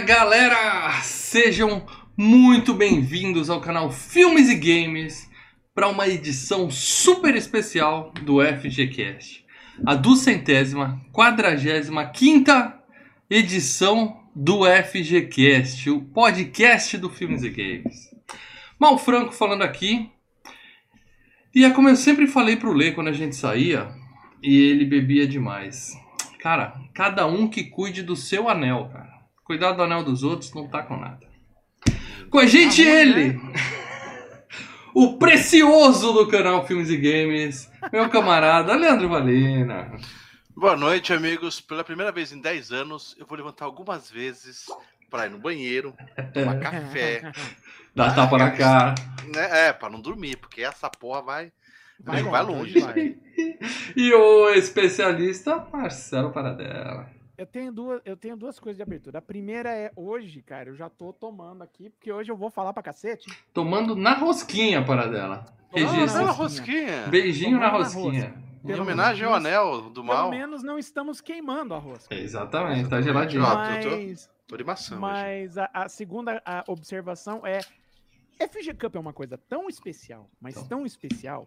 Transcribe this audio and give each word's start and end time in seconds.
Galera! 0.00 1.00
Sejam 1.02 1.86
muito 2.16 2.74
bem-vindos 2.74 3.48
ao 3.48 3.60
canal 3.60 3.90
Filmes 3.90 4.50
e 4.50 4.54
Games 4.54 5.28
para 5.74 5.88
uma 5.88 6.06
edição 6.06 6.70
super 6.70 7.34
especial 7.34 8.12
do 8.22 8.44
FGCast. 8.44 9.44
A 9.86 9.94
duzentésima, 9.94 11.00
quadragésima 11.12 12.04
quinta 12.06 12.78
edição 13.30 14.22
do 14.34 14.64
FGCast, 14.66 15.88
o 15.88 16.02
podcast 16.02 16.98
do 16.98 17.08
Filmes 17.08 17.42
e 17.42 17.48
Games. 17.48 18.14
Mal 18.78 18.98
Franco 18.98 19.32
falando 19.32 19.62
aqui. 19.62 20.10
E 21.54 21.64
é 21.64 21.70
como 21.70 21.88
eu 21.88 21.96
sempre 21.96 22.26
falei 22.26 22.56
pro 22.56 22.74
Lê 22.74 22.92
quando 22.92 23.08
a 23.08 23.12
gente 23.12 23.34
saía, 23.34 23.88
e 24.42 24.56
ele 24.56 24.84
bebia 24.84 25.26
demais. 25.26 25.98
Cara, 26.40 26.74
cada 26.92 27.26
um 27.26 27.48
que 27.48 27.64
cuide 27.64 28.02
do 28.02 28.14
seu 28.14 28.48
anel, 28.48 28.90
cara. 28.92 29.15
Cuidar 29.46 29.72
do 29.72 29.82
anel 29.84 30.02
dos 30.02 30.24
outros 30.24 30.52
não 30.52 30.66
tá 30.66 30.82
com 30.82 30.96
nada. 30.96 31.24
Com 32.28 32.40
a 32.40 32.46
gente 32.46 32.82
ele, 32.82 33.40
o 34.92 35.16
precioso 35.18 36.12
do 36.12 36.26
canal 36.26 36.66
Filmes 36.66 36.90
e 36.90 36.96
Games, 36.96 37.70
meu 37.92 38.08
camarada 38.08 38.74
Leandro 38.74 39.08
Valina. 39.08 39.92
Boa 40.56 40.76
noite, 40.76 41.12
amigos. 41.12 41.60
Pela 41.60 41.84
primeira 41.84 42.10
vez 42.10 42.32
em 42.32 42.40
10 42.40 42.72
anos, 42.72 43.14
eu 43.20 43.24
vou 43.24 43.38
levantar 43.38 43.66
algumas 43.66 44.10
vezes 44.10 44.66
para 45.08 45.26
ir 45.26 45.30
no 45.30 45.38
banheiro, 45.38 45.94
tomar 46.34 46.58
café. 46.60 47.30
Dá 47.94 48.12
tapa 48.12 48.36
na 48.38 48.50
cara. 48.50 48.94
Né? 49.32 49.68
É, 49.68 49.72
para 49.72 49.90
não 49.90 50.00
dormir, 50.00 50.36
porque 50.38 50.62
essa 50.62 50.90
porra 50.90 51.22
vai, 51.22 51.52
Vai 52.00 52.22
vai, 52.24 52.42
longe, 52.42 52.80
longe. 52.80 52.80
vai. 52.80 53.16
E 53.96 54.12
o 54.12 54.50
especialista 54.50 55.64
Marcelo 55.72 56.32
Paradela. 56.32 57.15
Eu 57.38 57.46
tenho, 57.46 57.70
duas, 57.72 58.00
eu 58.04 58.16
tenho 58.16 58.36
duas 58.36 58.58
coisas 58.58 58.76
de 58.76 58.82
abertura. 58.82 59.18
A 59.18 59.22
primeira 59.22 59.70
é 59.74 59.92
hoje, 59.94 60.40
cara, 60.42 60.70
eu 60.70 60.74
já 60.76 60.88
tô 60.88 61.12
tomando 61.12 61.62
aqui, 61.62 61.90
porque 61.90 62.10
hoje 62.10 62.30
eu 62.32 62.36
vou 62.36 62.50
falar 62.50 62.72
pra 62.72 62.82
cacete. 62.82 63.26
Tomando 63.52 63.94
na 63.94 64.14
rosquinha 64.14 64.82
Paradela. 64.84 65.44
Tomando 65.70 65.88
Ah, 65.88 65.92
Registro. 65.92 66.24
na 66.24 66.30
rosquinha. 66.32 67.06
Beijinho 67.08 67.58
na 67.58 67.68
rosquinha. 67.68 68.34
Em 68.64 68.66
Pelo 68.68 68.82
homenagem 68.82 69.26
ao 69.26 69.34
anel 69.34 69.82
do 69.82 70.02
Pelo 70.02 70.06
mal. 70.06 70.30
menos 70.30 70.62
não 70.62 70.78
estamos 70.78 71.20
queimando 71.20 71.74
a 71.74 71.78
rosca. 71.78 72.14
Exatamente, 72.14 72.88
tá 72.88 73.00
geladinho. 73.00 73.42
Eu 73.44 73.80
tô- 73.82 73.90
Mas, 73.96 74.30
Tô 74.48 74.56
de 74.56 74.64
maçã 74.64 74.94
hoje. 74.94 75.00
mas 75.02 75.58
a, 75.58 75.68
a 75.74 75.88
segunda 75.88 76.40
a 76.44 76.64
observação 76.68 77.46
é: 77.46 77.58
FG 78.38 78.74
Cup 78.74 78.96
é 78.96 78.98
uma 78.98 79.12
coisa 79.12 79.36
tão 79.36 79.68
especial, 79.68 80.28
mas 80.40 80.56
Então. 80.56 80.68
tão 80.68 80.86
especial, 80.86 81.46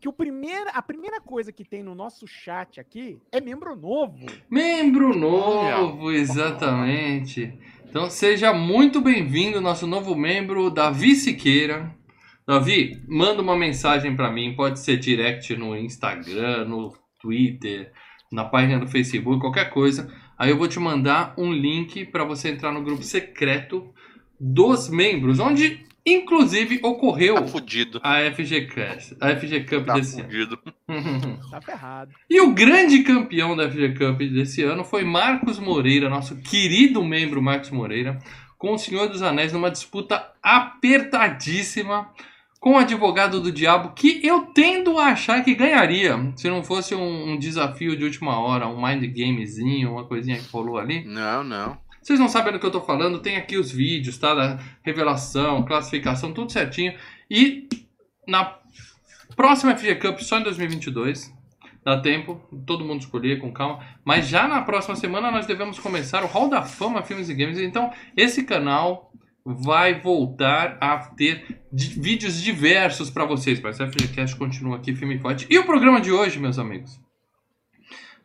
que 0.00 0.08
o 0.08 0.12
primeiro, 0.12 0.70
a 0.72 0.82
primeira 0.82 1.20
coisa 1.20 1.52
que 1.52 1.64
tem 1.64 1.82
no 1.82 1.94
nosso 1.94 2.26
chat 2.26 2.78
aqui 2.78 3.18
é 3.32 3.40
membro 3.40 3.74
novo. 3.74 4.26
Membro 4.50 5.16
novo, 5.16 6.10
exatamente. 6.10 7.52
Então 7.88 8.10
seja 8.10 8.52
muito 8.52 9.00
bem-vindo, 9.00 9.60
nosso 9.60 9.86
novo 9.86 10.14
membro, 10.14 10.70
Davi 10.70 11.14
Siqueira. 11.14 11.94
Davi, 12.46 13.02
manda 13.08 13.42
uma 13.42 13.56
mensagem 13.56 14.14
pra 14.14 14.30
mim, 14.30 14.54
pode 14.54 14.78
ser 14.78 14.98
direct 14.98 15.54
no 15.56 15.76
Instagram, 15.76 16.64
no 16.66 16.94
Twitter, 17.20 17.92
na 18.30 18.44
página 18.44 18.78
do 18.78 18.86
Facebook, 18.86 19.40
qualquer 19.40 19.70
coisa. 19.70 20.12
Aí 20.38 20.50
eu 20.50 20.56
vou 20.56 20.68
te 20.68 20.78
mandar 20.78 21.34
um 21.36 21.52
link 21.52 22.04
para 22.06 22.24
você 22.24 22.50
entrar 22.50 22.72
no 22.72 22.82
grupo 22.82 23.02
secreto 23.02 23.92
dos 24.38 24.88
membros, 24.88 25.40
onde 25.40 25.87
inclusive 26.14 26.80
ocorreu 26.82 27.34
Tá 27.36 27.46
fudido. 27.46 28.00
a 28.02 28.18
FG 28.30 28.66
Cup, 28.66 29.16
a 29.20 29.36
FG 29.36 29.60
Cup 29.64 29.86
Tá 29.86 29.94
desse 29.94 30.20
ano. 30.20 30.24
fudido. 30.30 30.58
Tá 31.50 31.60
ferrado. 31.60 32.12
E 32.28 32.40
o 32.40 32.52
grande 32.52 33.02
campeão 33.02 33.54
da 33.56 33.70
FG 33.70 33.94
Cup 33.94 34.18
desse 34.18 34.62
ano 34.62 34.84
foi 34.84 35.04
Marcos 35.04 35.58
Moreira, 35.58 36.08
nosso 36.08 36.36
querido 36.36 37.04
membro 37.04 37.42
Marcos 37.42 37.70
Moreira, 37.70 38.18
com 38.56 38.72
o 38.74 38.78
Senhor 38.78 39.08
dos 39.08 39.22
Anéis 39.22 39.52
numa 39.52 39.70
disputa 39.70 40.32
apertadíssima 40.42 42.08
com 42.60 42.72
o 42.74 42.78
advogado 42.78 43.40
do 43.40 43.52
diabo, 43.52 43.92
que 43.94 44.20
eu 44.26 44.46
tendo 44.46 44.98
a 44.98 45.06
achar 45.12 45.44
que 45.44 45.54
ganharia, 45.54 46.32
se 46.36 46.48
não 46.50 46.64
fosse 46.64 46.92
um, 46.92 47.30
um 47.32 47.38
desafio 47.38 47.96
de 47.96 48.02
última 48.02 48.36
hora, 48.40 48.66
um 48.66 48.84
mind 48.84 49.04
gamezinho, 49.16 49.92
uma 49.92 50.04
coisinha 50.04 50.38
que 50.38 50.50
rolou 50.50 50.76
ali. 50.76 51.04
Não, 51.04 51.44
não. 51.44 51.78
Vocês 52.08 52.18
não 52.18 52.26
sabem 52.26 52.54
do 52.54 52.58
que 52.58 52.64
eu 52.64 52.70
tô 52.70 52.80
falando, 52.80 53.18
tem 53.18 53.36
aqui 53.36 53.58
os 53.58 53.70
vídeos, 53.70 54.16
tá? 54.16 54.34
Da 54.34 54.58
revelação, 54.82 55.62
classificação, 55.62 56.32
tudo 56.32 56.50
certinho. 56.50 56.94
E 57.30 57.68
na 58.26 58.56
próxima 59.36 59.76
FG 59.76 59.96
Cup, 59.96 60.18
só 60.20 60.38
em 60.38 60.42
2022, 60.42 61.30
dá 61.84 62.00
tempo, 62.00 62.40
todo 62.66 62.82
mundo 62.82 63.02
escolher 63.02 63.38
com 63.38 63.52
calma. 63.52 63.84
Mas 64.06 64.26
já 64.26 64.48
na 64.48 64.62
próxima 64.62 64.96
semana 64.96 65.30
nós 65.30 65.44
devemos 65.44 65.78
começar 65.78 66.24
o 66.24 66.26
Hall 66.26 66.48
da 66.48 66.62
Fama 66.62 67.02
Filmes 67.02 67.28
e 67.28 67.34
Games. 67.34 67.58
Então, 67.58 67.92
esse 68.16 68.42
canal 68.42 69.12
vai 69.44 70.00
voltar 70.00 70.78
a 70.80 70.96
ter 70.96 71.60
vídeos 71.70 72.40
diversos 72.40 73.10
para 73.10 73.26
vocês. 73.26 73.60
Mas 73.60 73.78
a 73.82 73.86
FGCast 73.86 74.34
continua 74.36 74.78
aqui, 74.78 74.94
filme 74.94 75.16
e 75.16 75.18
forte. 75.18 75.46
E 75.50 75.58
o 75.58 75.66
programa 75.66 76.00
de 76.00 76.10
hoje, 76.10 76.38
meus 76.38 76.58
amigos? 76.58 76.98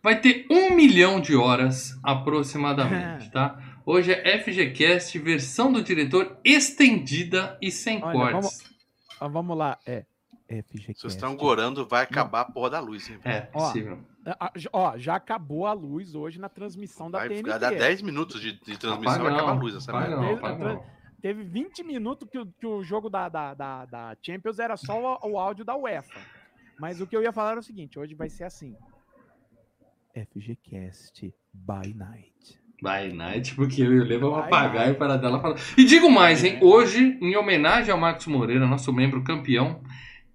Vai 0.01 0.21
ter 0.21 0.45
um 0.49 0.73
milhão 0.73 1.19
de 1.19 1.35
horas 1.35 1.99
aproximadamente, 2.01 3.29
tá? 3.31 3.72
Hoje 3.85 4.11
é 4.13 4.37
FGCast, 4.39 5.17
versão 5.19 5.71
do 5.71 5.83
diretor 5.83 6.37
estendida 6.43 7.57
e 7.61 7.69
sem 7.71 8.01
Olha, 8.03 8.13
cortes. 8.13 8.33
vamos- 8.61 8.73
Ó, 9.21 9.29
vamos 9.29 9.57
lá, 9.57 9.77
é. 9.85 10.05
FG 10.47 10.93
Se 10.93 11.01
vocês 11.01 11.13
estão 11.13 11.35
gorando, 11.35 11.85
vai 11.87 12.03
acabar 12.03 12.41
a 12.41 12.45
porra 12.45 12.69
da 12.71 12.79
luz. 12.79 13.09
Hein? 13.09 13.19
É, 13.25 13.49
Ó, 13.53 13.59
possível. 13.59 13.99
Ah, 14.39 14.51
j- 14.55 14.69
Ó, 14.71 14.97
já 14.97 15.15
acabou 15.15 15.65
a 15.65 15.73
luz 15.73 16.15
hoje 16.15 16.39
na 16.39 16.47
transmissão 16.47 17.09
da 17.09 17.19
Vai 17.19 17.29
TNT. 17.29 17.43
ficar, 17.43 17.57
dá 17.57 17.69
10 17.71 18.01
minutos 18.01 18.39
de, 18.39 18.53
de 18.53 18.77
transmissão, 18.77 19.01
vai 19.23 19.31
Apaga 19.31 19.35
acabar 19.35 19.51
a 19.51 19.55
luz 19.61 19.75
essa 19.75 19.91
apaga 19.91 20.15
não, 20.15 20.21
Teve- 20.27 20.33
apaga 20.39 20.73
não. 20.75 20.85
Teve 21.21 21.43
20 21.43 21.83
minutos 21.83 22.27
que 22.29 22.37
o, 22.37 22.45
que 22.45 22.67
o 22.67 22.83
jogo 22.83 23.09
da, 23.09 23.29
da, 23.29 23.53
da, 23.53 23.85
da 23.85 24.17
Champions 24.21 24.59
era 24.59 24.75
só 24.77 25.17
o, 25.23 25.31
o 25.31 25.39
áudio 25.39 25.63
da 25.65 25.75
UEFA. 25.75 26.19
Mas 26.79 26.99
o 27.01 27.07
que 27.07 27.15
eu 27.15 27.23
ia 27.23 27.31
falar 27.31 27.51
era 27.51 27.59
o 27.61 27.63
seguinte: 27.63 27.97
hoje 27.97 28.13
vai 28.13 28.29
ser 28.29 28.43
assim. 28.43 28.75
FGCast 30.13 31.33
by 31.53 31.93
night. 31.95 32.32
By 32.81 33.13
Night, 33.13 33.55
porque 33.55 33.81
eu 33.81 33.93
e 33.93 33.99
o 33.99 34.03
Lê 34.03 34.17
vamos 34.17 34.39
By 34.39 34.45
apagar 34.45 34.85
night. 34.85 34.91
e 34.91 34.93
parar 34.95 35.17
dela 35.17 35.39
falar. 35.39 35.55
E 35.77 35.83
digo 35.83 36.09
mais, 36.09 36.43
hein? 36.43 36.59
É. 36.61 36.63
Hoje, 36.63 37.17
em 37.21 37.35
homenagem 37.35 37.91
ao 37.91 37.99
Marcos 37.99 38.27
Moreira, 38.27 38.67
nosso 38.67 38.91
membro 38.91 39.23
campeão, 39.23 39.81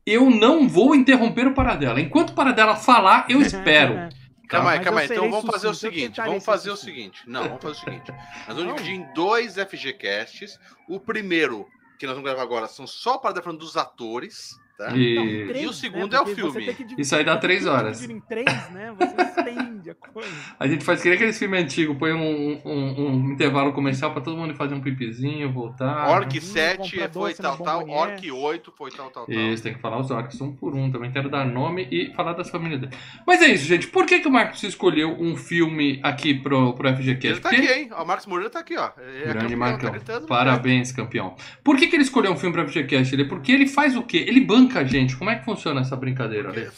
eu 0.06 0.30
não 0.30 0.66
vou 0.66 0.94
interromper 0.94 1.46
o 1.46 1.54
Paradela. 1.54 2.00
Enquanto 2.00 2.30
o 2.30 2.34
Paradela 2.34 2.76
falar, 2.76 3.26
eu 3.28 3.42
espero. 3.42 4.08
Calma 4.48 4.70
aí, 4.70 4.80
calma 4.80 5.00
aí. 5.00 5.06
Então 5.06 5.30
vamos 5.30 5.44
fazer 5.44 5.68
o 5.68 5.74
seguinte. 5.74 6.16
Vamos 6.16 6.42
fazer 6.42 6.70
o 6.70 6.76
seguinte. 6.76 7.22
Não, 7.26 7.44
vamos 7.44 7.62
fazer 7.62 7.74
o 7.74 7.80
seguinte. 7.80 8.14
Nós 8.48 8.56
vamos 8.56 8.76
dividir 8.76 8.94
em 8.94 9.12
dois 9.12 9.56
FGCasts. 9.56 10.58
O 10.88 10.98
primeiro, 10.98 11.68
que 11.98 12.06
nós 12.06 12.14
vamos 12.14 12.30
gravar 12.30 12.44
agora, 12.44 12.66
são 12.66 12.86
só 12.86 13.18
para 13.18 13.42
falando 13.42 13.58
dos 13.58 13.76
atores. 13.76 14.58
Tá? 14.78 14.96
E 14.96 15.46
três, 15.48 15.64
E 15.64 15.66
o 15.66 15.72
segundo 15.72 16.14
é 16.14 16.20
o 16.20 16.26
filme. 16.26 16.66
dividir- 16.66 17.00
Isso 17.00 17.16
aí 17.16 17.24
dá 17.24 17.36
três 17.36 17.66
horas. 17.66 18.08
em 18.08 18.20
três, 18.20 18.46
né? 18.70 18.94
Você 18.96 19.16
estende 19.50 19.90
a 19.90 19.94
coisa. 19.94 20.28
a 20.60 20.68
gente 20.68 20.84
faz 20.84 21.02
que 21.02 21.08
nem 21.08 21.16
aqueles 21.16 21.36
filmes 21.36 21.64
antigos, 21.64 21.96
põe 21.98 22.12
um, 22.12 22.60
um- 22.64 23.06
um 23.08 23.32
intervalo 23.32 23.72
comercial 23.72 24.12
pra 24.12 24.20
todo 24.20 24.36
mundo 24.36 24.54
fazer 24.54 24.74
um 24.76 24.80
pipizinho, 24.80 25.52
voltar. 25.52 26.08
Orc 26.08 26.38
Hum, 26.38 26.40
7 26.40 26.76
compra 26.92 27.08
foi 27.12 27.34
tal, 27.34 27.56
tal. 27.58 27.80
Bombonier. 27.80 27.98
Orc 28.12 28.30
8 28.30 28.72
foi 28.78 28.90
tal, 28.92 29.10
tal, 29.10 29.26
tal. 29.26 29.34
Isso, 29.34 29.64
tem 29.64 29.74
que 29.74 29.80
falar 29.80 29.98
os 29.98 30.12
orcs 30.12 30.40
um 30.40 30.52
por 30.54 30.76
um. 30.76 30.92
Também 30.92 31.10
quero 31.10 31.28
dar 31.28 31.44
nome 31.44 31.88
e 31.90 32.12
falar 32.14 32.34
das 32.34 32.48
famílias 32.48 32.80
dele. 32.80 32.92
Mas 33.26 33.42
é 33.42 33.46
isso, 33.46 33.64
gente. 33.64 33.88
Por 33.88 34.06
que, 34.06 34.20
que 34.20 34.28
o 34.28 34.30
Marcos 34.30 34.62
escolheu 34.62 35.10
um 35.20 35.36
filme 35.36 35.98
aqui 36.04 36.34
pro, 36.34 36.72
pro 36.74 36.88
FGCast? 36.88 37.26
Ele 37.26 37.40
tá 37.40 37.48
Porque- 37.48 37.64
aqui, 37.66 37.80
hein? 37.80 37.90
O 37.98 38.04
Marcos 38.04 38.26
Moreira 38.26 38.48
tá 38.48 38.60
aqui, 38.60 38.76
ó. 38.76 38.90
É 38.96 39.22
Grande 39.24 39.38
campeão, 39.40 39.58
Marcão. 39.58 39.90
tá 39.90 39.96
gritando, 39.96 40.26
Parabéns, 40.28 40.92
campeão. 40.92 41.34
Por 41.64 41.76
que, 41.76 41.88
que 41.88 41.96
ele 41.96 42.04
escolheu 42.04 42.30
um 42.32 42.36
filme 42.36 42.52
pra 42.54 42.64
FGCast? 42.64 43.12
Ele, 43.12 43.24
porque 43.24 43.50
ele 43.50 43.66
faz 43.66 43.96
o 43.96 44.02
quê? 44.04 44.24
Ele 44.28 44.40
banca 44.40 44.67
a 44.76 44.84
gente. 44.84 45.16
Como 45.16 45.30
é 45.30 45.38
que 45.38 45.44
funciona 45.44 45.80
essa 45.80 45.96
brincadeira? 45.96 46.50
Ale? 46.50 46.68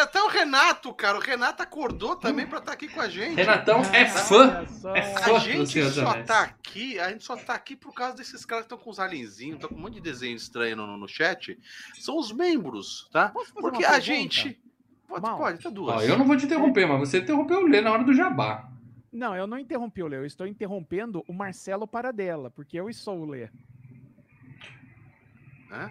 Até 0.00 0.22
o 0.22 0.28
Renato, 0.28 0.92
cara. 0.94 1.18
O 1.18 1.20
Renato 1.20 1.62
acordou 1.62 2.14
também 2.14 2.46
pra 2.46 2.58
estar 2.58 2.72
aqui 2.72 2.86
com 2.86 3.00
a 3.00 3.08
gente. 3.08 3.34
Renatão 3.34 3.80
é 3.92 4.02
Olha 4.02 4.08
fã. 4.08 4.66
é 4.94 5.00
A 5.00 5.02
fã. 5.18 5.32
do 5.32 5.38
gente 5.40 5.82
só 5.90 6.22
tá 6.22 6.42
aqui, 6.42 7.00
a 7.00 7.10
gente 7.10 7.24
só 7.24 7.36
tá 7.36 7.54
aqui 7.54 7.74
por 7.74 7.92
causa 7.94 8.14
desses 8.16 8.44
caras 8.44 8.64
que 8.66 8.66
estão 8.74 8.78
com 8.78 8.90
os 8.90 9.00
alienzinhos, 9.00 9.54
estão 9.56 9.68
com 9.70 9.74
um 9.74 9.80
monte 9.80 9.94
de 9.94 10.00
desenho 10.02 10.36
estranho 10.36 10.76
no, 10.76 10.96
no 10.96 11.08
chat. 11.08 11.58
São 11.98 12.18
os 12.18 12.30
membros, 12.30 13.08
tá? 13.10 13.32
Porque 13.54 13.84
a 13.84 13.98
gente. 13.98 14.60
Pode, 15.08 15.22
Mal. 15.22 15.38
pode, 15.38 15.62
tá 15.62 15.70
duas. 15.70 15.96
Ó, 15.96 16.00
eu 16.02 16.16
não 16.18 16.24
vou 16.26 16.36
te 16.36 16.46
interromper, 16.46 16.86
mas 16.86 16.98
você 17.08 17.18
interrompeu 17.18 17.60
o 17.60 17.66
Lê 17.66 17.80
na 17.80 17.90
hora 17.92 18.04
do 18.04 18.14
jabá. 18.14 18.68
Não, 19.12 19.36
eu 19.36 19.46
não 19.46 19.58
interrompi 19.58 20.02
o 20.02 20.08
Lê, 20.08 20.16
eu 20.16 20.26
estou 20.26 20.46
interrompendo 20.46 21.22
o 21.28 21.32
Marcelo 21.32 21.86
Paradela, 21.86 22.50
porque 22.50 22.80
eu 22.80 22.92
sou 22.92 23.20
o 23.20 23.24
Lê. 23.24 23.48
Hã? 25.70 25.90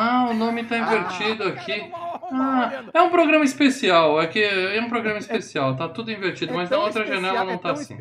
Ah, 0.00 0.28
o 0.30 0.34
nome 0.34 0.62
tá 0.64 0.78
invertido 0.78 1.44
Ah, 1.44 1.48
aqui. 1.48 1.90
Ah, 2.30 2.84
é 2.94 3.02
um 3.02 3.10
programa 3.10 3.44
especial. 3.44 4.20
É 4.20 4.26
que 4.28 4.40
é 4.42 4.80
um 4.80 4.88
programa 4.88 5.18
especial. 5.18 5.76
Tá 5.76 5.88
tudo 5.88 6.12
invertido, 6.12 6.52
É 6.52 6.56
mas 6.56 6.70
na 6.70 6.78
outra 6.78 7.02
especial, 7.02 7.20
janela 7.22 7.44
não 7.44 7.54
é 7.54 7.58
tá 7.58 7.72
assim. 7.72 7.98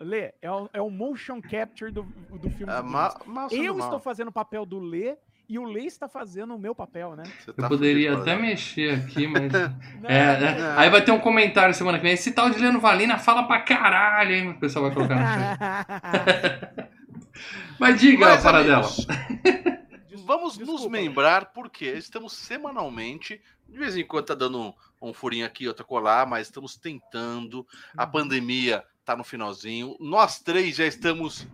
Lê, 0.00 0.32
é 0.40 0.50
o, 0.50 0.70
é 0.72 0.80
o 0.80 0.88
motion 0.88 1.42
capture 1.42 1.90
do, 1.92 2.04
do 2.04 2.48
filme. 2.50 2.72
É, 2.72 2.76
do 2.76 2.84
mal, 2.84 3.20
mal 3.26 3.50
sendo 3.50 3.62
eu 3.64 3.74
mal. 3.74 3.86
estou 3.86 4.00
fazendo 4.00 4.28
o 4.28 4.32
papel 4.32 4.64
do 4.64 4.78
Lê 4.78 5.14
e 5.46 5.58
o 5.58 5.64
Lei 5.64 5.84
está 5.84 6.08
fazendo 6.08 6.54
o 6.54 6.58
meu 6.58 6.74
papel, 6.74 7.14
né? 7.14 7.24
Você 7.38 7.50
Eu 7.50 7.54
tá 7.54 7.68
poderia 7.68 8.14
até 8.16 8.34
mexer 8.34 8.94
aqui, 8.94 9.26
mas. 9.28 9.52
Não, 9.52 10.08
É, 10.08 10.40
não, 10.40 10.46
é. 10.48 10.78
Aí 10.78 10.88
vai 10.88 11.02
ter 11.04 11.10
um 11.12 11.18
comentário 11.18 11.74
semana 11.74 11.98
que 11.98 12.04
vem. 12.04 12.14
Esse 12.14 12.32
tal 12.32 12.48
de 12.48 12.58
Leandro 12.58 12.80
Valina 12.80 13.18
fala 13.18 13.42
pra 13.42 13.60
caralho, 13.60 14.32
hein? 14.34 14.48
O 14.50 14.58
pessoal 14.58 14.86
vai 14.86 14.94
colocar 14.94 15.16
no 15.16 15.26
chat. 15.26 16.88
Mas 17.78 18.00
diga, 18.00 18.26
Mas, 18.26 18.42
Paradela. 18.42 18.88
Vamos 20.24 20.56
nos 20.58 20.68
Desculpa. 20.68 20.90
membrar 20.90 21.52
porque 21.52 21.86
estamos 21.86 22.32
semanalmente, 22.32 23.40
de 23.68 23.78
vez 23.78 23.96
em 23.96 24.04
quando 24.04 24.26
tá 24.26 24.34
dando 24.34 24.60
um, 24.60 24.74
um 25.00 25.12
furinho 25.12 25.46
aqui, 25.46 25.66
outro 25.68 25.84
colar, 25.84 26.26
mas 26.26 26.46
estamos 26.46 26.76
tentando. 26.76 27.66
A 27.96 28.06
pandemia 28.06 28.84
tá 29.04 29.16
no 29.16 29.24
finalzinho. 29.24 29.96
Nós 30.00 30.40
três 30.40 30.76
já 30.76 30.86
estamos 30.86 31.46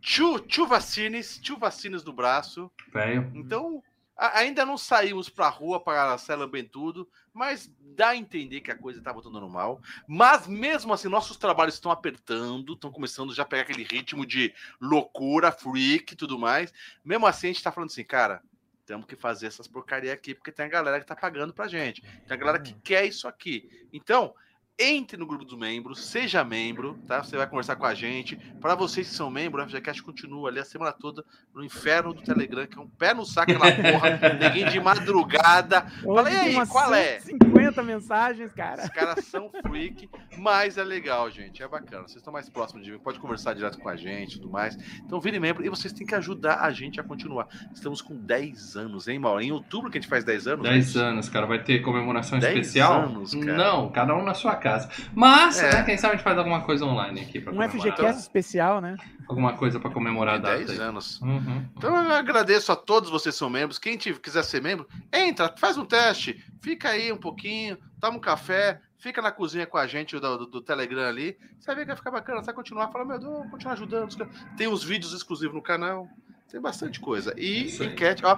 tchu 0.00 0.66
vacines, 0.66 1.38
tchu 1.38 1.56
vacines 1.56 2.04
no 2.04 2.12
braço. 2.12 2.70
Velho. 2.92 3.30
Então, 3.34 3.82
ainda 4.18 4.66
não 4.66 4.76
saímos 4.76 5.28
pra 5.28 5.48
rua 5.48 5.78
para 5.78 6.16
bem 6.50 6.64
tudo, 6.64 7.08
mas 7.32 7.70
dá 7.80 8.08
a 8.08 8.16
entender 8.16 8.60
que 8.60 8.70
a 8.70 8.76
coisa 8.76 9.00
tá 9.00 9.12
voltando 9.12 9.40
normal. 9.40 9.80
Mas 10.08 10.48
mesmo 10.48 10.92
assim, 10.92 11.08
nossos 11.08 11.36
trabalhos 11.36 11.74
estão 11.74 11.92
apertando, 11.92 12.72
estão 12.72 12.90
começando 12.90 13.32
já 13.32 13.44
a 13.44 13.46
pegar 13.46 13.62
aquele 13.62 13.84
ritmo 13.84 14.26
de 14.26 14.52
loucura, 14.80 15.52
freak 15.52 16.12
e 16.12 16.16
tudo 16.16 16.38
mais. 16.38 16.72
Mesmo 17.04 17.26
assim, 17.26 17.46
a 17.46 17.52
gente 17.52 17.62
tá 17.62 17.70
falando 17.70 17.90
assim, 17.90 18.04
cara, 18.04 18.42
temos 18.84 19.06
que 19.06 19.14
fazer 19.14 19.46
essas 19.46 19.68
porcaria 19.68 20.12
aqui, 20.12 20.34
porque 20.34 20.50
tem 20.50 20.66
a 20.66 20.68
galera 20.68 20.98
que 20.98 21.06
tá 21.06 21.14
pagando 21.14 21.54
pra 21.54 21.68
gente. 21.68 22.02
Tem 22.02 22.34
a 22.34 22.36
galera 22.36 22.58
que 22.58 22.74
quer 22.74 23.06
isso 23.06 23.28
aqui. 23.28 23.86
Então, 23.92 24.34
entre 24.78 25.16
no 25.16 25.26
grupo 25.26 25.44
dos 25.44 25.58
membros, 25.58 26.06
seja 26.06 26.44
membro, 26.44 26.96
tá? 27.06 27.24
Você 27.24 27.36
vai 27.36 27.48
conversar 27.48 27.74
com 27.74 27.84
a 27.84 27.94
gente. 27.94 28.36
Para 28.60 28.76
vocês 28.76 29.08
que 29.08 29.14
são 29.14 29.28
membros, 29.28 29.64
o 29.64 29.68
FGCast 29.68 30.02
continua 30.02 30.50
ali 30.50 30.60
a 30.60 30.64
semana 30.64 30.92
toda 30.92 31.24
no 31.52 31.64
inferno 31.64 32.14
do 32.14 32.22
Telegram, 32.22 32.64
que 32.64 32.78
é 32.78 32.80
um 32.80 32.86
pé 32.86 33.12
no 33.12 33.26
saco 33.26 33.50
aquela 33.50 33.72
porra. 33.72 34.20
Ninguém 34.38 34.66
de 34.66 34.78
madrugada. 34.78 35.82
Fala, 35.82 36.22
Hoje 36.22 36.32
e 36.32 36.38
aí, 36.38 36.66
qual 36.68 36.94
é? 36.94 37.18
150 37.18 37.82
mensagens, 37.82 38.52
cara. 38.52 38.84
Os 38.84 38.90
caras 38.90 39.24
são 39.24 39.50
freak, 39.50 40.08
mas 40.36 40.78
é 40.78 40.84
legal, 40.84 41.28
gente. 41.28 41.60
É 41.60 41.66
bacana. 41.66 42.02
Vocês 42.02 42.18
estão 42.18 42.32
mais 42.32 42.48
próximos 42.48 42.84
de 42.84 42.92
mim, 42.92 42.98
pode 42.98 43.18
conversar 43.18 43.54
direto 43.54 43.78
com 43.78 43.88
a 43.88 43.96
gente 43.96 44.34
e 44.34 44.40
tudo 44.40 44.52
mais. 44.52 44.78
Então, 45.04 45.20
virem 45.20 45.40
membro 45.40 45.64
e 45.64 45.68
vocês 45.68 45.92
têm 45.92 46.06
que 46.06 46.14
ajudar 46.14 46.60
a 46.60 46.70
gente 46.70 47.00
a 47.00 47.02
continuar. 47.02 47.48
Estamos 47.74 48.00
com 48.00 48.14
10 48.14 48.76
anos, 48.76 49.08
hein, 49.08 49.18
Mauro? 49.18 49.42
Em 49.42 49.50
outubro 49.50 49.90
que 49.90 49.98
a 49.98 50.00
gente 50.00 50.08
faz 50.08 50.22
10 50.22 50.46
anos. 50.46 50.68
10 50.68 50.94
né? 50.94 51.02
anos, 51.02 51.28
cara. 51.28 51.46
Vai 51.46 51.64
ter 51.64 51.80
comemoração 51.80 52.38
10 52.38 52.58
especial? 52.58 53.02
anos, 53.02 53.34
cara. 53.34 53.56
Não, 53.56 53.90
cada 53.90 54.14
um 54.14 54.22
na 54.22 54.34
sua 54.34 54.54
casa. 54.54 54.67
Mas, 55.14 55.58
É. 55.62 55.72
né, 55.72 55.82
quem 55.84 55.96
sabe 55.96 56.14
a 56.14 56.16
gente 56.16 56.24
faz 56.24 56.38
alguma 56.38 56.62
coisa 56.62 56.84
online 56.84 57.20
aqui 57.20 57.40
pra 57.40 57.52
Um. 57.52 57.62
FGCast 57.62 58.20
especial, 58.20 58.80
né? 58.80 58.96
Alguma 59.28 59.54
coisa 59.56 59.78
pra 59.78 59.90
comemorar 59.90 60.36
a 60.36 60.38
data. 60.38 60.56
10 60.58 60.70
aí. 60.70 60.78
anos. 60.78 61.20
Uhum. 61.20 61.66
Então 61.76 61.94
eu 61.94 62.14
agradeço 62.14 62.72
a 62.72 62.76
todos 62.76 63.10
vocês 63.10 63.34
que 63.34 63.38
são 63.38 63.50
membros. 63.50 63.78
Quem 63.78 63.96
quiser 63.98 64.42
ser 64.42 64.62
membro, 64.62 64.86
entra, 65.12 65.54
faz 65.58 65.76
um 65.76 65.84
teste, 65.84 66.42
fica 66.62 66.88
aí 66.90 67.12
um 67.12 67.16
pouquinho, 67.18 67.76
toma 68.00 68.16
um 68.16 68.20
café, 68.20 68.80
fica 68.98 69.20
na 69.22 69.30
cozinha 69.30 69.66
com 69.66 69.76
a 69.76 69.86
gente 69.86 70.18
do, 70.18 70.38
do- 70.38 70.46
do 70.46 70.60
Telegram 70.60 71.06
ali. 71.08 71.36
Você 71.58 71.66
vai 71.66 71.76
ver 71.76 71.80
que 71.82 71.86
vai 71.88 71.96
ficar 71.96 72.10
bacana, 72.10 72.40
você 72.40 72.46
vai 72.46 72.54
continuar, 72.54 72.88
fala, 72.88 73.04
meu 73.04 73.18
Deus, 73.18 73.32
vou 73.32 73.48
continuar 73.50 73.74
ajudando. 73.74 74.08
os. 74.08 74.16
Tem 74.56 74.66
uns 74.66 74.82
vídeos 74.82 75.12
exclusivos 75.12 75.54
no 75.54 75.62
canal. 75.62 76.08
Tem 76.50 76.60
bastante 76.60 76.98
coisa. 76.98 77.34
E 77.36 77.68
aí. 77.80 77.86
enquete, 77.86 78.24
ó. 78.24 78.36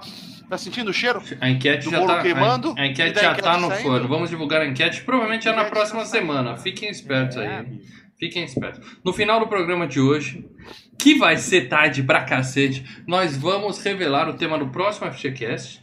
Tá 0.49 0.57
sentindo 0.57 0.89
o 0.89 0.93
cheiro? 0.93 1.21
A 1.39 1.49
enquete 1.49 1.85
Do 1.85 1.91
já 1.91 1.99
bolo 1.99 2.11
tá. 2.13 2.21
queimando 2.21 2.73
a, 2.77 2.81
a 2.81 2.85
e 2.85 2.89
enquete 2.91 3.19
já 3.21 3.31
enquete 3.31 3.41
tá 3.43 3.57
no 3.57 3.69
saindo. 3.69 3.81
forno. 3.83 4.07
Vamos 4.07 4.29
divulgar 4.29 4.61
a 4.61 4.67
enquete. 4.67 5.01
Provavelmente 5.03 5.47
é 5.47 5.51
na 5.51 5.59
Enquete 5.61 5.71
próxima 5.73 6.05
semana. 6.05 6.57
Fiquem 6.57 6.89
espertos 6.89 7.37
É, 7.37 7.59
aí. 7.59 7.81
Fiquem 8.19 8.43
espertos. 8.43 8.85
No 9.03 9.13
final 9.13 9.39
do 9.39 9.47
programa 9.47 9.87
de 9.87 9.99
hoje, 10.01 10.45
que 10.99 11.15
vai 11.17 11.37
ser 11.37 11.69
tarde 11.69 12.03
pra 12.03 12.23
cacete, 12.25 12.83
nós 13.07 13.35
vamos 13.37 13.81
revelar 13.81 14.27
o 14.29 14.33
tema 14.33 14.57
do 14.59 14.67
próximo 14.69 15.11
FGCast. 15.11 15.81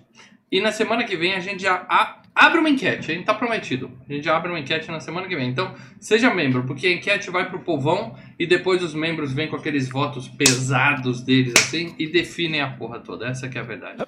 E 0.52 0.60
na 0.60 0.70
semana 0.70 1.04
que 1.04 1.16
vem 1.16 1.34
a 1.34 1.40
gente 1.40 1.62
já 1.62 1.84
a- 1.88 2.22
abre 2.38 2.60
uma 2.60 2.70
enquete, 2.70 3.10
hein? 3.10 3.22
Tá 3.24 3.34
prometido. 3.34 3.90
A 4.08 4.12
gente 4.12 4.24
já 4.24 4.36
abre 4.36 4.50
uma 4.50 4.60
enquete 4.60 4.90
na 4.90 5.00
semana 5.00 5.26
que 5.26 5.34
vem. 5.34 5.48
Então, 5.48 5.74
seja 5.98 6.32
membro, 6.32 6.64
porque 6.64 6.86
a 6.86 6.92
enquete 6.92 7.30
vai 7.30 7.50
pro 7.50 7.58
povão 7.58 8.14
e 8.38 8.46
depois 8.46 8.82
os 8.82 8.94
membros 8.94 9.32
vêm 9.32 9.48
com 9.48 9.56
aqueles 9.56 9.88
votos 9.88 10.28
pesados 10.28 11.20
deles 11.20 11.52
assim 11.58 11.94
e 11.98 12.06
definem 12.06 12.60
a 12.60 12.70
porra 12.70 13.00
toda. 13.00 13.26
Essa 13.26 13.48
que 13.48 13.58
é 13.58 13.60
a 13.60 13.64
verdade. 13.64 14.04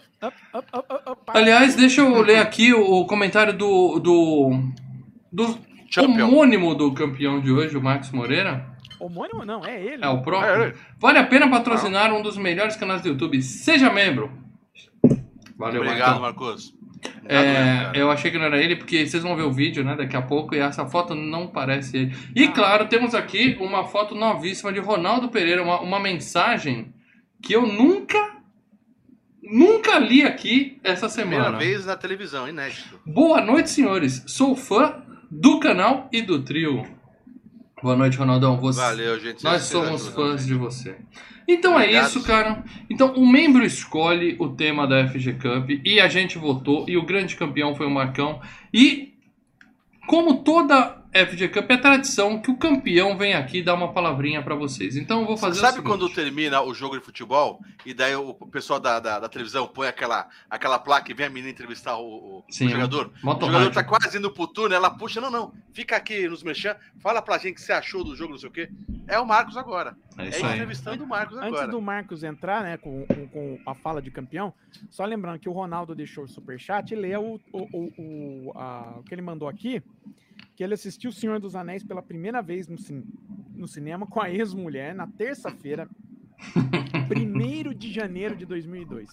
Aliás, 1.27 1.75
deixa 1.75 2.03
eu 2.03 2.23
ler 2.23 2.38
aqui 2.38 2.73
o 2.73 3.05
comentário 3.05 3.53
do. 3.53 3.99
do. 3.99 4.62
do 5.33 5.59
Champion. 5.91 6.29
homônimo 6.29 6.73
do 6.76 6.94
campeão 6.94 7.41
de 7.41 7.50
hoje, 7.50 7.76
o 7.76 7.83
Max 7.83 8.12
Moreira. 8.12 8.65
Homônimo 9.00 9.44
não, 9.44 9.65
é 9.65 9.83
ele. 9.83 10.05
É 10.05 10.09
o 10.09 10.23
próprio. 10.23 10.65
É, 10.67 10.75
Vale 11.00 11.19
a 11.19 11.26
pena 11.26 11.50
patrocinar 11.50 12.15
um 12.15 12.23
dos 12.23 12.37
melhores 12.37 12.76
canais 12.76 13.03
do 13.03 13.09
YouTube. 13.09 13.43
Seja 13.43 13.91
membro. 13.91 14.31
Valeu, 15.59 15.83
Obrigado. 15.83 16.21
Marcos. 16.21 16.80
É, 17.26 17.90
eu 17.94 18.11
achei 18.11 18.31
que 18.31 18.38
não 18.38 18.46
era 18.46 18.62
ele, 18.62 18.76
porque 18.76 19.06
vocês 19.06 19.22
vão 19.22 19.37
ver 19.37 19.43
o 19.43 19.52
vídeo, 19.52 19.84
né, 19.84 19.94
daqui 19.96 20.17
a 20.17 20.22
pouco, 20.22 20.55
e 20.55 20.58
essa 20.58 20.87
foto 20.87 21.14
não 21.14 21.46
parece 21.46 21.96
ele. 21.96 22.17
E 22.34 22.44
Ah. 22.44 22.52
claro, 22.52 22.87
temos 22.87 23.14
aqui 23.14 23.56
uma 23.61 23.84
foto 23.84 24.14
novíssima 24.14 24.72
de 24.72 24.81
Ronaldo 24.81 25.28
Pereira, 25.28 25.62
uma, 25.62 25.81
uma 25.81 26.00
mensagem 26.00 26.93
que 27.43 27.55
eu 27.55 27.67
nunca, 27.67 28.37
nunca 29.43 29.99
li 29.99 30.22
aqui 30.22 30.78
essa 30.82 31.08
Primeira 31.08 31.44
semana. 31.44 31.58
vez 31.58 31.87
na 31.87 31.96
televisão, 31.96 32.49
inédito. 32.49 33.00
Boa 33.06 33.40
noite, 33.40 33.70
senhores. 33.70 34.23
Sou 34.26 34.55
fã 34.56 35.02
do 35.31 35.61
canal 35.61 36.08
e 36.12 36.23
do 36.23 36.43
trio. 36.43 36.84
Boa 37.82 37.97
noite, 37.97 38.19
Ronaldão. 38.19 38.59
Você... 38.59 38.79
Valeu, 38.79 39.19
gente. 39.19 39.43
Nós 39.43 39.62
somos 39.62 40.06
fãs 40.09 40.44
de 40.44 40.55
você. 40.55 40.97
Então 41.49 41.73
é 41.73 41.85
Obrigado. 41.85 42.06
isso, 42.06 42.23
cara. 42.23 42.65
Então 42.91 43.15
o 43.15 43.27
membro 43.27 43.65
escolhe 43.65 44.37
o 44.38 44.50
tema 44.50 44.87
da 44.87 45.09
FG 45.09 45.35
Cup 45.35 45.71
e 45.85 45.99
a 45.99 46.06
gente 46.06 46.37
votou 46.38 46.85
e 46.88 46.97
o 46.97 47.05
grande 47.05 47.37
campeão 47.37 47.75
foi 47.75 47.87
o 47.87 47.91
Marcão. 47.91 48.41
E 48.73 49.15
como 50.06 50.43
toda 50.44 51.00
FG 51.12 51.49
Cup 51.49 51.69
é 51.69 51.77
tradição 51.77 52.41
que 52.41 52.53
o 52.53 52.57
campeão 52.57 53.19
vem 53.19 53.35
aqui 53.35 53.62
dar 53.62 53.75
uma 53.75 53.93
palavrinha 53.93 54.41
pra 54.45 54.55
vocês. 54.55 54.95
Então 54.97 55.21
eu 55.23 55.27
vou 55.27 55.37
fazer 55.37 55.59
o 55.59 55.61
Sabe 55.61 55.83
quando 55.83 56.09
termina 56.09 56.62
o 56.62 56.73
jogo 56.73 56.97
de 56.97 57.05
futebol 57.05 57.59
e 57.85 57.93
daí 57.93 58.15
o 58.15 58.33
pessoal 58.33 58.79
da, 58.79 59.01
da, 59.01 59.19
da 59.19 59.29
televisão 59.29 59.67
põe 59.67 59.89
aquela, 59.89 60.29
aquela 60.49 60.79
placa 60.79 61.11
e 61.11 61.15
vem 61.15 61.27
a 61.27 61.31
menina 61.31 61.51
entrevistar 61.51 61.97
o, 61.97 62.05
o- 62.07 62.39
o 62.49 62.53
Sim, 62.53 62.69
jogador? 62.69 63.11
O 63.23 63.27
Moto 63.27 63.45
jogador 63.47 63.73
tá 63.73 63.83
quase 63.83 64.19
indo 64.19 64.31
pro 64.31 64.47
turno, 64.47 64.73
ela 64.73 64.88
puxa, 64.88 65.21
não, 65.21 65.33
não, 65.33 65.52
fica 65.73 65.97
aqui 65.97 66.29
nos 66.29 66.45
mexendo, 66.45 66.76
fala 67.00 67.21
pra 67.21 67.38
gente 67.38 67.52
o 67.52 67.55
que 67.57 67.62
você 67.62 67.73
achou 67.73 68.05
do 68.05 68.14
jogo, 68.14 68.33
não 68.35 68.38
sei 68.38 68.49
o 68.49 68.52
quê. 68.52 68.71
É 69.09 69.19
o 69.19 69.26
Marcos 69.26 69.57
agora. 69.57 69.97
É 70.17 70.26
É 70.26 70.29
isso 70.29 70.47
aí. 70.47 70.52
entrevistando 70.52 71.02
o 71.02 71.09
Marcos 71.09 71.37
Antes 71.38 71.49
agora. 71.49 71.67
do 71.69 71.83
Marcos 71.83 72.23
entrar, 72.23 72.62
né, 72.62 72.76
com, 72.76 73.05
com, 73.07 73.26
com 73.26 73.59
a 73.67 73.75
fala 73.75 74.00
de 74.00 74.12
campeão, 74.12 74.55
só 74.88 75.05
lembrando 75.05 75.40
que 75.40 75.49
o 75.49 75.52
Ronaldo 75.52 75.93
deixou 75.93 76.23
o 76.23 76.29
superchat 76.29 76.93
e 76.93 76.97
lê 76.97 77.17
o, 77.17 77.40
o, 77.52 77.59
o, 77.59 77.93
o, 77.99 78.52
a- 78.57 78.95
o 78.99 79.02
que 79.02 79.12
ele 79.12 79.23
mandou 79.23 79.49
aqui, 79.49 79.83
que 80.61 80.64
ele 80.64 80.75
assistiu 80.75 81.09
O 81.09 81.12
Senhor 81.14 81.40
dos 81.40 81.57
Anéis 81.57 81.83
pela 81.83 82.02
primeira 82.02 82.43
vez 82.43 82.69
no, 82.69 82.76
cin- 82.76 83.02
no 83.57 83.67
cinema 83.67 84.07
com 84.07 84.21
a 84.21 84.29
ex-mulher 84.31 84.95
na 84.95 85.07
terça-feira, 85.07 85.88
1 87.11 87.73
de 87.73 87.90
janeiro 87.90 88.37
de 88.37 88.45
2002. 88.45 89.09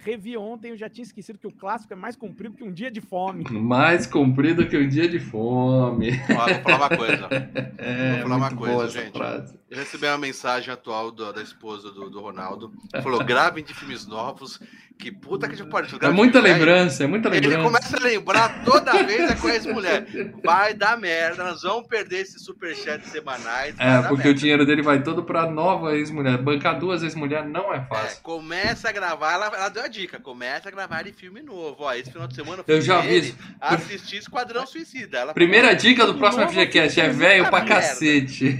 Revi 0.00 0.36
ontem, 0.36 0.70
eu 0.70 0.76
já 0.76 0.88
tinha 0.88 1.04
esquecido 1.04 1.38
que 1.38 1.46
o 1.46 1.52
clássico 1.52 1.92
é 1.92 1.96
mais 1.96 2.16
comprido 2.16 2.56
que 2.56 2.64
um 2.64 2.72
dia 2.72 2.90
de 2.90 3.00
fome. 3.00 3.44
Mais 3.48 4.06
comprido 4.08 4.68
que 4.68 4.76
um 4.76 4.88
dia 4.88 5.08
de 5.08 5.20
fome. 5.20 6.10
Ó, 6.30 6.46
vou 6.52 6.62
falar 6.62 6.76
uma 6.88 6.96
coisa. 6.96 7.28
É, 7.80 8.14
Vou 8.18 8.22
falar 8.30 8.36
uma 8.36 8.56
coisa, 8.56 8.88
gente. 8.88 9.16
frase. 9.16 9.56
Eu 9.70 9.78
recebi 9.78 10.04
uma 10.06 10.18
mensagem 10.18 10.74
atual 10.74 11.12
do- 11.12 11.32
da 11.32 11.40
esposa 11.42 11.92
do, 11.92 12.10
do 12.10 12.20
Ronaldo. 12.20 12.72
Falou: 13.04 13.24
gravem 13.24 13.62
de 13.62 13.72
filmes 13.72 14.04
novos. 14.04 14.60
Que 14.98 15.12
puta 15.12 15.48
que 15.48 15.54
te 15.54 15.62
pariu. 15.64 15.96
É 16.02 16.08
muita 16.08 16.40
lembrança, 16.40 17.04
é 17.04 17.06
muita 17.06 17.28
Ele 17.28 17.46
lembrança. 17.46 17.62
começa 17.64 17.96
a 17.96 18.00
lembrar 18.00 18.64
toda 18.64 18.92
vez 19.04 19.30
é 19.30 19.34
com 19.36 19.46
a 19.46 19.54
ex-mulher. 19.54 20.06
Vai 20.44 20.74
dar 20.74 20.98
merda, 20.98 21.44
nós 21.44 21.62
vamos 21.62 21.86
perder 21.86 22.22
esses 22.22 22.42
superchats 22.44 23.08
semanais. 23.10 23.76
É, 23.78 24.02
porque 24.08 24.28
o 24.28 24.34
dinheiro 24.34 24.66
dele 24.66 24.82
vai 24.82 25.00
todo 25.00 25.22
pra 25.22 25.48
nova 25.48 25.94
ex-mulher. 25.96 26.36
Bancar 26.38 26.80
duas 26.80 27.04
ex-mulheres 27.04 27.48
não 27.48 27.72
é 27.72 27.76
É, 27.76 27.80
fácil. 27.82 28.18
começa 28.24 28.88
a 28.88 28.92
gravar, 28.92 29.34
ela, 29.34 29.46
ela 29.46 29.68
deu 29.68 29.84
a 29.84 29.88
dica, 29.88 30.18
começa 30.18 30.68
a 30.68 30.72
gravar 30.72 31.02
de 31.04 31.12
filme 31.12 31.42
novo. 31.42 31.76
Ó, 31.78 31.94
esse 31.94 32.10
final 32.10 32.26
de 32.26 32.34
semana 32.34 32.64
Eu 32.66 32.80
já 32.82 33.00
vi 33.00 33.08
ele 33.08 33.26
isso. 33.28 33.36
assistir 33.60 34.16
Esquadrão 34.16 34.66
Suicida. 34.66 35.18
Ela 35.18 35.32
Primeira 35.32 35.68
falou, 35.68 35.80
dica 35.80 36.06
do 36.06 36.14
próximo 36.14 36.48
FGCast 36.48 37.00
é 37.00 37.08
velho 37.08 37.44
puta 37.44 37.56
pra 37.56 37.64
merda. 37.64 37.74
cacete. 37.88 38.58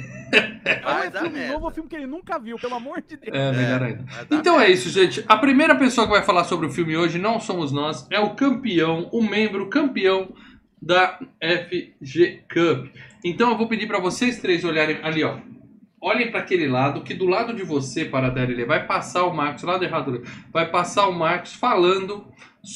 Vai 0.83 1.07
é 1.07 1.09
um 1.09 1.13
filme 1.13 1.47
novo, 1.47 1.67
é 1.67 1.69
um 1.69 1.73
filme 1.73 1.89
que 1.89 1.97
ele 1.97 2.07
nunca 2.07 2.39
viu, 2.39 2.59
pelo 2.59 2.75
amor 2.75 3.03
de 3.03 3.17
Deus. 3.17 3.37
É, 3.37 3.53
melhor 3.53 3.83
ainda. 3.83 4.05
Então 4.31 4.61
é 4.61 4.71
isso, 4.71 4.89
gente. 4.91 5.25
A 5.29 5.37
primeira 5.37 5.75
pessoa 5.77 6.07
que 6.07 6.13
vai 6.13 6.23
falar 6.23 6.45
sobre 6.45 6.67
o 6.67 6.71
filme 6.71 6.97
hoje 6.97 7.19
não 7.19 7.41
somos 7.41 7.73
nós, 7.73 8.07
é 8.11 8.21
o 8.21 8.35
campeão, 8.35 9.09
o 9.13 9.23
membro 9.23 9.69
campeão 9.69 10.33
da 10.81 11.19
FG 11.43 12.45
Cup. 12.53 12.95
Então 13.25 13.51
eu 13.51 13.59
vou 13.59 13.69
pedir 13.69 13.87
pra 13.87 13.99
vocês 13.99 14.41
três 14.41 14.65
olharem 14.65 14.99
ali, 15.03 15.25
ó. 15.25 15.39
Olhem 16.01 16.31
pra 16.31 16.41
aquele 16.41 16.69
lado, 16.69 17.03
que 17.03 17.13
do 17.13 17.27
lado 17.27 17.53
de 17.53 17.65
você, 17.65 18.05
Paradela, 18.05 18.53
ele 18.53 18.65
vai 18.65 18.87
passar 18.87 19.25
o 19.25 19.35
Marcos, 19.35 19.65
lado 19.65 19.85
errado, 19.85 20.23
vai 20.53 20.71
passar 20.71 21.09
o 21.09 21.13
Marcos 21.13 21.55
falando 21.55 22.25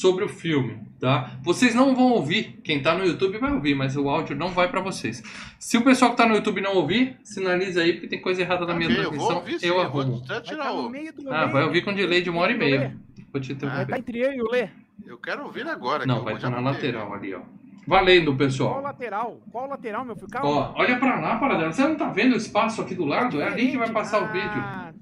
sobre 0.01 0.25
o 0.25 0.27
filme, 0.29 0.79
tá? 0.99 1.31
Vocês 1.43 1.75
não 1.75 1.95
vão 1.95 2.11
ouvir, 2.13 2.59
quem 2.63 2.81
tá 2.81 2.95
no 2.97 3.05
YouTube 3.05 3.37
vai 3.37 3.51
ouvir, 3.53 3.75
mas 3.75 3.95
o 3.95 4.09
áudio 4.09 4.35
não 4.35 4.49
vai 4.49 4.67
para 4.67 4.81
vocês. 4.81 5.21
Se 5.59 5.77
o 5.77 5.83
pessoal 5.83 6.11
que 6.11 6.17
tá 6.17 6.25
no 6.25 6.33
YouTube 6.35 6.61
não 6.61 6.73
ouvir, 6.75 7.17
sinaliza 7.23 7.81
aí 7.81 7.93
porque 7.93 8.07
tem 8.07 8.19
coisa 8.21 8.41
errada 8.41 8.65
na 8.65 8.73
minha 8.73 8.89
eu 8.89 8.95
transmissão. 8.95 9.27
vou 9.27 9.35
ouvir 9.37 9.57
eu 9.61 9.67
eu 9.69 9.73
vou 9.91 10.01
arrumo. 10.01 10.23
tirar 10.43 10.73
no 10.73 10.87
o... 10.87 10.89
meio 10.89 11.13
do 11.13 11.31
Ah, 11.31 11.45
vai 11.45 11.63
ouvir 11.63 11.83
com 11.83 11.93
delay 11.93 12.21
de 12.21 12.29
uma 12.31 12.41
hora 12.41 12.51
e 12.53 12.57
meia. 12.57 12.97
Vou 13.31 13.39
te 13.41 13.51
Ah, 13.51 13.55
Vai 13.55 13.67
interromper. 13.69 13.81
estar 13.83 13.99
entre 13.99 14.19
eu 14.19 14.33
e 14.33 14.41
o 14.41 14.49
Lê. 14.49 14.69
Eu 15.05 15.17
quero 15.19 15.43
ouvir 15.43 15.67
agora. 15.67 16.05
Não, 16.05 16.15
que 16.15 16.19
eu 16.21 16.25
vai 16.25 16.33
estar 16.35 16.49
na 16.49 16.57
botei. 16.61 16.91
lateral 16.91 17.13
ali, 17.13 17.33
ó. 17.35 17.41
Valendo, 17.85 18.31
Qual 18.31 18.37
pessoal. 18.37 18.81
lateral? 18.81 19.41
Qual 19.51 19.67
lateral, 19.67 20.05
meu 20.05 20.15
filho? 20.15 20.27
Calma. 20.29 20.49
Ó, 20.49 20.73
olha 20.77 20.97
pra 20.97 21.19
lá, 21.19 21.35
Paradela. 21.37 21.71
Você 21.73 21.83
não 21.83 21.95
tá 21.95 22.09
vendo 22.09 22.33
o 22.33 22.37
espaço 22.37 22.81
aqui 22.81 22.95
do 22.95 23.05
lado? 23.05 23.41
É 23.41 23.45
ali 23.47 23.71
que 23.71 23.77
vai 23.77 23.91
passar 23.91 24.23
o 24.23 24.31
vídeo. 24.31 24.92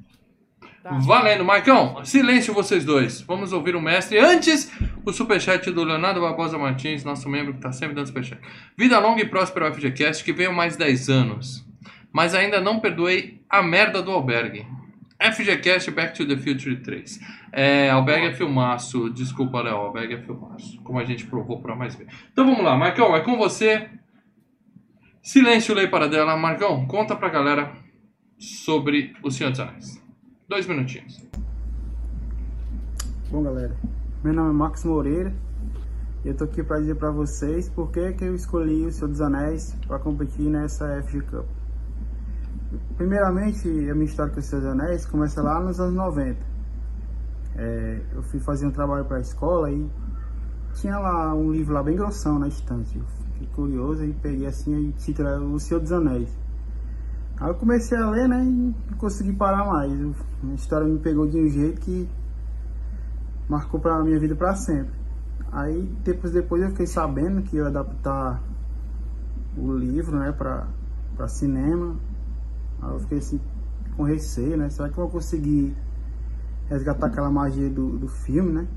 Valendo, 0.83 1.45
Marcão. 1.45 2.03
Silêncio 2.03 2.53
vocês 2.53 2.83
dois. 2.83 3.21
Vamos 3.21 3.53
ouvir 3.53 3.75
o 3.75 3.81
mestre. 3.81 4.17
Antes, 4.17 4.71
o 5.05 5.13
superchat 5.13 5.69
do 5.69 5.83
Leonardo 5.83 6.21
Barbosa 6.21 6.57
Martins, 6.57 7.03
nosso 7.03 7.29
membro 7.29 7.53
que 7.53 7.59
tá 7.59 7.71
sempre 7.71 7.93
dando 7.93 8.07
superchat. 8.07 8.41
Vida 8.75 8.97
longa 9.00 9.21
e 9.21 9.27
próspera 9.27 9.71
FGCast, 9.71 10.23
que 10.23 10.33
veio 10.33 10.51
mais 10.51 10.75
10 10.75 11.09
anos. 11.09 11.65
Mas 12.11 12.33
ainda 12.33 12.59
não 12.59 12.79
perdoei 12.79 13.41
a 13.50 13.61
merda 13.61 14.01
do 14.01 14.11
albergue. 14.11 14.65
FGCast 15.19 15.91
Back 15.91 16.15
to 16.15 16.27
the 16.27 16.35
Future 16.35 16.75
3. 16.77 17.19
É, 17.51 17.89
albergue 17.91 18.27
é 18.27 18.33
filmaço. 18.33 19.09
Desculpa, 19.11 19.61
Léo. 19.61 19.75
Albergue 19.75 20.15
é 20.15 20.21
filmaço. 20.21 20.81
Como 20.81 20.97
a 20.97 21.05
gente 21.05 21.27
provou 21.27 21.61
pra 21.61 21.75
mais 21.75 21.93
ver. 21.95 22.07
Então 22.31 22.43
vamos 22.43 22.63
lá, 22.63 22.75
Marcão. 22.75 23.15
É 23.15 23.21
com 23.21 23.38
você. 23.38 23.88
Silêncio, 25.21 25.75
lei 25.75 25.88
para 25.88 26.07
dela. 26.07 26.35
Marcão, 26.35 26.88
conta 26.88 27.15
pra 27.15 27.29
galera 27.29 27.71
sobre 28.39 29.13
o 29.21 29.29
Senhor 29.29 29.51
dos 29.51 29.59
Anéis. 29.59 30.00
Dois 30.51 30.67
minutinhos. 30.67 31.25
Bom, 33.29 33.41
galera, 33.41 33.74
meu 34.22 34.34
nome 34.34 34.50
é 34.50 34.51
Marcos 34.51 34.84
Moreira 34.84 35.34
e 36.25 36.27
eu 36.27 36.36
tô 36.36 36.43
aqui 36.43 36.62
para 36.62 36.81
dizer 36.81 36.96
para 36.96 37.10
vocês 37.10 37.70
por 37.70 37.89
que, 37.89 38.12
que 38.12 38.25
eu 38.25 38.36
escolhi 38.36 38.86
o 38.86 38.91
Senhor 38.91 39.08
dos 39.08 39.22
Anéis 39.22 39.74
para 39.88 39.98
competir 39.98 40.50
nessa 40.50 41.01
FG 41.03 41.22
Cup. 41.22 41.46
Primeiramente, 42.98 43.65
a 43.89 43.96
minha 43.96 44.03
história 44.03 44.34
com 44.34 44.41
o 44.41 44.43
Senhor 44.43 44.62
dos 44.62 44.72
Anéis 44.72 45.05
começa 45.05 45.41
lá 45.41 45.58
nos 45.62 45.79
anos 45.79 45.96
90. 45.96 46.38
É, 47.55 48.01
eu 48.13 48.22
fui 48.22 48.41
fazer 48.41 48.67
um 48.67 48.72
trabalho 48.72 49.05
para 49.05 49.20
a 49.20 49.22
escola 49.22 49.72
e 49.72 49.89
tinha 50.74 51.00
lá 51.00 51.34
um 51.34 51.50
livro 51.50 51.74
lá 51.74 51.81
bem 51.81 51.96
grossão 51.96 52.38
na 52.38 52.50
estante. 52.50 52.98
Eu 52.98 53.05
fiquei 53.05 53.48
curioso 53.55 54.03
e 54.03 54.12
peguei 54.15 54.48
assim 54.48 54.89
e 54.89 54.91
título 54.91 55.29
era 55.29 55.39
O 55.39 55.58
Senhor 55.62 55.79
dos 55.79 55.93
Anéis. 55.93 56.40
Aí 57.41 57.50
eu 57.50 57.55
comecei 57.55 57.98
a 57.98 58.07
ler, 58.07 58.29
né, 58.29 58.43
e 58.43 58.50
não 58.50 58.74
consegui 59.00 59.33
parar 59.33 59.65
mais. 59.65 59.91
A 59.91 60.53
história 60.53 60.88
me 60.88 61.00
pegou 61.00 61.27
de 61.27 61.39
um 61.39 61.48
jeito 61.50 61.81
que 61.81 62.07
marcou 63.50 63.79
pra 63.79 64.03
minha 64.03 64.19
vida 64.19 64.36
pra 64.36 64.53
sempre. 64.53 64.93
Aí, 65.51 65.91
tempos 66.03 66.31
depois, 66.31 66.62
eu 66.62 66.69
fiquei 66.69 66.86
sabendo 66.86 67.41
que 67.41 67.55
ia 67.55 67.65
adaptar 67.65 68.39
o 69.57 69.75
livro, 69.75 70.19
né, 70.19 70.31
pra 70.31 71.27
cinema. 71.27 71.95
Aí 72.79 72.93
eu 72.93 73.00
fiquei 73.00 73.17
assim, 73.17 73.41
com 73.98 74.03
receio, 74.03 74.55
né? 74.55 74.69
Será 74.69 74.89
que 74.89 74.98
eu 75.00 75.03
vou 75.03 75.10
conseguir 75.10 75.75
resgatar 76.69 77.07
aquela 77.07 77.31
magia 77.31 77.71
do, 77.71 77.98
do 77.98 78.07
filme, 78.07 78.51
né? 78.51 78.67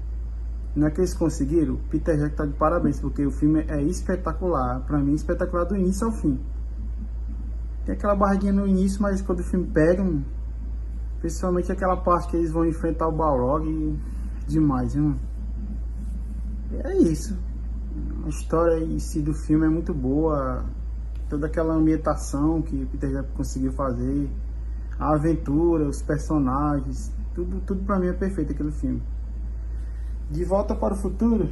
Não 0.75 0.87
é 0.87 0.91
que 0.91 1.01
eles 1.01 1.13
conseguiram? 1.13 1.77
Peter 1.91 2.17
Jackson 2.17 2.37
tá 2.37 2.47
de 2.47 2.55
parabéns, 2.55 2.99
porque 2.99 3.27
o 3.27 3.31
filme 3.31 3.63
é 3.69 3.83
espetacular. 3.83 4.81
Pra 4.87 4.99
mim, 4.99 5.13
espetacular 5.13 5.65
do 5.65 5.77
início 5.77 6.07
ao 6.07 6.13
fim. 6.13 6.41
Tem 7.85 7.95
aquela 7.95 8.15
barriguinha 8.15 8.53
no 8.53 8.67
início, 8.67 9.03
mas 9.03 9.21
quando 9.21 9.41
o 9.41 9.45
filme 9.45 9.67
pega, 9.67 10.03
hum, 10.03 10.23
principalmente 11.21 11.71
aquela 11.71 11.97
parte 11.97 12.29
que 12.29 12.37
eles 12.37 12.51
vão 12.51 12.65
enfrentar 12.65 13.09
o 13.09 13.13
Balrog, 13.13 13.99
demais, 14.47 14.95
viu? 14.95 15.15
É 16.83 16.97
isso. 16.97 17.37
A 18.25 18.29
história 18.29 18.83
em 18.83 18.99
si 18.99 19.21
do 19.21 19.35
filme 19.35 19.67
é 19.67 19.69
muito 19.69 19.93
boa. 19.93 20.65
Toda 21.29 21.47
aquela 21.47 21.75
ambientação 21.75 22.63
que 22.63 22.87
Peter 22.87 23.11
Jackson 23.11 23.35
conseguiu 23.35 23.73
fazer, 23.73 24.31
a 24.99 25.15
aventura, 25.15 25.89
os 25.89 26.03
personagens, 26.03 27.13
tudo, 27.35 27.61
tudo 27.67 27.85
pra 27.85 27.99
mim 27.99 28.09
é 28.09 28.13
perfeito 28.13 28.53
aquele 28.53 28.71
filme. 28.71 29.03
De 30.31 30.45
Volta 30.45 30.75
para 30.75 30.95
o 30.95 30.97
Futuro, 30.97 31.51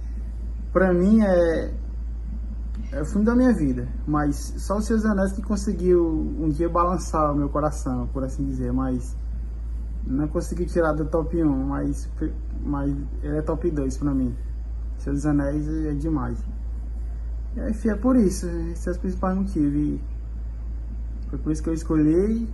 pra 0.72 0.92
mim 0.92 1.20
é 1.22 1.74
é 2.90 3.02
o 3.02 3.04
filme 3.04 3.24
da 3.24 3.34
minha 3.34 3.52
vida, 3.52 3.86
mas 4.06 4.36
só 4.56 4.78
o 4.78 4.80
Seus 4.80 5.04
Anéis 5.04 5.32
que 5.32 5.42
conseguiu 5.42 6.06
um 6.38 6.48
dia 6.48 6.68
balançar 6.68 7.32
o 7.32 7.36
meu 7.36 7.48
coração, 7.48 8.06
por 8.08 8.24
assim 8.24 8.44
dizer, 8.44 8.72
mas 8.72 9.14
não 10.06 10.26
consegui 10.26 10.64
tirar 10.64 10.92
do 10.92 11.04
top 11.04 11.42
1, 11.42 11.64
mas, 11.66 12.08
mas 12.62 12.96
ele 13.22 13.36
é 13.36 13.42
top 13.42 13.70
2 13.70 13.98
pra 13.98 14.14
mim. 14.14 14.34
Seus 14.96 15.26
Anéis 15.26 15.68
é 15.68 15.92
demais. 15.92 16.38
E 17.56 17.60
aí, 17.60 17.74
é 17.88 17.94
por 17.94 18.16
isso, 18.16 18.46
esses 18.46 18.78
são 18.78 18.92
os 18.92 18.98
principais 18.98 19.36
motivos. 19.36 20.00
Foi 21.28 21.38
por 21.38 21.52
isso 21.52 21.62
que 21.62 21.68
eu 21.68 21.74
escolhi, 21.74 22.48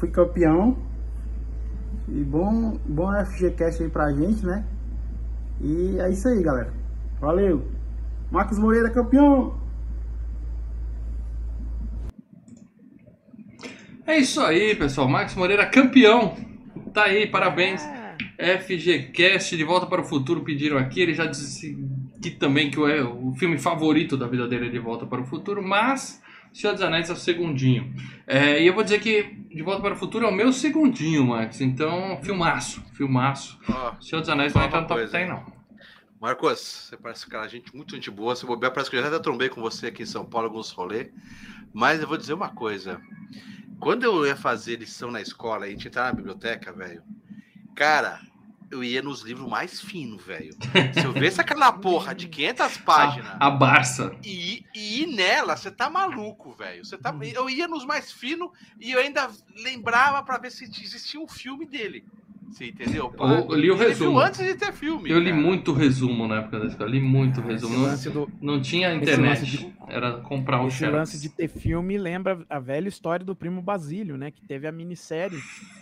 fui 0.00 0.10
campeão. 0.10 0.76
E 2.08 2.24
bom, 2.24 2.78
bom 2.86 3.12
FGCast 3.24 3.82
aí 3.82 3.88
pra 3.88 4.12
gente, 4.12 4.44
né? 4.44 4.64
E 5.60 5.98
é 6.00 6.10
isso 6.10 6.26
aí, 6.28 6.42
galera. 6.42 6.72
Valeu! 7.20 7.66
Marcos 8.30 8.58
Moreira, 8.58 8.90
campeão! 8.90 9.65
É 14.06 14.18
isso 14.18 14.40
aí, 14.40 14.74
pessoal. 14.76 15.08
Max 15.08 15.34
Moreira, 15.34 15.66
campeão. 15.66 16.36
Tá 16.94 17.04
aí, 17.04 17.26
parabéns. 17.26 17.82
É. 18.38 18.58
FGCast 18.58 19.56
de 19.56 19.64
Volta 19.64 19.86
para 19.86 20.00
o 20.00 20.04
Futuro 20.04 20.42
pediram 20.42 20.78
aqui. 20.78 21.00
Ele 21.00 21.12
já 21.12 21.26
disse 21.26 21.76
que 22.22 22.30
também 22.30 22.70
que 22.70 22.78
o, 22.78 23.30
o 23.30 23.34
filme 23.34 23.58
favorito 23.58 24.16
da 24.16 24.28
vida 24.28 24.46
dele 24.46 24.66
é 24.66 24.70
De 24.70 24.78
Volta 24.78 25.04
para 25.06 25.20
o 25.20 25.26
Futuro, 25.26 25.62
mas 25.62 26.22
Senhor 26.52 26.72
dos 26.72 26.82
Anéis 26.82 27.10
é 27.10 27.12
o 27.12 27.16
segundinho. 27.16 27.92
É, 28.26 28.62
e 28.62 28.66
eu 28.66 28.74
vou 28.74 28.84
dizer 28.84 29.00
que 29.00 29.24
De 29.52 29.62
Volta 29.62 29.82
para 29.82 29.94
o 29.94 29.96
Futuro 29.96 30.24
é 30.24 30.28
o 30.28 30.34
meu 30.34 30.52
segundinho, 30.52 31.26
Max. 31.26 31.60
Então, 31.60 32.18
filmaço, 32.22 32.82
filmaço. 32.92 33.58
Ó, 33.68 33.94
Senhor 34.00 34.20
dos 34.20 34.30
Anéis 34.30 34.54
não 34.54 34.64
entra 34.64 34.80
no 34.80 34.86
top 34.86 35.00
coisa. 35.00 35.18
10, 35.18 35.28
não. 35.28 35.44
Marcos, 36.20 36.88
você 36.88 36.96
parece 36.96 37.26
um 37.26 37.28
cara, 37.28 37.46
gente, 37.48 37.74
muito 37.76 37.94
gente 37.94 38.10
boa. 38.10 38.34
Se 38.34 38.46
bobear, 38.46 38.72
parece 38.72 38.88
que 38.88 38.96
eu 38.96 39.02
já 39.02 39.08
até 39.08 39.18
trombei 39.18 39.48
com 39.48 39.60
você 39.60 39.88
aqui 39.88 40.04
em 40.04 40.06
São 40.06 40.24
Paulo, 40.24 40.46
alguns 40.46 40.70
rolê. 40.70 41.10
Mas 41.74 42.00
eu 42.00 42.08
vou 42.08 42.16
dizer 42.16 42.32
uma 42.32 42.48
coisa. 42.48 43.00
Quando 43.80 44.04
eu 44.04 44.26
ia 44.26 44.36
fazer 44.36 44.76
lição 44.76 45.10
na 45.10 45.20
escola, 45.20 45.66
a 45.66 45.68
gente 45.68 45.88
entrar 45.88 46.04
na 46.06 46.12
biblioteca, 46.12 46.72
velho. 46.72 47.02
Cara, 47.74 48.20
eu 48.70 48.82
ia 48.82 49.02
nos 49.02 49.22
livros 49.22 49.48
mais 49.48 49.80
finos, 49.80 50.24
velho. 50.24 50.52
Se 50.94 51.04
eu 51.04 51.12
visse 51.12 51.40
aquela 51.40 51.72
porra 51.72 52.14
de 52.14 52.26
500 52.28 52.78
páginas 52.78 53.36
A, 53.38 53.46
a 53.46 53.50
Barça. 53.50 54.16
e, 54.24 54.64
e 54.74 55.02
ir 55.02 55.06
nela, 55.08 55.56
você 55.56 55.70
tá 55.70 55.88
maluco, 55.90 56.52
velho. 56.52 56.84
Você 56.84 56.96
tá, 56.98 57.14
eu 57.34 57.48
ia 57.48 57.68
nos 57.68 57.84
mais 57.84 58.10
finos 58.10 58.50
e 58.80 58.90
eu 58.92 58.98
ainda 58.98 59.30
lembrava 59.62 60.22
pra 60.22 60.38
ver 60.38 60.50
se 60.50 60.64
existia 60.64 61.20
um 61.20 61.28
filme 61.28 61.66
dele. 61.66 62.04
Você 62.50 62.66
entendeu? 62.68 63.12
Eu- 63.18 63.26
eu 63.26 63.54
li 63.54 63.70
o 63.70 63.74
Ele 63.74 63.76
viu 63.76 63.88
resumo. 63.88 64.18
antes 64.20 64.40
de 64.40 64.54
ter 64.54 64.72
filme. 64.72 65.10
Eu 65.10 65.18
li 65.18 65.30
cara. 65.30 65.42
muito 65.42 65.72
resumo 65.72 66.26
na 66.28 66.36
época 66.36 66.60
da 66.60 66.66
escola. 66.66 66.88
Li 66.90 67.00
muito 67.00 67.40
Esse 67.40 67.48
resumo. 67.48 67.78
Não, 67.86 68.12
do, 68.12 68.32
não 68.40 68.60
tinha 68.62 68.94
internet. 68.94 69.44
de- 69.44 69.74
Era 69.88 70.12
comprar 70.18 70.60
um 70.62 70.68
esse 70.68 70.78
xerox. 70.78 70.96
lance 70.98 71.20
de 71.20 71.28
ter 71.28 71.48
filme 71.48 71.96
lembra 71.98 72.44
a 72.48 72.58
velha 72.58 72.88
história 72.88 73.24
do 73.24 73.34
primo 73.36 73.60
Basílio, 73.62 74.16
né? 74.16 74.30
Que 74.30 74.42
teve 74.46 74.66
a 74.66 74.72
minissérie. 74.72 75.38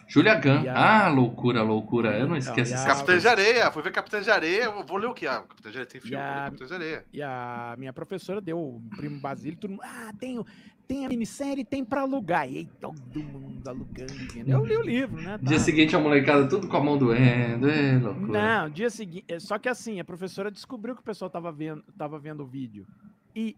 Julia 0.06 0.34
Gunn. 0.34 0.68
A- 0.68 1.04
Ah, 1.06 1.08
loucura, 1.08 1.62
loucura. 1.62 2.18
Eu 2.18 2.26
não 2.28 2.36
esqueço 2.36 2.72
e 2.72 2.74
a- 2.76 2.84
Capitães 2.84 3.22
de. 3.22 3.28
Areia, 3.28 3.70
fui 3.70 3.82
ver 3.82 3.92
Capitães 3.92 4.24
de 4.24 4.30
Areia, 4.30 4.64
eu 4.64 4.84
vou 4.86 4.96
ler 4.98 5.06
o 5.06 5.14
que? 5.14 5.26
Ah, 5.26 5.42
Capitães 5.48 5.72
de 5.72 5.78
Areia 5.78 5.86
tem 5.86 6.00
filme, 6.00 6.16
E 6.16 6.18
a- 6.20 6.44
Capitães 6.44 6.68
de 6.68 6.74
Areia. 6.76 7.04
E 7.12 7.22
a 7.22 7.74
minha 7.78 7.92
professora 7.92 8.40
deu 8.40 8.58
o 8.58 8.82
primo 8.96 9.18
Basílio, 9.20 9.58
todo 9.58 9.70
mundo, 9.70 9.82
ah, 9.82 10.12
tem, 10.18 10.38
o- 10.38 10.46
tem 10.86 11.06
a 11.06 11.08
minissérie, 11.08 11.64
tem 11.64 11.84
pra 11.84 12.02
alugar. 12.02 12.50
E 12.50 12.58
aí 12.58 12.68
todo 12.80 13.22
mundo 13.22 13.66
alugando. 13.68 14.12
Eu 14.46 14.64
li 14.64 14.76
o 14.76 14.82
livro, 14.82 15.20
né? 15.20 15.38
Dia 15.42 15.58
tá. 15.58 15.64
seguinte 15.64 15.96
a 15.96 15.98
molecada 15.98 16.48
tudo 16.48 16.68
com 16.68 16.76
a 16.76 16.82
mão 16.82 16.98
doendo. 16.98 17.68
É 17.68 17.98
loucura. 17.98 18.32
Não, 18.60 18.70
dia 18.70 18.90
seguinte. 18.90 19.24
é, 19.28 19.38
Só 19.38 19.58
que 19.58 19.68
assim, 19.68 20.00
a 20.00 20.04
professora 20.04 20.50
descobriu 20.50 20.94
que 20.94 21.00
o 21.00 21.04
pessoal 21.04 21.30
tava 21.30 21.50
vendo, 21.50 21.82
tava 21.96 22.18
vendo 22.18 22.42
o 22.42 22.46
vídeo. 22.46 22.86
E 23.34 23.56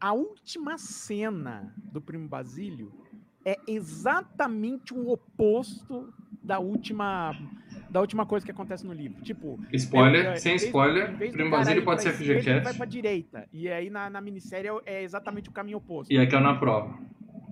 a 0.00 0.12
última 0.12 0.76
cena 0.78 1.74
do 1.92 2.00
Primo 2.00 2.28
Basílio 2.28 2.92
é 3.44 3.56
exatamente 3.66 4.92
o 4.92 5.10
oposto 5.10 6.12
da 6.42 6.58
última 6.58 7.32
da 7.90 8.00
última 8.00 8.26
coisa 8.26 8.44
que 8.44 8.50
acontece 8.52 8.86
no 8.86 8.92
livro. 8.92 9.22
Tipo, 9.22 9.58
Spoiler, 9.72 10.26
é, 10.26 10.36
sem 10.36 10.52
em 10.52 10.56
vez- 10.56 10.64
spoiler. 10.64 11.16
Primo 11.16 11.50
Basílio 11.50 11.80
ir 11.82 11.84
pode 11.84 12.02
ser 12.02 12.10
esquerda, 12.10 12.32
ele 12.32 12.42
Vai 12.42 12.52
FGCast. 12.58 12.76
pra 12.78 12.86
direita. 12.86 13.48
E 13.52 13.68
aí 13.68 13.88
na, 13.90 14.10
na 14.10 14.20
minissérie 14.20 14.68
é- 14.86 14.96
é 14.98 15.02
exatamente 15.02 15.48
o 15.48 15.52
caminho 15.52 15.78
oposto. 15.78 16.12
E 16.12 16.18
aí 16.18 16.26
caiu 16.26 16.42
na 16.42 16.54
prova. 16.54 16.98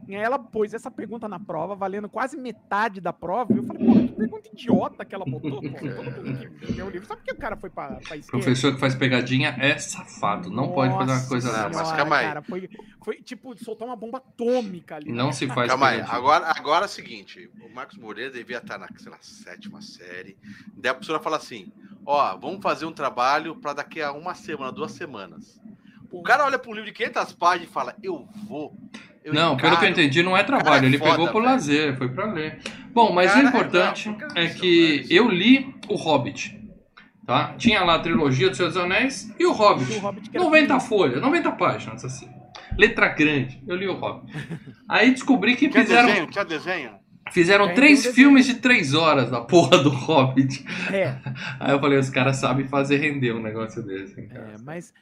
E 0.06 0.14
aí 0.14 0.22
ela 0.22 0.38
pôs 0.38 0.74
essa 0.74 0.90
pergunta 0.90 1.28
na 1.28 1.38
prova, 1.38 1.74
valendo 1.74 2.08
quase 2.08 2.36
metade 2.36 3.00
da 3.00 3.12
prova. 3.12 3.52
E 3.52 3.56
eu 3.56 3.64
falei, 3.64 3.86
porra, 3.86 4.00
que 4.02 4.12
pergunta 4.12 4.48
idiota 4.52 5.04
que 5.04 5.14
ela 5.14 5.24
botou, 5.24 5.62
pô. 5.62 5.68
Todo 5.68 6.26
mundo 6.26 6.50
que 6.74 6.82
o 6.82 6.90
livro 6.90 7.06
sabe 7.06 7.22
que 7.22 7.32
o 7.32 7.36
cara 7.36 7.56
foi 7.56 7.70
pra, 7.70 7.96
pra 7.96 8.16
esquerda. 8.16 8.26
Professor 8.30 8.74
que 8.74 8.80
faz 8.80 8.94
pegadinha 8.94 9.56
é 9.58 9.78
safado. 9.78 10.50
Não 10.50 10.72
pode 10.72 10.94
fazer 10.94 11.12
uma 11.12 11.28
coisa 11.28 11.48
Nossa 11.48 11.68
dessa. 11.68 11.78
mas 11.78 11.88
senhora, 11.88 11.96
calma 11.96 12.16
aí. 12.16 12.26
Cara, 12.26 12.42
foi, 12.42 12.70
foi 13.02 13.16
tipo 13.22 13.56
soltar 13.56 13.88
uma 13.88 13.96
bomba 13.96 14.18
atômica 14.18 14.96
ali. 14.96 15.10
Não 15.10 15.32
se 15.32 15.46
faz 15.46 15.68
Calma 15.68 15.88
aí, 15.88 16.00
agora, 16.00 16.52
agora 16.56 16.84
é 16.84 16.86
o 16.86 16.90
seguinte: 16.90 17.50
o 17.60 17.74
Marcos 17.74 17.96
Moreira 17.96 18.30
devia 18.30 18.58
estar 18.58 18.78
na, 18.78 18.88
sei 18.96 19.10
lá, 19.10 19.18
sétima 19.20 19.80
série. 19.80 20.36
Daí 20.76 20.90
a 20.90 20.94
professora 20.94 21.20
fala 21.20 21.36
assim: 21.36 21.72
ó, 22.04 22.36
vamos 22.36 22.62
fazer 22.62 22.86
um 22.86 22.92
trabalho 22.92 23.56
para 23.56 23.74
daqui 23.74 24.02
a 24.02 24.12
uma 24.12 24.34
semana, 24.34 24.72
duas 24.72 24.92
semanas. 24.92 25.60
O 26.10 26.22
cara 26.22 26.44
olha 26.44 26.58
para 26.58 26.70
um 26.70 26.74
livro 26.74 26.88
de 26.90 26.96
500 26.96 27.32
páginas 27.32 27.68
e 27.68 27.72
fala: 27.72 27.96
eu 28.02 28.28
vou. 28.46 28.76
Eu 29.24 29.32
Não, 29.34 29.56
pelo 29.56 29.58
que 29.58 29.66
eu 29.66 29.88
encaro." 29.88 29.90
entendi, 29.90 30.22
não 30.22 30.36
é 30.36 30.42
trabalho. 30.44 30.74
Cara, 30.74 30.84
é 30.84 30.88
ele 30.88 30.98
foda, 30.98 31.10
pegou 31.12 31.26
por 31.28 31.40
velho. 31.42 31.52
lazer, 31.54 31.96
foi 31.96 32.08
pra 32.08 32.26
ler. 32.32 32.58
Bom, 32.92 33.12
mas 33.12 33.32
Cara, 33.32 33.42
o 33.42 33.46
é 33.46 33.48
importante 33.48 34.08
é 34.08 34.12
cara, 34.12 34.48
que 34.50 34.66
isso, 35.00 35.12
eu 35.12 35.28
li 35.28 35.74
o 35.88 35.94
Hobbit. 35.96 36.60
Tá? 37.26 37.54
Tinha 37.56 37.82
lá 37.82 37.94
a 37.94 37.98
trilogia 38.00 38.50
do 38.50 38.56
Senhor 38.56 38.68
dos 38.68 38.76
Anéis 38.76 39.34
e 39.38 39.46
o 39.46 39.50
O 39.50 39.52
Hobbit. 39.52 39.98
Hobbit 39.98 40.30
que 40.30 40.36
era 40.36 40.44
90 40.44 40.78
folhas, 40.80 41.22
90 41.22 41.52
páginas, 41.52 42.04
assim. 42.04 42.28
Letra 42.76 43.08
grande. 43.08 43.62
Eu 43.66 43.76
li 43.76 43.88
o 43.88 43.94
Hobbit. 43.94 44.30
Aí 44.88 45.10
descobri 45.10 45.56
que 45.56 45.68
Tinha 45.68 45.82
fizeram, 45.82 46.06
desenho? 46.08 46.26
Tinha 46.26 46.44
desenho? 46.44 46.90
fizeram 47.32 47.66
Tem, 47.68 47.74
três 47.76 48.02
tem 48.02 48.10
um 48.10 48.14
filmes 48.14 48.44
de 48.46 48.54
três 48.56 48.92
horas 48.92 49.30
da 49.30 49.40
porra 49.40 49.78
do 49.78 49.88
Hobbit. 49.88 50.64
É, 50.92 51.14
Aí 51.58 51.72
eu 51.72 51.80
falei, 51.80 51.98
os 51.98 52.10
caras 52.10 52.36
sabem 52.36 52.66
fazer 52.68 52.98
render 52.98 53.32
um 53.32 53.40
negócio 53.42 53.82
desse. 53.82 54.20
hein, 54.20 54.28
cara. 54.28 54.50
é, 54.52 54.56
mas, 54.62 54.92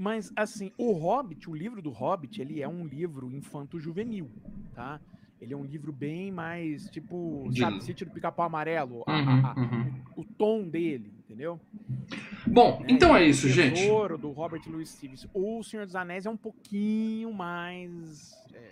mas 0.00 0.32
assim, 0.34 0.72
o 0.78 0.92
Hobbit, 0.92 1.48
o 1.50 1.54
livro 1.54 1.82
do 1.82 1.90
Hobbit, 1.90 2.40
ele 2.40 2.62
é 2.62 2.66
um 2.68 2.86
livro 2.86 3.30
infanto-juvenil, 3.30 4.30
tá? 4.74 4.98
Ele 5.38 5.52
é 5.52 5.56
um 5.56 5.64
livro 5.64 5.92
bem 5.92 6.32
mais, 6.32 6.88
tipo, 6.90 7.48
De- 7.50 7.60
sabe, 7.60 7.84
Sítio 7.84 8.06
do 8.06 8.12
Pica-Pau 8.12 8.46
Amarelo, 8.46 8.96
Uhum, 8.96 9.04
a- 9.06 9.52
a- 9.52 9.60
uhum. 9.60 10.02
o 10.16 10.24
tom 10.24 10.66
dele, 10.68 11.12
entendeu? 11.18 11.60
Bom, 12.46 12.80
né? 12.80 12.86
então 12.90 13.14
é 13.14 13.22
o 13.22 13.24
isso, 13.26 13.48
gente. 13.48 13.74
Tesouro 13.74 14.16
do 14.16 14.30
Robert 14.32 14.62
Louis 14.68 14.88
Stevenson. 14.88 15.28
O 15.34 15.62
Senhor 15.62 15.84
dos 15.84 15.94
Anéis 15.94 16.24
é 16.26 16.30
um 16.30 16.36
pouquinho 16.36 17.32
mais, 17.32 18.42
é, 18.54 18.70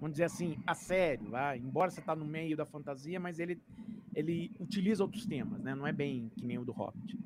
vamos 0.00 0.12
dizer 0.12 0.24
assim, 0.24 0.56
a 0.66 0.74
sério, 0.74 1.30
vai? 1.30 1.58
embora 1.58 1.90
você 1.90 2.00
tá 2.00 2.14
no 2.14 2.24
meio 2.24 2.56
da 2.56 2.64
fantasia, 2.64 3.18
mas 3.18 3.38
ele, 3.40 3.60
ele 4.14 4.50
utiliza 4.60 5.02
outros 5.02 5.26
temas, 5.26 5.62
né? 5.62 5.74
Não 5.74 5.86
é 5.86 5.92
bem 5.92 6.30
que 6.36 6.46
nem 6.46 6.58
o 6.58 6.64
do 6.64 6.72
Hobbit. 6.72 7.16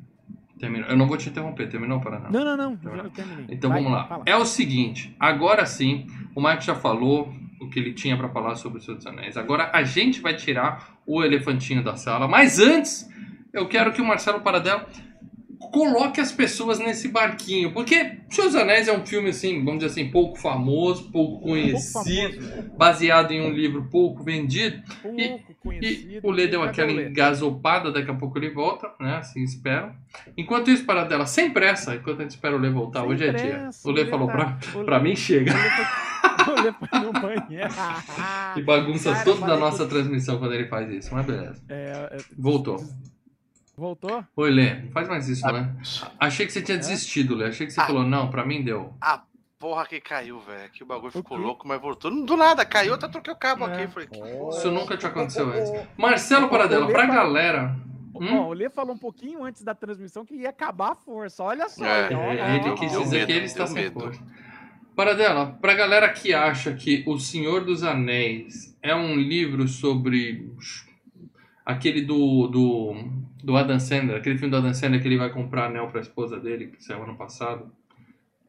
Terminou. 0.61 0.89
Eu 0.91 0.97
não 0.97 1.07
vou 1.09 1.17
te 1.17 1.31
interromper, 1.31 1.69
terminou 1.71 2.01
para 2.01 2.19
não? 2.19 2.31
Não, 2.31 2.57
não, 2.57 2.79
eu 3.05 3.11
terminei. 3.11 3.47
Então 3.49 3.71
Vai, 3.71 3.83
vamos 3.83 3.97
lá. 3.97 4.05
fala. 4.07 4.23
É 4.27 4.37
o 4.37 4.45
seguinte, 4.45 5.17
agora 5.19 5.65
sim, 5.65 6.07
o 6.35 6.43
Mike 6.43 6.67
já 6.67 6.75
falou 6.75 7.33
o 7.61 7.69
que 7.71 7.79
ele 7.79 7.93
tinha 7.95 8.17
para 8.17 8.29
falar 8.29 8.55
sobre 8.57 8.79
o 8.79 8.83
Senhor 8.83 8.97
dos 8.99 9.07
Anéis. 9.07 9.37
Agora 9.37 9.71
a 9.73 9.83
gente 9.83 10.21
vai 10.21 10.35
tirar 10.37 10.99
o 11.07 11.25
elefantinho 11.25 11.83
da 11.83 11.97
sala, 11.97 12.29
mas 12.29 12.59
antes 12.59 13.09
eu 13.53 13.67
quero 13.69 13.93
que 13.93 14.03
o 14.03 14.05
Marcelo 14.05 14.41
Paradela 14.41 14.87
coloque 15.61 16.21
as 16.21 16.33
pessoas 16.33 16.79
nesse 16.79 17.09
barquinho, 17.09 17.73
porque 17.73 18.17
dos 18.35 18.55
Anéis 18.57 18.89
é 18.89 18.93
um 18.97 19.05
filme 19.05 19.29
assim, 19.31 19.59
vamos 19.65 19.81
dizer 19.85 19.87
assim, 19.93 20.11
pouco 20.11 20.39
famoso, 20.39 21.11
pouco 21.11 21.31
Pouco 21.33 21.49
conhecido, 21.49 22.41
famoso, 22.43 22.71
baseado 22.77 23.31
em 23.33 23.41
um 23.43 23.51
livro 23.53 23.85
pouco 23.91 24.23
vendido. 24.25 24.83
pouco 25.03 25.21
E 25.21 25.55
conhecido. 25.63 26.27
o 26.27 26.31
Lê 26.31 26.47
deu 26.47 26.63
aquela 26.63 26.91
engasopada, 26.91 27.93
daqui 27.93 28.11
a 28.11 28.15
pouco 28.15 28.39
ele 28.39 28.51
volta, 28.51 28.91
né? 28.99 29.17
Assim 29.17 29.43
espero. 29.43 29.93
Enquanto 30.37 30.71
isso, 30.71 30.85
Paradela, 30.85 31.27
sem 31.27 31.51
pressa, 31.51 31.95
enquanto 31.95 32.21
a 32.21 32.23
gente 32.23 32.33
espera 32.33 32.57
o 32.57 32.59
Lê 32.59 32.71
voltar, 32.71 33.01
Sem 33.03 33.09
hoje 33.11 33.25
é 33.27 33.33
dia. 33.33 33.51
pressa, 33.61 33.89
O 33.89 33.93
Lê 33.93 34.05
Lê 34.05 34.11
falou 34.11 34.27
tá- 34.29 34.59
pra, 34.85 34.99
mim, 34.99 35.15
chega. 35.15 35.53
O 36.49 36.63
Lê 36.63 36.73
foi- 36.73 37.01
no 37.01 37.13
banheiro. 37.13 37.69
E 38.57 38.63
bagunça 38.63 39.13
Cara, 39.13 39.25
toda 39.25 39.53
a 39.55 39.57
nossa 39.57 39.85
que- 39.85 39.91
transmissão 39.91 40.39
quando 40.39 40.55
ele 40.55 40.67
faz 40.67 40.91
isso, 40.91 41.15
mas 41.15 41.25
beleza. 41.27 41.63
É, 41.69 42.09
é, 42.13 42.19
Voltou. 42.37 42.83
Voltou? 43.81 44.25
Oi, 44.37 44.51
Lê, 44.51 44.75
não 44.83 44.93
faz 44.93 45.09
mais 45.09 45.29
isso, 45.29 45.45
né? 45.51 45.75
Achei 46.21 46.47
que 46.47 46.53
você 46.53 46.63
tinha 46.63 46.77
É? 46.77 46.79
desistido, 46.79 47.35
Lê. 47.35 47.47
Achei 47.47 47.67
que 47.67 47.73
você 47.73 47.81
Ah. 47.81 47.87
falou, 47.87 48.05
não, 48.05 48.31
pra 48.31 48.45
mim 48.47 48.63
deu. 48.63 48.95
A 49.01 49.23
porra 49.59 49.87
que 49.87 50.01
caiu, 50.01 50.39
velho. 50.41 50.71
Que 50.71 50.83
o 50.83 50.87
bagulho 50.87 51.11
ficou 51.11 51.37
quê? 51.37 51.43
louco, 51.43 51.67
mas 51.67 51.81
voltou. 51.81 52.11
Do 52.25 52.37
nada, 52.37 52.65
caiu, 52.65 52.95
até 52.95 53.09
troquei 53.09 53.33
o 53.33 53.37
cabo 53.37 53.67
É. 53.67 53.83
aqui. 53.83 53.93
Falei, 53.93 54.09
que 54.09 54.19
Isso 54.57 54.71
nunca 54.71 54.97
te 54.97 55.07
aconteceu 55.07 55.49
antes. 55.53 55.73
Marcelo 55.99 56.49
Paradela, 56.49 56.87
pra 56.87 57.07
fala- 57.07 57.15
galera. 57.15 57.77
Hum? 58.15 58.37
Ó, 58.39 58.49
o 58.49 58.53
Lê 58.53 58.69
falou 58.69 58.95
um 58.95 58.99
pouquinho 58.99 59.43
antes 59.45 59.63
da 59.63 59.75
transmissão 59.75 60.25
que 60.27 60.35
ia 60.35 60.51
acabar 60.51 60.93
a 60.93 60.95
força. 60.95 61.43
Olha 61.43 61.69
só. 61.71 61.85
É, 61.87 62.15
ó, 62.15 62.33
ele 62.33 62.71
ó, 62.71 62.75
quis 62.75 62.93
dizer 62.93 63.11
medo, 63.21 63.27
que 63.27 63.33
ele 63.33 63.45
está 63.47 63.67
sem 63.67 63.77
medo. 63.85 63.99
força. 64.01 64.23
Paradela, 64.95 65.57
pra 65.61 65.73
galera 65.75 66.09
que 66.11 66.35
acha 66.35 66.75
que 66.75 67.03
O 67.07 67.19
Senhor 67.19 67.65
dos 67.65 67.83
Anéis 67.83 68.77
é 68.83 68.95
um 68.95 69.15
livro 69.17 69.67
sobre 69.67 70.51
aquele 71.65 72.03
do, 72.03 72.47
do, 72.49 72.95
do 73.45 73.57
Adam 73.57 73.79
Sandler, 73.81 74.17
aquele 74.17 74.37
filme 74.39 74.51
do 74.51 74.57
Adam 74.57 74.73
Sandler 74.75 75.01
que 75.01 75.09
ele 75.09 75.19
vai 75.19 75.31
comprar 75.31 75.67
anel 75.67 75.89
pra 75.89 76.01
esposa 76.01 76.39
dele, 76.39 76.69
que 76.69 76.83
saiu 76.83 77.03
ano 77.03 77.17
passado. 77.17 77.71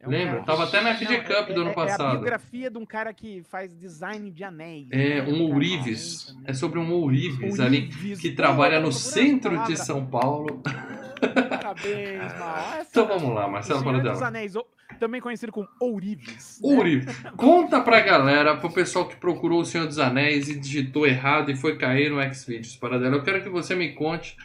É 0.00 0.08
um 0.08 0.10
Lembra? 0.10 0.32
cara- 0.32 0.44
Tava 0.44 0.64
até 0.64 0.80
na 0.80 0.94
FG 0.94 1.04
Não, 1.18 1.24
Cup 1.24 1.50
é- 1.50 1.52
do 1.52 1.60
ano 1.60 1.64
é- 1.64 1.68
É 1.68 1.70
a 1.70 1.74
passado. 1.74 2.10
biografia 2.12 2.70
de 2.70 2.76
um 2.78 2.84
cara 2.84 3.12
que 3.14 3.42
faz 3.44 3.72
design 3.78 4.30
de 4.32 4.42
anéis. 4.42 4.88
É 4.90 5.22
né? 5.22 5.32
um 5.32 5.42
ourives. 5.42 6.24
também. 6.26 6.42
É 6.46 6.52
sobre 6.52 6.78
um 6.80 6.92
ourives 6.92 7.60
ali 7.60 7.88
que 8.20 8.32
trabalha 8.32 8.80
no 8.80 8.90
centro 8.92 9.56
de. 9.64 9.76
São 9.76 10.04
Paulo. 10.04 10.60
Parabéns. 11.22 12.20
Essa- 12.22 12.86
Então 12.90 13.06
vamos 13.06 13.34
lá, 13.34 13.46
O 13.46 13.52
Marcelo 13.52 13.78
Senhor 13.80 13.92
dos 13.94 14.02
Paradela. 14.02 14.26
Anéis, 14.26 14.54
também 14.98 15.20
conhecido 15.20 15.52
como 15.52 15.68
ourives. 15.80 16.60
né? 16.62 16.68
Ourives, 16.76 17.22
conta 17.36 17.80
pra 17.80 18.00
galera, 18.00 18.56
pro 18.56 18.70
pessoal 18.70 19.06
que 19.08 19.16
procurou 19.16 19.60
o 19.60 19.64
Senhor 19.64 19.86
dos 19.86 19.98
Anéis 20.00 20.48
e 20.48 20.58
digitou 20.58 21.06
errado 21.06 21.50
e 21.50 21.56
foi 21.56 21.76
cair 21.76 22.10
no 22.10 22.20
Xvideos, 22.34 22.76
Paradela. 22.76 23.16
Eu 23.16 23.22
quero 23.22 23.42
que 23.42 23.48
você 23.48 23.74
me 23.74 23.92
conte 23.92 24.36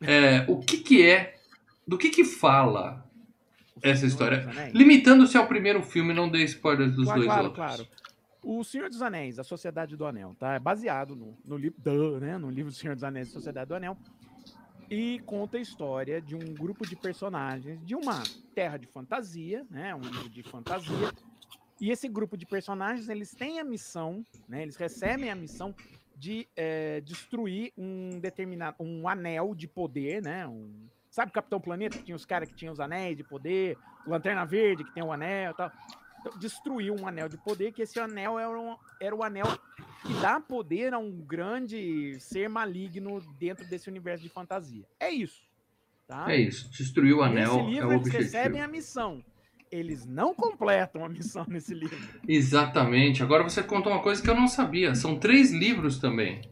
é, 0.00 0.44
o 0.48 0.58
que 0.58 0.78
que 0.78 1.08
é, 1.08 1.36
do 1.86 1.96
que 1.96 2.10
que 2.10 2.24
fala 2.24 3.04
essa 3.82 4.06
história. 4.06 4.46
Limitando-se 4.72 5.36
ao 5.36 5.46
primeiro 5.46 5.82
filme, 5.82 6.12
não 6.12 6.28
dê 6.28 6.42
spoilers 6.44 6.94
dos 6.94 7.04
Claro, 7.04 7.20
dois 7.20 7.26
claro, 7.26 7.44
outros. 7.48 7.66
claro. 7.66 7.88
O 8.42 8.62
Senhor 8.62 8.88
dos 8.88 9.02
Anéis, 9.02 9.38
a 9.38 9.44
Sociedade 9.44 9.96
do 9.96 10.06
Anel, 10.06 10.34
tá? 10.38 10.54
É 10.54 10.58
baseado 10.58 11.16
no, 11.16 11.36
no 11.44 11.56
livro, 11.56 12.20
né? 12.20 12.38
No 12.38 12.48
livro 12.48 12.70
do 12.70 12.76
Senhor 12.76 12.94
dos 12.94 13.02
Anéis, 13.04 13.28
a 13.28 13.32
Sociedade 13.32 13.68
do 13.68 13.74
Anel. 13.74 13.96
E 14.88 15.20
conta 15.26 15.58
a 15.58 15.60
história 15.60 16.20
de 16.22 16.36
um 16.36 16.54
grupo 16.54 16.86
de 16.86 16.94
personagens 16.94 17.84
de 17.84 17.96
uma 17.96 18.22
terra 18.54 18.76
de 18.76 18.86
fantasia, 18.86 19.66
né? 19.68 19.94
Um 19.94 20.00
livro 20.00 20.28
de 20.28 20.44
fantasia. 20.44 21.12
E 21.80 21.90
esse 21.90 22.08
grupo 22.08 22.36
de 22.36 22.46
personagens, 22.46 23.08
eles 23.08 23.32
têm 23.32 23.58
a 23.58 23.64
missão, 23.64 24.24
né? 24.48 24.62
Eles 24.62 24.76
recebem 24.76 25.28
a 25.28 25.34
missão 25.34 25.74
de 26.16 26.48
eh, 26.56 27.02
destruir 27.02 27.72
um 27.76 28.18
determinado, 28.18 28.76
um 28.80 29.06
anel 29.06 29.54
de 29.54 29.68
poder, 29.68 30.22
né? 30.22 30.46
Um, 30.46 30.88
sabe 31.10 31.30
o 31.30 31.34
Capitão 31.34 31.60
Planeta, 31.60 31.98
que 31.98 32.04
tinha 32.04 32.16
os 32.16 32.24
caras 32.24 32.48
que 32.48 32.54
tinham 32.54 32.72
os 32.72 32.80
anéis 32.80 33.16
de 33.16 33.22
poder, 33.22 33.76
Lanterna 34.06 34.44
Verde, 34.46 34.82
que 34.82 34.94
tem 34.94 35.02
o 35.02 35.12
anel 35.12 35.52
e 35.52 35.54
tal. 35.54 35.70
Então, 36.20 36.38
destruiu 36.38 36.96
um 36.98 37.06
anel 37.06 37.28
de 37.28 37.36
poder, 37.36 37.70
que 37.72 37.82
esse 37.82 38.00
anel 38.00 38.38
era, 38.38 38.58
um, 38.58 38.76
era 39.00 39.14
o 39.14 39.22
anel 39.22 39.46
que 40.06 40.14
dá 40.20 40.40
poder 40.40 40.94
a 40.94 40.98
um 40.98 41.12
grande 41.12 42.18
ser 42.18 42.48
maligno 42.48 43.20
dentro 43.38 43.66
desse 43.68 43.88
universo 43.88 44.24
de 44.24 44.30
fantasia. 44.30 44.84
É 44.98 45.10
isso. 45.10 45.44
Tá? 46.06 46.32
É 46.32 46.36
isso, 46.36 46.70
destruir 46.70 47.14
o 47.14 47.22
anel 47.22 47.56
Nesse 47.56 47.58
é 47.58 47.70
livro 47.70 47.88
o 47.88 47.92
eles 47.92 48.06
objetivo. 48.06 48.22
recebem 48.22 48.62
a 48.62 48.68
missão. 48.68 49.24
Eles 49.70 50.06
não 50.06 50.34
completam 50.34 51.04
a 51.04 51.08
missão 51.08 51.44
nesse 51.48 51.74
livro. 51.74 51.98
Exatamente. 52.26 53.22
Agora 53.22 53.42
você 53.42 53.62
contou 53.62 53.92
uma 53.92 54.02
coisa 54.02 54.22
que 54.22 54.30
eu 54.30 54.34
não 54.34 54.46
sabia. 54.48 54.94
São 54.94 55.18
três 55.18 55.52
livros 55.52 55.98
também. 55.98 56.42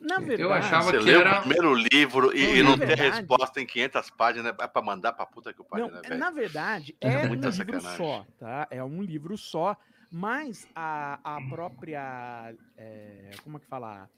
Na 0.00 0.16
verdade, 0.18 0.42
Eu 0.42 0.52
achava 0.52 0.90
Você 0.92 0.98
que 0.98 1.10
era- 1.10 1.38
o 1.38 1.40
primeiro 1.40 1.74
livro 1.74 2.34
e, 2.36 2.46
Não, 2.46 2.54
e 2.56 2.62
não 2.62 2.76
verdade- 2.76 3.02
resposta 3.02 3.60
em 3.60 3.66
500 3.66 4.08
páginas, 4.10 4.54
é 4.58 4.66
pra 4.66 4.80
mandar 4.82 5.12
pra 5.12 5.26
puta 5.26 5.52
que 5.52 5.60
o 5.60 5.64
pariu, 5.64 5.88
Não, 5.88 5.94
né, 5.96 6.00
é- 6.04 6.14
na 6.16 6.30
verdade, 6.30 6.96
É 7.00 7.12
é 7.12 7.18
um 7.28 7.34
livro 7.34 7.52
sacanagem. 7.52 7.96
só, 7.98 8.26
tá? 8.38 8.66
É 8.70 8.82
um 8.82 9.02
livro 9.02 9.36
só, 9.36 9.76
mas 10.10 10.66
a, 10.74 11.18
a 11.22 11.40
própria. 11.50 12.54
é, 12.78 13.30
como 13.44 13.58
é 13.58 13.60
que 13.60 13.66
fala? 13.66 14.08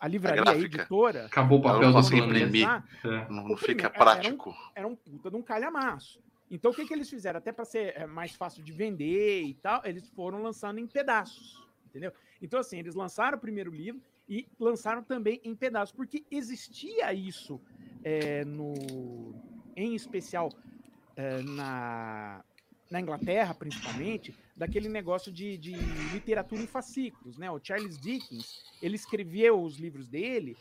A 0.00 0.08
livraria, 0.08 0.42
a, 0.46 0.56
editora. 0.56 1.26
Acabou 1.26 1.58
o 1.58 1.60
Eu 1.60 1.64
papel 1.74 1.90
não 1.90 2.00
do 2.00 2.16
imprimir. 2.16 2.66
É. 3.04 3.26
Não, 3.28 3.44
O 3.44 3.48
não 3.48 3.56
fica 3.56 3.90
primeiro- 3.90 3.94
era- 3.94 3.98
prático. 3.98 4.56
era 4.74 4.86
um 4.86 4.96
puta 4.96 5.28
de 5.30 5.36
um 5.36 5.42
calhamaço. 5.42 6.18
Então 6.50 6.70
o 6.70 6.74
que, 6.74 6.86
que 6.86 6.94
eles 6.94 7.08
fizeram? 7.08 7.38
Até 7.38 7.52
para 7.52 7.64
ser 7.64 7.94
é, 7.96 8.06
mais 8.06 8.34
fácil 8.34 8.62
de 8.62 8.72
vender 8.72 9.42
e 9.42 9.54
tal, 9.54 9.82
eles 9.84 10.08
foram 10.08 10.42
lançando 10.42 10.78
em 10.78 10.86
pedaços, 10.86 11.62
entendeu? 11.86 12.12
Então 12.40 12.60
assim, 12.60 12.78
eles 12.78 12.94
lançaram 12.94 13.36
o 13.36 13.40
primeiro 13.40 13.70
livro 13.70 14.00
e 14.28 14.46
lançaram 14.58 15.02
também 15.02 15.40
em 15.42 15.54
pedaços, 15.54 15.94
porque 15.94 16.24
existia 16.30 17.12
isso 17.12 17.60
é, 18.04 18.44
no, 18.44 19.34
em 19.76 19.94
especial 19.94 20.50
é, 21.16 21.42
na, 21.42 22.44
na 22.90 23.00
Inglaterra, 23.00 23.54
principalmente, 23.54 24.34
daquele 24.56 24.88
negócio 24.88 25.32
de, 25.32 25.56
de 25.56 25.72
literatura 26.12 26.62
em 26.62 26.66
fascículos, 26.66 27.38
né? 27.38 27.50
O 27.50 27.60
Charles 27.62 27.98
Dickens, 27.98 28.62
ele 28.82 28.96
escrevia 28.96 29.54
os 29.54 29.78
livros 29.78 30.06
dele 30.06 30.56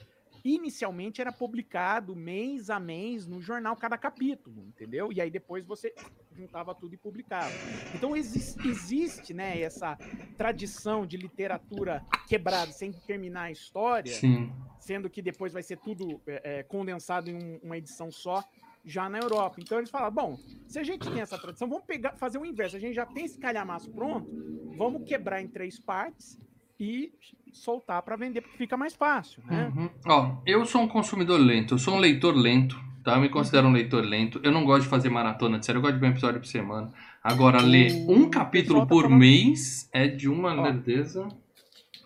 inicialmente 0.55 1.19
era 1.21 1.31
publicado 1.31 2.15
mês 2.15 2.69
a 2.69 2.79
mês 2.79 3.25
no 3.27 3.41
jornal 3.41 3.75
cada 3.75 3.97
capítulo, 3.97 4.65
entendeu? 4.67 5.11
E 5.11 5.19
aí 5.21 5.29
depois 5.29 5.65
você 5.65 5.93
juntava 6.35 6.73
tudo 6.75 6.93
e 6.93 6.97
publicava. 6.97 7.51
Então 7.95 8.15
existe, 8.15 8.67
existe 8.67 9.33
né, 9.33 9.59
essa 9.59 9.97
tradição 10.37 11.05
de 11.05 11.17
literatura 11.17 12.05
quebrada 12.27 12.71
sem 12.71 12.91
terminar 12.91 13.43
a 13.43 13.51
história, 13.51 14.13
Sim. 14.13 14.51
sendo 14.79 15.09
que 15.09 15.21
depois 15.21 15.51
vai 15.53 15.63
ser 15.63 15.77
tudo 15.77 16.21
é, 16.27 16.59
é, 16.59 16.63
condensado 16.63 17.29
em 17.29 17.35
um- 17.35 17.59
uma 17.63 17.77
edição 17.77 18.11
só 18.11 18.43
já 18.85 19.09
na 19.09 19.17
Europa. 19.17 19.57
Então 19.59 19.77
eles 19.79 19.89
falam, 19.89 20.11
bom, 20.11 20.37
se 20.67 20.79
a 20.79 20.83
gente 20.83 21.09
tem 21.11 21.19
essa 21.19 21.37
tradição, 21.37 21.67
vamos 21.67 21.85
pegar, 21.85 22.13
fazer 22.17 22.37
o 22.37 22.45
inverso. 22.45 22.75
A 22.77 22.79
gente 22.79 22.93
já 22.93 23.05
tem 23.05 23.25
esse 23.25 23.37
calhamaço 23.37 23.89
pronto, 23.91 24.29
vamos 24.77 25.03
quebrar 25.03 25.41
em 25.41 25.47
três 25.47 25.79
partes 25.79 26.39
e 26.79 27.11
soltar 27.51 28.01
para 28.03 28.15
vender, 28.15 28.41
porque 28.41 28.57
fica 28.57 28.77
mais 28.77 28.93
fácil, 28.93 29.41
né? 29.45 29.71
Uhum. 29.75 29.89
Ó, 30.05 30.35
eu 30.45 30.65
sou 30.65 30.81
um 30.81 30.87
consumidor 30.87 31.39
lento, 31.39 31.73
eu 31.73 31.77
sou 31.79 31.95
um 31.95 31.99
leitor 31.99 32.35
lento, 32.35 32.79
tá? 33.03 33.15
Eu 33.15 33.21
me 33.21 33.29
considero 33.29 33.67
um 33.67 33.71
leitor 33.71 34.03
lento. 34.03 34.39
Eu 34.43 34.51
não 34.51 34.63
gosto 34.65 34.83
de 34.83 34.89
fazer 34.89 35.09
maratona 35.09 35.57
de 35.59 35.65
série, 35.65 35.77
eu 35.77 35.81
gosto 35.81 35.95
de 35.95 35.99
ver 35.99 36.07
um 36.07 36.11
episódio 36.11 36.39
por 36.39 36.45
semana. 36.47 36.91
Agora, 37.23 37.61
ler 37.61 37.91
O 38.07 38.11
um 38.13 38.29
capítulo 38.29 38.81
pessoal 38.81 38.85
tá 38.87 38.89
por 38.89 39.03
falando- 39.03 39.19
mês 39.19 39.89
é 39.91 40.07
de 40.07 40.29
uma 40.29 40.53
Ó. 40.53 40.61
lerdeza. 40.63 41.27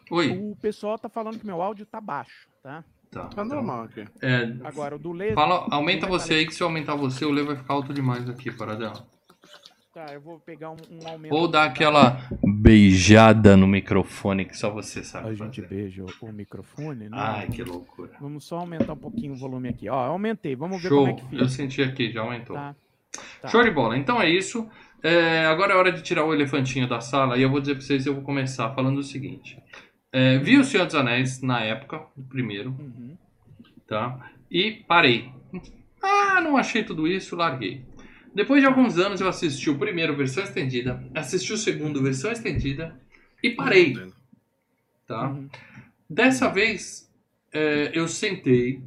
Oi. 0.10 0.30
O 0.38 0.56
pessoal 0.62 0.98
tá 0.98 1.10
falando 1.10 1.38
que 1.40 1.46
meu 1.46 1.62
áudio 1.62 1.86
tá 1.86 2.00
baixo, 2.02 2.48
tá? 2.64 2.84
Tá. 3.12 3.26
Tá 3.26 3.44
normal 3.44 3.84
aqui. 3.84 4.06
É, 4.22 4.56
Agora, 4.64 4.96
o 4.96 5.00
do 5.00 5.12
Lê. 5.12 5.34
fala, 5.34 5.68
aumenta 5.70 6.06
tá 6.06 6.08
você 6.08 6.34
aí, 6.36 6.46
que 6.46 6.54
se 6.56 6.64
eu 6.64 6.68
aumentar 6.68 6.96
você, 6.96 7.26
o 7.26 7.32
Lê 7.32 7.44
vai 7.44 7.58
ficar 7.58 7.74
alto 7.74 7.94
demais 7.94 8.30
aqui, 8.30 8.50
para 8.52 8.74
dela. 8.76 9.06
Tá, 9.94 10.06
eu 10.14 10.22
vou 10.22 10.40
pegar 10.40 10.70
um, 10.72 10.78
um 10.90 11.08
aumento. 11.08 11.34
Ou 11.36 11.50
dar 11.50 11.66
tá? 11.66 11.66
aquela 11.66 12.22
beijada 12.42 13.58
no 13.58 13.68
microfone 13.68 14.46
que 14.46 14.56
só 14.58 14.70
você 14.70 15.04
sabe 15.04 15.30
A 15.30 15.34
gente 15.34 15.62
fazer. 15.62 15.68
beija 15.68 16.06
o, 16.06 16.26
o 16.26 16.32
microfone, 16.32 17.10
né? 17.10 17.12
Ai, 17.12 17.48
que 17.48 17.62
loucura. 17.62 18.12
Vamos 18.22 18.46
só 18.46 18.60
aumentar 18.60 18.94
um 18.94 18.98
pouquinho 18.98 19.34
o 19.34 19.36
volume 19.36 19.68
aqui. 19.68 19.90
Ó, 19.90 20.06
eu 20.06 20.12
aumentei. 20.12 20.56
Vamos 20.56 20.82
ver 20.82 20.88
Show. 20.88 21.00
como 21.06 21.10
é 21.10 21.14
que 21.16 21.26
fica. 21.30 21.42
Eu 21.44 21.50
senti 21.50 21.82
aqui, 21.82 22.10
já 22.10 22.22
aumentou. 22.22 22.56
Tá. 22.56 22.74
Tá. 23.42 23.50
Show 23.50 23.62
de 23.64 23.72
bola. 23.72 23.98
Então 23.98 24.22
é 24.22 24.30
isso. 24.30 24.66
É, 25.04 25.46
agora 25.48 25.74
é 25.74 25.76
hora 25.76 25.92
de 25.92 26.02
tirar 26.02 26.24
o 26.24 26.34
elefantinho 26.34 26.88
da 26.88 27.02
sala 27.02 27.38
e 27.38 27.42
eu 27.42 27.50
vou 27.50 27.60
dizer 27.60 27.74
pra 27.76 27.82
vocês, 27.84 28.06
eu 28.06 28.14
vou 28.14 28.24
começar 28.24 28.74
falando 28.74 29.00
o 29.00 29.04
seguinte. 29.04 29.62
É, 30.14 30.38
vi 30.38 30.58
o 30.58 30.64
Senhor 30.64 30.86
dos 30.86 30.96
Anéis 30.96 31.42
na 31.42 31.60
época, 31.62 32.02
o 32.16 32.22
primeiro, 32.24 32.70
Uhum. 32.70 33.18
tá? 33.88 34.30
E 34.50 34.84
parei. 34.88 35.30
Ah, 36.02 36.40
não 36.42 36.56
achei 36.56 36.84
tudo 36.84 37.08
isso, 37.08 37.36
larguei. 37.36 37.86
Depois 38.34 38.62
de 38.62 38.68
alguns 38.68 38.98
anos 38.98 39.20
eu 39.20 39.28
assisti 39.28 39.70
o 39.70 39.78
primeiro 39.78 40.16
versão 40.16 40.44
estendida, 40.44 41.04
assisti 41.14 41.52
o 41.54 41.58
segundo 41.58 42.02
versão 42.02 42.32
estendida 42.32 42.98
e 43.44 43.52
parei, 43.52 43.98
tá? 45.06 45.30
Uhum. 45.32 45.50
Dessa 46.10 46.48
vez 46.50 47.10
é, 47.54 47.92
eu 47.94 48.08
sentei, 48.08 48.82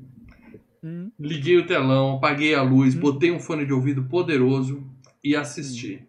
Uhum. 0.82 1.10
liguei 1.18 1.56
o 1.56 1.66
telão, 1.66 2.16
apaguei 2.16 2.54
a 2.54 2.62
luz, 2.62 2.94
Hum. 2.94 3.00
botei 3.00 3.30
um 3.30 3.40
fone 3.40 3.64
de 3.64 3.72
ouvido 3.72 4.04
poderoso 4.04 4.86
e 5.22 5.34
assisti. 5.34 6.02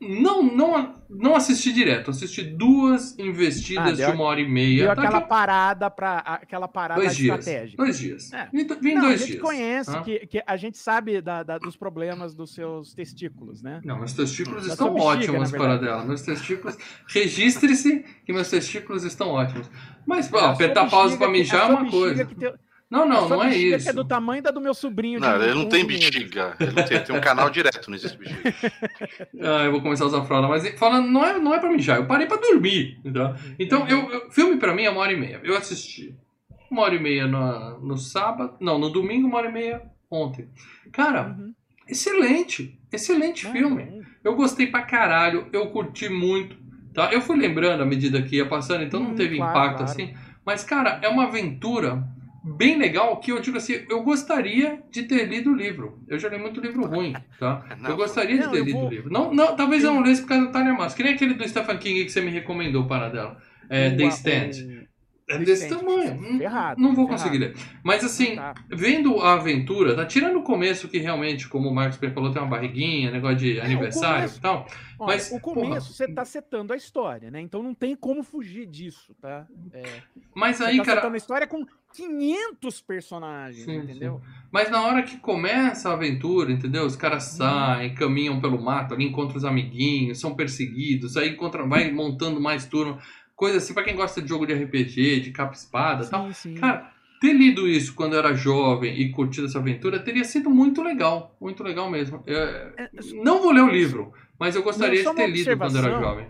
Não, 0.00 0.42
não, 0.42 0.94
não 1.10 1.36
assisti 1.36 1.72
direto, 1.74 2.10
assisti 2.10 2.42
duas 2.42 3.18
investidas 3.18 4.00
Ah, 4.00 4.06
de 4.06 4.12
uma 4.16 4.24
hora 4.24 4.40
e 4.40 4.48
meia. 4.48 4.86
Deu 4.86 4.94
Tá 4.96 5.02
aquela 5.02 5.20
parada 5.20 5.90
para 5.90 6.18
aquela 6.20 6.66
parada 6.66 6.98
dois 7.02 7.14
dias. 7.14 7.38
estratégica. 7.38 7.82
Dois 7.82 7.98
dias. 7.98 8.32
É. 8.32 8.48
Vim, 8.50 8.66
vim 8.80 8.94
Não, 8.94 9.02
a 9.02 9.06
dois 9.08 9.20
gente 9.20 9.30
dias. 9.32 9.42
conhece 9.42 9.92
tá? 9.92 10.00
que, 10.02 10.26
que 10.26 10.42
a 10.46 10.56
gente 10.56 10.78
sabe 10.78 11.20
da- 11.20 11.42
da- 11.42 11.58
dos 11.58 11.76
problemas 11.76 12.34
dos 12.34 12.54
seus 12.54 12.94
testículos, 12.94 13.60
né? 13.62 13.82
Não, 13.84 13.98
meus 13.98 14.14
testículos 14.14 14.66
Da 14.66 14.72
estão 14.72 14.94
bexiga, 14.94 15.10
ótimos 15.12 15.50
para 15.50 15.76
dela. 15.76 16.02
Meus 16.04 16.22
testículos. 16.22 16.78
Registre-se 17.06 18.02
que 18.24 18.32
meus 18.32 18.48
testículos 18.48 19.04
estão 19.04 19.28
ótimos. 19.28 19.70
Mas, 20.06 20.32
ó, 20.32 20.38
É, 20.38 20.44
a 20.44 20.50
apertar 20.52 20.88
pausa 20.88 21.18
que- 21.18 21.26
mijar 21.28 21.66
a 21.70 21.72
é 21.72 21.76
uma 21.76 21.90
coisa. 21.90 22.24
que 22.24 22.34
tem- 22.34 22.54
Não, 22.90 23.06
não, 23.08 23.28
não 23.28 23.42
é 23.44 23.48
bexiga 23.50 23.76
isso. 23.76 23.84
Que 23.84 23.90
é 23.90 23.92
do 23.92 24.04
tamanho 24.04 24.42
da 24.42 24.50
do 24.50 24.60
meu 24.60 24.74
sobrinho. 24.74 25.20
Não, 25.20 25.40
ele 25.40 25.54
não 25.54 25.66
tem 25.68 25.84
11 25.84 25.86
meses. 25.86 26.10
bexiga. 26.10 26.56
Ele 26.58 26.72
não 26.72 26.82
tem, 26.84 27.04
tem 27.04 27.16
um 27.16 27.20
canal 27.20 27.48
direto, 27.48 27.88
não 27.88 27.94
existe 27.94 28.18
bexiga. 28.18 28.42
Ah, 29.42 29.64
eu 29.64 29.70
vou 29.72 29.80
começar 29.80 30.04
a 30.04 30.08
usar 30.08 30.24
fralda, 30.24 30.48
mas 30.48 30.68
falando, 30.78 31.08
não 31.08 31.24
é, 31.24 31.38
não 31.38 31.54
é 31.54 31.58
pra 31.60 31.70
mijar, 31.70 31.96
eu 31.98 32.06
parei 32.06 32.26
pra 32.26 32.36
dormir. 32.36 33.00
Tá? 33.14 33.36
Então, 33.58 33.86
eu, 33.88 34.10
eu- 34.10 34.30
filme 34.30 34.56
pra 34.56 34.74
mim 34.74 34.82
é 34.82 34.90
uma 34.90 35.00
hora 35.00 35.12
e 35.12 35.16
meia. 35.16 35.40
Eu 35.44 35.56
assisti 35.56 36.14
uma 36.70 36.82
hora 36.82 36.94
e 36.94 36.98
meia 37.00 37.26
no, 37.26 37.78
no 37.80 37.96
sábado, 37.96 38.54
não, 38.60 38.78
no 38.78 38.90
domingo, 38.90 39.28
uma 39.28 39.38
hora 39.38 39.48
e 39.48 39.52
meia 39.52 39.82
ontem. 40.10 40.48
Cara, 40.92 41.28
Uhum. 41.38 41.54
excelente, 41.88 42.78
excelente 42.92 43.46
Ah, 43.46 43.52
filme. 43.52 44.02
Eu 44.24 44.34
gostei 44.34 44.66
pra 44.66 44.82
caralho, 44.82 45.46
eu 45.52 45.68
curti 45.70 46.08
muito, 46.08 46.56
tá? 46.92 47.12
Eu 47.12 47.20
fui 47.22 47.36
lembrando 47.38 47.82
à 47.82 47.86
medida 47.86 48.20
que 48.22 48.36
ia 48.36 48.46
passando, 48.48 48.82
então 48.84 49.00
não 49.00 49.10
Hum, 49.12 49.14
teve 49.14 49.36
claro, 49.36 49.50
impacto 49.52 49.76
claro. 49.78 49.90
assim. 49.92 50.14
Mas, 50.44 50.64
cara, 50.64 50.98
é 51.02 51.08
uma 51.08 51.24
aventura 51.24 52.04
bem 52.42 52.78
legal 52.78 53.18
que 53.18 53.30
eu 53.32 53.40
digo 53.40 53.56
assim, 53.56 53.84
eu 53.88 54.02
gostaria 54.02 54.82
de 54.90 55.02
ter 55.04 55.26
lido 55.26 55.50
o 55.50 55.54
livro. 55.54 56.02
Eu 56.08 56.18
já 56.18 56.28
li 56.28 56.38
muito 56.38 56.60
livro 56.60 56.86
ruim, 56.86 57.14
tá? 57.38 57.64
Não. 57.80 57.90
Eu 57.90 57.96
gostaria 57.96 58.36
de 58.38 58.44
Não, 58.44 58.50
ter 58.50 58.58
eu 58.60 58.64
lido 58.64 58.78
vou- 58.78 58.86
o 58.88 58.90
livro. 58.90 59.12
Não, 59.12 59.32
não, 59.32 59.54
talvez 59.56 59.82
eu 59.84 59.90
Eu- 59.90 59.96
não 59.96 60.02
lesse 60.02 60.22
por 60.22 60.28
causa 60.28 60.46
da 60.46 60.52
Tânia 60.52 60.72
Massa. 60.72 60.96
Que 60.96 61.02
nem 61.02 61.14
aquele 61.14 61.34
do 61.34 61.48
Stephen 61.48 61.78
King 61.78 62.04
que 62.04 62.10
você 62.10 62.20
me 62.20 62.30
recomendou, 62.30 62.86
para 62.86 63.08
dela. 63.08 63.36
É, 63.68 63.90
The 63.90 64.04
Stand. 64.08 64.80
É 65.28 65.38
The 65.38 65.44
desse 65.44 65.66
Stand, 65.66 65.78
tamanho. 65.78 66.12
Hum, 66.14 66.38
ferrado, 66.38 66.80
não 66.82 66.92
vou 66.92 67.06
ferrado. 67.06 67.22
conseguir 67.22 67.38
ler. 67.38 67.54
Mas 67.84 68.02
assim, 68.02 68.34
Tá. 68.34 68.52
vendo 68.68 69.20
a 69.20 69.34
aventura, 69.34 69.94
tá 69.94 70.04
tirando 70.04 70.40
o 70.40 70.42
começo 70.42 70.88
que 70.88 70.98
realmente, 70.98 71.48
como 71.48 71.68
o 71.68 71.74
Marcos 71.74 71.98
bem 71.98 72.10
falou, 72.10 72.32
tem 72.32 72.42
uma 72.42 72.48
barriguinha, 72.48 73.12
negócio 73.12 73.36
de 73.36 73.60
aniversário 73.60 74.16
começo- 74.16 74.38
e 74.38 74.40
tal. 74.40 74.66
Olha, 74.98 75.16
Mas, 75.16 75.30
o 75.30 75.38
começo 75.38 75.92
você 75.92 76.08
tá 76.12 76.24
setando 76.24 76.72
a 76.72 76.76
história, 76.76 77.30
né? 77.30 77.40
Então 77.40 77.62
não 77.62 77.72
tem 77.74 77.94
como 77.94 78.24
fugir 78.24 78.66
disso, 78.66 79.14
tá? 79.22 79.46
É, 79.72 79.84
Mas 80.34 80.56
você 80.56 80.64
aí, 80.64 80.76
tá 80.78 80.84
cara, 80.84 80.96
setando 81.00 81.14
a 81.14 81.18
história 81.18 81.46
com 81.46 81.64
500 81.94 82.80
personagens, 82.80 83.64
Sim, 83.64 83.76
entendeu? 83.78 84.20
Mas 84.52 84.70
na 84.70 84.82
hora 84.82 85.02
que 85.02 85.16
começa 85.18 85.88
a 85.88 85.92
aventura, 85.92 86.50
entendeu? 86.52 86.84
Os 86.84 86.96
caras 86.96 87.30
Uhum. 87.32 87.36
saem, 87.38 87.94
caminham 87.94 88.40
pelo 88.40 88.60
mato, 88.62 88.94
ali 88.94 89.04
encontram 89.06 89.36
os 89.36 89.44
amiguinhos, 89.44 90.18
são 90.20 90.34
perseguidos, 90.34 91.16
aí 91.16 91.30
encontra, 91.30 91.66
vai 91.66 91.90
montando 91.90 92.40
mais 92.40 92.66
turno. 92.66 92.98
Coisa 93.36 93.58
assim, 93.58 93.72
pra 93.72 93.82
quem 93.84 93.96
gosta 93.96 94.20
de 94.20 94.28
jogo 94.28 94.46
de 94.46 94.52
RPG, 94.52 95.20
de 95.20 95.30
capa-espada 95.30 96.04
e 96.04 96.10
tal. 96.10 96.26
Sim, 96.26 96.32
sim. 96.32 96.54
Cara, 96.54 96.92
ter 97.20 97.32
lido 97.32 97.68
isso 97.68 97.94
quando 97.94 98.12
eu 98.14 98.18
era 98.18 98.34
jovem 98.34 98.98
e 99.00 99.10
curtido 99.12 99.46
essa 99.46 99.58
aventura 99.58 99.98
teria 99.98 100.24
sido 100.24 100.50
muito 100.50 100.82
legal. 100.82 101.36
Muito 101.40 101.62
legal 101.62 101.90
mesmo. 101.90 102.22
É, 102.26 102.72
É, 102.76 102.90
não 103.22 103.40
vou 103.40 103.52
ler 103.52 103.62
o 103.62 103.68
livro, 103.70 104.12
mas 104.38 104.56
eu 104.56 104.62
gostaria 104.62 105.02
de 105.02 105.14
ter 105.14 105.26
lido 105.26 105.56
quando 105.56 105.76
eu 105.76 105.84
era 105.84 105.98
jovem. 106.00 106.26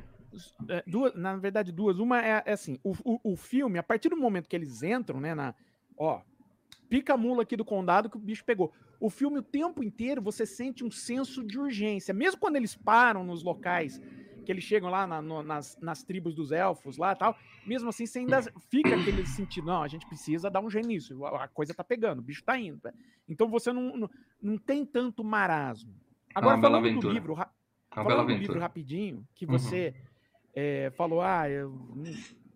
É, 0.69 0.83
duas, 0.87 1.15
na 1.15 1.37
verdade, 1.37 1.73
duas. 1.73 1.99
Uma 1.99 2.25
é, 2.25 2.43
é 2.47 2.53
assim: 2.53 2.79
o, 2.85 2.93
o, 3.05 3.33
o 3.33 3.37
filme, 3.37 3.79
a 3.79 3.83
partir 3.83 4.09
do 4.09 4.17
momento 4.17 4.49
que 4.49 4.57
eles 4.57 4.83
entram, 4.83 5.21
né, 5.21 5.35
na. 5.35 5.55
Ó, 5.97 6.21
pica 6.89 7.15
a 7.15 7.17
mula 7.17 7.43
aqui 7.43 7.57
do 7.57 7.65
condado 7.65 8.09
que 8.11 8.17
o 8.17 8.21
bicho 8.21 8.45
pegou. 8.45 8.73
O 8.99 9.09
filme, 9.09 9.39
o 9.39 9.43
tempo 9.43 9.83
inteiro, 9.83 10.21
você 10.21 10.45
sente 10.45 10.85
um 10.85 10.91
senso 10.91 11.43
de 11.43 11.59
urgência. 11.59 12.13
Mesmo 12.13 12.39
quando 12.41 12.57
eles 12.57 12.75
param 12.77 13.25
nos 13.25 13.43
locais, 13.43 14.01
que 14.45 14.53
eles 14.53 14.65
chegam 14.65 14.91
lá 14.91 15.07
na- 15.07 15.23
no- 15.23 15.43
nas, 15.43 15.77
nas 15.81 16.03
tribos 16.03 16.35
dos 16.35 16.53
elfos 16.53 16.97
lá 16.99 17.13
e 17.13 17.17
tal, 17.17 17.37
mesmo 17.65 17.89
assim, 17.89 18.07
você 18.07 18.19
ainda 18.21 18.43
fica 18.71 18.95
aquele 18.95 19.25
sentido, 19.25 19.67
não, 19.67 19.83
a 19.83 19.89
gente 19.89 20.07
precisa 20.07 20.51
dar 20.51 20.61
um 20.61 20.71
jeito 20.71 20.89
nisso, 20.89 21.25
a, 21.25 21.45
a 21.45 21.49
coisa 21.49 21.73
tá 21.75 21.85
pegando, 21.85 22.19
o 22.19 22.23
bicho 22.23 22.43
tá 22.45 22.59
indo. 22.59 22.81
Então 23.29 23.49
você 23.49 23.73
não, 23.73 23.97
não, 23.97 24.11
não 24.43 24.59
tem 24.59 24.85
tanto 24.85 25.23
marasmo. 25.25 25.95
Agora, 26.35 26.57
bela 26.57 26.75
falando 26.77 26.83
do 26.83 26.89
aventura. 26.89 27.15
livro, 27.15 27.35
ra- 27.35 27.51
Uma 27.97 28.05
bela 28.05 28.23
Falando 28.23 28.35
do 28.37 28.41
livro 28.41 28.59
rapidinho, 28.61 29.27
que 29.35 29.45
Uhum. 29.47 29.53
É, 30.55 30.91
falou, 30.97 31.21
ah, 31.23 31.49
eu, 31.49 31.73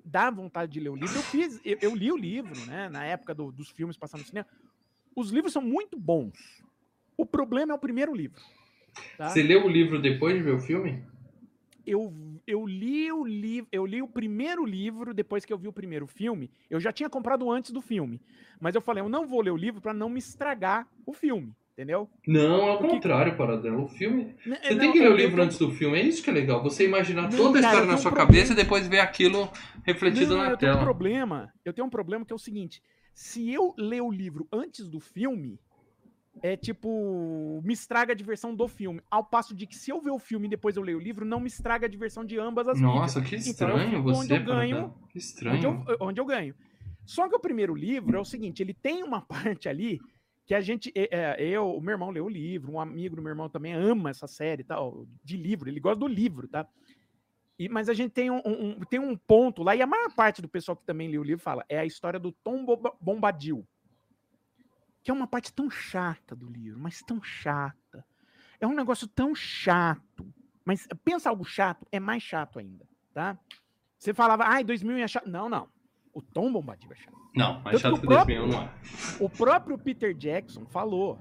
dá 0.04 0.30
vontade 0.30 0.72
de 0.72 0.80
ler 0.80 0.90
o 0.90 0.96
livro. 0.96 1.18
Eu 1.18 1.22
fiz, 1.22 1.60
eu, 1.64 1.78
eu 1.80 1.94
li 1.94 2.10
o 2.12 2.16
livro, 2.16 2.64
né? 2.66 2.88
Na 2.88 3.04
época 3.04 3.34
do- 3.34 3.52
dos 3.52 3.70
filmes 3.70 3.96
passando 3.96 4.20
no 4.20 4.26
cinema. 4.26 4.46
Os 5.16 5.30
livros 5.30 5.52
são 5.52 5.62
muito 5.62 5.98
bons. 5.98 6.62
O 7.16 7.24
problema 7.24 7.72
é 7.72 7.76
o 7.76 7.78
primeiro 7.78 8.14
livro. 8.14 8.42
tá? 9.16 9.28
Você 9.30 9.42
leu 9.42 9.64
o 9.64 9.68
livro 9.68 10.00
depois 10.00 10.36
de 10.36 10.42
ver 10.42 10.52
o 10.54 10.60
filme? 10.60 11.04
Eu, 11.86 12.12
eu 12.46 12.66
li 12.66 13.12
o 13.12 13.24
livro, 13.24 13.68
eu 13.70 13.84
li 13.84 14.00
o 14.00 14.08
primeiro 14.08 14.64
livro 14.64 15.12
depois 15.12 15.44
que 15.44 15.52
eu 15.52 15.58
vi 15.58 15.68
o 15.68 15.72
primeiro 15.72 16.06
filme. 16.06 16.50
Eu 16.70 16.80
já 16.80 16.90
tinha 16.90 17.10
comprado 17.10 17.50
antes 17.50 17.70
do 17.72 17.82
filme, 17.82 18.20
mas 18.58 18.74
eu 18.74 18.80
falei, 18.80 19.02
eu 19.02 19.08
não 19.08 19.26
vou 19.26 19.42
ler 19.42 19.50
o 19.50 19.56
livro 19.56 19.82
para 19.82 19.92
não 19.92 20.08
me 20.08 20.18
estragar 20.18 20.88
o 21.04 21.12
filme, 21.12 21.54
entendeu? 21.74 22.08
Não, 22.26 22.62
ao 22.70 22.78
Porque- 22.78 22.94
contrário, 22.94 23.36
Paradelo. 23.36 23.84
O 23.84 23.88
filme 23.88 24.34
Né, 24.46 24.58
Você 24.62 24.72
não, 24.74 24.80
tem 24.80 24.92
que 24.92 24.98
ler 25.00 25.10
o 25.10 25.16
livro 25.16 25.42
antes 25.42 25.58
do 25.58 25.70
filme, 25.70 25.98
é 25.98 26.02
isso 26.02 26.22
que 26.22 26.30
é 26.30 26.32
legal. 26.32 26.62
Você 26.62 26.86
imaginar 26.86 27.22
Não, 27.30 27.36
toda 27.36 27.58
a 27.58 27.60
história 27.60 27.86
na 27.86 27.96
sua 27.96 28.10
um 28.12 28.14
cabeça 28.14 28.52
e 28.52 28.56
depois 28.56 28.86
ver 28.88 29.00
aquilo 29.00 29.50
refletido 29.84 30.34
Não, 30.36 30.42
na 30.44 30.50
eu 30.50 30.56
tenho 30.56 30.72
um 30.72 30.74
tela. 30.76 30.84
problema. 30.86 31.52
Eu 31.64 31.72
tenho 31.72 31.86
um 31.86 31.90
problema 31.90 32.24
que 32.24 32.32
é 32.32 32.36
o 32.36 32.38
seguinte: 32.38 32.80
se 33.12 33.52
eu 33.52 33.74
ler 33.76 34.00
o 34.02 34.10
livro 34.10 34.46
antes 34.52 34.88
do 34.88 35.00
filme, 35.00 35.58
é 36.42 36.56
tipo, 36.56 37.60
me 37.64 37.72
estraga 37.74 38.12
a 38.12 38.16
diversão 38.16 38.54
do 38.54 38.66
filme. 38.68 39.00
Ao 39.10 39.24
passo 39.24 39.54
de 39.54 39.66
que 39.66 39.76
se 39.76 39.90
eu 39.90 40.00
ver 40.00 40.10
o 40.10 40.18
filme 40.18 40.46
e 40.46 40.50
depois 40.50 40.76
eu 40.76 40.82
ler 40.82 40.96
o 40.96 41.00
livro, 41.00 41.24
não 41.24 41.38
me 41.40 41.46
estraga 41.48 41.86
a 41.86 41.88
diversão 41.88 42.24
de 42.24 42.38
ambas 42.38 42.66
as 42.68 42.80
Nossa, 42.80 43.20
mídias. 43.20 43.44
que 43.44 43.50
Então, 43.50 43.68
estranho 43.68 43.98
onde 44.00 44.02
você, 44.02 44.32
eu 44.36 44.44
ganho. 44.44 44.76
Que 45.08 45.18
Onde 45.18 45.18
estranho. 45.18 45.84
eu, 45.88 45.96
onde 46.00 46.20
eu 46.20 46.24
ganho. 46.24 46.54
Só 47.06 47.28
que 47.28 47.36
o 47.36 47.40
primeiro 47.40 47.74
livro 47.74 48.16
é 48.16 48.20
o 48.20 48.24
seguinte: 48.24 48.62
ele 48.62 48.74
tem 48.74 49.02
uma 49.02 49.20
parte 49.60 49.68
ali 49.68 50.00
que 50.46 50.54
a 50.54 50.60
gente. 50.60 50.92
é, 50.94 51.36
eu, 51.42 51.74
o 51.76 51.80
meu 51.80 51.92
irmão 51.92 52.10
leu 52.10 52.26
o 52.26 52.28
livro, 52.28 52.72
um 52.72 52.80
amigo 52.80 53.16
do 53.16 53.22
meu 53.22 53.30
irmão 53.30 53.48
também 53.48 53.72
ama 53.72 54.10
essa 54.10 54.26
série 54.26 54.62
tal, 54.64 55.06
de 55.22 55.36
livro, 55.36 55.68
ele 55.68 55.80
gosta 55.80 56.00
do 56.00 56.06
livro, 56.06 56.46
tá? 56.48 56.66
E, 57.58 57.68
mas 57.68 57.88
a 57.88 57.94
gente 57.94 58.10
tem 58.12 58.30
um, 58.30 58.42
um- 58.44 58.80
tem 58.80 58.98
um 59.00 59.16
ponto 59.16 59.62
lá, 59.62 59.76
e 59.76 59.80
a 59.82 59.86
maior 59.86 60.12
parte 60.14 60.42
do 60.42 60.48
pessoal 60.48 60.76
que 60.76 60.84
também 60.84 61.08
leu 61.08 61.20
o 61.20 61.24
livro 61.24 61.42
fala, 61.42 61.64
é 61.68 61.78
a 61.78 61.84
história 61.86 62.18
do 62.18 62.32
Tom 62.32 62.64
Bombadil. 63.00 63.66
Que 65.02 65.10
é 65.10 65.14
uma 65.14 65.26
parte 65.26 65.52
tão 65.52 65.70
chata 65.70 66.34
do 66.34 66.46
livro, 66.48 66.80
mas 66.80 67.00
tão 67.02 67.22
chata. 67.22 68.04
é 68.60 68.66
um 68.66 68.74
negócio 68.74 69.06
tão 69.06 69.34
chato. 69.34 70.26
Mas 70.64 70.88
pensa 71.04 71.28
algo 71.28 71.44
chato, 71.44 71.86
é 71.92 72.00
mais 72.00 72.22
chato 72.22 72.58
ainda, 72.58 72.88
tá? 73.12 73.38
Você 73.98 74.12
falava, 74.14 74.44
ai, 74.46 74.64
2000 74.64 74.96
é 74.98 75.06
chato. 75.08 75.28
Não, 75.28 75.48
não. 75.48 75.68
O 76.14 76.22
Tom 76.22 76.52
Bombadil 76.52 76.90
é 76.92 76.94
chato. 76.96 77.16
Não, 77.34 77.60
mais 77.60 77.82
Tanto 77.82 77.96
chato 77.96 78.00
que 78.00 78.06
o 78.06 78.10
2001 78.10 78.46
não 78.46 78.62
é. 78.62 78.70
O 79.20 79.28
próprio 79.28 79.76
Peter 79.76 80.14
Jackson 80.14 80.64
falou. 80.66 81.18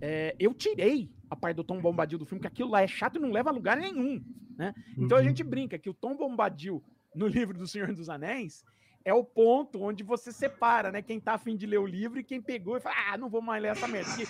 é, 0.00 0.34
eu 0.38 0.52
tirei 0.52 1.08
a 1.30 1.34
parte 1.36 1.56
do 1.56 1.64
Tom 1.64 1.80
Bombadil 1.80 2.18
do 2.18 2.26
filme, 2.26 2.40
que 2.40 2.46
aquilo 2.46 2.70
lá 2.70 2.82
é 2.82 2.86
chato 2.86 3.16
e 3.16 3.18
não 3.18 3.30
leva 3.30 3.50
a 3.50 3.52
lugar 3.52 3.76
nenhum. 3.76 4.22
Né? 4.58 4.74
Então 4.98 5.16
a 5.16 5.20
Uhum. 5.20 5.26
gente 5.28 5.42
brinca 5.44 5.78
que 5.78 5.88
o 5.88 5.94
Tom 5.94 6.16
Bombadil 6.16 6.82
no 7.14 7.26
livro 7.50 7.56
do 7.56 7.66
Senhor 7.66 7.92
dos 7.94 8.08
Anéis 8.08 8.62
é 9.04 9.14
o 9.14 9.24
ponto 9.24 9.80
onde 9.82 10.02
você 10.02 10.32
separa, 10.32 10.90
né? 10.90 11.00
Quem 11.00 11.20
tá 11.20 11.34
afim 11.34 11.56
de 11.56 11.64
ler 11.66 11.78
o 11.78 11.86
livro 11.86 12.18
e 12.18 12.24
quem 12.24 12.42
pegou 12.42 12.76
e 12.76 12.80
fala, 12.80 12.96
ah, 13.12 13.16
não 13.16 13.28
vou 13.30 13.40
mais 13.40 13.62
ler 13.62 13.68
essa 13.70 13.86
merda. 13.86 14.10
Porque 14.10 14.26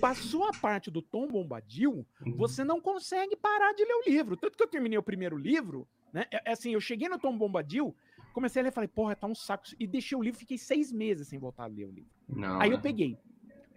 passou 0.00 0.44
a 0.44 0.50
parte 0.52 0.90
do 0.90 1.00
Tom 1.00 1.28
Bombadil, 1.28 2.04
Uhum. 2.26 2.36
você 2.36 2.64
não 2.64 2.80
consegue 2.80 3.36
parar 3.36 3.72
de 3.72 3.84
ler 3.84 3.94
o 3.94 4.02
livro. 4.10 4.36
Tanto 4.36 4.56
que 4.56 4.62
eu 4.62 4.68
terminei 4.68 4.98
o 4.98 5.02
primeiro 5.02 5.36
livro, 5.38 5.86
né? 6.12 6.26
É, 6.30 6.50
é 6.50 6.52
assim, 6.52 6.72
eu 6.74 6.80
cheguei 6.80 7.08
no 7.08 7.18
Tom 7.18 7.36
Bombadil, 7.38 7.94
comecei 8.32 8.60
a 8.60 8.64
ler 8.64 8.70
e 8.70 8.72
falei, 8.72 8.88
porra, 8.88 9.16
tá 9.16 9.26
um 9.26 9.34
saco. 9.34 9.64
E 9.78 9.86
deixei 9.86 10.16
o 10.16 10.22
livro, 10.22 10.38
fiquei 10.38 10.58
seis 10.58 10.92
meses 10.92 11.28
sem 11.28 11.38
voltar 11.38 11.64
a 11.64 11.66
ler 11.66 11.86
o 11.86 11.90
livro. 11.90 12.10
Não, 12.28 12.60
Aí 12.60 12.70
eu 12.70 12.78
é. 12.78 12.80
peguei. 12.80 13.16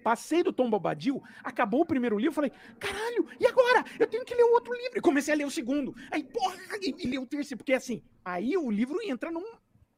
Passei 0.04 0.44
do 0.44 0.52
Tom 0.52 0.70
Bobadil, 0.70 1.24
acabou 1.44 1.82
o 1.82 1.86
primeiro 1.86 2.18
livro, 2.18 2.34
falei, 2.34 2.52
caralho, 2.78 3.26
e 3.40 3.48
agora? 3.48 3.86
Eu 3.98 4.06
tenho 4.06 4.26
que 4.26 4.36
ler 4.36 4.44
o 4.44 4.52
outro 4.52 4.74
livro. 4.74 4.98
E 4.98 5.02
comecei 5.02 5.34
a 5.34 5.38
ler 5.38 5.46
o 5.46 5.52
segundo. 5.52 5.96
Aí, 6.12 6.24
porra, 6.24 6.58
e, 6.82 6.94
e 7.00 7.08
ler 7.08 7.20
o 7.20 7.26
terceiro, 7.26 7.58
porque 7.58 7.74
assim, 7.74 8.02
aí 8.24 8.58
o 8.58 8.70
livro 8.70 8.98
entra 9.02 9.32
num, 9.32 9.46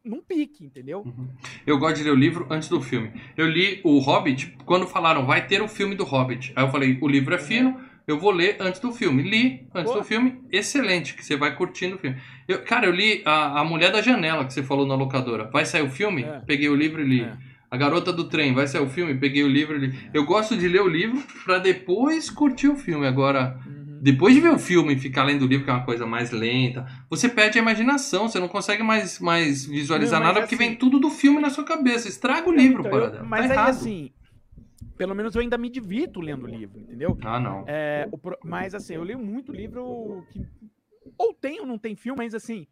num 0.03 0.21
pique, 0.21 0.63
entendeu? 0.63 1.01
Uhum. 1.01 1.27
Eu 1.65 1.79
gosto 1.79 1.97
de 1.97 2.03
ler 2.03 2.11
o 2.11 2.15
livro 2.15 2.45
antes 2.51 2.69
do 2.69 2.79
filme. 2.79 3.19
Eu 3.35 3.47
li 3.47 3.81
o 3.83 3.97
Hobbit 3.97 4.55
quando 4.63 4.85
falaram 4.85 5.25
vai 5.25 5.47
ter 5.47 5.61
o 5.61 5.67
filme 5.67 5.95
do 5.95 6.03
Hobbit. 6.03 6.53
Aí 6.55 6.63
eu 6.63 6.69
falei, 6.69 6.99
o 7.01 7.07
livro 7.07 7.33
é 7.33 7.39
fino, 7.39 7.83
eu 8.07 8.19
vou 8.19 8.31
ler 8.31 8.57
antes 8.59 8.79
do 8.79 8.91
filme. 8.91 9.23
Li 9.23 9.67
antes 9.73 9.91
Pô. 9.91 9.99
do 9.99 10.03
filme, 10.03 10.39
excelente, 10.51 11.13
que 11.13 11.25
você 11.25 11.35
vai 11.35 11.55
curtindo 11.55 11.95
o 11.95 11.99
filme. 11.99 12.17
Eu- 12.47 12.61
cara, 12.63 12.85
eu 12.85 12.91
li 12.91 13.21
a, 13.25 13.61
a 13.61 13.63
Mulher 13.65 13.91
da 13.91 14.01
Janela, 14.01 14.45
que 14.45 14.53
você 14.53 14.61
falou 14.63 14.85
na 14.85 14.95
locadora. 14.95 15.49
Vai 15.51 15.65
sair 15.65 15.83
o 15.83 15.89
filme? 15.89 16.23
É. 16.23 16.41
Peguei 16.45 16.69
o 16.69 16.75
livro 16.75 17.01
e 17.01 17.05
li. 17.05 17.21
É. 17.21 17.33
A 17.71 17.77
Garota 17.77 18.13
do 18.13 18.25
Trem, 18.25 18.53
vai 18.53 18.67
sair 18.67 18.81
o 18.83 18.89
filme? 18.89 19.15
Peguei 19.15 19.43
o 19.43 19.47
livro 19.47 19.75
e 19.77 19.87
li. 19.87 19.99
Eu 20.13 20.23
gosto 20.25 20.55
de 20.55 20.67
ler 20.67 20.81
o 20.81 20.87
livro 20.87 21.21
pra 21.43 21.57
depois 21.57 22.29
curtir 22.29 22.67
o 22.69 22.75
filme. 22.75 23.05
Agora, 23.07 23.59
Uhum. 23.65 23.99
depois 24.01 24.33
de 24.35 24.39
ver 24.39 24.51
o 24.51 24.59
filme 24.59 24.93
e 24.93 24.99
ficar 24.99 25.23
lendo 25.23 25.41
o 25.43 25.47
livro, 25.47 25.65
que 25.65 25.71
é 25.71 25.73
uma 25.73 25.83
coisa 25.83 26.05
mais 26.05 26.31
lenta, 26.31 26.85
você 27.09 27.27
perde 27.27 27.57
a 27.57 27.61
imaginação, 27.61 28.29
você 28.29 28.39
não 28.39 28.47
consegue 28.47 28.83
mais, 28.83 29.19
mais 29.19 29.65
visualizar 29.65 30.19
Não, 30.19 30.27
nada 30.27 30.41
porque 30.41 30.55
assim- 30.55 30.63
vem 30.63 30.75
tudo 30.75 30.99
do 30.99 31.09
filme 31.09 31.41
na 31.41 31.49
sua 31.49 31.63
cabeça. 31.65 32.07
Estraga 32.07 32.47
o 32.47 32.53
livro, 32.53 32.83
Então, 32.85 32.97
eu- 32.99 33.25
mas 33.25 33.41
tá 33.41 33.45
aí, 33.47 33.51
errado. 33.51 33.69
assim, 33.69 34.11
pelo 34.97 35.15
menos 35.15 35.35
eu 35.35 35.41
ainda 35.41 35.57
me 35.57 35.69
divirto 35.69 36.21
lendo 36.21 36.43
o 36.43 36.47
livro, 36.47 36.79
entendeu? 36.79 37.17
Ah, 37.23 37.39
não. 37.39 37.65
É, 37.67 38.07
o 38.11 38.19
mas 38.43 38.73
assim, 38.73 38.95
eu 38.95 39.03
leio 39.03 39.19
muito 39.19 39.51
livro 39.51 40.25
que 40.31 40.45
ou 41.17 41.33
tem 41.33 41.59
ou 41.59 41.65
não 41.65 41.77
tem 41.77 41.95
filme, 41.95 42.17
mas 42.17 42.33
assim, 42.33 42.67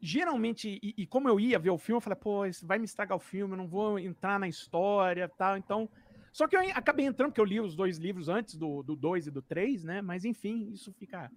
geralmente, 0.00 0.78
e, 0.82 0.94
e 0.96 1.06
como 1.06 1.28
eu 1.28 1.40
ia 1.40 1.58
ver 1.58 1.70
o 1.70 1.78
filme, 1.78 1.96
eu 1.96 2.00
falei, 2.00 2.18
pô, 2.18 2.46
isso 2.46 2.66
vai 2.66 2.78
me 2.78 2.84
estragar 2.84 3.16
o 3.16 3.20
filme, 3.20 3.54
eu 3.54 3.58
não 3.58 3.66
vou 3.66 3.98
entrar 3.98 4.38
na 4.38 4.48
história 4.48 5.28
tal, 5.28 5.56
então. 5.56 5.88
Só 6.32 6.46
que 6.46 6.56
eu 6.56 6.60
acabei 6.74 7.06
entrando, 7.06 7.30
porque 7.30 7.40
eu 7.40 7.44
li 7.44 7.58
os 7.58 7.74
dois 7.74 7.98
livros 7.98 8.28
antes 8.28 8.54
do 8.54 8.82
2 8.82 9.26
e 9.26 9.30
do 9.30 9.42
3, 9.42 9.82
né? 9.82 10.02
Mas 10.02 10.24
enfim, 10.24 10.70
isso 10.72 10.92
fica 10.92 11.30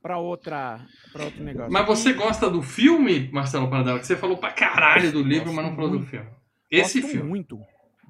pra 0.00 0.18
outra 0.18 0.80
para 1.12 1.24
outro 1.24 1.42
negócio. 1.42 1.72
Mas 1.72 1.86
você 1.86 2.12
gosta 2.12 2.48
do 2.48 2.62
filme, 2.62 3.28
Marcelo 3.32 3.68
Paradela? 3.68 3.98
Que 3.98 4.06
você 4.06 4.16
falou 4.16 4.38
pra 4.38 4.52
caralho 4.52 5.12
do 5.12 5.22
livro, 5.22 5.52
mas 5.52 5.66
não 5.66 5.74
falou 5.74 5.90
do 5.90 5.96
muito. 5.96 6.08
filme. 6.08 6.28
Esse 6.70 7.00
gosto 7.00 7.12
filme. 7.12 7.28
muito. 7.28 7.60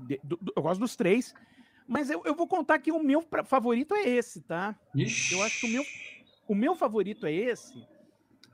De- 0.07 0.21
do- 0.23 0.37
do- 0.41 0.53
eu 0.57 0.63
gosto 0.63 0.81
dos 0.81 0.95
três. 0.97 1.35
Mas 1.87 2.11
eu, 2.11 2.23
eu 2.25 2.35
vou 2.35 2.47
contar 2.47 2.79
que 2.79 2.93
o 2.93 3.03
meu 3.03 3.23
pra- 3.23 3.45
favorito 3.45 3.95
é 3.95 4.03
esse, 4.09 4.43
tá? 4.43 4.79
Ixi. 4.95 5.35
Eu 5.35 5.43
acho 5.43 5.61
que 5.61 5.67
o 5.67 5.71
meu, 5.71 5.85
o 6.49 6.55
meu 6.55 6.75
favorito 6.75 7.25
é 7.27 7.33
esse. 7.33 7.75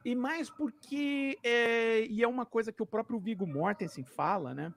E 0.04 0.14
mais 0.14 0.48
porque. 0.50 1.38
É, 1.42 2.04
e 2.07 2.22
é 2.22 2.28
uma 2.28 2.44
coisa 2.46 2.70
que 2.72 2.83
o 2.83 2.87
próprio 2.87 3.18
Viggo 3.18 3.46
Mortensen 3.46 4.04
fala, 4.04 4.54
né? 4.54 4.72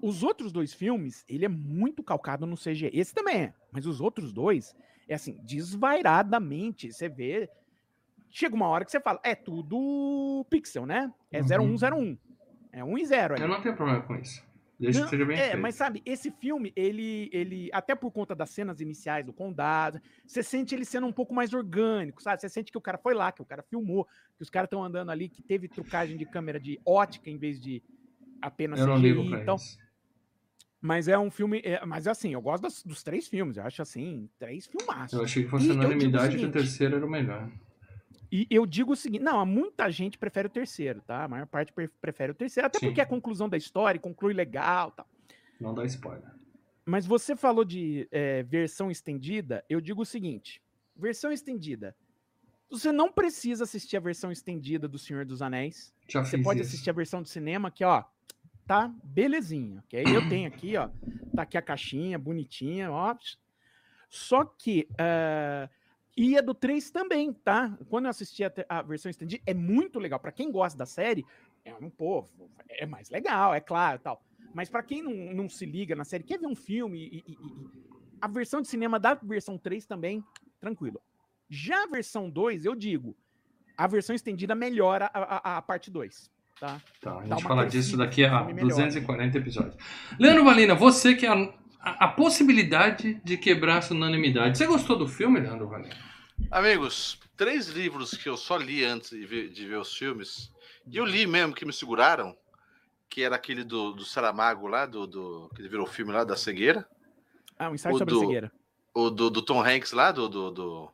Os 0.00 0.22
outros 0.22 0.50
dois 0.50 0.72
filmes, 0.72 1.24
ele 1.28 1.44
é 1.44 1.48
muito 1.48 2.02
calcado 2.02 2.46
no 2.46 2.56
CG. 2.56 2.90
Esse 2.92 3.14
também 3.14 3.36
é. 3.36 3.54
Mas 3.70 3.86
os 3.86 4.00
outros 4.00 4.32
dois, 4.32 4.74
é 5.08 5.14
assim, 5.14 5.38
desvairadamente. 5.44 6.92
Você 6.92 7.08
vê. 7.08 7.48
Chega 8.30 8.54
uma 8.54 8.66
hora 8.66 8.84
que 8.84 8.90
você 8.90 8.98
fala, 9.00 9.20
é 9.22 9.34
tudo 9.34 10.46
pixel, 10.48 10.86
né? 10.86 11.12
É 11.30 11.40
Uhum. 11.42 11.76
0101. 11.76 12.18
É 12.72 12.82
1 12.82 12.96
e 12.98 13.04
0. 13.04 13.36
Eu 13.36 13.46
não 13.46 13.60
tenho 13.60 13.76
problema 13.76 14.00
com 14.02 14.14
isso. 14.16 14.42
Desde 14.82 14.98
Não, 15.00 15.06
que 15.06 15.10
seja 15.10 15.24
bem 15.24 15.38
é, 15.38 15.42
feito. 15.50 15.58
mas 15.62 15.76
sabe, 15.76 16.02
esse 16.04 16.28
filme, 16.32 16.72
ele, 16.74 17.30
ele, 17.32 17.70
até 17.72 17.94
por 17.94 18.10
conta 18.10 18.34
das 18.34 18.50
cenas 18.50 18.80
iniciais 18.80 19.24
do 19.24 19.32
condado, 19.32 20.00
você 20.26 20.42
sente 20.42 20.74
ele 20.74 20.84
sendo 20.84 21.06
um 21.06 21.12
pouco 21.12 21.32
mais 21.32 21.54
orgânico, 21.54 22.20
sabe? 22.20 22.40
Você 22.40 22.48
sente 22.48 22.72
que 22.72 22.78
o 22.78 22.80
cara 22.80 22.98
foi 22.98 23.14
lá, 23.14 23.30
que 23.30 23.40
o 23.40 23.44
cara 23.44 23.62
filmou, 23.62 24.04
que 24.36 24.42
os 24.42 24.50
caras 24.50 24.66
estão 24.66 24.82
andando 24.82 25.10
ali, 25.10 25.28
que 25.28 25.40
teve 25.40 25.68
trucagem 25.68 26.16
de 26.16 26.26
câmera 26.26 26.58
de 26.58 26.80
ótica 26.84 27.30
em 27.30 27.38
vez 27.38 27.60
de 27.60 27.80
apenas 28.40 28.80
Eu 28.80 28.88
não 28.88 28.96
CGI, 28.96 29.02
ligo 29.12 29.30
pra 29.30 29.40
então, 29.40 29.54
isso. 29.54 29.78
mas 30.80 31.06
é 31.06 31.16
um 31.16 31.30
filme, 31.30 31.62
é, 31.64 31.86
mas 31.86 32.08
assim, 32.08 32.32
eu 32.32 32.42
gosto 32.42 32.64
das- 32.64 32.82
dos 32.82 33.04
três 33.04 33.28
filmes, 33.28 33.56
eu 33.58 33.62
acho 33.62 33.80
assim, 33.82 34.28
três 34.36 34.66
filmaços. 34.66 35.16
Eu 35.16 35.24
achei 35.24 35.44
que 35.44 35.48
fosse 35.48 35.70
o 35.70 35.74
unanimidade 35.74 36.36
que 36.36 36.44
o 36.44 36.50
terceiro 36.50 36.96
era 36.96 37.06
o 37.06 37.08
melhor. 37.08 37.48
E 38.34 38.46
eu 38.50 38.64
digo 38.64 38.92
o 38.92 38.96
seguinte, 38.96 39.22
não, 39.22 39.44
muita 39.44 39.90
gente 39.90 40.16
prefere 40.16 40.46
o 40.46 40.50
terceiro, 40.50 41.02
tá? 41.02 41.24
A 41.24 41.28
maior 41.28 41.46
parte 41.46 41.70
pre- 41.70 41.88
prefere 42.00 42.32
o 42.32 42.34
terceiro, 42.34 42.66
até 42.66 42.78
Sim. 42.78 42.86
porque 42.86 43.00
é 43.00 43.04
a 43.04 43.06
conclusão 43.06 43.46
da 43.46 43.58
história 43.58 44.00
conclui 44.00 44.32
legal, 44.32 44.90
tal. 44.90 45.06
Não 45.60 45.74
dá 45.74 45.84
spoiler. 45.84 46.24
Mas 46.86 47.04
você 47.04 47.36
falou 47.36 47.62
de 47.62 48.08
eh, 48.10 48.42
versão 48.44 48.90
estendida, 48.90 49.62
eu 49.68 49.82
digo 49.82 50.00
o 50.00 50.06
seguinte: 50.06 50.62
versão 50.96 51.30
estendida. 51.30 51.94
Você 52.70 52.90
não 52.90 53.12
precisa 53.12 53.64
assistir 53.64 53.98
a 53.98 54.00
versão 54.00 54.32
estendida 54.32 54.88
do 54.88 54.98
Senhor 54.98 55.26
dos 55.26 55.42
Anéis. 55.42 55.92
Já 56.08 56.24
Você 56.24 56.38
pode 56.38 56.60
isso. 56.62 56.70
assistir 56.70 56.88
a 56.88 56.94
versão 56.94 57.20
de 57.22 57.28
cinema, 57.28 57.70
que, 57.70 57.84
ó, 57.84 58.02
tá 58.66 58.90
belezinha. 59.04 59.80
ok? 59.84 60.02
Eu 60.06 60.26
tenho 60.30 60.48
aqui, 60.48 60.74
ó. 60.78 60.88
Tá 61.36 61.42
aqui 61.42 61.58
a 61.58 61.62
caixinha, 61.62 62.18
bonitinha, 62.18 62.90
ó. 62.90 63.14
Só 64.08 64.42
que. 64.44 64.88
ah, 64.98 65.68
e 66.16 66.36
a 66.36 66.40
do 66.42 66.52
3 66.54 66.90
também, 66.90 67.32
tá? 67.32 67.76
Quando 67.88 68.04
eu 68.06 68.10
assisti 68.10 68.44
a, 68.44 68.52
a 68.68 68.82
versão 68.82 69.10
estendida, 69.10 69.42
é 69.46 69.54
muito 69.54 69.98
legal. 69.98 70.18
Pra 70.20 70.32
quem 70.32 70.50
gosta 70.50 70.78
da 70.78 70.86
série, 70.86 71.24
é 71.64 71.74
um 71.74 71.88
povo, 71.90 72.28
é 72.68 72.84
mais 72.86 73.08
legal, 73.10 73.54
é 73.54 73.60
claro 73.60 73.98
tal. 73.98 74.22
Mas 74.54 74.68
pra 74.68 74.82
quem 74.82 75.02
não, 75.02 75.12
não 75.34 75.48
se 75.48 75.64
liga 75.64 75.96
na 75.96 76.04
série, 76.04 76.24
quer 76.24 76.38
ver 76.38 76.46
um 76.46 76.54
filme 76.54 76.98
e, 76.98 77.24
e- 77.26 77.32
e- 77.32 77.82
a 78.20 78.28
versão 78.28 78.60
de 78.60 78.68
cinema 78.68 79.00
da 79.00 79.14
versão 79.14 79.56
3 79.58 79.86
também, 79.86 80.22
tranquilo. 80.60 81.00
Já 81.48 81.84
a 81.84 81.86
versão 81.86 82.28
2, 82.30 82.64
eu 82.64 82.74
digo, 82.74 83.16
a 83.76 83.86
versão 83.86 84.14
estendida 84.14 84.54
melhora 84.54 85.10
a, 85.12 85.54
a, 85.54 85.56
a 85.58 85.62
parte 85.62 85.90
2, 85.90 86.30
tá? 86.60 86.80
Tá, 87.00 87.18
a 87.18 87.26
gente 87.26 87.42
fala 87.42 87.64
disso 87.66 87.96
crescida, 87.96 88.04
daqui 88.04 88.24
a 88.24 88.34
o 88.42 88.46
filme 88.46 88.54
melhora. 88.62 88.74
240 88.74 89.38
episódios. 89.38 89.76
Leandro 90.18 90.44
Valina, 90.44 90.74
você 90.74 91.14
que 91.14 91.26
é 91.26 91.30
a, 91.30 91.54
a, 91.82 92.04
a 92.04 92.08
possibilidade 92.08 93.20
de 93.24 93.36
quebrar 93.36 93.78
essa 93.78 93.92
unanimidade. 93.92 94.56
Você 94.56 94.66
gostou 94.66 94.96
do 94.96 95.06
filme, 95.08 95.40
Leandro 95.40 95.68
Valina? 95.68 95.94
Amigos, 96.50 97.18
três 97.36 97.68
livros 97.68 98.12
que 98.16 98.28
eu 98.28 98.36
só 98.36 98.56
li 98.56 98.84
antes 98.84 99.10
de 99.10 99.26
ver, 99.26 99.48
de 99.50 99.66
ver 99.66 99.78
os 99.78 99.94
filmes, 99.94 100.52
e 100.86 100.96
eu 100.96 101.04
li 101.04 101.26
mesmo, 101.26 101.54
que 101.54 101.64
me 101.64 101.72
seguraram, 101.72 102.36
que 103.08 103.22
era 103.22 103.36
aquele 103.36 103.62
do, 103.64 103.92
do 103.92 104.04
Saramago 104.04 104.66
lá, 104.66 104.86
do, 104.86 105.06
do, 105.06 105.50
que 105.54 105.60
ele 105.60 105.68
virou 105.68 105.86
filme 105.86 106.12
lá, 106.12 106.24
da 106.24 106.36
cegueira, 106.36 106.86
Ah, 107.58 107.68
um 107.70 107.74
ensaio 107.74 107.94
O 107.94 107.98
sobre 107.98 108.14
do- 108.14 108.20
a 108.20 108.24
cegueira. 108.24 108.52
o 108.94 109.10
do, 109.10 109.30
do 109.30 109.42
Tom 109.42 109.60
Hanks 109.62 109.92
lá, 109.92 110.10
do, 110.10 110.28
do, 110.28 110.50
do, 110.50 110.90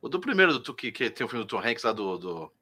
o 0.00 0.08
do 0.08 0.20
primeiro, 0.20 0.58
do, 0.58 0.74
que, 0.74 0.92
que 0.92 1.10
tem 1.10 1.26
o 1.26 1.28
filme 1.28 1.44
do 1.44 1.48
Tom 1.48 1.58
Hanks 1.60 1.82
lá, 1.84 1.92
do... 1.92 2.16
do... 2.18 2.52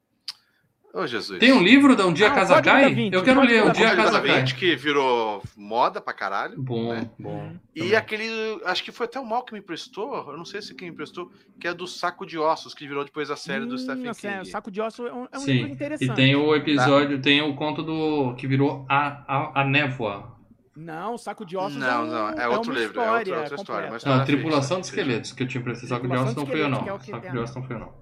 Ô, 0.91 1.05
Jesus. 1.05 1.37
Tem 1.39 1.51
um 1.53 1.61
livro 1.61 1.95
da 1.95 2.05
Um 2.07 2.11
Dia 2.11 2.27
Ah, 2.27 2.29
a 2.29 2.33
o 2.33 2.35
Casa 2.35 2.61
Cai? 2.63 3.09
Eu 3.11 3.23
quero 3.23 3.41
o 3.41 3.43
ler 3.43 3.63
Um 3.63 3.71
Dia 3.71 3.95
Casa 3.95 4.19
Cai. 4.19 4.43
Que 4.45 4.75
virou 4.75 5.43
moda 5.55 6.01
pra 6.01 6.13
caralho. 6.13 6.59
Bom, 6.59 6.91
né? 6.93 7.07
bom. 7.19 7.53
E 7.75 7.79
também. 7.81 7.95
aquele, 7.95 8.59
acho 8.65 8.83
que 8.83 8.91
foi 8.91 9.05
até 9.05 9.19
o 9.19 9.25
Mal 9.25 9.43
que 9.43 9.53
me 9.53 9.59
emprestou, 9.59 10.31
eu 10.31 10.35
não 10.37 10.45
sei 10.45 10.63
se 10.63 10.73
quem 10.73 10.87
me 10.87 10.93
emprestou, 10.95 11.31
que 11.59 11.67
é 11.67 11.73
do 11.75 11.85
Saco 11.85 12.25
de 12.25 12.39
Ossos, 12.39 12.73
que 12.73 12.87
virou 12.87 13.05
depois 13.05 13.29
a 13.29 13.35
série 13.35 13.65
do 13.67 13.75
Hum, 13.75 13.77
Stephen 13.77 14.09
assim, 14.09 14.27
é, 14.27 14.37
King. 14.39 14.49
Saco 14.49 14.71
de 14.71 14.81
Osso 14.81 15.05
é 15.05 15.13
um, 15.13 15.27
é 15.31 15.37
um 15.37 15.41
Sim, 15.41 15.51
livro 15.53 15.69
E 15.69 15.73
interessante. 15.73 16.15
tem 16.15 16.35
o 16.35 16.55
episódio, 16.55 17.21
tem 17.21 17.41
o 17.41 17.55
conto 17.55 17.83
do. 17.83 18.33
que 18.35 18.47
virou 18.47 18.83
A, 18.89 19.23
a, 19.27 19.61
a 19.61 19.63
Névoa. 19.65 20.37
Não, 20.75 21.17
Saco 21.19 21.45
de 21.45 21.55
Ossos 21.55 21.77
Não, 21.77 21.87
é, 21.87 21.99
um, 21.99 22.07
não, 22.07 22.29
é 22.29 22.47
outro 22.47 22.71
uma 22.71 22.79
livro, 22.79 22.99
é 22.99 23.03
história 23.03 23.17
outra- 23.19 23.39
outra 23.41 23.55
história, 23.57 23.87
completa. 23.87 23.91
mas- 23.91 24.03
Não, 24.05 24.15
frente, 24.25 24.25
Tripulação 24.25 24.77
na 24.77 24.81
de 24.83 24.89
frente. 24.89 25.01
Esqueletos, 25.05 25.33
que 25.33 25.43
eu 25.43 25.47
tinha 25.47 25.61
emprestado. 25.61 25.89
Saco 25.89 26.07
de 26.07 26.15
Ossos 26.15 26.29
de 26.29 26.35
não 26.39 26.45
fui 26.47 26.61
eu, 26.63 26.69
não. 26.69 26.87
é 26.87 26.93
o 26.93 26.99
Saco 26.99 27.29
de 27.31 27.37
Ossos 27.37 27.55
não 27.55 27.63
fui 27.63 27.75
eu, 27.75 27.79
não. 27.79 27.93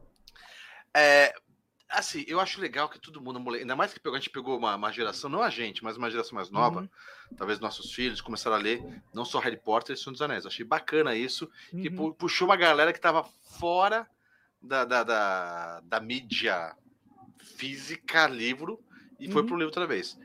É, 0.95 1.33
assim, 1.89 2.23
eu 2.27 2.39
acho 2.39 2.59
legal 2.61 2.89
que 2.89 2.99
todo 2.99 3.21
mundo, 3.21 3.53
ainda 3.53 3.75
mais 3.75 3.93
que 3.93 3.99
a 4.07 4.11
gente 4.13 4.29
pegou 4.29 4.57
uma, 4.57 4.75
uma 4.75 4.91
geração, 4.91 5.29
não 5.29 5.41
a 5.41 5.49
gente, 5.49 5.83
mas 5.83 5.97
uma 5.97 6.09
geração 6.11 6.35
mais 6.35 6.49
nova, 6.49 6.81
Uhum. 6.81 6.89
talvez 7.37 7.59
nossos 7.59 7.91
filhos 7.93 8.21
começaram 8.21 8.55
a 8.55 8.59
ler 8.59 8.83
não 9.13 9.23
só 9.25 9.39
Harry 9.39 9.57
Potter 9.57 9.95
e 9.95 9.97
Senhor 9.97 10.11
dos 10.11 10.21
Anéis. 10.21 10.45
Achei 10.45 10.65
bacana 10.65 11.15
isso, 11.15 11.49
que 11.69 11.89
Uhum. 11.89 11.95
pu- 11.95 12.13
puxou 12.15 12.47
uma 12.47 12.55
galera 12.55 12.91
que 12.91 12.99
estava 12.99 13.23
fora 13.23 14.07
da, 14.61 14.83
da, 14.85 15.03
da, 15.03 15.79
da 15.81 15.99
mídia 15.99 16.75
física, 17.39 18.27
livro, 18.27 18.79
e 19.19 19.29
foi 19.31 19.41
Uhum. 19.41 19.47
pro 19.47 19.55
livro 19.55 19.67
outra 19.69 19.87
vez. 19.87 20.17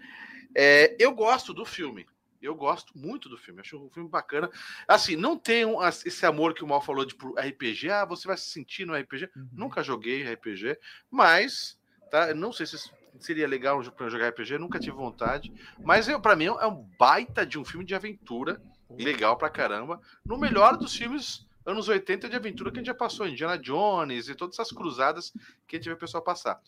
É, 0.54 0.94
eu 0.98 1.12
gosto 1.12 1.54
do 1.54 1.64
filme. 1.64 2.06
Eu 2.42 2.54
gosto 2.54 2.96
muito 2.96 3.28
do 3.28 3.38
filme, 3.38 3.60
acho 3.60 3.78
um 3.78 3.90
filme 3.90 4.08
bacana. 4.08 4.50
Assim, 4.86 5.16
não 5.16 5.38
tem 5.38 5.64
um, 5.64 5.82
esse 5.86 6.26
amor 6.26 6.54
que 6.54 6.64
o 6.64 6.66
Mal 6.66 6.80
falou 6.80 7.04
de 7.04 7.14
RPG. 7.14 7.90
Ah, 7.90 8.04
você 8.04 8.26
vai 8.26 8.36
se 8.36 8.50
sentir 8.50 8.84
no 8.86 8.96
RPG. 8.96 9.30
Uhum. 9.36 9.48
Nunca 9.52 9.82
joguei 9.82 10.24
RPG, 10.24 10.78
mas 11.10 11.78
tá? 12.10 12.34
Não 12.34 12.52
sei 12.52 12.66
se 12.66 12.76
seria 13.18 13.48
legal 13.48 13.82
para 13.92 14.08
jogar 14.10 14.28
RPG, 14.28 14.58
nunca 14.58 14.78
tive 14.78 14.96
vontade. 14.96 15.52
Mas 15.82 16.08
eu, 16.08 16.20
para 16.20 16.36
mim 16.36 16.46
é 16.46 16.66
um 16.66 16.86
baita 16.98 17.46
de 17.46 17.58
um 17.58 17.64
filme 17.64 17.84
de 17.84 17.94
aventura, 17.94 18.60
legal 18.90 19.36
pra 19.36 19.48
caramba. 19.48 20.00
No 20.24 20.36
melhor 20.36 20.76
dos 20.76 20.94
filmes 20.94 21.46
anos 21.64 21.88
80 21.88 22.28
de 22.28 22.36
aventura 22.36 22.70
que 22.70 22.78
a 22.78 22.80
gente 22.80 22.88
já 22.88 22.94
passou, 22.94 23.26
Indiana 23.26 23.56
Jones 23.56 24.28
e 24.28 24.34
todas 24.34 24.58
essas 24.58 24.72
cruzadas 24.72 25.32
que 25.66 25.76
a 25.76 25.78
gente 25.78 25.88
vê 25.88 25.94
o 25.94 25.98
pessoal 25.98 26.22
passar. 26.22 26.60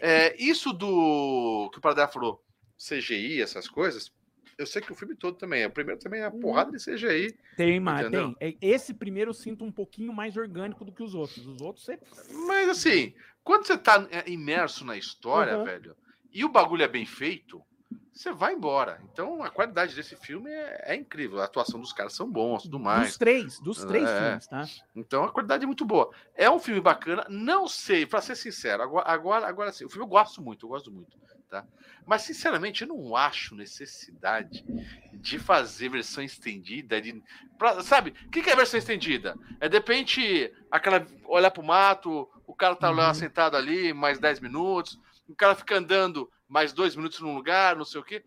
É, 0.00 0.34
isso 0.42 0.72
do 0.72 1.68
que 1.70 1.78
o 1.78 1.80
Paradela 1.80 2.08
falou, 2.08 2.42
CGI, 2.76 3.42
essas 3.42 3.68
coisas, 3.68 4.12
eu 4.58 4.66
sei 4.66 4.82
que 4.82 4.90
o 4.90 4.94
filme 4.94 5.14
todo 5.14 5.36
também. 5.36 5.64
O 5.64 5.70
primeiro 5.70 6.00
também 6.00 6.20
é 6.20 6.24
a 6.24 6.30
uhum. 6.30 6.40
porrada 6.40 6.72
de 6.72 6.84
CGI. 6.84 7.38
Tem, 7.56 7.78
mas 7.78 8.10
tem. 8.10 8.36
É, 8.40 8.54
esse 8.60 8.92
primeiro 8.92 9.30
eu 9.30 9.34
sinto 9.34 9.64
um 9.64 9.70
pouquinho 9.70 10.12
mais 10.12 10.36
orgânico 10.36 10.84
do 10.84 10.92
que 10.92 11.02
os 11.02 11.14
outros. 11.14 11.46
Os 11.46 11.60
outros 11.60 11.84
você. 11.84 11.98
Mas 12.46 12.68
assim, 12.68 13.14
quando 13.44 13.66
você 13.66 13.78
tá 13.78 14.06
é, 14.10 14.28
imerso 14.28 14.84
na 14.84 14.96
história, 14.96 15.56
uhum. 15.56 15.64
velho, 15.64 15.96
e 16.32 16.44
o 16.44 16.48
bagulho 16.48 16.82
é 16.82 16.88
bem 16.88 17.06
feito, 17.06 17.62
você 18.12 18.32
vai 18.32 18.54
embora. 18.54 19.00
Então 19.12 19.44
a 19.44 19.48
qualidade 19.48 19.94
desse 19.94 20.16
filme 20.16 20.50
é, 20.50 20.92
é 20.92 20.96
incrível. 20.96 21.40
A 21.40 21.44
atuação 21.44 21.78
dos 21.78 21.92
caras 21.92 22.14
são 22.14 22.28
bons, 22.28 22.64
tudo 22.64 22.80
mais. 22.80 23.10
Dos 23.10 23.18
três, 23.18 23.60
dos 23.60 23.84
três 23.84 24.08
é. 24.08 24.20
filmes, 24.20 24.46
tá? 24.48 24.64
Então 24.94 25.22
a 25.22 25.30
qualidade 25.30 25.62
é 25.62 25.66
muito 25.66 25.84
boa. 25.84 26.10
É 26.34 26.50
um 26.50 26.58
filme 26.58 26.80
bacana. 26.80 27.24
Não 27.28 27.68
sei, 27.68 28.04
para 28.04 28.20
ser 28.20 28.34
sincero, 28.34 28.82
agora, 28.82 29.08
agora, 29.08 29.46
agora 29.46 29.72
sim, 29.72 29.84
o 29.84 29.88
filme 29.88 30.04
eu 30.04 30.08
gosto 30.08 30.42
muito, 30.42 30.66
eu 30.66 30.70
gosto 30.70 30.90
muito. 30.90 31.16
Tá? 31.48 31.64
Mas, 32.06 32.22
sinceramente, 32.22 32.82
eu 32.82 32.88
não 32.88 33.16
acho 33.16 33.54
necessidade 33.54 34.64
de 35.14 35.38
fazer 35.38 35.88
versão 35.88 36.22
estendida. 36.22 37.00
De, 37.00 37.22
pra, 37.58 37.82
sabe, 37.82 38.14
o 38.26 38.30
que, 38.30 38.42
que, 38.42 38.50
é 38.50 38.56
versão 38.56 38.78
estendida? 38.78 39.34
É 39.58 39.68
de 39.68 39.76
repente 39.76 40.52
aquela 40.70 41.06
olhar 41.24 41.50
pro 41.50 41.62
mato, 41.62 42.28
o 42.46 42.54
cara 42.54 42.76
tá 42.76 42.90
uhum. 42.90 42.96
lá 42.96 43.14
sentado 43.14 43.56
ali 43.56 43.92
mais 43.94 44.18
10 44.18 44.40
minutos, 44.40 44.98
o 45.26 45.34
cara 45.34 45.54
fica 45.54 45.76
andando 45.76 46.30
mais 46.48 46.72
dois 46.72 46.94
minutos 46.96 47.20
num 47.20 47.34
lugar, 47.34 47.76
não 47.76 47.84
sei 47.84 48.00
o 48.00 48.04
quê. 48.04 48.22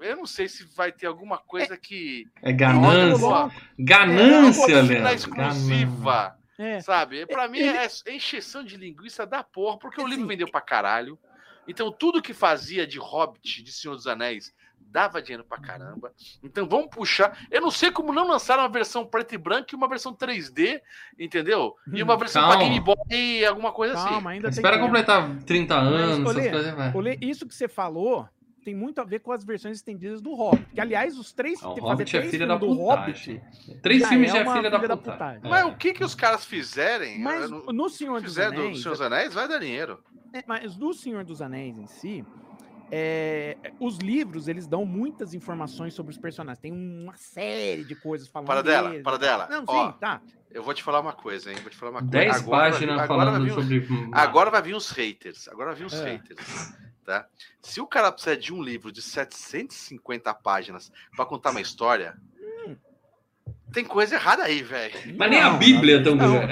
Eu 0.00 0.16
não 0.16 0.26
sei 0.26 0.48
se 0.48 0.64
vai 0.74 0.90
ter 0.90 1.06
alguma 1.06 1.38
coisa 1.38 1.76
que. 1.76 2.28
É 2.42 2.52
ganância. 2.52 3.50
Ganância, 3.78 4.76
é, 4.76 5.14
exclusiva. 5.14 6.36
É. 6.58 6.80
Sabe? 6.80 7.26
Pra 7.26 7.48
mim 7.48 7.60
é, 7.60 7.86
é 7.86 8.14
encheção 8.14 8.64
de 8.64 8.76
linguiça 8.76 9.26
da 9.26 9.42
porra, 9.42 9.78
porque 9.78 10.00
o 10.00 10.06
livro 10.06 10.26
vendeu 10.26 10.50
pra 10.50 10.60
caralho. 10.60 11.18
Então, 11.66 11.90
tudo 11.90 12.22
que 12.22 12.34
fazia 12.34 12.86
de 12.86 12.98
Hobbit, 12.98 13.62
de 13.62 13.72
Senhor 13.72 13.94
dos 13.94 14.06
Anéis, 14.06 14.54
dava 14.78 15.20
dinheiro 15.20 15.44
pra 15.44 15.58
caramba. 15.58 16.12
Então, 16.42 16.68
vamos 16.68 16.88
puxar. 16.88 17.46
Eu 17.50 17.60
não 17.60 17.70
sei 17.70 17.90
como 17.90 18.12
não 18.12 18.26
lançaram 18.26 18.62
uma 18.62 18.68
versão 18.68 19.04
preto 19.04 19.34
e 19.34 19.38
branco 19.38 19.68
e 19.72 19.76
uma 19.76 19.88
versão 19.88 20.14
3D, 20.14 20.80
entendeu? 21.18 21.74
E 21.92 22.02
uma 22.02 22.16
versão 22.16 22.42
Calma. 22.42 22.58
pra 22.58 22.64
Game 22.64 22.80
Boy, 22.80 23.44
alguma 23.44 23.72
coisa 23.72 23.94
Calma, 23.94 24.16
assim. 24.18 24.28
Ainda 24.28 24.48
Espera 24.50 24.78
completar 24.78 25.38
30 25.44 25.74
anos. 25.74 26.18
Mas, 26.18 26.36
Olê, 26.36 26.50
coisas, 26.50 26.94
Olê, 26.94 27.18
isso 27.20 27.46
que 27.46 27.54
você 27.54 27.66
falou 27.66 28.28
tem 28.64 28.74
muito 28.74 29.00
a 29.00 29.04
ver 29.04 29.20
com 29.20 29.30
as 29.30 29.44
versões 29.44 29.76
estendidas 29.76 30.20
do 30.20 30.34
Hobbit. 30.34 30.66
Que, 30.74 30.80
aliás, 30.80 31.18
os 31.18 31.32
três. 31.32 31.62
O 31.62 31.74
Hobbit 31.74 32.16
é 32.16 32.22
filha 32.22 32.46
da 32.46 32.56
do 32.56 32.72
Hobbit. 32.72 33.40
Três 33.82 34.06
filmes 34.08 34.32
já 34.32 34.38
é, 34.38 34.52
filha 34.52 34.70
da, 34.70 34.78
da 34.78 34.96
putagem. 34.96 35.40
Mas 35.44 35.66
o 35.66 35.76
que, 35.76 35.92
que 35.92 36.02
os 36.02 36.14
caras 36.14 36.44
fizerem? 36.44 37.20
Mas 37.20 37.50
no 37.50 37.88
Senhor 37.88 38.20
dos 38.20 38.38
Anéis. 38.38 38.76
Do 38.76 38.82
Senhor 38.82 38.92
dos 38.92 39.00
Anéis 39.02 39.34
vai 39.34 39.46
dar 39.46 39.58
dinheiro. 39.58 40.02
É, 40.32 40.42
mas 40.46 40.74
do 40.74 40.92
Senhor 40.94 41.24
dos 41.24 41.40
Anéis 41.42 41.78
em 41.78 41.86
si. 41.86 42.24
É, 42.90 43.56
os 43.80 43.98
livros 43.98 44.46
eles 44.46 44.66
dão 44.66 44.84
muitas 44.84 45.34
informações 45.34 45.94
sobre 45.94 46.12
os 46.12 46.18
personagens. 46.18 46.60
Tem 46.60 46.72
uma 46.72 47.16
série 47.16 47.84
de 47.84 47.94
coisas 47.94 48.28
falando. 48.28 48.46
Para 48.46 48.62
dela, 48.62 48.88
deles. 48.90 49.02
para 49.02 49.16
dela. 49.16 49.48
Não, 49.50 49.64
Ó, 49.66 49.92
sim, 49.92 49.98
tá. 49.98 50.20
Eu 50.50 50.62
vou 50.62 50.72
te 50.72 50.82
falar 50.82 51.00
uma 51.00 51.12
coisa, 51.12 51.50
hein? 51.50 51.58
Vou 51.60 51.70
te 51.70 51.76
falar 51.76 51.90
uma 51.90 52.00
coisa. 52.00 52.12
Dez 52.12 52.42
páginas 52.42 53.00
agora 53.00 53.32
falando 53.32 53.52
sobre. 53.52 53.88
Agora 54.12 54.50
vai 54.50 54.62
vir 54.62 54.74
os 54.74 54.90
haters. 54.90 55.48
Agora 55.48 55.70
vai 55.70 55.80
vir 55.80 55.86
os 55.86 55.94
é. 55.94 56.12
haters. 56.12 56.74
Tá? 57.04 57.28
Se 57.60 57.80
o 57.82 57.86
cara 57.86 58.10
precisa 58.10 58.36
de 58.36 58.52
um 58.52 58.62
livro 58.62 58.90
de 58.90 59.02
750 59.02 60.32
páginas 60.34 60.90
para 61.14 61.26
contar 61.26 61.50
uma 61.50 61.60
história, 61.62 62.16
tem 63.72 63.84
coisa 63.84 64.14
errada 64.14 64.44
aí, 64.44 64.62
velho. 64.62 64.94
Mas 65.16 65.30
nem 65.30 65.40
a 65.40 65.50
Bíblia 65.50 65.96
é 65.96 66.02
tão 66.02 66.16
grande. 66.16 66.46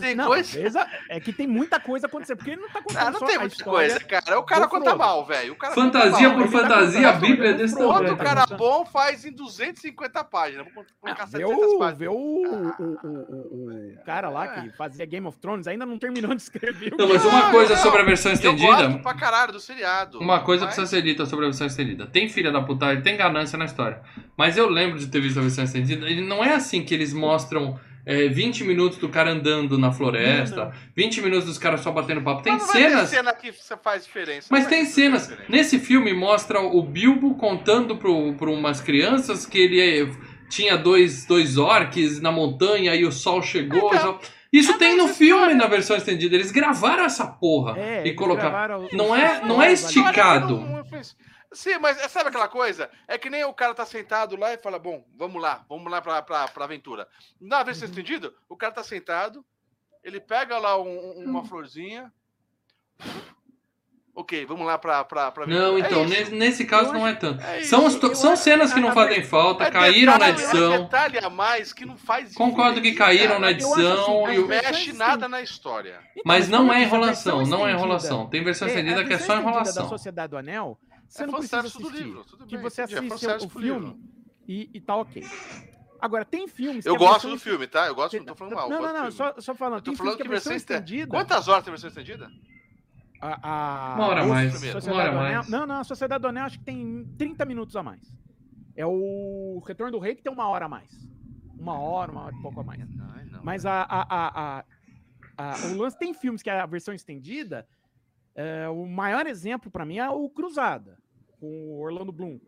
Tem 0.00 0.14
não, 0.14 0.26
coisa... 0.26 0.88
É 1.08 1.18
que 1.18 1.32
tem 1.32 1.48
muita 1.48 1.80
coisa 1.80 2.06
acontecendo, 2.06 2.36
porque 2.36 2.52
ele 2.52 2.60
não 2.60 2.68
tá 2.68 2.80
contando 2.80 3.02
ah, 3.02 3.10
não, 3.10 3.20
não 3.20 3.26
tem 3.26 3.38
muita 3.38 3.64
coisa, 3.64 4.00
cara. 4.00 4.38
O 4.38 4.44
cara 4.44 4.68
conta 4.68 4.94
mal, 4.94 5.24
velho. 5.26 5.56
Fantasia 5.74 6.28
mal, 6.28 6.38
por 6.38 6.48
fantasia, 6.48 7.02
tá 7.02 7.08
a 7.10 7.12
Bíblia 7.14 7.50
é 7.50 7.52
desse 7.54 7.74
tamanho. 7.74 8.10
Outro 8.10 8.16
cara 8.16 8.46
bom 8.46 8.84
faz 8.84 9.24
em 9.24 9.32
250 9.32 10.24
páginas. 10.24 10.66
Vou 10.72 10.84
colocar 11.00 11.26
700 11.26 11.78
páginas. 11.78 11.98
Vê 11.98 12.08
o, 12.08 12.14
o, 12.14 12.68
o, 12.78 13.94
o, 14.00 14.04
cara 14.04 14.28
lá 14.28 14.48
que 14.48 14.70
fazia 14.76 15.04
Game 15.06 15.26
of 15.26 15.38
Thrones, 15.38 15.66
ainda 15.66 15.84
não 15.84 15.98
terminou 15.98 16.34
de 16.34 16.42
escrever. 16.42 16.94
Não, 16.96 17.08
mas 17.08 17.24
uma 17.24 17.50
coisa 17.50 17.76
sobre 17.76 18.00
a 18.00 18.04
versão 18.04 18.32
estendida... 18.32 18.64
Eu 18.64 18.90
gosto 18.90 19.02
pra 19.02 19.14
caralho 19.14 19.52
do 19.52 19.60
seriado. 19.60 20.20
Uma 20.20 20.40
coisa 20.40 20.66
mas... 20.66 20.74
precisa 20.74 20.96
ser 20.96 21.02
dita 21.02 21.26
sobre 21.26 21.46
a 21.46 21.48
versão 21.48 21.66
estendida. 21.66 22.06
Tem 22.06 22.28
filha 22.28 22.52
da 22.52 22.60
puta, 22.60 22.96
tem 23.00 23.16
ganância 23.16 23.58
na 23.58 23.64
história. 23.64 24.00
Mas 24.36 24.56
eu 24.56 24.68
lembro 24.68 24.98
de 24.98 25.06
ter 25.08 25.20
visto 25.20 25.38
a 25.38 25.42
versão 25.42 25.64
estendida. 25.64 26.06
Ele 26.06 26.20
não 26.20 26.43
é 26.44 26.54
assim 26.54 26.82
que 26.82 26.94
eles 26.94 27.12
mostram 27.12 27.78
é, 28.06 28.28
20 28.28 28.64
minutos 28.64 28.98
do 28.98 29.08
cara 29.08 29.30
andando 29.30 29.78
na 29.78 29.90
floresta, 29.90 30.56
não, 30.56 30.64
não. 30.66 30.72
20 30.94 31.22
minutos 31.22 31.46
dos 31.46 31.58
caras 31.58 31.80
só 31.80 31.90
batendo 31.90 32.22
papo. 32.22 32.42
Tem 32.42 32.52
não 32.52 32.60
cenas. 32.60 33.08
cena 33.08 33.32
que 33.32 33.52
faz 33.82 34.04
diferença. 34.04 34.48
Mas 34.50 34.66
tem 34.66 34.84
cenas. 34.84 35.32
Nesse 35.48 35.78
filme 35.78 36.12
mostra 36.12 36.60
o 36.60 36.82
Bilbo 36.82 37.34
contando 37.36 37.96
para 37.96 38.10
umas 38.50 38.80
crianças 38.80 39.46
que 39.46 39.58
ele 39.58 39.80
é, 39.80 40.10
tinha 40.48 40.76
dois, 40.76 41.24
dois 41.24 41.56
orques 41.56 42.20
na 42.20 42.30
montanha 42.30 42.94
e 42.94 43.04
o 43.04 43.12
sol 43.12 43.42
chegou. 43.42 43.94
Então, 43.94 44.18
Isso 44.52 44.76
tem 44.78 44.96
no 44.96 45.08
filme, 45.08 45.54
na 45.54 45.66
versão 45.66 45.96
estendida. 45.96 46.34
Eles 46.34 46.52
gravaram 46.52 47.04
essa 47.04 47.26
porra 47.26 47.78
é, 47.78 48.06
e 48.06 48.14
colocaram. 48.14 48.86
Não 48.92 49.16
é, 49.16 49.40
não 49.44 49.62
é 49.62 49.72
esticado. 49.72 50.62
Sim, 51.54 51.78
mas 51.78 51.96
é, 51.98 52.08
sabe 52.08 52.28
aquela 52.28 52.48
coisa? 52.48 52.90
É 53.06 53.16
que 53.16 53.30
nem 53.30 53.44
o 53.44 53.54
cara 53.54 53.74
tá 53.74 53.86
sentado 53.86 54.36
lá 54.36 54.52
e 54.52 54.58
fala: 54.58 54.78
Bom, 54.78 55.04
vamos 55.16 55.40
lá, 55.40 55.64
vamos 55.68 55.90
lá 55.90 56.02
pra, 56.02 56.20
pra, 56.20 56.48
pra 56.48 56.64
aventura. 56.64 57.08
Na 57.40 57.62
vez 57.62 57.80
uhum. 57.80 57.88
entendido, 57.88 58.34
o 58.48 58.56
cara 58.56 58.72
tá 58.72 58.82
sentado, 58.82 59.44
ele 60.02 60.20
pega 60.20 60.58
lá 60.58 60.76
um, 60.76 61.12
uma 61.12 61.40
uhum. 61.40 61.46
florzinha. 61.46 62.12
Ok, 64.16 64.46
vamos 64.46 64.64
lá 64.64 64.78
pra, 64.78 65.04
pra, 65.04 65.32
pra 65.32 65.44
Não, 65.44 65.76
então, 65.76 66.02
é 66.02 66.06
nesse, 66.06 66.32
nesse, 66.32 66.64
caso 66.64 66.92
não 66.92 67.06
é 67.06 67.14
tanto. 67.14 67.42
É 67.42 67.64
são, 67.64 67.90
são 67.90 68.36
cenas 68.36 68.72
que 68.72 68.78
não 68.78 68.92
fazem 68.92 69.24
falta, 69.24 69.64
é 69.64 69.70
caíram 69.72 70.12
detalhe, 70.12 70.32
na 70.32 70.38
edição. 70.38 70.72
É 70.72 70.78
detalhe 70.78 71.18
a 71.18 71.28
mais 71.28 71.72
que 71.72 71.84
não 71.84 71.96
faz 71.96 72.32
Concordo 72.32 72.80
que 72.80 72.92
caíram 72.92 73.40
na 73.40 73.50
edição. 73.50 74.24
Assim, 74.24 74.38
não 74.38 74.46
mexe 74.46 74.92
nada 74.92 75.28
na 75.28 75.42
história. 75.42 75.98
Então, 76.12 76.22
mas 76.24 76.48
não 76.48 76.72
é 76.72 76.82
enrolação, 76.82 77.44
não 77.44 77.66
é 77.66 77.72
enrolação. 77.72 78.28
Tem 78.28 78.44
versão 78.44 78.68
estendida 78.68 79.04
que 79.04 79.12
é 79.12 79.18
só 79.18 79.36
enrolação. 79.36 79.82
da 79.82 79.88
Sociedade 79.88 80.30
do 80.30 80.36
Anel 80.36 80.78
você 81.14 81.22
é 81.22 81.26
não 81.26 81.34
precisa 81.34 81.60
assistir. 81.60 81.82
Do 81.82 81.88
livro, 81.90 82.24
que 82.48 82.56
você 82.56 82.80
é 82.80 82.84
assiste 82.84 83.26
o, 83.26 83.46
o 83.46 83.48
filme 83.48 83.96
e, 84.48 84.68
e 84.74 84.80
tá 84.80 84.96
ok. 84.96 85.24
Agora, 86.00 86.24
tem 86.24 86.48
filmes. 86.48 86.84
Eu 86.84 86.96
gosto 86.96 87.28
do 87.28 87.38
filme, 87.38 87.68
tá? 87.68 87.86
Eu 87.86 87.94
gosto, 87.94 88.16
não 88.18 88.24
tô 88.24 88.34
falando 88.34 88.54
mal. 88.56 88.68
Não, 88.68 88.82
não, 88.82 88.92
não, 88.92 89.10
só, 89.12 89.40
só 89.40 89.54
falando. 89.54 89.78
Eu 89.78 89.92
tô 89.92 89.94
falando 89.94 90.16
que, 90.16 90.22
que 90.22 90.28
a 90.28 90.30
versão 90.30 90.52
estendida. 90.52 91.08
Quantas 91.08 91.46
horas 91.46 91.64
tem 91.64 91.70
a 91.70 91.76
versão 91.76 91.88
estendida? 91.88 92.30
A, 93.20 93.92
a... 93.92 93.94
Uma 93.94 94.06
hora 94.08 94.26
mais. 94.26 94.84
Uma 94.84 94.94
hora 94.94 95.12
mais. 95.12 95.48
Não, 95.48 95.66
não, 95.66 95.76
a 95.76 95.84
Sociedade 95.84 96.20
do 96.20 96.28
Anel 96.28 96.44
acho 96.44 96.58
que 96.58 96.64
tem 96.64 97.06
30 97.16 97.44
minutos 97.44 97.76
a 97.76 97.82
mais. 97.82 98.12
É 98.76 98.84
o 98.84 99.62
Retorno 99.64 99.92
do 99.92 99.98
Rei 100.00 100.16
que 100.16 100.22
tem 100.22 100.32
uma 100.32 100.48
hora 100.48 100.66
a 100.66 100.68
mais. 100.68 100.90
Uma 101.56 101.78
hora, 101.78 102.10
uma 102.10 102.24
hora 102.24 102.34
e 102.36 102.42
pouco 102.42 102.60
a 102.60 102.64
mais. 102.64 102.80
Ai, 102.80 103.24
não, 103.26 103.44
Mas 103.44 103.64
a, 103.64 103.82
a, 103.82 104.58
a, 104.58 104.64
a, 105.38 105.66
o 105.68 105.78
lance 105.78 105.96
tem 105.96 106.12
filmes 106.12 106.42
que 106.42 106.50
é 106.50 106.60
a 106.60 106.66
versão 106.66 106.92
estendida. 106.92 107.66
É, 108.34 108.68
o 108.68 108.84
maior 108.84 109.28
exemplo 109.28 109.70
para 109.70 109.86
mim 109.86 109.98
é 109.98 110.10
o 110.10 110.28
Cruzada 110.28 110.98
com 111.44 111.74
o 111.74 111.80
Orlando 111.80 112.10
Bloom. 112.10 112.38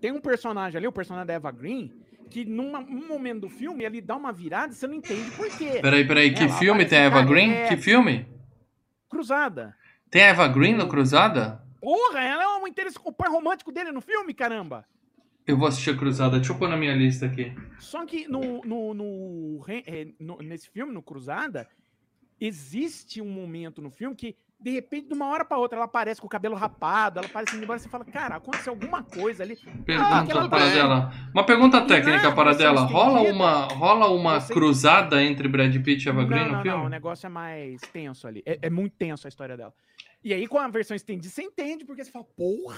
Tem 0.00 0.10
um 0.12 0.20
personagem 0.20 0.78
ali, 0.78 0.86
o 0.86 0.92
personagem 0.92 1.26
da 1.26 1.34
Eva 1.34 1.50
Green, 1.50 1.92
que 2.30 2.44
num 2.44 2.72
momento 3.06 3.42
do 3.42 3.48
filme 3.50 3.84
ele 3.84 4.00
dá 4.00 4.16
uma 4.16 4.32
virada 4.32 4.72
e 4.72 4.76
você 4.76 4.86
não 4.86 4.94
entende 4.94 5.30
por 5.32 5.48
quê. 5.56 5.78
Peraí, 5.80 6.06
peraí, 6.06 6.34
que 6.34 6.44
Ela 6.44 6.58
filme 6.58 6.86
tem 6.86 6.98
a 6.98 7.02
Eva 7.02 7.22
Green? 7.22 7.52
É... 7.52 7.68
Que 7.68 7.76
filme? 7.76 8.26
Cruzada. 9.08 9.76
Tem 10.10 10.22
a 10.22 10.28
Eva 10.28 10.48
Green 10.48 10.74
no 10.74 10.88
Cruzada? 10.88 11.62
Porra, 11.80 12.20
ela 12.20 12.44
é 12.44 12.48
um 12.62 12.66
interesse 12.66 12.98
o 13.04 13.12
pai 13.12 13.28
romântico 13.28 13.70
dele 13.70 13.92
no 13.92 14.00
filme, 14.00 14.32
caramba. 14.32 14.86
Eu 15.46 15.58
vou 15.58 15.68
assistir 15.68 15.90
a 15.90 15.96
Cruzada, 15.96 16.38
deixa 16.38 16.52
eu 16.52 16.58
pôr 16.58 16.68
na 16.68 16.76
minha 16.76 16.94
lista 16.94 17.26
aqui. 17.26 17.52
Só 17.78 18.06
que 18.06 18.26
no, 18.26 18.62
no, 18.64 18.94
no, 18.94 19.64
é, 19.68 20.08
no 20.18 20.38
nesse 20.38 20.70
filme, 20.70 20.92
no 20.92 21.02
Cruzada, 21.02 21.68
existe 22.40 23.20
um 23.20 23.28
momento 23.28 23.82
no 23.82 23.90
filme 23.90 24.16
que 24.16 24.34
de 24.64 24.70
repente, 24.70 25.08
de 25.08 25.12
uma 25.12 25.26
hora 25.26 25.44
para 25.44 25.58
outra, 25.58 25.76
ela 25.76 25.84
aparece 25.84 26.18
com 26.18 26.26
o 26.26 26.30
cabelo 26.30 26.54
rapado, 26.54 27.18
ela 27.18 27.28
aparece 27.28 27.54
embora, 27.54 27.78
você 27.78 27.86
fala, 27.86 28.02
cara, 28.02 28.36
aconteceu 28.36 28.72
alguma 28.72 29.02
coisa 29.02 29.42
ali. 29.42 29.56
Pergunta 29.84 30.40
ah, 30.40 30.48
para 30.48 30.70
dela. 30.70 31.12
Uma 31.34 31.44
pergunta 31.44 31.82
técnica 31.82 32.32
para 32.32 32.54
dela. 32.54 32.80
Rola 32.80 33.20
uma, 33.30 33.66
rola 33.66 34.08
uma 34.08 34.40
você... 34.40 34.54
cruzada 34.54 35.22
entre 35.22 35.48
Brad 35.48 35.76
Pitt 35.82 36.06
e 36.06 36.08
Eva 36.08 36.24
Green 36.24 36.44
no 36.44 36.62
filme? 36.62 36.78
Não, 36.78 36.86
o 36.86 36.88
negócio 36.88 37.26
é 37.26 37.28
mais 37.28 37.78
tenso 37.92 38.26
ali. 38.26 38.42
É, 38.46 38.58
é, 38.62 38.70
muito 38.70 38.94
tenso 38.96 39.26
a 39.26 39.28
história 39.28 39.54
dela. 39.54 39.74
E 40.24 40.32
aí, 40.32 40.46
com 40.46 40.58
a 40.58 40.66
versão 40.68 40.96
estendida, 40.96 41.28
você 41.28 41.42
entende, 41.42 41.84
porque 41.84 42.02
você 42.02 42.10
fala, 42.10 42.24
porra! 42.24 42.74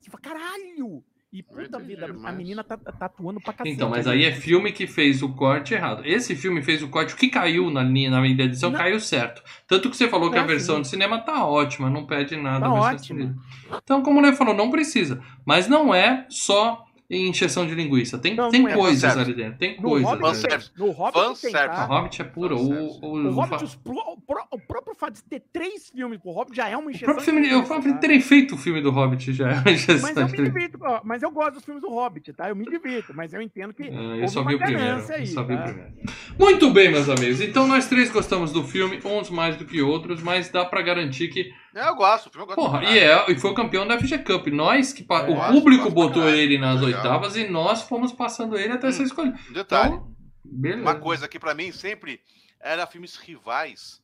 Você 0.00 0.10
fala, 0.10 0.22
caralho! 0.22 1.02
E 1.34 1.42
puta 1.42 1.62
entendi, 1.64 1.84
vida, 1.84 2.06
a 2.06 2.12
mas- 2.12 2.36
menina 2.36 2.62
tá, 2.62 2.76
tá 2.76 3.06
atuando 3.06 3.40
pra 3.40 3.52
cacete. 3.52 3.74
Então, 3.74 3.90
mas 3.90 4.06
ali. 4.06 4.24
aí 4.24 4.30
é 4.30 4.32
filme 4.32 4.70
que 4.70 4.86
fez 4.86 5.20
o 5.20 5.30
corte 5.34 5.74
errado. 5.74 6.02
Esse 6.06 6.36
filme 6.36 6.62
fez 6.62 6.80
o 6.80 6.88
corte, 6.88 7.12
o 7.12 7.16
que 7.16 7.26
caiu 7.28 7.70
na 7.72 7.82
linha, 7.82 8.08
na 8.08 8.24
edição, 8.24 8.70
Não. 8.70 8.78
caiu 8.78 9.00
certo. 9.00 9.42
Tanto 9.66 9.90
que 9.90 9.96
você 9.96 10.06
falou 10.08 10.30
que 10.30 10.38
a 10.38 10.42
Tá, 10.42 10.46
versão 10.46 10.80
de 10.80 10.86
cinema 10.86 11.18
tá 11.18 11.44
ótima, 11.44 11.90
não 11.90 12.06
pede 12.06 12.36
nada. 12.36 12.60
Tá 12.60 12.66
a 12.66 12.72
versão 12.72 12.94
ótima. 12.94 13.36
Então, 13.82 14.00
como 14.00 14.20
o 14.20 14.22
Lê 14.22 14.32
falou, 14.32 14.54
não 14.54 14.70
precisa. 14.70 15.20
Mas 15.44 15.66
não 15.66 15.92
é 15.92 16.24
só 16.28 16.84
encheção 17.16 17.66
de 17.66 17.74
linguiça. 17.74 18.18
Tem, 18.18 18.34
Não, 18.34 18.50
tem 18.50 18.62
não 18.62 18.68
é. 18.68 18.74
coisas 18.74 19.02
Fanservice. 19.02 19.30
ali 19.32 19.42
dentro. 19.42 19.58
Tem 19.58 19.76
No 19.76 19.82
coisas. 19.90 20.08
Hobbit, 20.08 20.24
ali 20.26 20.32
tem, 20.34 20.42
dentro. 20.42 20.50
Fanservice. 20.50 20.70
no 20.78 20.90
Hobbit 20.90 21.14
tem, 21.14 21.24
Fanservice. 21.52 21.54
O 21.54 21.74
tá? 21.76 21.84
Hobbit 21.86 22.20
é 22.20 22.24
puro. 22.24 22.56
O, 22.56 22.60
o, 22.60 23.06
O 23.06 23.26
o, 23.26 23.30
Hobbit, 23.30 23.64
o, 23.64 23.78
pro- 24.20 24.46
o 24.50 24.58
próprio 24.58 24.94
fato 24.94 25.14
de 25.14 25.22
ter 25.24 25.42
três 25.52 25.90
filmes 25.90 26.18
pro 26.20 26.30
Hobbit 26.32 26.56
já 26.56 26.68
é 26.68 26.76
uma 26.76 26.86
o 26.86 26.90
encheção. 26.90 27.06
próprio 27.06 27.24
filme, 27.24 27.40
de 27.42 27.48
eu 27.48 27.58
linguiça, 27.60 27.74
falo, 27.80 27.92
tá? 27.94 27.98
terem 27.98 28.20
feito 28.20 28.54
o 28.54 28.58
filme 28.58 28.80
do 28.80 28.90
Hobbit 28.90 29.32
já 29.32 29.50
é 29.50 29.54
uma 29.60 29.70
encheção 29.70 30.00
Mas 30.02 30.16
eu 30.16 30.24
de 30.26 30.32
me 30.32 30.38
linguiça. 30.38 30.68
divirto, 30.68 31.00
mas 31.04 31.22
eu 31.22 31.30
gosto 31.30 31.54
dos 31.54 31.64
filmes 31.64 31.82
do 31.82 31.90
Hobbit, 31.90 32.32
tá? 32.32 32.48
Eu 32.48 32.56
me 32.56 32.64
divirto, 32.64 33.12
mas 33.14 33.32
eu 33.32 33.40
entendo 33.42 33.72
que. 33.74 33.84
Ah, 33.84 34.16
Eu 34.16 34.28
só 34.28 34.42
vi 34.44 34.54
o 34.54 34.58
primeiro. 34.58 34.82
aí, 35.12 35.20
eu 35.20 35.26
só 35.26 35.42
vi 35.42 35.54
o 35.54 35.56
tá? 35.56 35.62
primeiro. 35.64 35.92
Muito 36.38 36.70
bem, 36.70 36.90
meus 36.90 37.08
amigos. 37.08 37.40
Então 37.40 37.66
nós 37.66 37.86
três 37.88 38.10
gostamos 38.10 38.52
do 38.52 38.64
filme, 38.64 38.98
uns 39.04 39.30
mais 39.30 39.56
do 39.56 39.64
que 39.64 39.80
outros, 39.82 40.22
mas 40.22 40.48
dá 40.50 40.64
pra 40.64 40.82
garantir 40.82 41.28
que. 41.28 41.52
É, 41.74 41.88
eu 41.88 41.94
gosto, 41.96 42.26
o 42.28 42.30
filme 42.30 42.42
eu 42.44 42.46
gosto. 42.54 42.60
Porra, 42.70 42.84
e, 42.84 42.98
é, 42.98 43.30
e 43.30 43.38
foi 43.38 43.50
o 43.50 43.54
campeão 43.54 43.86
da 43.86 43.98
FG 43.98 44.18
Cup. 44.18 44.46
Nós 44.48 44.92
que. 44.92 45.02
pa- 45.02 45.26
É, 45.26 45.30
o 45.30 45.52
público 45.52 45.90
botou 45.90 46.28
ele 46.28 46.56
nas 46.58 46.80
Legal. 46.80 47.02
oitavas 47.02 47.36
e 47.36 47.48
nós 47.48 47.82
fomos 47.82 48.12
passando 48.12 48.56
ele 48.56 48.72
até 48.72 48.86
Hum. 48.86 48.90
escolhido. 48.90 49.38
Um 49.50 49.52
detalhe. 49.52 49.94
Então, 49.94 50.14
beleza. 50.44 50.82
Uma 50.82 50.94
coisa 50.94 51.26
que 51.26 51.38
pra 51.38 51.54
mim 51.54 51.72
sempre 51.72 52.20
era 52.60 52.86
filmes 52.86 53.16
rivais, 53.16 54.00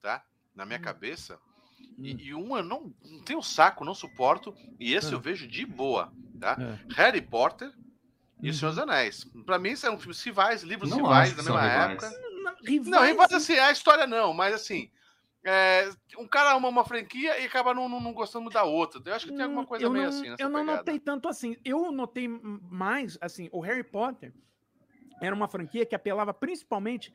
tá? 0.00 0.22
Na 0.54 0.64
Hum. 0.64 0.66
minha 0.66 0.78
cabeça. 0.80 1.38
E, 1.98 2.28
e 2.28 2.34
um 2.34 2.56
eu 2.56 2.64
não, 2.64 2.92
não 3.04 3.20
tenho 3.22 3.42
saco, 3.42 3.84
não 3.84 3.94
suporto. 3.94 4.54
E 4.80 4.92
esse 4.94 5.08
Ah. 5.10 5.12
eu 5.12 5.20
vejo 5.20 5.46
de 5.46 5.64
boa, 5.64 6.12
tá? 6.40 6.56
É. 6.58 6.94
Harry 6.94 7.20
Potter 7.22 7.70
e 8.42 8.48
O 8.48 8.50
Uhum. 8.50 8.52
Senhor 8.58 8.70
dos 8.72 8.78
Anéis. 8.80 9.24
Pra 9.46 9.58
mim, 9.60 9.76
são 9.76 9.96
filmes 9.98 10.20
rivais, 10.24 10.62
livros 10.64 10.90
Não 10.90 10.96
rivais 10.98 11.30
da 11.34 11.42
mesma 11.44 11.60
rivais. 11.60 11.90
época. 11.92 12.10
Não, 12.42 12.54
rivais, 12.66 12.88
Não, 12.88 13.02
rivais 13.04 13.32
assim, 13.32 13.56
a 13.56 13.70
história 13.70 14.06
não, 14.08 14.34
mas 14.34 14.52
assim. 14.54 14.90
É, 15.44 15.88
um 16.18 16.26
cara 16.28 16.52
ama 16.54 16.68
uma 16.68 16.84
franquia 16.84 17.38
e 17.40 17.46
acaba 17.46 17.74
não, 17.74 17.88
não, 17.88 18.00
não 18.00 18.12
gostando 18.12 18.48
da 18.50 18.62
outra. 18.64 19.00
Eu 19.04 19.14
acho 19.14 19.26
que 19.26 19.32
tem 19.32 19.42
alguma 19.44 19.66
coisa 19.66 19.84
eu 19.84 19.90
meio 19.90 20.04
não, 20.04 20.10
assim 20.10 20.34
Eu 20.38 20.48
não 20.48 20.60
pegada. 20.60 20.78
notei 20.78 20.98
tanto 20.98 21.28
assim. 21.28 21.56
Eu 21.64 21.90
notei 21.90 22.28
mais, 22.28 23.18
assim, 23.20 23.48
o 23.52 23.60
Harry 23.60 23.82
Potter 23.84 24.32
era 25.20 25.34
uma 25.34 25.48
franquia 25.48 25.84
que 25.86 25.94
apelava 25.94 26.32
principalmente 26.32 27.12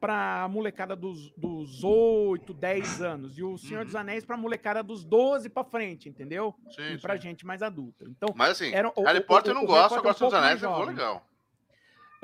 pra 0.00 0.46
molecada 0.50 0.94
dos, 0.94 1.30
dos 1.36 1.82
8, 1.82 2.52
10 2.52 3.00
anos. 3.00 3.38
E 3.38 3.42
o 3.42 3.56
Senhor 3.56 3.80
Uhum. 3.80 3.84
dos 3.86 3.94
Anéis 3.96 4.24
pra 4.24 4.36
molecada 4.36 4.82
dos 4.82 5.02
12 5.04 5.48
pra 5.48 5.64
frente, 5.64 6.08
entendeu? 6.08 6.54
Sim, 6.74 6.92
e 6.94 6.98
pra 6.98 7.16
sim. 7.16 7.22
gente 7.22 7.46
mais 7.46 7.62
adulta. 7.62 8.04
Então, 8.08 8.28
Mas 8.36 8.50
assim, 8.50 8.72
Era 8.74 8.92
Harry 8.98 9.20
o- 9.20 9.22
Potter 9.24 9.52
eu 9.52 9.56
o- 9.56 9.60
não 9.60 9.64
o 9.64 9.72
Harry 9.72 9.80
gosto, 9.82 9.94
agora 9.98 10.08
é 10.08 10.10
um 10.12 10.14
Senhor 10.18 10.30
dos 10.30 10.38
Anéis 10.38 10.62
eu 10.62 10.68
jovem. 10.70 10.86
legal. 10.88 11.26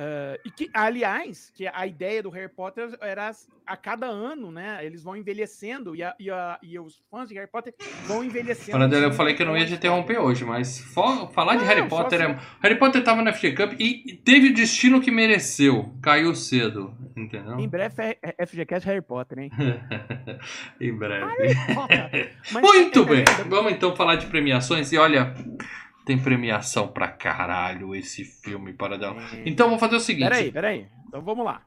Eh, 0.02 0.40
e 0.46 0.50
que, 0.50 0.70
aliás, 0.72 1.52
que 1.54 1.66
a 1.66 1.86
ideia 1.86 2.22
do 2.22 2.30
Harry 2.30 2.48
Potter 2.48 2.96
era 3.02 3.30
a 3.66 3.76
cada 3.76 4.06
ano, 4.06 4.50
né? 4.50 4.78
Eles 4.84 5.02
vão 5.02 5.14
envelhecendo 5.14 5.94
e, 5.94 6.02
a- 6.02 6.14
e 6.18 6.30
a- 6.30 6.58
e 6.62 6.78
os 6.78 7.02
fãs 7.10 7.28
de 7.28 7.34
Harry 7.34 7.46
Potter 7.46 7.74
vão 8.06 8.24
envelhecendo. 8.24 8.88
Dela, 8.88 9.04
eu 9.06 9.12
falei 9.12 9.34
que 9.34 9.42
eu 9.42 9.46
não 9.46 9.56
ia 9.56 9.64
com 9.64 9.68
te 9.68 9.74
interromper 9.74 10.18
hoje, 10.18 10.42
mas 10.44 10.80
fo- 10.80 11.28
falar 11.28 11.56
de 11.56 11.60
Não, 11.64 11.68
Harry 11.68 11.82
só 11.82 12.02
Potter 12.02 12.22
assim- 12.22 12.32
é. 12.32 12.38
Harry 12.62 12.78
Potter 12.78 13.04
tava 13.04 13.20
na 13.22 13.30
FG 13.32 13.52
Cup 13.54 13.72
e 13.78 14.14
teve 14.24 14.48
o 14.48 14.54
destino 14.54 15.00
que 15.02 15.10
mereceu. 15.10 15.94
Caiu 16.02 16.34
cedo, 16.34 16.94
entendeu? 17.14 17.60
Em 17.60 17.68
breve 17.68 18.02
é, 18.02 18.18
é 18.38 18.46
FGCast 18.46 18.88
Harry 18.88 19.02
Potter, 19.02 19.38
hein? 19.38 19.50
em 20.80 20.96
breve. 20.96 21.26
Mas 22.52 22.62
Muito 22.62 23.00
é- 23.00 23.04
bem, 23.04 23.20
é- 23.20 23.44
vamos 23.48 23.72
então 23.72 23.94
falar 23.94 24.16
de 24.16 24.26
premiações. 24.26 24.90
E 24.92 24.98
olha, 24.98 25.34
tem 26.04 26.18
premiação 26.18 26.88
pra 26.88 27.08
caralho 27.08 27.94
esse 27.94 28.24
filme, 28.24 28.72
para 28.72 28.96
dela. 28.98 29.16
Então 29.44 29.66
vamos 29.66 29.80
fazer 29.80 29.96
o 29.96 30.00
seguinte: 30.00 30.28
Peraí, 30.28 30.50
peraí. 30.52 30.86
Então 31.08 31.20
vamos 31.22 31.44
lá. 31.44 31.62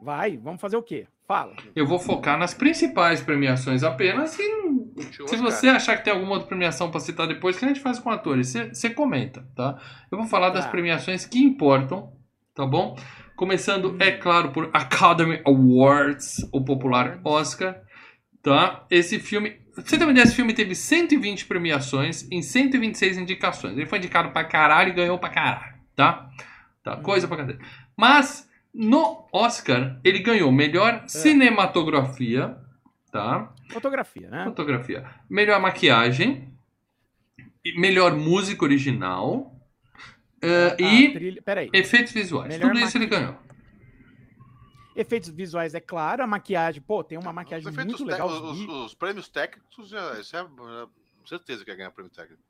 Vai, 0.00 0.36
vamos 0.36 0.60
fazer 0.60 0.76
o 0.76 0.82
quê? 0.82 1.06
Fala. 1.26 1.56
eu 1.74 1.84
vou 1.84 1.98
focar 1.98 2.38
nas 2.38 2.54
principais 2.54 3.20
premiações 3.20 3.82
apenas. 3.82 4.38
E 4.38 5.26
se 5.26 5.36
você 5.38 5.66
achar 5.68 5.96
que 5.96 6.04
tem 6.04 6.12
alguma 6.12 6.34
outra 6.34 6.46
premiação 6.46 6.88
pra 6.88 7.00
citar 7.00 7.26
depois, 7.26 7.58
que 7.58 7.64
a 7.64 7.68
gente 7.68 7.80
faz 7.80 7.98
com 7.98 8.10
atores, 8.10 8.46
você- 8.48 8.68
você 8.68 8.90
comenta, 8.90 9.44
tá? 9.56 9.76
Eu 10.08 10.18
vou 10.18 10.26
falar 10.28 10.50
das 10.50 10.66
Tá. 10.66 10.70
premiações 10.70 11.26
que 11.26 11.40
importam, 11.42 12.12
tá 12.54 12.64
bom? 12.64 12.96
Começando, 13.34 13.96
é 14.00 14.12
claro, 14.12 14.52
por 14.52 14.70
Academy 14.72 15.42
Awards, 15.44 16.48
o 16.52 16.64
popular 16.64 17.20
Oscar, 17.24 17.82
tá? 18.46 18.86
Esse 18.88 19.18
filme, 19.18 19.56
você 19.74 19.96
ideia, 19.96 20.22
esse 20.22 20.36
filme 20.36 20.54
teve 20.54 20.72
120 20.76 21.46
premiações 21.46 22.28
em 22.30 22.40
126 22.40 23.18
indicações. 23.18 23.76
Ele 23.76 23.86
foi 23.86 23.98
indicado 23.98 24.30
pra 24.30 24.44
caralho 24.44 24.90
e 24.90 24.94
ganhou 24.94 25.18
pra 25.18 25.28
caralho, 25.28 25.74
tá? 25.96 26.30
Tá, 26.80 26.96
coisa 26.98 27.26
pra 27.26 27.38
caralho. 27.38 27.58
Mas, 27.96 28.48
no 28.72 29.26
Oscar, 29.32 29.98
ele 30.04 30.20
ganhou 30.20 30.52
melhor 30.52 31.02
cinematografia, 31.08 32.56
tá? 33.10 33.52
Fotografia, 33.70 34.30
né? 34.30 34.44
Fotografia. 34.44 35.04
Melhor 35.28 35.60
maquiagem. 35.60 36.52
Melhor 37.76 38.14
música 38.14 38.64
original. 38.64 39.52
eh, 40.40 40.76
A 40.78 40.82
e 40.84 41.12
trilha- 41.12 41.42
efeitos 41.72 42.12
visuais. 42.12 42.48
Melhor 42.54 42.68
Tudo 42.70 42.78
isso 42.78 42.96
ele 42.96 43.06
maqui- 43.06 43.16
ganhou. 43.16 43.36
Efeitos 44.96 45.28
visuais, 45.28 45.74
é 45.74 45.80
claro. 45.80 46.22
A 46.22 46.26
maquiagem, 46.26 46.80
pô, 46.82 47.04
tem 47.04 47.18
uma 47.18 47.32
maquiagem 47.32 47.70
muito 47.72 48.04
legal. 48.04 48.26
os, 48.28 48.40
os 48.40 48.66
os 48.86 48.94
prêmios 48.94 49.28
técnicos, 49.28 49.92
isso 49.92 49.96
é, 50.36 50.40
é 50.42 50.86
certeza 51.26 51.64
que 51.64 51.70
ia 51.70 51.76
ganhar 51.76 51.90
prêmio 51.90 52.10
técnico. 52.10 52.42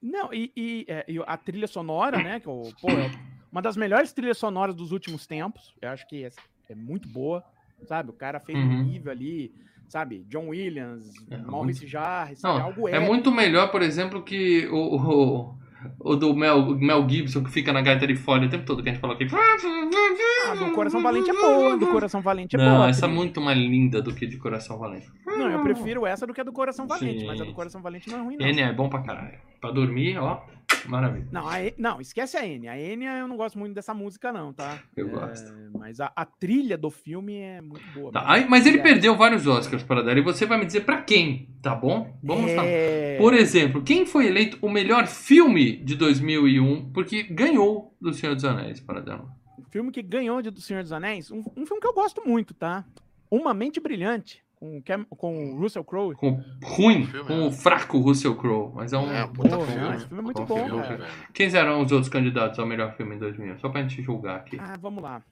Não, 0.00 0.32
e, 0.32 0.52
e, 0.56 0.84
é, 0.88 1.04
e 1.08 1.18
a 1.26 1.36
trilha 1.36 1.66
sonora, 1.66 2.22
né? 2.22 2.38
Que, 2.40 2.46
pô, 2.46 2.90
é 2.90 3.10
uma 3.50 3.62
das 3.62 3.76
melhores 3.76 4.12
trilhas 4.12 4.38
sonoras 4.38 4.74
dos 4.74 4.92
últimos 4.92 5.26
tempos. 5.26 5.74
Eu 5.80 5.90
acho 5.90 6.06
que 6.08 6.24
é, 6.24 6.30
é 6.68 6.74
muito 6.74 7.08
boa, 7.08 7.42
sabe? 7.86 8.10
O 8.10 8.14
cara 8.14 8.38
fez 8.40 8.58
Uhum. 8.58 8.80
um 8.80 8.82
nível 8.84 9.12
ali, 9.12 9.54
sabe? 9.88 10.24
John 10.28 10.48
Williams, 10.48 11.10
É, 11.30 11.38
Maurice 11.38 11.86
Jarre, 11.86 12.36
sabe? 12.36 12.58
Não, 12.58 12.66
Algo 12.66 12.88
é 12.88 12.92
épico. 12.96 13.12
muito 13.12 13.30
melhor, 13.32 13.70
por 13.70 13.80
exemplo, 13.82 14.22
que 14.22 14.66
o, 14.68 14.96
o, 14.96 15.58
o 16.00 16.16
do 16.16 16.34
Mel, 16.34 16.64
Mel 16.76 17.08
Gibson, 17.08 17.42
que 17.44 17.50
fica 17.50 17.72
na 17.72 17.80
gaita 17.82 18.06
de 18.06 18.14
fora 18.16 18.46
o 18.46 18.48
tempo 18.48 18.64
todo, 18.64 18.82
que 18.82 18.88
a 18.88 18.92
gente 18.92 19.00
falou 19.00 19.14
aqui. 19.16 19.26
Ah, 19.32 20.54
do 20.54 20.70
Coração 20.72 21.02
Valente 21.02 21.30
é 21.30 21.32
boa, 21.32 21.76
do 21.76 21.86
Coração 21.86 22.20
Valente 22.20 22.56
é 22.56 22.58
Não, 22.58 22.76
boa. 22.76 22.88
essa 22.88 23.06
é 23.06 23.08
muito 23.08 23.40
mais 23.40 23.58
linda 23.58 24.02
do 24.02 24.14
que 24.14 24.26
de 24.26 24.36
Coração 24.36 24.78
Valente. 24.78 25.06
Não, 25.26 25.50
eu 25.50 25.62
prefiro 25.62 26.06
essa 26.06 26.26
do 26.26 26.32
que 26.34 26.40
a 26.40 26.44
do 26.44 26.52
Coração 26.52 26.86
Valente, 26.86 27.20
Sim. 27.20 27.26
mas 27.26 27.40
a 27.40 27.44
do 27.44 27.52
Coração 27.54 27.82
Valente 27.82 28.10
não 28.10 28.18
é 28.18 28.22
ruim, 28.22 28.36
não. 28.36 28.46
N 28.46 28.60
é 28.60 28.72
bom 28.72 28.88
pra 28.88 29.00
caralho. 29.02 29.38
Pra 29.60 29.70
dormir, 29.70 30.18
ó, 30.18 30.40
maravilha. 30.86 31.26
Não, 31.30 31.48
a 31.48 31.54
não, 31.78 32.00
esquece 32.00 32.36
a 32.36 32.46
N. 32.46 32.68
A 32.68 32.78
N 32.78 33.04
eu 33.04 33.26
não 33.28 33.36
gosto 33.36 33.58
muito 33.58 33.74
dessa 33.74 33.92
música, 33.94 34.32
não, 34.32 34.52
tá? 34.52 34.78
Eu 34.96 35.08
É, 35.08 35.10
gosto. 35.10 35.52
Mas 35.78 36.00
a, 36.00 36.12
a 36.14 36.24
trilha 36.24 36.76
do 36.78 36.90
filme 36.90 37.36
é 37.36 37.60
muito 37.60 37.84
boa. 37.94 38.12
Tá, 38.12 38.24
aí- 38.30 38.46
mas 38.48 38.66
ele 38.66 38.80
a- 38.80 38.82
perdeu 38.82 39.16
vários 39.16 39.46
Oscars 39.46 39.82
para 39.82 40.02
dar, 40.02 40.16
e 40.16 40.20
você 40.22 40.46
vai 40.46 40.58
me 40.58 40.66
dizer 40.66 40.82
pra 40.82 41.02
quem, 41.02 41.48
tá 41.62 41.74
bom? 41.74 42.16
Vamos 42.22 42.50
falar. 42.52 42.66
é... 42.66 43.16
Por 43.18 43.34
exemplo, 43.34 43.82
quem 43.82 44.04
foi 44.06 44.26
eleito 44.26 44.58
o 44.60 44.68
melhor 44.70 45.06
filme 45.06 45.76
de 45.76 45.94
2001 45.96 46.90
porque 46.92 47.22
ganhou 47.24 47.94
do 48.00 48.12
Senhor 48.12 48.34
dos 48.34 48.44
Anéis, 48.44 48.80
para 48.80 49.00
dar. 49.00 49.20
Um 49.58 49.64
filme 49.70 49.90
que 49.90 50.02
ganhou 50.02 50.40
de 50.42 50.50
do 50.50 50.60
Senhor 50.60 50.82
dos 50.82 50.92
Anéis, 50.92 51.30
um, 51.30 51.38
um 51.56 51.66
filme 51.66 51.80
que 51.80 51.86
eu 51.88 51.94
gosto 51.94 52.22
muito, 52.26 52.54
tá? 52.54 52.84
Uma 53.30 53.52
Mente 53.54 53.80
Brilhante, 53.80 54.43
com, 54.64 54.78
o 54.78 54.82
Cam- 54.82 55.04
com 55.04 55.52
o 55.52 55.58
Russell 55.58 55.84
Crowe. 55.84 56.14
Com 56.16 56.40
ruim, 56.62 57.04
Filme, 57.06 57.26
com 57.28 57.36
né? 57.36 57.46
o 57.46 57.52
fraco 57.52 57.98
Russell 57.98 58.34
Crowe, 58.36 58.72
mas 58.74 58.92
é 58.92 58.98
um 58.98 59.10
É, 59.10 59.26
puta 59.26 59.56
Pô, 59.58 59.64
filme. 59.66 59.96
esse 59.96 60.06
filme 60.06 60.20
é 60.20 60.22
muito 60.24 60.40
Puta 60.42 60.54
bom, 60.54 60.64
filme, 60.66 60.82
cara. 60.82 60.96
velho. 60.96 61.12
Quem 61.32 61.54
eram 61.54 61.82
os 61.82 61.92
outros 61.92 62.08
candidatos 62.08 62.58
ao 62.58 62.66
melhor 62.66 62.94
filme 62.96 63.14
em 63.16 63.18
2001? 63.18 63.58
Só 63.58 63.68
pra 63.68 63.82
gente 63.82 64.02
julgar 64.02 64.36
aqui. 64.36 64.56
Ah, 64.58 64.76
vamos 64.80 65.02
lá. 65.02 65.22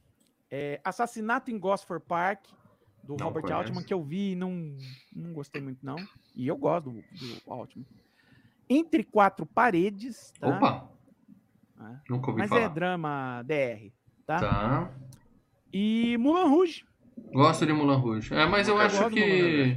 É, 0.50 0.80
Assassinato 0.84 1.50
em 1.50 1.58
Gosford 1.58 2.04
Park, 2.06 2.44
do 3.02 3.16
Não 3.16 3.26
Robert 3.26 3.42
conheço. 3.42 3.60
Altman, 3.62 3.82
que 3.84 3.94
eu 3.94 4.02
vi 4.02 4.32
e 4.32 4.36
não, 4.36 4.76
não 5.14 5.32
gostei 5.32 5.62
muito, 5.62 5.78
não. 5.84 5.96
E 6.36 6.46
eu 6.46 6.56
gosto 6.56 6.90
do, 6.90 7.00
do 7.00 7.52
Altman. 7.52 7.86
Entre 8.68 9.02
Quatro 9.02 9.46
Paredes, 9.46 10.32
tá? 10.38 10.48
Opa! 10.48 10.88
Ah. 11.78 12.00
Nunca 12.08 12.28
ouvi 12.30 12.40
Mas 12.40 12.52
é 12.52 12.54
falar. 12.54 12.68
drama 12.68 13.42
DR, 13.44 13.90
tá? 14.26 14.38
Tá. 14.38 14.90
E 15.72 16.16
Mulan 16.18 16.44
Rouge. 16.48 16.84
Gosto 17.32 17.64
de 17.66 17.72
Mulan 17.72 17.96
Rouge. 17.96 18.32
É, 18.34 18.46
mas 18.46 18.68
eu 18.68 18.74
Eu 18.74 18.80
acho 18.80 19.08
que. 19.10 19.76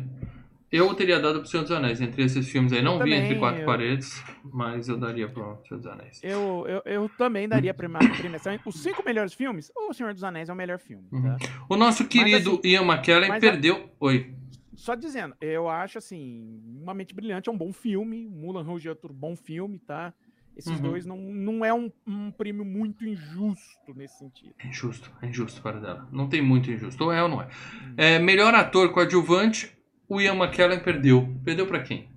Eu 0.71 0.93
teria 0.93 1.19
dado 1.21 1.39
pro 1.39 1.47
Senhor 1.47 1.63
dos 1.63 1.71
Anéis 1.71 2.01
entre 2.01 2.23
esses 2.23 2.49
filmes 2.49 2.73
aí. 2.73 2.81
Não 2.81 2.93
vi 2.93 2.99
também, 2.99 3.23
entre 3.23 3.35
quatro 3.39 3.61
eu- 3.61 3.65
paredes, 3.65 4.21
mas 4.43 4.89
eu 4.89 4.97
daria 4.97 5.27
pro 5.29 5.57
Senhor 5.67 5.77
dos 5.79 5.87
Anéis. 5.87 6.19
Eu, 6.21 6.65
eu, 6.67 6.81
eu 6.85 7.09
também 7.17 7.47
daria 7.47 7.73
premiação. 7.73 8.57
Os 8.65 8.81
cinco 8.81 9.01
melhores 9.05 9.33
filmes, 9.33 9.71
O 9.75 9.93
Senhor 9.93 10.13
dos 10.13 10.23
Anéis 10.23 10.49
é 10.49 10.53
o 10.53 10.55
melhor 10.55 10.79
filme, 10.79 11.07
tá? 11.09 11.15
Uhum. 11.17 11.37
O 11.69 11.75
nosso 11.77 12.05
querido 12.07 12.59
assim, 12.59 12.67
Ian 12.67 12.81
McKellen 12.83 13.29
mas 13.29 13.43
a- 13.43 13.51
perdeu. 13.51 13.89
Oi. 13.99 14.33
Só 14.73 14.93
dizendo, 14.95 15.33
eu 15.39 15.69
acho 15.69 15.97
assim, 15.97 16.59
Uma 16.81 16.93
Mente 16.93 17.15
Brilhante 17.15 17.47
é 17.47 17.51
um 17.51 17.57
bom 17.57 17.71
filme, 17.71 18.27
Mulan 18.27 18.63
Rouge 18.63 18.87
é 18.87 18.91
outro 18.91 19.13
bom 19.13 19.33
filme, 19.37 19.79
tá? 19.79 20.13
Esses 20.57 20.71
Uhum. 20.71 20.81
dois 20.81 21.05
não, 21.05 21.17
não 21.17 21.65
é 21.65 21.73
um, 21.73 21.91
um 22.07 22.31
prêmio 22.31 22.63
muito 22.63 23.05
injusto 23.05 23.93
nesse 23.93 24.19
sentido. 24.19 24.53
É 24.59 24.67
injusto, 24.67 25.11
é 25.21 25.27
injusto 25.27 25.61
para 25.61 25.79
dela. 25.79 26.07
Não 26.11 26.29
tem 26.29 26.41
muito 26.41 26.71
injusto. 26.71 27.03
Ou 27.03 27.11
é 27.11 27.21
ou 27.21 27.27
não 27.27 27.41
é. 27.41 27.49
é 27.97 28.19
melhor 28.19 28.53
ator 28.55 28.93
coadjuvante, 28.93 29.75
o 30.07 30.21
Ian 30.21 30.35
McKellen 30.35 30.79
perdeu. 30.81 31.27
Perdeu 31.43 31.67
pra 31.67 31.81
quem? 31.83 32.09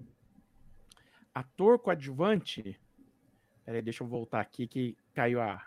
Ator 1.35 1.79
coadjuvante, 1.79 2.79
Peraí, 3.65 3.83
deixa 3.83 4.03
eu 4.03 4.09
voltar 4.09 4.41
aqui 4.41 4.67
que 4.67 4.97
caiu 5.13 5.43
a. 5.43 5.63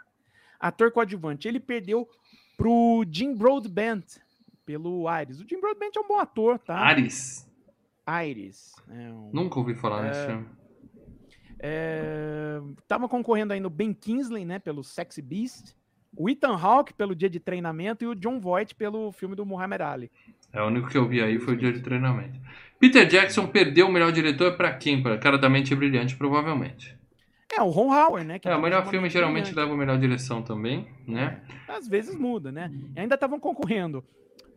Ator 0.59 0.91
coadjuvante. 0.91 1.47
Ele 1.47 1.59
perdeu 1.59 2.09
pro 2.57 3.05
Jim 3.11 3.36
Broadbent 3.36 4.17
pelo 4.65 5.07
Ares. 5.07 5.39
O 5.39 5.47
Jim 5.47 5.59
Broadbent 5.61 5.95
é 5.95 5.99
um 5.99 6.07
bom 6.07 6.17
ator, 6.19 6.57
tá? 6.57 6.76
Ares. 6.78 7.47
Ares. 8.05 8.74
É 8.89 9.11
um... 9.11 9.30
Nunca 9.32 9.59
ouvi 9.59 9.76
falar 9.76 10.05
É. 10.05 10.07
nesse 10.07 10.26
filme. 10.26 10.45
É, 11.64 12.59
Tava 12.88 13.07
concorrendo 13.07 13.53
ainda 13.53 13.68
o 13.68 13.70
Ben 13.70 13.93
Kingsley, 13.93 14.43
né, 14.43 14.57
pelo 14.57 14.84
Sexy 14.84 15.22
Beast, 15.22 15.76
o 16.18 16.28
Ethan 16.28 16.55
Hawke 16.55 16.93
pelo 16.93 17.16
Dia 17.16 17.30
de 17.30 17.39
Treinamento 17.39 18.03
e 18.03 18.07
o 18.07 18.16
John 18.16 18.39
Voight 18.39 18.74
pelo 18.74 19.12
filme 19.12 19.36
do 19.36 19.45
Muhammad 19.45 19.82
Ali. 19.82 20.12
É 20.51 20.62
o 20.62 20.68
único 20.68 20.89
que 20.89 20.97
eu 20.97 21.07
vi 21.07 21.22
aí 21.22 21.39
foi 21.39 21.53
o 21.53 21.57
dia 21.57 21.72
de 21.72 21.82
treinamento. 21.82 22.39
Peter 22.80 23.07
Jackson 23.07 23.47
perdeu 23.47 23.88
o 23.88 23.91
melhor 23.91 24.12
diretor 24.12 24.57
pra 24.57 24.74
quem? 24.74 25.01
Para 25.03 25.18
Cara 25.18 25.38
da 25.38 25.47
Mente 25.47 25.74
Brilhante, 25.76 26.16
provavelmente. 26.16 26.97
É, 27.53 27.62
o 27.62 27.70
Ron 27.70 27.93
Howard, 27.93 28.26
né? 28.26 28.39
É, 28.43 28.55
o 28.55 28.62
melhor 28.62 28.84
filme 28.86 29.03
Mente 29.03 29.14
geralmente 29.14 29.43
Brilhante. 29.45 29.59
leva 29.59 29.74
a 29.74 29.78
melhor 29.78 29.99
direção 29.99 30.41
também, 30.41 30.88
né? 31.07 31.41
Às 31.68 31.88
vezes 31.88 32.16
muda, 32.16 32.51
né? 32.51 32.72
E 32.95 32.99
ainda 32.99 33.16
estavam 33.16 33.39
concorrendo 33.39 34.03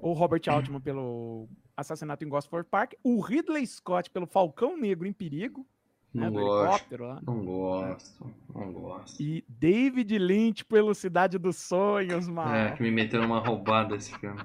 o 0.01 0.13
Robert 0.13 0.43
Altman 0.49 0.81
pelo 0.81 1.49
Assassinato 1.77 2.25
em 2.25 2.29
Gosford 2.29 2.69
Park, 2.69 2.95
o 3.03 3.21
Ridley 3.21 3.67
Scott 3.67 4.11
pelo 4.11 4.27
Falcão 4.27 4.77
Negro 4.77 5.07
em 5.07 5.13
Perigo, 5.13 5.67
Não 6.15 6.31
do 6.31 6.39
gosto. 6.41 6.63
helicóptero 6.65 7.07
lá, 7.09 7.21
Não 7.27 7.45
gosto, 7.45 8.27
não 8.55 8.73
gosto. 8.73 9.21
e 9.23 9.45
David 9.49 10.17
Lynch 10.19 10.65
pelo 10.65 10.95
Cidade 10.95 11.39
dos 11.39 11.57
Sonhos, 11.57 12.29
mano. 12.29 12.55
É, 12.55 12.71
que 12.73 12.83
me 12.83 12.91
meteram 12.91 13.27
uma 13.27 13.41
roubada 13.41 13.97
esse 13.97 14.17
filme. 14.19 14.39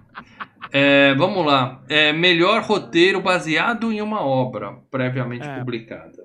É, 0.72 1.14
vamos 1.16 1.46
lá. 1.46 1.84
É, 1.88 2.12
melhor 2.12 2.64
roteiro 2.64 3.22
baseado 3.22 3.92
em 3.92 4.02
uma 4.02 4.22
obra 4.22 4.74
previamente 4.90 5.46
É. 5.48 5.60
publicada. 5.60 6.24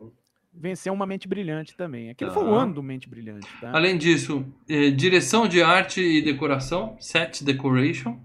Venceu 0.56 0.92
uma 0.92 1.04
Mente 1.04 1.26
Brilhante 1.28 1.76
também. 1.76 2.10
Aquele 2.10 2.30
Tá. 2.30 2.34
foi 2.34 2.44
o 2.48 2.54
ano 2.54 2.74
do 2.74 2.82
Mente 2.82 3.08
Brilhante, 3.08 3.48
tá? 3.60 3.70
Além 3.74 3.98
disso, 3.98 4.46
é, 4.68 4.90
direção 4.90 5.46
de 5.48 5.60
arte 5.62 6.00
e 6.00 6.22
decoração, 6.22 6.96
set 7.00 7.44
decoration. 7.44 8.18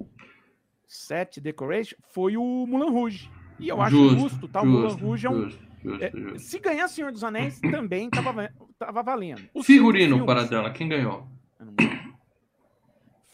Set 0.88 1.40
Decoration 1.40 1.96
foi 2.14 2.36
o 2.38 2.66
Mulan 2.68 2.90
Rouge. 2.92 3.30
E 3.60 3.68
eu 3.68 3.80
acho 3.82 3.96
Justo, 3.96 4.20
justo, 4.20 4.48
tá? 4.48 4.62
O 4.62 4.66
Mulan 4.66 4.96
Rouge 4.96 5.28
é 5.28 5.30
um. 5.30 5.50
Justo, 5.84 5.90
justo, 5.90 6.04
é, 6.04 6.12
justo. 6.12 6.40
se 6.40 6.60
ganhar 6.60 6.88
Senhor 6.88 7.12
dos 7.12 7.24
Anéis, 7.24 7.60
também 7.72 8.10
tava, 8.10 8.32
va- 8.32 8.52
tava 8.78 9.02
valendo. 9.04 9.42
Os 9.54 9.66
Figurino 9.66 10.26
para 10.26 10.42
filmes- 10.42 10.50
dela, 10.50 10.72
quem 10.72 10.88
ganhou? 10.90 11.28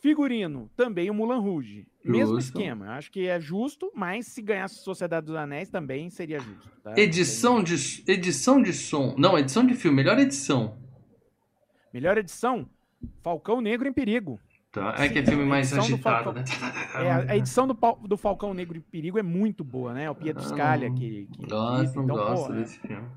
Figurino, 0.01 0.69
também 0.75 1.09
o 1.09 1.13
Mulan 1.15 1.39
Rouge. 1.39 1.87
Mesmo 2.03 2.35
Justo. 2.35 2.59
esquema. 2.59 2.89
Acho 2.91 3.11
que 3.11 3.27
é 3.27 3.39
justo, 3.39 3.91
mas 3.95 4.27
se 4.27 4.39
ganhasse 4.41 4.83
Sociedade 4.83 5.25
dos 5.25 5.35
Anéis 5.35 5.69
também 5.69 6.09
seria 6.11 6.39
justo. 6.39 6.69
tá? 6.83 6.93
Edição 6.95 7.63
de, 7.63 7.73
edição 8.07 8.61
de 8.61 8.71
som. 8.71 9.15
Não, 9.17 9.37
edição 9.39 9.65
de 9.65 9.73
filme, 9.73 9.97
melhor 9.97 10.19
edição. 10.19 10.77
Melhor 11.91 12.15
edição: 12.19 12.69
Falcão 13.23 13.59
Negro 13.61 13.87
em 13.87 13.93
Perigo. 13.93 14.39
Tá? 14.75 14.93
É 14.97 15.07
Sim, 15.07 15.13
que 15.13 15.19
é 15.19 15.23
filme 15.25 15.45
mais 15.45 15.71
agitado, 15.71 16.33
né? 16.33 16.43
É, 16.95 17.31
a, 17.31 17.37
edição 17.37 17.65
do, 17.65 17.73
do 18.05 18.17
Falcão 18.17 18.53
Negro 18.53 18.77
em 18.77 18.81
Perigo 18.81 19.17
é 19.17 19.23
muito 19.23 19.63
boa, 19.63 19.93
né? 19.93 20.09
O 20.11 20.15
Pietro 20.15 20.43
Ah, 20.43 20.47
Scalia 20.49 20.91
que. 20.91 21.29
que 21.31 21.45
Gosto, 21.47 21.83
edita, 21.83 21.95
não 21.95 22.03
então, 22.03 22.17
gosto 22.17 22.51
é. 22.51 22.55
desse 22.57 22.79
filme. 22.79 23.07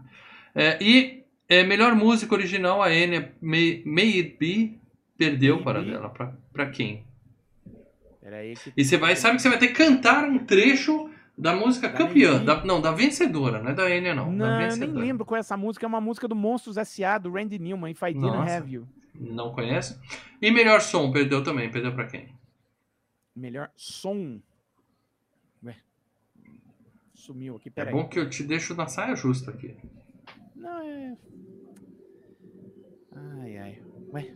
É, 0.54 0.78
e 0.80 1.24
é, 1.48 1.64
melhor 1.64 1.96
música 1.96 2.32
original, 2.32 2.80
a 2.80 2.94
Enya 2.94 3.32
May, 3.42 3.82
May 3.84 4.20
It 4.20 4.36
Be 4.38 4.78
perdeu 5.16 5.56
May 5.56 5.64
para 5.64 5.80
Be. 5.82 5.90
dela. 5.90 6.08
Pra, 6.10 6.32
pra 6.52 6.66
quem? 6.70 7.04
Peraí 8.20 8.54
que- 8.54 8.72
E 8.76 8.84
você 8.84 8.96
vai, 8.96 9.16
sabe 9.16 9.36
que 9.36 9.42
você 9.42 9.48
vai 9.48 9.58
ter 9.58 9.68
que 9.68 9.74
cantar 9.74 10.24
um 10.24 10.38
trecho 10.38 11.10
da 11.36 11.56
música 11.56 11.88
Da 11.88 11.94
campeã. 11.96 12.44
Da, 12.44 12.64
não, 12.64 12.80
da 12.80 12.92
vencedora, 12.92 13.60
não 13.60 13.70
é 13.70 13.74
da 13.74 13.90
Enya, 13.90 14.14
não. 14.14 14.30
Não, 14.30 14.60
eu 14.60 14.76
nem 14.76 14.90
lembro 14.90 15.24
qual 15.24 15.36
é 15.36 15.40
essa 15.40 15.56
música. 15.56 15.84
É 15.84 15.88
uma 15.88 16.00
música 16.00 16.28
do 16.28 16.36
Monstros 16.36 16.76
S.A. 16.76 17.18
do 17.18 17.32
Randy 17.32 17.58
Newman, 17.58 17.90
If 17.90 18.02
I 18.02 18.06
Didn't 18.12 18.20
Nossa. 18.26 18.56
Have 18.56 18.72
You. 18.72 18.86
Não 19.18 19.52
conhece. 19.52 19.98
E 20.40 20.50
melhor 20.50 20.80
som, 20.80 21.10
perdeu 21.12 21.42
também. 21.42 21.70
Perdeu 21.70 21.92
pra 21.94 22.06
quem? 22.06 22.28
Melhor 23.34 23.70
som. 23.76 24.40
Ué. 25.64 25.76
Sumiu 27.14 27.56
aqui, 27.56 27.68
É 27.68 27.72
peraí. 27.72 27.92
bom 27.92 28.08
que 28.08 28.18
eu 28.18 28.30
te 28.30 28.42
deixo 28.44 28.74
na 28.74 28.86
saia 28.86 29.16
justa 29.16 29.50
aqui. 29.50 29.76
Não, 30.54 30.80
é. 30.82 31.16
Ai, 33.14 33.58
ai. 33.58 33.82
Ué, 34.12 34.32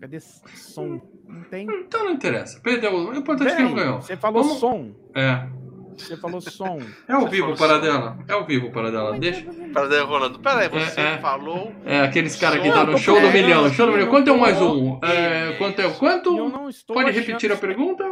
cadê 0.00 0.20
som? 0.20 1.00
Não 1.28 1.44
tem. 1.44 1.66
Então 1.68 2.04
não 2.04 2.12
interessa. 2.12 2.60
Perdeu. 2.60 2.92
O 2.92 3.14
importante 3.14 3.52
é 3.52 3.56
que 3.56 3.62
não 3.62 3.74
ganhou. 3.74 4.02
Você 4.02 4.16
falou 4.16 4.42
Vamos- 4.42 4.58
som. 4.58 4.94
É. 5.14 5.63
Você 5.96 6.16
falou 6.16 6.40
som. 6.40 6.80
É 7.08 7.12
ao 7.12 7.26
vivo 7.28 7.54
falou 7.54 7.56
para 7.56 7.74
som. 7.76 7.80
dela. 7.80 8.18
É 8.28 8.32
ao 8.32 8.44
vivo 8.44 8.70
para 8.70 8.90
dela. 8.90 9.18
Deixa. 9.18 9.42
Peraí, 9.42 10.00
Rolando. 10.02 10.38
Peraí, 10.38 10.68
você 10.68 11.00
É, 11.00 11.04
é. 11.14 11.18
falou. 11.18 11.72
É, 11.84 12.00
aqueles 12.00 12.36
caras 12.36 12.62
que 12.62 12.70
tá 12.70 12.84
no 12.84 12.92
tô 12.92 12.98
show 12.98 13.20
do 13.20 13.28
milhão. 13.30 13.72
Show 13.72 13.86
do 13.86 13.92
milhão. 13.92 14.08
Quanto 14.08 14.28
é 14.28 14.32
um 14.32 14.36
tô- 14.36 14.40
mais 14.40 14.60
um? 14.60 15.00
É, 15.02 15.52
quanto 15.58 15.80
é 15.80 15.86
o 15.86 15.90
eu 15.90 15.94
quanto? 15.94 16.48
não 16.48 16.68
estou 16.68 16.94
Pode 16.94 17.10
repetir 17.10 17.50
a 17.52 17.56
pergunta? 17.56 18.04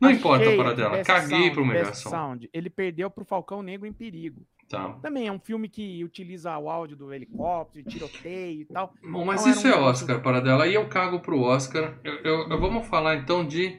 Não 0.00 0.10
importa 0.10 0.44
Achei 0.44 0.56
para 0.56 0.68
aqui, 0.68 0.76
dela. 0.76 0.90
Best 0.96 1.06
Caguei 1.06 1.38
Sound, 1.38 1.50
pro 1.50 1.66
melhor. 1.66 1.94
Sound. 1.94 2.50
Ele 2.54 2.70
perdeu 2.70 3.10
pro 3.10 3.24
Falcão 3.24 3.62
Negro 3.62 3.86
em 3.86 3.92
Perigo. 3.92 4.40
Tá. 4.68 4.96
Também 5.02 5.28
é 5.28 5.32
um 5.32 5.38
filme 5.38 5.68
que 5.68 6.02
utiliza 6.02 6.56
o 6.58 6.68
áudio 6.68 6.96
do 6.96 7.12
helicóptero, 7.12 7.84
tiroteio 7.86 8.62
e 8.62 8.64
tal. 8.64 8.92
Bom, 9.02 9.24
mas 9.24 9.42
Não, 9.44 9.50
era 9.50 9.58
isso 9.58 9.68
um 9.68 9.70
é 9.70 9.76
Oscar 9.78 10.20
para 10.22 10.40
dela. 10.40 10.64
Aí 10.64 10.74
eu 10.74 10.86
cago 10.88 11.20
pro 11.20 11.40
Oscar. 11.40 11.98
Eu, 12.02 12.14
eu- 12.24 12.48
eu- 12.48 12.60
vamos 12.60 12.88
falar 12.88 13.14
então 13.16 13.46
de 13.46 13.78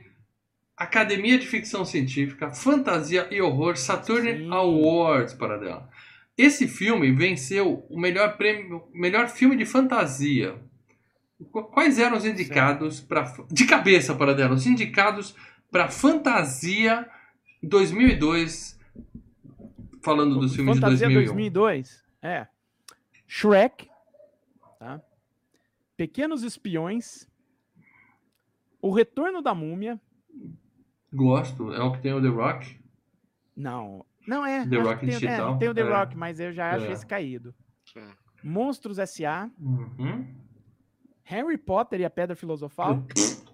Academia 0.77 1.39
de 1.39 1.47
Ficção 1.47 1.83
Científica, 1.83 2.53
Fantasia 2.53 3.27
e 3.31 3.41
Horror 3.41 3.75
Saturn 3.75 4.31
Sim. 4.37 4.51
Awards 4.51 5.33
para 5.33 5.57
dela. 5.57 5.89
Esse 6.37 6.67
filme 6.67 7.11
venceu 7.11 7.83
o 7.89 7.99
melhor 7.99 8.37
prêmio, 8.37 8.87
melhor 8.93 9.27
filme 9.27 9.55
de 9.57 9.65
fantasia. 9.65 10.55
Qu- 11.51 11.63
Quais 11.63 11.97
eram 11.97 12.15
os 12.15 12.25
indicados 12.25 13.01
para 13.01 13.23
de 13.51 13.65
cabeça 13.65 14.13
para 14.13 14.35
dela? 14.35 14.53
Os 14.53 14.67
indicados 14.67 15.35
para 15.71 15.89
Fantasia 15.89 17.09
2002, 17.63 18.79
falando 20.03 20.39
dos 20.39 20.55
filmes 20.55 20.75
Fantasia 20.75 21.07
de 21.07 21.13
2001. 21.15 21.33
2002. 21.33 22.03
É. 22.21 22.47
Shrek. 23.27 23.89
Tá? 24.77 25.01
Pequenos 25.97 26.43
Espiões. 26.43 27.27
O 28.79 28.93
Retorno 28.93 29.41
da 29.41 29.55
Múmia. 29.55 29.99
Gosto, 31.13 31.73
é 31.73 31.81
o 31.81 31.91
que 31.93 32.01
tem 32.01 32.13
o 32.13 32.21
The 32.21 32.27
Rock. 32.27 32.77
Não. 33.55 34.05
Não 34.27 34.45
é. 34.45 34.67
The 34.67 34.77
Rock 34.77 34.99
tem, 35.01 35.09
digital. 35.09 35.55
é, 35.55 35.57
tem 35.57 35.69
o 35.69 35.73
The 35.73 35.81
É. 35.81 35.83
Rock, 35.83 36.17
mas 36.17 36.39
eu 36.39 36.51
já 36.51 36.71
acho 36.75 36.85
É. 36.85 36.91
esse 36.91 37.05
caído. 37.05 37.53
Sim. 37.93 38.01
Monstros 38.43 38.99
S.A. 38.99 39.49
Uhum. 39.59 40.25
Harry 41.23 41.57
Potter 41.57 42.01
e 42.01 42.05
a 42.05 42.09
Pedra 42.09 42.35
Filosofal. 42.35 43.03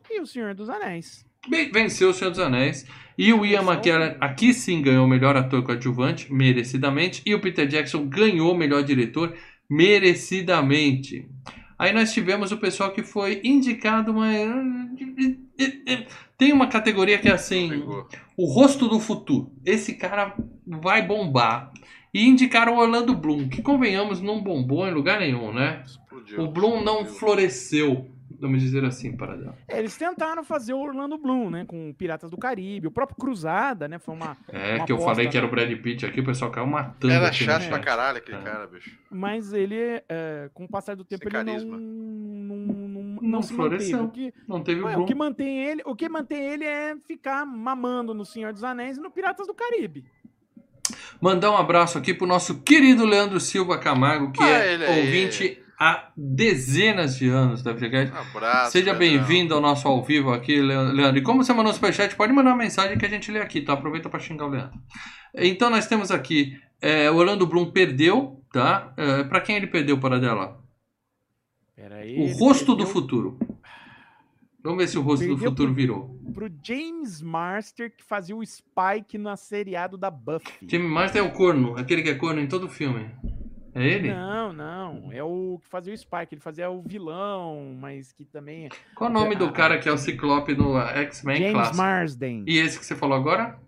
e 0.09 0.19
O 0.19 0.25
Senhor 0.27 0.53
dos 0.53 0.69
Anéis. 0.69 1.25
Bem, 1.49 1.71
venceu 1.71 2.09
o 2.09 2.13
Senhor 2.13 2.29
dos 2.31 2.39
Anéis. 2.39 2.85
E 3.17 3.33
o 3.33 3.45
Ian. 3.45 3.61
McKellen 3.63 4.15
aqui 4.19 4.53
sim 4.53 4.81
ganhou 4.81 5.05
o 5.05 5.09
melhor 5.09 5.35
ator 5.35 5.63
coadjuvante, 5.63 6.31
merecidamente. 6.33 7.21
E 7.25 7.33
o 7.35 7.39
Peter 7.41 7.67
Jackson 7.67 8.07
ganhou 8.07 8.53
o 8.53 8.57
melhor 8.57 8.83
diretor, 8.83 9.35
merecidamente. 9.69 11.27
Aí 11.77 11.91
nós 11.93 12.13
tivemos 12.13 12.51
o 12.51 12.57
pessoal 12.57 12.91
que 12.91 13.03
foi 13.03 13.41
indicado, 13.43 14.13
mas. 14.13 14.82
Tem 16.37 16.51
uma 16.51 16.67
categoria 16.67 17.17
que 17.17 17.27
é 17.29 17.33
assim: 17.33 17.83
o 18.37 18.45
rosto 18.45 18.87
do 18.87 18.99
futuro. 18.99 19.51
Esse 19.65 19.95
cara 19.95 20.35
vai 20.65 21.05
bombar. 21.05 21.71
E 22.13 22.27
indicaram 22.27 22.75
o 22.75 22.79
Orlando 22.79 23.15
Bloom, 23.15 23.49
que 23.49 23.61
convenhamos, 23.63 24.21
não 24.21 24.39
bombou 24.41 24.87
em 24.87 24.93
lugar 24.93 25.19
nenhum, 25.19 25.51
né? 25.51 25.81
Explodiu. 25.83 26.41
O 26.41 26.47
Bloom 26.47 26.83
não 26.83 26.97
explodiu. 27.01 27.15
floresceu, 27.19 28.11
vamos 28.39 28.61
dizer 28.61 28.85
assim, 28.85 29.17
para 29.17 29.35
dela. 29.35 29.57
É, 29.67 29.79
Eles 29.79 29.97
tentaram 29.97 30.43
fazer 30.43 30.73
o 30.73 30.79
Orlando 30.79 31.17
Bloom, 31.17 31.49
né? 31.49 31.65
Com 31.65 31.91
Piratas 31.93 32.29
do 32.29 32.37
Caribe. 32.37 32.85
O 32.85 32.91
próprio 32.91 33.17
Cruzada, 33.17 33.87
né? 33.87 33.97
Foi 33.97 34.13
uma. 34.13 34.37
É, 34.47 34.75
Uma 34.75 34.85
que 34.85 34.91
eu 34.91 34.97
aposta, 34.97 35.15
falei 35.15 35.27
que 35.27 35.35
era 35.35 35.47
o 35.47 35.49
Brad 35.49 35.71
Pitt 35.81 36.05
aqui, 36.05 36.19
o 36.19 36.23
pessoal 36.23 36.51
caiu 36.51 36.67
matando. 36.67 37.11
Era 37.11 37.31
chato 37.33 37.61
chat. 37.63 37.69
pra 37.69 37.79
caralho 37.79 38.19
aquele 38.19 38.37
É. 38.37 38.41
cara, 38.41 38.67
bicho. 38.67 38.95
Mas 39.09 39.51
ele, 39.51 39.75
é, 40.07 40.51
com 40.53 40.65
o 40.65 40.69
passar 40.69 40.95
do 40.95 41.03
tempo, 41.03 41.27
Sem 41.27 41.35
ele 41.39 41.45
carisma. 41.51 41.77
não, 41.77 41.83
não, 43.24 43.39
não, 43.39 43.43
floresceu. 43.43 43.97
manteve. 44.03 44.28
O 44.28 44.32
que, 44.32 44.34
Não 44.47 44.63
teve 44.63 44.82
o 44.82 44.86
Ué, 44.86 44.97
o 44.97 45.05
que 45.05 45.15
mantém 45.15 45.63
ele, 45.63 45.82
o 45.86 45.95
que 45.95 46.09
mantém 46.09 46.41
ele 46.43 46.65
é 46.65 46.95
ficar 47.07 47.45
mamando 47.45 48.13
no 48.13 48.26
Senhor 48.26 48.51
dos 48.53 48.63
Anéis 48.63 48.97
e 48.97 49.01
no 49.01 49.09
Piratas 49.11 49.47
do 49.47 49.53
Caribe. 49.53 50.03
Mandar 51.21 51.51
um 51.51 51.57
abraço 51.57 51.97
aqui 51.97 52.13
pro 52.13 52.28
nosso 52.28 52.61
querido 52.61 53.05
Leandro 53.05 53.39
Silva 53.39 53.78
Camargo, 53.78 54.32
que 54.32 54.43
Ah, 54.43 54.47
é 54.49 54.76
aí. 54.76 54.99
ouvinte 54.99 55.59
há 55.80 56.09
dezenas 56.15 57.15
de 57.17 57.30
anos 57.30 57.63
da 57.63 57.74
FGCast. 57.74 58.13
Um 58.13 58.17
abraço. 58.38 58.71
Seja 58.74 58.93
bem-vindo 58.93 59.53
ao 59.53 59.61
nosso 59.61 59.88
ao 59.88 60.03
vivo 60.03 60.32
aqui, 60.32 60.61
Le- 60.61 60.91
Leandro. 60.91 61.17
E 61.17 61.24
como 61.24 61.43
você 61.43 61.53
mandou 61.53 61.71
um 61.71 61.74
superchat, 61.74 62.15
pode 62.15 62.34
mandar 62.34 62.51
uma 62.51 62.57
mensagem 62.57 62.97
que 62.97 63.05
a 63.05 63.09
gente 63.09 63.32
lê 63.32 63.39
aqui, 63.39 63.61
tá? 63.61 63.74
Aproveita 63.74 64.09
para 64.09 64.19
xingar 64.19 64.45
o 64.45 64.49
Leandro. 64.49 64.78
Então 65.36 65.69
nós 65.69 65.88
temos 65.88 66.11
aqui, 66.11 66.59
é, 66.82 67.09
o 67.09 67.15
Orlando 67.15 67.47
Bloom 67.47 67.71
perdeu, 67.71 68.41
tá? 68.51 68.93
É, 68.97 69.24
para 69.24 69.39
quem 69.41 69.55
ele 69.55 69.67
perdeu 69.67 69.97
para 69.97 70.19
dela? 70.19 70.61
Peraí, 71.76 72.17
O 72.19 72.38
rosto 72.38 72.76
do 72.76 72.86
futuro. 72.86 73.38
Vamos 74.63 74.78
ver 74.78 74.88
se 74.88 74.97
o 74.97 75.01
rosto 75.01 75.28
do 75.28 75.38
futuro 75.38 75.67
pro- 75.69 75.74
virou. 75.74 76.19
Pro 76.34 76.49
James 76.63 77.21
Master, 77.21 77.91
que 77.93 78.03
fazia 78.03 78.36
o 78.36 78.45
Spike 78.45 79.17
no 79.17 79.36
seriado 79.36 79.97
da 79.97 80.09
Buffy. 80.09 80.53
Jimmy 80.65 80.88
Master 80.88 81.21
é 81.21 81.26
o 81.26 81.32
corno, 81.34 81.76
aquele 81.78 82.01
que 82.01 82.09
é 82.09 82.15
corno 82.15 82.39
em 82.39 82.47
todo 82.47 82.69
filme. 82.69 83.09
É 83.76 83.86
ele? 83.86 84.13
Não, 84.13 84.53
não. 84.53 85.11
É 85.11 85.21
o 85.24 85.59
que 85.61 85.67
fazia 85.67 85.93
o 85.93 85.97
Spike. 85.97 86.28
Ele 86.36 86.41
fazia 86.41 86.69
o 86.69 86.82
vilão, 86.84 87.76
mas 87.78 88.13
que 88.13 88.24
também. 88.24 88.69
Qual 88.95 89.09
o 89.09 89.13
nome 89.13 89.36
do 89.36 89.51
cara 89.51 89.80
que 89.80 89.89
é 89.89 89.91
o 89.91 89.97
Ciclope 89.97 90.55
no 90.55 90.78
X-Men 90.80 91.38
James 91.38 91.53
clássico? 91.53 91.78
Marsden. 91.78 92.43
E 92.47 92.57
esse 92.59 92.80
que 92.80 92.86
você 92.86 92.95
falou 92.95 93.17
agora? 93.17 93.59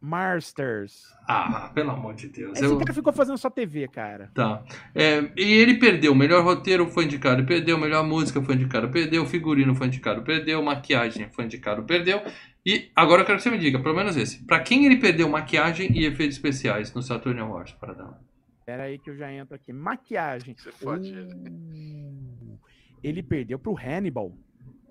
Marsters. 0.00 1.14
Ah, 1.28 1.70
pelo 1.74 1.90
amor 1.90 2.14
de 2.14 2.28
Deus. 2.28 2.58
Esse 2.58 2.64
Eu... 2.64 2.78
cara 2.78 2.92
ficou 2.92 3.12
fazendo 3.12 3.36
só 3.36 3.50
TV, 3.50 3.86
cara. 3.88 4.30
Tá. 4.34 4.64
É, 4.94 5.30
e 5.36 5.52
ele 5.52 5.74
perdeu. 5.78 6.14
Melhor 6.14 6.42
roteiro 6.42 6.88
foi 6.88 7.04
indicado, 7.04 7.44
perdeu. 7.44 7.76
Melhor 7.78 8.04
música 8.04 8.40
foi 8.42 8.54
indicado, 8.54 8.88
perdeu. 8.88 9.26
Figurino 9.26 9.74
foi 9.74 9.88
indicado, 9.88 10.22
perdeu. 10.22 10.62
Maquiagem 10.62 11.28
foi 11.30 11.44
indicado, 11.44 11.82
perdeu. 11.84 12.22
E 12.64 12.90
agora 12.96 13.22
eu 13.22 13.26
quero 13.26 13.38
que 13.38 13.44
você 13.44 13.50
me 13.50 13.58
diga, 13.58 13.78
pelo 13.78 13.94
menos 13.94 14.16
esse. 14.16 14.44
Pra 14.44 14.60
quem 14.60 14.86
ele 14.86 14.96
perdeu 14.96 15.28
maquiagem 15.28 15.92
e 15.92 16.04
efeitos 16.04 16.36
especiais 16.36 16.92
no 16.94 17.02
Saturn 17.02 17.38
Awards, 17.40 17.74
para 17.74 17.94
dar. 17.94 18.20
Pera 18.64 18.84
aí 18.84 18.98
que 18.98 19.10
eu 19.10 19.16
já 19.16 19.32
entro 19.32 19.54
aqui. 19.54 19.72
Maquiagem. 19.72 20.54
Você 20.56 20.72
fode 20.72 21.08
ele. 21.08 21.32
Uh, 21.32 22.58
ele 23.02 23.22
perdeu 23.22 23.58
pro 23.58 23.76
Hannibal. 23.76 24.32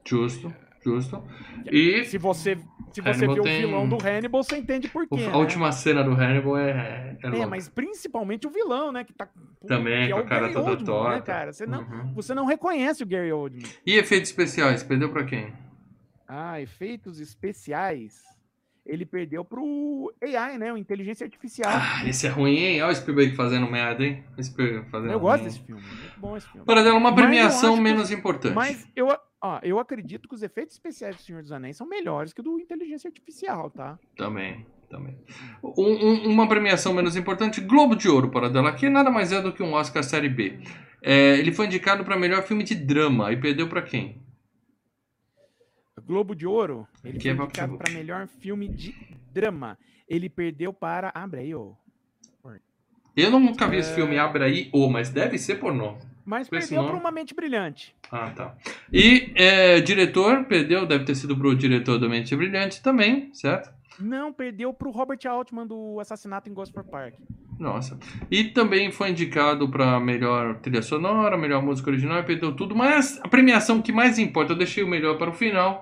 Justo, 0.06 0.54
justo. 0.84 1.24
E 1.72 2.04
Se 2.06 2.18
você, 2.18 2.56
se 2.94 3.02
você 3.02 3.10
Hannibal 3.10 3.36
viu 3.36 3.44
tem- 3.44 3.64
o 3.66 3.68
vilão 3.68 3.90
do 3.90 3.98
Hannibal, 3.98 4.44
você 4.44 4.58
entende 4.58 4.88
por 4.88 5.08
quê. 5.08 5.26
a 5.26 5.30
né? 5.32 5.36
última 5.38 5.72
cena 5.72 6.04
do 6.04 6.12
Hannibal 6.12 6.58
é. 6.58 6.70
É, 7.22 7.28
É, 7.28 7.30
louca. 7.30 7.48
mas 7.48 7.68
principalmente 7.68 8.48
o 8.48 8.50
vilão, 8.50 8.92
né? 8.92 9.04
Que 9.04 9.14
tá. 9.14 9.28
Também, 9.68 10.08
que 10.08 10.14
com 10.14 10.20
a 10.20 10.22
o 10.22 10.26
cara 10.26 10.42
Gary 10.42 10.54
toda 10.54 10.70
Oldman, 10.72 10.80
né, 10.80 10.86
torta. 11.12 11.22
cara? 11.22 11.52
Você 11.54 11.66
não, 11.66 11.82
Uhum. 11.82 12.14
você 12.14 12.34
não 12.34 12.46
reconhece 12.46 13.04
o 13.04 13.06
Gary 13.08 13.32
Oldman. 13.32 13.64
E 13.86 13.96
efeitos 13.98 14.30
especiais, 14.30 14.82
perdeu 14.84 15.10
pra 15.12 15.24
quem? 15.26 15.54
Ah, 16.28 16.62
efeitos 16.62 17.20
especiais. 17.20 18.24
Ele 18.86 19.06
perdeu 19.06 19.46
pro 19.46 20.12
AI, 20.24 20.58
né? 20.58 20.74
O 20.74 20.78
Inteligência 20.78 21.24
Artificial. 21.24 21.70
Ah, 21.72 22.08
esse 22.08 22.26
é 22.26 22.30
ruim, 22.30 22.58
hein? 22.58 22.82
Olha 22.82 22.92
o 22.92 22.96
Spielberg 22.96 23.36
fazendo 23.36 23.70
merda, 23.70 24.04
hein? 24.04 24.24
Fazendo 24.90 25.12
eu 25.12 25.20
gosto 25.20 25.42
ruim. 25.42 25.44
desse 25.50 25.60
filme. 25.60 25.82
Muito 25.82 26.20
bom 26.20 26.36
esse 26.38 26.48
filme. 26.50 26.66
Para 26.66 26.82
dela, 26.82 26.98
uma 26.98 27.14
premiação 27.14 27.74
acho 27.74 27.78
que- 27.78 27.84
menos 27.84 28.10
importante. 28.12 28.56
Mas 28.56 28.88
eu, 28.96 29.08
ó, 29.42 29.60
eu 29.64 29.80
acredito 29.80 30.28
que 30.28 30.36
os 30.36 30.44
efeitos 30.44 30.76
especiais 30.76 31.16
do 31.16 31.22
Senhor 31.22 31.42
dos 31.42 31.52
Anéis 31.52 31.78
são 31.78 31.88
melhores 31.88 32.34
que 32.34 32.42
o 32.42 32.44
do 32.44 32.60
Inteligência 32.60 33.08
Artificial, 33.08 33.70
tá? 33.70 33.98
Também, 34.18 34.66
também. 34.90 35.18
Um- 35.64 36.08
um- 36.08 36.30
uma 36.30 36.48
premiação 36.48 36.94
menos 36.94 37.16
importante, 37.16 37.62
Globo 37.62 37.96
de 37.96 38.08
Ouro 38.10 38.30
para 38.30 38.50
dela, 38.50 38.74
que 38.74 38.90
nada 38.90 39.10
mais 39.10 39.32
é 39.32 39.42
do 39.42 39.54
que 39.54 39.64
um 39.64 39.74
Oscar 39.74 40.04
Série 40.04 40.30
B. 40.30 40.60
É, 41.02 41.38
ele 41.38 41.52
foi 41.54 41.66
indicado 41.68 42.04
para 42.04 42.18
melhor 42.18 42.44
filme 42.44 42.64
de 42.64 42.76
drama 42.76 43.32
e 43.32 43.38
perdeu 43.38 43.68
para 43.70 43.82
quem? 43.82 44.22
Globo 46.06 46.34
de 46.36 46.46
Ouro, 46.48 46.88
ele 47.04 47.20
Que 47.20 47.30
é 47.30 47.36
foi 47.36 47.38
pra- 47.38 47.46
indicado 47.46 47.78
para 47.78 47.92
melhor 47.94 48.28
filme 48.28 48.68
de 48.68 48.96
drama. 49.32 49.78
Ele 50.08 50.28
perdeu 50.30 50.74
para. 50.74 51.12
Abre 51.14 51.42
aí, 51.42 51.54
ô. 51.54 51.76
Eu 53.16 53.32
nunca 53.32 53.68
vi 53.68 53.78
esse 53.78 53.92
É. 53.92 53.96
filme, 53.96 54.18
abre 54.18 54.44
aí, 54.44 54.70
ô, 54.72 54.88
mas 54.90 55.10
deve 55.10 55.38
ser 55.38 55.56
pornô. 55.60 55.98
Mas 56.26 56.48
Com 56.48 56.56
perdeu 56.58 56.86
para 56.86 56.96
Uma 56.96 57.12
Mente 57.12 57.34
Brilhante. 57.36 57.94
Ah, 58.12 58.32
tá. 58.32 58.56
E 58.92 59.32
é, 59.36 59.82
diretor, 59.82 60.46
perdeu, 60.46 60.86
deve 60.86 61.06
ter 61.06 61.16
sido 61.16 61.38
pro 61.38 61.56
diretor 61.56 62.00
do 62.00 62.10
Mente 62.10 62.36
Brilhante 62.36 62.82
também, 62.82 63.34
certo? 63.34 63.72
Não, 64.00 64.32
perdeu 64.32 64.74
pro 64.74 64.92
Robert 64.92 65.20
Altman 65.28 65.68
do 65.68 66.00
Assassinato 66.00 66.50
em 66.50 66.54
Gosford 66.54 66.90
Park. 66.90 67.16
Nossa. 67.60 68.00
E 68.32 68.46
também 68.46 68.90
foi 68.90 69.10
indicado 69.10 69.70
para 69.70 70.00
melhor 70.00 70.60
trilha 70.60 70.82
sonora, 70.82 71.38
melhor 71.38 71.62
música 71.62 71.90
original 71.90 72.24
perdeu 72.24 72.56
tudo. 72.56 72.74
Mas 72.74 73.20
a 73.22 73.28
premiação 73.28 73.82
que 73.82 73.92
mais 73.92 74.18
importa, 74.18 74.54
eu 74.54 74.58
deixei 74.58 74.82
o 74.82 74.88
melhor 74.88 75.18
para 75.18 75.30
o 75.30 75.34
final. 75.34 75.82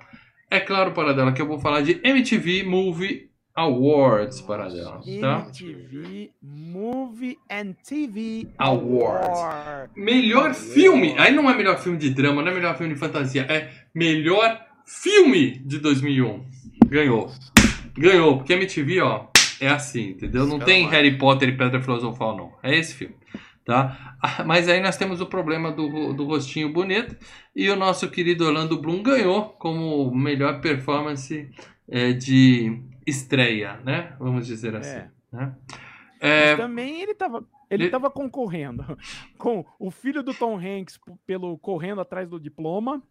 É 0.49 0.59
claro, 0.59 0.91
para 0.91 1.13
dela, 1.13 1.32
que 1.32 1.41
eu 1.41 1.47
vou 1.47 1.59
falar 1.59 1.82
de 1.82 2.01
MTV 2.03 2.63
Movie 2.63 3.30
Awards 3.57 4.39
para 4.41 4.69
dela, 4.69 5.01
tá? 5.19 5.47
MTV 5.47 6.29
Movie 6.43 7.39
and 7.49 7.73
TV 7.83 8.47
Awards. 8.55 9.39
Award. 9.39 9.91
Melhor 9.95 10.53
filme. 10.53 11.15
Aí 11.17 11.33
não 11.33 11.49
é 11.49 11.57
melhor 11.57 11.79
filme 11.79 11.97
de 11.97 12.11
drama, 12.11 12.43
não 12.43 12.51
é 12.51 12.53
melhor 12.53 12.77
filme 12.77 12.93
de 12.93 12.99
fantasia, 12.99 13.47
é 13.49 13.71
melhor 13.95 14.63
filme 14.85 15.57
de 15.65 15.79
2001. 15.79 16.45
Ganhou. 16.85 17.31
Ganhou, 17.97 18.37
porque 18.37 18.53
MTV, 18.53 19.01
ó, 19.01 19.25
é 19.59 19.69
assim, 19.69 20.09
entendeu? 20.09 20.45
Não 20.45 20.59
tem 20.59 20.87
Harry 20.87 21.17
Potter 21.17 21.49
e 21.49 21.57
Pedra 21.57 21.81
Filosofal, 21.81 22.37
não. 22.37 22.53
É 22.61 22.77
esse 22.77 22.93
filme, 22.93 23.15
tá? 23.65 24.15
Ah, 24.21 24.43
Mas 24.43 24.69
aí 24.69 24.79
nós 24.79 24.97
temos 24.97 25.19
o 25.19 25.25
problema 25.25 25.71
do, 25.71 26.13
do 26.13 26.25
rostinho 26.25 26.71
bonito 26.71 27.17
e 27.55 27.67
o 27.71 27.75
nosso 27.75 28.07
querido 28.07 28.45
Orlando 28.45 28.79
Bloom 28.79 29.01
ganhou 29.01 29.45
como 29.57 30.13
melhor 30.13 30.61
performance 30.61 31.49
é, 31.89 32.13
de 32.13 32.79
estreia, 33.07 33.77
né? 33.85 34.15
Vamos 34.19 34.45
dizer 34.45 34.75
assim. 34.75 34.97
É. 34.97 35.09
né? 35.31 35.55
Mas 36.19 36.19
É, 36.19 36.55
também 36.57 37.01
ele 37.01 37.13
tava, 37.15 37.45
ele 37.69 37.85
ele- 37.85 37.89
tava 37.91 38.09
concorrendo 38.09 38.83
com 39.37 39.65
o 39.79 39.89
filho 39.89 40.21
do 40.21 40.33
Tom 40.33 40.57
Hanks 40.57 40.99
pelo 41.25 41.57
correndo 41.57 42.01
atrás 42.01 42.29
do 42.29 42.39
diploma, 42.39 43.01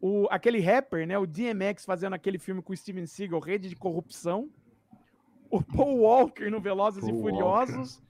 o, 0.00 0.26
aquele 0.30 0.60
rapper, 0.60 1.06
né, 1.06 1.18
o 1.18 1.26
DMX 1.26 1.84
fazendo 1.86 2.14
aquele 2.14 2.38
filme 2.38 2.60
com 2.60 2.72
o 2.72 2.76
Steven 2.76 3.06
Seagal, 3.06 3.40
Rede 3.40 3.68
de 3.70 3.76
Corrupção, 3.76 4.50
o 5.50 5.62
Paul 5.62 5.98
Walker 6.00 6.50
no 6.50 6.60
Velozes 6.60 7.04
Paul 7.04 7.16
e 7.16 7.20
Furiosos 7.22 8.02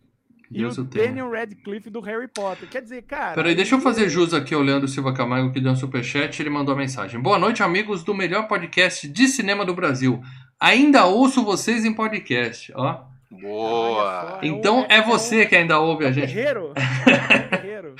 e 0.50 0.58
Deus 0.58 0.76
o. 0.78 0.84
Daniel 0.84 1.30
Radcliffe 1.30 1.90
do 1.90 2.00
Harry 2.00 2.28
Potter. 2.28 2.68
Quer 2.68 2.82
dizer, 2.82 3.02
cara... 3.02 3.34
Peraí, 3.34 3.54
deixa 3.54 3.74
eu 3.74 3.80
fazer 3.80 4.08
jus 4.08 4.32
aqui 4.34 4.54
ao 4.54 4.60
Leandro 4.62 4.88
Silva 4.88 5.12
Camargo 5.14 5.52
que 5.52 5.60
deu 5.60 5.72
um 5.72 5.76
superchat 5.76 6.40
ele 6.40 6.50
mandou 6.50 6.74
a 6.74 6.78
mensagem. 6.78 7.20
Boa 7.20 7.38
noite, 7.38 7.62
amigos 7.62 8.02
do 8.04 8.14
melhor 8.14 8.46
podcast 8.48 9.06
de 9.08 9.28
cinema 9.28 9.64
do 9.64 9.74
Brasil. 9.74 10.20
Ainda 10.64 11.04
ouço 11.06 11.44
vocês 11.44 11.84
em 11.84 11.92
podcast, 11.92 12.72
ó. 12.74 13.02
Boa! 13.30 14.30
só, 14.30 14.38
Então 14.42 14.80
um- 14.80 14.86
é 14.88 15.02
você 15.02 15.44
que 15.44 15.54
ainda 15.54 15.78
ouve 15.78 16.04
é 16.04 16.06
a 16.06 16.10
um 16.10 16.12
gente. 16.14 16.26
guerreiro. 16.26 16.72
É 16.76 17.56
guerreiro. 17.60 17.94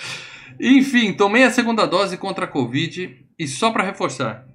Enfim, 0.59 1.13
tomei 1.13 1.43
a 1.45 1.51
segunda 1.51 1.87
dose 1.87 2.17
contra 2.17 2.45
a 2.45 2.49
Covid 2.49 3.27
e 3.39 3.47
só 3.47 3.71
pra 3.71 3.83
reforçar. 3.83 4.47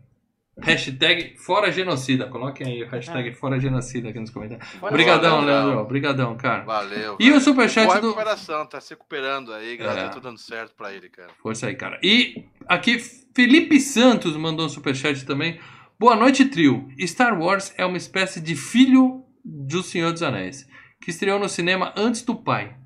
Hashtag 0.61 1.37
fora 1.37 1.71
genocida. 1.71 2.25
Coloquem 2.27 2.67
aí 2.67 2.83
o 2.83 2.89
hashtag 2.89 3.31
fora 3.33 3.59
genocida 3.59 4.09
aqui 4.09 4.19
nos 4.19 4.29
comentários. 4.29 4.67
Obrigadão, 4.81 5.39
Leandro. 5.41 5.79
Obrigadão, 5.79 6.35
cara. 6.35 6.63
Valeu. 6.63 7.15
E 7.19 7.27
o 7.29 7.31
velho. 7.33 7.41
superchat 7.41 7.85
Boa 7.85 8.01
do... 8.01 8.07
recuperação, 8.07 8.65
tá 8.65 8.81
se 8.81 8.89
recuperando 8.89 9.53
aí, 9.53 9.77
graças 9.77 9.97
É. 9.97 10.05
a 10.05 10.09
Deus, 10.09 10.21
dando 10.23 10.37
certo 10.37 10.73
pra 10.75 10.91
ele, 10.93 11.07
cara. 11.09 11.29
Força 11.41 11.67
aí, 11.67 11.75
cara. 11.75 11.97
E 12.03 12.43
aqui, 12.67 12.99
Felipe 13.33 13.79
Santos 13.79 14.35
mandou 14.35 14.65
um 14.65 14.69
superchat 14.69 15.25
também. 15.25 15.59
Boa 15.99 16.15
noite, 16.15 16.45
trio. 16.45 16.87
Star 17.01 17.37
Wars 17.37 17.73
é 17.77 17.85
uma 17.85 17.97
espécie 17.97 18.39
de 18.39 18.55
filho 18.55 19.25
do 19.43 19.83
Senhor 19.83 20.13
dos 20.13 20.23
Anéis, 20.23 20.65
que 21.01 21.09
estreou 21.09 21.37
no 21.37 21.49
cinema 21.49 21.93
antes 21.97 22.21
do 22.21 22.33
pai. 22.33 22.77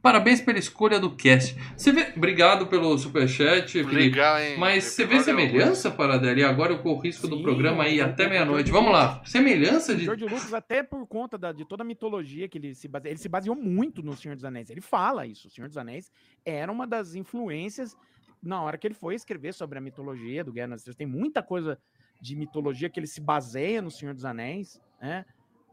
Parabéns 0.00 0.40
pela 0.40 0.58
escolha 0.58 0.98
do 0.98 1.14
cast. 1.14 1.54
Você 1.76 1.92
vê... 1.92 2.14
Obrigado 2.16 2.68
pelo 2.68 2.96
superchat, 2.96 3.70
Felipe. 3.70 3.94
Legal, 3.94 4.40
hein? 4.40 4.58
Mas 4.58 4.84
você 4.84 5.04
vê 5.04 5.20
semelhança, 5.20 5.90
Paradela? 5.90 6.40
E 6.40 6.42
agora 6.42 6.72
eu 6.72 6.78
corro 6.78 6.96
o 6.96 7.02
risco 7.02 7.28
do 7.28 7.36
Sim, 7.36 7.42
programa 7.42 7.84
aí 7.84 8.00
até 8.00 8.26
meia-noite. 8.26 8.70
Vamos 8.70 8.90
lá. 8.90 9.22
Semelhança 9.26 9.92
O 9.92 9.96
de... 9.96 10.04
George 10.06 10.24
Lucas, 10.24 10.54
até 10.54 10.82
por 10.82 11.06
conta 11.06 11.36
da- 11.36 11.52
de 11.52 11.66
toda 11.66 11.82
a 11.82 11.86
mitologia 11.86 12.48
que 12.48 12.56
ele 12.56 12.74
se 12.74 12.88
baseou, 12.88 13.10
ele 13.12 13.20
se 13.20 13.28
baseou 13.28 13.54
muito 13.54 14.02
no 14.02 14.16
Senhor 14.16 14.34
dos 14.34 14.46
Anéis. 14.46 14.70
Ele 14.70 14.80
fala 14.80 15.26
isso. 15.26 15.46
O 15.46 15.50
Senhor 15.50 15.68
dos 15.68 15.76
Anéis 15.76 16.10
era 16.42 16.72
uma 16.72 16.86
das 16.86 17.14
influências 17.14 17.94
na 18.42 18.60
hora 18.60 18.76
que 18.76 18.86
ele 18.86 18.94
foi 18.94 19.14
escrever 19.14 19.52
sobre 19.54 19.78
a 19.78 19.80
mitologia 19.80 20.42
do 20.42 20.52
Guerra 20.52 20.68
nas 20.68 20.80
Estrelas. 20.80 20.96
Tem 20.96 21.06
muita 21.06 21.44
coisa 21.44 21.78
de 22.22 22.36
mitologia 22.36 22.88
que 22.88 23.00
ele 23.00 23.06
se 23.08 23.20
baseia 23.20 23.82
no 23.82 23.90
Senhor 23.90 24.14
dos 24.14 24.24
Anéis, 24.24 24.80
né? 25.00 25.26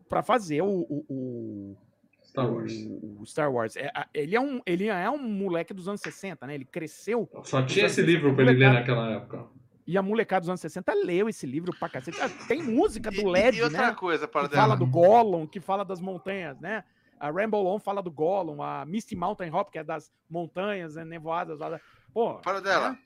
Pra 0.09 0.23
fazer 0.23 0.61
o, 0.63 0.67
o- 0.89 1.05
o- 1.07 1.77
Star 2.23 2.51
Wars. 2.51 2.73
o- 2.73 3.21
o 3.21 3.25
Star 3.25 3.53
Wars. 3.53 3.75
É, 3.77 3.91
ele, 4.13 4.35
é 4.35 4.41
um, 4.41 4.59
ele 4.65 4.87
é 4.87 5.09
um 5.09 5.21
moleque 5.21 5.73
dos 5.73 5.87
anos 5.87 6.01
60, 6.01 6.47
né? 6.47 6.55
Ele 6.55 6.65
cresceu 6.65 7.29
Só 7.43 7.61
tinha 7.63 7.85
esse 7.85 8.01
livro 8.01 8.33
pra 8.33 8.43
ele 8.43 8.53
ler 8.59 8.73
naquela 8.73 9.11
época. 9.11 9.45
e 9.85 9.95
a 9.97 10.01
molecada 10.01 10.41
dos 10.41 10.49
anos 10.49 10.61
60 10.61 10.91
leu 10.93 11.29
esse 11.29 11.45
livro 11.45 11.71
pra 11.79 11.87
cacete. 11.87 12.19
Ah, 12.21 12.29
Tem 12.47 12.61
música 12.63 13.09
do 13.11 13.27
LED, 13.27 13.57
e 13.59 13.63
outra 13.63 13.87
né? 13.89 13.93
coisa, 13.95 14.27
para 14.27 14.47
que 14.49 14.55
fala 14.55 14.75
dela. 14.75 14.77
do 14.77 14.85
Gollum, 14.91 15.45
que 15.47 15.59
fala 15.59 15.83
das 15.85 15.99
montanhas, 16.01 16.59
né? 16.59 16.83
A 17.19 17.29
Rainbow 17.31 17.65
On 17.67 17.77
fala 17.79 18.01
do 18.01 18.09
Gollum, 18.11 18.61
a 18.63 18.85
Misty 18.85 19.15
Mountain 19.15 19.51
Hop, 19.53 19.69
que 19.71 19.77
é 19.77 19.83
das 19.83 20.11
montanhas 20.29 20.95
né, 20.95 21.03
nevoadas 21.05 21.59
lá. 21.59 21.69
da- 21.69 21.81
Pô, 22.13 22.35
Para 22.39 22.59
dela. 22.61 22.97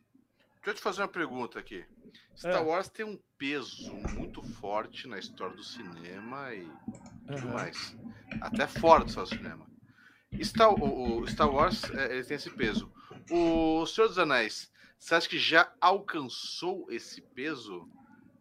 Deixa 0.64 0.70
eu 0.70 0.74
te 0.76 0.82
fazer 0.82 1.02
uma 1.02 1.10
pergunta 1.10 1.60
aqui. 1.60 1.86
Star 2.38 2.62
É. 2.62 2.66
Wars 2.66 2.88
tem 2.88 3.06
um 3.06 3.20
peso 3.38 3.94
muito 4.16 4.42
forte 4.42 5.10
na 5.10 5.20
história 5.20 5.56
do 5.56 5.64
cinema 5.64 6.54
e 6.56 6.66
tudo 7.28 7.50
mais. 7.50 7.98
Até 8.40 8.66
fora 8.66 9.04
do 9.04 9.12
seu 9.12 9.26
cinema. 9.26 9.68
Star, 10.42 10.74
o, 10.74 11.28
Star 11.28 11.54
Wars, 11.54 11.84
é, 11.92 12.16
ele 12.16 12.24
tem 12.24 12.36
esse 12.36 12.50
peso. 12.50 12.90
O 13.30 13.86
Senhor 13.86 14.08
dos 14.08 14.18
Anéis, 14.18 14.72
você 14.98 15.16
acha 15.16 15.28
que 15.28 15.38
já 15.38 15.70
alcançou 15.82 16.90
esse 16.90 17.22
peso? 17.22 17.88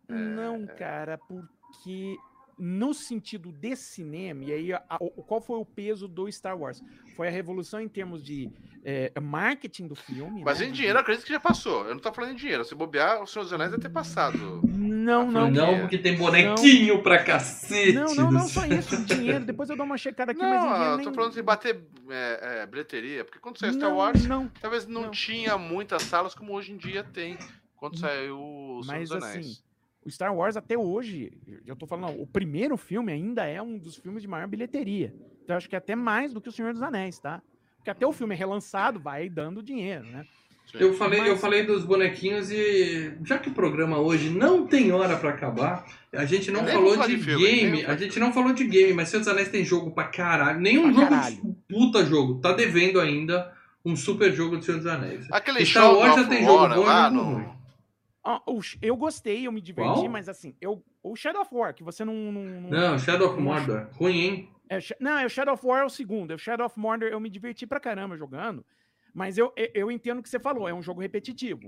Não, 0.08 0.64
cara, 0.66 1.18
porque 1.18 2.16
no 2.58 2.92
sentido 2.94 3.50
de 3.52 3.74
cinema, 3.76 4.44
e 4.44 4.52
aí 4.52 4.72
a- 4.72 4.82
a- 4.88 4.98
qual 5.26 5.40
foi 5.40 5.58
o 5.58 5.64
peso 5.64 6.06
do 6.06 6.30
Star 6.30 6.56
Wars? 6.58 6.82
Foi 7.16 7.28
a 7.28 7.30
revolução 7.30 7.80
em 7.80 7.88
termos 7.88 8.22
de 8.22 8.50
é, 8.84 9.12
marketing 9.20 9.86
do 9.86 9.94
filme. 9.94 10.42
Mas 10.44 10.58
né? 10.58 10.66
em 10.66 10.72
dinheiro, 10.72 10.96
eu 10.96 11.00
acredito 11.02 11.24
que 11.24 11.32
já 11.32 11.38
passou. 11.38 11.84
Eu 11.86 11.94
não 11.94 12.00
tô 12.00 12.12
falando 12.12 12.32
em 12.32 12.36
dinheiro. 12.36 12.64
Se 12.64 12.74
bobear, 12.74 13.22
o 13.22 13.26
Senhor 13.28 13.44
dos 13.44 13.52
Anéis 13.52 13.70
deve 13.70 13.80
ter 13.82 13.88
passado. 13.90 14.60
Não, 14.66 15.30
não. 15.30 15.48
Não, 15.48 15.80
porque 15.82 15.98
tem 15.98 16.16
bonequinho 16.16 17.00
pra 17.00 17.22
cacete. 17.22 17.92
Não, 17.92 18.12
não, 18.14 18.32
não 18.32 18.48
só 18.48 18.66
isso, 18.66 19.04
dinheiro. 19.04 19.44
Depois 19.44 19.70
eu 19.70 19.76
dou 19.76 19.86
uma 19.86 19.96
checada 19.96 20.32
aqui, 20.32 20.40
mas 20.40 20.50
em 20.50 20.66
Não, 20.66 20.72
dinheiro 20.72 20.92
eu 20.94 20.96
nem... 20.96 21.06
tô 21.06 21.12
falando 21.14 21.32
de 21.32 21.42
bater 21.42 21.80
é, 22.10 22.62
é, 22.62 22.66
bilheteria, 22.66 23.24
porque 23.24 23.38
quando 23.38 23.56
saiu 23.58 23.72
Star 23.74 23.88
Não, 23.90 23.98
Wars, 23.98 24.26
Não, 24.26 24.48
talvez 24.60 24.84
não, 24.88 25.02
não. 25.02 25.10
tinha 25.12 25.56
muitas 25.56 26.02
salas 26.02 26.34
como 26.34 26.52
hoje 26.52 26.72
em 26.72 26.76
dia 26.76 27.04
tem, 27.04 27.38
quando 27.76 27.96
saiu 27.98 28.36
o 28.38 28.82
Senhor 28.82 28.96
Mas 28.98 29.08
dos 29.10 29.22
Anéis. 29.22 29.46
assim, 29.46 29.62
o 30.04 30.10
Star 30.10 30.34
Wars 30.34 30.56
até 30.56 30.76
hoje, 30.76 31.32
eu 31.66 31.76
tô 31.76 31.86
falando, 31.86 32.20
o 32.20 32.26
primeiro 32.26 32.76
filme 32.76 33.12
ainda 33.12 33.44
é 33.46 33.60
um 33.62 33.78
dos 33.78 33.96
filmes 33.96 34.22
de 34.22 34.28
maior 34.28 34.46
bilheteria. 34.48 35.14
Então 35.44 35.54
eu 35.54 35.58
acho 35.58 35.68
que 35.68 35.74
é 35.74 35.78
até 35.78 35.94
mais 35.94 36.32
do 36.32 36.40
que 36.40 36.48
o 36.48 36.52
Senhor 36.52 36.72
dos 36.72 36.82
Anéis, 36.82 37.18
tá? 37.18 37.40
Porque 37.76 37.90
até 37.90 38.06
o 38.06 38.12
filme 38.12 38.34
é 38.34 38.38
relançado, 38.38 38.98
vai 39.00 39.28
dando 39.28 39.62
dinheiro, 39.62 40.04
né? 40.04 40.24
Eu 40.74 40.94
falei, 40.94 41.20
eu 41.20 41.32
Mas- 41.32 41.40
falei 41.40 41.64
dos 41.64 41.84
bonequinhos 41.84 42.50
e 42.50 43.12
já 43.24 43.36
que 43.38 43.48
o 43.48 43.52
programa 43.52 43.98
hoje 43.98 44.30
não 44.30 44.64
tem 44.66 44.90
hora 44.92 45.16
pra 45.18 45.30
acabar, 45.30 45.84
a 46.12 46.24
gente 46.24 46.50
não 46.50 46.62
Nem 46.62 46.72
falou 46.74 46.96
de, 46.96 47.16
de 47.16 47.22
filme, 47.22 47.44
game, 47.44 47.84
a 47.84 47.96
gente 47.96 48.18
não 48.18 48.32
falou 48.32 48.52
de 48.54 48.64
game, 48.66 48.92
mas 48.94 49.08
Senhor 49.08 49.20
dos 49.20 49.28
Anéis 49.28 49.48
tem 49.48 49.64
jogo 49.64 49.90
pra 49.90 50.04
caralho. 50.04 50.60
Nenhum 50.60 50.84
Pra 50.84 50.92
jogo, 50.92 51.08
caralho. 51.10 51.56
puta 51.68 52.04
jogo, 52.06 52.40
tá 52.40 52.52
devendo 52.52 53.00
ainda 53.00 53.52
um 53.84 53.94
super 53.96 54.32
jogo 54.32 54.56
do 54.56 54.64
Senhor 54.64 54.78
dos 54.78 54.86
Anéis. 54.86 55.26
Aquele 55.30 55.66
Star 55.66 55.82
show 55.82 55.98
Wars 55.98 56.14
já 56.14 56.24
tem 56.28 56.44
jogo 56.44 56.68
bom 56.74 56.80
lá 56.84 57.10
jogo 57.10 57.16
no... 57.16 57.61
Sh- 58.62 58.78
eu 58.80 58.96
gostei, 58.96 59.46
eu 59.46 59.52
me 59.52 59.60
diverti, 59.60 60.00
Qual? 60.00 60.08
mas 60.08 60.28
assim, 60.28 60.54
eu, 60.60 60.82
o 61.02 61.16
Shadow 61.16 61.42
of 61.42 61.54
War, 61.54 61.74
que 61.74 61.82
você 61.82 62.04
não. 62.04 62.14
não, 62.14 62.42
não- 62.44 62.70
Não, 62.70 62.98
Shadow 62.98 63.30
of 63.32 63.40
Mordor, 63.40 63.88
ruim, 63.94 64.20
hein? 64.20 64.48
É, 64.68 64.78
não, 65.00 65.18
é 65.18 65.26
o 65.26 65.28
Shadow 65.28 65.54
of 65.54 65.66
War 65.66 65.82
é 65.82 65.84
o 65.84 65.90
segundo. 65.90 66.34
O 66.34 66.38
Shadow 66.38 66.64
of 66.66 66.78
Mordor 66.78 67.08
eu 67.08 67.18
me 67.20 67.28
diverti 67.28 67.66
pra 67.66 67.80
caramba 67.80 68.16
jogando. 68.16 68.64
Mas 69.14 69.36
eu, 69.36 69.52
eu, 69.74 69.90
entendo 69.90 70.20
o 70.20 70.22
que 70.22 70.28
você 70.30 70.38
falou, 70.40 70.66
é 70.66 70.72
um 70.72 70.80
jogo 70.80 71.02
repetitivo. 71.02 71.60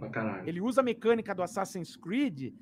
Ele 0.49 0.63
usa 0.63 0.81
a 0.81 0.85
mecânica 0.85 1.35
do 1.35 1.43
Assassin's 1.43 1.95
Creed, 1.95 2.55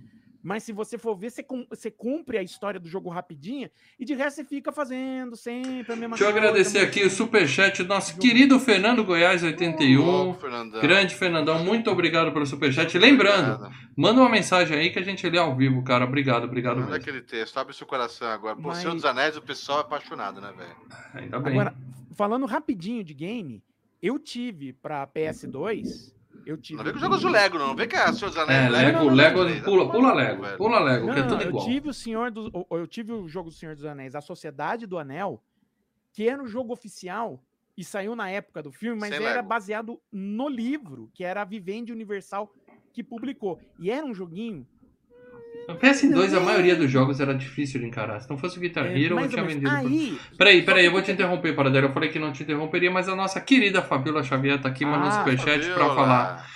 mas 0.43 0.62
se 0.64 0.72
você 0.72 0.99
for 0.99 1.14
ver, 1.16 1.30
você, 1.30 1.43
cum- 1.43 1.66
você 1.70 1.90
cumpre 1.90 2.36
a 2.38 2.43
história 2.43 2.80
do 2.80 2.88
jogo 2.88 3.09
rapidinho 3.09 3.70
e 3.99 4.05
de 4.05 4.14
resto 4.14 4.36
você 4.36 4.45
fica 4.45 4.72
fazendo 4.72 5.36
sempre 5.36 5.93
a 5.93 5.97
mesma 5.97 6.16
Deixa 6.16 6.24
eu 6.24 6.32
coisa. 6.32 6.47
agradecer 6.49 6.78
aqui 6.80 7.05
o 7.05 7.11
superchat 7.11 7.82
do 7.82 7.88
nosso 7.88 8.18
querido 8.18 8.59
Fernando 8.59 9.05
Goiás 9.05 9.43
81. 9.43 10.30
Ô, 10.30 10.34
Fernandão. 10.34 10.80
Grande 10.80 11.14
Fernandão, 11.14 11.64
muito 11.64 11.90
obrigado 11.90 12.32
pelo 12.32 12.45
superchat. 12.47 12.99
Lembrando, 12.99 13.55
Obrigado. 13.55 13.74
manda 13.97 14.20
uma 14.20 14.28
mensagem 14.30 14.76
aí 14.76 14.90
que 14.90 14.99
a 14.99 15.03
gente 15.05 15.28
lê 15.28 15.38
ao 15.38 15.55
vivo, 15.55 15.82
cara. 15.82 16.05
Obrigado, 16.05 16.45
obrigado 16.45 16.76
Manda 16.76 16.86
mesmo. 16.93 17.03
aquele 17.03 17.20
texto, 17.22 17.57
abre 17.59 17.72
seu 17.74 17.86
coração 17.86 18.28
agora. 18.28 18.57
Por 18.57 18.66
Mas- 18.66 18.78
Senhor 18.78 18.95
dos 18.95 19.05
Anéis, 19.05 19.36
o 19.36 19.43
pessoal 19.43 19.78
é 19.78 19.82
apaixonado, 19.82 20.40
né, 20.40 20.53
velho? 20.57 20.76
Ainda 21.14 21.38
bem. 21.38 21.53
Agora, 21.53 21.74
falando 22.14 22.47
rapidinho 22.47 23.05
de 23.05 23.14
game, 23.14 23.62
eu 24.03 24.18
tive 24.18 24.72
pra 24.72 25.07
PS2, 25.07 26.12
eu 26.47 26.57
tive... 26.57 26.76
Não 26.76 26.84
vem 26.84 26.93
com 26.93 26.99
jogos 26.99 27.20
do 27.20 27.28
Lego, 27.28 27.59
não. 27.59 27.68
Não 27.68 27.76
vem 27.76 27.88
que 27.88 27.97
é 27.97 28.12
Senhor 28.12 28.30
dos 28.30 28.36
Anéis. 28.38 28.66
É, 28.66 28.68
Lego, 28.68 28.99
não, 28.99 29.05
não, 29.07 29.14
Lego, 29.14 29.45
não, 29.45 29.61
pula, 29.62 29.90
pula 29.90 30.12
Lego, 30.14 30.57
pula 30.57 30.80
Lego, 30.80 31.12
que 31.12 31.18
é 31.18 31.22
Não, 31.22 31.28
tudo 31.28 31.43
eu 31.43 31.49
igual. 31.49 31.64
tive 31.64 31.88
o 31.88 31.95
Senhor 31.95 32.30
do, 32.30 32.66
eu 32.70 32.86
tive 32.86 33.12
o 33.12 33.28
jogo 33.28 33.51
do 33.51 33.55
Senhor 33.55 33.74
dos 33.74 33.84
Anéis, 33.84 34.14
a 34.14 34.20
Sociedade 34.20 34.86
do 34.86 34.99
Anel, 34.99 35.43
que 36.12 36.28
era 36.28 36.43
o 36.43 36.47
jogo 36.47 36.72
oficial 36.72 37.43
e 37.76 37.82
saiu 37.82 38.14
na 38.14 38.28
época 38.28 38.62
do 38.62 38.70
filme, 38.70 39.01
mas 39.01 39.14
Sem 39.14 39.24
era 39.24 39.36
Lego. 39.36 39.49
baseado 39.49 40.01
no 40.11 40.49
livro, 40.49 41.11
que 41.14 41.24
era 41.24 41.43
a 41.43 41.45
Vivendi 41.45 41.93
Universal 41.93 42.53
que 42.93 43.03
publicou. 43.03 43.59
E 43.78 43.90
era 43.90 44.05
um 44.05 44.12
joguinho 44.12 44.66
No 45.68 45.76
PS2, 45.76 46.36
a 46.36 46.40
maioria 46.40 46.74
dos 46.76 46.90
jogos 46.90 47.20
era 47.20 47.34
difícil 47.34 47.80
de 47.80 47.86
encarar. 47.86 48.20
Se 48.20 48.28
não 48.28 48.36
fosse 48.36 48.58
o 48.58 48.60
Guitar 48.60 48.86
é, 48.86 48.98
Hero, 48.98 49.12
eu 49.12 49.16
mais 49.16 49.26
ou 49.26 49.32
tinha 49.32 49.44
vendido. 49.44 49.70
por- 49.70 49.76
Aí, 49.78 50.18
Peraí, 50.36 50.62
peraí, 50.62 50.84
eu 50.86 50.92
vou 50.92 51.02
te 51.02 51.12
interromper, 51.12 51.54
Paradela. 51.54 51.86
Eu 51.86 51.92
falei 51.92 52.08
que 52.10 52.18
não 52.18 52.32
te 52.32 52.42
interromperia, 52.42 52.90
mas 52.90 53.08
a 53.08 53.14
nossa 53.16 53.40
querida 53.40 53.80
Fabiola 53.82 54.22
Xavier 54.22 54.60
tá 54.60 54.68
aqui 54.68 54.84
mandando 54.84 55.08
Ah, 55.08 55.12
superchat 55.18 55.66
pra 55.72 55.94
falar. 55.94 56.46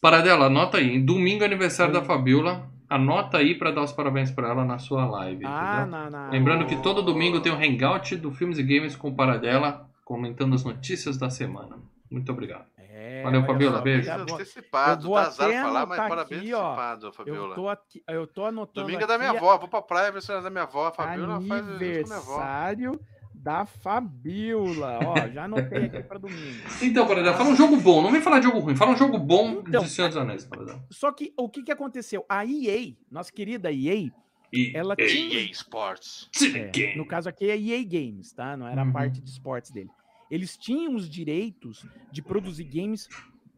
Paradela, 0.00 0.46
anota 0.46 0.78
aí. 0.78 0.98
Domingo 1.00 1.42
é 1.42 1.46
aniversário 1.46 1.92
da 1.92 2.02
Fabiola. 2.02 2.68
Anota 2.88 3.38
aí 3.38 3.54
pra 3.54 3.70
dar 3.70 3.82
os 3.82 3.92
parabéns 3.92 4.30
pra 4.30 4.48
ela 4.50 4.64
na 4.64 4.78
sua 4.78 5.06
live. 5.06 5.44
ah, 5.46 5.86
na, 5.88 6.10
na- 6.10 6.28
Lembrando 6.30 6.66
que 6.66 6.76
todo 6.82 7.00
domingo 7.02 7.40
tem 7.40 7.50
um 7.52 7.56
hangout 7.56 8.14
do 8.16 8.30
Filmes 8.30 8.58
e 8.58 8.62
Games 8.62 8.94
com 8.94 9.08
o 9.08 9.14
Paradela, 9.14 9.88
comentando 10.04 10.54
as 10.54 10.62
notícias 10.64 11.16
da 11.16 11.30
semana. 11.30 11.76
Muito 12.10 12.30
obrigado. 12.30 12.66
É, 13.04 13.22
Valeu, 13.24 13.44
Fabiola, 13.44 13.80
beijo. 13.80 14.06
tá 14.06 14.18
bom. 14.24 14.34
antecipado, 14.34 15.02
Eu 15.04 15.08
vou 15.08 15.14
dá 15.16 15.22
azar 15.26 15.48
até 15.48 15.62
falar, 15.62 15.86
mas 15.86 15.98
parabéns 15.98 16.40
aqui, 16.40 16.54
ó. 16.54 16.62
antecipado, 16.64 17.06
Eu 17.06 17.12
Fabiola. 17.12 17.54
tô, 17.54 17.68
aqui, 17.68 18.02
eu 18.08 18.26
tô 18.26 18.44
anotando 18.44 18.86
Domingo 18.86 19.02
é 19.04 19.06
da 19.06 19.18
minha 19.18 19.30
avó, 19.30 19.58
vou 19.58 19.68
pra 19.68 19.82
praia 19.82 20.12
ver 20.12 20.22
se 20.22 20.32
é 20.32 20.40
da 20.40 20.50
minha 20.50 20.62
avó. 20.62 20.86
A 20.86 20.92
Fabiola 20.92 21.40
faz 21.40 21.66
isso 21.66 21.72
com 21.72 21.78
minha 21.78 22.16
avó. 22.16 22.34
Aniversário 22.34 23.00
da 23.34 23.66
Fabiola. 23.66 25.00
Ó, 25.04 25.28
já 25.28 25.44
anotei 25.44 25.86
aqui 25.86 26.02
pra 26.04 26.18
domingo. 26.18 26.62
Então, 26.82 27.06
Paradela, 27.06 27.36
fala 27.36 27.50
um 27.50 27.56
jogo 27.56 27.76
bom. 27.76 28.02
Não 28.02 28.10
vem 28.12 28.20
falar 28.20 28.38
de 28.38 28.44
jogo 28.46 28.58
ruim. 28.60 28.76
Fala 28.76 28.92
um 28.92 28.96
jogo 28.96 29.18
bom 29.18 29.62
Então, 29.66 29.82
de 29.82 29.88
Senhor 29.90 30.08
dos 30.08 30.16
Anéis, 30.16 30.44
Paradela. 30.44 30.84
Só 30.90 31.10
que 31.12 31.32
o 31.36 31.48
que, 31.48 31.62
que 31.62 31.72
aconteceu? 31.72 32.24
A 32.28 32.44
EA, 32.46 32.94
nossa 33.10 33.32
querida 33.32 33.70
EA, 33.72 34.10
E 34.52 34.72
ela 34.76 34.94
tinha. 34.94 35.40
EA 35.40 35.50
Sports. 35.50 36.28
É, 36.54 36.96
no 36.96 37.06
caso 37.06 37.28
aqui 37.28 37.50
é 37.50 37.56
EA 37.58 37.82
Games, 37.84 38.32
tá? 38.32 38.56
Não 38.56 38.66
era 38.66 38.82
Uhum. 38.82 38.90
a 38.90 38.92
parte 38.92 39.20
de 39.20 39.28
esportes 39.30 39.70
dele. 39.70 39.90
Eles 40.32 40.56
tinham 40.56 40.94
os 40.94 41.10
direitos 41.10 41.84
de 42.10 42.22
produzir 42.22 42.64
games 42.64 43.06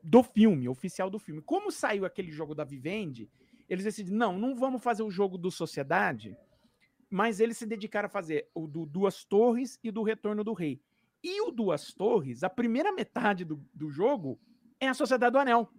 do 0.03 0.25
filme, 0.25 0.69
oficial 0.69 1.09
do 1.09 1.21
filme. 1.21 1.41
Como 1.41 1.71
saiu 1.71 2.05
aquele 2.05 2.33
jogo 2.33 2.53
da 2.53 2.65
Vivendi, 2.65 3.31
eles 3.69 3.85
decidiram, 3.85 4.17
não, 4.17 4.37
não 4.37 4.57
vamos 4.57 4.83
fazer 4.83 5.05
o 5.05 5.11
jogo 5.11 5.39
do 5.39 5.53
Sociedade, 5.53 6.37
mas 7.09 7.39
eles 7.39 7.59
se 7.59 7.65
dedicaram 7.65 8.07
a 8.07 8.11
fazer 8.11 8.49
o 8.53 8.67
do 8.67 8.85
Duas 8.85 9.25
Torres 9.25 9.79
e 9.85 9.93
do 9.93 10.03
Retorno 10.03 10.43
do 10.43 10.53
Rei. 10.53 10.81
E 11.23 11.41
o 11.43 11.53
Duas 11.53 11.95
Torres, 11.95 12.43
a 12.43 12.51
primeira 12.51 12.91
metade 12.91 13.45
do, 13.45 13.65
do 13.73 13.89
jogo 13.89 14.37
é 14.81 14.89
a 14.89 14.95
Sociedade 14.95 15.33
do 15.33 15.39
Anel. 15.39 15.71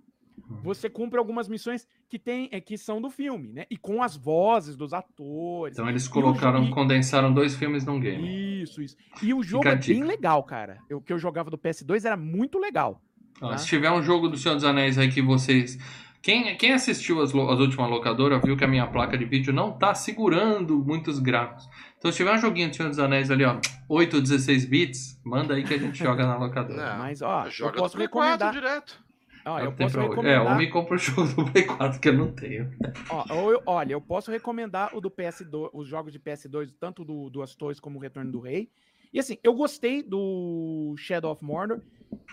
Você 0.63 0.89
cumpre 0.89 1.17
algumas 1.17 1.47
missões 1.47 1.87
que 2.09 2.19
tem, 2.19 2.49
é, 2.51 2.59
que 2.61 2.77
são 2.77 3.01
do 3.01 3.09
filme, 3.09 3.51
né? 3.53 3.65
E 3.69 3.77
com 3.77 4.01
as 4.03 4.15
vozes 4.15 4.75
dos 4.75 4.93
atores. 4.93 5.75
Então 5.77 5.89
eles 5.89 6.05
E 6.05 6.09
colocaram, 6.09 6.63
jogo- 6.63 6.73
condensaram 6.75 7.33
dois 7.33 7.55
filmes 7.55 7.85
num 7.85 7.99
game. 7.99 8.61
Isso, 8.63 8.81
isso. 8.81 8.95
E 9.21 9.33
o 9.33 9.41
jogo 9.43 9.63
Fica 9.63 9.75
é 9.75 9.93
bem 9.95 10.03
legal, 10.03 10.43
cara. 10.43 10.77
O 10.91 11.01
que 11.01 11.11
eu 11.13 11.17
jogava 11.19 11.49
do 11.49 11.57
PS2 11.57 12.05
era 12.05 12.17
muito 12.17 12.59
legal. 12.59 13.01
Tá. 13.39 13.57
Se 13.57 13.67
tiver 13.67 13.91
um 13.91 14.01
jogo 14.01 14.27
do 14.27 14.37
Senhor 14.37 14.55
dos 14.55 14.63
Anéis 14.63 14.97
aí 14.97 15.09
que 15.11 15.21
vocês. 15.21 15.77
Quem, 16.21 16.55
quem 16.57 16.73
assistiu 16.73 17.21
as, 17.21 17.29
as 17.29 17.59
últimas 17.59 17.87
locadoras 17.89 18.41
viu 18.43 18.57
que 18.57 18.63
a 18.63 18.67
minha 18.67 18.87
placa 18.87 19.15
de 19.15 19.25
vídeo 19.25 19.53
não 19.53 19.71
tá 19.71 19.93
segurando 19.93 20.77
muitos 20.79 21.19
gráficos. 21.19 21.69
Então 21.99 22.11
se 22.11 22.17
tiver 22.17 22.33
um 22.33 22.37
joguinho 22.39 22.69
do 22.69 22.75
Senhor 22.75 22.89
dos 22.89 22.97
Anéis 22.97 23.29
ali, 23.29 23.45
ó, 23.45 23.59
8 23.87 24.15
ou 24.15 24.21
16 24.21 24.65
bits, 24.65 25.21
manda 25.23 25.53
aí 25.53 25.63
que 25.63 25.73
a 25.73 25.77
gente 25.77 25.97
joga 25.99 26.25
na 26.25 26.37
locadora. 26.37 26.93
Não, 26.93 26.97
Mas, 26.97 27.21
ó, 27.21 27.45
eu 27.45 27.51
Joga 27.51 27.77
posso 27.77 27.95
Play 27.95 28.07
4 28.07 28.31
recomendar. 28.47 28.53
direto. 28.53 29.04
Ó, 29.45 29.55
o 29.57 29.59
eu 29.59 29.71
posso 29.73 29.93
pra- 29.93 30.03
recomendar. 30.03 30.45
É, 30.47 30.49
ou 30.51 30.55
me 30.55 30.67
compra 30.69 30.95
o 30.95 30.97
jogo 30.97 31.27
do 31.43 31.51
Play 31.51 31.65
4 31.65 31.99
que 31.99 32.09
eu 32.09 32.13
não 32.17 32.31
tenho. 32.31 32.71
ó, 33.09 33.25
ou 33.35 33.51
eu- 33.51 33.61
olha, 33.65 33.93
eu 33.93 34.01
posso 34.01 34.31
recomendar 34.31 34.95
o 34.95 34.99
do 35.01 35.09
PS2, 35.11 35.69
os 35.73 35.87
jogos 35.87 36.11
de 36.11 36.19
PS2, 36.19 36.71
tanto 36.79 37.05
do 37.05 37.29
Duas 37.29 37.55
Torres 37.55 37.79
como 37.79 37.99
o 37.99 38.01
Retorno 38.01 38.31
do 38.31 38.39
Rei. 38.39 38.69
E 39.13 39.19
assim, 39.19 39.37
eu 39.43 39.53
gostei 39.53 40.01
do 40.03 40.93
Shadow 40.97 41.31
of 41.31 41.43
Mordor. 41.43 41.79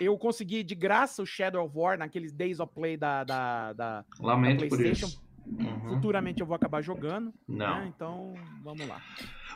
Eu 0.01 0.17
consegui 0.17 0.63
de 0.63 0.75
graça 0.75 1.21
o 1.21 1.25
Shadow 1.25 1.63
of 1.65 1.77
War 1.77 1.97
naqueles 1.97 2.33
Days 2.33 2.59
of 2.59 2.73
Play 2.73 2.97
da, 2.97 3.23
da, 3.23 3.73
da- 3.73 4.05
Lamento 4.19 4.67
por 4.67 4.77
PlayStation. 4.77 5.05
isso. 5.07 5.23
Uhum. 5.45 5.95
Futuramente 5.95 6.41
eu 6.41 6.47
vou 6.47 6.55
acabar 6.55 6.81
jogando. 6.81 7.33
Não. 7.47 7.79
né? 7.79 7.91
Então, 7.95 8.33
vamos 8.63 8.87
lá. 8.87 9.01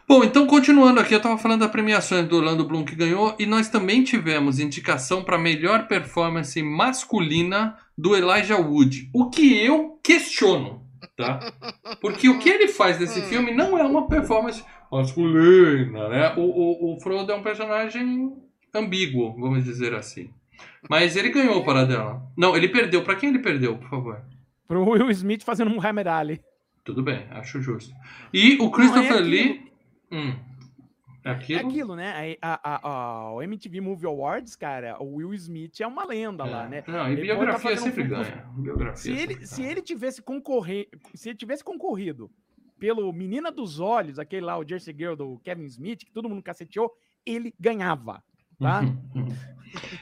Bom, 0.07 0.23
então 0.23 0.47
continuando 0.47 0.99
aqui, 0.99 1.13
eu 1.13 1.21
tava 1.21 1.37
falando 1.37 1.61
da 1.61 1.69
premiações 1.69 2.27
do 2.27 2.37
Orlando 2.37 2.65
Bloom 2.65 2.85
que 2.85 2.95
ganhou 2.95 3.35
e 3.37 3.45
nós 3.45 3.69
também 3.69 4.03
tivemos 4.03 4.59
indicação 4.59 5.23
para 5.23 5.37
melhor 5.37 5.87
performance 5.87 6.61
masculina 6.61 7.77
do 7.97 8.15
Elijah 8.15 8.57
Wood. 8.57 9.09
O 9.13 9.29
que 9.29 9.57
eu 9.57 9.99
questiono, 10.01 10.81
tá? 11.15 11.53
Porque 11.99 12.29
o 12.29 12.39
que 12.39 12.49
ele 12.49 12.67
faz 12.69 12.99
nesse 12.99 13.21
filme 13.23 13.53
não 13.53 13.77
é 13.77 13.83
uma 13.83 14.07
performance 14.07 14.63
masculina, 14.91 16.07
né? 16.07 16.33
O, 16.37 16.41
o, 16.41 16.95
o 16.95 16.99
Frodo 17.01 17.31
é 17.31 17.35
um 17.35 17.43
personagem 17.43 18.33
ambíguo, 18.73 19.35
vamos 19.37 19.63
dizer 19.63 19.93
assim. 19.93 20.29
Mas 20.89 21.15
ele 21.15 21.29
ganhou 21.29 21.63
para 21.63 21.85
dela. 21.85 22.21
Não, 22.37 22.55
ele 22.55 22.69
perdeu. 22.69 23.03
Para 23.03 23.15
quem 23.15 23.29
ele 23.29 23.39
perdeu, 23.39 23.77
por 23.77 23.89
favor? 23.89 24.21
Pro 24.67 24.83
Will 24.89 25.09
Smith 25.11 25.43
fazendo 25.43 25.71
um 25.71 25.75
Muhammad 25.75 26.07
Ali. 26.07 26.41
Tudo 26.83 27.03
bem, 27.03 27.25
acho 27.31 27.61
justo. 27.61 27.93
E 28.33 28.57
o 28.61 28.71
Christopher 28.71 29.11
aquilo. 29.13 29.27
Lee. 29.29 29.71
Hum, 30.11 30.33
é 31.23 31.29
É 31.29 31.31
aquilo? 31.31 31.67
aquilo, 31.67 31.95
né? 31.95 32.35
A, 32.41 32.59
a, 32.63 32.89
a- 32.89 33.31
o 33.33 33.41
MTV 33.41 33.81
Movie 33.81 34.05
Awards, 34.07 34.55
cara, 34.55 35.01
o 35.01 35.15
Will 35.15 35.33
Smith 35.33 35.81
é 35.81 35.87
uma 35.87 36.05
lenda 36.05 36.45
lá, 36.45 36.65
É. 36.65 36.69
né? 36.69 36.83
Não, 36.87 37.07
e 37.09 37.13
Ele 37.13 37.21
biografia 37.23 37.71
tá 37.71 37.81
um 37.81 37.83
sempre 37.83 38.03
filme 38.05 38.09
ganha. 38.23 38.45
Biografia 38.57 38.97
Se 39.01 39.11
ele, 39.11 39.45
se 39.45 39.63
ele 39.63 39.81
tivesse 39.81 40.21
concorrer, 40.21 40.87
se 41.13 41.29
ele 41.29 41.37
tivesse 41.37 41.63
concorrido 41.63 42.31
pelo 42.79 43.11
Menina 43.11 43.51
dos 43.51 43.79
Olhos, 43.79 44.19
aquele 44.19 44.45
lá, 44.45 44.57
o 44.57 44.65
Jersey 44.67 44.95
Girl 44.97 45.15
do 45.15 45.39
Kevin 45.43 45.65
Smith, 45.65 46.05
que 46.05 46.11
todo 46.11 46.29
mundo 46.29 46.41
caceteou, 46.43 46.91
ele 47.25 47.53
ganhava, 47.59 48.23
tá? 48.59 48.81
Uhum. 48.81 49.27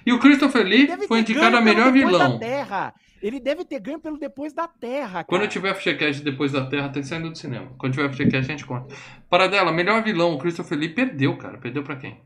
E 0.05 0.13
o 0.13 0.19
Christopher 0.19 0.65
Lee 0.65 0.87
Deve 0.87 1.07
foi 1.07 1.19
indicado 1.19 1.57
a 1.57 1.61
melhor 1.61 1.91
Depois 1.91 2.13
vilão. 2.13 2.33
Da 2.33 2.39
Terra. 2.39 2.93
Ele 3.21 3.39
deve 3.39 3.65
ter 3.65 3.79
ganho 3.79 3.99
pelo 3.99 4.17
Depois 4.17 4.53
da 4.53 4.67
Terra, 4.67 5.11
cara. 5.13 5.25
Quando 5.25 5.47
tiver 5.47 5.73
FGCast 5.73 6.23
depois 6.23 6.51
da 6.51 6.65
Terra, 6.67 6.89
tem 6.89 7.01
saindo 7.03 7.29
do 7.29 7.37
cinema. 7.37 7.73
Quando 7.77 7.93
tiver 7.93 8.09
FGCast, 8.11 8.37
a 8.51 8.55
gente 8.55 8.65
conta. 8.65 8.95
Paradela, 9.29 9.71
melhor 9.71 10.03
vilão, 10.03 10.33
o 10.35 10.37
Christopher 10.37 10.77
Lee 10.77 10.93
perdeu, 10.93 11.35
cara. 11.37 11.57
Perdeu 11.57 11.83
pra 11.83 11.95
quem? 11.95 12.21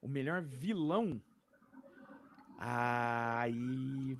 O 0.00 0.08
melhor 0.08 0.42
vilão. 0.42 1.20
Aí. 2.58 4.16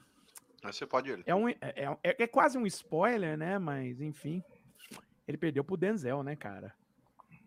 Aí 0.63 0.73
você 0.73 0.87
pode 0.87 1.11
ir. 1.11 1.23
É, 1.27 1.35
um, 1.35 1.49
é, 1.49 1.57
é- 1.63 2.17
é 2.25 2.27
quase 2.27 2.59
um 2.59 2.67
spoiler, 2.67 3.37
né? 3.37 3.59
Mas, 3.59 4.01
enfim. 4.01 4.43
Ele 5.27 5.39
perdeu 5.39 5.65
pro 5.65 5.77
Denzel, 5.77 6.23
né, 6.23 6.37
cara? 6.37 6.73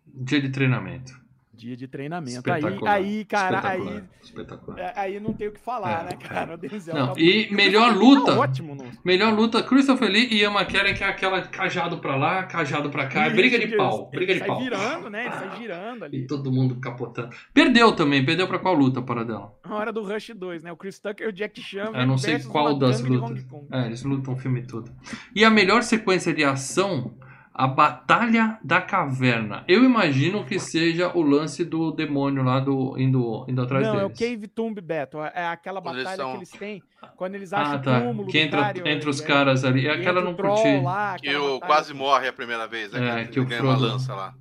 Dia 0.06 0.40
de 0.40 0.50
treinamento. 0.50 1.12
Dia 1.52 1.76
de 1.76 1.86
treinamento. 1.88 2.50
Aí, 2.50 2.62
aí 2.86 3.24
cara, 3.24 3.56
Espetacular. 3.58 3.92
aí, 3.92 4.02
Espetacular. 4.22 4.78
é, 4.78 4.92
aí 4.96 5.20
não 5.20 5.32
tem 5.34 5.48
o 5.48 5.52
que 5.52 5.60
falar, 5.60 6.02
É, 6.02 6.10
né, 6.10 6.16
cara? 6.16 6.54
O 6.54 6.56
Denzel 6.56 6.94
Não, 6.94 7.12
tá- 7.12 7.20
e 7.20 7.48
melhor 7.52 7.90
Lee 7.96 7.98
luta- 7.98 8.32
Tá 8.34 8.38
ótimo. 8.40 8.76
Melhor 9.04 9.34
luta, 9.34 9.62
Christopher 9.62 10.08
Lee 10.08 10.28
e 10.30 10.38
Ian 10.42 10.52
McKellen, 10.52 10.94
que 10.94 11.02
é 11.04 11.08
aquela 11.08 11.42
cajado 11.42 11.98
pra 11.98 12.16
lá, 12.16 12.44
cajado 12.44 12.88
pra 12.88 13.08
cá. 13.08 13.26
É 13.26 13.30
briga 13.30 13.58
de 13.58 13.64
Ele- 13.64 13.76
pau. 13.76 14.08
Briga 14.10 14.32
de 14.32 14.44
pau. 14.44 14.62
girando, 14.62 15.10
né? 15.10 15.26
Ele 15.26 15.34
sai 15.34 15.56
girando 15.58 16.02
E 16.02 16.04
ali. 16.04 16.26
todo 16.26 16.52
mundo 16.52 16.76
capotando. 16.80 17.30
Perdeu 17.52 17.92
também. 17.92 18.24
Perdeu 18.24 18.46
pra 18.48 18.58
qual 18.58 18.72
luta, 18.74 19.02
Paradela? 19.02 19.52
Na 19.68 19.74
hora 19.74 19.92
do 19.92 20.02
Rush 20.02 20.30
2, 20.34 20.62
né? 20.62 20.72
O 20.72 20.76
Chris 20.76 20.98
Tucker 21.00 21.26
e 21.26 21.30
o 21.30 21.32
Jack 21.32 21.60
Chan. 21.60 21.90
Eu 21.92 22.06
não 22.06 22.16
sei 22.16 22.38
qual 22.44 22.78
das 22.78 23.00
lutas. 23.02 23.44
É, 23.72 23.86
eles 23.86 24.02
lutam 24.04 24.34
o 24.34 24.36
filme 24.36 24.62
todo. 24.66 24.90
E 25.34 25.44
a 25.44 25.50
melhor 25.50 25.82
sequência 25.82 26.32
de 26.32 26.44
ação, 26.44 27.12
a 27.64 27.66
Batalha 27.66 28.58
da 28.64 28.80
Caverna. 28.80 29.64
Eu 29.68 29.84
imagino 29.84 30.44
que 30.44 30.58
seja 30.58 31.10
o 31.16 31.20
lance 31.22 31.64
do 31.64 31.90
demônio 31.90 32.42
lá 32.42 32.58
do 32.60 32.98
indo, 32.98 33.44
indo 33.48 33.60
atrás 33.62 33.86
Não, 33.86 33.94
é 33.94 34.04
o 34.04 34.08
deles. 34.08 34.18
Cave 34.18 34.48
Tomb 34.48 34.80
Battle. 34.80 35.24
É 35.24 35.46
aquela 35.46 35.80
Quando 35.82 35.96
eles 35.96 36.04
batalha 36.04 36.22
são- 36.22 36.30
que 36.32 36.38
eles 36.38 36.50
têm 36.50 36.82
quando 37.16 37.34
eles 37.34 37.52
acham 37.52 37.72
Ah, 37.72 37.76
o 37.76 37.82
tá. 37.82 38.00
túmulo 38.00 38.28
Que 38.28 38.38
entra 38.38 38.60
cara 38.60 38.90
entre 38.90 39.08
os 39.10 39.20
e- 39.20 39.24
caras 39.26 39.64
ali. 39.64 39.82
e 39.82 39.88
Aquela 39.88 40.20
não 40.22 40.34
curti. 40.34 40.80
Lá, 40.82 41.16
Que 41.18 41.34
o 41.36 41.40
batalha 41.54 41.60
quase 41.60 41.94
morre 41.94 42.28
a 42.28 42.32
primeira 42.32 42.66
vez, 42.66 42.92
né? 42.92 43.22
É, 43.22 43.24
que, 43.24 43.32
que 43.32 43.40
o 43.40 43.42
ele 43.42 43.50
ganha 43.50 43.62
uma 43.62 43.76
Frodo- 43.76 43.92
lança 43.92 44.14
lá. 44.14 44.34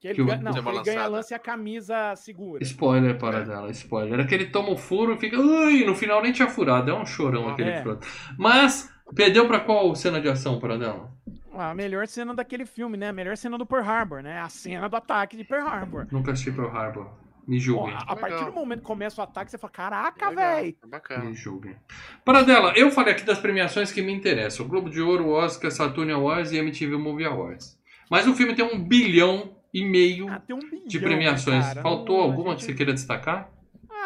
Que 0.00 0.08
ele 0.08 0.14
que 0.16 0.22
o- 0.22 0.26
ganha, 0.26 0.40
não, 0.42 0.52
que 0.52 0.58
ele 0.68 0.82
ganha 0.82 1.02
a 1.02 1.06
lance 1.06 1.32
e 1.32 1.36
a 1.36 1.38
camisa 1.38 2.14
segura. 2.16 2.62
Spoiler, 2.62 3.16
Paradela, 3.18 3.70
spoiler. 3.70 4.20
Aquele 4.20 4.46
toma 4.46 4.70
o 4.70 4.76
furo 4.76 5.14
e 5.14 5.16
fica. 5.18 5.38
Ui, 5.40 5.84
no 5.86 5.94
final 5.94 6.20
nem 6.22 6.32
tinha 6.32 6.48
furado. 6.48 6.90
É 6.90 6.94
um 6.94 7.06
chorão 7.06 7.48
aquele 7.48 7.70
É. 7.70 7.82
Frodo. 7.82 8.00
Mas, 8.38 8.90
perdeu 9.14 9.46
pra 9.48 9.60
qual 9.60 9.94
cena 9.94 10.20
de 10.20 10.28
ação, 10.28 10.58
Paradela? 10.60 11.08
A 11.56 11.74
melhor 11.74 12.06
cena 12.06 12.34
daquele 12.34 12.66
filme, 12.66 12.96
né? 12.96 13.08
A 13.08 13.12
melhor 13.12 13.36
cena 13.36 13.56
do 13.58 13.64
Pearl 13.66 13.88
Harbor, 13.88 14.22
né? 14.22 14.40
A 14.40 14.48
cena 14.48 14.88
do 14.88 14.96
ataque 14.96 15.36
de 15.36 15.44
Pearl 15.44 15.66
Harbor. 15.66 16.06
Nunca 16.10 16.32
assisti 16.32 16.50
Pearl 16.52 16.68
Harbor. 16.76 17.10
Me 17.46 17.58
julguem. 17.58 17.92
a, 17.94 17.98
a 17.98 18.16
partir 18.16 18.36
Legal. 18.36 18.52
do 18.52 18.54
momento 18.54 18.80
que 18.80 18.86
começa 18.86 19.20
o 19.20 19.24
ataque, 19.24 19.50
você 19.50 19.58
fala: 19.58 19.70
Caraca, 19.70 20.30
velho. 20.30 20.76
é 20.82 20.86
Bacana. 20.86 21.24
Me 21.26 21.34
julguem. 21.34 21.76
Paradela, 22.24 22.72
eu 22.74 22.90
falei 22.90 23.12
aqui 23.12 23.22
das 23.24 23.38
premiações 23.38 23.92
que 23.92 24.00
me 24.02 24.12
interessam: 24.12 24.64
o 24.64 24.68
Globo 24.68 24.88
de 24.88 25.00
Ouro, 25.02 25.26
o 25.26 25.30
Oscar, 25.32 25.70
Saturn 25.70 26.10
Awards 26.10 26.52
e 26.52 26.56
MTV 26.56 26.96
Movie 26.96 27.26
Awards. 27.26 27.78
Mas 28.10 28.26
o 28.26 28.34
filme 28.34 28.54
tem 28.54 28.64
um 28.64 28.82
bilhão 28.82 29.56
e 29.72 29.84
meio 29.84 30.28
Ah, 30.30 30.40
tem 30.40 30.56
um 30.56 30.60
bilhão. 30.60 30.86
de 30.86 30.98
né, 30.98 31.04
premiações. 31.06 31.64
cara? 31.66 31.82
Faltou 31.82 32.18
Não, 32.18 32.24
alguma 32.24 32.50
gente- 32.52 32.60
que 32.60 32.64
você 32.66 32.74
queira 32.74 32.92
destacar? 32.94 33.50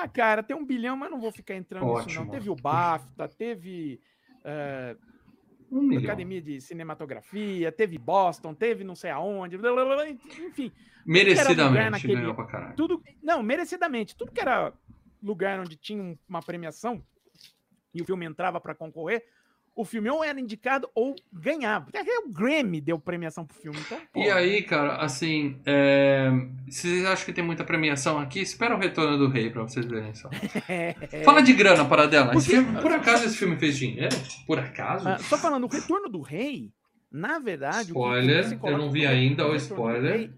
Ah, 0.00 0.08
cara, 0.08 0.42
tem 0.42 0.56
um 0.56 0.64
bilhão, 0.64 0.96
mas 0.96 1.10
não 1.10 1.20
vou 1.20 1.30
ficar 1.32 1.54
entrando 1.54 1.84
nisso, 1.86 1.98
Ótimo. 2.00 2.24
não. 2.24 2.30
Teve 2.32 2.50
o 2.50 2.56
BAFTA, 2.56 3.28
teve. 3.28 4.00
eh, 4.44 4.96
Um 5.70 5.82
milhão. 5.82 6.04
Academia 6.04 6.40
de 6.40 6.60
Cinematografia, 6.60 7.70
teve 7.70 7.98
Boston, 7.98 8.54
teve 8.54 8.84
não 8.84 8.94
sei 8.94 9.10
aonde, 9.10 9.58
blá, 9.58 9.72
blá, 9.72 9.84
blá, 9.84 10.08
enfim, 10.08 10.72
Merecidamente 11.04 11.90
naquele- 11.90 12.14
ganhou 12.16 12.34
pra 12.34 12.46
caralho. 12.46 12.76
tudo, 12.76 13.02
não, 13.22 13.42
merecidamente, 13.42 14.16
tudo 14.16 14.32
que 14.32 14.40
era 14.40 14.72
lugar 15.22 15.58
onde 15.60 15.76
tinha 15.76 16.02
um- 16.02 16.16
uma 16.28 16.40
premiação 16.42 17.02
e 17.94 18.00
o 18.00 18.04
filme 18.04 18.24
entrava 18.26 18.60
para 18.60 18.74
concorrer, 18.74 19.24
o 19.80 19.84
filme 19.84 20.10
ou 20.10 20.24
era 20.24 20.40
indicado 20.40 20.90
ou 20.94 21.14
ganhava. 21.32 21.86
Até 21.94 22.18
o 22.18 22.28
Grammy 22.28 22.80
deu 22.80 22.98
premiação 22.98 23.46
pro 23.46 23.56
filme, 23.56 23.78
então. 23.78 23.98
pô, 24.12 24.20
E 24.20 24.28
aí, 24.30 24.62
cara, 24.62 24.96
assim, 24.96 25.60
é... 25.64 26.30
vocês 26.68 27.04
acham 27.04 27.24
que 27.24 27.32
tem 27.32 27.44
muita 27.44 27.62
premiação 27.64 28.18
aqui? 28.18 28.40
Espera 28.40 28.74
o 28.74 28.78
retorno 28.78 29.16
do 29.16 29.28
rei 29.28 29.50
pra 29.50 29.62
vocês 29.62 29.86
verem 29.86 30.12
só. 30.14 30.28
é. 30.68 30.94
Fala 31.24 31.40
de 31.42 31.52
grana, 31.52 31.84
Paradela. 31.84 32.32
Porque- 32.32 32.50
filme- 32.50 32.80
por 32.82 32.90
acaso 32.90 33.24
esse 33.26 33.36
filme 33.36 33.56
fez 33.56 33.78
dinheiro? 33.78 34.16
Por 34.46 34.58
acaso? 34.58 35.08
Ah, 35.08 35.18
só 35.18 35.38
falando, 35.38 35.64
o 35.64 35.68
Retorno 35.68 36.08
do 36.08 36.20
Rei, 36.20 36.72
na 37.10 37.38
verdade. 37.38 37.88
Spoiler, 37.88 38.58
eu 38.64 38.76
não 38.78 38.90
vi 38.90 39.06
ainda 39.06 39.46
o 39.46 39.54
spoiler. 39.54 40.12
Rei, 40.16 40.30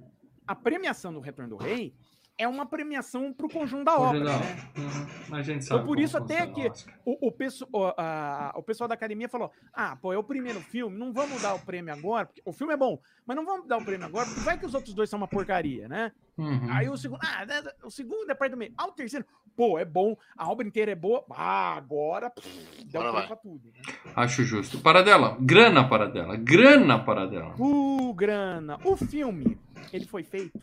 a 0.47 0.55
premiação 0.55 1.13
do 1.13 1.21
Retorno 1.21 1.57
do 1.57 1.57
Rei 1.57 1.95
é 2.41 2.49
uma 2.49 2.65
premiação 2.67 3.33
pro 3.33 3.49
conjunto 3.49 3.85
da 3.85 3.99
obra, 3.99 4.25
né? 4.25 4.33
Uhum. 4.77 5.37
A 5.37 5.43
gente 5.43 5.65
sabe 5.65 5.81
Então, 5.83 5.87
por 5.87 6.01
isso, 6.01 6.17
até 6.17 6.45
o 6.45 6.53
que-. 6.55 6.71
O, 7.05 7.29
o, 7.29 7.33
pesso- 7.33 7.69
o, 7.73 7.85
a- 7.97 8.53
o 8.57 8.63
pessoal 8.63 8.89
da 8.89 8.95
academia 8.95 9.29
falou: 9.29 9.53
ah, 9.73 9.97
pô, 9.97 10.13
é 10.13 10.19
o 10.19 10.25
primeiro 10.25 10.61
filme, 10.61 10.97
não 10.99 11.13
vamos 11.13 11.43
dar 11.43 11.55
o 11.55 11.59
prêmio 11.61 11.93
agora, 11.93 12.27
porque 12.27 12.43
o 12.45 12.53
filme 12.53 12.73
é 12.73 12.77
bom, 12.77 12.99
mas 13.27 13.37
não 13.37 13.45
vamos 13.45 13.67
dar 13.69 13.77
o 13.79 13.85
prêmio 13.85 14.07
agora, 14.07 14.27
porque 14.27 14.41
vai 14.41 14.59
que 14.59 14.67
os 14.67 14.75
outros 14.75 14.95
dois 14.95 15.11
são 15.11 15.19
uma 15.19 15.29
porcaria, 15.29 15.87
né? 15.89 16.13
Uhum. 16.39 16.69
Aí 16.73 16.89
o 16.89 16.97
segundo, 16.97 17.21
ah, 17.23 17.45
né, 17.45 17.63
o 17.85 17.91
segundo 17.91 18.31
é 18.31 18.35
perto 18.35 18.53
do 18.53 18.57
meio. 18.57 18.73
Ah, 18.77 18.87
o 18.87 18.93
terceiro, 18.93 19.27
pô, 19.55 19.79
é 19.79 19.85
bom, 19.85 20.17
a 20.37 20.51
obra 20.51 20.67
inteira 20.67 20.93
é 20.93 20.95
boa. 20.95 21.23
Ah, 21.31 21.75
agora 21.77 22.31
pff, 22.31 22.85
deu 22.87 23.03
Agora 23.03 23.13
prêmio 23.13 23.29
pra 23.29 23.37
tudo. 23.37 23.67
Né? 23.71 24.13
Acho 24.17 24.43
justo. 24.45 24.81
Paradela, 24.81 25.37
grana, 25.41 25.87
Paradela. 25.87 26.37
Grana, 26.37 26.99
Paradela. 27.05 27.55
Uh, 27.59 28.15
grana. 28.15 28.79
O 28.85 28.97
filme, 28.97 29.59
ele 29.93 30.07
foi 30.07 30.23
feito, 30.23 30.59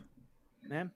né, 0.63 0.89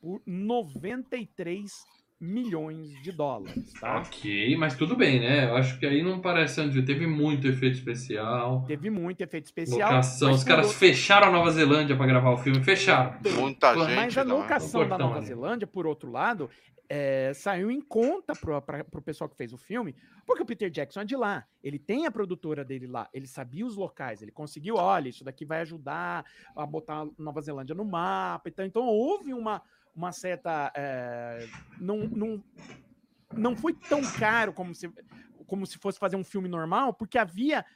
por 0.00 0.20
93 0.26 1.86
milhões 2.20 3.00
de 3.00 3.12
dólares, 3.12 3.72
tá? 3.80 3.98
Ok, 4.00 4.56
mas 4.56 4.76
tudo 4.76 4.96
bem, 4.96 5.20
né? 5.20 5.44
Eu 5.48 5.56
acho 5.56 5.78
que 5.78 5.86
aí 5.86 6.02
não 6.02 6.20
parece 6.20 6.60
onde 6.60 6.82
teve 6.82 7.06
muito 7.06 7.46
efeito 7.46 7.74
especial. 7.76 8.64
Teve 8.66 8.90
muito 8.90 9.20
efeito 9.20 9.44
especial. 9.44 9.88
Locação. 9.90 10.32
Os 10.32 10.42
caras 10.42 10.66
outro- 10.66 10.80
fecharam 10.80 11.28
a 11.28 11.30
Nova 11.30 11.50
Zelândia 11.52 11.96
pra 11.96 12.06
gravar 12.06 12.32
o 12.32 12.38
filme. 12.38 12.60
Fecharam. 12.64 13.16
Muita 13.38 13.72
Mas 13.72 13.86
gente. 13.86 13.96
Mas 13.96 14.18
a 14.18 14.24
não 14.24 14.38
é? 14.38 14.42
locação 14.42 14.88
da 14.88 14.98
Nova. 14.98 15.20
Zelândia, 15.20 15.66
por 15.68 15.86
outro 15.86 16.10
lado, 16.10 16.50
é, 16.88 17.32
saiu 17.34 17.70
em 17.70 17.80
conta 17.80 18.32
pro, 18.34 18.60
pra, 18.62 18.82
pro 18.82 19.00
pessoal 19.00 19.30
que 19.30 19.36
fez 19.36 19.52
o 19.52 19.56
filme, 19.58 19.94
porque 20.26 20.42
o 20.42 20.46
Peter 20.46 20.68
Jackson 20.70 21.02
é 21.02 21.04
de 21.04 21.14
lá. 21.14 21.44
Ele 21.62 21.78
tem 21.78 22.04
a 22.04 22.10
produtora 22.10 22.64
dele 22.64 22.88
lá, 22.88 23.08
ele 23.14 23.28
sabia 23.28 23.64
os 23.64 23.76
locais, 23.76 24.22
ele 24.22 24.32
conseguiu, 24.32 24.74
olha, 24.74 25.08
isso 25.08 25.22
daqui 25.22 25.44
vai 25.44 25.60
ajudar 25.60 26.24
a 26.56 26.66
botar 26.66 27.02
a 27.02 27.06
Nova 27.16 27.40
Zelândia 27.40 27.76
no 27.76 27.84
mapa. 27.84 28.48
Então, 28.48 28.64
então 28.64 28.86
houve 28.86 29.32
uma, 29.32 29.62
uma 29.98 30.12
certa. 30.12 30.72
é, 30.76 31.48
não, 31.80 31.98
não, 32.04 32.44
não 33.34 33.56
foi 33.56 33.74
tão 33.74 34.00
caro 34.18 34.52
como 34.52 34.72
se, 34.74 34.90
como 35.46 35.66
se 35.66 35.76
fosse 35.76 35.98
fazer 35.98 36.14
um 36.14 36.22
filme 36.22 36.48
normal, 36.48 36.94
porque 36.94 37.18
havia 37.18 37.66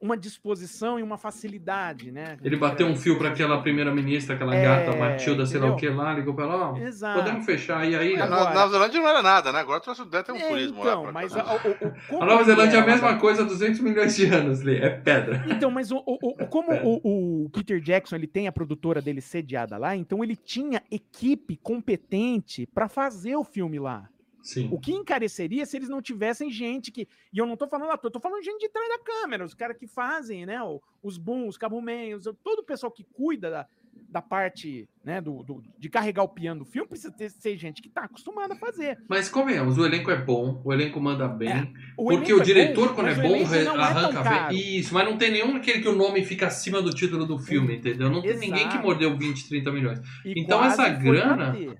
uma 0.00 0.16
disposição 0.16 0.98
e 0.98 1.02
uma 1.02 1.16
facilidade, 1.16 2.10
né? 2.12 2.36
Ele 2.44 2.56
bateu 2.56 2.86
um 2.86 2.94
fio 2.94 3.16
pra 3.18 3.30
aquela 3.30 3.60
primeira-ministra, 3.62 4.34
aquela 4.34 4.54
É, 4.54 4.62
gata 4.62 4.96
Matilda, 4.96 5.46
sei 5.46 5.58
lá 5.58 5.70
o 5.70 5.76
que 5.76 5.88
lá, 5.88 6.12
ligou 6.12 6.34
pra 6.34 6.44
ela, 6.44 6.72
ó, 6.72 6.76
Exato. 6.76 7.18
podemos 7.20 7.46
fechar. 7.46 7.88
E 7.88 7.96
aí, 7.96 8.14
a 8.14 8.24
Agora- 8.24 8.44
na 8.50 8.54
Nova 8.54 8.72
Zelândia 8.72 9.00
não 9.00 9.08
era 9.08 9.22
nada, 9.22 9.52
né? 9.52 9.60
Agora 9.60 9.80
trouxe, 9.80 10.04
deve 10.04 10.24
ter 10.24 10.32
um 10.32 10.36
É, 10.36 10.48
turismo 10.48 10.80
então, 10.80 11.02
lá. 11.04 11.12
mas 11.12 11.34
a, 11.34 11.42
o, 11.44 11.56
o- 11.56 11.92
como 12.08 12.24
Nova 12.26 12.44
Zelândia 12.44 12.76
é 12.76 12.80
a 12.80 12.86
mesma 12.86 13.16
coisa 13.18 13.42
há 13.42 13.44
200 13.46 13.80
milhões 13.80 14.14
de 14.14 14.26
anos, 14.26 14.60
Lê. 14.62 14.78
É 14.78 14.90
pedra. 14.90 15.44
Então, 15.48 15.70
mas 15.70 15.90
o, 15.90 15.96
o- 16.06 16.18
o- 16.42 16.46
como 16.46 16.72
É. 16.72 16.82
o, 16.84 17.44
o 17.44 17.50
Peter 17.50 17.80
Jackson 17.80 18.16
ele 18.16 18.26
tem 18.26 18.46
a 18.46 18.52
produtora 18.52 19.00
dele 19.00 19.20
sediada 19.22 19.78
lá, 19.78 19.96
então 19.96 20.22
ele 20.22 20.36
tinha 20.36 20.82
equipe 20.90 21.56
competente 21.56 22.66
para 22.66 22.88
fazer 22.88 23.34
o 23.36 23.44
filme 23.44 23.78
lá. 23.78 24.08
Sim. 24.46 24.68
O 24.70 24.78
que 24.78 24.92
encareceria 24.92 25.66
se 25.66 25.76
eles 25.76 25.88
não 25.88 26.00
tivessem 26.00 26.48
gente 26.52 26.92
que. 26.92 27.08
E 27.32 27.38
eu 27.38 27.46
não 27.46 27.56
tô 27.56 27.66
falando 27.66 27.90
ator, 27.90 28.08
eu 28.08 28.12
tô 28.12 28.20
falando 28.20 28.44
gente 28.44 28.60
de 28.60 28.68
trás 28.68 28.88
da 28.88 28.98
câmera, 29.00 29.44
os 29.44 29.54
caras 29.54 29.76
que 29.76 29.88
fazem, 29.88 30.46
né? 30.46 30.58
Os 31.02 31.18
booms, 31.18 31.48
os 31.50 31.56
cabumen, 31.58 32.14
os- 32.14 32.24
todo 32.44 32.60
o 32.60 32.64
pessoal 32.64 32.92
que 32.92 33.02
cuida 33.02 33.50
da, 33.50 33.66
da 34.08 34.22
parte, 34.22 34.88
né? 35.04 35.20
Do, 35.20 35.42
do- 35.42 35.64
de 35.76 35.88
carregar 35.88 36.22
o 36.22 36.28
piano 36.28 36.60
do 36.60 36.64
filme, 36.64 36.88
precisa 36.88 37.10
ter, 37.12 37.28
ser 37.28 37.56
gente 37.56 37.82
que 37.82 37.88
tá 37.88 38.02
acostumada 38.04 38.54
a 38.54 38.56
fazer. 38.56 38.98
Mas 39.08 39.28
convenhamos, 39.28 39.78
o 39.78 39.84
elenco 39.84 40.12
é 40.12 40.16
bom, 40.16 40.62
o 40.64 40.72
elenco 40.72 41.00
manda 41.00 41.26
bem. 41.26 41.48
É, 41.48 41.68
O 41.96 42.06
porque 42.10 42.32
o 42.32 42.40
diretor, 42.40 42.90
bom, 42.90 42.94
quando 42.94 43.08
é 43.08 43.14
bom, 43.16 43.34
é 43.34 43.66
arranca 43.66 44.48
bem. 44.48 44.78
Isso, 44.78 44.94
mas 44.94 45.04
não 45.04 45.18
tem 45.18 45.32
nenhum 45.32 45.56
aquele 45.56 45.80
que 45.82 45.88
o 45.88 45.96
nome 45.96 46.24
fica 46.24 46.46
acima 46.46 46.80
do 46.80 46.90
título 46.94 47.26
do 47.26 47.36
filme, 47.36 47.78
entendeu? 47.78 48.08
Não 48.08 48.22
tem 48.22 48.34
ninguém 48.34 48.68
que 48.68 48.74
Exato. 48.74 48.82
mordeu 48.86 49.18
20, 49.18 49.48
30 49.48 49.72
milhões. 49.72 49.98
E 50.24 50.40
Então 50.40 50.64
essa 50.64 50.88
grana- 50.88 51.52
ter. 51.52 51.76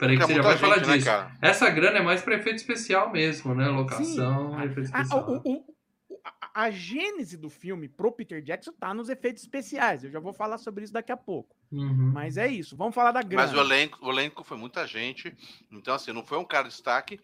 Peraí 0.00 0.16
que 0.16 0.22
Porque 0.22 0.32
você 0.32 0.40
é 0.40 0.42
já 0.42 0.42
vai 0.42 0.52
muita 0.52 0.66
falar 0.66 0.78
gente, 0.78 0.88
né, 0.88 0.94
disso. 0.96 1.06
cara? 1.06 1.36
Essa 1.42 1.70
grana 1.70 1.98
é 1.98 2.02
mais 2.02 2.22
pra 2.22 2.34
efeito 2.34 2.56
especial 2.56 3.12
mesmo, 3.12 3.54
né? 3.54 3.68
Locação, 3.68 4.58
Sim. 4.58 4.64
efeito 4.64 4.78
A, 4.94 5.02
especial. 5.02 5.28
o- 5.30 5.36
o- 5.36 5.52
o- 5.58 5.74
a- 6.24 6.62
a 6.64 6.70
gênese 6.70 7.36
do 7.36 7.50
filme 7.50 7.86
pro 7.88 8.10
Peter 8.10 8.42
Jackson 8.42 8.72
tá 8.72 8.94
nos 8.94 9.08
efeitos 9.10 9.42
especiais. 9.42 10.02
Eu 10.02 10.10
já 10.10 10.18
vou 10.18 10.32
falar 10.32 10.56
sobre 10.58 10.84
isso 10.84 10.92
daqui 10.92 11.12
a 11.12 11.16
pouco. 11.16 11.54
Uhum. 11.70 12.10
Mas 12.14 12.36
é 12.38 12.48
isso. 12.48 12.74
Vamos 12.76 12.94
falar 12.94 13.12
da 13.12 13.22
grana. 13.22 13.46
Mas 13.46 13.54
o 13.54 13.60
elenco, 13.60 13.98
o 14.04 14.10
elenco 14.10 14.42
foi 14.42 14.56
muita 14.56 14.86
gente. 14.86 15.36
Então, 15.70 15.94
assim, 15.94 16.12
não 16.12 16.24
foi 16.24 16.38
um 16.38 16.44
cara 16.46 16.64
de 16.64 16.70
destaque, 16.70 17.20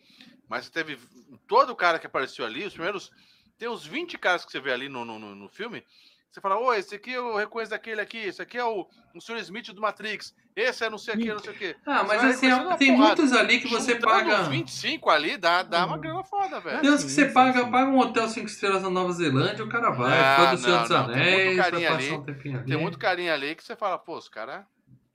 mas 0.48 0.68
teve 0.68 0.98
todo 1.48 1.70
o 1.70 1.76
cara 1.76 1.98
que 1.98 2.06
apareceu 2.06 2.44
ali, 2.44 2.64
os 2.66 2.74
primeiros. 2.74 3.10
Tem 3.58 3.68
uns 3.70 3.86
20 3.86 4.18
caras 4.18 4.44
que 4.44 4.52
você 4.52 4.60
vê 4.60 4.70
ali 4.70 4.86
no, 4.86 5.02
no, 5.02 5.18
no- 5.18 5.34
no 5.34 5.48
filme. 5.48 5.82
Você 6.30 6.40
fala, 6.40 6.58
ô, 6.58 6.72
esse 6.74 6.94
aqui 6.94 7.12
eu 7.12 7.34
reconheço 7.36 7.70
daquele 7.70 8.00
aqui, 8.00 8.18
esse 8.18 8.42
aqui 8.42 8.58
é 8.58 8.64
o, 8.64 8.86
o 9.14 9.20
Sr. 9.22 9.36
Smith 9.38 9.72
do 9.72 9.80
Matrix, 9.80 10.34
esse 10.54 10.84
é 10.84 10.90
não 10.90 10.98
sei 10.98 11.14
o 11.14 11.18
que, 11.18 11.28
não 11.32 11.38
sei 11.38 11.52
o 11.52 11.56
que. 11.56 11.74
Ah, 11.86 12.04
mas 12.04 12.22
assim, 12.22 12.48
tem 12.76 12.94
porrada. 12.94 13.16
muitos 13.16 13.32
ali 13.32 13.58
que 13.60 13.68
você 13.68 13.92
Juntando 13.94 14.04
paga. 14.12 14.42
Os 14.42 14.48
25 14.48 15.08
ali 15.08 15.38
dá, 15.38 15.62
dá 15.62 15.86
uma 15.86 15.96
grana 15.96 16.22
foda, 16.24 16.60
velho. 16.60 16.82
Deus 16.82 17.02
que 17.04 17.10
você 17.10 17.28
sim, 17.28 17.32
paga, 17.32 17.64
sim. 17.64 17.70
paga 17.70 17.90
um 17.90 17.98
hotel 17.98 18.28
5 18.28 18.46
estrelas 18.46 18.82
na 18.82 18.90
Nova 18.90 19.12
Zelândia, 19.12 19.64
o 19.64 19.68
cara 19.68 19.90
vai, 19.90 20.18
Ah, 20.20 20.36
fã 20.36 20.54
do 20.54 20.60
Senhor 20.60 20.80
dos 20.80 20.90
não, 20.90 21.06
tem 21.06 21.16
muito 21.16 21.20
Anéis, 21.20 21.56
vai 21.56 21.70
carinha 21.70 21.88
passar 21.90 22.02
ali. 22.04 22.12
um 22.12 22.22
tempinho 22.22 22.58
ali. 22.58 22.66
Tem 22.70 22.76
muito 22.82 22.98
carinha 22.98 23.32
ali 23.32 23.54
que 23.54 23.64
você 23.64 23.74
fala, 23.74 23.96
pô, 23.98 24.18
os 24.18 24.28
caras. 24.28 24.62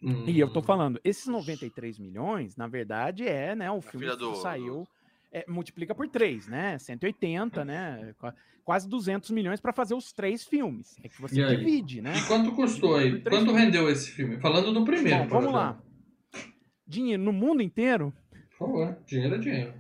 Hum. 0.04 0.24
E 0.26 0.40
eu 0.40 0.50
tô 0.52 0.64
falando, 0.64 1.00
esses 1.04 1.28
93 1.28 2.00
milhões, 2.00 2.56
na 2.56 2.68
verdade, 2.68 3.28
é, 3.28 3.56
né? 3.56 3.70
O 3.70 3.80
filme 3.82 4.08
do- 4.16 4.34
saiu. 4.38 4.88
É, 5.32 5.46
multiplica 5.48 5.96
por 5.96 6.08
3, 6.08 6.48
né? 6.48 6.78
180, 6.80 7.64
né? 7.66 8.14
Qua- 8.20 8.36
Quase 8.64 8.88
200 8.88 9.32
milhões 9.32 9.60
para 9.60 9.74
fazer 9.74 9.96
os 9.96 10.14
três 10.14 10.44
filmes. 10.46 10.96
É 11.04 11.10
que 11.10 11.20
você 11.20 11.42
E 11.42 11.58
divide, 11.58 12.00
né? 12.02 12.14
E 12.16 12.22
quanto 12.28 12.52
custou 12.52 12.96
aí? 12.96 13.20
Quanto 13.22 13.46
filmes. 13.46 13.56
rendeu 13.56 13.90
esse 13.90 14.12
filme? 14.12 14.40
Falando 14.40 14.72
do 14.72 14.86
primeiro. 14.86 15.24
Bom, 15.24 15.28
vamos 15.30 15.52
lá. 15.54 15.82
Dinheiro 16.86 17.24
no 17.24 17.34
mundo 17.34 17.62
inteiro, 17.64 18.14
Por 18.58 18.68
favor, 18.68 18.98
dinheiro 19.08 19.36
é 19.36 19.38
dinheiro. 19.40 19.74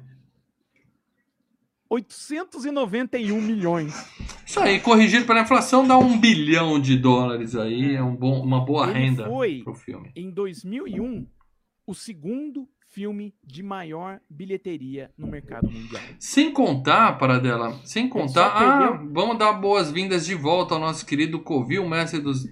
891 1.89 3.41
milhões. 3.41 3.93
Isso 4.45 4.59
aí, 4.59 4.79
corrigido 4.79 5.25
pela 5.25 5.41
inflação, 5.41 5.85
dá 5.85 5.97
um 5.97 6.17
bilhão 6.19 6.79
de 6.79 6.97
dólares 6.97 7.55
aí, 7.55 7.95
é 7.95 8.01
um 8.01 8.15
bom, 8.15 8.41
uma 8.41 8.63
boa 8.65 8.89
Ele 8.89 8.99
renda 8.99 9.25
foi- 9.25 9.61
pro 9.63 9.75
filme. 9.75 10.11
Em 10.15 10.31
2001, 10.31 11.27
o 11.85 11.93
segundo 11.93 12.67
filme 12.91 13.33
de 13.43 13.63
maior 13.63 14.19
bilheteria 14.29 15.11
no 15.17 15.27
mercado 15.27 15.71
mundial. 15.71 16.01
Sem 16.19 16.51
contar, 16.51 17.17
Paradela, 17.17 17.79
sem 17.85 18.07
contar, 18.07 18.47
ah, 18.47 19.01
vamos 19.11 19.37
dar 19.37 19.53
boas-vindas 19.53 20.25
de 20.25 20.35
volta 20.35 20.75
ao 20.75 20.79
nosso 20.79 21.05
querido 21.05 21.39
Covil, 21.39 21.87
mestre 21.87 22.19
dos... 22.19 22.45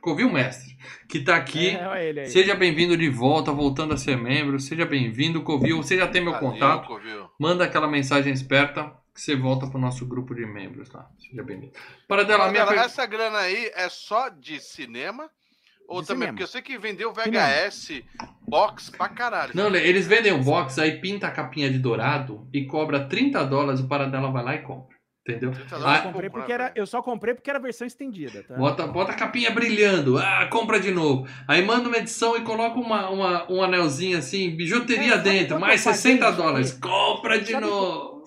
Covil 0.00 0.30
Mestre, 0.30 0.76
que 1.08 1.20
tá 1.20 1.34
aqui. 1.34 1.70
É, 1.70 1.88
olha 1.88 2.02
ele 2.02 2.20
aí. 2.20 2.26
Seja 2.26 2.54
bem-vindo 2.54 2.94
de 2.94 3.08
volta, 3.08 3.50
voltando 3.50 3.94
a 3.94 3.96
ser 3.96 4.18
membro. 4.18 4.60
Seja 4.60 4.84
bem-vindo, 4.84 5.42
Covil. 5.42 5.78
Você 5.78 5.96
já 5.96 6.06
tem 6.06 6.22
meu 6.22 6.34
Valeu, 6.34 6.50
contato. 6.50 6.88
Covil. 6.88 7.30
Manda 7.40 7.64
aquela 7.64 7.88
mensagem 7.88 8.30
esperta 8.30 8.92
que 9.14 9.20
você 9.22 9.34
volta 9.34 9.66
pro 9.66 9.78
nosso 9.78 10.04
grupo 10.04 10.34
de 10.34 10.44
membros 10.44 10.90
lá. 10.90 11.08
Seja 11.18 11.42
bem-vindo. 11.42 11.72
Paradela, 12.06 12.48
a 12.48 12.50
minha 12.50 12.64
essa 12.64 13.06
grana 13.06 13.38
aí 13.38 13.70
é 13.74 13.88
só 13.88 14.28
de 14.28 14.60
cinema? 14.60 15.30
Ou 15.88 16.00
De 16.00 16.08
também? 16.08 16.20
cinema. 16.22 16.32
Porque 16.32 16.42
eu 16.42 16.46
sei 16.48 16.62
que 16.62 16.78
vendeu 16.78 17.12
VHS 17.12 18.02
box 18.46 18.90
pra 18.90 19.08
caralho. 19.08 19.52
Não, 19.54 19.74
eles 19.74 20.06
vendem 20.06 20.32
o 20.32 20.42
box, 20.42 20.78
aí 20.80 21.00
pinta 21.00 21.26
a 21.26 21.30
capinha 21.30 21.70
de 21.70 21.78
dourado 21.78 22.48
e 22.52 22.64
cobra 22.66 23.06
30 23.06 23.44
dólares, 23.44 23.80
o 23.80 23.88
Paradela 23.88 24.30
vai 24.30 24.42
lá 24.44 24.54
e 24.54 24.62
compra. 24.62 24.94
Entendeu? 25.26 25.52
Eu, 25.52 25.86
Ah, 25.86 26.02
só 26.02 26.12
comprei 26.12 26.28
porque 26.28 26.52
era, 26.52 26.72
eu 26.74 26.86
só 26.86 27.02
comprei 27.02 27.34
porque 27.34 27.48
era 27.48 27.58
a 27.58 27.62
versão 27.62 27.86
estendida, 27.86 28.42
tá? 28.42 28.56
Bota, 28.56 28.86
bota 28.86 29.12
a 29.12 29.14
capinha 29.14 29.50
brilhando, 29.50 30.18
ah, 30.18 30.46
compra 30.52 30.78
de 30.78 30.90
novo. 30.90 31.26
Aí 31.48 31.64
manda 31.64 31.88
uma 31.88 31.96
edição 31.96 32.36
e 32.36 32.42
coloca 32.42 32.78
uma, 32.78 33.08
uma- 33.08 33.50
um 33.50 33.62
anelzinho 33.62 34.18
assim, 34.18 34.54
bijuteria 34.54 35.14
É, 35.14 35.18
dentro, 35.18 35.58
mais 35.58 35.80
eu 35.80 35.92
paguei 35.92 36.02
60 36.02 36.28
isso 36.28 36.36
dólares. 36.36 36.70
aqui? 36.72 36.80
Compra 36.82 37.40
de 37.40 37.52
Sabe 37.52 37.66
novo. 37.66 38.24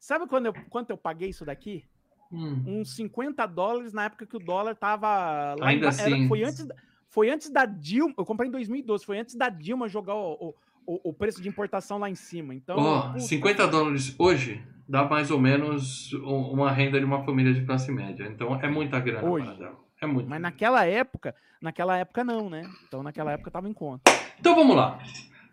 Sabe 0.00 0.26
quando 0.26 0.46
eu, 0.46 0.54
quanto 0.68 0.90
eu 0.90 0.96
paguei 0.96 1.28
isso 1.28 1.44
daqui? 1.44 1.84
Hum. 2.32 2.64
Uns 2.66 2.96
50 2.96 3.46
dólares 3.46 3.92
na 3.92 4.06
época 4.06 4.26
que 4.26 4.36
o 4.36 4.40
dólar 4.40 4.74
tava 4.74 5.54
lá 5.56 5.68
Ainda 5.68 5.86
era- 5.86 5.94
assim. 5.94 6.26
foi 6.26 6.42
antes 6.42 6.66
da, 6.66 6.74
foi 7.12 7.28
antes 7.28 7.50
da 7.50 7.66
Dilma, 7.66 8.14
eu 8.16 8.24
comprei 8.24 8.48
em 8.48 8.50
2012, 8.50 9.04
foi 9.04 9.18
antes 9.18 9.34
da 9.34 9.50
Dilma 9.50 9.86
jogar 9.86 10.14
o, 10.14 10.54
o, 10.86 11.10
o- 11.10 11.12
preço 11.12 11.42
de 11.42 11.48
importação 11.48 11.98
lá 11.98 12.08
em 12.08 12.14
cima. 12.14 12.54
Então, 12.54 12.78
Ó, 12.78 13.08
puta, 13.08 13.18
50 13.20 13.68
dólares 13.68 14.16
hoje 14.18 14.64
dá 14.88 15.04
mais 15.04 15.30
ou 15.30 15.38
menos 15.38 16.10
um- 16.14 16.52
uma 16.54 16.72
renda 16.72 16.98
de 16.98 17.04
uma 17.04 17.22
família 17.22 17.52
de 17.52 17.66
classe 17.66 17.92
média. 17.92 18.26
Então 18.26 18.58
é 18.62 18.66
muita 18.66 18.98
grana, 18.98 19.28
Hoje. 19.28 19.44
Paradela. 19.44 19.78
É 20.00 20.06
muito. 20.06 20.26
Mas 20.30 20.40
naquela 20.40 20.86
época, 20.86 21.34
naquela 21.60 21.98
época 21.98 22.24
não, 22.24 22.48
né? 22.48 22.62
Então 22.88 23.02
naquela 23.02 23.32
época 23.32 23.50
tava 23.50 23.68
em 23.68 23.74
conta. 23.74 24.10
Então 24.40 24.54
vamos 24.54 24.74
lá. 24.74 24.98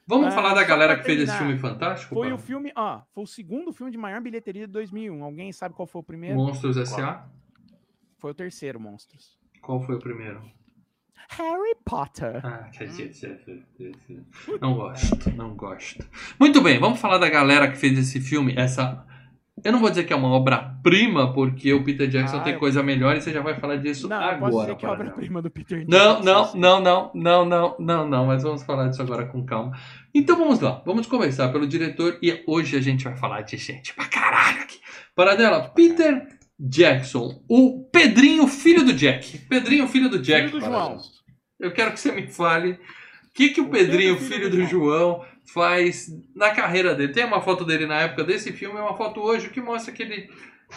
Vamos 0.08 0.28
Ah, 0.28 0.32
falar 0.32 0.54
da 0.54 0.64
galera 0.64 0.96
que 0.98 1.04
fez 1.04 1.20
esse 1.20 1.38
filme 1.38 1.58
fantástico? 1.58 2.16
Foi 2.16 2.32
o 2.32 2.38
filme, 2.38 2.72
ó, 2.74 3.02
foi 3.14 3.24
o 3.26 3.28
segundo 3.28 3.74
filme 3.74 3.92
de 3.92 3.98
maior 3.98 4.22
bilheteria 4.22 4.66
de 4.66 4.72
2001. 4.72 5.24
Alguém 5.26 5.52
sabe 5.52 5.76
qual 5.76 5.86
foi 5.86 6.00
o 6.00 6.04
primeiro? 6.06 6.38
Monstros 6.38 6.78
S.A. 6.78 7.28
Foi 8.18 8.32
o 8.32 8.34
terceiro, 8.34 8.80
Monstros. 8.80 9.38
Qual 9.62 9.82
foi 9.82 9.96
o 9.96 10.00
primeiro? 10.00 10.42
Harry 11.30 11.76
Potter. 11.86 12.42
Ah, 12.44 12.70
não 14.62 14.74
gosto, 14.74 15.30
não 15.36 15.56
gosto. 15.56 16.06
Muito 16.40 16.62
bem, 16.62 16.80
vamos 16.80 17.00
falar 17.00 17.18
da 17.18 17.30
galera 17.30 17.70
que 17.70 17.78
fez 17.78 17.98
esse 17.98 18.20
filme, 18.22 18.54
essa... 18.58 19.06
Eu 19.62 19.74
não 19.74 19.80
vou 19.82 19.90
dizer 19.90 20.06
que 20.06 20.14
é 20.14 20.16
uma 20.16 20.30
obra-prima, 20.30 21.34
porque 21.34 21.74
o 21.74 21.84
Peter 21.84 22.08
Jackson 22.08 22.38
Ah, 22.38 22.40
tem 22.44 22.54
eu- 22.54 22.60
coisa 22.60 22.82
melhor 22.82 23.18
e 23.18 23.22
você 23.22 23.34
já 23.34 23.42
vai 23.42 23.56
falar 23.60 23.76
disso 23.76 24.08
Não, 24.08 24.16
agora. 24.16 24.40
posso 24.40 24.60
dizer 24.62 24.76
que 24.78 24.86
é 24.86 24.90
obra-prima 24.90 25.42
do 25.42 25.50
Peter 25.50 25.86
Não, 25.86 26.22
Jackson, 26.22 26.24
não, 26.24 26.46
sim. 26.46 26.60
não, 26.60 26.80
não, 26.82 27.12
não, 27.14 27.46
não, 27.46 27.76
não, 27.78 28.08
não, 28.08 28.26
mas 28.26 28.42
vamos 28.44 28.64
falar 28.64 28.88
disso 28.88 29.02
agora 29.02 29.26
com 29.26 29.44
calma. 29.46 29.78
Então 30.16 30.38
vamos 30.38 30.62
lá, 30.62 30.82
vamos 30.86 31.08
começar 31.08 31.50
pelo 31.50 31.68
diretor 31.68 32.18
e 32.24 32.42
hoje 32.48 32.78
a 32.78 32.82
gente 32.82 33.04
vai 33.04 33.18
falar 33.18 33.42
de 33.42 33.58
gente 33.58 33.94
pra 33.94 34.06
caralho 34.06 34.62
aqui. 34.62 34.80
Paradela, 35.14 35.68
Peter 35.76 36.26
Jackson, 36.60 37.42
o 37.48 37.86
Pedrinho, 37.92 38.48
filho 38.48 38.84
do 38.84 38.94
Jack. 38.94 39.38
Pedrinho, 39.40 39.88
filho 39.88 40.10
do 40.10 40.20
Jack. 40.20 40.48
Filho 40.50 40.60
do. 40.60 40.66
João. 40.66 40.98
Eu 41.60 41.72
quero 41.72 41.92
que 41.94 42.00
você 42.00 42.12
me 42.12 42.28
fale 42.28 42.72
o 42.72 42.80
que, 43.34 43.50
que 43.50 43.62
o, 43.62 43.66
O 43.66 43.70
Pedrinho, 43.70 44.16
Pedro, 44.16 44.30
filho 44.30 44.50
do 44.50 44.66
João, 44.66 45.26
faz 45.54 46.08
na 46.36 46.52
carreira 46.52 46.94
dele. 46.96 47.14
Tem 47.14 47.26
uma 47.26 47.42
foto 47.42 47.64
dele 47.66 47.86
na 47.86 48.02
época 48.02 48.24
desse 48.24 48.52
filme 48.52 48.78
e 48.78 48.82
uma 48.82 48.96
foto 48.98 49.22
hoje 49.22 49.50
que 49.50 49.62
mostra 49.62 49.94
que 49.94 50.04
ele 50.04 50.30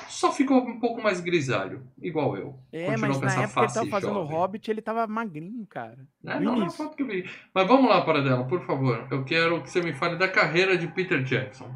só 0.08 0.32
ficou 0.32 0.58
um 0.58 0.78
pouco 0.80 1.02
mais 1.02 1.20
grisalho, 1.20 1.86
igual 2.00 2.36
eu. 2.36 2.58
É, 2.72 2.86
Continuou 2.86 2.98
mas 3.08 3.18
com 3.18 3.24
na 3.26 3.32
essa 3.32 3.42
época 3.42 3.60
ele 3.64 3.72
tava 3.72 3.86
fazendo 3.90 4.10
o 4.12 4.14
jovem. 4.14 4.36
Hobbit, 4.36 4.70
ele 4.70 4.82
tava 4.82 5.06
magrinho, 5.06 5.66
cara. 5.66 6.06
É, 6.24 6.40
No 6.40 6.40
não, 6.40 6.56
não 6.56 6.66
é 6.66 6.70
foto 6.70 6.96
que 6.96 7.02
eu 7.02 7.06
vi. 7.06 7.28
Mas 7.54 7.66
vamos 7.66 7.88
lá, 7.90 8.00
Paradela, 8.02 8.44
por 8.46 8.64
favor. 8.64 9.06
Eu 9.10 9.24
quero 9.24 9.62
que 9.62 9.70
você 9.70 9.82
me 9.82 9.92
fale 9.92 10.16
da 10.16 10.28
carreira 10.28 10.78
de 10.78 10.86
Peter 10.88 11.22
Jackson. 11.22 11.70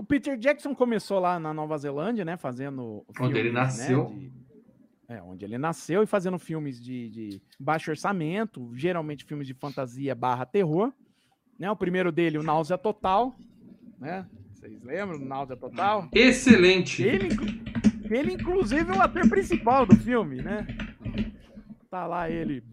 O 0.00 0.02
Peter 0.02 0.34
Jackson 0.38 0.74
começou 0.74 1.18
lá 1.20 1.38
na 1.38 1.52
Nova 1.52 1.76
Zelândia, 1.76 2.24
né? 2.24 2.34
Fazendo. 2.38 3.04
Onde 3.20 3.38
ele 3.38 3.50
filmes, 3.50 3.52
né, 3.52 3.52
nasceu. 3.52 4.06
de- 4.06 4.32
é, 5.08 5.22
onde 5.22 5.44
ele 5.44 5.58
nasceu 5.58 6.02
e 6.02 6.06
fazendo 6.06 6.38
filmes 6.38 6.82
de, 6.82 7.10
de 7.10 7.42
baixo 7.58 7.90
orçamento, 7.90 8.70
geralmente 8.74 9.26
filmes 9.26 9.46
de 9.46 9.52
fantasia 9.52 10.14
barra 10.14 10.46
terror. 10.46 10.90
Né? 11.58 11.70
O 11.70 11.76
primeiro 11.76 12.10
dele, 12.10 12.38
o 12.38 12.42
Náusea 12.42 12.78
Total. 12.78 13.36
Né? 13.98 14.26
Vocês 14.54 14.82
lembram 14.82 15.18
do 15.18 15.24
Náusea 15.26 15.56
Total? 15.56 16.08
Excelente. 16.14 17.02
Ele, 17.02 17.28
ele, 18.10 18.32
inclusive, 18.32 18.90
é 18.90 18.96
o 18.96 19.02
ator 19.02 19.28
principal 19.28 19.84
do 19.84 19.94
filme, 19.96 20.36
né? 20.40 20.66
Tá 21.90 22.06
lá 22.06 22.30
ele, 22.30 22.64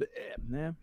né? 0.47 0.73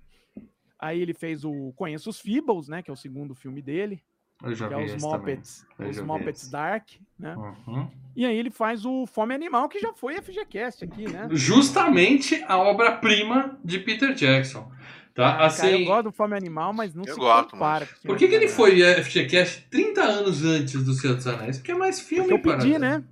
Aí 0.78 1.01
ele 1.01 1.14
fez 1.14 1.42
o 1.42 1.72
Conheço 1.74 2.11
os 2.11 2.20
Feebles, 2.20 2.68
né? 2.68 2.82
Que 2.82 2.90
é 2.90 2.92
o 2.92 2.97
segundo 2.97 3.34
filme 3.34 3.62
dele, 3.62 4.03
que 4.45 4.62
é 4.64 4.95
os. 4.95 5.03
Muppets, 5.03 5.66
os 5.78 6.01
Muppets. 6.01 6.51
Dark, 6.51 6.88
né? 7.18 7.34
Uhum. 7.36 7.88
E 8.16 8.24
aí 8.24 8.36
ele 8.36 8.51
faz 8.51 8.84
o 8.84 9.07
Fome 9.07 9.34
Animal, 9.34 9.68
que 9.68 9.80
já 9.80 9.92
foi 9.92 10.14
FGCast 10.20 10.84
aqui, 10.84 11.11
né? 11.11 11.26
Justamente 11.32 12.45
a 12.47 12.57
obra-prima 12.59 13.59
de 13.64 13.78
Peter 13.78 14.12
Jackson. 14.14 14.70
Tá? 15.14 15.28
Ah, 15.28 15.32
cara, 15.32 15.47
assim, 15.47 15.68
eu 15.68 15.84
gosto 15.84 16.03
do 16.05 16.12
Fome 16.12 16.36
Animal, 16.36 16.72
mas 16.72 16.92
não 16.95 17.05
Eu 17.05 17.14
se 17.14 17.20
gosto, 17.20 17.51
compara. 17.53 17.88
mas- 17.90 18.01
por 18.03 18.16
que, 18.16 18.26
que 18.28 18.34
ele 18.34 18.49
foi 18.49 18.80
FGCast 18.82 19.66
30 19.70 20.03
anos 20.03 20.45
antes 20.45 20.82
do 20.84 20.92
Senhor 20.92 21.14
dos 21.14 21.26
Anéis? 21.26 21.59
Porque 21.59 21.70
é 21.72 21.74
mais 21.76 22.01
filme, 22.01 22.28
Porque 22.30 22.49
eu 22.51 22.57
pedi, 22.57 22.78
né? 22.78 23.03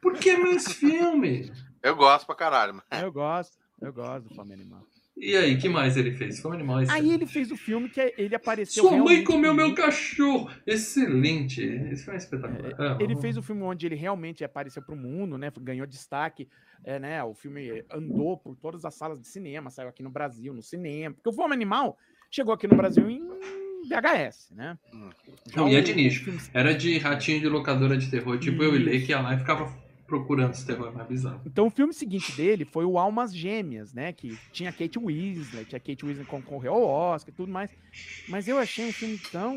Porque 0.00 0.30
é 0.30 0.38
mais 0.38 0.72
filme. 0.72 1.52
Eu 1.82 1.96
gosto 1.96 2.26
pra 2.26 2.34
caralho. 2.34 2.74
mas- 2.90 3.02
Eu 3.02 3.10
gosto, 3.10 3.56
eu 3.80 3.90
gosto 3.90 4.28
do 4.28 4.34
Fome 4.34 4.52
Animal. 4.52 4.82
E 5.22 5.36
aí, 5.36 5.58
que 5.58 5.68
mais 5.68 5.96
ele 5.98 6.12
fez? 6.12 6.40
Foi 6.40 6.50
um 6.50 6.54
animal 6.54 6.78
Aí 6.78 6.84
excelente. 6.84 7.12
ele 7.14 7.26
fez 7.26 7.50
o 7.52 7.56
filme 7.56 7.88
que 7.90 8.00
é- 8.00 8.14
ele 8.16 8.34
apareceu. 8.34 8.82
Sua 8.84 8.96
mãe 8.96 9.22
comeu 9.22 9.52
meu 9.54 9.74
cachorro! 9.74 10.50
Excelente! 10.66 11.62
Esse 11.62 12.04
foi 12.04 12.14
um 12.14 12.16
espetacular. 12.16 12.74
Ah, 12.78 12.98
Ele 13.00 13.14
fez 13.16 13.36
o 13.36 13.42
filme 13.42 13.62
onde 13.62 13.86
ele 13.86 13.94
realmente 13.96 14.42
apareceu 14.42 14.82
pro 14.82 14.96
mundo, 14.96 15.36
né? 15.36 15.52
Ganhou 15.60 15.86
destaque, 15.86 16.48
é, 16.84 16.98
né? 16.98 17.22
O 17.22 17.34
filme 17.34 17.84
andou 17.92 18.38
por 18.38 18.56
todas 18.56 18.84
as 18.84 18.94
salas 18.94 19.20
de 19.20 19.26
cinema, 19.28 19.68
saiu 19.70 19.88
aqui 19.90 20.02
no 20.02 20.10
Brasil, 20.10 20.54
no 20.54 20.62
cinema. 20.62 21.14
Porque 21.14 21.28
o 21.28 21.32
Fome 21.32 21.52
Animal 21.52 21.98
chegou 22.30 22.54
aqui 22.54 22.66
no 22.66 22.76
Brasil 22.76 23.08
em 23.10 23.20
VHS, 23.88 24.52
né? 24.54 24.78
Hum. 24.94 25.10
Já 25.52 25.56
Não, 25.60 25.68
e 25.68 25.74
é 25.76 25.80
de 25.80 25.94
nicho. 25.94 26.32
Era 26.54 26.74
de 26.74 26.96
ratinho 26.98 27.40
de 27.40 27.48
locadora 27.48 27.96
de 27.96 28.10
terror, 28.10 28.38
tipo 28.38 28.62
eu 28.62 28.74
e 28.76 28.96
Isso. 28.96 29.06
que 29.06 29.12
ia 29.12 29.20
lá 29.20 29.34
e 29.34 29.38
ficava 29.38 29.70
procurando 30.10 30.50
esse 30.52 30.66
terror 30.66 30.92
mais 30.92 31.08
bizarro. 31.08 31.40
Então 31.46 31.68
o 31.68 31.70
filme 31.70 31.94
seguinte 31.94 32.32
dele 32.36 32.64
foi 32.66 32.84
o 32.84 32.98
Almas 32.98 33.34
Gêmeas, 33.34 33.94
né? 33.94 34.12
Que 34.12 34.36
tinha 34.52 34.72
Kate 34.72 34.98
Winslet, 34.98 35.74
a 35.74 35.80
Kate 35.80 36.04
Winslet 36.04 36.28
concorreu 36.28 36.74
ao 36.74 36.82
Oscar 36.82 37.32
e 37.32 37.36
tudo 37.36 37.50
mais. 37.50 37.70
Mas 38.28 38.46
eu 38.48 38.58
achei 38.58 38.86
um 38.88 38.92
filme 38.92 39.16
tão 39.30 39.56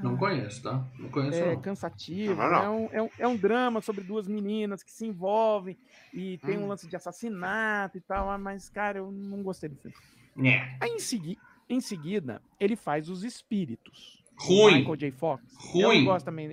Não 0.00 0.16
conheço, 0.16 0.62
tá? 0.62 0.84
Não 0.98 1.08
conheço, 1.10 1.38
é, 1.38 1.54
não. 1.54 1.60
cansativo. 1.60 2.34
Não, 2.34 2.50
não. 2.50 2.62
É, 2.62 2.70
um, 2.70 2.88
é, 2.92 3.02
um, 3.02 3.08
é 3.20 3.28
um 3.28 3.36
drama 3.36 3.80
sobre 3.80 4.02
duas 4.02 4.26
meninas 4.26 4.82
que 4.82 4.90
se 4.92 5.06
envolvem 5.06 5.76
e 6.12 6.38
tem 6.38 6.58
um 6.58 6.64
Hum. 6.64 6.68
lance 6.68 6.88
de 6.88 6.96
assassinato 6.96 7.98
e 7.98 8.00
tal, 8.00 8.30
ah, 8.30 8.38
mas, 8.38 8.68
cara, 8.70 8.98
eu 8.98 9.10
não 9.12 9.42
gostei 9.42 9.68
do 9.68 9.76
filme. 9.76 9.96
Nhé. 10.34 10.76
Aí 10.80 10.90
em, 10.90 10.98
segui 10.98 11.38
em 11.68 11.80
seguida, 11.80 12.40
ele 12.58 12.76
faz 12.76 13.08
Os 13.08 13.24
Espíritos. 13.24 14.22
com 14.38 14.44
Ruim. 14.54 14.78
Michael 14.78 14.96
J. 14.96 15.10
Fox. 15.12 15.42
Eu 15.74 15.88
Ruim. 15.88 15.98
não 15.98 16.12
gosto 16.12 16.24
também. 16.26 16.50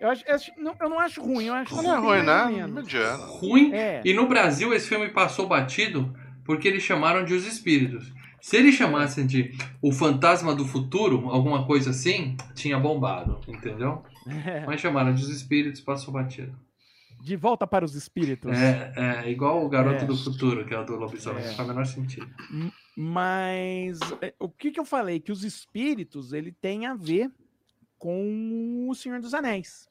É, 0.00 0.04
Eu, 0.04 0.10
acho, 0.10 0.24
eu, 0.26 0.34
acho- 0.34 0.52
não, 0.58 0.74
eu 0.80 0.88
não 0.88 0.98
acho 0.98 1.22
ruim, 1.22 1.44
eu 1.46 1.54
acho 1.54 1.74
Não 1.82 1.94
é 1.94 1.98
ruim, 1.98 2.18
ou 2.18 2.22
né? 2.24 2.66
Mediano. 2.68 3.22
Ruim. 3.26 3.72
É, 3.72 4.02
E 4.04 4.12
no 4.14 4.26
Brasil 4.28 4.72
esse 4.74 4.88
filme 4.88 5.08
passou 5.10 5.46
batido 5.46 6.14
porque 6.44 6.68
eles 6.68 6.82
chamaram 6.82 7.24
de 7.24 7.34
Os 7.34 7.46
Espíritos. 7.46 8.12
Se 8.40 8.56
eles 8.56 8.74
chamassem 8.76 9.26
de 9.26 9.56
O 9.82 9.90
Fantasma 9.92 10.54
do 10.54 10.64
Futuro, 10.64 11.28
alguma 11.30 11.66
coisa 11.66 11.90
assim, 11.90 12.36
tinha 12.54 12.78
bombado, 12.78 13.40
entendeu? 13.48 14.04
é. 14.46 14.64
Mas 14.66 14.80
chamaram 14.80 15.12
de 15.14 15.22
Os 15.22 15.30
Espíritos, 15.30 15.80
passou 15.80 16.12
batido. 16.14 16.56
De 17.20 17.34
volta 17.34 17.66
para 17.66 17.84
os 17.84 17.96
espíritos. 17.96 18.52
É, 18.56 18.92
é 19.24 19.30
igual 19.30 19.64
o 19.64 19.68
Garoto 19.68 20.04
É. 20.04 20.06
do 20.06 20.16
Futuro, 20.16 20.64
que 20.64 20.72
é 20.74 20.78
o 20.78 20.84
do 20.84 20.94
lobisomem, 20.94 21.42
É. 21.42 21.48
não 21.48 21.54
faz 21.54 21.68
o 21.68 21.72
menor 21.72 21.86
sentido. 21.86 22.28
Mas 22.96 23.98
é, 24.22 24.32
o 24.38 24.48
que, 24.48 24.70
que 24.70 24.78
eu 24.78 24.84
falei? 24.84 25.18
Que 25.18 25.32
os 25.32 25.42
espíritos 25.42 26.32
ele 26.32 26.52
tem 26.52 26.86
a 26.86 26.94
ver 26.94 27.30
com 27.98 28.88
o 28.88 28.94
Senhor 28.94 29.20
dos 29.20 29.34
Anéis. 29.34 29.88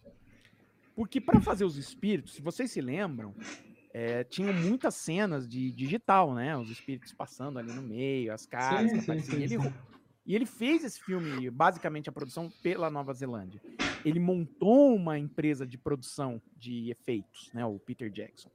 Porque 0.95 1.19
para 1.19 1.41
fazer 1.41 1.65
os 1.65 1.77
espíritos, 1.77 2.33
se 2.33 2.41
vocês 2.41 2.71
se 2.71 2.79
lembram, 2.79 3.35
é, 3.93 4.23
tinham 4.23 4.53
muitas 4.53 4.95
cenas 4.95 5.47
de 5.47 5.71
digital, 5.71 6.33
né? 6.33 6.57
Os 6.57 6.69
espíritos 6.69 7.11
passando 7.13 7.59
ali 7.59 7.71
no 7.73 7.81
meio, 7.81 8.33
as 8.33 8.45
caras. 8.45 8.91
Sim, 8.91 9.01
sim, 9.01 9.19
sim, 9.19 9.41
Ele 9.41 9.57
e 10.25 10.33
ele 10.33 10.45
fez 10.45 10.83
esse 10.83 10.99
filme, 10.99 11.51
basicamente 11.51 12.09
a 12.09 12.11
produção 12.11 12.49
pela 12.63 12.89
Nova 12.89 13.13
Zelândia. 13.13 13.61
Ele 14.03 14.19
montou 14.19 14.95
uma 14.95 15.19
empresa 15.19 15.67
de 15.67 15.77
produção 15.77 16.41
de 16.57 16.89
efeitos, 16.89 17.51
né, 17.53 17.63
o 17.63 17.77
Peter 17.77 18.09
Jackson. 18.09 18.49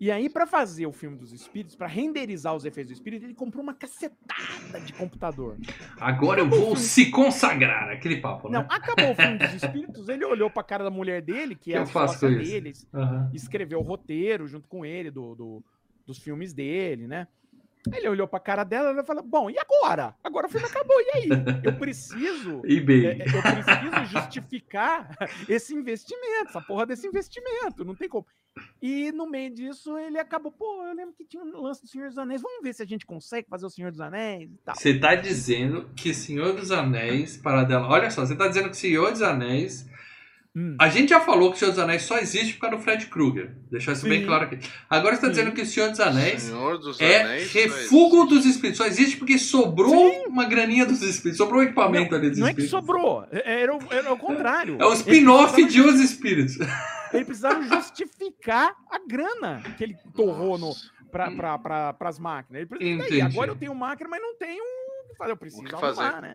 E 0.00 0.10
aí, 0.12 0.28
para 0.28 0.46
fazer 0.46 0.86
o 0.86 0.92
filme 0.92 1.16
dos 1.16 1.32
espíritos, 1.32 1.74
para 1.74 1.88
renderizar 1.88 2.54
os 2.54 2.64
efeitos 2.64 2.92
do 2.92 2.94
espírito, 2.94 3.24
ele 3.24 3.34
comprou 3.34 3.62
uma 3.62 3.74
cacetada 3.74 4.80
de 4.84 4.92
computador. 4.92 5.58
Agora 6.00 6.40
eu 6.40 6.48
vou 6.48 6.76
se 6.76 7.10
consagrar, 7.10 7.90
aquele 7.90 8.20
papo, 8.20 8.48
Não, 8.48 8.60
né? 8.60 8.66
acabou 8.70 9.10
o 9.10 9.14
filme 9.14 9.38
dos 9.38 9.52
espíritos, 9.54 10.08
ele 10.08 10.24
olhou 10.24 10.48
pra 10.50 10.62
cara 10.62 10.84
da 10.84 10.90
mulher 10.90 11.20
dele, 11.20 11.56
que 11.56 11.72
é 11.74 11.78
eu 11.78 11.82
a 11.82 11.86
faço 11.86 12.14
sócia 12.14 12.28
com 12.28 12.40
isso? 12.40 12.50
dele, 12.52 12.72
Aham. 12.94 13.30
escreveu 13.34 13.80
o 13.80 13.82
roteiro 13.82 14.46
junto 14.46 14.68
com 14.68 14.84
ele 14.86 15.10
do, 15.10 15.34
do- 15.34 15.64
dos 16.06 16.18
filmes 16.18 16.52
dele, 16.54 17.06
né? 17.08 17.26
Ele 17.92 18.08
olhou 18.08 18.28
pra 18.28 18.40
cara 18.40 18.64
dela 18.64 19.00
e 19.00 19.04
falou: 19.04 19.22
Bom, 19.22 19.50
e 19.50 19.56
agora? 19.58 20.14
Agora 20.22 20.46
o 20.46 20.50
filme 20.50 20.66
acabou, 20.66 20.96
e 21.00 21.10
aí? 21.14 21.28
Eu 21.62 21.76
preciso. 21.76 22.62
é, 22.66 22.72
eBay. 22.72 23.06
é, 23.06 23.22
eu 23.22 23.42
preciso 23.42 24.04
justificar 24.06 25.16
esse 25.48 25.74
investimento, 25.74 26.48
essa 26.48 26.60
porra 26.60 26.86
desse 26.86 27.06
investimento, 27.06 27.84
não 27.84 27.94
tem 27.94 28.08
como. 28.08 28.26
E 28.82 29.12
no 29.12 29.28
meio 29.28 29.54
disso 29.54 29.96
ele 29.96 30.18
acabou, 30.18 30.50
pô, 30.50 30.84
eu 30.84 30.94
lembro 30.94 31.14
que 31.14 31.24
tinha 31.24 31.42
um 31.42 31.60
lance 31.60 31.82
do 31.82 31.88
Senhor 31.88 32.08
dos 32.08 32.18
Anéis, 32.18 32.42
vamos 32.42 32.62
ver 32.62 32.74
se 32.74 32.82
a 32.82 32.86
gente 32.86 33.06
consegue 33.06 33.48
fazer 33.48 33.66
o 33.66 33.70
Senhor 33.70 33.90
dos 33.90 34.00
Anéis 34.00 34.50
e 34.50 34.58
tal. 34.64 34.74
Você 34.74 34.98
tá 34.98 35.14
dizendo 35.14 35.88
que 35.94 36.12
Senhor 36.12 36.54
dos 36.54 36.70
Anéis, 36.70 37.36
para 37.36 37.64
dela. 37.64 37.88
Olha 37.88 38.10
só, 38.10 38.24
você 38.26 38.36
tá 38.36 38.48
dizendo 38.48 38.70
que 38.70 38.76
Senhor 38.76 39.10
dos 39.12 39.22
Anéis. 39.22 39.88
Hum. 40.58 40.76
A 40.80 40.88
gente 40.88 41.10
já 41.10 41.20
falou 41.20 41.52
que 41.52 41.58
Senhor 41.58 41.70
dos 41.70 41.78
Anéis 41.78 42.02
só 42.02 42.18
existe 42.18 42.54
por 42.54 42.62
causa 42.62 42.76
do 42.76 42.82
Fred 42.82 43.06
Krueger. 43.06 43.52
Deixar 43.70 43.92
isso 43.92 44.08
bem 44.08 44.20
Sim. 44.22 44.26
claro 44.26 44.44
aqui. 44.44 44.58
Agora 44.90 45.14
você 45.14 45.20
tá 45.20 45.26
Sim. 45.28 45.32
dizendo 45.34 45.52
que 45.52 45.62
o 45.62 45.66
Senhor 45.66 45.90
dos 45.90 46.00
Anéis 46.00 46.42
Senhor 46.42 46.78
dos 46.78 47.00
é 47.00 47.20
Anéis, 47.22 47.52
refúgio 47.52 48.24
dos 48.24 48.44
espíritos. 48.44 48.78
Só 48.78 48.86
existe 48.86 49.16
porque 49.18 49.38
sobrou 49.38 50.26
uma 50.26 50.44
graninha 50.46 50.84
dos 50.84 51.00
espíritos. 51.02 51.36
Sobrou 51.36 51.60
um 51.60 51.64
equipamento 51.64 52.14
ali 52.14 52.30
dos 52.30 52.38
Não 52.38 52.48
é 52.48 52.54
que 52.54 52.62
espíritos. 52.62 52.88
sobrou, 52.88 53.24
é- 53.30 53.62
era, 53.62 53.76
o- 53.76 53.80
era 53.92 54.12
o 54.12 54.16
contrário. 54.18 54.76
É 54.80 54.84
o 54.86 54.92
spin-off 54.94 55.64
de 55.64 55.80
Os 55.80 56.00
Espíritos. 56.00 56.56
Ele 57.12 57.24
precisava 57.24 57.62
justificar 57.62 58.74
a 58.90 58.98
grana 59.06 59.62
que 59.76 59.84
ele 59.84 59.96
torrou 60.14 60.58
no, 60.58 60.72
pra, 61.10 61.30
pra, 61.30 61.58
pra, 61.58 61.92
pras 61.94 62.18
máquinas. 62.18 62.60
Ele 62.60 62.66
precisa, 62.68 62.90
"E 62.90 62.92
aí, 63.02 63.06
Entendi. 63.06 63.20
agora 63.22 63.50
eu 63.50 63.56
tenho 63.56 63.74
máquina, 63.74 64.08
mas 64.10 64.20
não 64.20 64.36
tenho 64.36 64.62
o 64.62 65.08
que 65.10 65.16
fazer. 65.16 65.32
Eu 65.32 65.36
preciso 65.36 65.62
que 65.64 65.74
arrumar, 65.74 65.94
fazer. 65.94 66.20
né? 66.22 66.34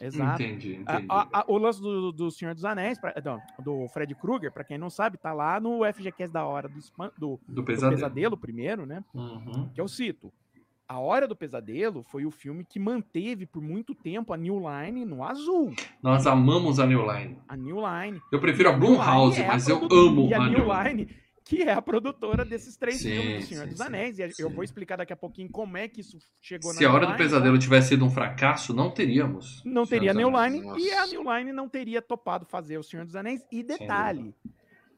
Exato. 0.00 0.42
Entendi, 0.42 0.76
entendi. 0.76 1.06
a- 1.08 1.28
a- 1.40 1.44
o 1.48 1.58
lance 1.58 1.80
do, 1.80 2.12
do 2.12 2.30
Senhor 2.30 2.54
dos 2.54 2.64
Anéis, 2.64 2.98
pra- 2.98 3.14
não, 3.24 3.40
do 3.62 3.88
Fred 3.88 4.14
Krueger, 4.14 4.52
pra 4.52 4.64
quem 4.64 4.78
não 4.78 4.90
sabe, 4.90 5.18
tá 5.18 5.32
lá 5.32 5.60
no 5.60 5.84
FGCast 5.84 6.32
da 6.32 6.44
hora 6.44 6.68
do, 6.68 6.78
do, 7.18 7.40
Do 7.48 7.54
do 7.56 7.64
pesadelo. 7.64 7.94
pesadelo. 7.96 8.36
primeiro, 8.36 8.86
né? 8.86 9.04
Uhum. 9.14 9.68
Que 9.74 9.80
eu 9.80 9.88
cito. 9.88 10.32
A 10.90 10.98
Hora 10.98 11.28
do 11.28 11.36
Pesadelo 11.36 12.02
foi 12.04 12.24
o 12.24 12.30
filme 12.30 12.64
que 12.64 12.80
manteve 12.80 13.44
por 13.44 13.60
muito 13.60 13.94
tempo 13.94 14.32
a 14.32 14.38
New 14.38 14.58
Line 14.58 15.04
no 15.04 15.22
azul. 15.22 15.74
Nós 16.02 16.26
amamos 16.26 16.80
a 16.80 16.86
New 16.86 17.02
Line. 17.12 17.36
A 17.46 17.54
New 17.54 17.76
Line. 17.76 18.18
Eu 18.32 18.40
prefiro 18.40 18.70
a 18.70 18.72
Blumhouse, 18.72 19.38
é 19.38 19.44
a 19.44 19.48
mas 19.48 19.68
eu 19.68 19.86
amo 19.92 20.28
E 20.30 20.32
a 20.32 20.40
a 20.40 20.48
New 20.48 20.60
New 20.60 20.66
Line. 20.72 20.88
Line, 21.04 21.16
que 21.48 21.62
é 21.62 21.72
a 21.72 21.80
produtora 21.80 22.44
desses 22.44 22.76
três 22.76 22.98
Sim, 22.98 23.08
filmes 23.08 23.44
do 23.44 23.48
Senhor 23.48 23.62
sim, 23.62 23.70
dos 23.70 23.78
sim, 23.78 23.84
Anéis. 23.86 24.18
E 24.18 24.22
eu 24.22 24.30
sim. 24.32 24.54
vou 24.54 24.62
explicar 24.62 24.96
daqui 24.96 25.14
a 25.14 25.16
pouquinho 25.16 25.48
como 25.48 25.78
é 25.78 25.88
que 25.88 26.02
isso 26.02 26.18
chegou 26.42 26.74
Se 26.74 26.84
a 26.84 26.92
Hora 26.92 27.06
do 27.06 27.16
Pesadelo 27.16 27.58
tivesse 27.58 27.88
sido 27.88 28.04
um 28.04 28.10
fracasso, 28.10 28.74
não 28.74 28.90
teríamos. 28.90 29.62
Não 29.64 29.86
Senhor 29.86 30.00
teria 30.00 30.12
New. 30.12 30.28
Line 30.28 30.60
Nossa. 30.60 30.78
e 30.78 30.92
a 30.92 31.06
New 31.06 31.22
Line 31.22 31.52
não 31.54 31.66
teria 31.66 32.02
topado 32.02 32.44
fazer 32.44 32.76
o 32.76 32.82
Senhor 32.82 33.06
dos 33.06 33.16
Anéis. 33.16 33.40
E 33.50 33.62
detalhe, 33.62 34.34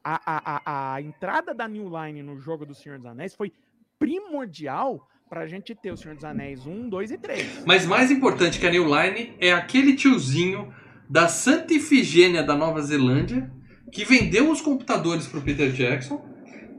a, 0.03 0.19
a, 0.25 0.61
a, 0.65 0.95
a 0.95 1.01
entrada 1.01 1.53
da 1.53 1.69
New 1.69 1.89
Line 1.89 2.21
no 2.21 2.37
jogo 2.37 2.65
do 2.65 2.75
Senhor 2.75 2.97
dos 2.97 3.07
Anéis 3.07 3.33
foi 3.33 3.53
primordial 3.97 5.07
pra 5.29 5.47
gente 5.47 5.73
ter 5.73 5.93
o 5.93 5.95
Senhor 5.95 6.15
dos 6.15 6.25
Anéis 6.25 6.67
1, 6.67 6.89
2 6.89 7.11
e 7.11 7.17
3. 7.17 7.63
Mas 7.65 7.85
mais 7.85 8.11
importante 8.11 8.59
que 8.59 8.67
a 8.67 8.71
New 8.71 8.83
Line 8.83 9.33
é 9.39 9.53
aquele 9.53 9.95
tiozinho 9.95 10.73
da 11.09 11.29
Santa 11.29 11.73
Ifigênia 11.73 12.43
da 12.43 12.57
Nova 12.57 12.81
Zelândia 12.81 13.49
que 13.89 14.05
vendeu 14.05 14.51
os 14.51 14.61
computadores 14.61 15.27
pro 15.27 15.41
Peter 15.41 15.71
Jackson. 15.71 16.30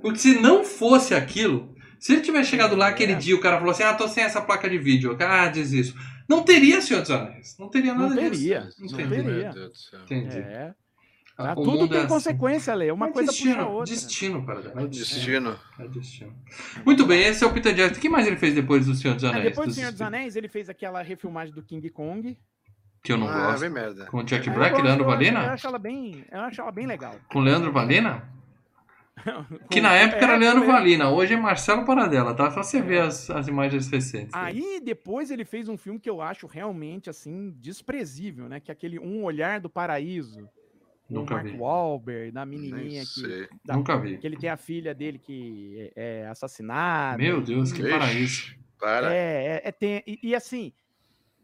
Porque 0.03 0.19
se 0.19 0.41
não 0.41 0.65
fosse 0.65 1.15
aquilo, 1.15 1.75
se 1.99 2.13
ele 2.13 2.21
tivesse 2.23 2.51
chegado 2.51 2.75
lá 2.77 2.89
aquele 2.89 3.13
É. 3.13 3.17
dia, 3.17 3.35
o 3.37 3.41
cara 3.41 3.57
falou 3.59 3.71
assim: 3.71 3.85
Ah, 3.85 3.95
tô 3.95 4.07
sem 4.09 4.23
essa 4.25 4.43
placa 4.43 4.69
de 4.69 4.77
vídeo. 4.79 5.17
Ah, 5.21 5.47
diz 5.49 5.73
isso. 5.73 5.95
Não 6.29 6.43
teria 6.43 6.81
Senhor 6.83 7.01
dos 7.01 7.11
Anéis. 7.11 7.57
Não 7.59 7.69
teria 7.69 7.95
nada 7.95 8.15
Não 8.15 8.17
disso. 8.17 8.31
teria, 8.31 8.69
não 8.79 8.87
Entendi. 8.87 9.09
teria. 9.23 9.51
Do 9.51 9.75
céu. 9.77 10.01
Entendi. 10.03 10.39
É. 10.39 10.75
Ah, 11.39 11.55
Tá? 11.55 11.61
o 11.61 11.65
Tudo 11.65 11.89
tem 11.89 11.97
é 11.97 12.01
assim. 12.01 12.09
consequência, 12.09 12.75
Lê. 12.75 12.91
Uma 12.93 13.09
É 13.09 13.13
coisa 13.13 13.31
destino, 13.31 13.55
puxa 13.55 13.67
a 13.67 13.69
outra. 13.69 13.95
Destino, 13.95 14.45
para 14.45 14.55
É 14.55 14.63
destino. 14.63 14.89
Destino. 14.89 15.59
É 15.79 15.89
destino. 15.89 16.35
Muito 16.85 17.07
bem, 17.07 17.23
esse 17.23 17.43
é 17.43 17.47
o 17.47 17.53
Peter 17.53 17.75
Jackson. 17.75 17.99
O 17.99 18.03
que 18.03 18.09
mais 18.09 18.27
ele 18.27 18.37
fez 18.37 18.55
depois 18.55 18.87
do 18.87 18.95
Senhor 18.95 19.15
dos 19.15 19.25
Ah, 19.25 19.31
Anéis? 19.31 19.45
depois 19.45 19.69
do 19.69 19.75
Senhor 19.75 19.91
dos? 19.93 20.03
Anéis, 20.03 20.37
ele 20.37 20.49
fez 20.49 20.69
aquela 20.69 21.03
refilmagem 21.03 21.55
do 21.55 21.63
King 21.63 21.89
Kong. 21.91 22.39
Que 23.03 23.13
eu 23.13 23.17
não 23.19 23.29
Ah, 23.29 23.47
gosto. 23.47 23.61
bem 23.63 23.71
merda. 23.71 24.07
Com 24.07 24.19
o 24.19 24.23
Jack 24.25 24.49
Black 24.51 24.79
e 24.79 24.83
Leandro 24.83 25.05
gosto, 25.07 25.23
eu 25.23 25.37
acho- 25.39 25.67
ela 25.67 25.79
bem, 25.79 26.25
eu 26.31 26.41
acho 26.41 26.61
ela 26.61 26.71
bem 26.71 26.87
legal. 26.87 27.17
Com 27.29 27.41
Leandro 27.41 27.73
Valina? 27.73 28.29
Que 29.71 29.81
na 29.81 29.93
época 29.95 30.25
era 30.25 30.35
é, 30.35 30.39
Leandro 30.39 30.67
Valina, 30.67 31.11
hoje 31.11 31.35
é 31.35 31.37
Marcelo 31.37 31.85
Paradela, 31.85 32.35
tá? 32.35 32.51
Só 32.51 32.63
você 32.63 32.81
ver 32.81 33.03
as, 33.03 33.31
as 33.31 33.49
imagens 33.49 33.89
recentes. 33.89 34.35
Aí 34.35 34.81
depois 34.83 35.31
ele 35.31 35.45
fez 35.45 35.69
um 35.69 35.77
filme 35.77 35.99
que 36.01 36.11
eu 36.11 36.21
acho 36.21 36.47
realmente 36.47 37.09
assim 37.09 37.55
desprezível, 37.59 38.49
né? 38.49 38.61
Que 38.61 38.71
é 38.71 38.73
aquele 38.73 38.99
Um 38.99 39.23
Olhar 39.25 39.61
do 39.61 39.71
Paraíso, 39.71 40.49
do 41.09 41.21
Nunca 41.21 41.35
Mark 41.35 41.47
vi. 41.47 41.57
Wahlberg, 41.57 42.31
da 42.33 42.45
menininha 42.47 43.03
que, 43.05 43.49
da- 43.65 43.77
Nunca 43.77 43.97
vi. 43.99 44.19
que 44.19 44.27
ele 44.27 44.37
tem 44.37 44.51
a 44.51 44.57
filha 44.57 44.95
dele 44.95 45.19
que 45.19 45.91
é, 45.97 46.23
é 46.23 46.27
assassinada. 46.29 47.19
Meu 47.19 47.41
Deus, 47.41 47.73
que 47.73 47.89
paraíso. 47.89 48.55
Para. 48.79 49.15
É, 49.15 49.61
é, 49.65 49.69
é 49.69 49.73
tem, 49.73 50.03
e, 50.07 50.19
e 50.23 50.35
assim, 50.35 50.73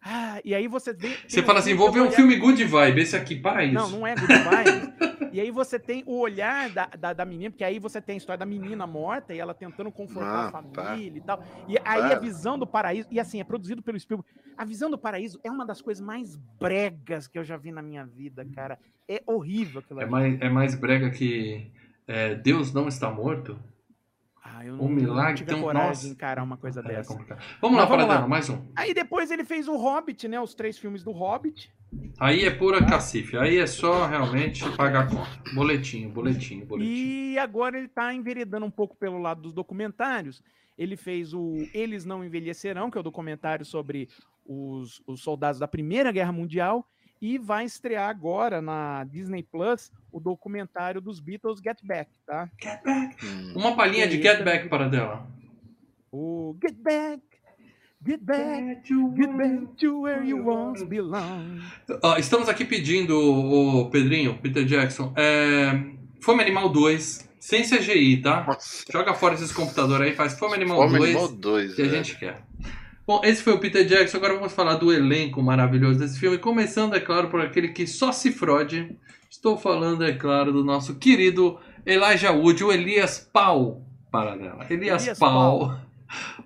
ah, 0.02 0.40
e 0.44 0.54
aí 0.54 0.68
você 0.68 0.92
vê. 0.92 1.16
Você 1.26 1.42
fala 1.42 1.58
um 1.58 1.60
assim, 1.60 1.70
filme 1.70 1.82
vou 1.84 1.92
ver 1.92 2.00
é 2.00 2.02
um 2.02 2.10
filme 2.10 2.36
good 2.36 2.62
vibe, 2.64 3.00
esse 3.00 3.16
aqui, 3.16 3.36
paraíso. 3.36 3.74
Não, 3.74 3.90
não 3.90 4.06
é 4.06 4.14
Good 4.14 4.32
Vibes. 4.32 5.30
e 5.32 5.40
aí 5.40 5.50
você 5.50 5.78
tem 5.78 6.02
o 6.06 6.18
olhar 6.18 6.70
da, 6.70 6.86
da, 6.86 7.12
da 7.12 7.24
menina, 7.24 7.50
porque 7.50 7.64
aí 7.64 7.78
você 7.78 8.00
tem 8.00 8.14
a 8.14 8.16
história 8.16 8.38
da 8.38 8.46
menina 8.46 8.86
morta 8.86 9.34
e 9.34 9.38
ela 9.38 9.52
tentando 9.54 9.90
confortar 9.90 10.46
Ah, 10.46 10.48
a 10.48 10.62
tá. 10.62 10.62
família 10.84 11.18
e 11.18 11.20
tal. 11.20 11.42
E 11.68 11.76
aí 11.84 12.00
a 12.02 12.08
Para. 12.10 12.20
visão 12.20 12.58
do 12.58 12.66
paraíso, 12.66 13.08
e 13.10 13.18
assim, 13.20 13.40
é 13.40 13.44
produzido 13.44 13.82
pelo 13.82 13.98
Spielberg. 13.98 14.30
A 14.56 14.64
visão 14.64 14.90
do 14.90 14.96
paraíso 14.98 15.38
é 15.44 15.50
uma 15.50 15.66
das 15.66 15.80
coisas 15.82 16.04
mais 16.04 16.36
bregas 16.60 17.26
que 17.26 17.38
eu 17.38 17.44
já 17.44 17.56
vi 17.56 17.70
na 17.72 17.82
minha 17.82 18.04
vida, 18.04 18.44
cara. 18.54 18.78
É 19.08 19.22
horrível 19.26 19.80
aquilo 19.80 20.00
É 20.00 20.04
ali. 20.04 20.10
mais, 20.12 20.40
é 20.40 20.48
mais 20.48 20.74
brega 20.74 21.10
que 21.10 21.70
é, 22.06 22.34
Deus 22.34 22.72
não 22.72 22.88
está 22.88 23.10
morto? 23.10 23.58
Ah, 24.58 24.64
eu 24.66 24.74
um 24.74 24.76
não, 24.78 24.88
milagre 24.88 25.28
não 25.30 25.34
tive 25.36 25.50
tão- 25.50 25.58
a 25.60 25.62
coragem 25.62 25.88
nossa. 25.88 26.06
de 26.06 26.12
encarar 26.12 26.42
uma 26.42 26.56
coisa 26.56 26.80
É 26.80 26.82
dessa. 26.82 27.12
complicado. 27.12 27.40
Vamos 27.60 27.76
lá, 27.78 27.82
Mas 27.86 27.90
vamos 27.98 28.08
lá. 28.14 28.26
mais 28.28 28.48
um. 28.50 28.60
Aí 28.74 28.92
depois 28.92 29.30
ele 29.30 29.44
fez 29.44 29.68
o 29.68 29.76
Hobbit, 29.76 30.26
né? 30.26 30.40
Os 30.40 30.52
três 30.54 30.76
filmes 30.78 31.04
do 31.04 31.12
Hobbit. 31.12 31.72
Aí 32.18 32.44
é 32.44 32.50
pura 32.50 32.84
cacife, 32.84 33.36
aí 33.38 33.56
é 33.58 33.66
só 33.66 34.06
realmente 34.06 34.68
pagar 34.76 35.08
conta. 35.08 35.30
Boletinho, 35.54 36.10
boletinho, 36.10 36.66
boletinho. 36.66 36.92
E 36.96 37.38
agora 37.38 37.78
ele 37.78 37.88
tá 37.88 38.12
enveredando 38.12 38.66
um 38.66 38.70
pouco 38.70 38.96
pelo 38.96 39.18
lado 39.18 39.42
dos 39.42 39.52
documentários. 39.52 40.42
Ele 40.76 40.96
fez 40.96 41.32
o 41.32 41.54
Eles 41.72 42.04
Não 42.04 42.24
Envelhecerão, 42.24 42.90
que 42.90 42.98
é 42.98 43.00
o 43.00 43.04
documentário 43.04 43.64
sobre 43.64 44.08
os, 44.44 45.00
os 45.06 45.20
soldados 45.22 45.58
da 45.60 45.68
Primeira 45.68 46.10
Guerra 46.12 46.32
Mundial. 46.32 46.84
E 47.20 47.36
vai 47.38 47.64
estrear 47.64 48.08
agora 48.08 48.62
na 48.62 49.04
Disney 49.04 49.42
Plus 49.42 49.90
o 50.12 50.20
documentário 50.20 51.00
dos 51.00 51.18
Beatles 51.20 51.60
Get 51.62 51.78
Back, 51.82 52.10
tá? 52.26 52.48
Get 52.62 52.82
back. 52.84 53.26
Hum. 53.26 53.52
Uma 53.56 53.74
palhinha 53.76 54.06
de 54.06 54.16
Get 54.22 54.40
é 54.40 54.42
Back, 54.44 54.58
muito- 54.60 54.70
Paradela. 54.70 55.26
O 56.12 56.56
Get 56.62 56.76
Back, 56.76 57.22
Get 58.06 58.20
Back, 58.22 58.80
Get 59.16 59.32
Back 59.36 59.66
to 59.78 60.00
where 60.02 60.24
you 60.26 60.46
once 60.48 60.84
belong. 60.84 61.60
Estamos 62.18 62.48
aqui 62.48 62.64
pedindo, 62.64 63.18
o 63.18 63.90
Pedrinho, 63.90 64.38
Peter 64.38 64.64
Jackson, 64.64 65.12
é, 65.16 65.72
Fome 66.22 66.42
Animal 66.42 66.68
2, 66.70 67.28
sem 67.40 67.62
CGI, 67.62 68.18
tá? 68.22 68.44
Nossa. 68.46 68.84
Joga 68.90 69.12
fora 69.14 69.34
esses 69.34 69.52
computadores 69.52 70.06
aí, 70.06 70.14
faz 70.14 70.38
Fome 70.38 70.54
Animal 70.54 70.78
Fome 70.88 70.98
2, 70.98 71.10
Animal 71.16 71.32
2. 71.36 71.74
que 71.74 71.82
a 71.82 71.84
velho. 71.84 71.96
gente 71.96 72.18
quer. 72.18 72.42
Bom, 73.08 73.22
esse 73.24 73.42
foi 73.42 73.54
o 73.54 73.58
Peter 73.58 73.86
Jackson, 73.86 74.18
agora 74.18 74.34
vamos 74.34 74.52
falar 74.52 74.74
do 74.74 74.92
elenco 74.92 75.42
maravilhoso 75.42 75.98
desse 75.98 76.20
filme, 76.20 76.36
começando, 76.36 76.94
é 76.94 77.00
claro, 77.00 77.30
por 77.30 77.40
aquele 77.40 77.68
que 77.68 77.86
só 77.86 78.12
se 78.12 78.30
frode. 78.30 78.94
Estou 79.30 79.56
falando, 79.56 80.04
é 80.04 80.12
claro, 80.12 80.52
do 80.52 80.62
nosso 80.62 80.96
querido 80.96 81.58
Elijah 81.86 82.32
Wood, 82.32 82.62
o 82.62 82.70
Elias 82.70 83.18
Pau, 83.32 83.80
Paradela. 84.10 84.66
Elias, 84.68 85.04
Elias 85.04 85.18
Pau. 85.18 85.80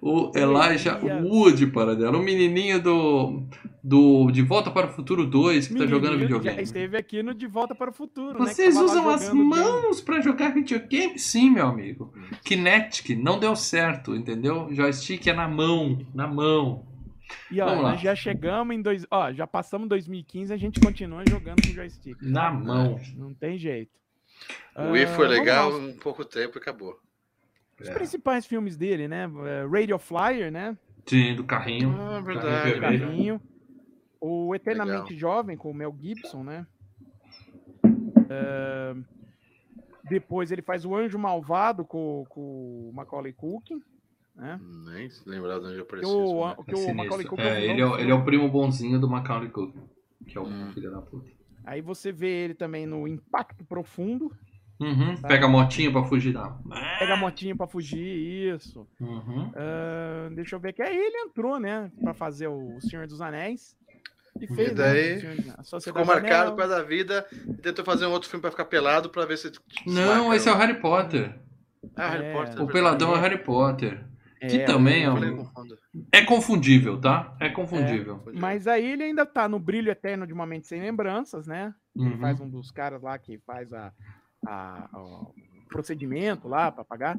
O 0.01 0.33
Elijah. 0.35 0.99
Wood, 1.23 1.67
Paradela. 1.69 2.19
O 2.19 2.23
menininho 2.23 2.83
do, 2.83 3.47
do 3.83 4.31
De 4.33 4.43
Volta 4.43 4.71
para 4.71 4.87
o 4.89 4.93
Futuro 4.93 5.25
2, 5.27 5.69
que 5.69 5.75
tá 5.77 5.87
jogando 5.87 6.19
videogame. 6.19 6.57
Já 6.57 6.63
esteve 6.63 6.97
aqui 6.97 7.23
no 7.23 7.33
De 7.33 7.47
Volta 7.47 7.75
para 7.75 7.91
o 7.91 7.93
Futuro, 7.93 8.43
né? 8.43 8.47
Vocês 8.53 8.75
lá 8.75 8.83
usam 8.83 9.09
as 9.09 9.33
mãos 9.33 10.01
pra 10.01 10.21
jogar 10.21 10.53
videogame? 10.53 11.19
Sim, 11.19 11.51
meu 11.51 11.67
amigo. 11.67 12.13
Kinetic 12.45 13.11
não 13.17 13.39
deu 13.39 13.55
certo, 13.55 14.15
entendeu? 14.17 14.69
Joystick 14.73 15.27
é 15.29 15.33
na 15.33 15.47
mão, 15.47 16.05
na 16.15 16.27
mão. 16.27 16.85
E 17.51 17.61
ó, 17.61 17.67
Vamos 17.67 17.83
lá. 17.85 17.91
nós 17.93 18.01
já 18.01 18.15
chegamos 18.15 18.75
em 18.77 18.83
dois, 18.83 19.07
ó, 19.11 19.33
já 19.33 19.47
passamos 19.47 19.89
2015, 19.89 20.53
a 20.53 20.57
gente 20.57 20.81
continua 20.81 21.23
jogando 21.29 21.63
com 21.63 21.73
joystick. 21.73 22.17
Na 22.21 22.51
mão. 22.51 23.01
Não 23.17 23.33
tem 23.33 23.57
jeito. 23.57 23.91
O 24.77 24.91
Wii 24.93 25.07
foi 25.07 25.27
Ah, 25.27 25.31
legal 25.31 25.73
um 25.73 25.93
pouco 25.95 26.25
tempo 26.25 26.59
e 26.59 26.61
acabou. 26.61 26.99
Os 27.83 27.91
principais 27.91 28.47
filmes 28.47 28.77
dele, 28.77 29.09
né? 29.09 29.25
É, 29.47 29.67
Radio 29.67 29.99
Flyer, 29.99 30.51
né? 30.53 30.77
Sim, 31.09 31.35
do 31.35 31.45
carrinho. 31.45 31.91
Ah, 31.91 32.21
Carrinho 32.21 32.25
verdade, 32.25 32.71
vermelho. 32.81 33.01
Carrinho. 33.07 33.41
O 34.21 34.55
Eternamente 34.55 35.13
Legal. 35.15 35.19
Jovem, 35.19 35.57
com 35.57 35.71
o 35.71 35.75
Mel 35.75 35.97
Gibson, 36.01 36.45
né? 36.45 36.67
É, 38.31 38.95
Depois 40.05 40.51
ele 40.51 40.63
faz 40.63 40.85
o 40.85 40.95
Anjo 40.95 41.19
Malvado 41.19 41.85
com, 41.85 42.25
com 42.29 42.89
o 42.89 42.93
Macaulay 42.95 43.33
Culkin, 43.33 43.81
né? 44.35 44.61
Nem 44.61 45.11
se 45.11 45.29
lembrar 45.29 45.59
de 45.59 45.67
onde 45.67 45.81
apareceu 45.81 46.11
o, 46.11 46.49
né? 46.49 46.55
que 46.65 46.71
É 46.71 46.75
o 46.75 46.77
sinistro. 46.77 46.95
Macaulay 46.95 47.27
Culkin 47.27 47.43
É, 47.45 47.65
ele, 47.65 47.81
é, 47.81 47.87
o- 47.87 47.99
ele 47.99 48.11
é 48.11 48.15
o 48.15 48.25
primo 48.25 48.49
bonzinho 48.49 49.01
do 49.01 49.09
Macaulay 49.09 49.51
Culkin, 49.51 49.83
que 50.27 50.39
é 50.39 50.41
o 50.41 50.47
Hum. 50.47 50.73
filho 50.73 50.91
da 50.91 51.01
puta. 51.03 51.29
Aí 51.65 51.81
você 51.81 52.11
vê 52.11 52.29
ele 52.45 52.55
também 52.55 52.87
no 52.87 53.07
Impacto 53.07 53.65
Profundo, 53.65 54.33
Uhum, 54.81 55.16
Pega 55.23 55.47
a 55.47 55.49
motinha 55.49 55.93
pra 55.93 56.03
fugir 56.05 56.32
da. 56.32 56.51
pega 56.99 57.15
a 57.15 57.16
motinha 57.16 57.55
pra 57.57 57.66
fugir, 57.69 58.55
isso. 58.55 58.86
Uhum. 59.01 59.53
Ah, 59.55 60.28
deixa 60.35 60.57
eu 60.57 60.61
ver 60.61 60.73
que 60.73 60.82
aí 60.82 60.97
ele 60.97 61.19
entrou, 61.19 61.59
né, 61.61 61.90
Pra 62.03 62.12
fazer 62.15 62.49
o 62.49 62.81
Senhor 62.81 63.07
dos 63.07 63.20
Anéis. 63.20 63.77
E 64.40 64.47
fez, 64.47 64.70
né, 64.70 64.74
daí 64.74 65.20
Sociedade 65.62 65.85
Ficou 65.85 66.03
do 66.03 66.07
marcado 66.07 66.57
causa 66.57 66.77
da 66.77 66.82
vida 66.82 67.24
e 67.47 67.55
tentou 67.61 67.85
fazer 67.85 68.07
um 68.07 68.11
outro 68.11 68.28
filme 68.28 68.40
pra 68.40 68.51
ficar 68.51 68.65
pelado 68.65 69.09
pra 69.11 69.24
ver 69.27 69.36
se. 69.36 69.53
Não, 69.86 70.32
esse 70.35 70.49
é 70.49 70.53
o 70.53 70.57
Harry 70.57 70.81
Potter. 70.81 71.39
Ah, 71.94 72.09
Harry 72.11 72.24
É. 72.24 72.32
Potter. 72.32 72.62
O 72.62 72.66
Peladão 72.66 73.15
é 73.15 73.20
Harry 73.20 73.39
Potter. 73.39 74.05
Que 74.40 74.57
É, 74.57 74.65
também 74.65 75.05
é 75.05 75.11
um. 75.11 75.47
É 76.11 76.24
confundível, 76.24 77.01
tá? 77.01 77.36
É 77.39 77.49
confundível. 77.49 78.20
Mas 78.35 78.66
aí 78.66 78.85
ele 78.85 79.05
ainda 79.05 79.24
tá 79.24 79.49
no 79.49 79.61
Brilho 79.61 79.90
Eterno 79.93 80.27
de 80.27 80.32
uma 80.32 80.44
Mente 80.47 80.66
Sem 80.66 80.81
Lembranças, 80.81 81.47
né? 81.47 81.73
Ele 81.94 82.07
Uhum. 82.15 82.19
faz 82.20 82.40
um 82.40 82.49
dos 82.51 82.73
caras 82.73 83.01
lá 83.03 83.16
que 83.19 83.39
faz 83.47 83.73
a, 83.73 83.93
a- 84.47 84.89
a- 84.93 85.01
o 85.02 85.35
procedimento 85.69 86.48
lá 86.48 86.70
pra 86.70 86.85
pagar. 86.85 87.19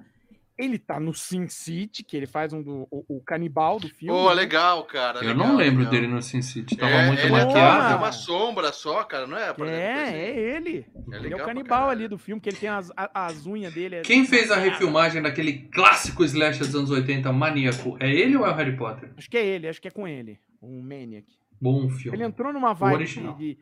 Ele 0.55 0.77
tá 0.77 0.99
no 0.99 1.15
Sin 1.15 1.47
City, 1.47 2.03
que 2.03 2.15
ele 2.15 2.27
faz 2.27 2.53
um 2.53 2.61
do, 2.61 2.87
o, 2.91 3.17
o 3.17 3.21
canibal 3.21 3.79
do 3.79 3.89
filme. 3.89 4.15
Pô, 4.15 4.29
né? 4.29 4.35
legal, 4.35 4.83
cara. 4.85 5.17
Eu 5.23 5.29
legal, 5.29 5.47
não 5.47 5.55
lembro 5.55 5.79
legal. 5.79 5.91
dele 5.91 6.05
no 6.07 6.21
Sin 6.21 6.43
City. 6.43 6.77
Tava 6.77 6.91
É, 6.91 7.07
muito 7.07 7.21
ele 7.21 7.31
maquiado. 7.31 7.93
É, 7.93 7.95
uma 7.95 8.11
sombra 8.11 8.71
só, 8.71 9.03
cara, 9.03 9.25
não 9.25 9.35
é? 9.35 9.45
É, 9.47 9.49
assim. 9.49 10.13
é 10.13 10.39
ele. 10.55 10.85
É 11.11 11.15
ele 11.15 11.33
é 11.33 11.35
o 11.35 11.43
canibal 11.43 11.89
ali 11.89 12.07
do 12.07 12.19
filme, 12.19 12.39
que 12.39 12.49
ele 12.49 12.57
tem 12.57 12.69
as, 12.69 12.91
as 12.95 13.47
unhas 13.47 13.73
dele. 13.73 13.95
é- 13.95 14.01
Quem 14.03 14.25
fez 14.27 14.51
a 14.51 14.55
refilmagem 14.57 15.23
daquele 15.23 15.53
clássico 15.69 16.23
slasher 16.23 16.67
dos 16.67 16.75
anos 16.75 16.91
80, 16.91 17.33
Maníaco? 17.33 17.97
É 17.99 18.07
ele 18.13 18.37
ou 18.37 18.45
é 18.45 18.51
o 18.51 18.53
Harry 18.53 18.77
Potter? 18.77 19.11
Acho 19.17 19.27
que 19.31 19.37
é 19.37 19.43
ele, 19.43 19.67
acho 19.67 19.81
que 19.81 19.87
é 19.87 19.91
com 19.91 20.07
ele, 20.07 20.39
o 20.61 20.83
Maniac. 20.83 21.25
Bom 21.59 21.89
filme. 21.89 22.15
Ele 22.15 22.25
entrou 22.25 22.53
numa 22.53 22.73
vibe 22.73 23.05
de, 23.37 23.57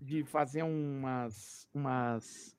de 0.00 0.24
fazer 0.24 0.62
umas. 0.62 1.66
umas 1.74 2.56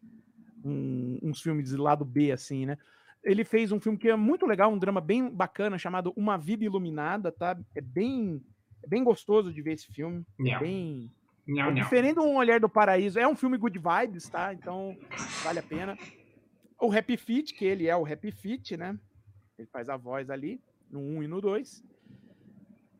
um- 0.67 1.19
uns 1.23 1.41
filmes 1.41 1.69
de 1.69 1.77
lado 1.77 2.03
B, 2.05 2.31
assim, 2.31 2.65
né? 2.65 2.77
Ele 3.23 3.43
fez 3.43 3.71
um 3.71 3.79
filme 3.79 3.97
que 3.97 4.09
é 4.09 4.15
muito 4.15 4.45
legal, 4.45 4.71
um 4.71 4.77
drama 4.77 5.01
bem 5.01 5.29
bacana, 5.29 5.77
chamado 5.77 6.13
Uma 6.15 6.37
Vida 6.37 6.63
Iluminada, 6.63 7.31
tá? 7.31 7.57
É 7.75 7.81
bem, 7.81 8.41
é 8.83 8.87
bem 8.87 9.03
gostoso 9.03 9.51
de 9.53 9.61
ver 9.61 9.73
esse 9.73 9.87
filme. 9.91 10.25
É 10.39 10.59
bem. 10.59 11.11
Nhau, 11.47 11.71
é 11.71 11.73
diferente 11.73 12.15
do 12.15 12.23
Um 12.23 12.37
Olhar 12.37 12.59
do 12.59 12.69
Paraíso. 12.69 13.19
É 13.19 13.27
um 13.27 13.35
filme 13.35 13.57
good 13.57 13.79
vibes, 13.79 14.29
tá? 14.29 14.53
Então 14.53 14.95
vale 15.43 15.59
a 15.59 15.63
pena. 15.63 15.97
O 16.79 16.91
Happy 16.95 17.17
Feet, 17.17 17.53
que 17.53 17.65
ele 17.65 17.87
é 17.87 17.95
o 17.95 18.05
Happy 18.05 18.31
Feet, 18.31 18.77
né? 18.77 18.97
Ele 19.57 19.67
faz 19.71 19.89
a 19.89 19.97
voz 19.97 20.29
ali, 20.29 20.61
no 20.91 20.99
1 20.99 21.23
e 21.23 21.27
no 21.27 21.41
2. 21.41 21.83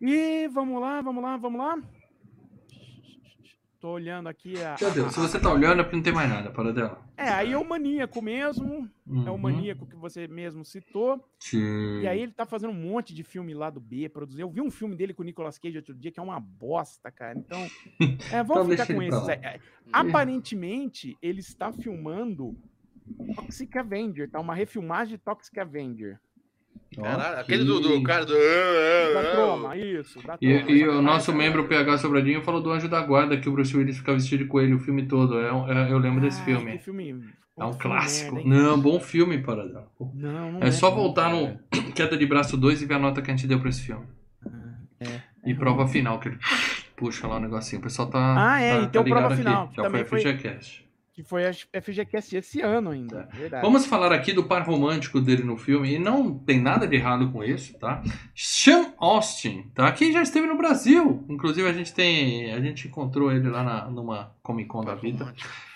E 0.01 0.47
vamos 0.49 0.79
lá, 0.81 1.01
vamos 1.01 1.23
lá, 1.23 1.37
vamos 1.37 1.59
lá. 1.59 1.77
Tô 3.79 3.89
olhando 3.89 4.27
aqui 4.27 4.55
a. 4.63 4.75
Meu 4.81 4.91
Deus, 4.91 5.13
se 5.13 5.19
você 5.19 5.39
tá 5.39 5.51
olhando 5.53 5.81
é 5.81 5.83
porque 5.83 5.95
não 5.95 6.03
tem 6.03 6.11
mais 6.13 6.27
nada, 6.29 6.49
para 6.49 6.73
dela. 6.73 6.99
É, 7.15 7.29
aí 7.29 7.51
é 7.53 7.57
o 7.57 7.63
maníaco 7.67 8.21
mesmo. 8.23 8.89
É 9.25 9.29
o 9.29 9.33
Uhum. 9.33 9.37
maníaco 9.37 9.85
que 9.85 9.95
você 9.95 10.27
mesmo 10.27 10.65
citou. 10.65 11.23
Sim. 11.39 12.01
E 12.01 12.07
aí 12.07 12.21
ele 12.21 12.31
tá 12.31 12.43
fazendo 12.45 12.71
um 12.71 12.89
monte 12.91 13.13
de 13.13 13.23
filme 13.23 13.53
lá 13.53 13.69
do 13.69 13.79
B, 13.79 14.09
produzir. 14.09 14.41
Eu 14.41 14.49
vi 14.49 14.61
um 14.61 14.71
filme 14.71 14.95
dele 14.95 15.13
com 15.13 15.21
o 15.21 15.25
Nicolas 15.25 15.59
Cage 15.59 15.77
outro 15.77 15.93
dia, 15.93 16.11
que 16.11 16.19
é 16.19 16.23
uma 16.23 16.39
bosta, 16.39 17.11
cara. 17.11 17.37
Então, 17.37 17.59
é, 18.33 18.41
vamos 18.43 18.65
Então 18.73 18.85
ficar 18.85 18.93
com 18.93 19.01
esses. 19.03 19.27
É, 19.29 19.33
é, 19.33 19.59
aparentemente, 19.93 21.15
ele 21.21 21.39
está 21.39 21.71
filmando 21.71 22.57
Toxic 23.35 23.77
Avenger, 23.77 24.29
tá? 24.29 24.39
Uma 24.39 24.55
refilmagem 24.55 25.17
de 25.17 25.23
Toxic 25.23 25.59
Avenger. 25.59 26.19
Caralho, 26.95 27.39
aquele 27.39 27.63
do, 27.63 27.79
do 27.79 28.01
cara 28.03 28.25
do. 28.25 28.33
Da 28.33 29.31
Troma, 29.31 29.75
isso. 29.77 30.19
Da 30.25 30.37
E, 30.41 30.57
Troma, 30.59 30.71
e 30.71 30.81
essa 30.83 30.91
o 30.91 31.01
nosso 31.01 31.33
membro 31.33 31.67
PH 31.67 31.97
Sobradinho 31.99 32.41
falou 32.41 32.61
do 32.61 32.71
Anjo 32.71 32.87
da 32.87 33.01
Guarda, 33.01 33.37
que 33.37 33.47
o 33.49 33.51
Bruce 33.51 33.75
Willis 33.75 33.97
fica 33.97 34.13
vestido 34.13 34.43
de 34.43 34.49
coelho 34.49 34.77
o 34.77 34.79
filme 34.79 35.05
todo. 35.07 35.39
É 35.39 35.51
um- 35.53 35.71
é- 35.71 35.91
eu 35.91 35.97
lembro 35.97 36.21
desse 36.21 36.39
Ai, 36.39 36.45
filme. 36.45 36.71
que 36.73 36.77
filme. 36.79 37.23
É 37.59 37.63
um 37.65 37.73
clássico. 37.73 38.35
merda, 38.35 38.49
não, 38.49 38.79
bom 38.79 38.99
filme, 38.99 39.37
Paradão. 39.39 39.85
Não, 40.13 40.51
não 40.53 40.59
É 40.61 40.69
só 40.71 40.89
não, 40.89 40.95
voltar 40.97 41.29
no 41.31 41.57
Queda 41.95 42.15
de 42.17 42.25
Braço 42.25 42.55
2 42.55 42.81
e 42.81 42.85
ver 42.85 42.93
a 42.95 42.99
nota 42.99 43.21
que 43.21 43.31
a 43.31 43.35
gente 43.35 43.47
deu 43.47 43.59
pra 43.59 43.69
esse 43.69 43.81
filme. 43.81 44.05
é. 44.99 45.21
E 45.45 45.53
prova 45.55 45.87
final, 45.87 46.19
que 46.19 46.27
ele 46.29 46.37
puxa 46.95 47.25
lá 47.27 47.37
o 47.37 47.39
negocinho. 47.39 47.79
O 47.79 47.83
pessoal 47.83 48.09
tá. 48.09 48.35
Ah, 48.53 48.59
é, 48.61 48.77
tá, 48.79 48.83
e 48.83 48.87
tem 48.89 49.01
o 49.01 49.03
ligado 49.03 49.19
prova 49.19 49.33
aqui. 49.33 49.43
final, 49.43 49.67
que 49.69 49.75
Já 49.77 49.83
também 49.83 50.03
foi 50.05 50.21
foi-. 50.21 50.33
Que 51.17 51.23
foi 51.23 51.47
a 51.47 51.51
FGCast 51.51 52.37
esse 52.37 52.61
ano 52.61 52.91
ainda. 52.91 53.27
Verdade. 53.33 53.65
Vamos 53.65 53.87
falar 53.87 54.13
aqui 54.13 54.33
do 54.33 54.43
par 54.43 54.61
romântico 54.61 55.19
dele 55.19 55.41
no 55.41 55.57
filme, 55.57 55.95
e 55.95 55.97
não 55.97 56.37
tem 56.37 56.61
nada 56.61 56.87
de 56.87 56.95
errado 56.95 57.31
com 57.31 57.43
isso, 57.43 57.75
tá? 57.79 58.03
Sean 58.35 58.93
Austin, 58.99 59.63
tá? 59.73 59.91
Que 59.91 60.11
já 60.11 60.21
esteve 60.21 60.45
no 60.45 60.55
Brasil. 60.55 61.25
Inclusive, 61.27 61.67
a 61.67 61.73
gente 61.73 61.91
tem. 61.91 62.53
A 62.53 62.61
gente 62.61 62.87
encontrou 62.87 63.31
ele 63.31 63.49
lá 63.49 63.63
na, 63.63 63.89
numa 63.89 64.31
Comic 64.43 64.69
Con 64.69 64.81
da 64.81 64.93
vida. 64.93 65.33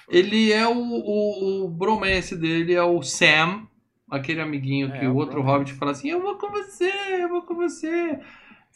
Ele 0.07 0.51
é 0.53 0.67
o, 0.67 0.77
o, 0.77 1.65
o 1.65 1.67
bromance 1.69 2.35
dele, 2.35 2.75
é 2.75 2.83
o 2.83 3.01
Sam, 3.01 3.67
aquele 4.11 4.41
amiguinho 4.41 4.93
É, 4.93 4.99
que 4.99 5.07
o 5.07 5.13
o 5.13 5.15
outro 5.15 5.41
bromance. 5.41 5.57
Hobbit 5.57 5.73
fala 5.73 5.91
assim: 5.93 6.11
Eu 6.11 6.21
vou 6.21 6.37
com 6.37 6.51
você, 6.51 6.93
eu 7.19 7.29
vou 7.29 7.41
com 7.41 7.55
você. 7.55 8.19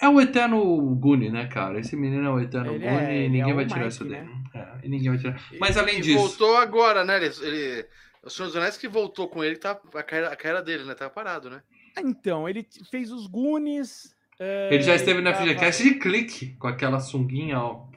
É 0.01 0.09
o 0.09 0.19
eterno 0.19 0.59
Goonie, 0.95 1.29
né, 1.29 1.47
cara? 1.47 1.79
Esse 1.79 1.95
menino 1.95 2.25
é 2.25 2.29
o 2.29 2.39
eterno 2.39 2.71
Ele 2.73 2.79
Goonie 2.85 2.99
é, 3.05 3.13
e 3.13 3.17
ele 3.19 3.29
ninguém 3.29 3.51
é 3.51 3.55
vai 3.55 3.65
tirar 3.65 3.79
Mike, 3.81 3.89
isso 3.93 4.05
né? 4.05 4.19
dele. 4.19 4.31
É, 4.53 4.85
e 4.85 4.89
ninguém 4.89 5.09
vai 5.09 5.17
tirar. 5.17 5.49
Mas 5.59 5.77
além 5.77 5.99
e 5.99 6.01
disso. 6.01 6.17
voltou 6.19 6.57
agora, 6.57 7.03
né? 7.05 7.15
Ele, 7.17 7.33
ele, 7.43 7.85
o 8.23 8.29
Senhor 8.29 8.47
dos 8.47 8.55
Anéis 8.57 8.77
que 8.77 8.87
voltou 8.87 9.27
com 9.29 9.43
ele, 9.43 9.55
tá, 9.55 9.71
a, 9.93 10.03
carreira, 10.03 10.29
a 10.33 10.35
carreira 10.35 10.61
dele, 10.61 10.83
né? 10.83 10.93
Tava 10.95 11.09
parado, 11.11 11.49
né? 11.49 11.61
Então, 11.97 12.47
ele 12.49 12.67
fez 12.91 13.09
os 13.11 13.25
Goonies. 13.25 14.13
é, 14.37 14.69
Ele 14.73 14.83
já 14.83 14.95
esteve 14.95 15.21
na 15.21 15.31
tava- 15.31 15.45
FGCast 15.45 15.83
de 15.83 15.95
clique, 15.95 16.55
com 16.57 16.67
aquela 16.67 16.99
sunguinha, 16.99 17.57
ó. 17.59 17.87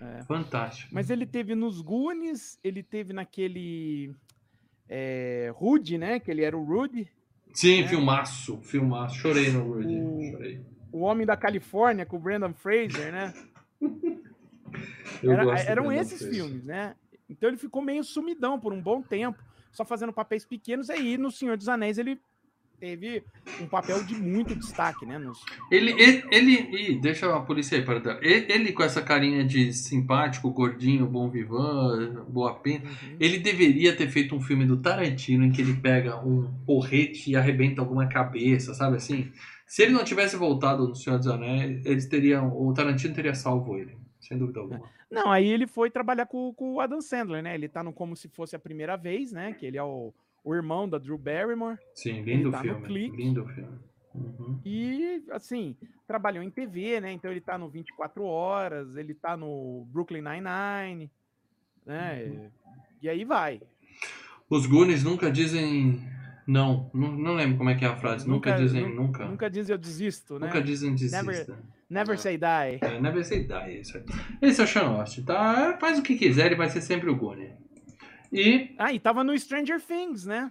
É. 0.00 0.22
Fantástico. 0.24 0.90
Mas 0.94 1.10
ele 1.10 1.26
teve 1.26 1.54
nos 1.56 1.80
Goonies, 1.80 2.58
ele 2.62 2.82
teve 2.84 3.12
naquele. 3.12 4.12
É, 4.88 5.50
Rude, 5.54 5.96
né? 5.98 6.18
Que 6.20 6.30
ele 6.30 6.42
era 6.42 6.56
o 6.56 6.64
Rude. 6.64 7.08
Sim, 7.54 7.82
É. 7.82 7.88
filmaço, 7.88 8.60
filmaço. 8.62 9.16
Chorei 9.16 9.50
no 9.50 9.62
Rudy. 9.72 9.94
O- 9.96 10.30
Chorei. 10.32 10.60
O 10.92 11.00
Homem 11.00 11.26
da 11.26 11.36
Califórnia, 11.36 12.04
com 12.04 12.16
o 12.16 12.20
Brandon 12.20 12.52
Fraser, 12.52 13.10
né? 13.10 13.34
Era- 15.22 15.60
eram 15.60 15.84
Brandon 15.84 16.00
esses 16.00 16.18
Fraser. 16.18 16.34
filmes, 16.34 16.64
né? 16.64 16.94
Então 17.28 17.48
ele 17.48 17.58
ficou 17.58 17.80
meio 17.82 18.04
sumidão 18.04 18.60
por 18.60 18.72
um 18.72 18.80
bom 18.80 19.00
tempo, 19.02 19.42
só 19.72 19.84
fazendo 19.84 20.12
papéis 20.12 20.44
pequenos. 20.44 20.90
Aí 20.90 21.16
no 21.16 21.30
Senhor 21.30 21.56
dos 21.56 21.68
Anéis 21.68 21.98
ele 21.98 22.20
teve 22.78 23.22
um 23.60 23.66
papel 23.68 24.02
de 24.02 24.14
muito 24.16 24.56
destaque, 24.56 25.06
né? 25.06 25.16
Nos... 25.16 25.38
Ele, 25.70 25.92
ele, 25.92 26.24
ele 26.32 26.52
ih, 26.76 27.00
deixa 27.00 27.32
a 27.32 27.40
polícia 27.40 27.78
aí 27.78 27.84
para 27.84 28.00
dar. 28.00 28.22
Ele, 28.22 28.52
ele 28.52 28.72
com 28.72 28.82
essa 28.82 29.00
carinha 29.00 29.44
de 29.44 29.72
simpático, 29.72 30.50
gordinho, 30.50 31.06
bom 31.06 31.30
vivan, 31.30 32.24
boa 32.28 32.54
pinta, 32.56 32.88
ele 33.20 33.38
deveria 33.38 33.94
ter 33.94 34.08
feito 34.10 34.34
um 34.34 34.40
filme 34.40 34.66
do 34.66 34.76
Tarantino 34.76 35.44
em 35.44 35.52
que 35.52 35.62
ele 35.62 35.74
pega 35.74 36.18
um 36.18 36.52
porrete 36.66 37.30
e 37.30 37.36
arrebenta 37.36 37.80
alguma 37.80 38.08
cabeça, 38.08 38.74
sabe 38.74 38.96
assim? 38.96 39.32
Se 39.72 39.84
ele 39.84 39.92
não 39.92 40.04
tivesse 40.04 40.36
voltado 40.36 40.86
no 40.86 40.94
Senhor 40.94 41.16
dos 41.16 41.26
Anéis, 41.26 41.86
eles 41.86 42.04
teriam, 42.04 42.54
o 42.54 42.74
Tarantino 42.74 43.14
teria 43.14 43.34
salvo 43.34 43.78
ele, 43.78 43.96
sem 44.20 44.36
dúvida 44.36 44.60
alguma. 44.60 44.86
Não, 45.10 45.32
aí 45.32 45.48
ele 45.48 45.66
foi 45.66 45.90
trabalhar 45.90 46.26
com, 46.26 46.52
com 46.52 46.74
o 46.74 46.80
Adam 46.82 47.00
Sandler, 47.00 47.42
né? 47.42 47.54
Ele 47.54 47.70
tá 47.70 47.82
no 47.82 47.90
Como 47.90 48.14
Se 48.14 48.28
Fosse 48.28 48.54
a 48.54 48.58
Primeira 48.58 48.98
Vez, 48.98 49.32
né? 49.32 49.54
Que 49.54 49.64
ele 49.64 49.78
é 49.78 49.82
o, 49.82 50.12
o 50.44 50.54
irmão 50.54 50.86
da 50.86 50.98
Drew 50.98 51.16
Barrymore. 51.16 51.78
Sim, 51.94 52.20
lindo 52.20 52.50
tá 52.50 52.60
filme. 52.60 53.08
Lindo 53.16 53.46
filme. 53.46 53.78
Uhum. 54.14 54.60
E, 54.62 55.24
assim, 55.30 55.74
trabalhou 56.06 56.44
em 56.44 56.50
TV, 56.50 57.00
né? 57.00 57.10
Então 57.10 57.30
ele 57.30 57.40
tá 57.40 57.56
no 57.56 57.70
24 57.70 58.22
Horas, 58.22 58.94
ele 58.94 59.14
tá 59.14 59.38
no 59.38 59.86
Brooklyn 59.90 60.20
Nine-Nine, 60.20 61.10
né? 61.86 62.24
Uhum. 62.26 62.50
E 63.00 63.08
aí 63.08 63.24
vai. 63.24 63.62
Os 64.50 64.66
Goonies 64.66 65.02
nunca 65.02 65.30
dizem 65.30 65.98
não. 66.46 66.90
Não, 66.92 67.12
não 67.12 67.34
lembro 67.34 67.58
como 67.58 67.70
é 67.70 67.74
que 67.74 67.84
é 67.84 67.88
a 67.88 67.96
frase. 67.96 68.28
Nunca, 68.28 68.50
Nunca- 68.50 68.62
dizem 68.62 68.82
nu- 68.88 68.94
nunca. 68.94 69.24
Nunca 69.26 69.50
diz 69.50 69.68
eu 69.68 69.78
desisto, 69.78 70.38
né? 70.38 70.46
Nunca 70.46 70.60
dizem 70.62 70.94
desista. 70.94 71.58
Never 71.88 72.18
say 72.18 72.38
die. 72.38 72.78
É, 72.80 73.00
never 73.00 73.24
say 73.24 73.44
die, 73.44 73.52
é 73.52 73.80
isso 73.80 73.96
aí. 73.98 74.04
Esse 74.40 74.60
é 74.60 74.64
o 74.64 74.66
Sean 74.66 75.04
tá? 75.26 75.76
Faz 75.78 75.98
o 75.98 76.02
que 76.02 76.16
quiser, 76.16 76.46
ele 76.46 76.54
vai 76.56 76.68
ser 76.70 76.80
sempre 76.80 77.10
o 77.10 77.14
Goonie. 77.16 77.50
E 78.32 78.74
Ah, 78.78 78.92
e 78.92 78.98
tava 78.98 79.22
no 79.22 79.38
Stranger 79.38 79.80
Things, 79.80 80.24
né? 80.24 80.50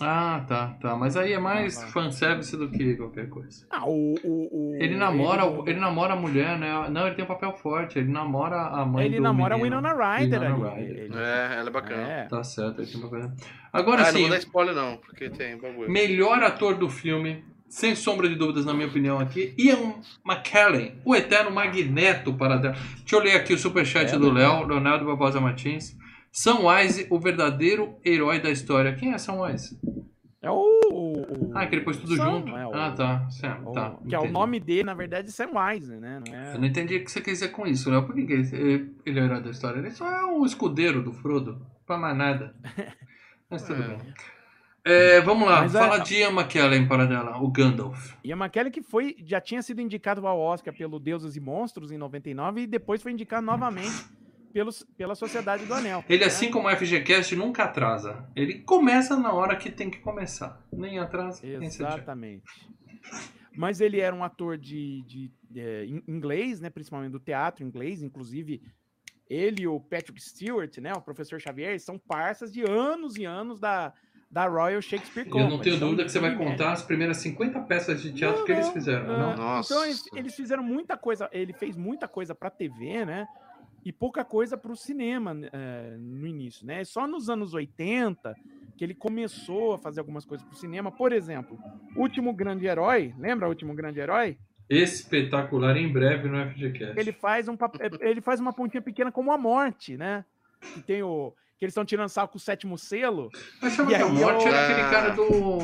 Ah, 0.00 0.44
tá, 0.46 0.76
tá. 0.80 0.94
Mas 0.96 1.16
aí 1.16 1.32
é 1.32 1.38
mais 1.38 1.82
Ah, 1.82 1.86
fanservice 1.88 2.56
do 2.56 2.70
que 2.70 2.94
qualquer 2.96 3.28
coisa. 3.28 3.66
Ah, 3.70 3.84
o. 3.86 4.14
o, 4.22 4.48
o 4.72 4.76
Ele 4.80 4.96
namora, 4.96 5.44
ele, 5.44 5.70
ele 5.70 5.80
namora 5.80 6.12
a 6.12 6.16
mulher, 6.16 6.56
né? 6.58 6.88
Não, 6.90 7.06
ele 7.06 7.16
tem 7.16 7.24
um 7.24 7.28
papel 7.28 7.52
forte. 7.52 7.98
Ele 7.98 8.10
namora 8.10 8.56
a 8.60 8.84
mãe 8.84 9.06
ele 9.06 9.16
do 9.16 9.22
namora 9.22 9.54
a. 9.54 9.58
Winona 9.58 9.92
Ryder 9.92 10.40
Winona 10.40 10.68
ali. 10.72 10.84
Ryder. 10.86 11.04
Ele- 11.04 11.14
É, 11.16 11.56
ela 11.58 11.68
é 11.68 11.72
bacana. 11.72 12.02
é. 12.02 12.24
Tá 12.26 12.44
certo, 12.44 12.80
ele 12.80 12.90
tem 12.90 13.00
um 13.00 13.08
papel. 13.08 13.30
Agora 13.72 14.02
ah, 14.02 14.04
não 14.06 14.12
sim, 14.12 14.20
vou 14.20 14.30
dar 14.30 14.38
spoiler 14.38 14.74
não, 14.74 14.96
porque 14.98 15.30
tem 15.30 15.56
bagulho. 15.58 15.90
melhor 15.90 16.42
ator 16.42 16.74
do 16.76 16.88
filme, 16.88 17.42
sem 17.68 17.94
sombra 17.94 18.28
de 18.28 18.34
dúvidas, 18.36 18.64
na 18.64 18.72
minha 18.72 18.86
opinião, 18.86 19.18
aqui, 19.18 19.52
Ian 19.58 19.94
McKellen, 20.24 20.94
o 21.04 21.14
eterno 21.14 21.50
Magneto 21.50 22.34
para. 22.34 22.56
Deixa 22.56 22.78
eu 23.12 23.20
ler 23.20 23.36
aqui 23.36 23.52
o 23.52 23.58
superchat 23.58 24.14
É, 24.14 24.18
do 24.18 24.32
né? 24.32 24.40
Léo, 24.46 24.64
Leonardo 24.66 25.04
Barbosa 25.04 25.40
Martins. 25.40 25.96
Samwise, 26.42 27.06
o 27.10 27.18
verdadeiro 27.18 27.96
herói 28.04 28.38
da 28.40 28.48
história. 28.48 28.94
Quem 28.94 29.12
é 29.12 29.18
Samwise? 29.18 29.76
É 30.40 30.48
o. 30.48 30.54
o- 30.92 31.50
Ah, 31.52 31.66
que 31.66 31.74
ele 31.74 31.82
pôs 31.84 31.96
tudo 31.96 32.14
Sam, 32.14 32.30
junto. 32.30 32.56
é 32.56 32.64
o- 32.64 32.72
Ah, 32.74 32.92
tá. 32.92 33.28
Certo, 33.28 33.72
tá. 33.72 33.96
que 34.08 34.14
é 34.14 34.18
o 34.18 34.20
entendi. 34.20 34.32
nome 34.32 34.60
dele, 34.60 34.84
na 34.84 34.94
verdade, 34.94 35.26
é 35.28 35.30
Samwise, 35.32 35.96
né? 35.96 36.20
Não 36.24 36.32
é... 36.34 36.54
Eu 36.54 36.60
não 36.60 36.66
entendi 36.68 36.94
o 36.96 37.04
que 37.04 37.10
você 37.10 37.20
quer 37.20 37.32
dizer 37.32 37.48
com 37.48 37.66
isso, 37.66 37.90
Léo. 37.90 38.04
Por 38.06 38.14
que 38.14 38.20
ele 38.20 38.92
ele 39.04 39.18
é 39.18 39.22
o 39.22 39.24
herói 39.24 39.42
da 39.42 39.50
história? 39.50 39.80
Ele 39.80 39.90
só 39.90 40.06
é 40.08 40.24
o 40.26 40.46
escudeiro 40.46 41.02
do 41.02 41.12
Frodo. 41.12 41.60
Pra 41.84 41.96
mais 41.98 42.16
nada. 42.16 42.54
Mas 43.50 43.64
tudo 43.64 43.82
É. 43.82 43.88
bem. 43.88 43.98
É, 44.84 45.20
vamos 45.20 45.46
lá, 45.48 45.62
Mas 45.62 45.74
é- 45.74 45.78
fala 45.80 45.98
de 45.98 46.14
Ian 46.18 46.30
McKellen 46.30 46.86
para 46.86 47.04
dela, 47.04 47.36
o 47.42 47.50
Gandalf. 47.50 48.14
Ian 48.24 48.36
McKellen 48.36 48.70
que 48.70 48.80
foi, 48.80 49.16
já 49.24 49.40
tinha 49.40 49.60
sido 49.60 49.80
indicado 49.80 50.24
ao 50.26 50.38
Oscar 50.38 50.72
pelo 50.72 51.00
Deuses 51.00 51.34
e 51.36 51.40
Monstros 51.40 51.90
em 51.90 51.98
99 51.98 52.60
e 52.62 52.66
depois 52.66 53.02
foi 53.02 53.10
indicado 53.12 53.44
novamente 53.44 54.06
pelos, 54.58 54.82
pela 54.96 55.14
Sociedade 55.14 55.64
do 55.66 55.72
Anel. 55.72 56.04
Ele, 56.08 56.18
né? 56.20 56.26
assim 56.26 56.50
como 56.50 56.66
o 56.66 56.76
FGCast, 56.76 57.36
nunca 57.36 57.62
atrasa. 57.62 58.28
Ele 58.34 58.58
começa 58.58 59.16
na 59.16 59.32
hora 59.32 59.54
que 59.54 59.70
tem 59.70 59.88
que 59.88 59.98
começar. 60.00 60.60
Nem 60.72 60.98
atrasa, 60.98 61.40
nem. 61.46 61.64
Exatamente. 61.68 62.42
Mas 63.56 63.80
ele 63.80 64.00
era 64.00 64.14
um 64.14 64.24
ator 64.24 64.58
de, 64.58 65.02
de, 65.02 65.30
é, 65.56 65.84
in- 65.86 66.02
inglês, 66.08 66.60
né? 66.60 66.70
Principalmente 66.70 67.12
do 67.12 67.20
teatro 67.20 67.64
inglês, 67.64 68.02
inclusive 68.02 68.60
ele 69.30 69.62
e 69.62 69.68
o 69.68 69.78
Patrick 69.78 70.20
Stewart, 70.20 70.76
né? 70.78 70.92
O 70.94 71.00
professor 71.00 71.40
Xavier, 71.40 71.78
são 71.78 71.96
parças 71.98 72.52
de 72.52 72.62
anos 72.68 73.16
e 73.16 73.24
anos 73.24 73.60
da, 73.60 73.92
da 74.28 74.46
Royal 74.48 74.82
Shakespeare 74.82 75.26
Eu 75.26 75.30
Company. 75.32 75.50
não 75.50 75.58
tenho 75.60 75.78
São 75.78 75.86
dúvida 75.88 76.04
que 76.04 76.10
você 76.10 76.18
vai 76.18 76.30
de 76.30 76.36
média. 76.36 76.52
contar 76.52 76.72
as 76.72 76.82
primeiras 76.82 77.18
50 77.18 77.60
peças 77.60 78.02
de 78.02 78.12
teatro 78.12 78.40
Não, 78.40 78.44
que 78.46 78.52
eles 78.52 78.68
fizeram, 78.70 79.06
não? 79.06 79.36
Nossa. 79.36 79.72
Então 79.72 79.84
eles, 79.84 80.02
eles 80.14 80.34
fizeram 80.34 80.62
muita 80.64 80.96
coisa, 80.96 81.28
ele 81.32 81.52
fez 81.52 81.76
muita 81.76 82.08
coisa 82.08 82.34
para 82.34 82.50
TV, 82.50 83.04
né? 83.04 83.26
E 83.84 83.92
pouca 83.92 84.24
coisa 84.24 84.56
para 84.56 84.72
o 84.72 84.76
cinema 84.76 85.34
eh, 85.52 85.96
no 85.98 86.26
início, 86.26 86.66
né? 86.66 86.84
Só 86.84 87.06
nos 87.06 87.30
anos 87.30 87.54
80 87.54 88.34
que 88.76 88.84
ele 88.84 88.94
começou 88.94 89.72
a 89.74 89.78
fazer 89.78 90.00
algumas 90.00 90.24
coisas 90.24 90.46
para 90.46 90.54
o 90.54 90.58
cinema. 90.58 90.90
Por 90.92 91.12
exemplo, 91.12 91.58
Último 91.96 92.32
Grande 92.32 92.66
Herói, 92.66 93.14
lembra 93.18 93.48
Último 93.48 93.74
Grande 93.74 93.98
Herói? 94.00 94.36
Espetacular 94.68 95.76
em 95.76 95.90
breve 95.90 96.28
no 96.28 96.36
FGCast. 96.50 96.98
Ele 96.98 97.12
faz 97.12 97.48
um 97.48 97.56
pap- 97.56 97.80
ele 98.00 98.20
faz 98.20 98.38
uma 98.40 98.52
pontinha 98.52 98.82
pequena 98.82 99.10
como 99.10 99.32
a 99.32 99.38
morte, 99.38 99.96
né? 99.96 100.24
Que 100.74 100.80
tem 100.82 101.02
o 101.02 101.32
que 101.58 101.64
eles 101.64 101.72
estão 101.72 101.84
tirando 101.84 102.08
sarro 102.08 102.28
com 102.28 102.36
o 102.36 102.40
sétimo 102.40 102.76
selo. 102.78 103.30
Mas 103.62 103.72
chama 103.72 103.88
que 103.88 103.94
a 103.96 104.06
morte 104.08 104.44
eu- 104.46 104.52
era 104.52 104.64
aquele 104.64 104.90
cara 104.90 105.08
do. 105.10 105.58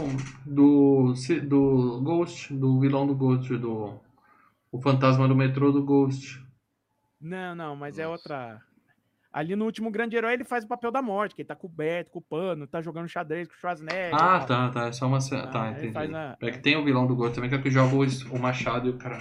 do. 0.46 1.14
do 1.46 2.00
Ghost, 2.02 2.52
do 2.54 2.80
vilão 2.80 3.06
do 3.06 3.14
Ghost, 3.14 3.56
do. 3.56 4.00
O 4.72 4.80
fantasma 4.80 5.28
do 5.28 5.36
metrô 5.36 5.70
do 5.70 5.84
Ghost. 5.84 6.43
Não, 7.24 7.54
não, 7.54 7.74
mas 7.76 7.98
é 7.98 8.02
Nossa. 8.06 8.12
outra. 8.12 8.62
Ali 9.32 9.56
no 9.56 9.64
último 9.64 9.90
grande 9.90 10.14
herói 10.14 10.34
ele 10.34 10.44
faz 10.44 10.62
o 10.64 10.68
papel 10.68 10.92
da 10.92 11.02
morte, 11.02 11.34
que 11.34 11.40
ele 11.42 11.48
tá 11.48 11.56
coberto, 11.56 12.10
com 12.10 12.18
o 12.20 12.22
pano, 12.22 12.66
tá 12.68 12.80
jogando 12.80 13.08
xadrez 13.08 13.48
com 13.48 13.54
o 13.54 13.56
Schwarzenegger. 13.56 14.14
Ah, 14.14 14.44
tá, 14.44 14.70
tá. 14.70 14.86
É 14.88 14.92
só 14.92 15.06
uma. 15.08 15.18
Ah, 15.18 15.46
tá, 15.48 15.70
entendi. 15.72 16.14
a- 16.14 16.36
É 16.40 16.50
que 16.52 16.58
tem 16.60 16.76
o 16.76 16.84
vilão 16.84 17.06
do 17.06 17.16
Ghost 17.16 17.34
também, 17.34 17.50
que 17.50 17.56
é 17.56 17.62
que 17.62 17.70
joga 17.70 17.96
o, 17.96 18.38
machado 18.38 18.86
e 18.86 18.90
o 18.90 18.96
cara. 18.98 19.18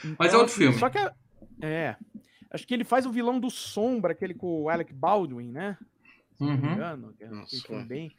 Então, 0.00 0.16
Mas 0.18 0.32
é 0.34 0.36
outro 0.36 0.54
filme. 0.54 0.76
Só 0.78 0.88
que 0.90 0.98
é, 0.98 1.10
é, 1.60 1.96
acho 2.50 2.66
que 2.66 2.74
ele 2.74 2.84
faz 2.84 3.06
o 3.06 3.12
vilão 3.12 3.38
do 3.38 3.50
Sombra, 3.50 4.12
aquele 4.12 4.34
com 4.34 4.62
o 4.62 4.68
Alec 4.68 4.92
Baldwin, 4.92 5.50
né? 5.52 5.76
Se 6.36 6.44
não 6.44 6.56
me 6.56 6.66
Uhum. 6.68 6.72
engano, 6.74 7.14
é 7.20 7.26
Nossa. 7.28 7.84
bem. 7.84 8.12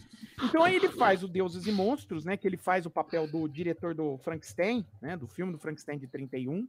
Então 0.43 0.63
aí 0.63 0.75
ele 0.75 0.89
faz 0.89 1.23
o 1.23 1.27
Deuses 1.27 1.65
e 1.67 1.71
Monstros, 1.71 2.25
né? 2.25 2.35
Que 2.35 2.47
ele 2.47 2.57
faz 2.57 2.85
o 2.85 2.89
papel 2.89 3.27
do 3.27 3.47
diretor 3.47 3.93
do 3.95 4.17
Frankenstein, 4.19 4.85
né? 5.01 5.15
Do 5.15 5.27
filme 5.27 5.51
do 5.53 5.57
Frankenstein 5.59 5.97
de 5.97 6.07
31, 6.07 6.67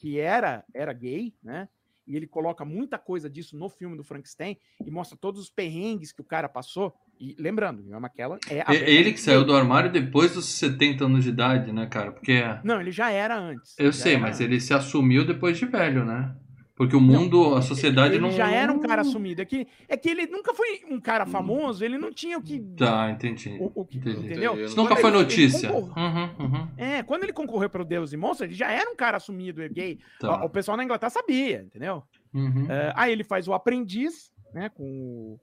que 0.00 0.18
era 0.18 0.64
era 0.74 0.92
gay, 0.92 1.34
né? 1.42 1.68
E 2.06 2.16
ele 2.16 2.26
coloca 2.26 2.64
muita 2.64 2.98
coisa 2.98 3.30
disso 3.30 3.56
no 3.56 3.68
filme 3.68 3.96
do 3.96 4.02
Frankenstein 4.02 4.56
e 4.84 4.90
mostra 4.90 5.16
todos 5.16 5.40
os 5.40 5.50
perrengues 5.50 6.10
que 6.10 6.20
o 6.20 6.24
cara 6.24 6.48
passou. 6.48 6.92
E 7.20 7.36
lembrando, 7.38 7.86
Ian 7.86 7.98
McKellen 7.98 8.38
é 8.48 8.62
abertamente 8.62 8.90
Ele 8.90 9.12
que 9.12 9.20
saiu 9.20 9.44
do 9.44 9.54
armário 9.54 9.92
depois 9.92 10.34
dos 10.34 10.46
70 10.46 11.04
anos 11.04 11.22
de 11.22 11.30
idade, 11.30 11.70
né, 11.70 11.86
cara? 11.86 12.10
Porque. 12.10 12.42
Não, 12.64 12.80
ele 12.80 12.90
já 12.90 13.12
era 13.12 13.38
antes. 13.38 13.76
Eu 13.78 13.92
sei, 13.92 14.16
mas 14.16 14.36
antes. 14.36 14.40
ele 14.40 14.58
se 14.58 14.74
assumiu 14.74 15.24
depois 15.24 15.58
de 15.58 15.66
velho, 15.66 16.04
né? 16.04 16.34
Porque 16.80 16.96
o 16.96 17.00
mundo, 17.00 17.56
a 17.56 17.60
sociedade 17.60 18.14
ele 18.14 18.22
não. 18.22 18.30
já 18.30 18.50
era 18.50 18.72
um 18.72 18.78
cara 18.80 19.02
assumido. 19.02 19.42
É 19.42 19.44
que, 19.44 19.68
é 19.86 19.98
que 19.98 20.08
ele 20.08 20.26
nunca 20.26 20.54
foi 20.54 20.80
um 20.90 20.98
cara 20.98 21.26
famoso, 21.26 21.84
ele 21.84 21.98
não 21.98 22.10
tinha 22.10 22.38
o 22.38 22.42
que. 22.42 22.58
Tá, 22.58 23.10
entendi. 23.10 23.54
o, 23.60 23.70
o 23.82 23.84
que 23.84 23.98
Entendi. 23.98 24.24
entendeu? 24.24 24.64
Isso 24.64 24.74
nunca 24.78 24.94
Quando 24.94 25.00
foi 25.02 25.10
ele- 25.10 25.18
notícia. 25.18 25.70
Uhum, 25.70 26.30
uhum. 26.38 26.68
É, 26.78 27.02
quando 27.02 27.24
ele 27.24 27.34
concorreu 27.34 27.68
para 27.68 27.82
o 27.82 27.84
Deus 27.84 28.14
e 28.14 28.16
Monstros, 28.16 28.48
ele 28.48 28.54
já 28.54 28.70
era 28.72 28.90
um 28.90 28.96
cara 28.96 29.18
assumido, 29.18 29.60
gay. 29.68 29.98
Tá. 30.18 30.40
O, 30.42 30.46
o 30.46 30.48
pessoal 30.48 30.74
na 30.74 30.82
Inglaterra 30.82 31.10
sabia, 31.10 31.60
entendeu? 31.66 32.02
Uhum. 32.32 32.64
É, 32.70 32.94
aí 32.96 33.12
ele 33.12 33.24
faz 33.24 33.46
o 33.46 33.52
Aprendiz, 33.52 34.32
né? 34.54 34.70
Com 34.70 35.36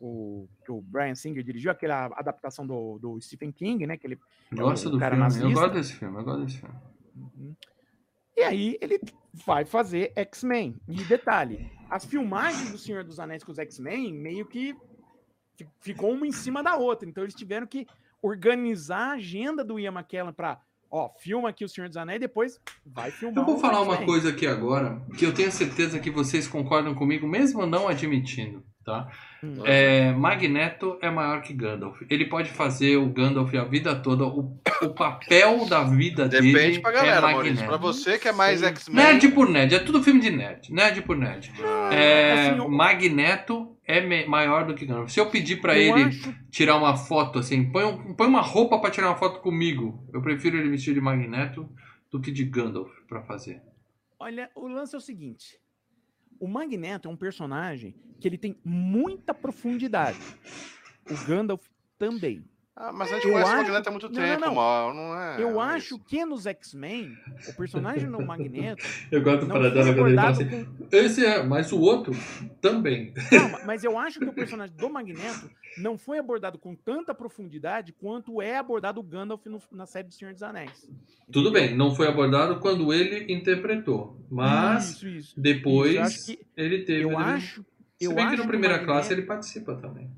o, 0.00 0.04
o 0.04 0.48
que 0.64 0.72
o 0.72 0.80
Brian 0.80 1.14
Singer 1.14 1.44
dirigiu, 1.44 1.70
aquela 1.70 2.06
adaptação 2.16 2.66
do, 2.66 2.98
do 2.98 3.20
Stephen 3.20 3.52
King, 3.52 3.86
né? 3.86 3.96
Que 3.96 4.08
ele, 4.08 4.18
Gosto 4.52 4.88
o 4.88 4.90
do 4.90 4.98
cara 4.98 5.14
filme. 5.14 5.28
Eu 5.30 5.42
nazista. 5.42 5.60
gosto 5.60 5.74
desse 5.74 5.92
filme, 5.92 6.18
eu 6.18 6.24
gosto 6.24 6.44
desse 6.44 6.58
filme. 6.58 6.74
E 8.36 8.42
aí 8.42 8.78
ele 8.80 8.98
vai 9.32 9.64
fazer 9.64 10.12
X-Men. 10.16 10.76
E 10.88 11.02
detalhe, 11.04 11.70
as 11.90 12.04
filmagens 12.04 12.70
do 12.70 12.78
Senhor 12.78 13.04
dos 13.04 13.20
Anéis 13.20 13.44
com 13.44 13.52
os 13.52 13.58
X-Men 13.58 14.12
meio 14.12 14.46
que 14.46 14.74
fi- 15.56 15.68
ficou 15.80 16.12
uma 16.12 16.26
em 16.26 16.32
cima 16.32 16.62
da 16.62 16.76
outra. 16.76 17.08
Então 17.08 17.22
eles 17.24 17.34
tiveram 17.34 17.66
que 17.66 17.86
organizar 18.22 19.10
a 19.10 19.12
agenda 19.14 19.64
do 19.64 19.78
Ian 19.78 19.92
McKellen 19.92 20.32
para, 20.32 20.60
ó, 20.90 21.10
filma 21.18 21.48
aqui 21.50 21.64
o 21.64 21.68
Senhor 21.68 21.88
dos 21.88 21.96
Anéis 21.96 22.16
e 22.16 22.20
depois 22.20 22.60
vai 22.86 23.10
filmar 23.10 23.38
Eu 23.42 23.44
vou 23.44 23.58
falar 23.58 23.80
uma 23.82 24.04
coisa 24.04 24.30
aqui 24.30 24.46
agora, 24.46 25.02
que 25.18 25.26
eu 25.26 25.34
tenho 25.34 25.50
certeza 25.50 25.98
que 25.98 26.10
vocês 26.10 26.46
concordam 26.46 26.94
comigo, 26.94 27.26
mesmo 27.26 27.66
não 27.66 27.88
admitindo, 27.88 28.64
tá? 28.84 29.08
Hum. 29.42 29.62
É, 29.64 30.12
Magneto 30.12 30.98
é 31.00 31.10
maior 31.10 31.42
que 31.42 31.52
Gandalf. 31.52 32.00
Ele 32.10 32.26
pode 32.26 32.50
fazer 32.50 32.96
o 32.96 33.06
Gandalf 33.08 33.52
a 33.54 33.64
vida 33.64 33.94
toda. 33.94 34.24
O, 34.24 34.58
o 34.82 34.88
papel 34.90 35.66
da 35.66 35.82
vida 35.84 36.28
dele 36.28 36.52
Depende 36.52 36.80
pra 36.80 36.90
é 36.90 36.94
galera, 36.94 37.20
Maurício. 37.22 37.54
Magneto. 37.56 37.68
Pra 37.68 37.76
você 37.76 38.18
que 38.18 38.28
é 38.28 38.32
mais. 38.32 38.62
X-Men. 38.62 39.04
Nerd 39.04 39.28
por 39.28 39.48
nerd, 39.48 39.74
é 39.74 39.78
tudo 39.78 40.02
filme 40.02 40.20
de 40.20 40.30
nerd. 40.30 40.72
Nerd 40.72 41.02
por 41.02 41.16
nerd. 41.16 41.52
É, 41.92 42.32
assim, 42.32 42.58
eu- 42.58 42.68
Magneto 42.68 43.76
é 43.86 44.26
maior 44.26 44.66
do 44.66 44.74
que 44.74 44.86
Gandalf. 44.86 45.10
Se 45.10 45.18
eu 45.20 45.26
pedir 45.26 45.60
pra 45.60 45.76
Eu 45.78 45.96
ele 45.96 46.08
acho- 46.08 46.34
tirar 46.50 46.76
uma 46.76 46.96
foto 46.96 47.38
assim, 47.38 47.70
põe, 47.70 47.84
um- 47.84 48.14
põe 48.14 48.26
uma 48.26 48.40
roupa 48.40 48.78
pra 48.78 48.90
tirar 48.90 49.08
uma 49.08 49.16
foto 49.16 49.40
comigo. 49.40 50.06
Eu 50.12 50.22
prefiro 50.22 50.56
ele 50.58 50.68
vestir 50.70 50.94
de 50.94 51.00
Magneto 51.00 51.68
do 52.10 52.20
que 52.20 52.30
de 52.30 52.44
Gandalf 52.44 52.90
pra 53.08 53.22
fazer. 53.22 53.60
Olha, 54.20 54.48
o 54.54 54.68
lance 54.68 54.94
é 54.94 54.98
o 54.98 55.00
seguinte. 55.00 55.58
O 56.42 56.48
Magneto 56.48 57.08
é 57.08 57.10
um 57.12 57.16
personagem 57.16 57.94
que 58.18 58.26
ele 58.26 58.36
tem 58.36 58.56
muita 58.64 59.32
profundidade. 59.32 60.18
O 61.08 61.24
Gandalf 61.24 61.68
também. 61.96 62.44
Ah, 62.74 62.90
mas 62.90 63.10
a 63.12 63.16
gente 63.16 63.26
Eu 63.26 63.32
conhece 63.32 63.50
o 63.50 63.54
acho- 63.54 63.62
Magneto 63.64 63.88
há 63.88 63.92
muito 63.92 64.08
Não, 64.08 64.14
não, 64.20 64.28
tempo, 64.28 64.46
não. 64.46 64.54
mal. 64.54 64.94
Não 64.94 65.20
é. 65.20 65.42
Eu 65.42 65.50
não 65.52 65.62
é 65.62 65.74
acho 65.74 65.96
isso. 65.96 66.04
que 66.04 66.24
nos 66.24 66.46
X-Men, 66.46 67.14
o 67.48 67.52
personagem 67.54 68.10
do 68.10 68.24
Magneto 68.24 68.82
Eu 69.12 69.22
gosto 69.22 69.46
não 69.46 69.56
foi 69.60 69.90
abordado 69.90 70.38
com... 70.48 70.86
Esse 70.90 71.24
é, 71.24 71.42
mas 71.42 71.70
o 71.70 71.78
outro 71.78 72.14
também. 72.62 73.12
Calma, 73.28 73.60
mas 73.66 73.84
eu 73.84 73.98
acho 73.98 74.18
que 74.18 74.24
o 74.24 74.32
personagem 74.32 74.74
do 74.74 74.88
Magneto 74.88 75.50
não 75.76 75.98
foi 75.98 76.18
abordado 76.18 76.58
com 76.58 76.74
tanta 76.74 77.14
profundidade 77.14 77.92
quanto 77.92 78.40
é 78.40 78.56
abordado 78.56 79.00
o 79.00 79.02
Gandalf 79.02 79.44
no- 79.44 79.60
na 79.70 79.84
série 79.84 80.08
do 80.08 80.14
Senhor 80.14 80.32
dos 80.32 80.42
Anéis. 80.42 80.88
Tudo 81.30 81.50
Entendeu? 81.50 81.68
bem, 81.68 81.76
não 81.76 81.94
foi 81.94 82.08
abordado 82.08 82.58
quando 82.58 82.90
ele 82.92 83.30
interpretou. 83.32 84.18
Mas 84.30 84.92
Isso, 84.92 85.08
isso. 85.08 85.34
depois 85.40 85.90
Isso, 85.90 85.98
eu 85.98 86.04
acho 86.04 86.26
que- 86.26 86.46
ele 86.56 86.84
teve. 86.84 87.02
Eu 87.04 87.18
acho... 87.18 87.62
Se 87.98 88.06
Eu 88.06 88.14
bem 88.14 88.26
que 88.26 88.32
acho 88.32 88.36
no 88.38 88.42
que 88.42 88.46
o 88.46 88.48
primeira 88.50 88.74
Magneto- 88.78 88.92
classe 88.92 89.12
ele 89.12 89.22
participa 89.22 89.74
também. 89.76 90.10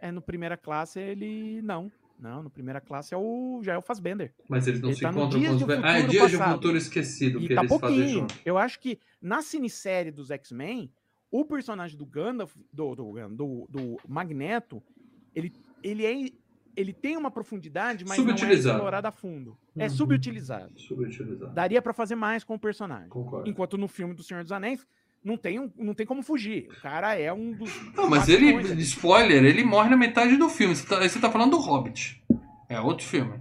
É, 0.00 0.10
no 0.12 0.20
primeira 0.22 0.56
classe 0.56 0.98
ele... 1.00 1.60
Não. 1.62 1.90
Não, 2.18 2.42
no 2.42 2.50
primeira 2.50 2.80
classe 2.80 3.14
é 3.14 3.16
o... 3.16 3.60
já 3.62 3.74
é 3.74 3.78
o 3.78 3.82
Fassbender. 3.82 4.32
Mas 4.48 4.66
eles 4.66 4.80
não 4.80 4.88
Ele 4.88 4.96
se 4.96 5.02
tá 5.02 5.10
encontram 5.10 5.38
Dias 5.38 5.50
com 5.52 5.56
os 5.58 5.62
velhos. 5.66 5.84
Ah, 5.84 5.98
é 5.98 6.02
Dias 6.02 6.30
de. 6.32 6.36
Futuro 6.36 6.76
Esquecido 6.76 7.38
E 7.40 7.46
que 7.48 7.54
tá 7.54 7.60
eles 7.60 7.70
fazem 7.70 7.96
pouquinho. 7.96 8.20
junto. 8.20 8.34
Eu 8.44 8.58
acho 8.58 8.80
que 8.80 8.98
na 9.22 9.40
cinesérie 9.40 10.10
dos 10.10 10.30
X-Men, 10.32 10.90
o 11.30 11.44
personagem 11.44 11.96
do 11.96 12.04
Gandalf, 12.04 12.52
do, 12.72 12.94
do, 12.96 13.12
do, 13.28 13.66
do 13.70 13.96
Magneto, 14.08 14.82
ele, 15.32 15.52
ele, 15.80 16.04
é, 16.04 16.32
ele 16.76 16.92
tem 16.92 17.16
uma 17.16 17.30
profundidade, 17.30 18.04
mas 18.04 18.18
não 18.18 18.32
é 18.48 18.52
explorado 18.52 19.06
a 19.06 19.12
fundo. 19.12 19.56
É 19.76 19.84
Uhum. 19.84 19.90
subutilizado. 19.90 20.76
Subutilizado. 20.80 21.54
Daria 21.54 21.80
pra 21.80 21.92
fazer 21.92 22.16
mais 22.16 22.42
com 22.42 22.54
o 22.54 22.58
personagem. 22.58 23.08
Concordo. 23.10 23.48
Enquanto 23.48 23.78
no 23.78 23.86
filme 23.86 24.12
do 24.12 24.24
Senhor 24.24 24.42
dos 24.42 24.50
Anéis, 24.50 24.84
não 25.28 25.36
tem, 25.36 25.60
um, 25.60 25.70
não 25.76 25.94
tem 25.94 26.06
como 26.06 26.22
fugir. 26.22 26.68
O 26.70 26.80
cara 26.80 27.14
é 27.14 27.32
um 27.32 27.52
dos. 27.52 27.70
Não, 27.94 28.08
mas 28.08 28.28
ele, 28.28 28.48
ali. 28.54 28.82
spoiler, 28.82 29.44
ele 29.44 29.62
morre 29.62 29.90
na 29.90 29.96
metade 29.96 30.36
do 30.36 30.48
filme. 30.48 30.74
Você 30.74 30.86
tá, 30.86 31.00
você 31.00 31.20
tá 31.20 31.30
falando 31.30 31.50
do 31.52 31.58
Hobbit. 31.58 32.22
É 32.68 32.80
outro 32.80 33.06
filme. 33.06 33.38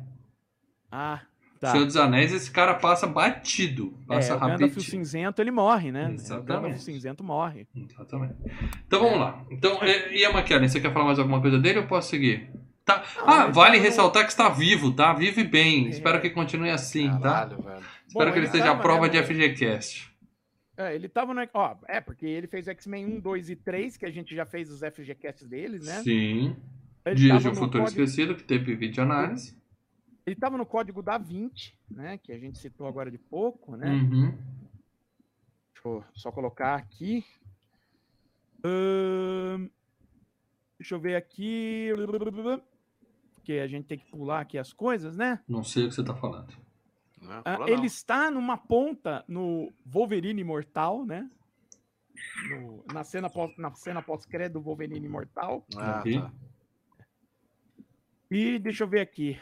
Ah, 0.91 1.21
tá. 1.59 1.71
Senhor 1.71 1.85
dos 1.85 1.97
Anéis, 1.97 2.31
esse 2.33 2.51
cara 2.51 2.75
passa 2.75 3.07
batido. 3.07 3.97
Passa 4.07 4.33
é, 4.33 4.35
o 4.35 4.39
Gandalf 4.39 4.61
rapidinho. 4.61 4.81
cinzento, 4.81 5.41
ele 5.41 5.51
morre, 5.51 5.91
né? 5.91 6.11
Exatamente. 6.13 6.75
O 6.77 6.81
cinzento 6.81 7.23
morre. 7.23 7.67
Exatamente. 7.75 8.35
Então 8.85 8.99
vamos 9.01 9.19
lá. 9.19 9.43
Então, 9.51 9.79
e 10.11 10.23
a 10.25 10.29
McKellen, 10.31 10.67
você 10.69 10.79
quer 10.79 10.93
falar 10.93 11.05
mais 11.05 11.19
alguma 11.19 11.41
coisa 11.41 11.57
dele 11.59 11.79
ou 11.79 11.87
posso 11.87 12.09
seguir? 12.09 12.49
Tá. 12.85 13.03
Não, 13.17 13.27
Ah, 13.29 13.47
vale 13.47 13.77
tá 13.77 13.77
no- 13.79 13.83
ressaltar 13.83 14.23
que 14.23 14.29
está 14.31 14.47
vivo, 14.49 14.93
tá? 14.93 15.11
Vive 15.13 15.43
bem. 15.43 15.87
É. 15.87 15.89
Espero 15.89 16.21
que 16.21 16.29
continue 16.29 16.69
assim, 16.69 17.09
tá? 17.09 17.19
Caralho, 17.19 17.61
velho. 17.61 17.81
Espero 18.07 18.25
Bom, 18.27 18.31
que 18.31 18.39
ele 18.39 18.45
esteja 18.45 18.63
à 18.65 18.67
tava, 18.69 18.81
prova 18.81 19.01
né, 19.07 19.09
de 19.09 19.17
no- 19.19 19.23
FGCast. 19.25 20.09
É, 20.77 20.93
ele 20.93 21.09
tava 21.09 21.33
no. 21.33 21.41
Ó, 21.53 21.75
é, 21.87 21.99
porque 21.99 22.25
ele 22.25 22.45
fez 22.47 22.67
o 22.67 22.69
X-Men 22.69 23.17
1, 23.17 23.19
2 23.19 23.49
e 23.49 23.55
3, 23.55 23.97
que 23.97 24.05
a 24.05 24.11
gente 24.11 24.35
já 24.35 24.45
fez 24.45 24.69
os 24.71 24.81
FGCasts 24.81 25.47
deles, 25.47 25.85
né? 25.85 26.03
Sim. 26.03 26.55
Ele 27.03 27.15
Dias 27.15 27.41
de 27.41 27.49
um 27.49 27.55
Futuro 27.55 27.83
código- 27.83 28.03
Esquecido, 28.03 28.35
que 28.35 28.43
teve 28.43 28.75
vídeo 28.75 29.01
análise. 29.01 29.57
Ele 30.25 30.35
tava 30.35 30.57
no 30.57 30.65
código 30.65 31.01
da 31.01 31.17
20, 31.17 31.75
né? 31.89 32.17
Que 32.19 32.31
a 32.31 32.37
gente 32.37 32.59
citou 32.59 32.85
agora 32.85 33.09
de 33.09 33.17
pouco, 33.17 33.75
né? 33.75 33.89
Uhum. 33.89 34.37
Deixa 35.73 35.87
eu 35.87 36.03
só 36.13 36.31
colocar 36.31 36.75
aqui. 36.75 37.23
Ahn, 38.63 39.69
deixa 40.77 40.95
eu 40.95 40.99
ver 40.99 41.15
aqui. 41.15 41.91
Porque 43.35 43.53
a 43.53 43.67
gente 43.67 43.85
tem 43.85 43.97
que 43.97 44.05
pular 44.11 44.41
aqui 44.41 44.57
as 44.57 44.73
coisas, 44.73 45.15
né? 45.15 45.39
Não 45.47 45.63
sei 45.63 45.85
o 45.85 45.89
que 45.89 45.95
você 45.95 46.03
tá 46.03 46.13
falando. 46.13 46.53
Não, 47.21 47.41
Ah, 47.43 47.57
ele 47.67 47.87
está 47.87 48.29
numa 48.31 48.57
ponta 48.57 49.23
no 49.27 49.73
Wolverine 49.85 50.41
Imortal, 50.41 51.05
né? 51.05 51.29
No- 52.49 52.83
na 52.93 53.03
cena 53.03 53.29
pós, 53.29 53.51
na 53.57 53.73
cena 53.75 54.01
pós-crédito 54.01 54.53
do 54.53 54.61
Wolverine 54.61 55.05
Imortal. 55.05 55.65
Ah, 55.77 56.01
tá. 56.03 56.31
E 58.29 58.59
deixa 58.59 58.83
eu 58.83 58.87
ver 58.87 59.01
aqui. 59.01 59.39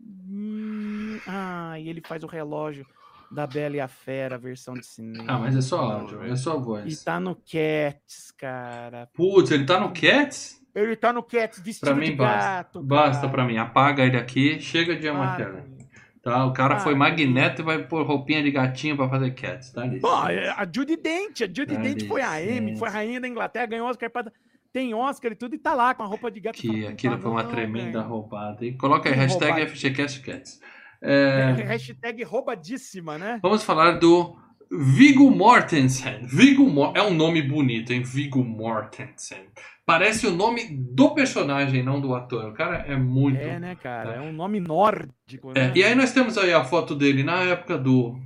Hum, 0.00 1.18
ah, 1.26 1.78
e 1.78 1.88
ele 1.88 2.00
faz 2.06 2.22
o 2.22 2.26
relógio 2.26 2.86
da 3.30 3.46
Bela 3.46 3.76
e 3.76 3.80
a 3.80 3.88
Fera, 3.88 4.36
a 4.36 4.38
versão 4.38 4.74
de 4.74 4.86
cinema. 4.86 5.24
Ah, 5.26 5.38
mas 5.38 5.56
é 5.56 5.60
só 5.60 5.80
áudio, 5.80 6.22
é 6.22 6.36
só 6.36 6.56
E 6.56 6.62
voz. 6.62 7.04
tá 7.04 7.18
no 7.18 7.34
Cats, 7.34 8.30
cara. 8.36 9.06
Putz, 9.14 9.50
ele 9.50 9.66
tá 9.66 9.80
no 9.80 9.88
Cats? 9.92 10.62
Ele 10.74 10.94
tá 10.96 11.12
no 11.12 11.22
Cats 11.22 11.58
vestido 11.60 11.86
Pra 11.86 11.94
mim 11.94 12.06
de 12.10 12.12
basta. 12.16 12.48
gato. 12.48 12.82
Basta 12.82 13.20
cara. 13.22 13.32
pra 13.32 13.44
mim. 13.44 13.56
Apaga 13.58 14.04
ele 14.04 14.16
aqui. 14.16 14.60
Chega 14.60 14.94
de. 14.94 15.08
McKellen. 15.08 15.77
Tá? 16.22 16.44
O 16.46 16.52
cara 16.52 16.76
Ah, 16.76 16.80
foi 16.80 16.94
magneto 16.94 17.62
e 17.62 17.64
vai 17.64 17.78
pôr 17.86 18.04
roupinha 18.06 18.42
de 18.42 18.50
gatinho 18.50 18.96
pra 18.96 19.08
fazer 19.08 19.30
Cats, 19.32 19.70
tá? 19.72 19.86
Bom, 20.00 20.28
é, 20.28 20.48
a 20.50 20.64
Judy 20.64 20.96
Dent, 20.96 21.40
a 21.42 21.46
Judy 21.46 21.76
Dá 21.76 21.80
Dent 21.80 22.06
foi 22.06 22.20
a 22.22 22.32
Amy, 22.32 22.60
licença. 22.60 22.78
foi 22.80 22.88
a 22.88 22.90
rainha 22.90 23.20
da 23.20 23.28
Inglaterra, 23.28 23.66
ganhou 23.66 23.88
Oscar, 23.88 24.10
pra- 24.10 24.30
tem 24.72 24.92
Oscar 24.94 25.32
e 25.32 25.34
tudo, 25.36 25.54
e 25.54 25.58
tá 25.58 25.74
lá 25.74 25.94
com 25.94 26.02
a 26.02 26.06
roupa 26.06 26.30
de 26.30 26.40
gato. 26.40 26.58
Que 26.58 26.86
aquilo 26.86 27.18
foi 27.18 27.30
uma 27.30 27.42
"Não, 27.42 27.50
tremenda 27.50 27.98
velho." 28.00 28.10
roubada. 28.10 28.64
E 28.64 28.72
coloca 28.76 29.08
aí, 29.08 29.14
hashtag. 29.14 29.62
FGCastCats. 29.66 30.60
É, 31.00 31.52
Hashtag 31.64 32.24
roubadíssima, 32.24 33.16
né? 33.16 33.38
vamos 33.42 33.62
falar 33.62 33.92
do 33.92 34.36
Viggo 34.70 35.30
Mortensen. 35.30 36.26
Viggo 36.26 36.68
Mor 36.68 36.92
é 36.94 37.02
um 37.02 37.14
nome 37.14 37.40
bonito, 37.42 37.92
hein? 37.92 38.02
Viggo 38.02 38.44
Mortensen. 38.44 39.38
Parece 39.86 40.26
o 40.26 40.30
nome 40.34 40.66
do 40.70 41.14
personagem, 41.14 41.82
não 41.82 41.98
do 42.00 42.14
ator. 42.14 42.50
O 42.50 42.52
cara 42.52 42.84
é 42.86 42.94
muito. 42.96 43.38
É, 43.40 43.58
né, 43.58 43.74
cara? 43.82 44.16
É 44.16 44.20
um 44.20 44.32
nome 44.32 44.60
nórdico, 44.60 45.52
né? 45.54 45.72
É, 45.74 45.78
e 45.78 45.82
aí 45.82 45.94
nós 45.94 46.12
temos 46.12 46.36
aí 46.36 46.52
a 46.52 46.62
foto 46.64 46.94
dele 46.94 47.22
na 47.22 47.40
época 47.44 47.78
do 47.78 48.18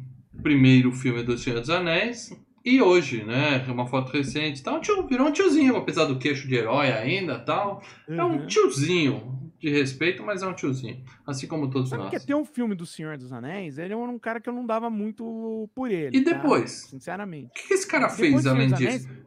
primeiro 0.42 0.90
filme 0.90 1.22
do 1.22 1.38
Senhor 1.38 1.60
dos 1.60 1.70
Anéis. 1.70 2.36
E 2.64 2.80
hoje, 2.82 3.24
né? 3.24 3.64
Uma 3.68 3.86
foto 3.86 4.12
recente. 4.12 4.62
Tá 4.62 4.72
um 4.72 4.80
tio, 4.80 5.06
virou 5.06 5.28
um 5.28 5.32
tiozinho, 5.32 5.76
apesar 5.76 6.04
do 6.06 6.18
queixo 6.18 6.48
de 6.48 6.56
herói 6.56 6.90
ainda 6.92 7.38
tal. 7.38 7.80
É 8.08 8.24
um 8.24 8.38
Uhum. 8.40 8.46
tiozinho. 8.46 9.31
De 9.62 9.70
respeito, 9.70 10.24
mas 10.24 10.42
é 10.42 10.46
um 10.48 10.52
tiozinho. 10.54 11.04
Assim 11.24 11.46
como 11.46 11.70
todos 11.70 11.88
Sabe 11.90 12.02
nós. 12.02 12.10
que 12.10 12.26
tem 12.26 12.34
um 12.34 12.44
filme 12.44 12.74
do 12.74 12.84
Senhor 12.84 13.16
dos 13.16 13.32
Anéis? 13.32 13.78
Ele 13.78 13.92
é 13.92 13.96
um 13.96 14.18
cara 14.18 14.40
que 14.40 14.48
eu 14.48 14.52
não 14.52 14.66
dava 14.66 14.90
muito 14.90 15.70
por 15.72 15.88
ele. 15.88 16.16
E 16.18 16.20
tá? 16.24 16.32
depois? 16.32 16.70
Sinceramente. 16.90 17.46
O 17.46 17.68
que, 17.68 17.74
esse 17.74 17.86
cara 17.86 18.08
Depois 18.08 18.18
fez 18.32 18.46
além 18.46 18.68
dos 18.68 18.78
disso? 18.78 19.06
Anéis, 19.08 19.22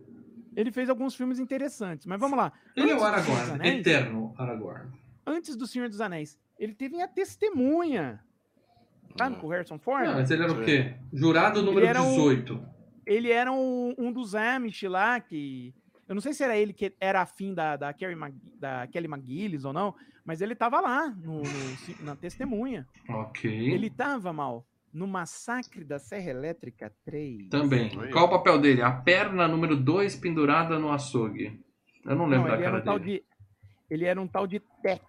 Ele 0.55 0.71
fez 0.73 0.89
alguns 0.89 1.15
filmes 1.15 1.39
interessantes, 1.39 2.05
mas 2.05 2.19
vamos 2.19 2.37
lá. 2.37 2.51
Ele 2.75 2.91
é 2.91 2.95
o 2.97 3.01
Aragorn, 3.03 3.51
Anéis- 3.53 3.79
eterno 3.79 4.33
Aragorn. 4.37 4.91
Antes 5.25 5.55
do 5.55 5.65
Senhor 5.65 5.87
dos 5.89 6.01
Anéis, 6.01 6.37
ele 6.59 6.73
teve 6.75 7.01
a 7.01 7.07
testemunha. 7.07 8.19
Sabe, 9.17 9.37
Hum. 9.37 9.39
com 9.39 9.47
o 9.47 9.49
Harrison 9.49 9.79
Ford? 9.79 10.05
Não, 10.05 10.15
mas 10.15 10.29
ele 10.29 10.43
era 10.43 10.51
o 10.51 10.63
quê? 10.65 10.95
Jurado 11.13 11.61
número 11.63 11.87
um- 11.87 12.09
18. 12.09 12.61
ele 13.05 13.31
era 13.31 13.51
um, 13.53 13.95
um 13.97 14.11
dos 14.11 14.35
Amish 14.35 14.83
lá 14.83 15.17
que. 15.21 15.73
Eu 16.07 16.13
não 16.15 16.21
sei 16.21 16.33
se 16.33 16.43
era 16.43 16.55
ele 16.57 16.71
que 16.73 16.93
era 16.99 17.21
afim 17.21 17.53
da, 17.53 17.75
da, 17.75 17.93
Carrie 17.93 18.15
Mag- 18.15 18.35
da 18.59 18.85
Kelly 18.87 19.07
McGillis 19.07 19.65
ou 19.65 19.73
não, 19.73 19.95
mas 20.23 20.39
ele 20.41 20.53
tava 20.55 20.79
lá 20.79 21.07
no, 21.09 21.41
no- 21.41 22.03
na 22.05 22.15
testemunha. 22.15 22.87
Ok. 23.09 23.49
Ele 23.51 23.89
tava 23.89 24.31
mal 24.31 24.65
no 24.93 25.07
Massacre 25.07 25.83
da 25.83 25.97
Serra 25.99 26.29
Elétrica 26.29 26.91
3. 27.03 27.49
Também. 27.49 27.97
Oi. 27.97 28.11
Qual 28.11 28.25
o 28.25 28.29
papel 28.29 28.59
dele? 28.59 28.81
A 28.81 28.91
perna 28.91 29.47
número 29.47 29.75
2 29.75 30.15
pendurada 30.15 30.77
no 30.79 30.91
açougue. 30.91 31.59
Eu 32.05 32.15
não 32.15 32.27
lembro 32.27 32.49
Não, 32.49 32.51
da 32.51 32.55
ele 32.57 32.63
era 32.63 32.71
cara 32.71 32.81
um 32.81 32.85
tal 32.85 32.99
dele. 32.99 33.19
de. 33.19 33.25
Ele 33.93 34.05
era 34.05 34.21
um 34.21 34.27
tal 34.27 34.47
de 34.47 34.59
Tex. 34.81 35.01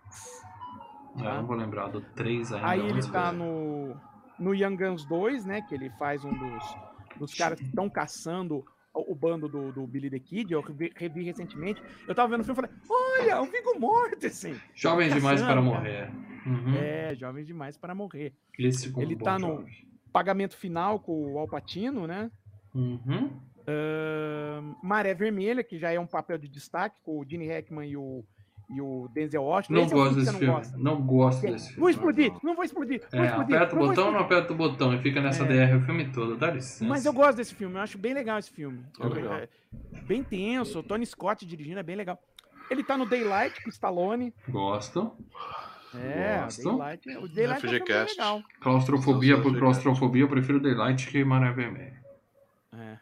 Ah, 1.18 1.24
eu 1.24 1.34
não 1.36 1.46
vou 1.46 1.56
lembrar 1.56 1.88
do 1.88 2.00
3 2.00 2.52
ainda. 2.52 2.68
Aí 2.68 2.80
ele 2.86 3.02
tá 3.10 3.32
no, 3.32 3.94
no 4.38 4.54
Young 4.54 4.76
Guns 4.76 5.04
2, 5.06 5.44
né? 5.44 5.62
Que 5.62 5.74
ele 5.74 5.88
faz 5.98 6.24
um 6.24 6.32
dos, 6.32 6.64
dos 7.18 7.34
caras 7.34 7.58
que 7.58 7.66
estão 7.66 7.88
caçando 7.88 8.64
o, 8.98 9.14
bando 9.14 9.48
do, 9.48 9.72
do 9.72 9.86
Billy 9.86 10.08
the 10.10 10.18
Kid. 10.18 10.52
Eu 10.52 10.60
revi, 10.60 10.92
revi 10.96 11.22
recentemente. 11.22 11.82
Eu 12.06 12.14
tava 12.14 12.28
vendo 12.28 12.40
o 12.40 12.44
filme 12.44 12.60
e 12.60 12.62
falei: 12.62 13.20
Olha, 13.20 13.42
o 13.42 13.46
Viggo 13.46 13.78
Mortensen! 13.78 14.56
Jovem 14.74 15.08
demais 15.08 15.40
para 15.40 15.54
caçando, 15.54 15.66
morrer. 15.66 16.10
Uhum. 16.46 16.74
É, 16.76 17.14
jovens 17.16 17.46
demais 17.46 17.76
para 17.76 17.94
morrer. 17.94 18.32
Esse 18.58 18.92
ele 19.00 19.16
tá 19.16 19.38
no- 19.38 19.48
jovem. 19.58 19.86
Pagamento 20.12 20.56
final 20.56 20.98
com 21.00 21.32
o 21.32 21.38
Alpatino, 21.38 22.06
né? 22.06 22.30
Uhum. 22.74 23.30
Ahn, 23.68 24.74
Maré 24.82 25.12
Vermelha, 25.12 25.62
que 25.62 25.78
já 25.78 25.90
é 25.92 25.98
um 26.00 26.06
papel 26.06 26.38
de 26.38 26.48
destaque 26.48 26.96
com 27.02 27.18
o 27.18 27.24
Gene 27.28 27.46
Hackman 27.48 27.88
e 27.90 27.96
o, 27.96 28.24
e 28.68 28.80
o 28.80 29.08
Denzel 29.14 29.42
Washington. 29.44 29.74
Não 29.74 29.82
Esse 29.84 29.92
é 29.92 29.96
gosto 29.96 30.14
desse 30.16 30.32
não 30.32 30.38
filme. 30.38 30.54
gosta. 30.54 30.76
Não 30.78 31.02
gosto 31.02 31.40
desse 31.42 31.66
filme. 31.68 31.80
Vou 31.80 31.88
explodir, 31.90 32.32
não 32.42 32.54
vou 32.54 32.64
explodir, 32.64 33.00
vou 33.12 33.20
É, 33.22 33.26
explodir. 33.26 33.56
aperta 33.56 33.76
o 33.76 33.78
botão 33.78 34.06
ou 34.06 34.12
não 34.12 34.20
aperta 34.20 34.52
o 34.52 34.56
botão 34.56 34.94
e 34.94 34.98
fica 34.98 35.20
nessa 35.20 35.44
É. 35.44 35.66
DR 35.68 35.76
o 35.76 35.80
filme 35.82 36.10
todo. 36.12 36.36
Dá 36.36 36.50
licença. 36.50 36.84
Mas 36.84 37.04
eu 37.04 37.12
gosto 37.12 37.36
desse 37.36 37.54
filme, 37.54 37.74
eu 37.76 37.80
acho 37.80 37.96
bem 37.98 38.12
legal 38.14 38.38
esse 38.38 38.50
filme. 38.50 38.84
É 39.00 39.06
legal. 39.06 39.40
Bem 40.06 40.22
tenso, 40.24 40.80
o 40.80 40.82
Tony 40.82 41.06
Scott 41.06 41.44
dirigindo 41.46 41.78
é 41.78 41.82
bem 41.82 41.96
legal. 41.96 42.18
Ele 42.70 42.82
tá 42.82 42.96
no 42.96 43.06
Daylight 43.06 43.62
com 43.62 43.68
o 43.68 43.72
Stallone. 43.72 44.34
Gosto. 44.48 45.12
É, 45.94 46.40
Gosto. 46.42 46.68
o 46.68 46.76
Daylight, 46.78 47.08
o 47.18 47.28
Daylight 47.28 47.66
é 47.66 47.70
legal. 47.70 48.42
Claustrofobia 48.60 49.40
por 49.40 49.56
claustrofobia, 49.58 50.22
eu 50.24 50.28
prefiro 50.28 50.60
Daylight 50.60 51.06
que 51.06 51.24
Maré 51.24 51.52
Vermelha. 51.52 51.94
É. 52.74 52.98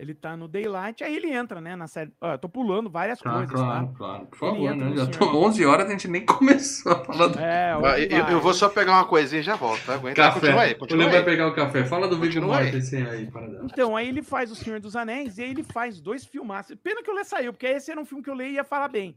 Ele 0.00 0.14
tá 0.14 0.34
no 0.34 0.48
Daylight, 0.48 1.04
aí 1.04 1.14
ele 1.14 1.30
entra, 1.30 1.60
né, 1.60 1.76
na 1.76 1.86
série. 1.86 2.10
Ó, 2.22 2.32
eu 2.32 2.38
tô 2.38 2.48
pulando 2.48 2.88
várias 2.88 3.18
Tá, 3.18 3.32
coisas, 3.34 3.50
claro, 3.52 3.86
tá? 3.88 3.92
claro. 3.98 4.26
Por 4.26 4.48
Ele 4.48 4.66
favor, 4.66 4.76
né? 4.76 4.96
Já 4.96 5.02
estão 5.04 5.36
11 5.36 5.66
horas 5.66 5.86
a 5.86 5.90
gente 5.90 6.08
nem 6.08 6.24
começou 6.26 6.92
a 6.92 7.04
falar 7.04 7.26
do 7.26 7.38
É, 7.38 7.72
Ah, 7.72 8.00
eu, 8.00 8.26
eu 8.28 8.40
vou 8.40 8.54
só 8.54 8.70
pegar 8.70 8.92
uma 8.92 9.04
coisinha 9.04 9.40
e 9.40 9.42
já 9.44 9.56
volto, 9.56 9.84
tá? 9.84 9.94
Aguenta. 9.96 10.14
café. 10.16 10.40
Continua 10.40 10.62
aí, 10.62 10.72
o 10.72 10.78
continua 10.78 11.02
Leo 11.04 11.10
vai 11.10 11.18
aí. 11.18 11.24
pegar 11.26 11.48
o 11.48 11.54
café. 11.54 11.84
Fala 11.84 12.08
do 12.08 12.16
Viggo 12.18 12.34
Continua 12.40 12.58
aí. 12.60 12.72
Aí, 13.10 13.30
para. 13.30 13.46
Então, 13.64 13.94
aí 13.94 14.08
ele 14.08 14.22
faz 14.22 14.50
O 14.50 14.54
Senhor 14.56 14.80
dos 14.80 14.96
Anéis 14.96 15.36
e 15.36 15.42
aí 15.42 15.50
ele 15.50 15.62
faz 15.62 16.00
dois 16.00 16.24
filmaços. 16.24 16.74
Pena 16.82 17.02
que 17.02 17.10
o 17.10 17.14
Lê 17.14 17.22
saiu, 17.22 17.52
porque 17.52 17.66
esse 17.66 17.90
era 17.90 18.00
um 18.00 18.06
filme 18.06 18.24
que 18.24 18.30
eu 18.30 18.34
Lê 18.34 18.52
ia 18.52 18.64
falar 18.64 18.88
bem. 18.88 19.14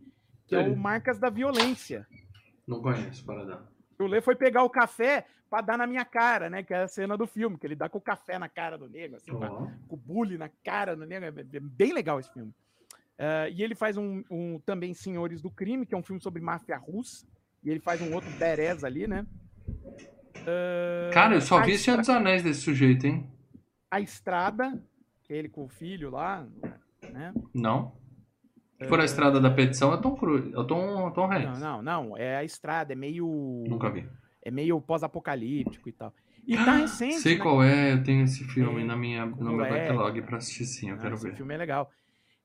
Que 0.47 0.55
é 0.55 0.59
o 0.59 0.75
Marcas 0.75 1.17
da 1.17 1.29
Violência. 1.29 2.05
Não 2.67 2.81
conheço, 2.81 3.25
para 3.25 3.45
dar. 3.45 3.63
O 3.97 4.05
Lê 4.05 4.19
foi 4.19 4.35
pegar 4.35 4.63
o 4.63 4.69
café 4.69 5.25
pra 5.53 5.61
dar 5.61 5.77
na 5.77 5.85
minha 5.85 6.03
cara, 6.03 6.49
né? 6.49 6.63
Que 6.63 6.73
é 6.73 6.81
a 6.81 6.87
cena 6.87 7.15
do 7.15 7.27
filme, 7.27 7.59
que 7.59 7.67
ele 7.67 7.75
dá 7.75 7.87
com 7.87 7.99
o 7.99 8.01
café 8.01 8.39
na 8.39 8.49
cara 8.49 8.75
do 8.75 8.89
nego, 8.89 9.17
assim, 9.17 9.29
Ó. 9.31 9.37
com 9.87 9.95
o 9.95 9.95
bullying 9.95 10.37
na 10.37 10.49
cara 10.63 10.95
do 10.95 11.05
nego. 11.05 11.25
É 11.27 11.59
bem 11.59 11.93
legal 11.93 12.19
esse 12.19 12.33
filme. 12.33 12.51
Ah, 13.19 13.47
e 13.49 13.61
ele 13.61 13.75
faz 13.75 13.95
um, 13.95 14.23
um 14.31 14.59
também 14.65 14.95
Senhores 14.95 15.43
do 15.43 15.51
Crime, 15.51 15.85
que 15.85 15.93
é 15.93 15.97
um 15.97 16.01
filme 16.01 16.19
sobre 16.19 16.41
máfia 16.41 16.75
russa. 16.75 17.27
E 17.63 17.69
ele 17.69 17.79
faz 17.79 18.01
um 18.01 18.11
outro 18.15 18.31
Berez 18.31 18.83
ali, 18.83 19.05
né? 19.05 19.27
Ah, 20.37 21.11
Cara, 21.13 21.35
eu 21.35 21.41
só 21.41 21.61
vi 21.61 21.77
Senhor 21.77 21.97
dos 21.97 22.09
Anéis 22.09 22.41
desse 22.41 22.61
sujeito, 22.61 23.05
hein? 23.05 23.29
A 23.91 24.01
Estrada, 24.01 24.81
que 25.23 25.33
é 25.33 25.37
ele 25.37 25.49
com 25.49 25.65
o 25.65 25.69
filho 25.69 26.09
lá, 26.09 26.47
né? 27.11 27.31
Não. 27.53 27.91
Se 28.81 28.89
for 28.89 28.99
a 28.99 29.05
estrada 29.05 29.39
da 29.39 29.51
petição, 29.51 29.93
é 29.93 29.97
Tom 30.01 30.15
Cruise. 30.15 30.49
É 30.49 30.63
Tom, 30.63 31.11
Tom 31.11 31.27
Não, 31.27 31.31
Hanks. 31.31 31.59
não, 31.59 31.81
não. 31.83 32.17
É 32.17 32.37
a 32.37 32.43
Estrada, 32.43 32.91
é 32.91 32.95
meio. 32.95 33.63
Nunca 33.67 33.91
vi. 33.91 34.09
É 34.43 34.51
meio 34.51 34.79
pós-apocalíptico 34.81 35.87
e 35.89 35.91
tal. 35.91 36.13
E 36.45 36.57
tá 36.57 36.73
recente. 36.73 37.21
Sei 37.21 37.37
né? 37.37 37.41
qual 37.41 37.63
é, 37.63 37.93
eu 37.93 38.03
tenho 38.03 38.23
esse 38.23 38.43
filme 38.43 38.81
É, 38.81 38.85
na 38.85 38.95
minha, 38.95 39.25
no 39.25 39.37
meu 39.37 39.51
moleque. 39.53 39.87
backlog 39.87 40.21
pra 40.23 40.37
assistir 40.37 40.65
sim, 40.65 40.89
eu 40.89 40.95
Ah, 40.95 40.99
quero 40.99 41.15
esse 41.15 41.23
ver. 41.27 41.35
filme 41.35 41.53
é 41.53 41.57
legal. 41.57 41.89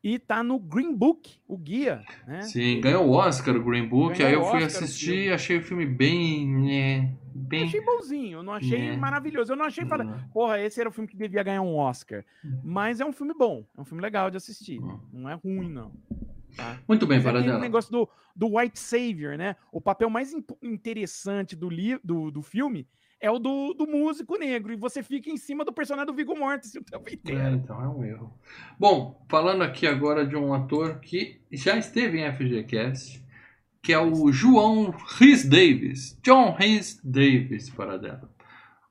E 0.03 0.17
tá 0.17 0.45
no 0.45 0.61
Green 0.61 0.95
Book, 0.95 1.41
o 1.49 1.59
guia, 1.59 2.05
né? 2.25 2.41
Sim, 2.43 2.81
ganhou 2.81 3.05
o 3.09 3.11
Oscar 3.11 3.57
o 3.57 3.65
Green 3.65 3.89
Book, 3.89 4.17
Ganhou 4.17 4.29
aí 4.29 4.35
eu 4.35 4.45
fui 4.45 4.63
Oscar 4.65 4.85
assistir 4.85 5.27
e 5.27 5.33
achei 5.33 5.59
o 5.59 5.63
filme 5.63 5.85
bem. 5.85 6.47
né, 6.47 7.17
Eu 7.33 7.35
bem. 7.35 7.65
achei 7.65 7.85
bonzinho, 7.85 8.39
eu 8.39 8.43
não 8.45 8.53
achei 8.53 8.93
É. 8.93 8.97
maravilhoso. 8.97 9.53
Eu 9.53 9.57
não 9.57 9.65
achei, 9.65 9.85
fala, 9.87 10.05
Hum. 10.05 10.31
porra, 10.33 10.61
esse 10.61 10.81
era 10.81 10.89
o 10.89 10.93
filme 10.93 11.09
que 11.09 11.17
devia 11.17 11.43
ganhar 11.43 11.63
um 11.63 11.75
Oscar. 11.77 12.25
Mas 12.63 13.01
é 13.01 13.05
um 13.05 13.13
filme 13.13 13.35
bom, 13.37 13.65
é 13.77 13.81
um 13.81 13.85
filme 13.85 14.01
legal 14.01 14.31
de 14.31 14.37
assistir. 14.37 14.81
Hum. 14.81 15.01
Não 15.13 15.29
é 15.29 15.35
ruim, 15.35 15.69
não. 15.69 15.93
Tá? 16.57 16.83
Muito 16.89 17.07
bem, 17.07 17.21
Mas 17.23 17.27
é 17.27 17.31
aquele 17.31 17.57
Paradela. 17.57 17.59
negócio 17.59 17.91
do, 17.91 18.09
do 18.35 18.57
White 18.57 18.79
Savior, 18.79 19.37
né? 19.39 19.57
O 19.73 19.81
papel 19.81 20.11
mais 20.11 20.33
interessante 20.63 21.55
do, 21.57 21.69
li 21.69 21.99
do, 22.03 22.31
do 22.31 22.43
filme 22.43 22.87
é 23.21 23.31
o 23.31 23.39
do, 23.39 23.75
do 23.75 23.87
músico 23.87 24.37
negro. 24.39 24.73
E 24.73 24.77
você 24.77 25.03
fica 25.03 25.31
em 25.31 25.37
cima 25.37 25.65
do 25.65 25.73
personagem 25.73 26.07
do 26.07 26.15
Viggo 26.15 26.37
Mortensen 26.37 26.81
o 26.83 26.85
tempo 26.85 27.09
É, 27.09 27.15
inteiro. 27.15 27.55
então, 27.55 27.83
é 27.83 27.89
um 27.89 28.05
erro. 28.05 28.39
Bom, 28.79 29.25
falando 29.29 29.63
aqui 29.63 29.87
agora 29.87 30.27
de 30.27 30.37
um 30.37 30.55
ator 30.55 31.01
que 31.01 31.41
já 31.51 31.77
esteve 31.77 32.21
em 32.21 32.33
FGCast, 32.33 33.25
que 33.83 33.93
é 33.93 33.99
o 33.99 34.31
João 34.33 34.91
Rhys 35.19 35.45
Davis. 35.49 36.19
John 36.23 36.53
Rhys 36.53 37.01
Davis, 37.05 37.71
Paradela. 37.71 38.31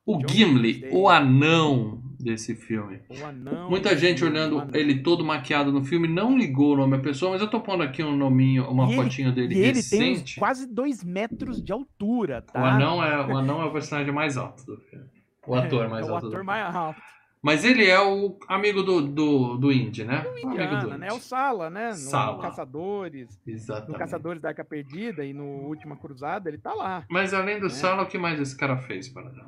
O 0.06 0.18
John 0.18 0.28
Gimli, 0.28 0.88
o 0.92 1.10
anão 1.10 2.02
desse 2.20 2.56
filme. 2.56 3.00
O. 3.10 3.70
Muita 3.70 3.96
gente 3.96 4.24
o 4.24 4.28
olhando 4.28 4.68
ele 4.74 5.02
todo 5.02 5.24
maquiado 5.24 5.72
no 5.72 5.84
filme 5.84 6.08
não 6.08 6.38
ligou 6.38 6.74
o 6.74 6.78
nome 6.78 6.98
da 6.98 7.04
pessoa, 7.04 7.32
mas 7.32 7.42
eu 7.42 7.50
tô 7.50 7.60
pondo 7.62 7.84
aqui 7.84 8.04
um 8.04 8.16
nominho, 8.16 8.70
uma 8.70 8.86
E 8.86 8.94
ele- 8.94 9.04
fotinho 9.04 9.32
dele 9.32 9.56
E 9.56 9.60
ele 9.60 9.84
tem 9.84 10.00
recente. 10.14 10.40
quase 10.40 10.66
dois 10.68 11.04
metros 11.04 11.62
de 11.64 11.72
altura, 11.72 12.42
tá? 12.42 12.62
O 12.62 12.66
anão, 12.66 13.04
é, 13.04 13.26
o 13.26 13.38
anão 13.38 13.62
é 13.62 13.66
o 13.66 13.72
personagem 13.72 14.12
mais 14.14 14.38
alto 14.38 14.66
do 14.66 14.78
filme. 14.78 15.06
O 15.46 15.56
ator 15.56 15.88
mais 15.90 16.08
é, 16.08 16.12
o 16.12 16.14
alto. 16.16 16.28
do 16.30 16.34
ator 16.34 16.44
mais 16.44 16.76
alto. 16.76 17.02
Mas 17.40 17.64
ele 17.64 17.86
é 17.86 18.02
o 18.02 18.36
amigo 18.50 18.82
do, 18.82 19.00
do, 19.00 19.58
do 19.58 19.72
Indy, 19.72 20.04
né? 20.04 20.24
O 20.26 20.30
amigo 20.32 20.48
do 20.50 20.54
Indiana, 20.56 20.98
né? 20.98 21.06
Indy. 21.08 21.16
O 21.16 21.20
Sala, 21.20 21.70
né? 21.70 21.90
No 21.90 21.96
Sala. 21.96 22.42
Caçadores. 22.42 23.40
No 23.46 23.54
Exatamente. 23.54 23.98
Caçadores 24.00 24.42
da 24.42 24.50
Arca 24.50 24.66
Perdida 24.66 25.24
e 25.24 25.34
no 25.34 25.46
Última 25.46 25.96
Cruzada, 25.96 26.50
ele 26.50 26.58
tá 26.58 26.74
lá. 26.74 27.06
Mas 27.10 27.34
além 27.36 27.60
do 27.60 27.68
É. 27.68 27.70
Sala, 27.70 28.04
o 28.04 28.08
que 28.08 28.18
mais 28.18 28.40
esse 28.42 28.58
cara 28.58 28.76
fez, 28.78 29.08
Paradão? 29.08 29.46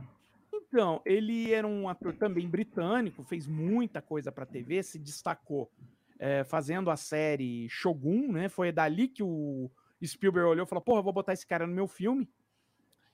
Então, 0.71 1.01
ele 1.03 1.51
era 1.51 1.67
um 1.67 1.89
ator 1.89 2.13
também 2.13 2.47
britânico, 2.47 3.23
fez 3.23 3.47
muita 3.47 4.01
coisa 4.01 4.31
pra 4.31 4.45
TV, 4.45 4.83
se 4.83 4.99
destacou 4.99 5.71
é, 6.19 6.43
fazendo 6.43 6.91
a 6.91 6.95
série 6.95 7.67
Shogun, 7.69 8.31
né? 8.31 8.49
Foi 8.49 8.71
dali 8.71 9.07
que 9.07 9.23
o 9.23 9.69
Spielberg 10.05 10.47
olhou 10.47 10.65
e 10.65 10.69
falou: 10.69 10.83
Porra, 10.83 11.01
vou 11.01 11.11
botar 11.13 11.33
esse 11.33 11.45
cara 11.47 11.65
no 11.65 11.73
meu 11.73 11.87
filme. 11.87 12.29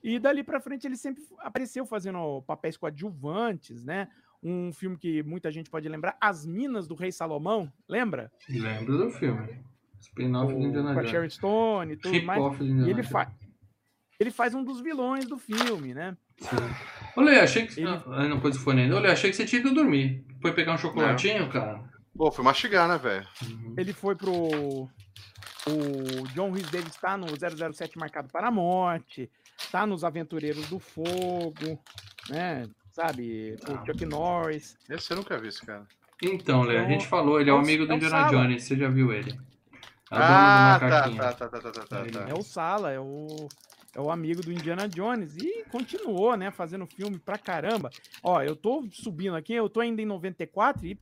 E 0.04 0.18
dali 0.18 0.44
pra 0.44 0.60
frente 0.60 0.86
ele 0.86 0.96
sempre 0.96 1.24
apareceu 1.38 1.86
fazendo 1.86 2.42
papéis 2.42 2.76
coadjuvantes, 2.76 3.82
né? 3.82 4.08
Um 4.42 4.70
filme 4.70 4.98
que 4.98 5.22
muita 5.22 5.50
gente 5.50 5.70
pode 5.70 5.88
lembrar, 5.88 6.16
As 6.20 6.44
Minas 6.44 6.86
do 6.86 6.94
Rei 6.94 7.10
Salomão, 7.10 7.72
lembra? 7.88 8.30
Lembro 8.48 8.98
do 8.98 9.10
filme. 9.10 9.64
Spin-off 9.98 10.52
O- 10.52 10.58
Indiana 10.62 10.94
Jones. 10.94 11.10
Sharon 11.10 11.30
Stone 11.30 11.92
e 11.94 11.96
tudo 11.96 12.22
mais. 12.22 12.60
E 12.60 12.90
ele, 12.90 13.02
fa 13.02 13.32
ele 14.20 14.30
faz 14.30 14.54
um 14.54 14.62
dos 14.62 14.80
vilões 14.80 15.24
do 15.26 15.38
filme, 15.38 15.94
né? 15.94 16.16
Sim. 16.38 17.05
Olha, 17.16 17.42
achei 17.42 17.66
que... 17.66 17.80
Ele- 17.80 17.88
Ah, 17.88 18.28
não 18.28 18.38
pôs 18.40 18.56
o 18.56 18.60
fone 18.60 18.82
ainda. 18.82 18.96
Olha, 18.96 19.12
achei 19.12 19.30
que 19.30 19.36
você 19.36 19.44
tinha 19.46 19.60
ido 19.60 19.72
dormir. 19.74 20.24
Foi 20.42 20.52
pegar 20.52 20.74
um 20.74 20.78
chocolatinho, 20.78 21.48
cara? 21.48 21.80
Pô, 22.16 22.30
fui 22.30 22.44
mastigar, 22.44 22.88
né, 22.88 22.96
velho? 22.98 23.26
Uhum. 23.42 23.74
Ele 23.78 23.92
foi 23.92 24.14
pro. 24.14 24.32
O 25.68 26.28
John 26.34 26.50
Rhys 26.52 26.70
Davis 26.70 26.96
tá 26.96 27.16
no 27.16 27.26
007 27.28 27.98
marcado 27.98 28.28
para 28.30 28.48
a 28.48 28.50
morte, 28.50 29.28
tá 29.72 29.84
nos 29.86 30.04
Aventureiros 30.04 30.68
do 30.68 30.78
Fogo, 30.78 31.78
né? 32.30 32.64
Sabe? 32.92 33.56
O 33.68 33.72
Ah. 33.74 33.82
Chuck 33.84 34.06
Norris. 34.06 34.76
Esse 34.88 35.12
eu 35.12 35.16
nunca 35.18 35.36
vi 35.38 35.48
esse 35.48 35.64
cara. 35.66 35.84
Então, 36.22 36.62
Lê, 36.62 36.76
a 36.76 36.80
Então, 36.80 36.90
gente 36.92 37.06
falou, 37.08 37.40
ele 37.40 37.50
é 37.50 37.52
o 37.52 37.56
é 37.56 37.58
o- 37.58 37.62
amigo 37.62 37.84
do 37.86 37.92
é 37.92 37.96
Indiana. 37.96 38.30
Jones. 38.30 38.62
Você 38.64 38.76
já 38.76 38.88
viu 38.88 39.12
ele? 39.12 39.32
É 39.32 39.36
Ah, 40.12 40.76
tá, 40.80 40.88
tá, 40.88 41.10
tá, 41.10 41.32
tá, 41.32 41.48
tá, 41.48 41.60
tá, 41.60 41.70
tá, 41.84 42.04
tá. 42.06 42.26
É 42.28 42.32
o 42.32 42.42
Sala, 42.42 42.92
é 42.92 43.00
o, 43.00 43.48
é 43.96 44.00
o 44.00 44.10
amigo 44.10 44.42
do 44.42 44.52
Indiana 44.52 44.86
Jones. 44.88 45.36
E 45.36 45.64
continuou, 45.70 46.36
né? 46.36 46.50
Fazendo 46.50 46.86
filme 46.86 47.18
pra 47.18 47.38
caramba. 47.38 47.90
Ó, 48.22 48.42
eu 48.42 48.54
tô 48.54 48.86
subindo 48.92 49.34
aqui, 49.36 49.54
eu 49.54 49.68
tô 49.70 49.80
ainda 49.80 50.02
em 50.02 50.06
94 50.06 50.86
e 50.86 50.98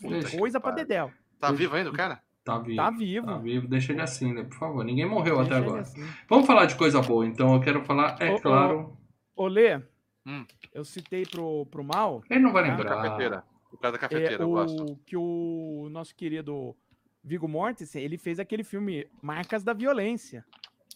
Deixa, 0.00 0.38
coisa 0.38 0.58
pra 0.58 0.72
para. 0.72 0.82
Dedéu. 0.82 1.12
Tá 1.38 1.52
vivo 1.52 1.76
ainda 1.76 1.90
o 1.90 1.92
cara? 1.92 2.22
Tá 2.42 2.58
vivo. 2.58 2.76
Tá 2.76 2.90
vivo. 2.90 3.26
Tá 3.26 3.36
vivo, 3.38 3.68
deixa 3.68 3.92
ele 3.92 4.00
assim, 4.00 4.32
né? 4.32 4.44
Por 4.44 4.56
favor. 4.58 4.82
Ninguém 4.84 5.06
morreu 5.06 5.36
Deixa 5.36 5.54
até 5.56 5.64
agora. 5.66 5.82
assim. 5.82 6.02
Vamos 6.28 6.46
falar 6.46 6.64
de 6.64 6.74
coisa 6.76 7.02
boa, 7.02 7.26
então. 7.26 7.54
Eu 7.54 7.60
quero 7.60 7.84
falar, 7.84 8.16
é 8.20 8.30
Ô, 8.30 8.36
ô, 8.36 8.40
claro. 8.40 8.96
Ô, 9.36 9.46
Lê, 9.46 9.80
Hum. 10.26 10.44
eu 10.74 10.84
citei 10.84 11.24
pro, 11.24 11.64
pro 11.66 11.82
Mal 11.82 12.22
Ele 12.28 12.40
não 12.40 12.52
vai 12.52 12.64
Ah, 12.64 12.76
lembrar. 12.76 13.02
Cafeteira. 13.02 13.44
O 13.72 13.76
cara 13.78 13.92
da 13.92 13.96
é, 13.98 14.00
cafeteira, 14.00 14.42
eu 14.42 14.50
gosto. 14.50 14.84
o, 14.84 14.96
que 15.06 15.16
o 15.16 15.88
nosso 15.90 16.14
querido 16.14 16.74
Viggo 17.22 17.46
Mortensen, 17.48 18.02
ele 18.02 18.18
fez 18.18 18.38
aquele 18.40 18.64
filme 18.64 19.06
Marcas 19.22 19.62
da 19.62 19.72
Violência. 19.72 20.44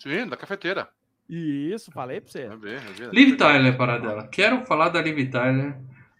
Sim, 0.00 0.26
da 0.26 0.36
cafeteira. 0.36 0.88
E 1.28 1.72
isso, 1.72 1.90
falei 1.90 2.20
pra 2.20 2.30
você. 2.30 2.48
Liv 3.12 3.36
Tyler, 3.36 3.76
para 3.76 3.98
dela. 3.98 4.28
Quero 4.28 4.64
falar 4.66 4.90
da 4.90 5.00
Liv 5.00 5.30
Tyler, 5.30 5.76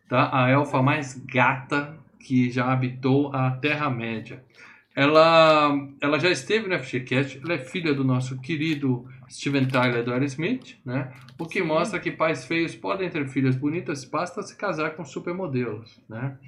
tá? 0.09 0.31
A 0.32 0.48
elfa 0.51 0.82
mais 0.82 1.18
gata 1.26 1.98
que 2.18 2.51
já 2.51 2.72
habitou 2.72 3.35
a 3.35 3.51
Terra-média. 3.52 4.43
Ela, 4.97 5.76
ela 6.01 6.18
já 6.18 6.31
esteve 6.31 6.68
no 6.68 6.78
FGCast, 6.78 7.40
ela 7.43 7.55
é 7.55 7.59
filha 7.59 7.93
do 7.93 8.05
nosso 8.05 8.40
querido 8.40 9.06
Steven 9.28 9.66
Tyler 9.66 10.05
do 10.05 10.12
Aerosmith, 10.12 10.78
né? 10.85 11.12
O 11.36 11.47
que 11.47 11.60
Sim. 11.60 11.66
mostra 11.66 11.98
que 11.98 12.12
pais 12.12 12.44
feios 12.44 12.76
podem 12.76 13.10
ter 13.10 13.26
filhas 13.26 13.56
bonitas, 13.56 14.05
basta 14.05 14.40
se 14.43 14.56
casar 14.56 14.90
com 14.90 15.05
supermodelos, 15.05 16.01
né? 16.09 16.39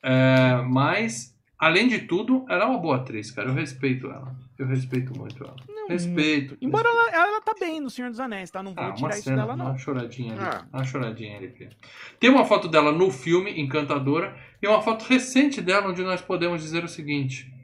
É, 0.00 0.62
mas, 0.68 1.36
além 1.58 1.88
de 1.88 1.98
tudo, 2.00 2.46
ela 2.48 2.64
é 2.64 2.66
uma 2.66 2.78
boa 2.78 2.96
atriz, 2.96 3.32
cara. 3.32 3.48
Eu 3.48 3.54
respeito 3.54 4.06
ela. 4.06 4.34
Eu 4.58 4.66
respeito 4.66 5.16
muito 5.16 5.42
ela. 5.44 5.54
Não 5.68 5.86
respeito. 5.88 6.58
Embora 6.60 6.88
ela, 6.88 7.10
ela 7.12 7.40
tá 7.40 7.54
bem 7.58 7.80
no 7.80 7.88
Senhor 7.88 8.10
dos 8.10 8.18
Anéis, 8.18 8.50
tá? 8.50 8.60
Não 8.60 8.74
vou 8.74 8.82
Ah, 8.82 8.88
uma 8.88 8.94
tirar 8.96 9.10
isso 9.14 9.22
cena, 9.22 9.36
dela, 9.36 9.56
não. 9.56 9.66
uma 9.66 9.78
choradinha 9.78 10.32
ali. 10.34 10.42
Ah. 10.42 10.66
Uma 10.72 10.84
choradinha 10.84 11.36
ali. 11.36 11.48
filho. 11.50 11.70
Tem 12.18 12.28
uma 12.28 12.44
foto 12.44 12.66
dela 12.66 12.90
no 12.90 13.10
filme, 13.12 13.60
encantadora, 13.60 14.36
e 14.60 14.66
uma 14.66 14.82
foto 14.82 15.04
recente 15.04 15.60
dela 15.60 15.88
onde 15.88 16.02
nós 16.02 16.20
podemos 16.20 16.60
dizer 16.60 16.82
o 16.82 16.88
seguinte. 16.88 17.54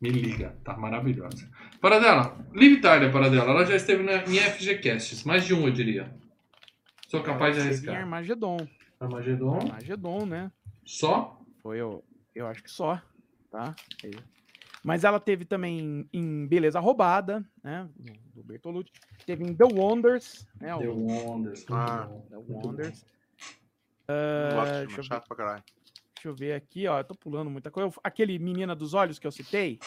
Me 0.00 0.10
liga, 0.10 0.56
tá 0.64 0.76
maravilhosa. 0.76 1.48
Para 1.80 1.98
dela, 2.00 2.36
Liv 2.52 2.80
Tyler, 2.80 3.10
para 3.12 3.28
dela, 3.28 3.50
ela 3.52 3.64
já 3.64 3.76
esteve 3.76 4.02
na, 4.02 4.24
em 4.24 4.36
FGCasts, 4.38 5.22
mais 5.24 5.44
de 5.44 5.54
um, 5.54 5.66
eu 5.66 5.72
diria. 5.72 6.12
Sou 7.08 7.22
capaz 7.22 7.54
de 7.54 7.60
esteve 7.62 7.66
em 7.68 7.68
arriscar. 7.68 7.96
Armagedon. 8.02 8.68
Armagedon, 9.00 9.58
Armagedon, 9.58 10.26
né? 10.26 10.52
só? 10.84 11.40
Foi, 11.62 11.78
eu, 11.80 12.04
eu 12.34 12.46
acho 12.48 12.62
que 12.62 12.70
só, 12.70 13.00
tá? 13.50 13.74
Mas 14.84 15.04
ela 15.04 15.18
teve 15.18 15.44
também 15.44 16.08
em 16.12 16.46
Beleza 16.46 16.78
Roubada, 16.80 17.44
né? 17.62 17.88
Do, 18.34 18.42
Bertolucci. 18.44 18.92
Teve 19.26 19.44
em 19.44 19.54
The 19.54 19.64
Wonders, 19.64 20.46
né? 20.60 20.76
The 20.78 20.88
O 20.88 20.94
Wonders. 20.94 21.66
Ah. 21.70 22.08
The. 22.30 22.36
Wonders. 22.36 23.04
Ah, 24.08 24.54
gosto 24.54 24.72
de 24.72 24.86
deixa, 24.86 25.00
eu 25.00 25.04
chato 25.04 25.28
pra 25.28 25.36
caralho. 25.36 25.62
deixa 26.14 26.28
eu 26.28 26.34
ver 26.34 26.54
aqui, 26.54 26.86
ó. 26.86 26.98
Eu 26.98 27.04
tô 27.04 27.14
pulando 27.14 27.50
muita 27.50 27.70
coisa. 27.70 27.92
Aquele 28.02 28.38
Menina 28.38 28.74
dos 28.74 28.94
Olhos 28.94 29.18
que 29.18 29.26
eu 29.26 29.32
citei, 29.32 29.78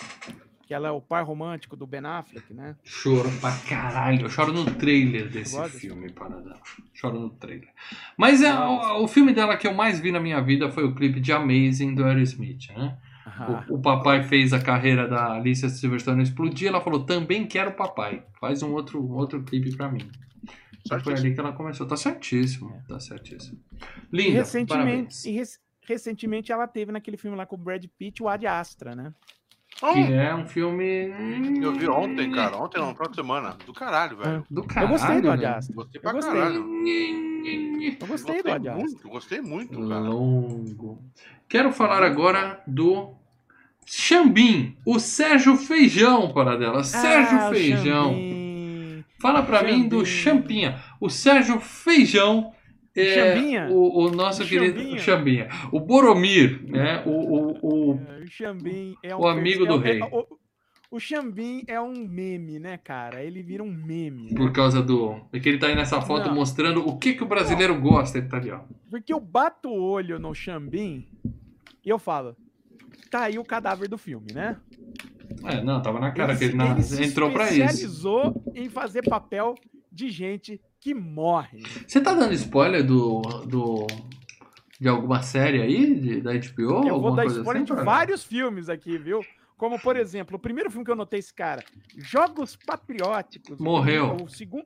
que 0.68 0.73
ela 0.73 0.89
é 0.89 0.91
o 0.91 1.01
par 1.01 1.23
romântico 1.26 1.76
do 1.76 1.88
Ben 1.88 2.05
Affleck, 2.05 2.53
né? 2.53 2.76
Choro 2.84 3.30
pra 3.39 3.51
caralho. 3.68 4.26
Eu 4.26 4.30
choro 4.30 4.53
no 4.53 4.65
trailer 4.76 5.30
desse 5.30 5.55
Gosta? 5.55 5.77
filme, 5.80 6.11
Paradão. 6.11 6.59
Choro 6.93 7.19
no 7.19 7.30
trailer. 7.31 7.69
Mas 8.15 8.43
é, 8.43 8.53
o, 8.53 9.03
o 9.03 9.07
filme 9.07 9.34
dela 9.34 9.57
que 9.57 9.68
eu 9.68 9.73
mais 9.73 9.99
vi 9.99 10.11
na 10.11 10.19
minha 10.19 10.39
vida 10.41 10.69
foi 10.69 10.84
o 10.84 10.93
clipe 10.93 11.19
de 11.19 11.31
Amazing 11.31 11.95
do 11.95 12.03
Aerosmith, 12.05 12.69
né? 12.76 12.97
Ah, 13.38 13.66
O, 13.70 13.76
o 13.76 13.82
papai 13.82 14.24
fez 14.24 14.53
a 14.53 14.60
carreira 14.62 15.08
da 15.08 15.34
Alicia 15.34 15.70
Silverstone 15.70 16.24
explodir. 16.24 16.68
Ela 16.68 16.82
falou, 16.82 17.06
também 17.06 17.48
quero 17.48 17.72
papai. 17.74 18.24
Faz 18.40 18.62
um 18.64 18.72
outro, 18.74 19.02
um 19.03 19.14
outro 19.14 19.41
clipe 19.44 19.76
pra 19.76 19.90
mim. 19.90 20.10
E 20.86 20.99
foi 21.03 21.14
ali 21.14 21.34
que 21.34 21.40
ela 21.40 21.53
começou. 21.53 21.88
Tá 21.88 21.95
certíssimo. 21.95 22.82
Tá 22.88 22.99
certíssimo. 22.99 23.60
e 24.12 24.16
Linda, 24.18 24.32
recentemente, 24.40 24.68
parabéns. 24.86 25.26
e 25.26 25.32
rec- 25.32 25.60
recentemente 25.88 26.52
ela 26.52 26.68
teve 26.68 26.91
naquele 26.91 27.18
filme 27.18 27.38
lá 27.38 27.45
com 27.45 27.56
o 27.56 27.60
Brad 27.60 27.84
Pitt, 27.98 28.22
o 28.24 28.28
Ad 28.28 28.45
Astra, 28.48 28.95
né? 28.95 29.14
Que 29.80 30.14
é 30.14 30.36
um 30.36 30.45
filme... 30.45 30.84
Eu 31.62 31.74
vi 31.74 31.88
ontem, 31.90 32.32
cara. 32.32 32.56
Ontem 32.58 32.80
não, 32.80 32.94
próxima 32.94 33.16
semana. 33.24 33.58
Do 33.66 33.74
caralho, 33.74 34.18
velho. 34.18 34.45
Do 34.49 34.62
eu 34.62 34.66
caralho, 34.68 34.90
gostei 34.91 35.22
do 35.22 35.32
Ad 35.32 35.41
velho. 35.41 35.56
Astra. 35.58 35.76
Gostei 35.76 35.99
Eu 35.99 36.02
pra 36.03 36.12
gostei. 36.14 36.34
caralho. 36.34 36.66
Eu 38.02 38.08
gostei 38.08 38.44
do 38.44 38.52
Ad 38.52 38.68
Astra. 38.70 38.74
muito, 38.84 39.10
gostei 39.10 39.41
muito, 39.41 39.88
cara. 39.88 39.99
Longo. 40.02 41.02
Quero 41.49 41.72
falar 41.72 42.03
agora 42.03 42.62
do 42.68 43.16
Xambim, 43.95 44.77
o 44.85 44.99
Sérgio 44.99 45.57
Feijão, 45.57 46.31
para 46.31 46.55
dela. 46.55 46.81
Sérgio 46.81 47.38
Ah, 47.38 47.49
Feijão. 47.49 48.15
Fala 49.22 49.43
pra 49.43 49.61
mim 49.63 49.85
do 49.88 50.05
Champinha. 50.05 50.81
O 50.99 51.09
Sérgio 51.09 51.59
Feijão 51.59 52.53
é 52.95 53.13
Xambinha? 53.35 53.68
o, 53.69 54.05
o 54.05 54.11
nosso 54.11 54.45
querido 54.47 54.97
Xambinha? 54.97 55.49
O 55.73 55.80
Boromir, 55.81 56.61
né? 56.69 57.03
O, 57.05 57.09
o, 57.09 57.91
o- 57.93 57.99
É, 59.03 59.13
O 59.13 59.13
é 59.13 59.15
um 59.15 59.19
O 59.19 59.27
amigo 59.27 59.65
do 59.65 59.73
é- 59.85 59.89
é- 59.89 59.93
rei. 59.93 60.01
o, 60.03 60.26
o 60.91 60.97
Xambim 60.99 61.63
é 61.68 61.80
um 61.81 61.93
meme, 62.07 62.59
né, 62.59 62.77
cara? 62.77 63.22
Ele 63.22 63.43
vira 63.43 63.61
um 63.61 63.72
meme. 63.72 64.31
né? 64.31 64.38
por 64.38 64.53
causa 64.53 64.81
do. 64.81 65.19
É 65.34 65.39
que 65.39 65.49
ele 65.49 65.57
tá 65.57 65.68
aí 65.68 65.76
nessa 65.76 65.99
foto 66.01 66.30
Não. 66.30 66.35
mostrando 66.35 66.88
o 66.88 66.97
que, 66.97 67.13
que 67.13 67.23
o 67.23 67.27
brasileiro 67.27 67.77
gosta. 67.80 68.18
Ele 68.19 68.27
tá 68.30 68.38
ali, 68.38 68.51
ó. 68.51 68.61
Porque 68.89 69.11
eu 69.13 69.19
bato 69.19 69.68
o 69.68 69.84
olho 69.84 70.18
no 70.18 70.34
Xambim 70.34 71.05
e 71.85 71.89
eu 71.89 71.99
falo, 71.99 72.35
tá 73.12 73.24
aí 73.24 73.38
o 73.38 73.44
cadáver 73.44 73.88
do 73.90 73.98
filme, 73.98 74.32
né? 74.34 74.58
É, 75.44 75.62
não, 75.62 75.82
tava 75.82 76.00
na 76.00 76.12
cara 76.12 76.36
que 76.36 76.46
ele 76.46 76.56
na- 76.56 76.82
se 76.82 77.04
entrou 77.04 77.32
pra 77.32 77.52
isso. 77.52 77.62
especializou 77.62 78.44
em 78.56 78.70
fazer 78.70 79.04
papel 79.04 79.56
de 79.92 80.10
gente 80.10 80.60
que 80.80 80.94
morre. 80.94 81.62
Você 81.88 82.02
tá 82.02 82.14
dando 82.14 82.34
spoiler 82.34 82.84
do, 82.86 83.22
do 83.46 83.86
de 84.80 84.88
alguma 84.88 85.22
série 85.22 85.62
aí 85.62 85.94
de, 85.94 86.22
da 86.22 86.32
HBO? 86.34 86.88
eu 86.88 87.00
vou 87.00 87.16
dar 87.16 87.26
spoiler 87.26 87.64
assim, 87.64 87.76
de 87.76 87.84
vários 87.84 88.24
filmes 88.24 88.70
aqui, 88.70 88.98
viu? 88.98 89.22
Como, 89.58 89.80
por 89.80 89.96
exemplo, 89.96 90.38
o 90.38 90.40
primeiro 90.40 90.72
filme 90.72 90.84
que 90.84 90.90
eu 90.90 90.96
notei 90.96 91.20
esse 91.20 91.34
cara, 91.34 91.64
Jogos 91.96 92.56
Patrióticos. 92.56 93.60
Morreu. 93.60 94.18
O 94.24 94.28
segundo, 94.28 94.66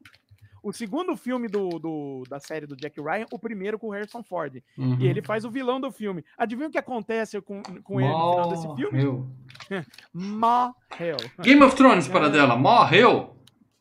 o 0.68 0.74
segundo 0.74 1.16
filme 1.16 1.48
do, 1.48 1.70
do- 1.80 2.24
da 2.30 2.40
série 2.40 2.66
do 2.66 2.76
Jack 2.76 3.00
Ryan, 3.00 3.26
o 3.32 3.38
primeiro 3.40 3.78
com 3.78 3.88
o 3.88 3.92
Harrison 3.92 4.24
Ford. 4.24 4.62
Uhum. 4.78 4.98
E 5.00 5.08
ele 5.08 5.22
faz 5.22 5.46
o 5.46 5.50
vilão 5.52 5.80
do 5.80 5.92
filme. 5.92 6.24
Adivinha 6.38 6.68
o 6.68 6.72
que 6.72 6.78
acontece 6.78 7.40
com, 7.42 7.62
com 7.84 8.02
ele 8.02 8.10
no 8.10 8.32
final 8.32 8.50
desse 8.50 8.76
filme? 8.76 9.04
Morreu. 9.06 9.28
Morreu. 10.14 11.18
Game 11.42 11.62
of 11.64 11.76
Thrones, 11.76 12.08
para 12.08 12.30
dela. 12.30 12.56
Morreu. 12.56 13.36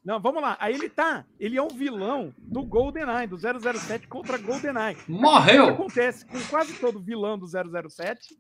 Não, 0.05 0.21
vamos 0.21 0.43
lá. 0.43 0.57
Aí 0.61 0.75
ele 0.75 0.91
tá. 0.91 1.25
Ele 1.41 1.57
é 1.57 1.63
um 1.63 1.69
vilão 1.69 2.33
do 2.39 2.63
GoldenEye, 2.63 3.27
do 3.27 3.39
007 3.39 4.07
contra 4.07 4.37
GoldenEye. 4.37 4.95
O 4.97 5.05
que 5.05 5.11
Morreu. 5.13 5.69
acontece 5.71 6.27
com 6.27 6.39
quase 6.51 6.75
todo 6.75 7.01
vilão 7.01 7.39
do 7.39 7.47
007? 7.47 8.37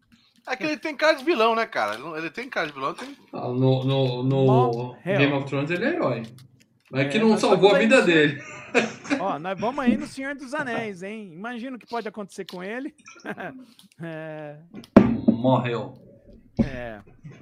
É 0.46 0.54
que 0.56 0.64
ele 0.64 0.76
tem 0.76 0.94
cara 0.94 1.14
de 1.14 1.24
vilão, 1.24 1.54
né, 1.54 1.64
cara? 1.64 1.96
Ele, 2.18 2.28
tem 2.28 2.50
cara 2.50 2.66
de 2.66 2.74
vilão, 2.74 2.92
tem. 2.92 3.16
Ah, 3.32 3.48
No, 3.48 3.82
no, 3.82 4.22
no 4.22 4.44
Morreu. 4.44 5.18
Game 5.18 5.32
of 5.32 5.46
Thrones 5.46 5.70
ele 5.70 5.86
é 5.86 5.88
herói. 5.94 6.22
Mas 6.94 7.06
É, 7.06 7.08
que 7.08 7.18
não 7.18 7.30
nós 7.30 7.40
salvou 7.40 7.74
a 7.74 7.78
vida 7.78 7.98
aí, 7.98 8.06
dele. 8.06 8.42
Ó, 9.18 9.36
nós 9.40 9.58
vamos 9.58 9.84
aí 9.84 9.96
no 9.96 10.06
Senhor 10.06 10.36
dos 10.36 10.54
Anéis, 10.54 11.02
hein? 11.02 11.32
Imagina 11.32 11.76
o 11.76 11.78
que 11.78 11.88
pode 11.88 12.06
acontecer 12.06 12.44
com 12.44 12.62
ele. 12.62 12.94
é, 14.00 14.56
Morreu. 15.26 15.94
é, 16.64 17.00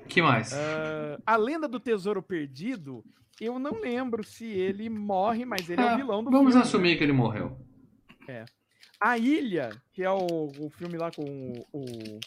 que 0.08 0.22
mais? 0.22 0.54
ah, 0.54 1.18
a 1.26 1.36
lenda 1.36 1.68
do 1.68 1.78
Tesouro 1.78 2.22
Perdido, 2.22 3.04
eu 3.38 3.58
não 3.58 3.78
lembro 3.80 4.24
se 4.24 4.46
ele 4.46 4.88
morre, 4.88 5.44
mas 5.44 5.68
ele 5.68 5.82
é, 5.82 5.88
Ah, 5.88 5.94
o 5.94 5.96
vilão 5.98 6.24
do 6.24 6.30
Vamos 6.30 6.52
filme. 6.52 6.62
assumir 6.66 6.96
que 6.96 7.04
ele 7.04 7.12
morreu. 7.12 7.58
A 8.98 9.18
Ilha, 9.18 9.70
que 9.92 10.02
é 10.02 10.10
o, 10.10 10.46
o 10.60 10.70
filme 10.70 10.96
lá 10.96 11.10
com 11.10 11.22
o, 11.24 11.66
o, 11.72 12.20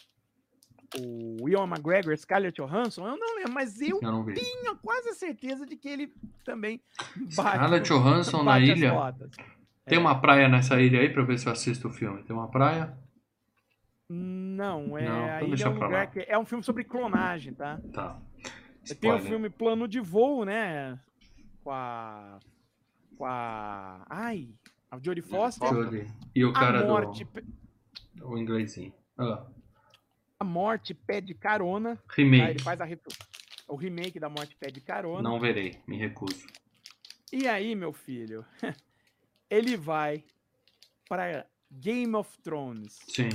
o 0.98 1.48
Ian 1.48 1.64
McGregor, 1.66 2.16
Scarlett 2.16 2.60
Johansson, 2.60 3.06
eu 3.06 3.16
não 3.16 3.36
lembro, 3.36 3.52
mas 3.52 3.80
eu 3.80 3.98
Eu 4.02 4.24
tenho 4.34 4.76
quase 4.76 5.08
a 5.10 5.14
certeza 5.14 5.66
de 5.66 5.76
que 5.76 5.88
ele 5.88 6.12
também 6.44 6.80
bate, 7.16 7.34
Scarlett 7.34 7.88
Johansson 7.88 8.42
na 8.42 8.52
bate 8.52 8.72
as 8.72 8.78
ilha. 8.78 9.14
Tem 9.84 9.98
uma 9.98 10.20
praia 10.20 10.48
nessa 10.48 10.80
ilha 10.80 11.00
aí 11.00 11.08
pra 11.08 11.22
ver 11.22 11.38
se 11.38 11.46
eu 11.46 11.52
assisto 11.52 11.88
o 11.88 11.92
filme. 11.92 12.22
Tem 12.24 12.34
uma 12.34 12.48
praia? 12.48 12.96
Não, 14.08 14.96
é, 14.96 15.04
Não, 15.04 15.24
a 15.24 15.36
então 15.36 15.48
ilha 15.48 15.64
é 15.64 15.68
um 15.68 15.72
lugar 15.74 16.10
que 16.10 16.20
é 16.28 16.38
um 16.38 16.44
filme 16.44 16.62
sobre 16.62 16.84
clonagem, 16.84 17.54
tá? 17.54 17.80
Tá. 17.92 18.20
Tem 18.42 19.10
o 19.10 19.14
Spoiler. 19.16 19.22
filme 19.22 19.50
Plano 19.50 19.88
de 19.88 20.00
Voo, 20.00 20.44
né? 20.44 20.98
Com 21.62 21.72
a. 21.72 22.38
Com 23.16 23.24
a. 23.24 24.06
Ai! 24.08 24.48
A 24.90 24.98
Jodie 25.00 25.22
Foster. 25.22 25.68
Jodie. 25.68 26.06
E 26.34 26.44
o 26.44 26.50
A 26.50 26.52
cara 26.52 26.86
morte, 26.86 27.24
do. 27.24 28.28
O 28.28 28.38
inglesinho. 28.38 28.92
Ah, 29.18 29.44
a 30.38 30.44
morte 30.44 30.94
pede 30.94 31.34
carona. 31.34 31.96
Tá? 31.96 32.02
remake. 32.16 32.50
Ele 32.50 32.58
faz 32.60 32.80
a 32.80 32.86
o 33.68 33.74
remake 33.74 34.20
da 34.20 34.28
Morte 34.28 34.56
pede 34.58 34.80
carona. 34.80 35.22
Não 35.22 35.40
verei, 35.40 35.76
me 35.86 35.96
recuso. 35.96 36.46
E 37.32 37.48
aí, 37.48 37.74
meu 37.74 37.92
filho, 37.92 38.44
ele 39.50 39.76
vai 39.76 40.22
para 41.08 41.44
Game 41.70 42.14
of 42.14 42.30
Thrones. 42.42 42.98
Sim. 43.08 43.28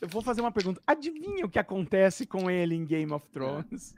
Eu 0.00 0.08
vou 0.08 0.22
fazer 0.22 0.40
uma 0.40 0.52
pergunta. 0.52 0.82
Adivinha 0.86 1.44
o 1.44 1.50
que 1.50 1.58
acontece 1.58 2.26
com 2.26 2.50
ele 2.50 2.74
em 2.74 2.84
Game 2.84 3.12
of 3.12 3.26
Thrones? 3.28 3.94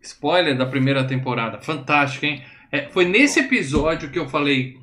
Spoiler 0.00 0.56
da 0.56 0.66
primeira 0.66 1.06
temporada. 1.06 1.60
Fantástico, 1.60 2.26
hein? 2.26 2.44
É, 2.70 2.88
foi 2.88 3.04
nesse 3.04 3.40
episódio 3.40 4.10
que 4.10 4.18
eu 4.18 4.28
falei 4.28 4.78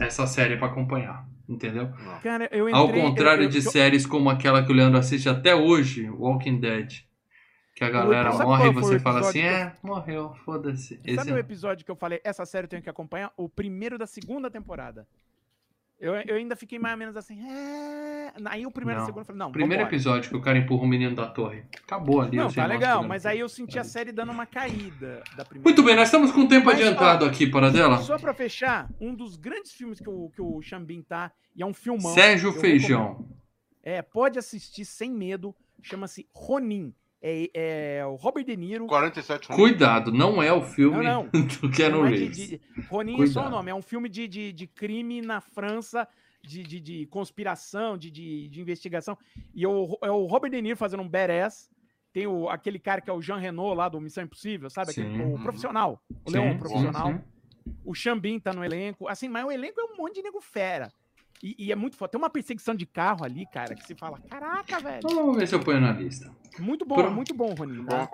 essa 0.00 0.26
série 0.26 0.54
é 0.54 0.56
pra 0.56 0.68
acompanhar. 0.68 1.27
Entendeu? 1.48 1.90
Cara, 2.22 2.48
eu 2.52 2.68
entrei... 2.68 2.82
Ao 2.82 2.92
contrário 2.92 3.42
eu- 3.42 3.44
eu- 3.46 3.50
de 3.50 3.58
eu- 3.58 3.70
séries 3.70 4.04
como 4.04 4.28
aquela 4.28 4.64
que 4.64 4.70
o 4.70 4.74
Leandro 4.74 4.98
assiste 4.98 5.28
até 5.28 5.54
hoje, 5.54 6.08
Walking 6.10 6.60
Dead. 6.60 7.04
Que 7.74 7.84
a 7.84 7.90
galera 7.90 8.32
sabe 8.32 8.44
morre 8.44 8.68
e 8.68 8.72
você 8.72 8.96
o 8.96 9.00
fala 9.00 9.20
assim, 9.20 9.40
é, 9.40 9.72
morreu, 9.84 10.34
foda-se. 10.44 10.96
Sabe 10.96 11.12
Esse 11.12 11.32
o 11.32 11.36
é... 11.36 11.40
episódio 11.40 11.84
que 11.84 11.90
eu 11.90 11.94
falei, 11.96 12.20
essa 12.24 12.44
série 12.44 12.64
eu 12.64 12.68
tenho 12.68 12.82
que 12.82 12.90
acompanhar? 12.90 13.32
O 13.36 13.48
primeiro 13.48 13.96
da 13.96 14.06
segunda 14.06 14.50
temporada. 14.50 15.06
Eu, 16.00 16.14
eu 16.14 16.36
ainda 16.36 16.54
fiquei 16.54 16.78
mais 16.78 16.94
ou 16.94 16.98
menos 16.98 17.16
assim. 17.16 17.40
É... 17.44 18.32
Aí 18.44 18.64
o 18.64 18.70
primeiro 18.70 19.00
e 19.00 19.02
o 19.02 19.06
segundo 19.06 19.22
eu 19.22 19.24
falei, 19.24 19.38
não, 19.38 19.50
Primeiro 19.50 19.82
vambora. 19.82 19.96
episódio 19.96 20.30
que 20.30 20.36
o 20.36 20.40
cara 20.40 20.56
empurra 20.56 20.84
o 20.84 20.86
menino 20.86 21.14
da 21.14 21.26
torre. 21.26 21.64
Acabou 21.82 22.20
ali. 22.20 22.36
Não, 22.36 22.52
tá 22.52 22.66
legal, 22.66 23.02
mas 23.02 23.26
aí 23.26 23.40
eu 23.40 23.48
senti 23.48 23.78
a 23.78 23.84
série 23.84 24.12
dando 24.12 24.30
uma 24.30 24.46
caída 24.46 25.22
da 25.36 25.44
primeira. 25.44 25.64
Muito 25.64 25.82
bem, 25.82 25.96
nós 25.96 26.06
estamos 26.06 26.30
com 26.30 26.42
o 26.42 26.48
tempo 26.48 26.66
Mas, 26.66 26.76
adiantado 26.76 27.24
ó, 27.24 27.28
aqui, 27.28 27.48
para 27.48 27.70
dela. 27.70 27.98
Só 27.98 28.16
pra 28.16 28.32
fechar, 28.32 28.88
um 29.00 29.12
dos 29.12 29.36
grandes 29.36 29.72
filmes 29.72 29.98
que 29.98 30.08
o, 30.08 30.30
que 30.30 30.40
o 30.40 30.62
Xambin 30.62 31.02
tá, 31.02 31.32
e 31.56 31.62
é 31.62 31.66
um 31.66 31.74
filmão. 31.74 32.14
Sérgio 32.14 32.52
Feijão. 32.52 33.08
recomendo. 33.08 33.38
É, 33.82 34.02
pode 34.02 34.38
assistir 34.38 34.84
sem 34.84 35.10
medo, 35.10 35.54
chama-se 35.82 36.28
Ronin. 36.32 36.94
É, 37.20 37.50
é 38.00 38.06
o 38.06 38.14
Robert 38.14 38.44
De 38.44 38.56
Niro. 38.56 38.86
47 38.86 39.48
Cuidado, 39.48 40.12
não 40.12 40.40
é 40.42 40.52
o 40.52 40.62
filme 40.62 41.02
Não, 41.04 41.24
não. 41.24 41.30
do 41.60 41.70
Keanu 41.70 41.98
Não 41.98 42.06
é 42.06 42.10
de- 42.12 42.16
Reeves. 42.18 42.36
de- 42.48 42.60
Ronin 42.88 43.14
é 43.14 43.26
só 43.26 43.40
o 43.40 43.42
Cuidado. 43.42 43.50
nome, 43.50 43.70
é 43.70 43.74
um 43.74 43.82
filme 43.82 44.08
de, 44.08 44.28
de, 44.28 44.52
de 44.52 44.66
crime 44.68 45.20
na 45.20 45.40
França, 45.40 46.06
de, 46.42 46.62
de, 46.62 46.78
de 46.80 47.06
conspiração, 47.06 47.98
de, 47.98 48.10
de, 48.10 48.48
de 48.48 48.60
investigação. 48.60 49.18
E 49.54 49.66
o, 49.66 49.98
é 50.02 50.10
o 50.10 50.26
Robert 50.26 50.50
De 50.50 50.62
Niro 50.62 50.76
fazendo 50.76 51.02
um 51.02 51.08
badass. 51.08 51.68
Tem 52.12 52.26
o, 52.26 52.48
aquele 52.48 52.78
cara 52.78 53.00
que 53.00 53.10
é 53.10 53.12
o 53.12 53.20
Jean 53.20 53.36
Renault 53.38 53.76
lá 53.76 53.88
do 53.88 54.00
Missão 54.00 54.22
Impossível, 54.24 54.70
sabe? 54.70 54.92
Aquele- 54.92 55.10
Sim. 55.12 55.20
o 55.22 55.32
Uhum. 55.32 55.42
profissional. 55.42 56.00
O 56.24 56.30
Sim, 56.30 56.36
Leão 56.38 56.52
sim, 56.52 56.58
profissional. 56.58 57.08
sim. 57.12 57.20
O 57.84 57.94
Xambin 57.94 58.38
tá 58.38 58.52
no 58.52 58.64
elenco. 58.64 59.08
Assim, 59.08 59.28
mas 59.28 59.44
o 59.44 59.50
elenco 59.50 59.78
é 59.80 59.84
um 59.84 59.96
monte 59.96 60.14
de 60.14 60.22
nego 60.22 60.40
fera. 60.40 60.90
E, 61.42 61.54
e 61.66 61.72
é 61.72 61.76
muito 61.76 61.96
foda. 61.96 62.10
Tem 62.10 62.18
uma 62.20 62.30
perseguição 62.30 62.74
de 62.74 62.84
carro 62.86 63.24
ali, 63.24 63.46
cara, 63.52 63.74
que 63.74 63.86
você 63.86 63.94
fala: 63.94 64.18
caraca, 64.28 64.78
velho. 64.80 64.98
Então, 64.98 65.14
vamos 65.14 65.36
ver 65.36 65.46
se 65.46 65.54
eu 65.54 65.60
ponho 65.60 65.80
na 65.80 65.92
lista. 65.92 66.30
Muito 66.58 66.84
bom, 66.84 66.96
Pro- 66.96 67.10
muito 67.10 67.34
bom, 67.34 67.54
Ronin. 67.54 67.82
Bom, 67.82 68.06
Tá? 68.06 68.08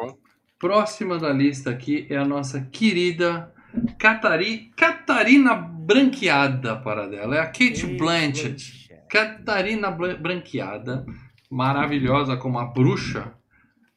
Próxima 0.58 1.18
da 1.18 1.32
lista 1.32 1.70
aqui 1.70 2.06
é 2.08 2.16
a 2.16 2.24
nossa 2.24 2.60
querida 2.72 3.52
Catari... 3.98 4.70
Catarina 4.76 5.54
Branqueada 5.54 6.76
para 6.76 7.06
dela. 7.08 7.36
É 7.36 7.40
a 7.40 7.46
Kate 7.46 7.86
Blanchett. 7.86 8.48
Blanchett. 8.48 8.84
Catarina 9.08 9.90
Branqueada, 9.90 11.04
maravilhosa 11.50 12.36
como 12.36 12.58
a 12.58 12.64
bruxa 12.66 13.32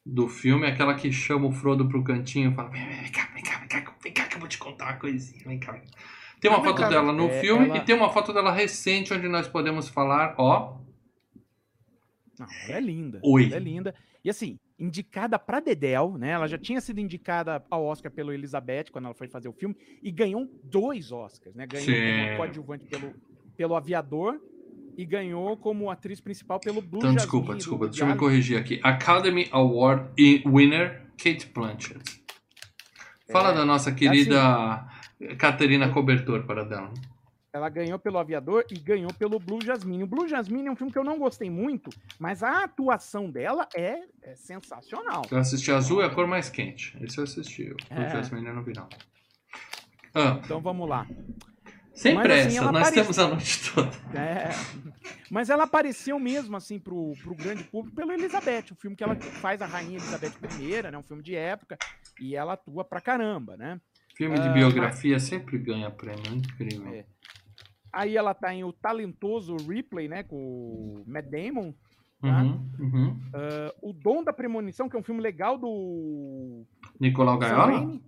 do 0.06 0.28
filme, 0.28 0.66
aquela 0.68 0.94
que 0.96 1.12
chama 1.12 1.48
o 1.48 1.52
Frodo 1.52 1.88
pro 1.88 2.04
cantinho 2.04 2.52
e 2.52 2.56
fala: 2.56 2.70
vem, 2.70 2.86
vem, 2.88 3.02
vem 3.02 3.12
cá, 3.12 3.30
vem 3.34 3.44
cá, 3.44 3.58
vem 3.60 3.68
cá, 3.68 3.94
vem 4.04 4.14
cá 4.14 4.24
que 4.26 4.36
eu 4.36 4.40
vou 4.40 4.48
te 4.50 4.58
contar 4.58 4.86
uma 4.86 4.94
coisinha, 4.94 5.44
vem 5.46 5.60
cá. 5.60 5.74
Vem 5.74 5.82
cá. 5.82 5.88
Tem 6.40 6.52
uma 6.52 6.64
foto 6.64 6.88
dela 6.88 7.12
no 7.12 7.28
é, 7.28 7.42
filme 7.42 7.66
ela- 7.68 7.78
e 7.78 7.82
tem 7.82 7.96
uma 7.96 8.10
foto 8.12 8.32
dela 8.34 8.52
recente 8.52 9.14
onde 9.14 9.28
nós 9.28 9.48
podemos 9.48 9.90
falar, 9.90 10.36
ó, 10.38 10.78
Não, 12.40 12.46
ela 12.68 12.78
é 12.78 12.82
linda. 12.82 13.20
Oi. 13.24 13.46
Ela 13.48 13.56
é 13.56 13.60
linda. 13.60 13.96
E 14.24 14.30
assim, 14.30 14.60
indicada 14.78 15.40
pra 15.40 15.60
Dedel, 15.60 16.16
né? 16.20 16.30
Ela 16.32 16.48
já 16.48 16.58
tinha 16.58 16.80
sido 16.80 17.00
indicada 17.00 17.64
ao 17.72 17.84
Oscar 17.86 18.12
pelo 18.12 18.32
Elizabeth 18.32 18.86
quando 18.92 19.06
ela 19.06 19.16
foi 19.16 19.28
fazer 19.28 19.48
o 19.50 19.54
filme 19.54 19.76
e 20.04 20.12
ganhou 20.12 20.48
dois 20.64 21.12
Oscars, 21.12 21.56
né? 21.56 21.66
Ganhou 21.66 21.86
Sim. 21.88 22.26
como 22.28 22.38
coadjuvante 22.38 22.86
pelo, 22.86 23.14
pelo 23.56 23.76
Aviador 23.76 24.40
e 24.96 25.04
ganhou 25.06 25.58
como 25.58 25.90
atriz 25.90 26.20
principal 26.22 26.60
pelo 26.60 26.80
Blue 26.82 27.00
então 27.00 27.12
Jasmine 27.14 27.18
desculpa, 27.22 27.56
desculpa, 27.56 27.88
deixa 27.88 28.04
eu 28.04 28.08
me 28.08 28.16
corrigir 28.16 28.60
aqui. 28.60 28.80
Academy 28.84 29.48
Award 29.52 30.12
winner 30.46 31.08
Kate 31.18 31.48
Blanchett. 31.52 32.22
Fala 33.32 33.50
É, 33.52 33.56
da 33.56 33.66
nossa 33.66 33.92
querida 33.92 34.88
Catarina 35.38 35.90
Cobertor 35.92 36.44
para 36.46 36.64
dela. 36.64 36.94
Ela 37.54 37.70
ganhou 37.70 37.98
pelo 37.98 38.20
Aviador 38.20 38.66
e 38.70 38.78
ganhou 38.78 39.12
pelo 39.14 39.40
Blue 39.40 39.60
Jasmine. 39.64 40.04
O 40.04 40.08
Blue 40.08 40.28
Jasmine 40.28 40.68
é 40.68 40.72
um 40.72 40.76
filme 40.76 40.92
que 40.92 41.00
eu 41.00 41.04
não 41.04 41.18
gostei 41.18 41.50
muito, 41.50 41.90
mas 42.20 42.44
a 42.44 42.64
atuação 42.66 43.32
dela 43.32 43.68
é, 43.76 44.02
é 44.22 44.36
sensacional. 44.36 45.24
Eu 45.32 45.38
assisti 45.40 45.72
Azul 45.72 46.02
é 46.04 46.06
a 46.06 46.10
cor 46.10 46.28
mais 46.28 46.50
quente. 46.50 46.96
Esse 47.02 47.18
eu 47.18 47.24
assisti. 47.24 47.72
O 47.72 47.78
É. 47.90 48.10
Jasmine 48.12 48.46
eu 48.48 48.54
não 48.54 48.64
vi 48.64 48.74
não. 48.76 48.88
Ah, 50.14 50.40
Então 50.44 50.62
vamos 50.62 50.88
lá. 50.88 51.08
sem 51.96 52.14
Mas, 52.14 52.26
assim, 52.26 52.42
pressa, 52.44 52.58
ela 52.60 52.72
nós 52.72 52.82
apareceu- 52.90 53.02
temos 53.04 53.20
a 53.20 53.28
noite 53.28 53.74
toda. 53.74 53.90
É. 54.20 54.50
Mas 55.32 55.50
ela 55.50 55.64
apareceu 55.64 56.20
mesmo, 56.20 56.56
assim, 56.56 56.78
pro, 56.78 57.14
pro 57.24 57.34
grande 57.34 57.64
público 57.64 57.96
pelo 57.96 58.12
Elizabeth, 58.12 58.66
o 58.72 58.76
filme 58.76 58.96
que 58.96 59.04
ela 59.04 59.16
faz 59.16 59.62
a 59.64 59.66
Rainha 59.66 59.98
Elizabeth 59.98 60.34
I, 60.60 60.84
né? 60.92 60.98
Um 60.98 61.02
filme 61.04 61.24
de 61.24 61.34
época, 61.36 61.76
e 62.22 62.36
ela 62.36 62.54
atua 62.54 62.84
pra 62.86 63.02
caramba, 63.02 63.58
né? 63.58 63.82
Filme 64.18 64.40
de 64.40 64.48
Ah, 64.48 64.54
biografia 64.54 65.20
sempre 65.20 65.60
ganha 65.60 65.92
prêmio, 65.92 66.34
incrível. 66.34 66.92
É. 66.92 67.06
Aí 67.94 68.18
ela 68.18 68.34
tá 68.34 68.54
em 68.54 68.64
o 68.64 68.74
talentoso 68.74 69.56
Ripley, 69.58 70.08
né? 70.08 70.24
Com 70.24 70.36
o 70.36 71.04
Matt 71.06 71.26
Damon. 71.30 71.72
tá? 72.20 72.42
Uhum, 72.42 72.70
uhum. 72.80 73.20
Ah, 73.34 73.74
o 73.82 73.94
Dom 73.94 74.24
da 74.24 74.34
Premonição, 74.34 74.90
que 74.90 74.96
é 74.96 75.00
um 75.00 75.04
filme 75.04 75.22
legal 75.22 75.56
do 75.58 76.66
Nicolau 77.00 77.38
Gaiola? 77.38 78.00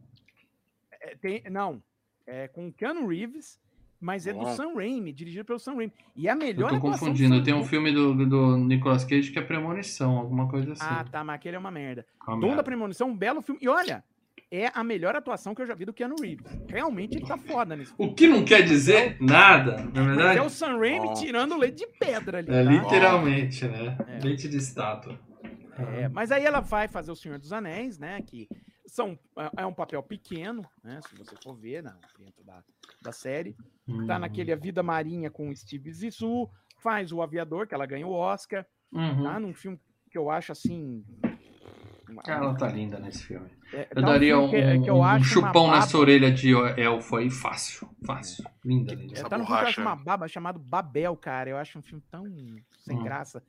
É, 1.02 1.16
tem- 1.16 1.44
não, 1.50 1.82
é 2.26 2.48
com 2.48 2.68
o 2.68 2.74
Keanu 2.74 3.08
Reeves, 3.08 3.60
mas 4.02 4.26
é 4.26 4.34
do. 4.34 4.48
Sam 4.56 4.74
Raimi, 4.76 5.14
dirigido 5.14 5.46
pelo 5.46 5.60
Sam 5.60 5.76
Raimi. 5.76 5.94
E 6.16 6.28
a 6.28 6.34
Eu 6.34 6.38
melhor 6.40 6.70
tô 6.72 6.76
atuação 6.78 7.08
do 7.10 7.12
confundindo. 7.12 7.44
Tem 7.44 7.54
um 7.54 7.64
filme 7.64 7.92
do, 7.92 8.26
do 8.26 8.58
Nicolas 8.58 9.06
Cage 9.06 9.32
que 9.32 9.38
é 9.38 9.42
Premonição, 9.44 10.18
alguma 10.18 10.48
coisa 10.50 10.74
assim. 10.74 10.84
Ah, 10.84 11.04
tá, 11.04 11.24
mas 11.24 11.36
aquele 11.36 11.56
é 11.56 11.60
uma 11.60 11.72
merda. 11.72 12.04
Uma 12.28 12.36
Dom 12.36 12.42
da 12.42 12.48
merda. 12.48 12.64
Premonição, 12.64 13.10
um 13.10 13.16
belo 13.18 13.42
filme. 13.44 13.60
E 13.64 13.68
olha, 13.68 14.04
é 14.52 14.72
a 14.74 14.84
melhor 14.84 15.16
atuação 15.16 15.54
que 15.54 15.62
eu 15.62 15.66
já 15.68 15.76
vi 15.76 15.86
do 15.86 15.94
Keanu 15.94 16.16
Reeves. 16.20 16.46
Realmente 16.68 17.18
ele 17.18 17.26
tá 17.28 17.38
foda 17.38 17.76
nesse 17.76 17.94
filme. 17.96 18.12
O 18.12 18.16
que 18.16 18.28
não 18.28 18.44
quer 18.44 18.64
dizer 18.64 19.18
nada, 19.22 19.78
na 19.78 20.04
Mas 20.04 20.06
verdade. 20.16 20.40
é 20.40 20.42
o 20.42 20.50
Sam 20.50 20.78
Raimi 20.80 21.08
Ó. 21.08 21.14
tirando 21.14 21.56
leite 21.58 21.78
de 21.86 21.88
pedra 22.00 22.40
ali. 22.40 22.50
É 22.52 22.64
tá? 22.64 22.70
literalmente, 22.72 23.68
né? 23.68 23.98
É. 24.08 24.20
Leite 24.24 24.48
de 24.50 24.58
estátua. 24.58 25.20
É, 25.78 26.08
mas 26.10 26.32
aí 26.32 26.44
ela 26.46 26.60
vai 26.60 26.88
fazer 26.88 27.12
o 27.12 27.16
Senhor 27.16 27.38
dos 27.40 27.54
Anéis, 27.54 27.98
né? 27.98 28.22
Que 28.22 28.48
são, 28.86 29.18
é- 29.38 29.62
é 29.62 29.66
um 29.66 29.74
papel 29.74 30.02
pequeno, 30.04 30.66
né? 30.84 31.00
Se 31.08 31.16
você 31.16 31.36
for 31.44 31.56
ver 31.56 31.84
na- 31.84 31.96
dentro 32.18 32.44
da, 32.44 32.64
da 33.02 33.12
série. 33.12 33.54
Tá 33.54 34.16
Uhum. 34.16 34.20
naquele 34.20 34.52
A 34.52 34.56
Vida 34.56 34.84
Marinha 34.84 35.30
com 35.32 35.50
o 35.50 35.56
Steve 35.56 35.92
Zissou, 35.94 36.50
faz 36.82 37.12
o 37.12 37.22
Aviador, 37.22 37.66
que 37.68 37.74
ela 37.74 37.86
ganha 37.86 38.06
o 38.08 38.12
Oscar, 38.12 38.66
Uhum. 38.92 39.24
tá? 39.24 39.40
Num 39.40 39.54
filme 39.54 39.80
que 40.12 40.18
eu 40.18 40.30
acho 40.30 40.52
assim. 40.52 41.04
Uma- 42.12 42.22
Ela 42.28 42.56
tá 42.56 42.68
linda 42.68 43.00
nesse 43.00 43.24
filme. 43.24 43.50
é- 43.74 43.88
Eu 43.92 43.96
tá 43.96 44.02
daria 44.02 44.36
filme 44.36 44.48
um, 44.48 44.50
que- 44.80 44.84
que 44.86 44.90
eu 44.90 45.02
um 45.02 45.24
chupão 45.24 45.68
baba- 45.68 45.80
nessa 45.80 45.98
orelha 45.98 46.32
de 46.32 46.52
elfo 46.78 47.16
aí, 47.18 47.30
fácil. 47.30 47.90
Fácil. 48.06 48.44
Linda, 48.66 48.94
linda. 48.94 49.14
É, 49.14 49.20
Essa 49.20 49.30
tá 49.30 49.38
no 49.38 49.46
filme 49.46 49.58
que 49.60 49.64
eu 49.64 49.68
acho 49.70 49.82
borracha. 49.82 49.82
uma 49.82 50.04
baba 50.04 50.28
chamado 50.28 50.60
Babel, 50.60 51.16
cara. 51.16 51.50
Eu 51.50 51.58
acho 51.58 51.78
um 51.80 51.82
filme 51.82 52.04
tão 52.12 52.24
sem 52.80 52.98
Hum. 52.98 53.04
graça. 53.04 53.44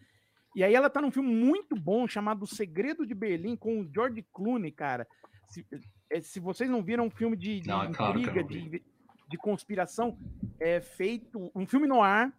E 0.55 0.65
aí 0.65 0.75
ela 0.75 0.91
tá 0.91 1.01
num 1.01 1.11
filme 1.13 1.33
muito 1.33 1.77
bom 1.77 2.07
chamado 2.09 2.43
O 2.43 2.47
Segredo 2.47 3.07
de 3.07 3.15
Berlim 3.15 3.55
com 3.57 3.81
o 3.81 3.89
George 3.93 4.25
Clooney, 4.33 4.73
cara. 4.73 5.07
Se, 5.49 5.65
é, 6.11 6.21
se 6.21 6.41
vocês 6.41 6.69
não 6.69 6.83
viram 6.83 7.07
um 7.07 7.11
filme 7.11 7.37
de, 7.37 7.61
de 7.61 7.69
Não, 7.69 7.83
é 7.85 7.93
claro 7.93 8.19
intriga, 8.19 8.43
vi. 8.47 8.69
de, 8.69 8.83
de 9.29 9.37
conspiração, 9.39 10.19
é 10.59 10.81
feito 10.81 11.51
um 11.55 11.65
filme 11.67 11.87
no 11.87 12.03
ar, 12.03 12.33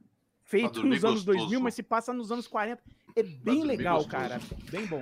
feito 0.44 0.84
nos 0.86 1.06
anos 1.06 1.24
2000, 1.24 1.44
gostoso. 1.46 1.64
mas 1.64 1.74
se 1.74 1.84
passa 1.84 2.12
nos 2.14 2.32
anos 2.34 2.48
40. 2.48 2.82
É 3.16 3.24
bem 3.24 3.64
legal, 3.64 4.04
cara. 4.06 4.40
Bem 4.72 4.86
bom. 4.86 5.02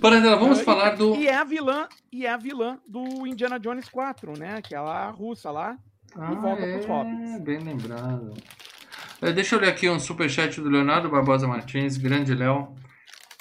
Paradela, 0.00 0.36
vamos 0.36 0.58
Ah, 0.58 0.62
e- 0.62 0.64
falar 0.64 0.90
do. 0.96 1.14
E 1.16 1.26
é 1.26 1.34
a 1.36 1.44
vilã, 1.44 1.88
e 2.12 2.24
é 2.26 2.30
a 2.30 2.36
vilã 2.36 2.78
do 2.86 3.26
Indiana 3.26 3.58
Jones 3.58 3.88
4, 3.88 4.38
né? 4.38 4.54
Aquela 4.58 5.10
russa 5.10 5.50
lá. 5.50 5.76
Ah, 6.16 6.32
volta 6.34 6.62
pros 6.62 6.86
hobbits. 6.86 7.40
Bem 7.42 7.58
lembrado. 7.58 8.34
É, 9.22 9.32
deixa 9.32 9.54
eu 9.56 9.60
ler 9.60 9.68
aqui 9.68 9.88
um 9.88 9.98
superchat 10.00 10.60
do 10.60 10.68
Leonardo 10.68 11.08
Barbosa 11.10 11.46
Martins, 11.46 11.96
grande 11.96 12.34
Léo. 12.34 12.74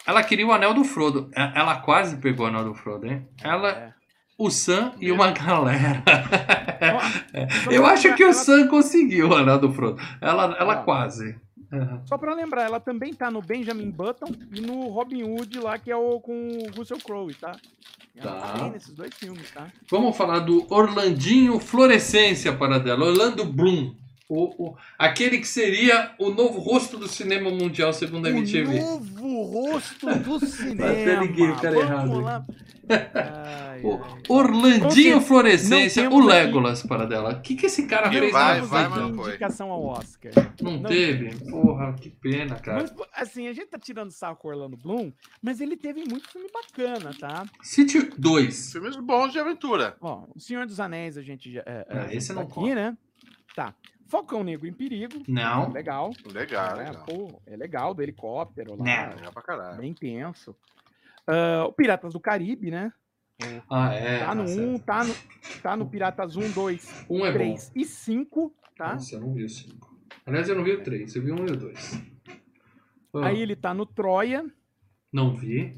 Ela 0.06 0.24
queria 0.24 0.46
o 0.48 0.52
anel 0.52 0.74
do 0.74 0.84
Frodo. 0.84 1.30
É, 1.36 1.60
Ela 1.60 1.78
quase 1.82 2.18
pegou 2.18 2.46
o 2.46 2.50
anel 2.50 2.64
do 2.66 2.74
Frodo, 2.74 3.06
hein? 3.08 3.28
Ela, 3.44 3.70
É. 3.72 3.94
o 4.38 4.50
Sam 4.50 4.94
e 5.00 5.12
uma 5.12 5.32
galera. 5.32 6.04
Eu 7.72 7.86
acho 7.86 8.14
que 8.16 8.26
o 8.26 8.34
Sam 8.34 8.68
conseguiu 8.68 9.30
o 9.30 9.36
anel 9.36 9.60
do 9.60 9.72
Frodo. 9.72 10.02
Ela, 10.22 10.56
ela 10.60 10.78
quase. 10.78 11.36
Uhum. 11.72 12.02
Só 12.06 12.18
pra 12.18 12.34
lembrar, 12.34 12.64
ela 12.64 12.80
também 12.80 13.14
tá 13.14 13.30
no 13.30 13.42
Benjamin 13.42 13.92
Button 13.92 14.34
e 14.52 14.60
no 14.62 14.88
Robin 14.90 15.24
Hood 15.24 15.60
lá, 15.60 15.78
que 15.78 15.92
é 15.92 15.96
o 15.96 16.20
com 16.20 16.48
o 16.50 16.72
Russell 16.76 16.98
Crowe, 16.98 17.34
tá? 17.36 17.56
Ela 18.16 18.32
Tá. 18.32 18.54
tá 18.58 18.70
nesses 18.70 18.94
dois 18.94 19.14
filmes, 19.14 19.50
tá? 19.52 19.68
Vamos 19.90 20.18
falar 20.18 20.40
do 20.40 20.66
Orlandinho 20.74 21.60
Florescência 21.60 22.52
para 22.56 22.80
dela, 22.80 23.06
Orlando 23.06 23.46
Bloom. 23.46 23.94
O, 24.30 24.64
o- 24.70 24.76
aquele 24.98 25.40
que 25.40 25.48
seria 25.48 26.14
o 26.20 26.30
novo 26.30 26.60
rosto 26.60 26.98
do 26.98 27.08
cinema 27.08 27.50
mundial, 27.50 27.92
segundo 27.92 28.28
a 28.28 28.30
MTV. 28.30 28.78
O 28.80 28.80
novo 28.80 29.44
rosto 29.44 30.06
do 30.20 30.40
cinema. 30.46 30.92
Até 30.92 31.16
liguei 31.20 31.50
o 31.50 31.56
cara 31.56 31.80
errado. 31.80 32.26
Ai, 32.28 33.82
O 33.84 33.94
ai. 34.04 34.22
Orlandinho 34.28 35.22
Florescência, 35.22 36.10
o 36.10 36.18
aqui- 36.20 36.28
Legolas 36.28 36.84
para 36.84 37.06
dela. 37.06 37.34
O 37.34 37.42
que, 37.42 37.56
que 37.56 37.66
esse 37.68 37.88
cara 37.88 38.10
fez 38.12 38.32
vai, 38.32 38.60
na 38.60 38.66
vai, 38.66 38.84
vida? 38.84 38.90
mas 38.96 39.10
não 39.10 39.16
foi. 39.16 39.30
indicação 39.30 39.72
ao 39.72 39.84
Oscar. 39.86 40.32
Não, 40.62 40.74
Não 40.74 40.84
teve? 40.84 41.36
Porra, 41.50 41.94
que 41.94 42.10
pena, 42.10 42.56
cara. 42.60 42.82
Mas, 42.84 42.94
assim, 43.14 43.48
a 43.48 43.54
gente 43.54 43.68
tá 43.68 43.80
tirando 43.80 44.12
sarro 44.12 44.36
com 44.36 44.48
o 44.48 44.52
Orlando 44.52 44.76
Bloom, 44.78 45.12
mas 45.42 45.60
ele 45.62 45.78
teve 45.78 46.04
muito 46.04 46.30
filme 46.30 46.50
bacana, 46.54 47.12
tá? 47.20 47.46
City 47.64 48.12
2. 48.18 48.74
Filmes 48.74 48.96
bons 48.98 49.32
de 49.32 49.40
aventura. 49.40 49.96
Ó, 50.02 50.24
O 50.36 50.40
Senhor 50.40 50.66
dos 50.68 50.80
Anéis 50.80 51.18
a 51.18 51.22
gente 51.22 51.52
já. 51.52 51.62
É, 51.66 51.86
É, 51.90 51.98
a 52.00 52.02
gente 52.04 52.18
esse 52.18 52.28
tá 52.28 52.34
não 52.36 52.42
aqui, 52.44 52.54
conta. 52.54 52.76
né? 52.76 52.98
Tá. 53.56 53.74
Falcão 54.10 54.44
Negro 54.44 54.68
em 54.68 54.74
Perigo. 54.74 55.22
Não. 55.28 55.72
Legal. 55.72 56.12
Legal, 56.34 56.80
É, 56.82 56.86
legal. 56.90 57.06
pô, 57.06 57.42
é 57.46 57.56
legal, 57.56 57.94
do 57.94 58.02
helicóptero 58.02 58.72
lá. 58.76 58.84
Não. 58.84 59.16
Legal 59.16 59.32
pra 59.34 59.42
caralho. 59.44 59.78
Bem 59.78 59.94
tenso. 59.94 60.56
Ah, 61.28 61.66
o 61.68 61.72
Piratas 61.72 62.14
do 62.14 62.20
Caribe, 62.20 62.72
né? 62.72 62.92
Ah, 63.70 63.94
é. 63.94 64.20
tá 64.20 64.36
no 64.36 64.44
tá 64.44 64.50
1, 64.52 64.56
certo. 64.56 64.84
tá 64.86 65.04
no, 65.04 65.16
tá 65.62 65.78
no 65.78 65.90
Piratas 65.90 66.36
1, 66.36 66.52
2, 66.52 67.06
Um 67.10 67.26
é 67.26 67.32
bom. 67.32 67.38
3 67.38 67.72
e 67.76 67.86
5, 67.86 68.54
tá? 68.76 68.94
Nossa, 68.94 69.16
eu 69.16 69.22
não 69.22 69.34
vi 69.34 69.46
o 69.46 69.50
5. 69.50 69.98
Aliás, 70.26 70.50
eu 70.50 70.56
não 70.56 70.64
vi 70.64 70.72
o 70.72 70.84
3, 70.84 71.16
eu 71.16 71.22
vi 71.22 71.32
o 71.32 71.36
1 71.36 71.38
e 71.48 71.52
o 71.52 71.56
2. 71.56 72.04
Ah, 73.14 73.28
Aí 73.28 73.42
ele 73.42 73.56
tá 73.56 73.74
no 73.74 73.86
Troia. 73.86 74.46
Não 75.14 75.34
vi. 75.36 75.74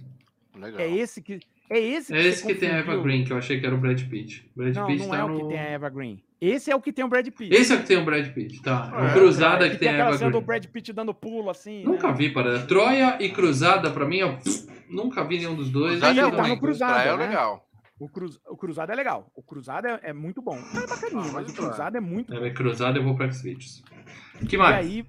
Legal. 0.55 0.79
É 0.79 0.89
esse 0.89 1.21
que. 1.21 1.39
É 1.69 1.79
esse 1.79 2.13
É 2.13 2.21
você 2.21 2.27
esse 2.29 2.45
que 2.47 2.55
tem 2.55 2.69
a 2.69 2.77
Eva. 2.77 2.97
Green, 3.01 3.23
que 3.23 3.31
eu 3.31 3.37
achei 3.37 3.59
que 3.59 3.65
era 3.65 3.75
o 3.75 3.77
Brad 3.77 4.01
Pitt. 4.09 4.49
Brad 4.55 4.75
Não, 4.75 4.87
Pitt 4.87 4.99
não 5.03 5.09
tá 5.09 5.17
é 5.19 5.21
no... 5.21 5.35
o 5.35 5.39
que 5.41 5.47
tem 5.49 5.59
a 5.59 5.63
Eva 5.69 5.89
Green. 5.89 6.21
Esse 6.41 6.71
é 6.71 6.75
o 6.75 6.81
que 6.81 6.91
tem 6.91 7.05
o 7.05 7.07
Brad 7.07 7.27
Pitt. 7.29 7.53
Esse 7.53 7.71
é 7.71 7.75
o 7.75 7.81
que 7.81 7.85
tem 7.87 7.97
o 7.97 8.03
Brad 8.03 8.27
Pitt, 8.33 8.63
tá. 8.63 8.91
É, 8.91 9.11
o 9.11 9.13
Cruzada 9.13 9.65
que 9.65 9.75
que 9.75 9.77
tem 9.79 9.89
a 9.89 9.91
aquela 9.91 10.09
Eva 10.09 10.17
cena 10.17 10.31
do. 10.31 10.41
Brad 10.41 10.65
Pitt 10.65 10.91
dando 10.91 11.13
pulo 11.13 11.51
assim. 11.51 11.83
Nunca 11.83 12.07
né? 12.07 12.13
vi, 12.15 12.29
para 12.33 12.65
Troia 12.65 13.15
e 13.21 13.29
Cruzada, 13.29 13.91
pra 13.91 14.05
mim, 14.07 14.17
eu 14.17 14.37
nunca 14.89 15.23
vi 15.23 15.37
nenhum 15.37 15.53
dos 15.55 15.69
dois. 15.69 15.99
Cruzada 15.99 16.11
Ele 16.11 16.19
é 16.19 16.23
não 16.23 16.31
tá. 16.31 16.57
Cruzada, 16.59 16.91
Israel 16.93 17.17
né? 17.17 17.23
é 17.23 17.27
legal. 17.27 17.67
O, 17.99 18.09
cruz, 18.09 18.39
o 18.49 18.57
Cruzado 18.57 18.91
é 18.91 18.95
legal. 18.95 19.31
O 19.35 19.43
Cruzado 19.43 19.85
é, 19.85 19.99
é 20.01 20.13
muito 20.13 20.41
bom. 20.41 20.57
É 20.57 20.87
bacaninho, 20.87 21.29
Ah, 21.29 21.31
mas 21.33 21.49
o 21.51 21.53
Cruzado 21.53 21.95
é 21.95 21.99
muito 21.99 22.33
bom. 22.33 22.43
É, 22.43 22.49
Cruzada 22.49 22.97
eu 22.97 23.03
vou 23.03 23.15
para 23.15 23.31
Xvideos. 23.31 23.83
que 24.49 24.55
E 24.55 24.57
mais? 24.57 24.77
aí, 24.87 25.05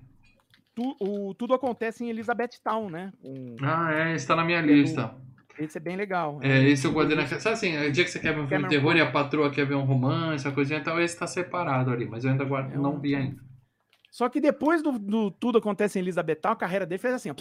tu- 0.74 0.94
o, 1.00 1.32
tudo 1.34 1.54
acontece 1.54 2.04
em 2.04 2.10
Elizabeth 2.10 2.50
Town, 2.62 2.90
né? 2.90 3.10
Com- 3.22 3.56
Ah, 3.62 3.90
é, 3.94 4.14
está 4.14 4.36
na 4.36 4.44
minha 4.44 4.60
do- 4.60 4.68
lista. 4.68 5.14
Esse 5.58 5.76
é 5.78 5.80
bem 5.80 5.96
legal. 5.96 6.38
É, 6.42 6.62
esse 6.68 6.86
eu 6.86 6.92
guardei 6.92 7.16
na... 7.16 7.26
Sabe 7.26 7.54
assim, 7.54 7.76
o 7.76 7.92
dia 7.92 8.04
que 8.04 8.10
você 8.10 8.18
quer 8.18 8.34
ver 8.34 8.40
um 8.40 8.46
filme 8.46 8.64
de 8.64 8.70
terror 8.70 8.96
e 8.96 9.00
a 9.00 9.10
patroa 9.10 9.50
quer 9.50 9.66
ver 9.66 9.74
um 9.74 9.84
romance, 9.84 10.46
a 10.46 10.52
coisinha 10.52 10.78
e 10.80 10.82
tal, 10.82 11.00
esse 11.00 11.18
tá 11.18 11.26
separado 11.26 11.90
ali, 11.90 12.06
mas 12.06 12.24
eu 12.24 12.30
ainda 12.30 12.44
guardo, 12.44 12.72
É 12.74 12.78
um- 12.78 12.82
não 12.82 12.98
vi 13.00 13.14
ainda. 13.14 13.40
Só 14.10 14.28
que 14.28 14.40
depois 14.40 14.82
do, 14.82 14.98
do 14.98 15.30
Tudo 15.30 15.58
Acontece 15.58 15.98
em 15.98 16.02
Elizabeth 16.02 16.40
a 16.44 16.54
carreira 16.54 16.84
dele 16.84 16.98
fez 17.00 17.14
assim, 17.14 17.30
ó, 17.30 17.34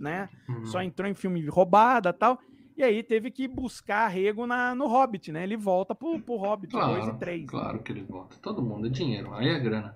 né? 0.00 0.28
Hum. 0.48 0.66
Só 0.66 0.82
entrou 0.82 1.08
em 1.08 1.14
filme 1.14 1.44
roubada 1.46 2.10
e 2.10 2.12
tal. 2.12 2.38
E 2.76 2.82
aí 2.82 3.02
teve 3.02 3.30
que 3.30 3.48
buscar 3.48 4.04
arrego 4.06 4.46
na, 4.46 4.72
no 4.74 4.86
Hobbit, 4.86 5.32
né? 5.32 5.42
Ele 5.42 5.56
volta 5.56 5.94
pro, 5.96 6.20
pro 6.20 6.36
Hobbit 6.36 6.70
2 6.72 6.84
Claro, 6.84 7.10
e 7.16 7.18
3. 7.18 7.46
claro 7.50 7.78
que 7.82 7.90
ele 7.90 8.02
volta. 8.08 8.36
Todo 8.40 8.62
mundo 8.62 8.86
é 8.86 8.90
dinheiro, 8.90 9.34
aí 9.34 9.48
é 9.48 9.58
grana. 9.58 9.94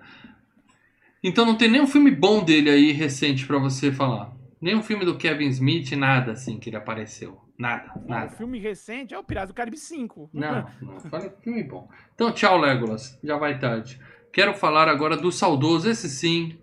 Então 1.23 1.47
não 1.47 1.57
tem 1.57 1.71
nenhum 1.71 1.87
filme 1.87 2.11
bom 2.11 2.43
dele 2.45 2.69
aí 2.71 2.91
recente 2.91 3.47
pra 3.47 3.59
você 3.59 3.93
falar. 3.93 4.33
Nenhum 4.63 4.83
filme 4.83 5.05
do 5.05 5.17
Kevin 5.19 5.49
Smith, 5.49 5.91
nada 5.93 6.33
assim 6.33 6.59
que 6.59 6.71
ele 6.71 6.77
apareceu. 6.77 7.41
Nada, 7.59 7.93
O 7.97 8.09
nada. 8.09 8.31
filme 8.31 8.59
recente 8.61 9.13
é 9.13 9.19
o 9.19 9.25
Piratas 9.25 9.51
do 9.51 9.55
Caribe 9.55 9.77
5. 9.77 10.31
Não, 10.33 10.67
não, 10.81 11.01
fala 11.01 11.29
filme 11.43 11.63
bom. 11.65 11.89
Então 12.15 12.31
tchau, 12.33 12.59
Legolas. 12.59 13.19
Já 13.25 13.37
vai 13.37 13.59
tarde. 13.59 14.01
Quero 14.33 14.55
falar 14.55 14.89
agora 14.89 15.17
do 15.17 15.31
saudoso, 15.33 15.91
esse 15.91 16.09
sim, 16.09 16.57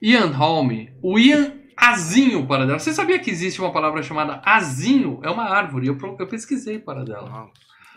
Ian 0.00 0.28
Holm. 0.32 0.88
O 1.02 1.18
Ian 1.18 1.52
Azinho 1.76 2.46
para 2.46 2.64
dela. 2.66 2.78
Você 2.78 2.92
sabia 2.92 3.18
que 3.18 3.30
existe 3.30 3.60
uma 3.60 3.72
palavra 3.72 4.02
chamada 4.02 4.40
azinho? 4.44 5.20
É 5.22 5.30
uma 5.30 5.44
árvore. 5.44 5.86
Eu, 5.88 5.98
eu 6.18 6.26
pesquisei 6.28 6.78
para 6.78 7.04
dela. 7.04 7.50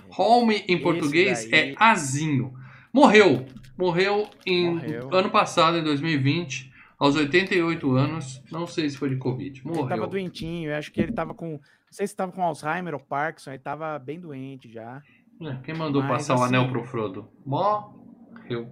Holm 0.09 0.49
em 0.51 0.81
português 0.81 1.47
daí- 1.49 1.71
é 1.71 1.75
azinho. 1.77 2.53
Morreu. 2.91 3.45
Morreu 3.77 4.27
em 4.45 4.71
Morreu. 4.75 5.09
ano 5.13 5.29
passado, 5.29 5.77
em 5.77 5.83
2020, 5.83 6.71
aos 6.97 7.15
88 7.15 7.91
anos. 7.91 8.43
Não 8.51 8.65
sei 8.67 8.89
se 8.89 8.97
foi 8.97 9.09
de 9.09 9.17
Covid. 9.17 9.61
Ele 9.65 9.73
tava 9.73 9.85
Morreu. 9.87 10.07
doentinho, 10.07 10.69
eu 10.71 10.75
acho 10.75 10.91
que 10.91 11.01
ele 11.01 11.11
tava 11.13 11.33
com. 11.33 11.51
Não 11.51 11.59
sei 11.91 12.07
se 12.07 12.15
tava 12.15 12.31
com 12.31 12.41
Alzheimer 12.43 12.93
ou 12.93 12.99
Parkinson, 12.99 13.51
ele 13.51 13.59
tava 13.59 13.97
bem 13.99 14.19
doente 14.19 14.69
já. 14.71 15.01
É, 15.41 15.55
quem 15.63 15.75
mandou 15.75 16.01
Mas, 16.01 16.11
passar 16.11 16.33
o 16.35 16.43
assim- 16.43 16.55
anel 16.55 16.69
pro 16.69 16.83
Frodo? 16.83 17.29
Morreu. 17.45 18.69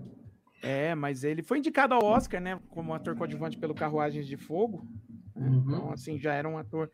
É, 0.61 0.95
mas 0.95 1.23
ele 1.25 1.43
foi 1.43 1.57
indicado 1.59 1.93
ao 1.93 2.03
Oscar, 2.05 2.39
né? 2.39 2.57
Como 2.69 2.93
ator 2.93 3.15
coadjuvante 3.17 3.57
pelo 3.57 3.73
Carruagens 3.75 4.25
de 4.27 4.37
Fogo. 4.37 4.87
né? 5.35 5.47
Uhum. 5.47 5.63
Então, 5.67 5.91
assim, 5.91 6.17
já 6.19 6.33
era 6.33 6.47
um 6.47 6.57
ator. 6.57 6.89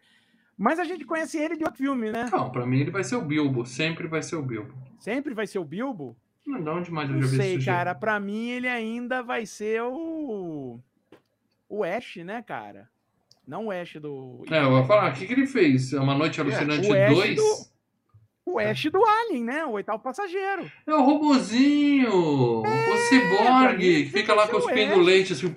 Mas 0.57 0.79
a 0.79 0.83
gente 0.83 1.05
conhece 1.05 1.37
ele 1.37 1.55
de 1.55 1.63
outro 1.63 1.77
filme, 1.77 2.11
né? 2.11 2.27
Não, 2.31 2.49
pra 2.51 2.65
mim 2.65 2.79
ele 2.79 2.89
vai 2.91 3.03
ser 3.03 3.15
o 3.15 3.21
Bilbo. 3.21 3.65
Sempre 3.65 4.07
vai 4.07 4.23
ser 4.23 4.35
o 4.37 4.41
Bilbo. 4.41 4.73
Sempre 4.99 5.33
vai 5.33 5.45
ser 5.47 5.59
o 5.59 5.63
Bilbo. 5.63 6.17
Não, 6.45 6.61
de 6.63 6.69
onde 6.69 6.91
mais 6.91 7.09
eu 7.09 7.21
já 7.21 7.27
vi 7.27 7.35
sei, 7.37 7.63
cara. 7.63 7.93
Pra 7.93 8.19
mim, 8.19 8.49
ele 8.49 8.67
ainda 8.67 9.21
vai 9.21 9.45
ser 9.45 9.81
o. 9.83 10.79
O 11.69 11.83
Ash, 11.83 12.15
né, 12.17 12.41
cara? 12.41 12.89
Não 13.47 13.67
o 13.67 13.71
Ash 13.71 13.93
do. 14.01 14.43
É, 14.51 14.59
eu 14.61 14.69
vou 14.71 14.83
falar, 14.85 15.11
o 15.11 15.13
que, 15.13 15.25
que 15.27 15.33
ele 15.33 15.45
fez? 15.47 15.93
É 15.93 15.99
Uma 15.99 16.15
Noite 16.15 16.41
Alucinante 16.41 16.87
o 16.87 16.93
Ash 16.93 17.13
2? 17.15 17.35
do- 17.35 17.69
O 18.45 18.59
Ash 18.59 18.83
do 18.85 19.03
Alien, 19.05 19.43
né? 19.43 19.65
O 19.65 19.71
oitavo 19.71 20.01
passageiro. 20.01 20.69
É 20.87 20.93
o 20.93 21.01
robozinho! 21.03 22.11
o 22.59 22.61
pra 22.63 22.71
mim 22.71 22.97
ciborgue, 23.09 24.03
que 24.05 24.09
fica 24.11 24.33
lá 24.33 24.45
o 24.45 24.49
cuspindo 24.49 24.93
Ash. 24.99 25.05
leite. 25.05 25.33
Assim. 25.33 25.53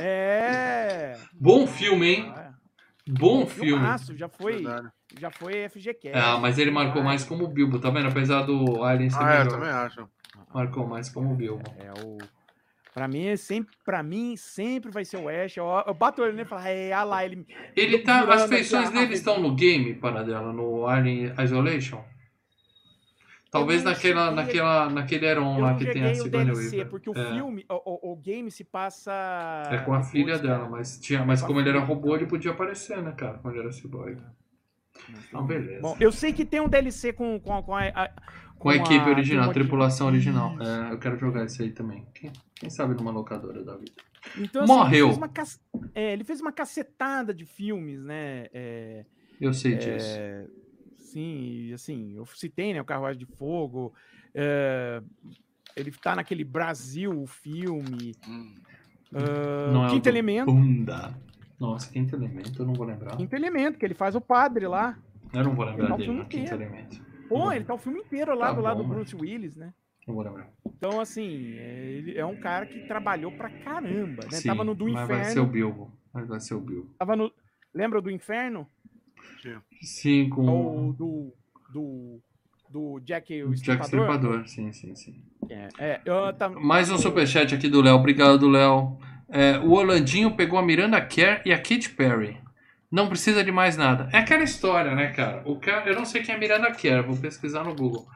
É. 0.00 1.16
Bom 1.32 1.66
filme, 1.66 2.06
hein? 2.08 2.32
É. 2.36 2.46
Bom 3.08 3.46
filme. 3.46 3.70
Filmaço, 3.70 4.16
já 4.16 4.28
foi, 4.28 4.54
Verdade. 4.54 4.88
já 5.20 5.30
foi 5.30 5.68
FGCast. 5.68 6.18
Ah, 6.18 6.38
mas 6.38 6.58
ele 6.58 6.70
marcou 6.70 7.02
mais 7.02 7.22
como 7.24 7.44
o 7.44 7.48
Bilbo, 7.48 7.78
tá 7.78 7.88
vendo? 7.90 8.08
Apesar 8.08 8.42
do 8.42 8.82
Alien 8.82 9.10
ser 9.10 9.22
Ah, 9.22 9.34
é, 9.34 9.34
eu 9.34 9.44
melhor. 9.44 9.50
também 9.52 9.68
acho. 9.70 10.08
Marcou 10.52 10.86
mais 10.86 11.08
como 11.08 11.32
o 11.32 11.36
Bilbo. 11.36 11.62
É 11.78 11.92
o. 12.04 12.18
Pra 12.96 13.06
mim, 13.06 13.26
é 13.26 13.36
sempre, 13.36 13.76
pra 13.84 14.02
mim, 14.02 14.38
sempre 14.38 14.90
vai 14.90 15.04
ser 15.04 15.18
o 15.18 15.28
Ash. 15.28 15.54
Eu, 15.58 15.66
eu 15.86 15.92
bato 15.92 16.22
ele 16.22 16.30
nele 16.32 16.42
e 16.44 16.48
falo, 16.48 16.62
é, 16.66 16.92
ah 16.94 17.04
lá, 17.04 17.22
ele. 17.26 17.46
Ele 17.76 17.98
tá. 17.98 18.20
As 18.32 18.46
feições 18.48 18.88
dele 18.88 19.12
estão 19.12 19.38
no 19.38 19.54
game, 19.54 19.92
para 19.92 20.22
dela, 20.22 20.50
no 20.50 20.86
Alien 20.86 21.30
Isolation? 21.44 22.02
Talvez 23.50 23.84
naquela, 23.84 24.28
cheguei- 24.28 24.34
naquela, 24.44 24.88
naquele 24.88 25.26
Heron 25.26 25.56
Eu 25.56 25.60
lá 25.62 25.74
que 25.74 25.84
tem 25.92 26.04
a 26.04 26.14
Sigourney 26.14 26.54
Weaver. 26.54 26.88
porque 26.88 27.10
o 27.10 27.16
É. 27.16 27.30
filme, 27.32 27.66
o, 27.68 28.12
o- 28.12 28.16
game 28.16 28.50
se 28.50 28.64
passa. 28.64 29.12
É 29.70 29.76
com 29.78 29.92
a 29.92 29.98
depois, 29.98 30.10
filha 30.10 30.38
dela, 30.38 30.66
mas, 30.66 30.98
tinha, 30.98 31.22
mas 31.22 31.42
como 31.42 31.60
ele 31.60 31.68
era 31.68 31.80
robô, 31.80 32.16
ele 32.16 32.24
podia 32.26 32.52
aparecer, 32.52 33.02
né, 33.02 33.12
cara? 33.12 33.38
Quando 33.42 33.54
ele 33.56 33.64
era 33.64 33.72
cyborg. 33.72 34.18
Então, 35.28 35.44
beleza. 35.44 35.82
Bom, 35.82 35.94
eu 36.00 36.10
sei 36.10 36.32
que 36.32 36.46
tem 36.46 36.60
um 36.60 36.68
DLC 36.68 37.12
com, 37.12 37.38
com, 37.38 37.62
com 37.62 37.74
a, 37.74 37.84
a- 37.88 38.10
com 38.66 38.70
a 38.70 38.76
equipe 38.76 39.08
original, 39.10 39.50
a 39.50 39.52
tripulação 39.52 40.06
original. 40.06 40.56
É, 40.60 40.92
eu 40.92 40.98
quero 40.98 41.18
jogar 41.18 41.44
isso 41.44 41.62
aí 41.62 41.70
também. 41.70 42.06
Quem, 42.14 42.32
quem 42.54 42.70
sabe 42.70 42.94
numa 42.94 43.10
locadora 43.10 43.62
da 43.62 43.76
vida. 43.76 43.92
Então, 44.38 44.66
Morreu. 44.66 45.08
Ele 45.08 45.16
fez, 45.18 45.30
cac- 45.32 45.60
é, 45.94 46.12
ele 46.12 46.24
fez 46.24 46.40
uma 46.40 46.52
cacetada 46.52 47.32
de 47.32 47.44
filmes, 47.44 48.02
né? 48.02 48.46
É, 48.52 49.04
Eu 49.40 49.52
sei 49.54 49.76
disso. 49.76 50.06
é, 50.18 50.46
sim, 50.96 51.68
e 51.68 51.72
assim, 51.72 52.14
eu 52.16 52.26
citei, 52.26 52.74
né? 52.74 52.80
O 52.80 52.84
Carruagem 52.84 53.18
de 53.18 53.26
Fogo. 53.26 53.94
é, 54.34 55.00
ele 55.76 55.90
tá 55.92 56.16
naquele 56.16 56.42
Brasil, 56.42 57.12
o 57.22 57.26
filme. 57.26 58.14
Hum. 58.26 58.54
o 59.12 59.90
Quinto 59.90 60.08
Elemento. 60.08 60.46
Bunda. 60.52 61.14
Nossa, 61.58 61.90
quinto 61.90 62.14
elemento, 62.14 62.60
eu 62.60 62.66
não 62.66 62.74
vou 62.74 62.84
lembrar. 62.86 63.16
Quinto 63.16 63.34
Elemento, 63.34 63.78
que 63.78 63.84
ele 63.86 63.94
faz 63.94 64.14
o 64.14 64.20
padre 64.20 64.66
lá. 64.66 64.98
Eu 65.32 65.42
não 65.44 65.54
vou 65.54 65.64
lembrar 65.64 65.86
Ele 65.98 66.06
dele 66.06 66.24
quinto 66.26 66.52
elemento. 66.52 67.00
Pô, 67.28 67.52
ele 67.52 67.64
tá 67.64 67.74
o 67.74 67.78
filme 67.78 68.00
inteiro 68.00 68.34
lá 68.34 68.48
Tá 68.48 68.52
do 68.54 68.60
lado 68.60 68.82
bom, 68.82 68.88
do 68.88 68.94
Bruce 68.94 69.16
Willis, 69.16 69.56
né? 69.56 69.72
Então, 70.76 71.00
assim, 71.00 71.56
é, 71.58 71.84
ele 71.84 72.16
é 72.16 72.24
um 72.24 72.36
cara 72.36 72.64
que 72.64 72.86
trabalhou 72.86 73.32
pra 73.32 73.50
caramba, 73.50 74.24
né? 74.24 74.38
Sim, 74.38 74.48
Tava 74.48 74.62
no 74.62 74.74
Do 74.74 74.88
mas 74.88 75.08
vai 75.08 75.24
ser 75.24 75.40
o 75.40 75.42
Inferno. 75.42 75.52
Bilbo. 75.52 75.92
Mas 76.12 76.28
vai 76.28 76.40
ser 76.40 76.54
o 76.54 76.60
Bilbo. 76.60 76.94
Tava 76.98 77.16
no. 77.16 77.32
Lembra 77.74 78.00
do 78.00 78.10
Inferno? 78.10 78.68
Sim, 79.82 80.28
com 80.28 80.46
Ou 80.46 80.92
do. 80.92 81.32
Do. 81.72 82.20
Do 82.68 83.00
Jack 83.00 83.32
o 83.44 83.54
Jack 83.54 83.82
Estripador? 83.84 83.86
Stripador. 83.86 84.48
Sim, 84.48 84.72
sim, 84.72 84.94
sim. 84.96 85.22
É, 85.48 85.68
é, 85.78 86.00
eu 86.04 86.32
tá- 86.32 86.48
Mais 86.48 86.90
um 86.90 86.98
superchat 86.98 87.54
aqui 87.54 87.68
do 87.68 87.80
Léo. 87.80 87.94
Obrigado, 87.94 88.48
Léo. 88.48 88.98
É, 89.28 89.58
o 89.58 89.70
Orlandinho 89.72 90.36
pegou 90.36 90.58
a 90.58 90.62
Miranda 90.62 91.00
Kerr 91.00 91.42
e 91.46 91.52
a 91.52 91.58
Katy 91.58 91.90
Perry. 91.90 92.36
Não 92.96 93.08
precisa 93.10 93.44
de 93.44 93.52
mais 93.52 93.76
nada. 93.76 94.08
É 94.10 94.18
aquela 94.20 94.42
história, 94.42 94.94
né, 94.94 95.08
cara? 95.12 95.42
O 95.44 95.60
cara, 95.60 95.86
eu 95.90 95.94
não 95.94 96.06
sei 96.06 96.22
quem 96.22 96.34
é 96.34 96.38
Miranda 96.38 96.70
Kerr, 96.72 97.06
vou 97.06 97.14
pesquisar 97.18 97.62
no 97.62 97.74
Google. 97.74 98.06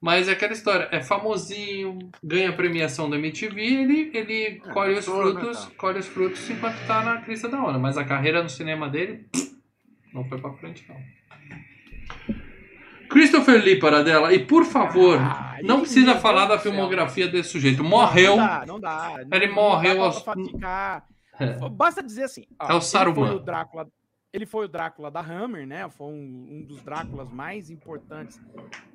Mas 0.00 0.28
é 0.28 0.32
aquela 0.32 0.52
história, 0.52 0.88
é 0.92 1.00
famosinho, 1.02 1.98
ganha 2.22 2.52
premiação 2.52 3.10
da 3.10 3.16
MTV, 3.18 3.60
ele, 3.60 4.10
ele 4.14 4.42
É, 4.64 4.72
colhe 4.72 4.92
os 4.96 5.06
né, 5.08 5.12
frutos, 5.12 5.58
cara? 5.64 5.74
colhe 5.76 5.98
os 5.98 6.06
frutos 6.06 6.48
enquanto 6.48 6.76
tá 6.86 7.02
na 7.02 7.20
crista 7.22 7.48
da 7.48 7.60
onda. 7.60 7.76
Mas 7.78 7.98
a 7.98 8.04
carreira 8.04 8.40
no 8.40 8.48
cinema 8.48 8.88
dele 8.88 9.26
não 10.14 10.24
foi 10.28 10.38
pra 10.40 10.52
frente, 10.52 10.86
não. 10.88 10.96
Christopher 13.08 13.60
Lee, 13.64 13.80
Paradela, 13.80 14.32
e 14.32 14.38
por 14.46 14.64
favor, 14.64 15.18
Ah, 15.20 15.58
não 15.64 15.80
precisa 15.80 16.14
falar 16.20 16.46
da 16.46 16.56
filmografia 16.56 17.26
desse 17.26 17.50
sujeito. 17.50 17.82
Morreu. 17.82 18.36
Não, 18.36 18.46
dá, 18.46 18.64
não 18.64 18.80
dá. 18.80 19.14
Ele 19.32 19.48
não, 19.48 19.54
morreu 19.56 19.94
Não 19.96 20.10
dá 20.60 21.02
aos-. 21.02 21.02
É. 21.40 21.68
Basta 21.70 22.00
dizer 22.02 22.22
assim. 22.24 22.44
ó, 22.60 22.70
É 22.70 22.74
o 22.74 22.80
Saruman. 22.80 23.26
foi 23.26 23.36
o 23.36 23.40
Drácula. 23.40 23.88
Ele 24.32 24.46
foi 24.46 24.66
o 24.66 24.68
Drácula 24.68 25.10
da 25.10 25.20
Hammer, 25.20 25.66
né? 25.66 25.88
Foi 25.90 26.06
um, 26.06 26.46
um 26.58 26.62
dos 26.64 26.80
Dráculas 26.82 27.28
mais 27.32 27.68
importantes 27.68 28.40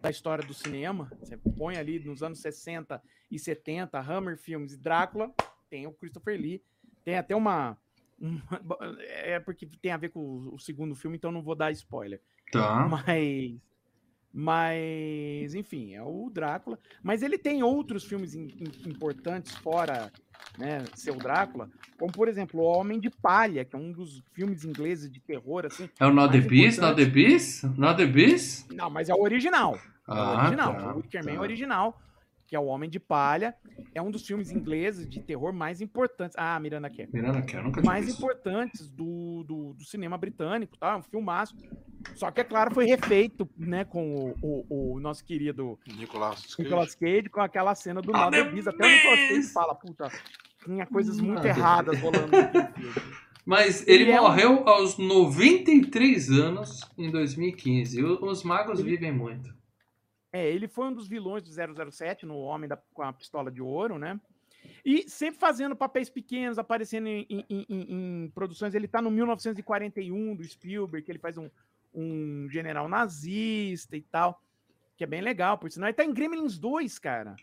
da 0.02 0.10
história 0.10 0.45
do 0.45 0.53
cinema. 0.53 1.12
Você 1.20 1.36
põe 1.38 1.76
ali 1.76 1.99
nos 1.99 2.24
anos 2.24 2.40
60 2.40 3.02
e 3.30 3.38
70, 3.38 3.99
Hammer 3.99 4.38
Filmes 4.38 4.72
e 4.74 4.78
Drácula, 4.78 5.34
tem 5.70 5.86
o 5.88 5.91
Christopher 5.94 6.40
Lee. 6.40 6.64
Tem 7.03 7.18
até 7.18 7.36
uma. 7.36 7.78
uma- 8.20 8.48
é 9.07 9.40
porque 9.40 9.66
tem 9.82 9.91
a 9.91 9.98
ver 9.98 10.10
com 10.10 10.49
o, 10.53 10.57
segundo 10.60 10.95
filme, 10.95 11.18
então 11.18 11.32
não 11.34 11.44
vou 11.44 11.56
dar 11.56 11.72
spoiler. 11.72 12.22
Tá. 12.52 12.88
Mas. 12.88 13.56
Mas, 14.38 15.56
enfim, 15.56 15.94
é 15.95 16.03
o 16.03 16.30
Drácula. 16.30 16.78
Mas 17.02 17.24
ele 17.24 17.38
tem 17.38 17.64
outros 17.64 18.03
filmes 18.03 18.36
im- 18.36 18.48
im- 18.48 18.90
importantes 18.90 19.56
fora 19.56 20.12
né, 20.57 20.86
seu 20.95 21.16
Drácula, 21.16 21.70
como 21.98 22.12
por 22.12 22.28
exemplo, 22.28 22.62
O 22.62 22.64
Homem 22.64 22.99
de 22.99 23.10
Palha, 23.10 23.64
que 23.64 23.76
é 23.76 23.80
um 23.80 23.91
dos 23.91 24.22
filmes 24.34 24.66
ingleses 24.66 25.10
de 25.10 25.20
terror, 25.20 25.66
assim. 25.66 25.90
É 25.99 26.06
o 26.06 26.14
Not 26.14 26.32
the 26.32 26.48
Beast? 26.48 26.80
Not 26.80 26.95
the. 26.95 27.06
Beast? 27.06 27.64
Not 27.78 27.98
the 27.98 28.06
Beast? 28.06 28.72
Não, 28.72 28.90
mas 28.90 29.10
é 29.10 29.14
o 29.14 29.22
original. 29.22 29.80
É 30.07 30.14
o 30.14 30.40
original. 30.40 30.76
tá, 30.76 30.94
o 30.94 30.98
Wickerman 30.98 31.36
tá. 31.36 31.41
original, 31.41 32.02
que 32.48 32.56
é 32.56 32.60
O 32.60 32.66
Homem 32.66 32.90
de 32.90 33.00
Palha. 33.00 33.56
É 33.94 34.02
um 34.02 34.12
dos 34.12 34.26
filmes 34.26 34.52
ingleses 34.52 35.08
de 35.10 35.20
terror 35.22 35.52
mais 35.54 35.82
importantes. 35.82 36.36
Ah, 36.38 36.60
Miranda 36.60 36.90
Kerr. 36.90 37.10
Miranda 37.14 37.42
Kerr, 37.42 37.64
nunca 37.64 37.82
tinha 37.82 37.92
mais 37.92 38.06
visto. 38.06 38.18
importantes 38.20 38.90
do, 38.90 39.44
do, 39.44 39.74
do 39.74 39.84
cinema 39.84 40.18
britânico, 40.18 40.78
tá? 40.78 40.98
Um 40.98 41.02
filmaço. 41.04 41.56
Só 42.14 42.30
que, 42.30 42.42
é 42.42 42.44
claro, 42.44 42.74
foi 42.74 42.86
refeito, 42.86 43.50
né, 43.58 43.84
com 43.84 44.36
o, 44.42 44.66
o, 44.70 44.94
o 44.96 45.00
nosso 45.00 45.26
querido 45.26 45.80
Nicolas 45.88 46.42
Cage. 46.56 46.56
Nicolas 46.64 46.94
Cage, 46.96 47.30
com 47.30 47.42
aquela 47.42 47.74
cena 47.74 48.00
do 48.02 48.12
the 48.12 48.44
Beast. 48.44 48.68
Até 48.68 48.86
o 48.86 48.90
Nicolas 48.90 49.20
Cage 49.30 49.44
fala, 49.54 49.74
puta, 49.76 50.12
tinha 50.64 50.86
coisas 50.86 51.20
muito 51.20 51.42
the 51.42 51.48
erradas 51.50 52.00
rolando 52.00 52.28
naquele 52.28 52.68
filme. 52.74 52.94
Mas 53.44 53.88
ele, 53.88 54.04
Ele 54.04 54.12
é 54.12 54.20
um- 54.20 54.24
morreu 54.24 54.68
aos 54.68 54.98
93 54.98 56.30
anos 56.32 56.82
em 56.98 57.10
2015. 57.12 58.00
E 58.00 58.04
o- 58.04 58.24
os 58.26 58.44
magos 58.44 58.82
vivem 58.82 59.12
muito. 59.12 59.54
É, 60.36 60.49
ele 60.52 60.68
foi 60.68 60.88
um 60.88 60.94
dos 60.94 61.07
vilões 61.07 61.44
do 61.44 61.49
007, 61.91 62.26
no 62.26 62.38
Homem 62.40 62.68
da, 62.68 62.76
com 62.94 63.02
a 63.02 63.14
Pistola 63.14 63.49
de 63.49 63.62
Ouro, 63.62 63.98
né? 63.98 64.20
E 64.84 65.07
sempre 65.10 65.40
fazendo 65.40 65.76
papéis 65.78 66.10
pequenos, 66.10 66.60
aparecendo 66.60 67.07
em, 67.07 67.26
em- 67.30 67.45
em- 67.49 67.66
em 68.26 68.32
produções. 68.36 68.74
Ele 68.76 68.86
tá 68.88 69.02
no 69.02 69.10
1941 69.10 70.36
do 70.36 70.44
Spielberg, 70.44 71.06
que 71.06 71.10
ele 71.12 71.20
faz 71.20 71.38
um, 71.38 71.49
um 71.94 72.49
general 72.49 72.90
nazista 72.90 73.95
e 73.95 74.02
tal, 74.02 74.41
que 74.98 75.06
é 75.06 75.07
bem 75.07 75.22
legal, 75.22 75.57
por 75.57 75.72
sinal. 75.72 75.88
Ele 75.88 75.95
tá 75.95 76.03
em 76.03 76.14
Gremlins 76.14 76.57
2, 76.57 76.99
cara, 76.99 77.38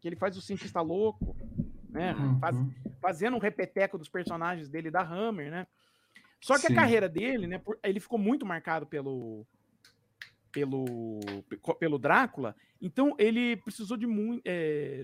que 0.00 0.06
ele 0.06 0.14
faz 0.14 0.36
o 0.36 0.40
cientista 0.40 0.80
louco, 0.80 1.34
né? 1.90 2.14
Faz- 2.40 2.56
Uhum. 2.56 2.70
fazendo 3.00 3.34
um 3.36 3.40
repeteco 3.40 3.98
dos 3.98 4.08
personagens 4.08 4.68
dele 4.68 4.92
da 4.92 5.02
Hammer, 5.02 5.50
né? 5.50 5.66
Só 6.40 6.54
que 6.54 6.68
Sim. 6.68 6.72
a 6.72 6.76
carreira 6.76 7.08
dele, 7.08 7.48
né, 7.48 7.58
por- 7.58 7.80
ele 7.82 7.98
ficou 7.98 8.16
muito 8.18 8.46
marcado 8.46 8.86
pelo 8.86 9.44
pelo 10.58 11.20
pe- 11.48 11.74
pelo 11.78 11.98
Drácula, 11.98 12.54
então 12.80 13.14
ele 13.18 13.56
precisou 13.56 13.96
de 13.96 14.06
muito 14.06 14.42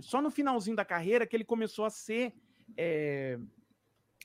só 0.02 0.20
no 0.20 0.31
finalzinho 0.31 0.76
da 0.76 0.85
carreira 0.85 1.26
que 1.26 1.36
ele 1.36 1.44
começou 1.44 1.85
a 1.85 1.90
ser 1.90 2.32
é, 2.76 3.39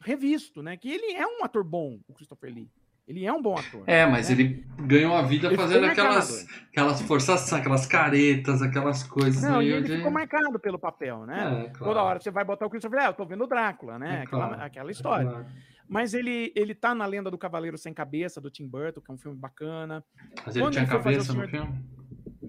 revisto, 0.01 0.63
né? 0.63 0.77
Que 0.77 0.89
ele 0.89 1.13
é 1.13 1.25
um 1.25 1.43
ator 1.43 1.63
bom, 1.63 1.99
o 2.07 2.13
Christopher 2.13 2.53
Lee. 2.53 2.69
Ele 3.07 3.25
é 3.25 3.33
um 3.33 3.41
bom 3.41 3.57
ator. 3.57 3.83
É, 3.87 4.05
mas 4.05 4.29
né? 4.29 4.35
ele 4.35 4.63
ganhou 4.81 5.15
a 5.15 5.23
vida 5.23 5.47
Ele 5.47 5.55
fazendo 5.57 5.83
aquelas, 5.87 6.47
aquelas 6.69 7.01
forçações, 7.01 7.59
aquelas 7.59 7.87
caretas, 7.87 8.61
aquelas 8.61 9.01
coisas 9.01 9.41
Não, 9.41 9.63
e 9.63 9.71
ele 9.71 9.87
de... 9.87 9.97
ficou 9.97 10.11
marcado 10.11 10.59
pelo 10.59 10.77
papel, 10.77 11.25
né? 11.25 11.65
É, 11.65 11.69
claro. 11.69 11.85
Toda 11.85 12.03
hora 12.03 12.19
você 12.19 12.29
vai 12.29 12.45
botar 12.45 12.67
o 12.67 12.69
Christopher 12.69 12.99
Lee, 12.99 13.07
ah, 13.07 13.09
eu 13.09 13.13
tô 13.15 13.25
vendo 13.25 13.43
o 13.43 13.47
Drácula, 13.47 13.97
né? 13.97 14.19
É, 14.19 14.21
aquela, 14.21 14.47
claro. 14.47 14.63
aquela 14.63 14.91
história. 14.91 15.27
Claro. 15.27 15.45
Mas 15.89 16.13
ele, 16.13 16.53
ele 16.55 16.75
tá 16.75 16.93
na 16.93 17.05
Lenda 17.05 17.31
do 17.31 17.37
Cavaleiro 17.37 17.77
Sem 17.77 17.93
Cabeça, 17.93 18.39
do 18.39 18.49
Tim 18.51 18.67
Burton, 18.67 19.01
que 19.01 19.09
é 19.11 19.13
um 19.13 19.17
filme 19.17 19.37
bacana. 19.37 20.03
Mas 20.45 20.55
ele 20.55 20.63
Quando 20.63 20.73
tinha 20.73 20.83
ele 20.83 20.91
foi 20.91 21.01
fazer 21.01 21.15
cabeça 21.17 21.31
o 21.33 21.35
no 21.35 21.47
Senhor- 21.47 21.65
filme? 21.65 21.99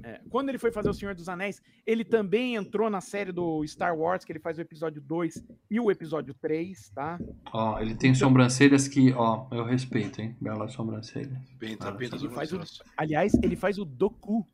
É, 0.02 0.18
quando 0.30 0.48
ele 0.48 0.56
foi 0.58 0.72
fazer 0.72 0.88
O 0.88 0.94
Senhor 0.94 1.14
dos 1.14 1.28
Anéis, 1.28 1.60
ele 1.86 2.04
também 2.04 2.54
entrou 2.54 2.88
na 2.88 3.02
série 3.02 3.32
do 3.32 3.62
Star 3.66 3.94
Wars, 3.94 4.24
que 4.24 4.32
ele 4.32 4.38
faz 4.38 4.56
o 4.56 4.60
episódio 4.62 5.00
2 5.02 5.44
e 5.70 5.78
o 5.78 5.90
episódio 5.90 6.32
3, 6.34 6.90
tá? 6.90 7.18
Ó, 7.52 7.78
ele 7.78 7.90
Então 7.90 7.98
tem 8.00 8.14
sobrancelhas 8.14 8.88
que, 8.88 9.12
ó, 9.12 9.46
eu 9.50 9.64
respeito, 9.64 10.20
hein? 10.22 10.34
Belas 10.40 10.72
sobrancelhas. 10.72 11.36
Pinta, 11.58 11.88
Ah, 11.88 11.92
pinta 11.92 12.16
ele 12.16 12.28
do 12.28 12.34
faz 12.34 12.50
o-. 12.52 12.60
Aliás, 12.96 13.34
ele 13.42 13.56
faz 13.56 13.78
o 13.78 13.84
Doku. 13.84 14.46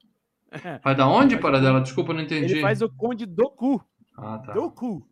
Vai 0.82 0.94
da 0.96 1.06
onde, 1.08 1.36
Paradela? 1.36 1.80
Desculpa, 1.80 2.10
eu 2.12 2.16
não 2.16 2.22
entendi. 2.22 2.54
Ele 2.54 2.60
faz 2.62 2.82
o 2.82 2.88
Conde 2.88 3.24
Doku. 3.26 3.80
Ah, 4.16 4.38
tá. 4.38 4.52
Doku. 4.52 5.06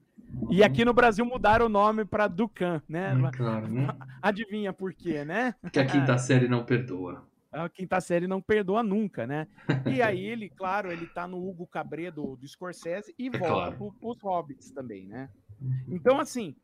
E 0.51 0.63
aqui 0.63 0.85
no 0.85 0.93
Brasil 0.93 1.25
mudaram 1.25 1.67
o 1.67 1.69
nome 1.69 2.05
pra 2.05 2.29
Dukan, 2.29 2.83
né? 2.89 3.15
Hum, 3.15 3.31
Claro, 3.33 3.69
né? 3.69 3.87
Adivinha 4.23 4.73
por 4.73 4.93
quê, 4.93 5.25
né? 5.25 5.55
Que 5.73 5.81
a 5.81 5.87
quinta 5.87 6.17
série 6.19 6.49
não 6.49 6.65
perdoa. 6.65 7.27
A 7.53 7.69
quinta 7.69 8.01
série 8.01 8.27
não 8.27 8.41
perdoa 8.41 8.83
nunca, 8.83 9.27
né? 9.27 9.47
E 9.99 10.03
aí 10.03 10.25
ele, 10.25 10.49
claro, 10.51 10.91
ele 10.91 11.07
tá 11.07 11.27
no 11.27 11.37
Hugo 11.47 11.67
Cabré 11.67 12.11
do, 12.11 12.37
do 12.37 12.49
Scorsese 12.49 13.15
e 13.19 13.29
volta 13.31 13.45
É 13.45 13.49
claro. 13.49 13.77
pro, 13.77 13.93
pros 13.93 14.21
Hobbits 14.23 14.71
também, 14.71 15.07
né? 15.07 15.29
Então, 15.89 16.19
assim, 16.19 16.55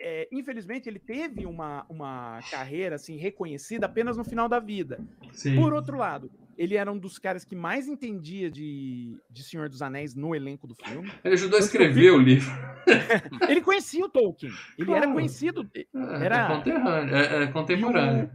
é, 0.00 0.28
infelizmente 0.30 0.88
ele 0.88 0.98
teve 0.98 1.44
uma, 1.46 1.84
uma 1.88 2.40
carreira, 2.50 2.94
assim, 2.96 3.16
reconhecida 3.16 3.86
apenas 3.86 4.16
no 4.16 4.24
final 4.24 4.48
da 4.48 4.60
vida. 4.60 5.00
Sim. 5.32 5.56
Por 5.56 5.72
outro 5.72 5.96
lado, 5.98 6.30
ele 6.56 6.76
era 6.76 6.90
um 6.92 6.98
dos 6.98 7.18
caras 7.18 7.44
que 7.44 7.56
mais 7.56 7.88
entendia 7.88 8.48
de, 8.50 9.16
de 9.28 9.42
Senhor 9.42 9.68
dos 9.68 9.82
Anéis 9.82 10.14
no 10.14 10.34
elenco 10.34 10.66
do 10.68 10.74
filme. 10.76 11.10
Ele 11.24 11.34
ajudou 11.34 11.56
a 11.56 11.60
escrever 11.60 12.12
o 12.12 12.18
livro. 12.18 12.52
Ele 13.48 13.60
conhecia 13.60 14.04
o 14.04 14.08
Tolkien. 14.08 14.52
Ele 14.78 14.90
era 14.92 15.00
Claro. 15.00 15.14
conhecido. 15.14 15.68
É, 15.74 15.86
Era- 16.24 16.44
é 16.44 16.56
conterrâneo, 16.56 17.14
é, 17.16 17.42
é 17.42 17.46
contemporâneo. 17.48 18.30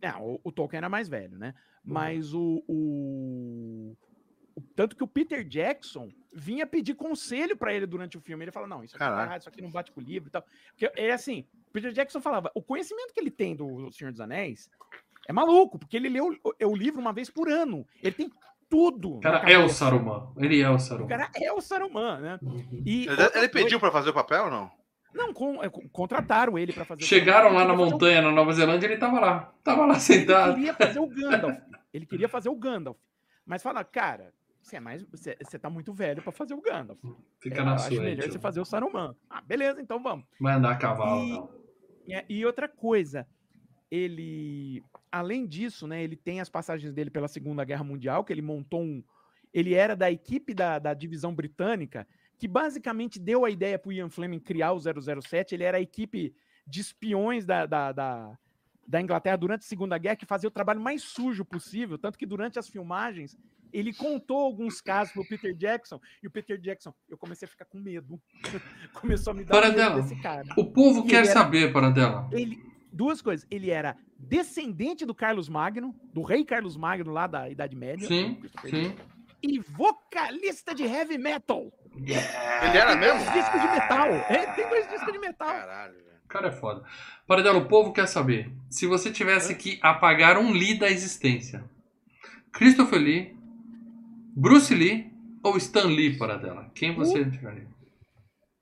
É, 0.00 0.12
o, 0.16 0.40
o 0.42 0.50
Tolkien 0.50 0.78
era 0.78 0.88
mais 0.88 1.08
velho, 1.08 1.38
né? 1.38 1.54
Mas 1.84 2.34
o, 2.34 2.64
o- 2.66 3.92
o- 3.92 3.96
Tanto 4.74 4.96
que 4.96 5.02
o 5.04 5.06
Peter 5.06 5.44
Jackson 5.44 6.08
vinha 6.32 6.66
pedir 6.66 6.94
conselho 6.94 7.56
pra 7.56 7.72
ele 7.74 7.86
durante 7.86 8.16
o 8.16 8.20
filme. 8.20 8.44
Ele 8.44 8.52
fala: 8.52 8.66
não, 8.66 8.82
isso 8.84 8.96
aqui, 8.96 9.04
tá 9.04 9.36
isso 9.36 9.48
aqui 9.48 9.62
não 9.62 9.70
bate 9.70 9.92
com 9.92 10.00
o 10.00 10.04
livro 10.04 10.28
e 10.28 10.32
tal. 10.32 10.44
Porque 10.70 10.90
é 11.00 11.12
assim: 11.12 11.44
o 11.68 11.70
Peter 11.72 11.92
Jackson 11.92 12.20
falava, 12.20 12.50
o 12.54 12.62
conhecimento 12.62 13.12
que 13.12 13.20
ele 13.20 13.30
tem 13.30 13.54
do 13.56 13.90
Senhor 13.92 14.10
dos 14.10 14.20
Anéis 14.20 14.70
é 15.28 15.32
maluco, 15.32 15.78
porque 15.78 15.96
ele 15.96 16.08
lê 16.08 16.20
o, 16.20 16.32
o- 16.44 16.66
o 16.68 16.76
livro 16.76 17.00
uma 17.00 17.12
vez 17.12 17.30
por 17.30 17.48
ano. 17.48 17.86
Ele 18.02 18.14
tem 18.14 18.30
tudo. 18.68 19.16
O 19.16 19.20
cara 19.20 19.38
é 19.50 19.58
o. 19.58 19.68
Saruman. 19.68 20.32
Ele 20.36 20.60
é 20.60 20.68
o 20.70 20.74
O 20.74 20.78
Saruman. 20.78 21.08
cara 21.08 21.30
é 21.34 21.52
o 21.52 21.60
Saruman, 21.60 22.18
né? 22.20 22.38
Uhum. 22.42 22.82
E 22.86 23.06
Ele, 23.06 23.22
ele 23.34 23.48
pediu 23.48 23.78
pra 23.78 23.90
fazer 23.92 24.10
o 24.10 24.14
papel 24.14 24.44
ou 24.44 24.50
não? 24.50 24.70
Não, 25.14 25.30
com- 25.34 25.62
é, 25.62 25.68
con- 25.68 25.86
contrataram 25.90 26.58
ele 26.58 26.72
pra 26.72 26.86
fazer 26.86 27.02
o 27.02 27.06
Chegaram 27.06 27.52
lá 27.52 27.60
Ele 27.60 27.68
na 27.68 27.74
fazer 27.76 27.82
o- 27.88 27.90
montanha, 27.92 28.22
na 28.22 28.30
Nova 28.32 28.52
Zelândia, 28.54 28.86
ele 28.86 28.96
tava 28.96 29.20
lá. 29.20 29.52
Tava 29.62 29.84
lá 29.84 29.92
Ele 29.92 30.00
sentado. 30.00 30.54
queria 30.54 30.72
fazer 30.72 30.98
o 31.00 31.06
Gandalf. 31.06 31.58
Ele 31.92 32.06
queria 32.06 32.28
fazer 32.30 32.48
o 32.48 32.54
Gandalf. 32.56 32.96
Mas 33.44 33.62
fala, 33.62 33.84
cara, 33.84 34.32
você 34.62 34.76
é 34.76 34.80
mais. 34.80 35.02
Você, 35.04 35.36
você 35.42 35.58
tá 35.58 35.68
muito 35.68 35.92
velho 35.92 36.22
pra 36.22 36.32
fazer 36.32 36.54
o 36.54 36.60
Gandalf. 36.60 36.98
Fica 37.40 37.60
É, 37.60 37.64
na 37.64 37.74
acho 37.74 37.88
sua. 37.88 37.98
aí, 37.98 38.00
melhor 38.00 38.22
tio. 38.24 38.32
você 38.32 38.38
fazer 38.38 38.60
o 38.60 38.64
Saruman. 38.64 39.14
Ah, 39.28 39.40
beleza, 39.40 39.80
então 39.82 40.02
vamos. 40.02 40.24
Vai 40.40 40.54
andar 40.54 40.70
a 40.72 40.76
cavalo, 40.76 41.22
E- 41.24 41.30
não. 41.32 41.50
É, 42.08 42.24
E 42.28 42.44
outra 42.46 42.68
coisa, 42.68 43.26
ele, 43.90 44.82
além 45.10 45.46
disso, 45.46 45.86
né, 45.86 46.02
ele 46.02 46.16
tem 46.16 46.40
as 46.40 46.48
passagens 46.48 46.92
dele 46.92 47.10
pela 47.10 47.28
Segunda 47.28 47.64
Guerra 47.64 47.84
Mundial, 47.84 48.24
que 48.24 48.32
ele 48.32 48.42
montou 48.42 48.80
um. 48.82 49.02
Ele 49.52 49.74
era 49.74 49.94
da 49.94 50.10
equipe 50.10 50.54
da, 50.54 50.78
da 50.78 50.94
divisão 50.94 51.34
britânica, 51.34 52.06
que 52.38 52.48
basicamente 52.48 53.20
deu 53.20 53.44
a 53.44 53.50
ideia 53.50 53.78
para 53.78 53.90
o 53.90 53.92
Ian 53.92 54.08
Fleming 54.08 54.40
criar 54.40 54.72
o 54.72 54.80
007. 54.80 55.54
Ele 55.54 55.62
era 55.64 55.76
a 55.76 55.80
equipe 55.80 56.34
de 56.66 56.80
espiões 56.80 57.44
da, 57.44 57.66
da, 57.66 57.92
da, 57.92 58.38
da 58.86 59.00
Inglaterra 59.00 59.36
durante 59.36 59.60
a 59.60 59.64
Segunda 59.68 59.98
Guerra, 59.98 60.16
que 60.16 60.24
fazia 60.26 60.48
o 60.48 60.52
trabalho 60.52 60.80
mais 60.80 61.02
sujo 61.02 61.44
possível. 61.44 61.98
Tanto 61.98 62.18
que 62.18 62.24
durante 62.24 62.58
as 62.58 62.68
filmagens, 62.68 63.36
ele 63.72 63.92
contou 63.94 64.38
alguns 64.38 64.80
casos 64.80 65.12
pro 65.12 65.24
Peter 65.26 65.54
Jackson, 65.54 66.00
e 66.22 66.26
o 66.26 66.30
Peter 66.30 66.58
Jackson, 66.58 66.92
eu 67.08 67.16
comecei 67.16 67.46
a 67.46 67.48
ficar 67.48 67.64
com 67.64 67.78
medo. 67.78 68.20
Começou 68.94 69.30
a 69.32 69.34
me 69.34 69.44
dar 69.44 69.50
Para 69.54 69.66
medo 69.68 69.76
dela. 69.76 70.02
desse 70.02 70.16
cara 70.20 70.44
O 70.56 70.64
povo 70.70 71.00
E 71.00 71.08
quer 71.08 71.20
ele 71.20 71.28
era- 71.28 71.32
saber, 71.32 71.72
para 71.72 71.90
dela. 71.90 72.28
ele 72.32 72.58
duas 72.92 73.22
coisas. 73.22 73.46
Ele 73.50 73.70
era 73.70 73.96
descendente 74.18 75.06
do 75.06 75.14
Carlos 75.14 75.48
Magno, 75.48 75.94
do 76.12 76.22
rei 76.22 76.44
Carlos 76.44 76.76
Magno 76.76 77.10
lá 77.10 77.26
da 77.26 77.48
Idade 77.48 77.74
Média. 77.74 78.06
Sim, 78.06 78.40
sim. 78.68 78.94
E 79.42 79.58
vocalista 79.58 80.74
de 80.74 80.84
heavy 80.84 81.18
metal. 81.18 81.72
Ele 81.96 82.12
era 82.78 82.94
mesmo? 82.94 83.18
Dois 83.24 83.32
discos 83.34 83.60
de 83.60 83.66
metal. 83.68 84.06
É, 84.28 84.46
tem 84.54 84.68
dois 84.68 84.88
discos 84.88 85.12
de 85.12 85.18
metal. 85.18 85.48
Caralho, 85.48 85.94
velho. 85.94 86.06
O 86.24 86.28
cara 86.28 86.48
é 86.48 86.52
foda. 86.52 86.84
Para 87.26 87.42
dela, 87.42 87.58
o 87.58 87.66
povo 87.66 87.92
quer 87.92 88.06
saber. 88.06 88.52
Se 88.70 88.86
você 88.86 89.10
tivesse 89.10 89.54
que 89.54 89.78
apagar 89.82 90.38
um 90.38 90.52
Lee 90.52 90.78
da 90.78 90.88
existência, 90.90 91.64
Christopher 92.52 92.98
Lee, 93.00 93.36
Bruce 94.34 94.74
Lee 94.74 95.10
ou 95.42 95.56
Stan 95.56 95.86
Lee, 95.86 96.16
para 96.16 96.36
dela? 96.36 96.70
Quem 96.74 96.94
você 96.94 97.24
tiraria? 97.24 97.66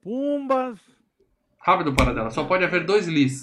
Pumbas. 0.03 0.79
Rápido, 1.61 1.95
para 1.95 2.13
dela. 2.15 2.31
Só 2.31 2.45
pode 2.45 2.65
haver 2.65 2.85
dois 2.85 3.07
Lees. 3.07 3.43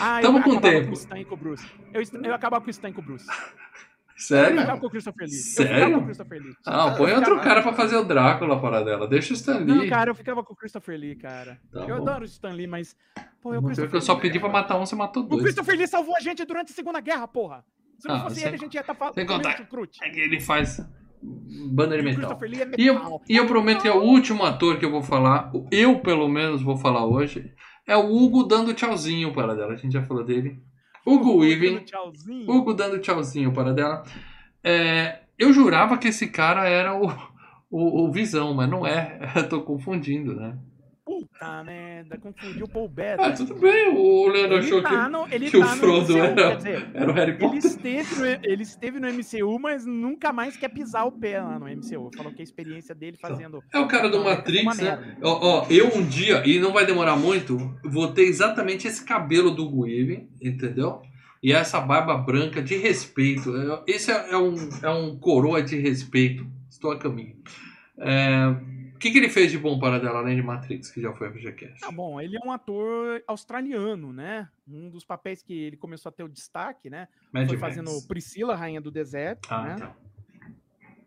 Ah, 0.00 0.20
Tamo 0.22 0.38
eu 0.38 0.42
com 0.42 0.60
tempo. 0.60 0.86
com 0.86 0.90
o 0.92 0.94
Stan 0.94 1.18
e 1.18 1.24
com 1.24 1.34
o 1.34 1.36
Bruce. 1.36 1.66
Eu, 1.92 2.02
eu 2.24 2.34
acabava 2.34 2.62
com 2.64 2.68
o 2.68 2.70
Stan 2.70 2.88
e 2.88 2.92
com 2.92 3.00
o 3.02 3.04
Bruce. 3.04 3.26
Eu 3.28 3.34
Sério? 4.26 4.60
ficava 4.60 4.80
com 4.80 4.86
o 4.86 4.90
Christopher 4.90 5.26
Lee. 5.28 5.36
Eu 5.36 5.42
Sério? 5.42 5.94
com 5.96 6.00
o 6.00 6.04
Christopher 6.06 6.42
Lee. 6.42 6.54
Ah, 6.66 6.90
põe 6.92 7.10
Eu 7.10 7.16
outro 7.16 7.34
ficava- 7.34 7.40
cara 7.42 7.62
pra 7.62 7.72
fazer 7.74 7.96
o 7.96 8.04
Drácula, 8.04 8.60
para 8.60 8.82
dela. 8.82 9.06
Deixa 9.06 9.32
o 9.32 9.36
Stan 9.36 9.58
Lee. 9.58 9.64
Não, 9.66 9.88
cara, 9.88 10.10
eu 10.10 10.14
ficava 10.14 10.42
com 10.42 10.52
o 10.54 10.56
Christopher 10.56 10.98
Lee, 10.98 11.14
cara. 11.16 11.60
Tá 11.72 11.80
eu 11.80 11.96
bom. 11.96 12.02
adoro 12.02 12.22
o 12.22 12.26
Stan 12.26 12.50
Lee, 12.52 12.66
mas. 12.66 12.96
Pô, 13.42 13.50
o 13.56 13.62
Christopher 13.62 13.90
que 13.90 13.96
eu 13.96 14.00
só 14.00 14.14
pedi 14.14 14.38
pra 14.38 14.48
cara. 14.48 14.62
matar 14.62 14.76
um, 14.78 14.86
você 14.86 14.94
matou 14.96 15.24
O 15.24 15.26
dois. 15.26 15.42
Christopher 15.42 15.76
Lee 15.76 15.86
salvou 15.86 16.16
a 16.16 16.20
gente 16.20 16.44
durante 16.44 16.72
a 16.72 16.74
Segunda 16.74 17.00
Guerra, 17.00 17.26
porra. 17.28 17.64
Se 18.02 18.08
não 18.08 18.16
Ah, 18.16 18.20
fosse 18.22 18.44
ele, 18.44 18.56
a 18.56 18.58
gente 18.58 18.74
ia 18.74 18.80
estar 18.80 18.94
falando 18.96 19.14
sem 19.14 19.24
contar. 19.24 19.50
É 20.02 20.10
que 20.10 20.18
ele 20.20 20.40
faz 20.40 20.78
E 21.98 22.00
o 22.00 22.04
metal. 22.04 22.32
É 22.42 22.80
E 22.80 22.86
eu, 22.88 22.94
metal. 22.94 23.22
e 23.28 23.36
eu 23.36 23.46
prometo 23.46 23.82
que 23.82 23.88
é 23.88 23.92
o 23.94 24.02
último 24.02 24.42
ator 24.44 24.76
que 24.76 24.84
eu 24.84 24.90
vou 24.90 25.02
falar, 25.04 25.52
eu 25.70 26.00
pelo 26.00 26.28
menos 26.28 26.62
vou 26.62 26.76
falar 26.76 27.06
hoje, 27.06 27.52
é 27.86 27.96
o 27.96 28.12
Hugo 28.12 28.42
dando 28.42 28.74
tchauzinho 28.74 29.32
para 29.32 29.54
dela. 29.54 29.74
A 29.74 29.76
gente 29.76 29.92
já 29.92 30.02
falou 30.02 30.24
dele. 30.24 30.60
Hugo 31.06 31.38
Weaving. 31.38 31.84
Hugo 32.48 32.74
dando 32.74 32.98
tchauzinho 32.98 33.52
para 33.52 33.72
dela. 33.72 34.02
É, 34.64 35.20
eu 35.38 35.52
jurava 35.52 35.96
que 35.96 36.08
esse 36.08 36.26
cara 36.26 36.68
era 36.68 36.96
o, 37.00 37.06
o, 37.70 38.04
o 38.08 38.10
Visão, 38.12 38.52
mas 38.52 38.68
não 38.68 38.84
é. 38.84 39.20
Eu 39.36 39.48
tô 39.48 39.62
confundindo, 39.62 40.34
né? 40.34 40.58
Puta 41.42 41.64
merda, 41.64 42.18
confundiu 42.18 42.66
o 42.66 42.68
Paul 42.68 42.86
Ah, 42.86 42.94
Bettany. 42.94 43.36
tudo 43.36 43.54
bem, 43.56 43.88
o 43.88 44.28
Leandro 44.28 44.56
Ele 44.58 44.64
achou 44.64 44.82
tá 44.82 45.04
que, 45.04 45.10
no, 45.10 45.28
ele 45.28 45.50
que 45.50 45.56
o 45.56 45.60
tá 45.60 45.74
no 45.74 45.80
Frodo 45.80 46.12
MCU, 46.12 46.18
era, 46.18 46.54
dizer, 46.54 46.90
era 46.94 47.10
o 47.10 47.14
Harry 47.14 47.30
ele 47.32 47.38
Potter. 47.38 47.58
esteve, 47.58 48.14
no, 48.14 48.26
ele 48.44 48.62
esteve 48.62 49.00
no 49.00 49.08
MCU, 49.12 49.58
mas 49.58 49.84
nunca 49.84 50.32
mais 50.32 50.56
quer 50.56 50.68
pisar 50.68 51.04
o 51.04 51.12
pé 51.12 51.40
lá 51.40 51.58
no 51.58 51.66
MCU. 51.66 52.10
Falou 52.16 52.32
que 52.32 52.40
a 52.40 52.44
experiência 52.44 52.94
dele 52.94 53.16
fazendo... 53.16 53.62
É 53.72 53.78
o 53.78 53.88
cara 53.88 54.08
do 54.08 54.22
Matrix, 54.22 54.78
né? 54.78 55.16
Ó, 55.22 55.62
ó, 55.62 55.66
eu 55.68 55.88
um 55.96 56.06
dia, 56.06 56.46
e 56.46 56.60
não 56.60 56.72
vai 56.72 56.86
demorar 56.86 57.16
muito, 57.16 57.58
vou 57.84 58.12
ter 58.12 58.22
exatamente 58.22 58.86
esse 58.86 59.04
cabelo 59.04 59.50
do 59.50 59.80
Weaving, 59.80 60.28
entendeu? 60.40 61.02
E 61.42 61.52
essa 61.52 61.80
barba 61.80 62.16
branca 62.16 62.62
de 62.62 62.76
respeito. 62.76 63.52
É, 63.56 63.82
Esse 63.88 64.12
é, 64.12 64.30
é 64.30 64.36
um, 64.38 64.54
é 64.80 64.90
um 64.90 65.18
coroa 65.18 65.60
de 65.60 65.76
respeito. 65.76 66.46
Estou 66.70 66.92
a 66.92 66.98
caminho. 66.98 67.34
É, 67.98 68.46
o 68.48 68.81
que, 69.02 69.10
que 69.10 69.18
ele 69.18 69.28
fez 69.28 69.50
de 69.50 69.58
bom 69.58 69.78
para 69.78 69.98
dela, 69.98 70.20
além 70.20 70.36
de 70.36 70.42
Matrix, 70.42 70.90
que 70.92 71.00
já 71.00 71.12
foi 71.12 71.26
a 71.28 71.32
FGCast? 71.32 71.80
Tá 71.80 71.90
bom, 71.90 72.20
ele 72.20 72.36
é 72.36 72.40
um 72.46 72.52
ator 72.52 73.22
australiano, 73.26 74.12
né? 74.12 74.48
Um 74.66 74.88
dos 74.88 75.04
papéis 75.04 75.42
que 75.42 75.52
ele 75.52 75.76
começou 75.76 76.08
a 76.08 76.12
ter 76.12 76.22
o 76.22 76.28
destaque, 76.28 76.88
né? 76.88 77.08
Mad 77.32 77.48
Foi 77.48 77.56
Max. 77.56 77.74
fazendo 77.74 78.06
Priscila, 78.06 78.54
Rainha 78.54 78.80
do 78.80 78.90
Deserto, 78.92 79.48
Ah, 79.50 79.62
né? 79.64 79.76
tá. 79.76 79.96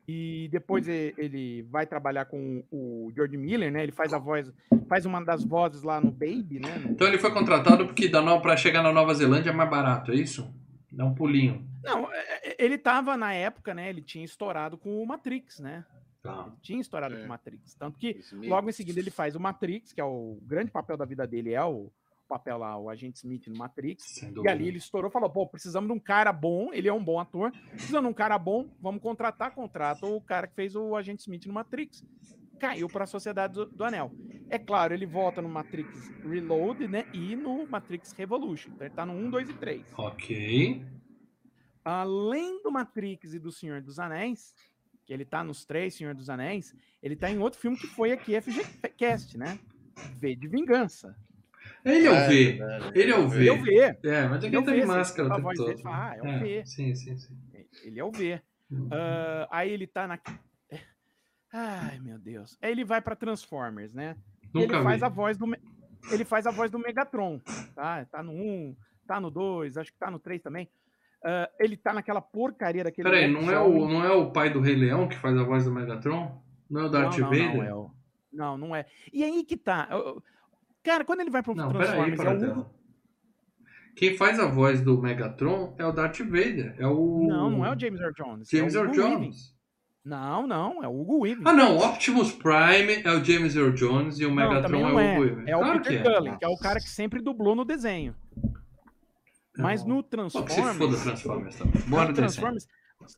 E 0.07 0.47
depois 0.51 0.87
ele 0.87 1.63
vai 1.63 1.87
trabalhar 1.87 2.25
com 2.25 2.63
o 2.71 3.11
George 3.15 3.37
Miller, 3.37 3.71
né? 3.71 3.81
Ele 3.81 3.91
faz 3.91 4.13
a 4.13 4.19
voz, 4.19 4.51
faz 4.87 5.03
uma 5.05 5.19
das 5.23 5.43
vozes 5.43 5.81
lá 5.81 5.99
no 5.99 6.11
Baby, 6.11 6.59
né? 6.59 6.77
No- 6.77 6.91
Então 6.91 7.07
ele 7.07 7.17
foi 7.17 7.31
contratado 7.33 7.87
porque 7.87 8.07
para 8.41 8.55
chegar 8.55 8.83
na 8.83 8.91
Nova 8.93 9.13
Zelândia 9.15 9.49
é 9.49 9.53
mais 9.53 9.69
barato, 9.69 10.11
é 10.11 10.15
isso? 10.15 10.53
Dá 10.91 11.03
um 11.05 11.15
pulinho. 11.15 11.67
Não, 11.83 12.11
é- 12.13 12.49
é- 12.51 12.55
ele 12.59 12.77
tava 12.77 13.17
na 13.17 13.33
época, 13.33 13.73
né? 13.73 13.89
Ele 13.89 14.01
tinha 14.01 14.23
estourado 14.23 14.77
com 14.77 15.01
o 15.01 15.07
Matrix, 15.07 15.59
né? 15.59 15.83
Tá. 16.25 16.43
Ele 16.47 16.55
tinha 16.61 16.81
estourado 16.81 17.15
É. 17.15 17.19
com 17.19 17.25
o 17.25 17.29
Matrix. 17.29 17.73
Tanto 17.75 17.97
que 17.99 18.19
logo 18.33 18.69
em 18.69 18.73
seguida 18.73 18.99
ele 18.99 19.11
faz 19.11 19.35
o 19.35 19.39
Matrix, 19.39 19.93
que 19.93 20.01
é 20.01 20.05
o 20.05 20.37
grande 20.41 20.71
papel 20.71 20.97
da 20.97 21.05
vida 21.05 21.25
dele, 21.27 21.53
é 21.53 21.63
o 21.63 21.91
papel 22.27 22.57
lá, 22.57 22.75
o 22.77 22.89
Agente 22.89 23.17
Smith 23.17 23.45
no 23.47 23.55
Matrix. 23.57 24.21
E 24.23 24.49
ali 24.49 24.67
ele 24.67 24.79
estourou, 24.79 25.11
falou, 25.11 25.29
pô, 25.29 25.45
precisamos 25.47 25.87
de 25.87 25.93
um 25.95 25.99
cara 25.99 26.33
bom, 26.33 26.73
ele 26.73 26.87
é 26.87 26.93
um 26.93 27.03
bom 27.03 27.19
ator, 27.19 27.51
precisamos 27.69 28.07
de 28.07 28.11
um 28.11 28.15
cara 28.15 28.37
bom, 28.39 28.67
vamos 28.81 29.01
contratar, 29.01 29.53
contrata 29.53 30.05
o 30.07 30.19
cara 30.19 30.47
que 30.47 30.55
fez 30.55 30.75
o 30.75 30.95
Agente 30.95 31.21
Smith 31.21 31.45
no 31.45 31.53
Matrix. 31.53 32.03
Caiu 32.59 32.87
para 32.87 33.03
a 33.03 33.07
Sociedade 33.07 33.53
do, 33.53 33.65
do 33.65 33.83
Anel. 33.83 34.11
É 34.49 34.57
claro, 34.57 34.93
ele 34.93 35.05
volta 35.05 35.41
no 35.41 35.49
Matrix 35.49 36.09
Reload, 36.23 36.87
né, 36.87 37.05
e 37.13 37.35
no 37.35 37.67
Matrix 37.67 38.11
Revolution. 38.13 38.71
Então 38.73 38.87
ele 38.87 38.95
tá 38.95 39.05
no 39.05 39.13
1, 39.13 39.29
2 39.29 39.49
e 39.49 39.53
3. 39.53 39.93
Ok. 39.97 40.85
Além 41.83 42.63
do 42.63 42.71
Matrix 42.71 43.33
e 43.33 43.39
do 43.39 43.51
Senhor 43.51 43.81
dos 43.81 43.99
Anéis, 43.99 44.55
que 45.05 45.13
ele 45.13 45.23
tá 45.25 45.43
nos 45.43 45.63
três 45.65 45.93
Senhor 45.93 46.13
dos 46.15 46.29
Anéis, 46.29 46.75
ele 47.01 47.15
tá 47.15 47.29
em 47.29 47.37
outro 47.37 47.59
filme 47.59 47.77
que 47.77 47.87
foi 47.87 48.11
aqui 48.11 48.39
FGCast, 48.41 49.37
né? 49.37 49.59
V 50.19 50.35
de 50.35 50.47
Vingança. 50.47 51.15
Ele 51.83 52.07
é 52.07 52.11
o 52.11 52.15
É, 52.15 52.27
V. 52.27 52.51
verdade. 52.53 52.99
Ele 52.99 53.11
é 53.11 53.17
o 53.17 53.29
V. 53.29 53.49
Eu 53.49 53.61
ver. 53.63 53.99
É, 54.03 54.27
mas 54.27 54.43
aqui 54.43 54.55
Eu 54.55 54.63
tá 54.65 54.71
vi, 54.71 54.79
de 54.81 54.85
você 54.85 54.91
máscara 54.97 55.27
o 55.27 55.31
tempo 55.31 55.41
voz 55.43 55.57
todo. 55.57 55.67
dele 55.67 55.81
fala, 55.81 56.11
ah, 56.11 56.15
é 56.17 56.21
o 56.21 56.39
V. 56.39 56.65
Sim, 56.65 56.95
sim, 56.95 57.17
sim. 57.17 57.37
Ele 57.83 57.99
é 57.99 58.03
o 58.03 58.11
V. 58.11 58.41
Ah, 58.91 59.47
aí 59.51 59.71
ele 59.71 59.85
tá 59.87 60.07
na. 60.07 60.19
Ai, 61.53 61.99
meu 61.99 62.17
Deus. 62.19 62.57
Aí 62.61 62.71
ele 62.71 62.83
vai 62.83 63.01
pra 63.01 63.15
Transformers, 63.15 63.93
né? 63.93 64.15
Nunca 64.53 64.75
ele 64.75 64.83
faz 64.83 64.99
vi. 64.99 65.05
a 65.05 65.09
voz 65.09 65.37
do. 65.37 65.45
Ele 66.11 66.25
faz 66.25 66.45
a 66.47 66.51
voz 66.51 66.69
do 66.71 66.79
Megatron. 66.79 67.39
Tá? 67.73 68.05
Tá 68.05 68.21
no 68.23 68.31
1, 68.33 68.75
tá 69.07 69.19
no 69.19 69.29
2, 69.31 69.77
acho 69.77 69.91
que 69.91 69.97
tá 69.99 70.09
no 70.11 70.19
3 70.19 70.41
também. 70.41 70.69
Ah, 71.27 71.49
ele 71.59 71.75
tá 71.75 71.91
naquela 71.91 72.21
porcaria 72.21 72.83
daquele. 72.83 73.09
Peraí, 73.09 73.27
não 73.27 73.49
é, 73.49 73.59
o, 73.59 73.87
não 73.89 74.03
é 74.05 74.11
o 74.11 74.31
pai 74.31 74.51
do 74.51 74.59
Rei 74.59 74.75
Leão 74.75 75.07
que 75.07 75.17
faz 75.17 75.35
a 75.35 75.43
voz 75.43 75.65
do 75.65 75.71
Megatron? 75.71 76.39
Não 76.69 76.81
é 76.81 76.85
o 76.85 76.89
Darth 76.89 77.17
não, 77.17 77.19
não, 77.19 77.29
Vader? 77.29 77.55
Não, 77.55 77.63
é 77.63 77.73
o- 77.73 77.91
não, 78.31 78.57
não 78.57 78.75
é. 78.75 78.85
E 79.11 79.23
aí 79.23 79.43
que 79.43 79.57
tá. 79.57 79.89
Cara, 80.83 81.03
quando 81.03 81.21
ele 81.21 81.31
vai 81.31 81.41
pro 81.41 81.55
Não, 81.55 81.71
peraí, 81.71 81.87
Transformers, 81.87 82.43
é 82.43 82.47
o. 82.47 82.51
Hugo. 82.51 82.69
Quem 83.95 84.15
faz 84.17 84.39
a 84.39 84.45
voz 84.45 84.81
do 84.81 85.01
Megatron 85.01 85.73
é 85.79 85.85
o 85.85 85.91
Darth 85.91 86.19
Vader. 86.19 86.75
É 86.77 86.85
o. 86.85 87.25
Não, 87.27 87.49
não 87.49 87.65
é 87.65 87.73
o 87.73 87.79
James 87.79 87.99
Earl 87.99 88.13
Jones. 88.13 88.49
James 88.49 88.75
é 88.75 88.77
Earl 88.77 88.91
Weaving. 88.91 89.15
Jones. 89.15 89.55
Não, 90.03 90.45
não, 90.45 90.83
é 90.83 90.87
o 90.87 91.01
Hugo 91.01 91.23
Weaving. 91.23 91.41
Ah, 91.45 91.53
não. 91.53 91.79
Optimus 91.79 92.31
Prime 92.33 93.01
é 93.03 93.11
o 93.11 93.23
James 93.23 93.55
Earl 93.55 93.71
Jones 93.71 94.19
e 94.19 94.25
o 94.25 94.29
Não, 94.29 94.35
Megatron 94.35 94.61
também 94.61 94.81
é 94.81 94.87
não 94.87 94.95
o 94.95 94.99
é. 94.99 95.13
Hugo 95.13 95.21
Weaving. 95.23 95.49
É 95.49 95.57
o 95.57 95.59
Claro 95.61 95.81
Peter 95.81 96.01
é. 96.01 96.03
Cullen, 96.03 96.37
que 96.37 96.45
é 96.45 96.47
o 96.47 96.57
cara 96.57 96.79
que 96.79 96.89
sempre 96.89 97.21
dublou 97.21 97.55
no 97.55 97.65
desenho. 97.65 98.13
Mas 99.57 99.83
Não. 99.85 99.97
no 99.97 100.03
Pô, 100.03 100.29
se 100.29 100.37
foda 100.39 100.45
Transformers. 100.53 101.03
Transformers 101.03 101.55
também. 101.55 101.81
Bora 101.87 102.09
no. 102.09 102.13
Transformers. 102.13 102.67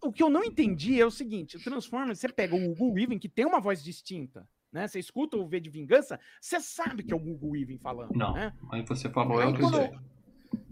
O 0.02 0.12
que 0.12 0.24
eu 0.24 0.30
não 0.30 0.44
entendi 0.44 1.00
é 1.00 1.06
o 1.06 1.12
seguinte: 1.12 1.58
o 1.58 1.64
Transformers, 1.64 2.20
você 2.20 2.30
pega 2.30 2.56
o 2.56 2.72
Hugo 2.72 2.94
Weaving, 2.94 3.20
que 3.20 3.30
tem 3.30 3.46
uma 3.46 3.60
voz 3.60 3.84
distinta, 3.84 4.48
né? 4.72 4.88
Você 4.88 5.00
escuta 5.00 5.38
o 5.38 5.48
V 5.48 5.60
de 5.60 5.70
Vingança, 5.70 6.20
você 6.42 6.60
sabe 6.60 7.04
que 7.04 7.14
é 7.14 7.16
o 7.16 7.20
Hugo 7.20 7.52
Weaving 7.52 7.78
falando. 7.78 8.12
Não. 8.16 8.34
Né? 8.34 8.54
Aí 8.72 8.84
você 8.86 9.10
falou, 9.10 9.40
é 9.42 9.46
Aí 9.46 9.52
o 9.52 9.56
que 9.56 9.62
quando 9.62 9.78
eu- 9.80 10.00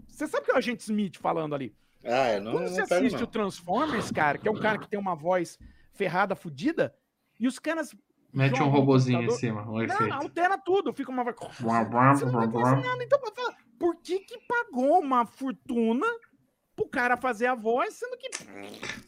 Você 0.08 0.26
sabe 0.26 0.44
que 0.46 0.50
é 0.50 0.54
o 0.54 0.58
Agente 0.58 0.82
Smith 0.82 1.16
falando 1.18 1.54
ali. 1.54 1.74
Ah, 2.04 2.32
eu 2.34 2.42
não, 2.42 2.52
Quando 2.52 2.64
não 2.64 2.70
você 2.70 2.82
pego, 2.86 2.94
assiste 2.94 3.16
não. 3.16 3.24
o 3.24 3.26
Transformers, 3.26 4.10
cara, 4.10 4.38
que 4.38 4.48
é 4.48 4.50
um 4.50 4.60
cara 4.60 4.78
que 4.78 4.88
tem 4.88 4.98
uma 4.98 5.14
voz 5.14 5.58
ferrada, 5.94 6.34
fudida, 6.36 6.94
e 7.38 7.46
os 7.46 7.58
caras. 7.58 7.94
Mete 8.32 8.62
um 8.62 8.68
robozinho 8.68 9.22
em 9.22 9.30
cima, 9.30 9.62
um 9.62 9.84
Não, 9.86 10.12
altera 10.12 10.58
tudo, 10.58 10.92
fica 10.92 11.10
uma 11.10 11.24
voz. 11.24 11.38
Você 11.56 12.24
não 12.26 12.50
fazer 12.52 12.82
nada. 12.82 13.02
Então, 13.04 13.18
eu 13.24 13.54
por 13.78 13.96
que 14.02 14.18
que 14.20 14.38
pagou 14.46 15.00
uma 15.00 15.24
fortuna 15.26 16.06
pro 16.74 16.86
cara 16.86 17.16
fazer 17.16 17.46
a 17.46 17.54
voz, 17.54 17.94
sendo 17.94 18.16
que. 18.18 18.28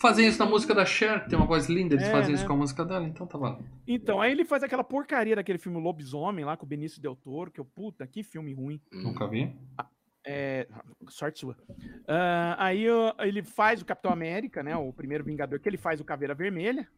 Fazem 0.00 0.26
isso 0.26 0.38
na 0.38 0.46
música 0.46 0.74
da 0.74 0.86
Cher, 0.86 1.22
que 1.24 1.30
tem 1.30 1.38
uma 1.38 1.46
voz 1.46 1.66
linda, 1.68 1.94
eles 1.94 2.06
É, 2.06 2.10
fazem 2.10 2.30
né? 2.30 2.36
isso 2.36 2.46
com 2.46 2.54
a 2.54 2.56
música 2.56 2.82
dela, 2.84 3.06
então 3.06 3.26
tá 3.26 3.36
valendo. 3.36 3.64
Então, 3.86 4.20
aí 4.22 4.32
ele 4.32 4.44
faz 4.44 4.62
aquela 4.62 4.82
porcaria 4.84 5.36
daquele 5.36 5.58
filme 5.58 5.78
Lobisomem 5.78 6.44
lá 6.46 6.56
com 6.56 6.64
o 6.64 6.68
Benício 6.68 7.00
Del 7.02 7.14
Toro, 7.14 7.50
que 7.50 7.60
eu, 7.60 7.64
puta, 7.66 8.06
que 8.06 8.22
filme 8.22 8.54
ruim. 8.54 8.80
Nunca 8.90 9.26
vi. 9.26 9.54
É, 10.26 10.66
sorte 11.08 11.40
sua. 11.40 11.56
Ah, 12.06 12.56
aí 12.58 12.84
ele 13.20 13.42
faz 13.42 13.80
o 13.82 13.84
Capitão 13.84 14.10
América, 14.12 14.62
né? 14.62 14.74
O 14.76 14.92
primeiro 14.92 15.24
Vingador, 15.24 15.60
que 15.60 15.68
ele 15.68 15.76
faz 15.78 16.00
o 16.00 16.04
Caveira 16.04 16.34
Vermelha. 16.34 16.88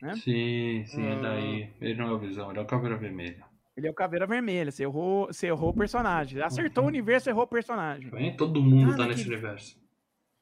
Né? 0.00 0.14
Sim, 0.14 0.84
sim, 0.86 1.06
Ah. 1.12 1.20
daí. 1.20 1.70
Ele 1.80 1.94
não 1.94 2.08
é 2.08 2.12
o 2.12 2.18
Visão, 2.18 2.50
ele 2.50 2.58
é 2.58 2.62
o 2.62 2.66
Caveira 2.66 2.96
Vermelha. 2.96 3.44
Ele 3.76 3.86
é 3.86 3.90
o 3.90 3.94
Caveira 3.94 4.26
Vermelha. 4.26 4.70
Você 4.70 4.82
errou, 4.82 5.26
você 5.28 5.46
errou 5.46 5.70
o 5.70 5.74
personagem. 5.76 6.40
Acertou 6.42 6.84
o 6.84 6.86
universo, 6.88 7.28
errou 7.30 7.44
o 7.44 7.48
personagem. 7.48 8.10
Bem, 8.10 8.36
todo 8.36 8.60
mundo 8.62 8.96
tá 8.96 9.06
nesse 9.06 9.20
naquele- 9.20 9.34
universo. 9.36 9.80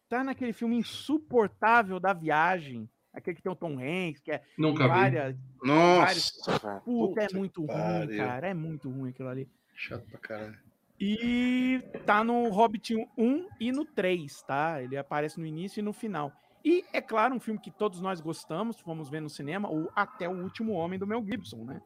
Tá 0.09 0.24
naquele 0.24 0.52
filme 0.52 0.76
insuportável 0.76 2.00
da 2.00 2.12
viagem. 2.12 2.88
Aquele 3.12 3.36
que 3.36 3.42
tem 3.42 3.50
o 3.52 3.56
Tom 3.56 3.78
Hanks, 3.78 4.20
que 4.22 4.30
é 4.32 4.42
Nunca 4.56 4.84
vi. 4.84 4.88
várias. 4.88 5.36
Nossa, 5.62 6.59
cara, 6.60 6.80
Puta, 6.80 7.20
é 7.22 7.28
muito 7.34 7.60
ruim, 7.64 8.16
cara. 8.16 8.48
É 8.48 8.55
muito 8.55 8.88
ruim 8.90 9.10
aquilo 9.10 9.28
ali. 9.28 9.48
Chato 9.74 10.05
pra 10.10 10.18
caralho. 10.18 10.59
E 11.00 11.80
tá 12.06 12.24
no 12.24 12.48
Hobbit 12.48 12.94
1 13.16 13.46
e 13.60 13.70
no 13.70 13.84
3, 13.84 14.42
tá? 14.42 14.82
Ele 14.82 14.96
aparece 14.96 15.38
no 15.38 15.46
início 15.46 15.80
e 15.80 15.82
no 15.82 15.92
final. 15.92 16.32
E, 16.64 16.84
é 16.92 17.00
claro, 17.00 17.34
um 17.34 17.40
filme 17.40 17.60
que 17.60 17.70
todos 17.70 18.00
nós 18.00 18.20
gostamos, 18.20 18.80
fomos 18.80 19.09
ver 19.09 19.20
no 19.20 19.30
cinema, 19.30 19.70
o 19.70 19.88
Até 19.94 20.28
o 20.28 20.42
Último 20.42 20.72
Homem 20.72 20.98
do 20.98 21.06
Mel 21.06 21.24
Gibson, 21.24 21.64
né? 21.64 21.80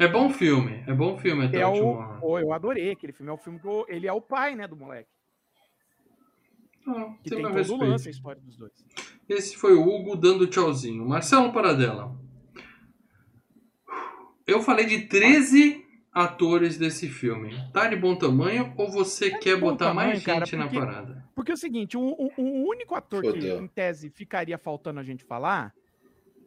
É 0.00 0.08
bom 0.08 0.28
filme, 0.30 0.82
é 0.86 0.92
bom 0.92 1.16
filme 1.16 1.44
até 1.46 1.58
é 1.60 1.66
o 1.66 1.70
o, 1.72 1.86
último. 1.98 2.20
Pô, 2.20 2.38
eu 2.38 2.52
adorei 2.52 2.90
aquele 2.90 3.12
filme. 3.12 3.30
É 3.30 3.34
o 3.34 3.38
filme 3.38 3.58
que 3.60 3.66
o- 3.66 3.84
ele 3.88 4.06
é 4.08 4.12
o 4.12 4.20
pai, 4.20 4.56
né, 4.56 4.66
do 4.66 4.76
moleque. 4.76 5.08
Ah, 6.86 7.14
Que 7.22 7.30
tem 7.30 7.42
todo 7.42 7.52
respeito. 7.54 7.84
lance, 7.84 8.08
a 8.08 8.10
história 8.10 8.40
dos 8.42 8.56
dois. 8.56 8.72
Esse 9.28 9.56
foi 9.56 9.74
o 9.74 9.82
Hugo 9.88 10.16
dando 10.16 10.46
tchauzinho. 10.46 11.06
Marcelo 11.06 11.52
Paradela. 11.52 12.14
Eu 14.46 14.60
falei 14.60 14.84
de 14.84 15.06
13 15.06 15.82
atores 16.12 16.76
desse 16.76 17.08
filme. 17.08 17.54
Tá 17.72 17.86
de 17.88 17.96
bom 17.96 18.14
tamanho 18.16 18.74
ou 18.76 18.90
você 18.90 19.30
quer 19.38 19.56
bom 19.58 19.70
botar 19.70 19.94
mais 19.94 20.22
tamanho, 20.22 20.24
cara, 20.24 20.44
gente 20.44 20.56
na 20.56 20.64
porque- 20.64 20.78
parada? 20.78 21.24
Porque 21.34 21.50
é 21.50 21.54
o 21.54 21.56
seguinte, 21.58 21.96
o, 21.96 22.00
o- 22.02 22.32
o 22.36 22.68
único 22.68 22.94
ator 22.94 23.22
que, 23.22 23.30
Fodeu. 23.30 23.60
em 23.62 23.66
tese, 23.66 24.10
ficaria 24.10 24.56
faltando 24.58 25.00
a 25.00 25.02
gente 25.02 25.24
falar, 25.24 25.74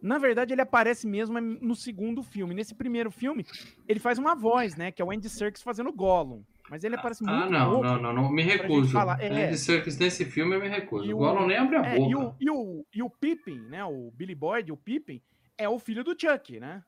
na 0.01 0.17
verdade, 0.17 0.53
ele 0.53 0.61
aparece 0.61 1.07
mesmo 1.07 1.39
no 1.39 1.75
segundo 1.75 2.21
filme. 2.23 2.53
Nesse 2.53 2.75
primeiro 2.75 3.09
filme, 3.11 3.45
ele 3.87 3.99
faz 3.99 4.17
uma 4.19 4.35
voz, 4.35 4.75
né? 4.75 4.91
Que 4.91 5.01
é 5.01 5.05
o 5.05 5.11
Andy 5.11 5.29
Serkis 5.29 5.61
fazendo 5.61 5.91
Gollum. 5.91 6.43
Mas 6.69 6.83
ele 6.83 6.95
aparece 6.95 7.23
muito 7.23 7.33
Ah, 7.45 7.49
não, 7.49 7.69
pouco. 7.71 7.83
não, 7.85 8.01
não, 8.01 8.13
não, 8.13 8.29
me 8.31 8.41
recuso. 8.43 8.97
é. 9.19 9.45
Andy 9.45 9.57
Serkis 9.57 9.97
nesse 9.97 10.25
filme 10.25 10.55
eu 10.55 10.59
me 10.59 10.67
recuso. 10.67 11.09
O 11.11 11.15
o- 11.15 11.17
Gollum 11.17 11.47
nem 11.47 11.57
abre 11.57 11.77
a 11.77 11.81
É, 11.85 11.95
boca. 11.97 12.09
e, 12.11 12.15
o, 12.15 12.35
e, 12.41 12.49
o, 12.51 12.85
e 12.95 13.03
o 13.03 13.09
Pippin, 13.09 13.59
né? 13.69 13.83
O 13.85 14.11
Billy 14.11 14.35
Boyd, 14.35 14.71
o 14.71 14.77
Pippin, 14.77 15.21
é 15.57 15.67
o 15.69 15.79
filho 15.79 16.03
do 16.03 16.11
Chuck, 16.19 16.59
né? 16.59 16.83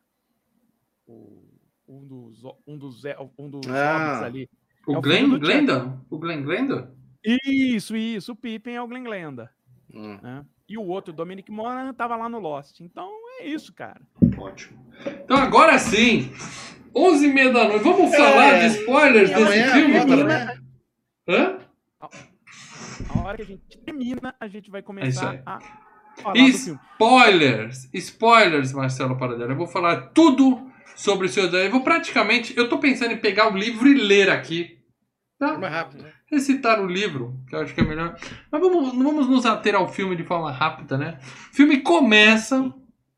O- 1.07 1.43
um 1.87 2.05
dos, 2.05 2.43
um 2.67 2.77
dos, 2.77 3.01
um 3.37 3.49
dos 3.49 3.67
Ah. 3.67 4.25
ali. 4.25 4.49
O 4.85 4.93
é 4.93 4.97
o 4.97 5.01
Glenn 5.01 5.25
Chuck. 5.29 5.39
Glenda? 5.39 6.01
O 6.09 6.17
Glenn 6.19 6.43
Glenda? 6.43 6.93
Isso, 7.45 7.95
isso. 7.95 8.33
O 8.33 8.35
Pippin 8.35 8.71
é 8.71 8.81
o 8.81 8.87
Glenn 8.87 9.03
Glenda. 9.03 9.49
Hum. 9.93 10.17
Né? 10.21 10.45
E 10.69 10.77
o 10.77 10.83
outro, 10.85 11.11
Dominic 11.11 11.51
Monaghan, 11.51 11.93
tava 11.93 12.15
lá 12.15 12.29
no 12.29 12.39
Lost. 12.39 12.79
Então 12.81 13.09
é 13.39 13.47
isso, 13.47 13.73
cara. 13.73 13.99
Ótimo. 14.37 14.77
Então 15.23 15.35
agora 15.37 15.77
sim, 15.79 16.31
11 16.95 17.25
e 17.25 17.33
meia 17.33 17.51
da 17.51 17.67
noite. 17.67 17.83
Vamos 17.83 18.15
falar 18.15 18.53
É. 18.53 18.59
de 18.67 18.75
spoilers 18.77 19.29
E 19.31 19.33
desse 19.33 19.45
amanhã, 19.45 19.73
filme, 19.73 19.93
cara? 20.05 20.23
né? 20.23 20.59
Hã? 21.27 21.57
A 23.15 23.19
hora 23.23 23.37
que 23.37 23.43
a 23.43 23.45
gente 23.45 23.77
termina, 23.85 24.35
a 24.39 24.47
gente 24.47 24.69
vai 24.69 24.79
É 24.79 24.81
isso 24.81 24.85
começar 24.87 25.31
aí. 25.31 25.41
a 25.45 25.59
falar 26.21 26.33
do 26.33 26.39
filme. 26.53 26.79
Spoilers! 26.93 27.89
Spoilers, 27.93 28.73
Marcelo 28.73 29.17
Paradela. 29.17 29.51
Eu 29.51 29.57
vou 29.57 29.67
falar 29.67 30.09
tudo 30.13 30.69
sobre 30.95 31.27
o 31.27 31.29
Senhor 31.29 31.45
dos 31.47 31.55
Anéis. 31.55 31.67
Eu 31.71 31.71
vou 31.77 31.81
praticamente. 31.83 32.55
Eu 32.57 32.67
tô 32.69 32.77
pensando 32.77 33.11
em 33.13 33.17
pegar 33.17 33.51
o 33.53 33.57
livro 33.57 33.87
e 33.87 33.93
ler 33.95 34.29
aqui. 34.29 34.77
É 35.41 35.45
Tá? 35.47 35.57
mais 35.57 35.73
rápido, 35.73 36.03
né? 36.03 36.11
Recitar 36.29 36.81
o 36.81 36.85
livro, 36.87 37.39
que 37.47 37.55
eu 37.55 37.61
acho 37.61 37.73
que 37.73 37.79
é 37.79 37.83
melhor. 37.83 38.17
Mas 38.51 38.61
vamos, 38.61 38.93
não 38.93 39.03
vamos 39.03 39.27
nos 39.29 39.45
ater 39.45 39.73
ao 39.75 39.87
filme 39.87 40.15
de 40.15 40.23
forma 40.23 40.51
rápida, 40.51 40.97
né? 40.97 41.17
O 41.51 41.55
filme 41.55 41.81
começa. 41.81 42.73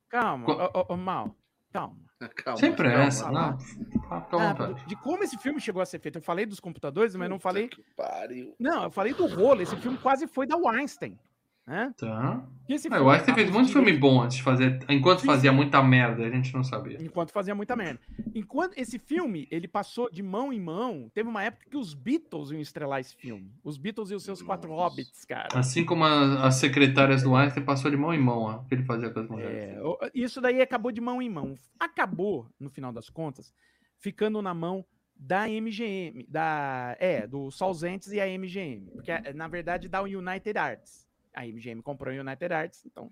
Calma, 0.09 0.45
Co- 0.45 0.53
ô, 0.53 0.79
ô, 0.89 0.93
ô, 0.93 0.97
Mal. 0.97 1.35
Calma. 1.73 1.95
Calma. 2.35 2.59
sem 2.59 2.71
pressa, 2.73 3.23
calma. 3.23 3.51
não. 3.51 3.59
Fica 3.59 4.07
à 4.13 4.17
Ah, 4.49 4.53
vontade. 4.53 4.85
de 4.85 4.95
como 4.97 5.23
esse 5.23 5.35
filme 5.39 5.59
chegou 5.59 5.81
a 5.81 5.85
ser 5.85 5.99
feito. 5.99 6.19
Eu 6.19 6.21
falei 6.21 6.45
dos 6.45 6.59
computadores, 6.59 7.15
mas 7.15 7.27
não 7.29 7.37
Puta 7.37 7.49
falei. 7.49 7.67
que 7.69 7.81
pariu. 7.97 8.53
Não, 8.59 8.83
eu 8.83 8.91
falei 8.91 9.13
do 9.15 9.25
rolo. 9.25 9.61
Esse 9.63 9.75
filme 9.77 9.97
quase 9.97 10.27
foi 10.27 10.45
da 10.45 10.55
Weinstein. 10.55 11.17
Né? 11.67 11.93
Tá. 11.95 12.43
Esse 12.67 12.87
Ah, 12.91 12.97
eu 12.97 13.09
acho 13.09 13.23
que 13.23 13.31
a- 13.31 13.35
fez 13.35 13.47
os 13.49 13.53
muito 13.55 13.71
filme 13.71 13.93
bom 13.93 14.21
antes 14.21 14.37
de 14.37 14.43
fazer. 14.43 14.79
Enquanto 14.89 15.23
fazia 15.23 15.51
muita 15.51 15.81
merda, 15.83 16.25
a 16.25 16.29
gente 16.29 16.53
não 16.53 16.63
sabia. 16.63 17.01
Enquanto 17.01 17.31
fazia 17.31 17.53
muita 17.53 17.75
merda. 17.75 17.99
Enquanto 18.33 18.77
esse 18.77 18.97
filme, 18.97 19.47
ele 19.51 19.67
passou 19.67 20.09
de 20.09 20.23
mão 20.23 20.51
em 20.51 20.59
mão, 20.59 21.09
teve 21.13 21.29
uma 21.29 21.43
época 21.43 21.67
que 21.69 21.77
os 21.77 21.93
Beatles 21.93 22.49
iam 22.51 22.59
estrelar 22.59 22.99
esse 22.99 23.15
filme. 23.15 23.53
Os 23.63 23.77
Beatles 23.77 24.09
e 24.09 24.15
os 24.15 24.23
seus 24.23 24.41
quatro 24.41 24.69
Nossa. 24.71 24.81
hobbits, 24.89 25.23
cara. 25.23 25.49
Assim 25.53 25.85
como 25.85 26.03
a- 26.03 26.45
as 26.47 26.55
secretárias 26.55 27.21
do 27.23 27.35
Einstein 27.35 27.63
passou 27.63 27.91
de 27.91 27.97
mão 27.97 28.13
em 28.13 28.19
mão, 28.19 28.39
ó, 28.39 28.57
que 28.63 28.73
ele 28.73 28.83
fazia 28.83 29.09
com 29.11 29.19
as 29.19 29.29
mulheres. 29.29 29.55
É, 29.63 29.79
isso 30.15 30.41
daí 30.41 30.61
acabou 30.61 30.91
de 30.91 30.99
mão 30.99 31.21
em 31.21 31.29
mão. 31.29 31.55
Acabou, 31.79 32.47
no 32.59 32.69
final 32.69 32.91
das 32.91 33.09
contas, 33.09 33.53
ficando 33.99 34.41
na 34.41 34.53
mão 34.53 34.83
da 35.15 35.47
MGM, 35.47 36.25
da, 36.27 36.95
é, 36.99 37.27
do 37.27 37.51
Solzentes 37.51 38.11
e 38.11 38.19
a 38.19 38.27
MGM. 38.27 38.89
Porque, 38.91 39.11
é, 39.11 39.31
na 39.33 39.47
verdade, 39.47 39.87
da 39.87 40.01
United 40.01 40.57
Arts. 40.57 41.00
A 41.33 41.45
MGM 41.45 41.81
comprou 41.81 42.13
a 42.13 42.19
United 42.19 42.53
Arts, 42.53 42.85
então 42.85 43.11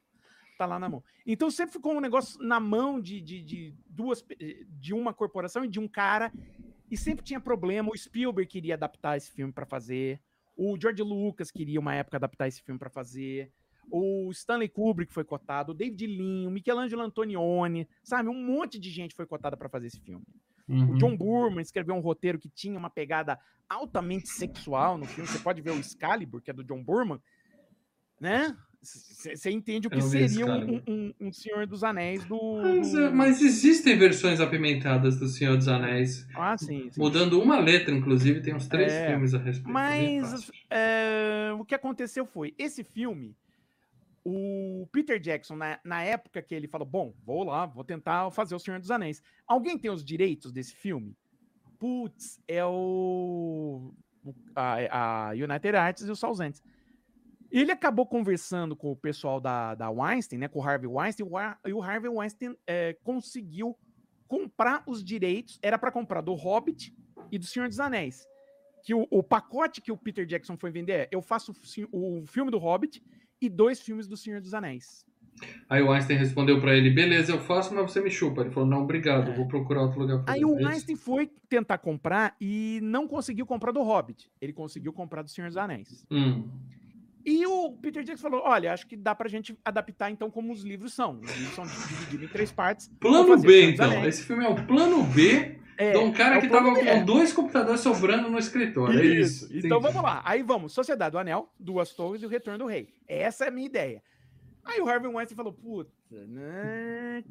tá 0.57 0.65
lá 0.65 0.77
na 0.77 0.89
mão. 0.89 1.03
Então 1.25 1.49
sempre 1.49 1.73
ficou 1.73 1.93
um 1.93 2.01
negócio 2.01 2.41
na 2.43 2.59
mão 2.59 2.99
de, 2.99 3.21
de, 3.21 3.41
de 3.41 3.73
duas, 3.87 4.25
de 4.79 4.93
uma 4.93 5.13
corporação 5.13 5.63
e 5.63 5.69
de 5.69 5.79
um 5.79 5.87
cara, 5.87 6.31
e 6.91 6.97
sempre 6.97 7.23
tinha 7.23 7.39
problema. 7.39 7.89
O 7.89 7.97
Spielberg 7.97 8.49
queria 8.49 8.73
adaptar 8.73 9.15
esse 9.15 9.31
filme 9.31 9.53
para 9.53 9.65
fazer, 9.65 10.21
o 10.57 10.77
George 10.79 11.01
Lucas 11.01 11.49
queria 11.49 11.79
uma 11.79 11.95
época 11.95 12.17
adaptar 12.17 12.47
esse 12.47 12.61
filme 12.61 12.77
para 12.77 12.89
fazer, 12.89 13.51
o 13.91 14.29
Stanley 14.31 14.69
Kubrick 14.69 15.11
foi 15.11 15.23
cotado, 15.23 15.71
o 15.71 15.75
David 15.75 16.05
Lean, 16.05 16.47
o 16.47 16.51
Michelangelo 16.51 17.01
Antonioni, 17.01 17.87
sabe? 18.03 18.29
Um 18.29 18.43
monte 18.43 18.77
de 18.77 18.89
gente 18.89 19.15
foi 19.15 19.25
cotada 19.25 19.57
para 19.57 19.69
fazer 19.69 19.87
esse 19.87 19.99
filme. 19.99 20.25
Uhum. 20.67 20.91
O 20.91 20.97
John 20.97 21.17
Burman 21.17 21.61
escreveu 21.61 21.95
um 21.95 21.99
roteiro 21.99 22.37
que 22.37 22.49
tinha 22.49 22.77
uma 22.77 22.89
pegada 22.89 23.39
altamente 23.67 24.29
sexual 24.29 24.97
no 24.97 25.05
filme. 25.05 25.27
Você 25.27 25.39
pode 25.39 25.61
ver 25.61 25.71
o 25.71 25.79
Excalibur, 25.79 26.41
que 26.41 26.51
é 26.51 26.53
do 26.53 26.63
John 26.63 26.83
Burman, 26.83 27.19
né? 28.19 28.55
Você 28.81 29.51
entende 29.51 29.87
o 29.87 29.89
que 29.91 30.01
seria 30.01 30.45
um, 30.45 30.81
um- 30.87 31.13
um 31.19 31.33
Senhor 31.33 31.67
dos 31.67 31.83
Anéis 31.83 32.23
do. 32.23 32.61
Mas, 32.61 32.95
é, 32.95 33.09
mas 33.09 33.41
existem 33.41 33.97
versões 33.97 34.39
apimentadas 34.39 35.19
do 35.19 35.27
Senhor 35.27 35.57
dos 35.57 35.67
Anéis. 35.67 36.25
Ah, 36.33 36.57
sim. 36.57 36.89
sim. 36.89 36.99
Mudando 37.01 37.41
uma 37.41 37.59
letra, 37.59 37.93
inclusive, 37.93 38.41
tem 38.41 38.55
uns 38.55 38.67
três 38.67 38.93
É, 38.93 39.09
filmes 39.09 39.33
a 39.33 39.37
respeito. 39.37 39.65
bem 39.65 40.21
Mas 40.21 40.49
é, 40.69 41.51
o 41.59 41.65
que 41.65 41.75
aconteceu 41.75 42.25
foi, 42.25 42.55
esse 42.57 42.81
filme, 42.81 43.35
o 44.23 44.87
Peter 44.93 45.19
Jackson, 45.19 45.57
na, 45.57 45.77
na 45.83 46.01
época 46.03 46.41
que 46.41 46.55
ele 46.55 46.67
falou, 46.67 46.87
bom, 46.87 47.13
vou 47.25 47.43
lá, 47.43 47.65
vou 47.65 47.83
tentar 47.83 48.31
fazer 48.31 48.55
o 48.55 48.59
Senhor 48.59 48.79
dos 48.79 48.91
Anéis. 48.91 49.21
Alguém 49.45 49.77
tem 49.77 49.91
os 49.91 50.03
direitos 50.05 50.53
desse 50.53 50.73
filme? 50.73 51.17
Putz, 51.77 52.39
é 52.47 52.63
o 52.63 53.93
a, 54.55 55.29
a 55.29 55.31
United 55.31 55.75
Arts 55.75 56.07
e 56.07 56.11
o 56.11 56.15
Sauzentes. 56.15 56.61
Ele 57.51 57.71
acabou 57.71 58.05
conversando 58.05 58.76
com 58.76 58.91
o 58.91 58.95
pessoal 58.95 59.39
da, 59.39 59.73
da 59.76 59.89
Weinstein, 59.89 60.39
né, 60.39 60.47
com 60.47 60.59
o 60.59 60.63
Harvey 60.63 60.88
Weinstein, 60.88 61.26
e 61.26 61.30
o 61.30 61.38
Har- 61.38 61.59
o 61.73 61.81
Harvey 61.81 62.09
Weinstein 62.09 62.55
é, 62.67 62.95
conseguiu 63.03 63.76
comprar 64.27 64.84
os 64.85 65.03
direitos, 65.03 65.57
era 65.61 65.77
para 65.77 65.91
comprar 65.91 66.21
do 66.21 66.34
Hobbit 66.35 66.93
e 67.31 67.38
do 67.39 67.45
Senhor 67.45 67.67
dos 67.67 67.80
Anéis 67.80 68.27
que 68.84 68.93
o, 68.93 69.05
o 69.11 69.21
pacote 69.21 69.81
que 69.81 69.91
o 69.91 69.97
Peter 69.97 70.26
Jackson 70.26 70.55
foi 70.57 70.71
vender 70.71 70.93
é: 70.93 71.07
eu 71.11 71.21
faço 71.21 71.51
o 71.51 71.53
fi- 71.53 71.88
o 71.91 72.23
filme 72.27 72.49
do 72.49 72.57
Hobbit 72.57 73.03
e 73.41 73.49
dois 73.49 73.81
filmes 73.81 74.07
do 74.07 74.15
Senhor 74.15 74.39
dos 74.39 74.53
Anéis. 74.53 75.05
Aí 75.69 75.81
o 75.81 75.91
Einstein 75.91 76.17
respondeu 76.17 76.61
pra 76.61 76.76
ele: 76.76 76.89
beleza, 76.89 77.31
eu 77.34 77.39
faço, 77.39 77.73
mas 77.76 77.91
você 77.91 77.99
me 78.01 78.09
chupa. 78.09 78.41
Ele 78.41 78.51
falou: 78.51 78.69
não, 78.69 78.84
obrigado, 78.84 79.31
É. 79.31 79.35
vou 79.35 79.47
procurar 79.47 79.81
outro 79.81 79.99
lugar 79.99 80.23
Aí 80.27 80.45
o? 80.45 80.55
Einstein 80.65 80.95
foi 80.95 81.30
tentar 81.49 81.77
comprar 81.80 82.35
e 82.39 82.80
não 82.81 83.05
conseguiu 83.07 83.45
comprar 83.45 83.71
do 83.73 83.81
Hobbit. 83.84 84.31
Ele 84.39 84.53
conseguiu 84.53 84.93
comprar 84.93 85.23
do 85.23 85.30
Senhor 85.30 85.47
dos 85.47 85.57
Anéis. 85.57 86.05
Hum. 86.09 86.47
E 87.25 87.45
o 87.45 87.71
Peter 87.73 88.03
Jackson 88.03 88.29
falou: 88.29 88.45
olha, 88.45 88.73
acho 88.73 88.87
que 88.87 88.95
dá 88.95 89.13
pra 89.13 89.27
gente 89.29 89.57
adaptar 89.63 90.09
então 90.09 90.29
como 90.31 90.53
os 90.53 90.63
livros 90.63 90.93
são. 90.93 91.19
Os 91.19 91.35
livros 91.37 91.55
são 91.55 91.65
divididos 91.65 92.25
em 92.29 92.31
três 92.31 92.51
partes. 92.51 92.89
Plano 92.99 93.37
B, 93.37 93.71
então. 93.71 94.05
Esse 94.05 94.23
filme 94.23 94.45
é 94.45 94.49
o 94.49 94.55
plano 94.65 95.03
B 95.03 95.59
É, 95.77 95.91
de 95.91 95.97
um 95.97 96.11
cara 96.11 96.35
é 96.37 96.41
que 96.41 96.47
tava 96.47 96.73
B. 96.73 96.83
com 96.83 97.05
dois 97.05 97.33
computadores 97.33 97.81
sobrando 97.81 98.29
no 98.29 98.37
escritório. 98.39 98.99
É 98.99 99.05
isso. 99.05 99.49
Então 99.51 99.79
vamos 99.79 100.01
lá. 100.01 100.21
Aí 100.25 100.41
vamos, 100.43 100.73
Sociedade 100.73 101.11
do 101.11 101.19
Anel, 101.19 101.51
Duas 101.59 101.93
Torres 101.93 102.21
e 102.21 102.25
o 102.25 102.29
Retorno 102.29 102.59
do 102.59 102.65
Rei. 102.65 102.89
Essa 103.07 103.45
é 103.45 103.47
a 103.49 103.51
minha 103.51 103.65
ideia. 103.65 104.01
Aí 104.65 104.79
o 104.81 104.87
Harvey 104.87 105.09
Weinstein 105.11 105.35
falou, 105.35 105.53
puta, 105.53 105.91
né, 106.27 107.23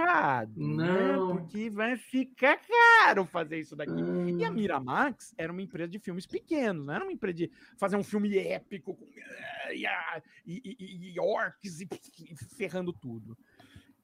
errado. 0.00 0.52
Não. 0.56 1.34
Né? 1.34 1.40
Porque 1.40 1.70
vai 1.70 1.96
ficar 1.96 2.58
caro 2.58 3.24
fazer 3.24 3.58
isso 3.58 3.74
daqui. 3.76 3.92
E 3.92 4.44
a 4.44 4.50
Hum. 4.50 4.54
Miramax 4.54 5.34
era 5.38 5.52
uma 5.52 5.62
empresa 5.62 5.88
de 5.90 5.98
filmes 5.98 6.26
pequenos, 6.26 6.86
não 6.86 6.94
era 6.94 7.04
uma 7.04 7.12
empresa 7.12 7.34
de 7.36 7.50
fazer 7.76 7.96
um 7.96 8.04
filme 8.04 8.36
épico 8.38 8.94
com 8.94 9.06
e, 9.72 9.86
a- 9.86 10.22
e, 10.46 10.76
e- 10.78 11.12
e 11.14 11.20
orcs 11.20 11.80
e, 11.80 11.88
e 12.30 12.36
ferrando 12.56 12.92
tudo. 12.92 13.36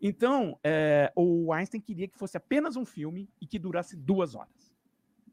Então, 0.00 0.58
é, 0.64 1.12
o 1.14 1.52
Einstein 1.52 1.80
queria 1.80 2.08
que 2.08 2.16
fosse 2.18 2.36
apenas 2.36 2.74
um 2.76 2.86
filme 2.86 3.28
e 3.40 3.46
que 3.46 3.58
durasse 3.58 3.96
duas 3.96 4.34
horas. 4.34 4.70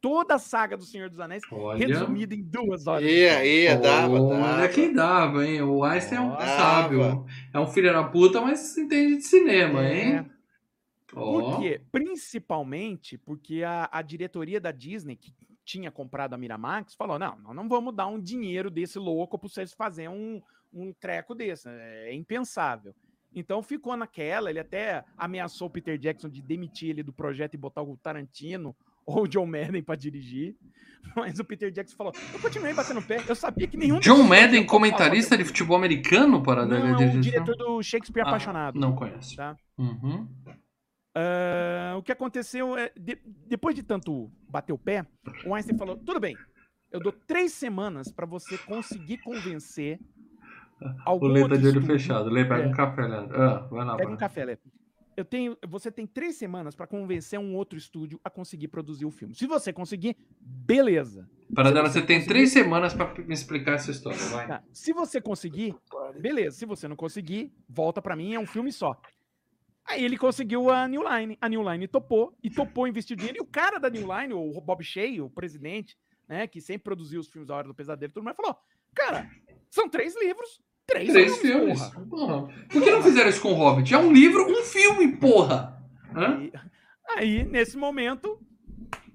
Toda 0.01 0.35
a 0.35 0.39
saga 0.39 0.77
do 0.77 0.83
Senhor 0.83 1.09
dos 1.09 1.19
Anéis 1.19 1.41
Olha. 1.51 1.87
resumida 1.87 2.35
em 2.35 2.43
duas 2.43 2.85
horas. 2.85 3.03
Ia, 3.09 3.31
filme. 3.35 3.47
ia, 3.47 3.77
dava, 3.77 4.21
Olha 4.21 4.37
dava. 4.43 4.67
quem 4.69 4.93
dava, 4.93 5.45
hein? 5.47 5.61
O 5.63 5.83
Einstein 5.83 6.17
é 6.19 6.21
um 6.21 6.29
Dava. 6.29 6.45
sábio. 6.45 7.25
É 7.53 7.59
um 7.59 7.65
filho 7.67 7.91
da 7.91 8.03
puta, 8.03 8.39
mas 8.41 8.77
entende 8.77 9.15
de 9.17 9.23
cinema, 9.23 9.83
É. 9.83 10.03
hein? 10.17 10.31
Ó. 11.15 11.51
Por 11.51 11.59
quê? 11.59 11.81
Principalmente 11.91 13.17
porque 13.17 13.63
a, 13.63 13.89
a 13.91 14.01
diretoria 14.01 14.59
da 14.59 14.71
Disney, 14.71 15.15
que 15.15 15.33
tinha 15.63 15.91
comprado 15.91 16.33
a 16.33 16.37
Miramax, 16.37 16.95
falou: 16.95 17.19
não, 17.19 17.37
nós 17.39 17.55
não 17.55 17.67
vamos 17.67 17.95
dar 17.95 18.07
um 18.07 18.19
dinheiro 18.19 18.69
desse 18.69 18.97
louco 18.97 19.37
para 19.37 19.49
vocês 19.49 19.73
fazerem 19.73 20.09
um, 20.09 20.41
um 20.73 20.93
treco 20.93 21.35
desse. 21.35 21.67
É 21.69 22.13
impensável. 22.13 22.95
Então 23.35 23.61
ficou 23.61 23.95
naquela, 23.95 24.49
ele 24.49 24.59
até 24.59 25.03
ameaçou 25.17 25.67
o 25.67 25.69
Peter 25.69 25.97
Jackson 25.97 26.29
de 26.29 26.41
demitir 26.41 26.89
ele 26.89 27.03
do 27.03 27.13
projeto 27.13 27.53
e 27.53 27.57
botar 27.57 27.83
o 27.83 27.97
Tarantino 27.97 28.75
ou 29.05 29.23
o 29.23 29.27
John 29.27 29.45
Madden 29.45 29.83
para 29.83 29.95
dirigir. 29.95 30.55
Mas 31.15 31.37
o 31.39 31.45
Peter 31.45 31.69
Jackson 31.71 31.95
falou: 31.95 32.13
eu 32.33 32.39
continuei 32.39 32.73
batendo 32.73 33.01
pé, 33.01 33.23
eu 33.27 33.35
sabia 33.35 33.67
que 33.67 33.77
nenhum. 33.77 33.99
John 33.99 34.23
Madden, 34.23 34.65
comentarista 34.65 35.37
de 35.37 35.43
futebol 35.43 35.77
americano 35.77 36.41
para 36.41 36.65
Não, 36.65 36.99
é 36.99 37.07
o 37.07 37.19
diretor 37.19 37.55
do 37.55 37.83
Shakespeare 37.83 38.23
Ah, 38.23 38.29
Apaixonado. 38.29 38.79
Não 38.79 38.95
conheço. 38.95 39.35
Tá. 39.35 39.55
Uhum. 39.77 40.27
Ah, 41.19 41.95
o 41.97 42.03
que 42.03 42.11
aconteceu 42.11 42.77
é, 42.77 42.91
de- 42.95 43.17
depois 43.47 43.75
de 43.75 43.81
tanto 43.83 44.29
bater 44.47 44.71
o 44.73 44.77
pé, 44.77 45.05
o 45.45 45.55
Einstein 45.55 45.77
falou: 45.77 45.97
tudo 45.97 46.19
bem, 46.19 46.37
eu 46.91 46.99
dou 46.99 47.11
três 47.11 47.53
semanas 47.53 48.11
para 48.11 48.25
você 48.25 48.57
conseguir 48.59 49.17
convencer 49.19 49.99
O 50.79 50.85
algum 51.05 51.27
Lê 51.27 51.41
tá 51.41 51.55
de 51.55 51.67
olho 51.67 51.67
estúdio. 51.79 51.87
fechado. 51.87 52.29
Lê, 52.29 52.45
pega 52.45 52.63
É. 52.63 52.67
um 52.67 52.71
café, 52.71 53.01
Leandro. 53.07 53.41
Ah, 53.41 53.59
vai 53.67 53.85
lá. 53.85 53.95
Pega 53.95 54.05
vai 54.09 54.13
um 54.13 54.17
café, 54.17 54.45
Lê. 54.45 54.57
Eu 55.15 55.25
tenho, 55.25 55.57
você 55.67 55.89
tem 55.91 56.05
três 56.05 56.35
semanas 56.35 56.75
para 56.75 56.85
convencer 56.85 57.39
um 57.39 57.55
outro 57.55 57.75
estúdio 57.75 58.19
a 58.23 58.29
conseguir 58.29 58.67
produzir 58.67 59.03
o 59.03 59.09
filme. 59.09 59.33
Se 59.33 59.47
você 59.47 59.73
conseguir, 59.73 60.15
beleza. 60.39 61.27
Para 61.55 61.71
dela, 61.71 61.89
você 61.89 62.01
você 62.01 62.05
tem 62.05 62.17
conseguir- 62.17 62.33
três 62.35 62.51
semanas 62.51 62.93
para 62.93 63.11
me 63.23 63.33
explicar 63.33 63.71
essa 63.73 63.89
história. 63.89 64.19
Vai. 64.29 64.47
Tá, 64.47 64.63
Se 64.71 64.93
você 64.93 65.19
conseguir, 65.19 65.73
beleza. 66.21 66.57
Se 66.57 66.67
você 66.67 66.87
não 66.87 66.95
conseguir, 66.95 67.51
volta 67.67 67.99
para 67.99 68.15
mim, 68.15 68.35
é 68.35 68.39
um 68.39 68.45
filme 68.45 68.71
só. 68.71 68.95
Aí 69.87 70.03
ele 70.03 70.17
conseguiu 70.17 70.69
a 70.69 70.87
New 70.87 71.01
Line. 71.07 71.37
A 71.41 71.47
New 71.47 71.63
Line 71.71 71.87
topou 71.87 72.35
e 72.43 72.49
topou 72.49 72.87
investir 72.87 73.15
dinheiro. 73.15 73.37
E 73.37 73.41
o 73.41 73.45
cara 73.45 73.79
da 73.79 73.89
New 73.89 74.07
Line, 74.15 74.33
o 74.33 74.59
Bob 74.61 74.83
Shea, 74.83 75.23
o 75.23 75.29
presidente, 75.29 75.97
né, 76.27 76.45
que 76.45 76.59
sempre 76.59 76.83
produziu 76.83 77.19
os 77.21 77.29
filmes 77.29 77.47
da 77.47 77.55
Hora 77.55 77.67
do 77.67 77.73
Pesadelo, 77.73 78.11
e 78.11 78.13
tudo 78.13 78.23
mais, 78.23 78.35
falou: 78.35 78.55
Cara, 78.93 79.29
são 79.69 79.87
três 79.87 80.13
livros, 80.21 80.59
três, 80.85 81.09
Três 81.09 81.37
filmes, 81.37 81.79
porra." 81.81 82.05
Porra. 82.09 82.47
Por 82.69 82.83
que 82.83 82.91
não 82.91 83.01
fizeram 83.01 83.29
isso 83.29 83.41
com 83.41 83.51
o 83.53 83.55
Hobbit? 83.55 83.93
É 83.93 83.97
um 83.97 84.11
livro, 84.11 84.45
um 84.45 84.61
filme, 84.63 85.15
porra. 85.15 85.81
E- 86.41 86.51
aí, 87.15 87.43
nesse 87.45 87.77
momento, 87.77 88.39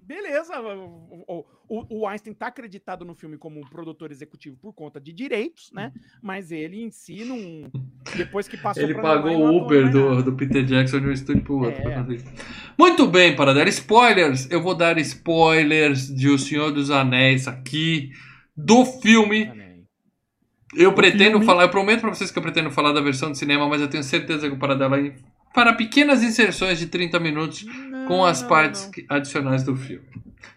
beleza. 0.06 0.60
O, 0.60 1.24
o- 1.28 1.44
o- 1.68 2.00
o 2.00 2.06
Einstein 2.06 2.34
tá 2.34 2.48
acreditado 2.48 3.04
no 3.04 3.14
filme 3.14 3.36
como 3.38 3.58
um 3.60 3.64
produtor 3.68 4.10
executivo 4.10 4.56
por 4.60 4.72
conta 4.72 5.00
de 5.00 5.12
direitos, 5.12 5.70
né? 5.72 5.92
Mas 6.20 6.50
ele 6.52 6.82
em 6.82 6.90
si 6.90 7.24
não. 7.24 7.70
Depois 8.16 8.46
que 8.48 8.56
passou 8.56 8.82
Ele 8.82 8.94
pagou 8.94 9.36
o 9.36 9.56
Uber 9.64 9.90
do, 9.90 10.22
do 10.22 10.32
Peter 10.34 10.64
Jackson 10.64 11.00
de 11.00 11.06
um 11.06 11.12
estúdio 11.12 11.42
pro 11.44 11.58
outro. 11.64 11.88
É. 11.88 12.04
Muito 12.78 13.06
bem, 13.06 13.34
para 13.36 13.54
dar 13.54 13.66
spoilers, 13.68 14.50
eu 14.50 14.60
vou 14.62 14.74
dar 14.74 14.98
spoilers 14.98 16.08
de 16.14 16.28
O 16.28 16.38
Senhor 16.38 16.70
dos 16.72 16.90
Anéis 16.90 17.46
aqui, 17.48 18.10
do 18.56 18.84
filme. 18.84 19.50
Eu 20.74 20.94
pretendo 20.94 21.32
filme. 21.32 21.44
falar, 21.46 21.64
eu 21.64 21.68
prometo 21.68 22.00
pra 22.00 22.10
vocês 22.14 22.30
que 22.30 22.38
eu 22.38 22.42
pretendo 22.42 22.70
falar 22.70 22.92
da 22.92 23.00
versão 23.00 23.30
de 23.30 23.36
cinema, 23.38 23.68
mas 23.68 23.80
eu 23.80 23.88
tenho 23.88 24.02
certeza 24.02 24.48
que 24.48 24.54
o 24.54 24.58
Paradela 24.58 24.96
aí 24.96 25.14
para 25.54 25.74
pequenas 25.74 26.22
inserções 26.22 26.78
de 26.78 26.86
30 26.86 27.20
minutos 27.20 27.66
com 28.06 28.24
as 28.24 28.42
não, 28.42 28.48
partes 28.48 28.90
adicionais 29.08 29.62
do 29.64 29.74
filme. 29.76 30.06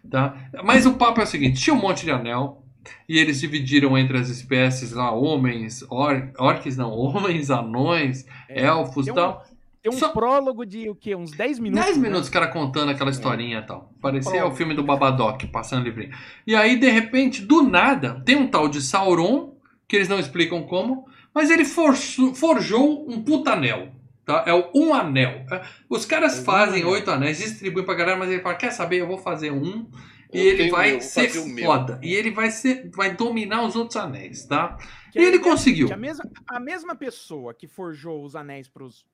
Tá? 0.10 0.36
Mas 0.64 0.86
o 0.86 0.94
papo 0.94 1.20
é 1.20 1.24
o 1.24 1.28
seguinte: 1.28 1.62
tinha 1.62 1.74
um 1.74 1.80
monte 1.82 2.04
de 2.06 2.12
anel. 2.12 2.62
E 3.10 3.18
eles 3.18 3.40
dividiram 3.42 3.98
entre 3.98 4.16
as 4.16 4.30
espécies 4.30 4.92
lá, 4.92 5.12
homens, 5.12 5.84
or, 5.90 6.30
orques 6.38 6.78
não, 6.78 6.92
homens, 6.94 7.50
anões, 7.50 8.28
É, 8.48 8.66
elfos 8.66 9.08
e 9.08 9.12
tem 9.12 9.14
um- 9.14 9.16
tal. 9.16 9.46
Tem 9.82 9.92
um 9.94 9.98
Só- 9.98 10.10
prólogo 10.10 10.66
de 10.66 10.88
o 10.90 10.96
quê? 10.96 11.16
Uns 11.16 11.32
10 11.32 11.58
minutos. 11.60 11.84
10 11.86 11.98
né? 11.98 12.04
minutos, 12.10 12.28
o 12.30 12.32
cara 12.32 12.48
contando 12.48 12.90
aquela 12.92 13.10
historinha 13.12 13.60
e 13.60 13.62
tal. 13.64 13.92
Parecia 14.02 14.32
Prólogo. 14.32 14.54
o 14.54 14.58
filme 14.58 14.74
do 14.74 14.84
Babadoc, 14.84 15.44
passando 15.48 15.84
livrinho. 15.84 16.12
E 16.46 16.56
aí, 16.56 16.76
de 16.80 16.90
repente, 16.90 17.42
do 17.44 17.62
nada, 17.64 18.20
tem 18.26 18.36
um 18.36 18.48
tal 18.48 18.68
de 18.68 18.82
Sauron, 18.82 19.54
que 19.88 19.96
eles 19.96 20.08
não 20.10 20.20
explicam 20.20 20.64
como, 20.64 21.06
mas 21.34 21.52
ele 21.52 21.66
forço- 21.66 22.34
forjou 22.34 23.08
um 23.08 23.22
puta 23.22 23.54
anel. 23.54 23.90
Tá? 24.26 24.44
É 24.48 24.54
o 24.54 24.72
um 24.74 24.94
anel. 24.94 25.46
É, 25.52 25.64
Os 25.88 26.06
caras 26.06 26.38
É 26.38 26.42
um 26.42 26.44
fazem 26.46 26.82
anel. 26.82 26.94
oito 26.94 27.12
anéis, 27.12 27.38
distribuem 27.38 27.86
pra 27.86 27.94
galera, 27.94 28.18
mas 28.18 28.30
ele 28.32 28.42
fala: 28.42 28.56
quer 28.56 28.72
saber? 28.72 28.98
Eu 29.02 29.08
vou 29.08 29.18
fazer 29.20 29.52
um. 29.52 29.88
E 30.34 30.40
Eu 30.40 30.46
ele 30.54 30.72
vai 30.72 30.92
meu, 30.94 31.02
ser 31.02 31.30
foda. 31.64 32.00
E 32.02 32.14
ele 32.14 32.32
vai 32.32 32.50
ser. 32.50 32.90
Vai 32.96 33.16
dominar 33.16 33.62
os 33.64 33.76
outros 33.76 33.96
anéis, 33.98 34.46
tá? 34.46 34.78
Que 35.12 35.20
E 35.20 35.24
ele 35.24 35.38
é- 35.38 35.40
é 35.40 35.44
conseguiu. 35.44 35.94
A 35.94 35.96
mesma, 35.98 36.30
a 36.48 36.60
mesma 36.60 36.96
pessoa 36.96 37.54
que 37.54 37.68
forjou 37.68 38.24
os 38.26 38.36
anéis 38.36 38.68
pros 38.68 39.06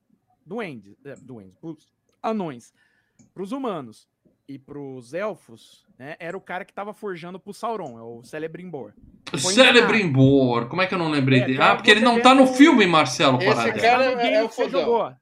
duendes, 0.46 0.96
é, 1.06 1.14
duendes, 1.16 1.58
pros 1.60 1.92
anões, 2.24 2.74
pros 3.34 3.52
humanos 3.52 4.08
e 4.54 4.60
pros 4.60 5.14
elfos, 5.14 5.86
né, 5.98 6.16
era 6.20 6.36
o 6.38 6.42
cara 6.42 6.64
que 6.66 6.74
tava 6.74 6.94
forjando 6.94 7.40
pro 7.40 7.54
Sauron, 7.54 7.98
é 7.98 8.02
o 8.02 8.24
Celebrimbor. 8.24 8.94
Foi 9.30 9.54
Celebrimbor. 9.54 10.68
Como 10.68 10.82
é 10.82 10.88
que 10.88 10.94
eu 10.94 11.00
não 11.00 11.10
lembrei 11.10 11.42
É, 11.42 11.46
dele? 11.46 11.60
é 11.60 11.64
Ah, 11.64 11.76
porque 11.76 11.92
ele 11.92 12.02
não 12.02 12.22
tá 12.22 12.34
no 12.36 12.42
no- 12.46 12.48
filme, 12.54 12.86
Marcelo 12.86 13.38
Esse 13.38 13.48
Paradela. 13.56 13.82
cara- 13.82 14.16
no 14.16 14.22
é- 14.22 14.34
é 14.34 14.44
o 14.44 14.50
que 14.50 14.56
você 14.56 14.64
fodão. 14.66 14.82
jogou. 14.82 15.14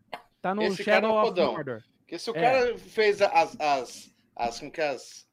Tá 0.41 0.55
no 0.55 0.63
Esse 0.63 0.83
cara 0.83 0.97
é 0.97 1.01
Shadow 1.01 1.15
o 1.15 1.19
of 1.21 1.27
fodão. 1.29 1.51
Mordor. 1.53 1.81
Porque 1.99 2.17
se 2.19 2.31
o 2.31 2.35
É. 2.35 2.41
cara 2.41 2.77
fez 2.77 3.21
as. 3.21 3.59
as, 3.59 4.13
as 4.35 4.59
como 4.59 4.71
que 4.71 4.81
é 4.81 4.89
as. 4.89 5.27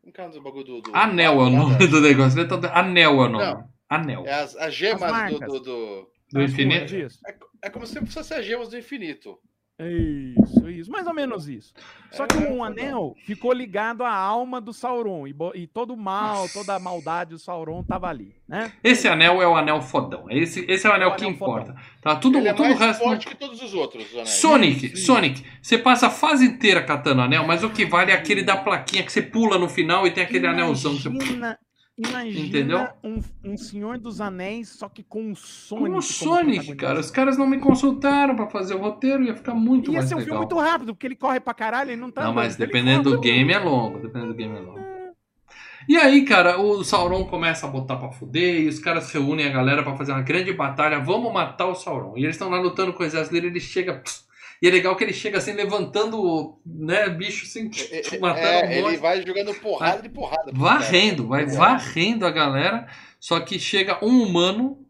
Como 0.00 0.12
que 0.12 0.20
é 0.20 0.26
o 0.26 0.42
bagulho 0.42 0.64
do. 0.64 0.80
do 0.82 0.96
Anel 0.96 1.32
é 1.34 1.44
o 1.44 1.50
nome 1.50 1.86
do 1.86 2.00
negócio. 2.00 2.48
Tá- 2.48 2.78
Anel 2.78 3.10
é 3.22 3.26
o 3.26 3.28
nome. 3.28 3.44
Não. 3.44 3.68
Anel. 3.88 4.26
É 4.26 4.32
as, 4.34 4.56
as 4.56 4.74
gemas 4.74 5.02
As 5.02 5.30
do, 5.32 5.38
do, 5.38 5.60
do- 5.60 6.10
Do 6.32 6.42
infinito. 6.42 6.94
É, 6.94 7.36
é 7.64 7.70
como 7.70 7.86
se 7.86 8.04
fosse 8.06 8.34
as 8.34 8.44
gemas 8.44 8.68
do 8.68 8.76
infinito. 8.78 9.38
Isso, 9.80 10.68
isso, 10.68 10.90
mais 10.90 11.06
ou 11.06 11.14
menos 11.14 11.48
isso. 11.48 11.72
Só 12.10 12.26
que 12.26 12.36
É, 12.36 12.50
um 12.50 12.64
anel 12.64 13.14
ficou 13.24 13.52
ligado 13.52 14.02
à 14.02 14.12
alma 14.12 14.60
do 14.60 14.72
Sauron 14.72 15.24
e, 15.24 15.34
e 15.54 15.66
todo 15.68 15.94
o 15.94 15.96
mal, 15.96 16.48
toda 16.48 16.74
a 16.74 16.80
maldade 16.80 17.30
do 17.30 17.38
Sauron 17.38 17.84
tava 17.84 18.08
ali, 18.08 18.34
né? 18.48 18.72
Esse 18.82 19.06
anel 19.06 19.40
é 19.40 19.46
o 19.46 19.54
anel 19.54 19.80
fodão. 19.80 20.26
Esse, 20.28 20.64
esse 20.68 20.84
é 20.84 20.90
o 20.90 20.92
anel 20.92 21.10
o 21.10 21.14
que 21.14 21.22
anel 21.22 21.34
importa. 21.34 21.76
Tá? 22.02 22.16
Tudo, 22.16 22.38
Ele 22.38 22.48
é 22.48 22.52
tudo 22.52 22.70
mais 22.70 22.80
resto. 22.80 23.04
forte 23.04 23.26
que 23.28 23.36
todos 23.36 23.62
os 23.62 23.72
outros. 23.72 24.04
os 24.06 24.12
anéis. 24.14 24.30
Sonic, 24.30 24.86
isso. 24.86 25.06
Sonic, 25.06 25.44
você 25.62 25.78
passa 25.78 26.08
a 26.08 26.10
fase 26.10 26.44
inteira 26.44 26.82
catando 26.82 27.22
anel, 27.22 27.46
mas 27.46 27.62
o 27.62 27.70
que 27.70 27.86
vale 27.86 28.10
é 28.10 28.14
aquele 28.14 28.42
da 28.42 28.56
plaquinha 28.56 29.04
que 29.04 29.12
você 29.12 29.22
pula 29.22 29.58
no 29.58 29.68
final 29.68 30.06
e 30.06 30.10
tem 30.10 30.24
aquele 30.24 30.46
anelzão 30.48 30.96
que 30.96 31.08
você. 31.08 31.56
Imagina, 31.98 32.46
Entendeu? 32.46 32.88
Um, 33.02 33.20
um 33.44 33.56
Senhor 33.56 33.98
dos 33.98 34.20
Anéis, 34.20 34.68
só 34.68 34.88
que 34.88 35.02
com 35.02 35.30
um 35.30 35.34
Sonic. 35.34 35.84
Como 35.84 35.90
como 35.90 36.02
Sonic, 36.02 36.76
cara. 36.76 37.00
Os 37.00 37.10
caras 37.10 37.36
não 37.36 37.46
me 37.46 37.58
consultaram 37.58 38.36
pra 38.36 38.46
fazer 38.48 38.74
o 38.74 38.78
roteiro, 38.78 39.24
ia 39.24 39.34
ficar 39.34 39.54
muito 39.54 39.90
Ia 39.90 39.98
mais 39.98 40.08
ser 40.08 40.14
um 40.14 40.18
filme 40.18 40.32
legal. 40.32 40.42
muito 40.42 40.58
rápido, 40.58 40.94
porque 40.94 41.06
ele 41.08 41.16
corre 41.16 41.40
pra 41.40 41.52
caralho, 41.52 41.90
ele 41.90 42.00
não 42.00 42.10
tá 42.10 42.22
Não, 42.22 42.32
mas 42.32 42.54
dependendo 42.54 43.10
do 43.10 43.20
game 43.20 43.52
é 43.52 43.58
longo. 43.58 43.98
Dependendo 43.98 44.32
do 44.32 44.36
game 44.36 44.56
é 44.56 44.60
longo. 44.60 44.78
E 45.88 45.96
aí, 45.96 46.24
cara, 46.24 46.60
o 46.60 46.84
Sauron 46.84 47.24
começa 47.24 47.66
a 47.66 47.70
botar 47.70 47.96
pra 47.96 48.12
fuder 48.12 48.60
e 48.60 48.68
os 48.68 48.78
caras 48.78 49.10
reúnem 49.10 49.46
a 49.46 49.50
galera 49.50 49.82
pra 49.82 49.96
fazer 49.96 50.12
uma 50.12 50.22
grande 50.22 50.52
batalha. 50.52 51.00
Vamos 51.00 51.32
matar 51.32 51.66
o 51.66 51.74
Sauron. 51.74 52.12
E 52.16 52.24
eles 52.24 52.36
estão 52.36 52.50
lá 52.50 52.60
lutando 52.60 52.92
com 52.92 53.02
o 53.02 53.06
exército 53.06 53.32
dele, 53.34 53.46
ele 53.48 53.60
chega. 53.60 54.02
E 54.60 54.66
é 54.66 54.70
legal 54.70 54.96
que 54.96 55.04
ele 55.04 55.12
chega 55.12 55.38
assim, 55.38 55.52
levantando, 55.52 56.58
né, 56.66 57.08
bicho 57.08 57.44
assim, 57.46 57.70
É, 57.92 58.14
é, 58.14 58.18
matando 58.18 58.46
é, 58.46 58.66
um 58.66 58.70
ele 58.72 58.82
monte. 58.82 58.96
vai 58.96 59.26
jogando 59.26 59.54
porrada 59.60 60.02
de 60.02 60.08
porrada. 60.08 60.50
Varrendo, 60.52 61.26
vai 61.28 61.44
É. 61.44 61.46
varrendo 61.46 62.26
a 62.26 62.30
galera. 62.30 62.88
Só 63.20 63.38
que 63.40 63.58
chega 63.58 64.04
um 64.04 64.22
humano, 64.22 64.84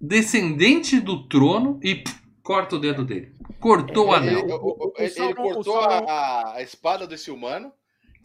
descendente 0.00 1.00
do 1.00 1.26
trono, 1.28 1.78
e 1.82 1.96
pff, 1.96 2.14
corta 2.42 2.76
o 2.76 2.78
dedo 2.78 3.04
dele. 3.04 3.32
Cortou 3.60 4.08
o. 4.10 4.16
Ele, 4.16 4.28
anel. 4.30 4.46
o- 4.46 4.52
o- 4.52 4.68
O- 4.68 4.88
o 4.88 4.92
ele- 4.98 5.12
ele 5.16 5.32
o 5.32 5.34
cortou 5.36 5.78
a, 5.80 6.54
a 6.56 6.62
espada 6.62 7.06
desse 7.06 7.30
humano 7.30 7.72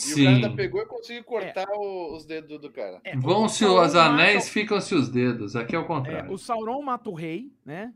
e 0.08 0.12
o 0.12 0.16
Sim. 0.16 0.24
cara 0.26 0.36
ainda 0.36 0.50
pegou 0.52 0.82
e 0.82 0.86
conseguiu 0.86 1.24
cortar 1.24 1.68
o- 1.70 2.16
os 2.16 2.26
dedos 2.26 2.60
do 2.60 2.70
cara. 2.72 3.00
É, 3.06 3.16
o- 3.16 3.20
o 3.20 3.22
Vão-se 3.22 3.64
os 3.64 3.94
mata 3.94 4.04
anéis, 4.04 4.50
ficam-se 4.50 4.94
os 4.94 5.08
dedos. 5.10 5.56
Aqui 5.56 5.76
é 5.76 5.80
o 5.80 5.84
É, 5.84 5.86
contrário. 5.88 6.32
o 6.32 6.38
Sauron 6.38 6.82
mata 6.82 7.10
o 7.10 7.14
rei, 7.14 7.52
né? 7.66 7.94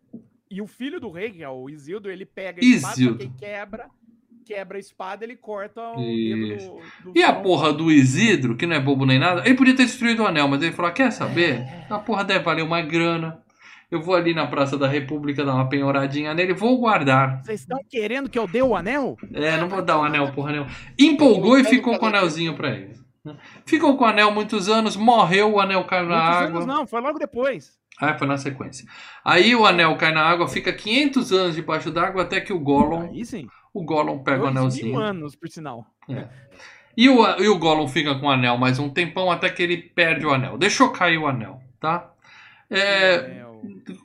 E 0.53 0.61
o 0.61 0.67
filho 0.67 0.99
do 0.99 1.09
rei, 1.09 1.31
que 1.31 1.41
é 1.43 1.49
o 1.49 1.67
Isildo, 1.67 2.11
ele 2.11 2.27
pega 2.27 2.61
a 2.61 2.63
espada, 2.63 3.15
que 3.17 3.27
quebra, 3.39 3.89
quebra 4.45 4.77
a 4.77 4.80
espada, 4.80 5.25
ele 5.25 5.35
corta 5.35 5.81
o 5.93 5.95
dedo 5.95 6.57
do, 7.03 7.11
do 7.11 7.17
E 7.17 7.23
a 7.23 7.34
porra 7.34 7.73
do 7.73 7.91
Isidro, 7.91 8.55
que 8.55 8.67
não 8.67 8.75
é 8.75 8.80
bobo 8.80 9.03
nem 9.03 9.17
nada, 9.17 9.41
ele 9.47 9.55
podia 9.55 9.75
ter 9.75 9.85
destruído 9.85 10.21
o 10.21 10.27
anel, 10.27 10.47
mas 10.47 10.61
ele 10.61 10.71
falou: 10.71 10.91
quer 10.91 11.11
saber? 11.11 11.65
A 11.89 11.97
porra 11.97 12.23
deve 12.23 12.43
valer 12.43 12.63
uma 12.63 12.84
grana. 12.84 13.41
Eu 13.89 13.99
vou 13.99 14.13
ali 14.13 14.31
na 14.31 14.45
Praça 14.45 14.77
da 14.77 14.88
República 14.88 15.43
dar 15.43 15.55
uma 15.55 15.67
penhoradinha 15.67 16.35
nele, 16.35 16.53
vou 16.53 16.77
guardar. 16.77 17.43
Vocês 17.43 17.61
estão 17.61 17.80
querendo 17.89 18.30
que 18.30 18.38
eu 18.38 18.47
dê 18.47 18.61
o 18.61 18.75
anel? 18.75 19.17
É, 19.34 19.57
não 19.57 19.67
vou 19.67 19.81
dar 19.81 19.97
o 19.97 20.03
anel, 20.03 20.31
porra 20.34 20.51
nenhuma. 20.51 20.69
Empolgou 20.99 21.57
e 21.57 21.63
ficou 21.63 21.97
com 21.97 22.05
o 22.05 22.09
anelzinho 22.09 22.53
pra 22.53 22.69
ele. 22.69 22.93
Ficou 23.65 23.97
com 23.97 24.03
o 24.03 24.07
anel 24.07 24.31
muitos 24.31 24.67
anos, 24.69 24.95
morreu, 24.95 25.53
o 25.53 25.59
anel 25.59 25.84
caiu 25.85 26.07
na 26.07 26.15
Muitos 26.15 26.41
água. 26.41 26.61
anos 26.61 26.65
não, 26.65 26.85
foi 26.85 27.01
logo 27.01 27.17
depois. 27.17 27.77
Ah, 27.99 28.18
foi 28.18 28.28
na 28.28 28.38
sequência. 28.38 28.86
Aí 29.24 29.56
o 29.56 29.65
anel 29.65 29.95
cai 29.98 30.11
na 30.11 30.22
água, 30.24 30.48
fica 30.48 30.74
500 30.74 31.32
anos 31.32 31.56
debaixo 31.56 31.91
d'água 31.91 32.24
até 32.24 32.41
que 32.41 32.52
o 32.52 32.60
Gollum, 32.60 33.10
Aí 33.11 33.24
sim. 33.26 33.48
o 33.74 33.84
Gollum 33.84 34.24
pega 34.24 34.44
o 34.44 34.48
anelzinho. 34.48 34.94
mil 34.94 34.99
anos, 34.99 35.36
por 35.36 35.48
sinal. 35.49 35.86
E 36.98 37.10
o, 37.10 37.26
e 37.40 37.48
o 37.48 37.57
Gollum 37.57 37.88
fica 37.88 38.15
com 38.20 38.28
o 38.28 38.30
anel 38.32 38.57
mais 38.57 38.78
um 38.80 38.90
tempão 38.90 39.32
até 39.32 39.49
que 39.49 39.64
ele 39.64 39.78
perde 39.78 40.26
o 40.26 40.34
anel. 40.34 40.57
Deixou 40.57 40.91
cair 40.91 41.18
o 41.18 41.28
anel, 41.28 41.61
tá? 41.80 42.11
É, 42.70 43.15
É, 43.15 43.45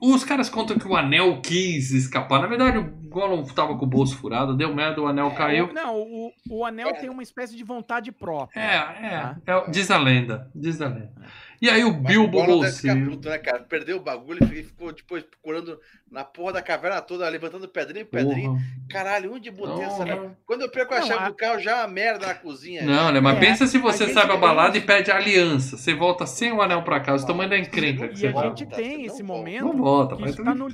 os 0.00 0.24
caras 0.24 0.48
contam 0.48 0.78
que 0.78 0.86
o 0.86 0.96
anel 0.96 1.40
quis 1.40 1.90
escapar. 1.90 2.40
Na 2.40 2.46
verdade, 2.46 2.78
o 2.78 3.07
Gollum 3.18 3.44
tava 3.44 3.76
com 3.76 3.84
o 3.84 3.88
bolso 3.88 4.16
furado, 4.16 4.56
deu 4.56 4.74
merda, 4.74 5.00
o 5.00 5.06
anel 5.06 5.30
caiu. 5.32 5.72
Não, 5.72 5.96
o, 5.96 6.32
o 6.50 6.64
anel 6.64 6.92
tem 6.94 7.08
uma 7.10 7.22
espécie 7.22 7.56
de 7.56 7.64
vontade 7.64 8.10
própria. 8.12 8.60
É, 8.60 8.76
é, 8.76 9.34
é, 9.52 9.70
diz 9.70 9.90
a 9.90 9.98
lenda, 9.98 10.50
diz 10.54 10.80
a 10.80 10.88
lenda. 10.88 11.12
E 11.60 11.68
aí 11.68 11.82
o 11.84 11.92
Mas 11.92 12.02
Bilbo 12.02 12.38
o 12.38 12.40
Gollum 12.40 12.60
deve 12.60 12.72
ficar 12.76 12.94
bolseiro. 12.94 13.10
puto, 13.16 13.28
né, 13.28 13.38
cara? 13.38 13.58
Perdeu 13.64 13.96
o 13.96 14.00
bagulho 14.00 14.38
e 14.54 14.62
ficou 14.62 14.92
depois 14.92 15.24
procurando 15.24 15.76
na 16.08 16.22
porra 16.22 16.52
da 16.52 16.62
caverna 16.62 17.00
toda, 17.02 17.28
levantando 17.28 17.66
pedrinha 17.68 18.02
em 18.02 18.06
pedrinha. 18.06 18.48
Porra. 18.48 18.60
Caralho, 18.88 19.34
onde 19.34 19.50
botei 19.50 19.84
essa. 19.84 20.04
Não, 20.04 20.36
Quando 20.46 20.62
eu 20.62 20.70
perco 20.70 20.94
a 20.94 21.02
chave 21.02 21.24
a- 21.24 21.28
do 21.28 21.34
carro, 21.34 21.58
já 21.58 21.72
é 21.72 21.74
uma 21.80 21.88
merda 21.88 22.28
na 22.28 22.34
cozinha. 22.34 22.82
Não, 22.84 23.10
né? 23.10 23.18
Mas 23.18 23.36
É, 23.38 23.40
pensa 23.40 23.66
se 23.66 23.76
a 23.76 23.80
você 23.80 24.04
gente 24.04 24.14
sai 24.14 24.22
pra 24.24 24.34
tem- 24.34 24.40
balada 24.40 24.78
e 24.78 24.80
pede 24.80 25.10
aliança. 25.10 25.76
Você 25.76 25.92
volta 25.94 26.26
sem 26.26 26.52
o 26.52 26.62
anel 26.62 26.82
pra 26.82 27.00
casa. 27.00 27.24
O 27.24 27.26
tamanho 27.26 27.50
da 27.50 27.58
encrenca 27.58 28.06
que 28.06 28.14
E 28.14 28.16
você 28.18 28.26
a 28.28 28.42
gente 28.46 28.64
tem 28.66 29.04
esse 29.04 29.24
momento. 29.24 29.64
Não 29.64 29.76
volta, 29.76 30.14
que 30.14 30.22
mas 30.22 30.34
isso, 30.34 30.44
tá 30.44 30.54
no, 30.54 30.68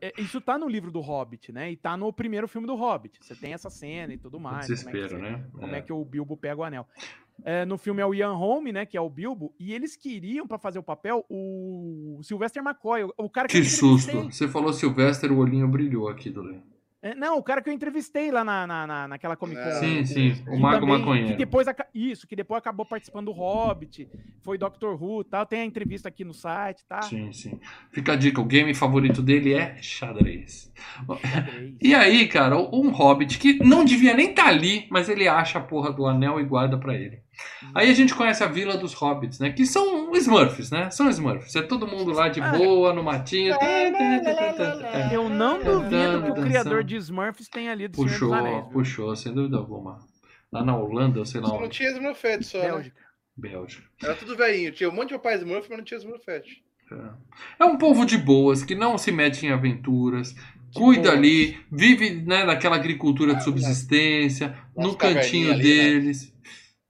é, 0.00 0.12
isso 0.20 0.40
tá 0.40 0.58
no 0.58 0.68
livro 0.68 0.90
do 0.90 1.00
Hobbit, 1.00 1.52
né? 1.52 1.70
E 1.70 1.76
tá 1.76 1.96
no 1.96 2.12
primeiro 2.12 2.46
filme 2.48 2.66
do 2.66 2.74
Hobbit. 2.74 3.18
Você 3.20 3.34
tem 3.34 3.52
essa 3.52 3.70
cena 3.70 4.12
e 4.12 4.18
tudo 4.18 4.38
mais. 4.40 4.66
desespero, 4.66 5.14
como 5.16 5.24
é 5.24 5.30
que, 5.30 5.36
né? 5.36 5.44
Como 5.52 5.74
É. 5.74 5.78
é 5.78 5.82
que 5.82 5.92
o 5.92 6.04
Bilbo 6.04 6.36
pega 6.36 6.60
o 6.60 6.64
anel. 6.64 6.86
É, 7.44 7.64
no 7.66 7.76
filme 7.76 8.00
é 8.00 8.06
o 8.06 8.14
Ian 8.14 8.32
Holm, 8.32 8.66
né? 8.72 8.86
Que 8.86 8.96
é 8.96 9.00
o 9.00 9.10
Bilbo. 9.10 9.54
E 9.60 9.72
eles 9.74 9.94
queriam, 9.96 10.46
pra 10.46 10.58
fazer 10.58 10.78
o 10.78 10.82
papel, 10.82 11.24
o 11.28 12.18
Sylvester 12.22 12.62
McCoy. 12.62 13.04
o- 13.18 13.28
cara 13.30 13.46
que, 13.46 13.58
Que 13.60 13.64
susto. 13.64 14.22
Você 14.24 14.48
falou 14.48 14.72
Sylvester, 14.72 15.30
o 15.32 15.38
olhinho 15.38 15.68
brilhou 15.68 16.08
aqui 16.08 16.30
do 16.30 16.42
Léo. 16.42 16.62
É, 17.06 17.14
não, 17.14 17.38
o 17.38 17.42
cara 17.42 17.62
que 17.62 17.68
eu 17.68 17.72
entrevistei 17.74 18.30
lá 18.30 18.42
na, 18.44 18.66
na, 18.66 18.86
na- 18.86 19.08
naquela 19.08 19.36
Comic 19.36 19.62
Con. 19.62 19.70
Sim, 19.72 19.98
Ah, 20.00 20.04
sim. 20.06 20.34
Que 20.34 20.50
O 20.50 20.58
Mago 20.58 20.80
também- 20.80 20.98
Maconheiro. 20.98 21.28
Que 21.30 21.36
depois, 21.36 21.66
isso, 21.94 22.26
que 22.26 22.34
depois 22.34 22.58
acabou 22.58 22.84
participando 22.84 23.26
do 23.26 23.32
Hobbit, 23.32 24.08
foi 24.42 24.58
Doctor 24.58 25.00
Who 25.00 25.20
e 25.20 25.24
tal. 25.24 25.46
Tem 25.46 25.60
a 25.60 25.64
entrevista 25.64 26.08
aqui 26.08 26.24
no 26.24 26.34
site, 26.34 26.84
tá? 26.88 27.02
Sim, 27.02 27.32
sim. 27.32 27.60
Fica 27.90 28.12
a 28.14 28.16
dica, 28.16 28.40
o 28.40 28.44
game 28.44 28.74
favorito 28.74 29.22
dele 29.22 29.54
é 29.54 29.76
xadrez. 29.80 30.72
Xadrez. 31.20 31.74
E 31.82 31.94
aí, 31.94 32.26
cara, 32.28 32.56
um 32.58 32.90
hobbit 32.90 33.38
que 33.38 33.62
não 33.64 33.84
devia 33.84 34.14
nem 34.14 34.30
estar 34.30 34.46
ali, 34.48 34.86
mas 34.90 35.08
ele 35.08 35.28
acha 35.28 35.58
a 35.58 35.62
porra 35.62 35.92
do 35.92 36.06
anel 36.06 36.40
e 36.40 36.44
guarda 36.44 36.76
pra 36.78 36.94
ele. 36.94 37.20
Aí 37.74 37.90
a 37.90 37.94
gente 37.94 38.14
conhece 38.14 38.42
a 38.42 38.46
Vila 38.46 38.76
dos 38.76 38.94
Hobbits, 38.94 39.38
né? 39.38 39.50
Que 39.50 39.66
são 39.66 40.14
Smurfs, 40.14 40.70
né? 40.70 40.90
São 40.90 41.08
Smurfs. 41.08 41.54
É 41.56 41.62
todo 41.62 41.86
mundo 41.86 42.12
lá 42.12 42.28
de 42.28 42.40
boa, 42.40 42.92
no 42.92 43.02
matinho. 43.02 43.54
É. 43.54 45.14
Eu 45.14 45.28
não 45.28 45.62
duvido 45.62 46.22
que 46.22 46.30
o 46.30 46.44
criador 46.44 46.84
de 46.84 46.96
Smurfs 46.96 47.48
tenha 47.48 47.74
lido 47.74 47.96
Puxou, 47.96 48.32
Anéis. 48.32 48.64
puxou, 48.72 49.14
sem 49.16 49.32
dúvida 49.32 49.56
alguma. 49.56 49.98
Lá 50.52 50.64
na 50.64 50.76
Holanda, 50.76 51.24
sei 51.24 51.40
lá 51.40 51.48
não 51.48 51.68
tinha 51.68 51.90
Smurfette 51.90 52.44
só? 52.44 52.60
Bélgica. 52.60 53.00
Bélgica. 53.36 53.84
Era 54.02 54.14
tudo 54.14 54.36
velhinho. 54.36 54.72
Tinha 54.72 54.88
um 54.88 54.94
monte 54.94 55.08
de 55.08 55.14
papai 55.14 55.36
Smurf, 55.36 55.68
mas 55.68 55.78
não 55.78 55.84
tinha 55.84 55.98
Smurfette. 55.98 56.64
É 57.58 57.64
um 57.64 57.76
povo 57.76 58.06
de 58.06 58.16
boas, 58.16 58.62
que 58.62 58.74
não 58.74 58.96
se 58.96 59.10
mete 59.10 59.44
em 59.44 59.50
aventuras, 59.50 60.36
cuida 60.72 61.10
ali, 61.10 61.58
vive 61.70 62.22
né, 62.22 62.46
daquela 62.46 62.76
agricultura 62.76 63.34
de 63.34 63.42
subsistência, 63.42 64.56
no 64.76 64.94
cantinho 64.94 65.56
deles. 65.58 66.32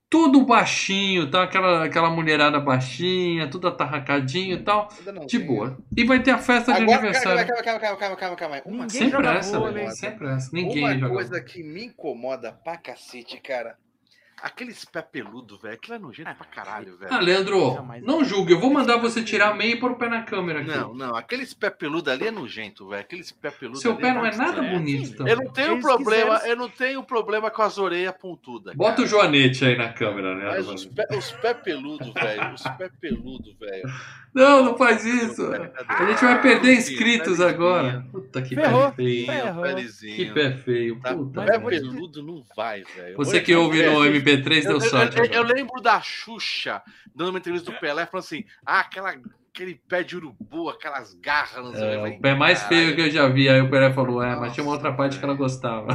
Tudo 0.09 0.45
baixinho, 0.45 1.29
tá? 1.29 1.43
Aquela, 1.43 1.83
aquela 1.83 2.09
mulherada 2.09 2.59
baixinha, 2.61 3.49
tudo 3.49 3.67
atarracadinho 3.67 4.55
e 4.55 4.63
tal. 4.63 4.87
Não 5.05 5.25
De 5.25 5.37
boa. 5.37 5.77
E 5.95 6.05
vai 6.05 6.23
ter 6.23 6.31
a 6.31 6.37
festa 6.37 6.71
de 6.73 6.81
Agora, 6.81 6.97
aniversário. 6.99 7.45
calma, 7.45 7.61
calma, 7.63 7.79
calma, 7.79 7.97
calma, 7.97 8.15
calma, 8.15 8.35
calma. 8.37 8.61
Uma, 8.65 8.85
Ninguém 8.85 8.89
Sempre 8.89 9.11
joga 9.11 9.33
essa, 9.33 9.59
velho. 9.71 9.91
Sempre 9.91 10.27
essa. 10.29 10.49
Ninguém 10.53 10.83
uma 10.85 10.97
joga. 10.97 11.13
coisa 11.13 11.41
que 11.41 11.61
me 11.61 11.85
incomoda 11.85 12.53
pra 12.53 12.77
cacete, 12.77 13.37
cara. 13.41 13.75
Aqueles 14.41 14.85
pé 14.85 15.01
peludo, 15.01 15.57
velho. 15.57 15.73
Aquilo 15.73 15.95
é 15.95 15.99
nojento 15.99 16.35
pra 16.35 16.45
caralho, 16.45 16.95
velho. 16.97 17.11
Ah, 17.13 17.19
Leandro, 17.19 17.73
Não, 17.75 17.99
não 18.19 18.23
julgue. 18.23 18.53
Eu 18.53 18.59
vou 18.59 18.71
mandar 18.71 18.97
você 18.97 19.23
tirar 19.23 19.49
a 19.49 19.53
meia 19.55 19.73
e 19.73 19.79
pôr 19.79 19.91
o 19.91 19.95
pé 19.95 20.07
na 20.07 20.21
câmera 20.21 20.59
aqui. 20.61 20.69
Não, 20.69 20.93
não, 20.93 21.15
aqueles 21.15 21.53
pé 21.55 21.69
peludo 21.71 22.11
ali 22.11 22.27
é 22.27 22.31
nojento, 22.31 22.87
velho. 22.87 23.01
Aqueles 23.01 23.31
pé 23.31 23.49
peludo 23.49 23.79
Seu 23.79 23.93
ali 23.93 24.01
pé 24.01 24.13
não 24.13 24.25
é 24.25 24.35
nada 24.35 24.63
É, 24.63 24.69
bonito. 24.69 25.17
também. 25.17 25.33
Eu 25.33 25.39
não 25.39 25.51
tenho 25.51 25.71
Eles 25.73 25.83
problema, 25.83 26.37
eu 26.45 26.55
não 26.55 26.69
tenho 26.69 27.03
problema 27.03 27.49
com 27.49 27.61
as 27.63 27.77
orelhas 27.79 28.15
pontudas. 28.15 28.75
Bota 28.75 28.93
o 28.93 28.95
cara. 28.97 29.07
joanete 29.07 29.65
aí 29.65 29.75
na 29.75 29.89
câmera, 29.91 30.35
né? 30.35 30.45
Mas 30.45 30.67
os 30.69 30.85
pé, 30.85 31.07
os 31.17 31.31
pé 31.31 31.53
peludo, 31.55 32.13
velho. 32.13 32.53
Os 32.53 32.61
pé 32.63 32.91
peludo, 33.01 33.55
velho. 33.59 33.89
Não, 34.35 34.63
não 34.63 34.77
faz 34.77 35.03
isso. 35.03 35.41
A 35.87 36.05
gente 36.05 36.21
vai 36.23 36.39
perder 36.41 36.75
inscritos 36.75 37.39
Pé 37.39 37.49
agora. 37.49 38.05
Puta 38.11 38.39
que 38.41 38.53
Ferrou. 38.53 38.91
pé 38.91 38.95
feio. 38.95 39.25
Ferrou. 39.25 39.63
pé 39.63 39.73
Que 40.15 40.25
pé 40.31 40.51
feio. 40.51 40.99
Tá? 40.99 41.15
Puta. 41.15 41.41
Mas 41.41 41.49
Pé 41.49 41.59
peludo 41.59 42.21
não 42.21 42.43
vai, 42.55 42.83
velho. 42.95 43.17
Você 43.17 43.41
que 43.41 43.55
ouve 43.55 43.81
no 43.83 44.03
MP3 44.27 44.55
Eu, 44.57 44.61
deu 44.63 44.71
eu- 44.73 44.81
sorte. 44.81 45.17
eu- 45.17 45.25
eu 45.25 45.41
agora. 45.41 45.55
lembro 45.55 45.81
da 45.81 46.01
Xuxa 46.01 46.81
dando 47.15 47.29
uma 47.29 47.39
entrevista 47.39 47.71
do 47.71 47.79
Pelé 47.79 48.05
falando 48.05 48.23
assim: 48.25 48.43
ah, 48.65 48.79
aquela, 48.81 49.13
aquele 49.53 49.75
pé 49.87 50.03
de 50.03 50.15
urubu, 50.17 50.69
aquelas 50.69 51.13
garras. 51.15 51.63
Não 51.65 51.73
sei 51.73 51.83
É, 51.83 51.95
Eu 51.95 51.99
falei, 52.01 52.17
o 52.17 52.21
pé 52.21 52.35
mais 52.35 52.61
"Caralho". 52.63 52.77
feio 52.83 52.95
que 52.95 53.01
eu 53.01 53.11
já 53.11 53.27
vi. 53.27 53.49
Aí 53.49 53.61
o 53.61 53.69
Pelé 53.69 53.91
falou, 53.93 54.21
é, 54.21 54.35
mas 54.35 54.53
tinha 54.53 54.63
uma 54.63 54.73
outra 54.73 54.89
Nossa, 54.89 54.97
parte 54.97 55.17
que 55.19 55.25
ela 55.25 55.33
gostava. 55.33 55.87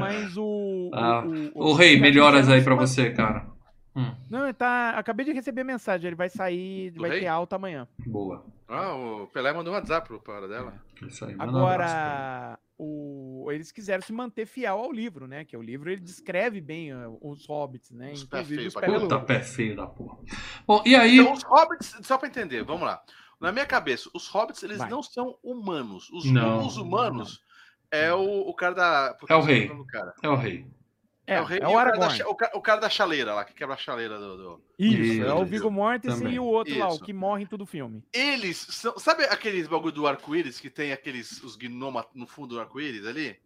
Mas 0.00 0.36
o. 0.36 0.90
Ah, 0.94 1.24
o, 1.54 1.70
Ô 1.70 1.72
rei, 1.74 1.96
já 1.96 2.02
melhoras 2.02 2.40
fizeram 2.40 2.58
aí 2.58 2.64
pra 2.64 2.74
uma- 2.74 2.86
você, 2.86 3.10
cara. 3.10 3.46
Hum, 3.94 4.14
Não, 4.30 4.44
ele 4.44 4.54
tá. 4.54 4.90
Acabei 4.90 5.24
de 5.26 5.32
receber 5.32 5.64
mensagem. 5.64 6.06
Ele 6.06 6.16
vai 6.16 6.30
sair, 6.30 6.90
Do 6.92 7.02
vai 7.02 7.10
rei? 7.10 7.20
ter 7.20 7.26
alta 7.26 7.56
amanhã. 7.56 7.86
boa. 8.06 8.44
Ah, 8.66 8.94
o 8.94 9.26
Pelé 9.26 9.52
mandou 9.52 9.70
um 9.72 9.76
WhatsApp 9.76 10.08
pro 10.08 10.18
para 10.18 10.48
dela. 10.48 10.72
Isso 11.06 11.24
aí. 11.26 11.34
manda 11.36 11.52
um 11.52 11.56
Agora, 11.58 12.58
o, 12.78 13.48
eles 13.50 13.70
quiseram 13.70 14.02
se 14.02 14.14
manter 14.14 14.46
fiel 14.46 14.78
ao 14.78 14.90
livro, 14.90 15.26
né? 15.26 15.44
Que 15.44 15.54
o 15.56 15.60
livro 15.60 15.90
ele 15.90 16.00
descreve 16.00 16.58
bem 16.58 16.94
uh, 16.94 17.18
os 17.20 17.46
hobbits, 17.46 17.90
né? 17.90 18.12
Os 18.12 18.24
pé 18.24 18.42
feio 18.42 18.68
os 18.68 18.74
pé. 18.74 18.86
Puta, 18.86 19.20
pé 19.20 19.40
feio 19.40 19.76
da 19.76 19.86
porra. 19.86 20.16
Bom, 20.66 20.82
e 20.86 20.94
aí... 20.96 21.18
Então, 21.18 21.34
os 21.34 21.42
hobbits, 21.42 21.98
só 22.02 22.16
pra 22.16 22.28
entender, 22.28 22.64
vamos 22.64 22.82
lá. 22.86 23.02
Na 23.38 23.52
minha 23.52 23.66
cabeça, 23.66 24.08
os 24.14 24.26
hobbits, 24.28 24.62
eles 24.62 24.78
Vai. 24.78 24.88
não 24.88 25.02
são 25.02 25.36
humanos. 25.42 26.08
Os, 26.10 26.24
Não, 26.30 26.66
os 26.66 26.78
humanos 26.78 27.42
é 27.90 28.10
o, 28.14 28.22
o 28.48 28.54
cara 28.54 28.74
da. 28.74 29.14
Puta, 29.14 29.34
É 29.34 29.36
o 29.36 29.40
rei. 29.42 29.70
É 30.22 30.28
o 30.28 30.34
rei. 30.36 30.64
É, 31.26 31.34
É, 31.34 31.36
é, 31.36 31.40
o 31.40 31.44
rei 31.44 31.58
o 31.60 31.62
e 31.62 31.66
o 31.66 31.72
cara, 31.76 31.92
da, 31.92 32.28
o, 32.28 32.34
ca- 32.34 32.50
o 32.54 32.60
cara 32.60 32.80
da 32.80 32.88
chaleira 32.90 33.32
lá, 33.32 33.44
que 33.44 33.54
quebra 33.54 33.74
a 33.74 33.78
chaleira 33.78 34.18
do. 34.18 34.36
do- 34.36 34.62
Isso, 34.78 35.22
é 35.22 35.32
o 35.32 35.36
Isso, 35.36 35.44
Viggo 35.46 35.70
Mortensen 35.70 36.32
e 36.32 36.38
o 36.40 36.44
outro 36.44 36.76
lá, 36.76 36.88
o 36.88 36.94
Isso. 36.94 37.04
que 37.04 37.12
morre 37.12 37.44
em 37.44 37.46
todo 37.46 37.62
o 37.62 37.66
filme. 37.66 38.02
Eles 38.12 38.56
são. 38.56 38.98
Sabe 38.98 39.24
aqueles 39.24 39.68
bagulho 39.68 39.92
do 39.92 40.06
arco-íris 40.06 40.58
que 40.58 40.68
tem 40.68 40.92
aqueles. 40.92 41.42
os 41.42 41.54
gnomas 41.56 42.06
no 42.14 42.26
fundo 42.26 42.54
do 42.56 42.60
arco-íris 42.60 43.06
ali? 43.06 43.36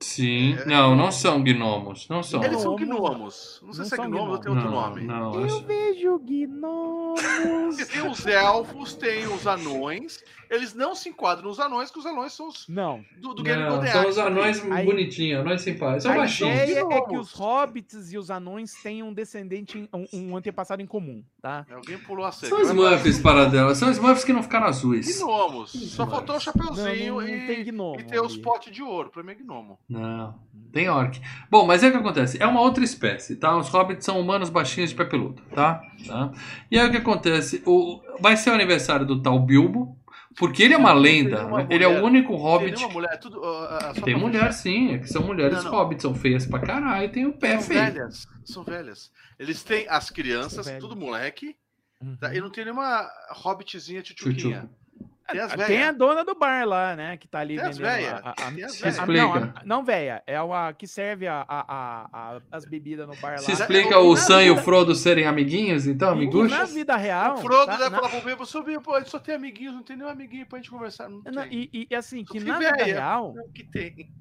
Sim. 0.00 0.54
É. 0.58 0.64
Não, 0.66 0.94
não 0.94 1.10
são 1.10 1.42
gnomos. 1.42 2.08
Não 2.08 2.22
são. 2.22 2.42
Eles 2.44 2.60
são 2.60 2.76
Gnomos. 2.76 3.60
Não 3.64 3.72
sei 3.72 3.82
Não 3.82 3.88
se 3.88 3.94
é 3.94 4.06
gnomos 4.06 4.30
ou 4.34 4.38
tem 4.38 4.52
outro 4.52 4.70
não, 4.70 4.80
nome. 4.80 5.02
Não, 5.02 5.34
Eu 5.40 5.44
acho- 5.46 5.64
vejo 5.64 6.18
gnomos. 6.18 7.20
Porque 7.22 7.84
tem 7.92 8.06
os 8.10 8.26
elfos, 8.26 8.94
tem 8.94 9.26
os 9.26 9.46
anões. 9.46 10.22
Eles 10.50 10.74
não 10.74 10.94
se 10.94 11.08
enquadram 11.08 11.48
nos 11.48 11.58
anões, 11.58 11.90
que 11.90 11.98
os 11.98 12.04
anões 12.06 12.32
são 12.32 12.48
os 12.48 12.68
Não. 12.68 13.02
do, 13.18 13.34
do 13.34 13.42
Game 13.42 13.60
Não, 13.62 13.70
Golden 13.70 13.90
são 13.90 14.08
os 14.08 14.18
anões 14.18 14.62
Aí- 14.70 14.84
bonitinhos, 14.84 15.40
anões 15.40 15.62
simpáticos. 15.62 16.02
São 16.02 16.12
a 16.12 16.16
baixinhos. 16.16 16.54
ideia 16.70 16.78
é 16.80 17.00
que 17.00 17.16
os 17.16 17.32
hobbits 17.32 18.12
e 18.12 18.18
os 18.18 18.30
anões 18.30 18.72
tenham 18.82 19.08
um 19.08 19.12
descendente, 19.14 19.88
um, 19.92 20.04
um 20.12 20.36
antepassado 20.36 20.82
em 20.82 20.86
comum, 20.86 21.24
tá? 21.40 21.66
Alguém 21.72 21.98
pulou 21.98 22.24
a 22.26 22.30
cerca. 22.30 22.54
São 22.54 22.64
Smurfs, 22.64 23.18
para 23.20 23.46
dela. 23.46 23.74
São 23.74 23.90
Smurfs 23.90 24.22
que 24.22 24.32
não 24.32 24.42
ficaram 24.42 24.66
azuis. 24.66 25.18
Gnomos. 25.18 25.72
Só 25.72 26.06
faltou 26.06 26.30
o 26.30 26.32
Não, 26.34 26.40
chapeuzinho 26.40 27.14
não, 27.14 27.20
não 27.22 27.28
e, 27.28 27.46
tem 27.46 27.64
gnomo. 27.64 28.00
e 28.00 28.04
ter 28.04 28.20
os 28.20 28.36
potes 28.36 28.72
de 28.72 28.82
ouro. 28.82 29.10
Pra 29.10 29.22
mim 29.22 29.32
é 29.32 29.34
gnomo. 29.36 29.78
Não, 29.88 30.34
tem 30.72 30.88
orc. 30.88 31.20
Bom, 31.50 31.66
mas 31.66 31.82
é 31.82 31.88
o 31.88 31.92
que 31.92 31.98
acontece. 31.98 32.42
É 32.42 32.46
uma 32.46 32.60
outra 32.60 32.82
espécie, 32.82 33.36
tá? 33.36 33.56
Os 33.56 33.68
hobbits 33.68 34.04
são 34.04 34.18
humanos 34.20 34.48
baixinhos 34.50 34.90
de 34.90 34.96
pé 34.96 35.04
peludo, 35.04 35.42
tá? 35.54 35.82
tá? 36.06 36.32
E 36.70 36.78
aí 36.78 36.88
o 36.88 36.90
que 36.90 36.96
acontece? 36.96 37.62
O... 37.66 38.00
Vai 38.20 38.36
ser 38.36 38.50
o 38.50 38.54
aniversário 38.54 39.04
do 39.06 39.20
tal 39.22 39.38
Bilbo, 39.38 39.96
porque 40.36 40.62
ele 40.62 40.74
é 40.74 40.76
uma 40.76 40.92
tem 40.92 41.00
lenda. 41.02 41.38
nenhuma 41.38 41.58
né? 41.58 41.66
Ele 41.70 41.84
é 41.84 41.88
o 41.88 42.02
único 42.04 42.32
Tem 42.32 42.40
hobbit. 42.42 42.74
nenhuma 42.76 42.92
mulher. 42.92 43.18
Tudo, 43.20 43.40
só 43.42 43.92
Tem 44.04 44.16
mulher, 44.16 44.52
sim. 44.52 44.94
É 44.94 44.98
que 44.98 45.06
são 45.08 45.22
mulheres 45.22 45.58
Não, 45.58 45.64
não. 45.64 45.78
hobbits, 45.78 46.02
são 46.02 46.14
feias 46.14 46.46
pra 46.46 46.58
caralho. 46.58 47.12
Tem 47.12 47.26
o 47.26 47.32
pé 47.32 47.52
São 47.58 47.62
feio. 47.62 47.80
velhas. 47.80 48.26
São 48.44 48.64
velhas. 48.64 49.12
Eles 49.38 49.62
têm 49.62 49.86
as 49.88 50.10
crianças, 50.10 50.66
tudo 50.80 50.96
moleque. 50.96 51.54
Uhum. 52.00 52.16
Tá? 52.16 52.34
E 52.34 52.40
não 52.40 52.50
tem 52.50 52.64
nenhuma 52.64 53.06
hobbitzinha 53.30 54.02
tchutchuquinha. 54.02 54.68
Tem 55.30 55.40
as 55.40 55.52
Tem 55.54 55.82
a 55.82 55.92
dona 55.92 56.22
do 56.24 56.34
bar 56.34 56.66
lá, 56.66 56.94
né? 56.94 57.16
Que 57.16 57.26
tá 57.26 57.38
ali 57.40 57.56
Tem 57.56 57.64
vendendo. 57.72 57.86
a- 57.86 58.30
a- 58.30 58.50
Tem 58.52 58.64
as 58.64 58.82
a- 58.82 59.02
a- 59.02 59.06
não, 59.06 59.34
Explica. 59.36 59.52
a- 59.60 59.64
não, 59.64 59.82
véia. 59.84 60.22
É 60.26 60.36
a 60.36 60.72
que 60.76 60.86
serve 60.86 61.26
a, 61.26 61.44
a- 61.48 61.64
a- 61.66 62.08
a- 62.36 62.40
as 62.52 62.64
bebidas 62.66 63.06
no 63.08 63.16
bar 63.16 63.38
Se 63.38 63.50
lá. 63.52 63.58
explica 63.58 63.94
E 63.94 63.96
o 63.96 64.10
na 64.10 64.16
Sam 64.16 64.42
e 64.42 64.50
o 64.50 64.56
Frodo 64.58 64.94
serem 64.94 65.26
amiguinhos, 65.26 65.86
então, 65.86 66.20
e 66.22 66.48
na 66.48 66.64
vida 66.64 66.94
real. 66.96 67.34
O 67.34 67.38
Frodo 67.38 67.66
tá? 67.66 67.76
deve 67.78 67.90
Na- 67.90 67.96
falar 67.98 68.10
pro 68.10 68.20
Bilbo, 68.20 68.44
seu 68.44 68.62
Bilbo, 68.62 68.82
pô, 68.82 68.96
ele 68.96 69.06
só 69.06 69.18
tem 69.18 69.34
amiguinhos, 69.34 69.74
não 69.74 69.82
tem 69.82 69.96
nenhum 69.96 70.10
amiguinho 70.10 70.46
pra 70.46 70.58
gente 70.58 70.70
conversar. 70.70 71.08
Não 71.08 71.22
na- 71.32 71.44
tem. 71.46 71.70
e, 71.72 71.86
e, 71.90 71.94
assim, 71.94 72.22
que 72.24 72.38
Só 72.40 72.46
na 72.46 72.58
tem 72.58 72.66
vida 72.68 72.84
véia. 72.84 72.94
real, 72.94 73.34
que 73.54 73.64
tem. 73.64 74.12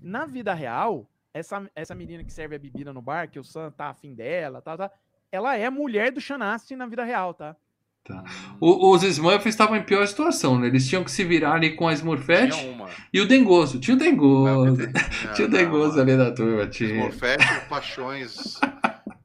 na 0.00 0.24
vida 0.24 0.54
real, 0.54 1.06
essa, 1.34 1.70
essa 1.76 1.94
menina 1.94 2.24
que 2.24 2.32
serve 2.32 2.56
a 2.56 2.58
bebida 2.58 2.92
no 2.92 3.02
bar, 3.02 3.28
que 3.28 3.38
o 3.38 3.44
Sam 3.44 3.70
tá 3.70 3.88
afim 3.90 4.14
dela, 4.14 4.62
tá, 4.62 4.76
tá, 4.76 4.90
ela 5.30 5.54
é 5.56 5.68
mulher 5.68 6.10
do 6.10 6.20
Shanasti 6.22 6.74
na 6.74 6.86
vida 6.86 7.04
real, 7.04 7.34
tá? 7.34 7.54
O- 8.60 8.94
os 8.94 9.02
Smurfs 9.02 9.46
estavam 9.46 9.76
em 9.76 9.82
pior 9.82 10.06
situação, 10.06 10.58
né? 10.58 10.66
Eles 10.68 10.88
tinham 10.88 11.04
que 11.04 11.10
se 11.10 11.24
virar 11.24 11.54
ali 11.54 11.70
com 11.76 11.88
a 11.88 11.92
Smurfette 11.92 12.58
e 13.12 13.20
o 13.20 13.26
Dengoso. 13.26 13.78
Tinha 13.78 13.96
o 13.96 13.98
Não, 14.00 14.04
Dengoso. 14.06 14.76
tem- 14.76 15.32
Tinha 15.34 15.48
o 15.48 15.50
Dengoso 15.50 15.94
não. 15.96 16.02
ali 16.02 16.16
na 16.16 16.30
turma. 16.30 16.66
Tinha. 16.66 16.90
Smurfette, 16.94 17.46
paixões. 17.68 18.58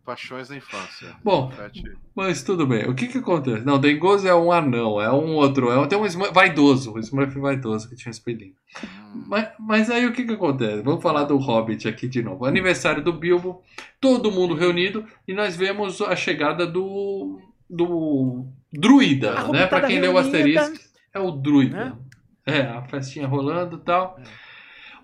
Paixões 0.05 0.49
da 0.49 0.57
infância. 0.57 1.15
Bom, 1.23 1.49
Smurfette- 1.49 1.97
mas 2.13 2.43
tudo 2.43 2.67
bem. 2.67 2.89
O 2.89 2.93
que 2.93 3.07
que 3.07 3.19
acontece? 3.19 3.63
Não, 3.65 3.79
Dengoso 3.79 4.27
é 4.27 4.35
um 4.35 4.51
anão, 4.51 4.99
é 5.01 5.09
um 5.11 5.33
outro. 5.35 5.71
É, 5.71 5.87
tem 5.87 5.97
um 5.97 6.05
Smurf 6.05 6.33
vaidoso. 6.33 6.93
O 6.93 6.99
Smurf 6.99 7.39
vaidoso 7.39 7.87
que 7.87 7.95
tinha 7.95 8.09
esse 8.11 8.19
pelinho. 8.21 8.53
Hum. 8.83 9.23
Mas, 9.27 9.47
mas 9.59 9.89
aí 9.89 10.05
o 10.05 10.11
que 10.11 10.25
que 10.25 10.33
acontece? 10.33 10.81
Vamos 10.81 11.01
falar 11.01 11.23
do 11.23 11.37
Hobbit 11.37 11.87
aqui 11.87 12.07
de 12.09 12.21
novo. 12.21 12.43
Aniversário 12.45 13.01
do 13.01 13.13
Bilbo, 13.13 13.61
todo 14.01 14.29
mundo 14.31 14.53
reunido 14.55 15.05
e 15.25 15.33
nós 15.33 15.55
vemos 15.55 16.01
a 16.01 16.15
chegada 16.17 16.67
do 16.67 17.39
do 17.69 18.45
druida, 18.73 19.33
né? 19.35 19.41
Hobbitada 19.43 19.67
Pra 19.69 19.87
quem 19.87 19.99
leu 20.01 20.13
o. 20.13 20.17
Asterix, 20.17 20.93
é 21.13 21.19
o 21.19 21.31
druida. 21.31 21.85
Né? 21.85 21.97
É, 22.45 22.61
a 22.61 22.81
festinha 22.83 23.25
rolando 23.27 23.77
e 23.77 23.79
tal. 23.79 24.19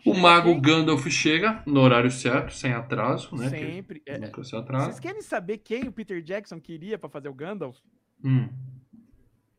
O 0.06 0.14
Chega 0.14 0.20
mago. 0.22 0.60
Gandalf 0.62 1.06
chega 1.10 1.62
no 1.66 1.82
horário 1.82 2.10
certo, 2.12 2.54
sem 2.54 2.72
atraso, 2.74 3.36
né? 3.36 3.50
Sempre. 3.50 4.00
Que 4.00 4.12
É, 4.12 4.18
nunca 4.18 4.44
se 4.44 4.52
vocês 4.52 5.00
querem 5.00 5.22
saber 5.22 5.58
quem 5.60 5.88
o 5.88 5.92
Peter 5.92 6.22
Jackson 6.22 6.60
queria 6.60 6.98
pra 6.98 7.10
fazer 7.10 7.30
o 7.30 7.34
Gandalf? 7.34 7.78
Hum, 8.24 8.50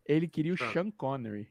Ele 0.06 0.26
queria 0.26 0.52
o 0.52 0.56
Tá. 0.56 0.70
Sean 0.72 0.90
Connery. 0.90 1.48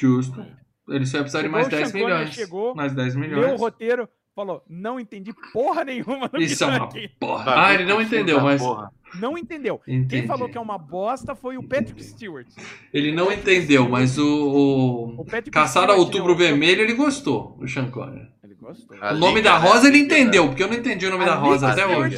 justo. 0.00 0.44
Ele 0.88 1.04
só 1.06 1.18
ia 1.18 1.22
precisar 1.24 1.42
de 1.42 1.48
Chegou 1.48 1.52
mais 1.52 1.66
o 1.66 1.70
10 1.70 1.88
Sean 1.88 2.00
Connery, 2.00 2.14
milhões. 2.18 2.34
chegou, 2.34 2.74
mais 2.74 2.94
10 2.94 3.14
Leu 3.14 3.24
o 3.24 3.28
milhões. 3.28 3.60
roteiro, 3.60 4.08
falou: 4.36 4.62
não 4.68 5.00
entendi 5.00 5.32
porra 5.52 5.82
nenhuma 5.84 6.28
do 6.28 6.40
Isso 6.40 6.58
que 6.58 6.64
é 6.64 6.66
uma 6.76 6.84
aqui. 6.86 7.08
porra. 7.18 7.54
Ah, 7.66 7.74
ele 7.74 7.84
não 7.86 7.96
muito 7.96 8.14
entendeu, 8.14 8.36
da 8.36 8.44
mas. 8.44 8.62
Não 9.18 9.38
entendeu. 9.38 9.80
Entendi. 9.88 10.08
Quem 10.08 10.26
falou 10.26 10.48
que 10.48 10.58
é 10.58 10.60
uma 10.60 10.76
bosta 10.78 11.34
foi 11.34 11.56
o 11.56 11.62
Patrick 11.62 12.04
Stewart. 12.04 12.46
Ele 12.92 13.12
não 13.12 13.32
entendeu, 13.32 13.88
mas 13.88 14.18
o, 14.18 15.14
O 15.18 15.20
o 15.22 15.24
ao 15.90 15.96
Stewart, 15.96 16.06
Outubro 16.14 16.28
né, 16.28 16.34
o- 16.34 16.36
Vermelho 16.36 16.82
ele 16.82 16.92
gostou, 16.92 17.56
o 17.60 17.66
Sean 17.66 17.90
Connery. 17.90 18.28
Ele 18.44 18.54
gostou. 18.56 18.96
A 19.00 19.12
o 19.14 19.16
nome 19.16 19.36
Liga, 19.36 19.50
da? 19.52 19.56
Rosa 19.58 19.88
ele 19.88 19.98
A 19.98 20.00
entendeu, 20.00 20.48
porque 20.48 20.62
eu 20.62 20.68
não 20.68 20.74
entendi 20.74 21.06
o 21.06 21.10
nome 21.10 21.24
da 21.24 21.32
A 21.32 21.36
Rosa 21.36 21.70
Liga 21.70 21.82
até 21.84 21.96
hoje. 21.96 22.16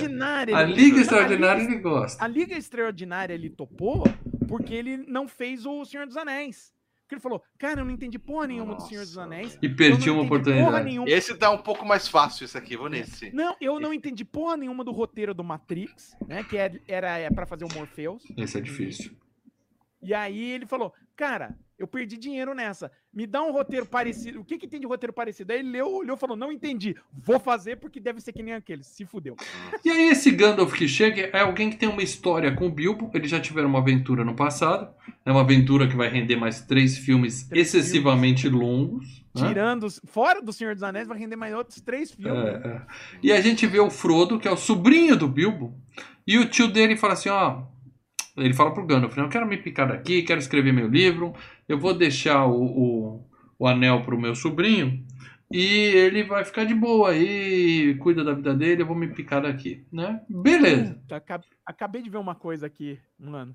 A 0.54 0.62
Liga 0.64 0.94
Não, 0.96 1.02
Extraordinária 1.02 1.60
Liga- 1.60 1.72
ele 1.72 1.80
gosta. 1.82 2.24
A 2.24 2.26
Liga 2.26 2.56
Extraordinária 2.56 3.34
ele 3.34 3.50
topou 3.50 4.04
porque 4.48 4.74
ele 4.74 4.96
não 4.96 5.28
fez 5.28 5.64
o 5.66 5.84
Senhor 5.84 6.06
dos 6.06 6.16
Anéis. 6.16 6.72
Porque 7.08 7.14
ele 7.14 7.22
falou, 7.22 7.42
cara, 7.58 7.80
eu 7.80 7.86
não 7.86 7.90
entendi 7.90 8.18
porra 8.18 8.48
nenhuma 8.48 8.74
do 8.74 8.82
Senhor 8.82 9.00
dos 9.00 9.16
Nossa, 9.16 9.26
Anéis. 9.26 9.58
E 9.62 9.68
perdi 9.70 10.10
uma 10.10 10.24
oportunidade. 10.24 11.10
Esse 11.10 11.32
dá 11.32 11.50
um 11.50 11.56
pouco 11.56 11.82
mais 11.86 12.06
fácil, 12.06 12.44
esse 12.44 12.58
aqui, 12.58 12.76
vou 12.76 12.90
nesse. 12.90 13.30
Não, 13.32 13.56
eu 13.62 13.80
não 13.80 13.94
entendi 13.94 14.26
porra 14.26 14.58
nenhuma 14.58 14.84
do 14.84 14.92
roteiro 14.92 15.32
do 15.32 15.42
Matrix, 15.42 16.14
né? 16.26 16.44
Que 16.44 16.58
era, 16.58 16.78
era 16.86 17.18
é, 17.18 17.30
pra 17.30 17.46
fazer 17.46 17.64
o 17.64 17.72
Morpheus. 17.72 18.22
Esse 18.36 18.58
é 18.58 18.60
difícil. 18.60 19.16
E 20.02 20.12
aí 20.12 20.50
ele 20.50 20.66
falou, 20.66 20.92
cara, 21.16 21.58
eu 21.78 21.86
perdi 21.86 22.16
dinheiro 22.16 22.54
nessa. 22.54 22.90
Me 23.14 23.26
dá 23.26 23.42
um 23.42 23.52
roteiro 23.52 23.86
parecido. 23.86 24.40
O 24.40 24.44
que 24.44 24.58
que 24.58 24.66
tem 24.66 24.80
de 24.80 24.86
roteiro 24.86 25.12
parecido? 25.12 25.52
Aí 25.52 25.60
ele 25.60 25.70
leu, 25.70 25.86
olhou 25.86 26.16
e 26.16 26.18
falou, 26.18 26.36
não 26.36 26.50
entendi. 26.50 26.96
Vou 27.12 27.38
fazer 27.38 27.76
porque 27.76 28.00
deve 28.00 28.20
ser 28.20 28.32
que 28.32 28.42
nem 28.42 28.54
aquele. 28.54 28.82
Se 28.82 29.04
fudeu. 29.04 29.36
E 29.84 29.90
aí 29.90 30.08
esse 30.08 30.30
Gandalf 30.30 30.74
que 30.74 30.88
chega 30.88 31.30
é 31.32 31.40
alguém 31.40 31.70
que 31.70 31.76
tem 31.76 31.88
uma 31.88 32.02
história 32.02 32.52
com 32.54 32.66
o 32.66 32.70
Bilbo. 32.70 33.10
Eles 33.14 33.30
já 33.30 33.40
tiveram 33.40 33.68
uma 33.68 33.78
aventura 33.78 34.24
no 34.24 34.34
passado. 34.34 34.92
É 35.24 35.30
uma 35.30 35.40
aventura 35.42 35.86
que 35.88 35.96
vai 35.96 36.08
render 36.08 36.36
mais 36.36 36.60
três 36.60 36.98
filmes 36.98 37.44
Três 37.44 37.72
excessivamente 37.74 38.48
longos. 38.48 39.24
né? 39.34 39.48
Tirando, 39.48 39.86
fora 40.06 40.42
do 40.42 40.52
Senhor 40.52 40.74
dos 40.74 40.82
Anéis, 40.82 41.06
vai 41.06 41.18
render 41.18 41.36
mais 41.36 41.54
outros 41.54 41.80
três 41.80 42.10
filmes. 42.10 42.36
É, 42.36 42.68
é. 42.68 42.82
E 43.22 43.32
a 43.32 43.40
gente 43.40 43.66
vê 43.66 43.78
o 43.78 43.88
Frodo, 43.88 44.38
que 44.38 44.48
é 44.48 44.50
o 44.50 44.56
sobrinho 44.56 45.16
do 45.16 45.28
Bilbo, 45.28 45.74
e 46.26 46.36
o 46.38 46.48
tio 46.48 46.68
dele 46.68 46.96
fala 46.96 47.12
assim, 47.14 47.28
ó, 47.28 47.62
ele 48.38 48.54
fala 48.54 48.72
pro 48.72 48.86
Gandalf, 48.86 49.16
eu 49.16 49.28
quero 49.28 49.46
me 49.46 49.56
picar 49.56 49.88
daqui, 49.88 50.22
quero 50.22 50.40
escrever 50.40 50.72
meu 50.72 50.88
livro, 50.88 51.34
eu 51.68 51.78
vou 51.78 51.94
deixar 51.94 52.46
o, 52.46 52.62
o, 52.64 53.24
o 53.58 53.66
anel 53.66 54.02
pro 54.04 54.20
meu 54.20 54.34
sobrinho, 54.34 55.04
e 55.50 55.62
ele 55.64 56.22
vai 56.24 56.44
ficar 56.44 56.64
de 56.64 56.74
boa 56.74 57.10
aí, 57.10 57.94
cuida 57.96 58.22
da 58.22 58.34
vida 58.34 58.54
dele, 58.54 58.82
eu 58.82 58.86
vou 58.86 58.96
me 58.96 59.08
picar 59.08 59.42
daqui, 59.42 59.86
né? 59.92 60.22
Beleza. 60.28 61.00
Acab- 61.10 61.44
Acabei 61.64 62.02
de 62.02 62.10
ver 62.10 62.18
uma 62.18 62.34
coisa 62.34 62.66
aqui, 62.66 62.98
mano. 63.18 63.54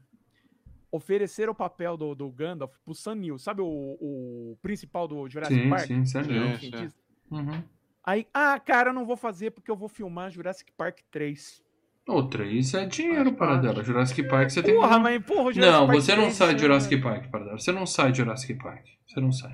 Oferecer 0.92 1.50
o 1.50 1.56
papel 1.56 1.98
do, 1.98 2.14
do 2.14 2.30
Gandalf 2.30 2.76
pro 2.86 2.94
Sam 2.94 3.16
Neill, 3.16 3.40
sabe 3.40 3.62
o, 3.62 3.66
o 3.66 4.58
principal 4.62 5.08
do 5.08 5.28
Jurassic 5.28 5.60
Sim, 5.64 5.70
Park? 5.70 5.88
sim. 5.88 6.06
Sim. 6.06 6.20
O 6.22 6.58
cientista? 6.60 7.00
Uhum. 7.32 7.64
Aí, 8.06 8.28
ah, 8.34 8.60
cara, 8.60 8.90
eu 8.90 8.94
não 8.94 9.06
vou 9.06 9.16
fazer 9.18 9.52
porque 9.52 9.72
eu 9.72 9.76
vou 9.78 9.88
filmar 9.88 10.30
Jurassic 10.30 10.72
Park 10.78 11.00
3. 11.10 11.64
Outra, 12.08 12.46
isso 12.46 12.76
é 12.76 12.86
dinheiro 12.86 13.34
para 13.34 13.56
dela. 13.58 13.84
Jurassic 13.84 14.24
Park 14.24 14.50
você 14.50 14.62
tem 14.62 14.76
Porra, 14.76 14.98
que... 14.98 15.04
mas 15.04 15.24
porra, 15.24 15.54
Jurassic 15.54 15.62
Não, 15.62 15.88
Park 15.88 16.02
você 16.02 16.16
não 16.16 16.24
3, 16.24 16.36
sai 16.36 16.48
de 16.48 16.54
né? 16.54 16.60
Jurassic 16.60 16.98
Park, 16.98 17.32
para 17.32 17.58
Você 17.58 17.72
não 17.72 17.86
sai 17.86 18.12
de 18.12 18.18
Jurassic 18.18 18.54
Park. 18.56 18.86
Você 19.08 19.20
não 19.22 19.32
sai. 19.32 19.54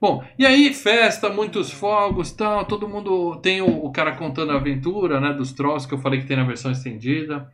Bom, 0.00 0.24
e 0.38 0.46
aí 0.46 0.72
festa, 0.72 1.28
muitos 1.28 1.70
fogos, 1.70 2.32
tal, 2.32 2.64
todo 2.64 2.88
mundo 2.88 3.36
tem 3.36 3.60
o, 3.60 3.84
o 3.84 3.92
cara 3.92 4.16
contando 4.16 4.50
a 4.50 4.56
aventura, 4.56 5.20
né, 5.20 5.32
dos 5.32 5.52
trolls 5.52 5.86
que 5.86 5.92
eu 5.92 5.98
falei 5.98 6.20
que 6.20 6.26
tem 6.26 6.38
na 6.38 6.44
versão 6.44 6.72
estendida, 6.72 7.48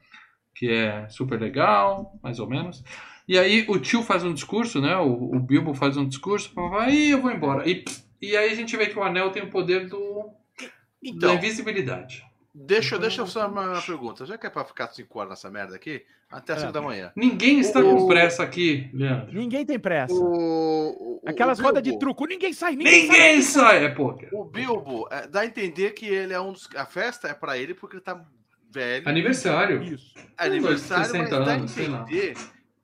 que 0.55 0.71
é 0.71 1.09
super 1.09 1.41
legal, 1.41 2.17
mais 2.23 2.39
ou 2.39 2.49
menos. 2.49 2.85
E 3.29 3.37
aí 3.37 3.67
o 3.69 3.81
tio 3.81 4.01
faz 4.03 4.23
um 4.23 4.33
discurso, 4.33 4.81
né, 4.81 4.97
o, 4.97 5.35
o 5.35 5.41
Bilbo 5.41 5.75
faz 5.75 5.97
um 5.97 6.07
discurso, 6.07 6.53
aí 6.79 7.11
eu 7.11 7.21
vou 7.21 7.33
embora. 7.33 7.69
E, 7.69 7.85
e 8.23 8.37
aí 8.37 8.51
a 8.53 8.55
gente 8.55 8.77
vê 8.77 8.87
que 8.87 8.99
o 8.99 9.03
anel 9.03 9.31
tem 9.31 9.43
o 9.43 9.51
poder 9.51 9.89
do, 9.89 10.31
da 10.57 10.65
Então, 11.03 11.35
invisibilidade. 11.35 12.25
Deixa, 12.65 12.99
deixa 12.99 13.21
eu 13.21 13.27
só 13.27 13.47
uma 13.49 13.81
pergunta. 13.83 14.25
Já 14.25 14.39
que 14.39 14.47
é 14.47 14.51
pra 14.51 14.65
ficar 14.65 14.89
5 14.89 15.19
horas 15.19 15.31
nessa 15.31 15.51
merda 15.51 15.77
aqui, 15.77 16.03
até 16.31 16.53
as 16.55 16.59
É. 16.59 16.61
5 16.63 16.73
da 16.73 16.81
manhã. 16.83 17.13
Ninguém 17.15 17.61
está 17.61 17.81
O- 17.81 17.97
com 17.97 18.07
pressa 18.09 18.43
aqui, 18.43 18.91
Leandro. 18.95 19.33
Ninguém 19.35 19.65
tem 19.67 19.79
pressa. 19.79 20.15
O, 20.15 21.21
Aquelas 21.27 21.59
rodas 21.61 21.83
de 21.83 21.99
truco, 21.99 22.25
ninguém 22.27 22.53
sai, 22.53 22.77
ninguém, 22.77 23.03
Ninguém 23.09 23.43
sai. 23.43 23.63
sai! 23.65 23.85
É 23.85 23.89
poker. 23.91 24.29
O 24.33 24.45
Bilbo, 24.45 25.09
é, 25.11 25.27
dá 25.27 25.41
a 25.41 25.47
entender 25.47 25.91
que 25.93 26.07
ele 26.07 26.33
é 26.33 26.41
um 26.41 26.53
dos. 26.53 26.69
A 26.77 26.87
festa 26.87 27.29
é 27.29 27.35
pra 27.35 27.59
ele 27.59 27.75
porque 27.75 27.97
ele 27.97 28.03
tá 28.03 28.25
velho. 28.71 29.09
Aniversário. 29.09 29.83
Isso. 29.83 30.15
É 30.39 30.47
aniversário, 30.47 31.05
60 31.07 31.37
mas 31.37 31.47
dá 31.47 31.53
a 31.53 31.57
anos, 31.57 31.71
sei 31.73 31.89
lá. 31.89 32.03
entender 32.03 32.35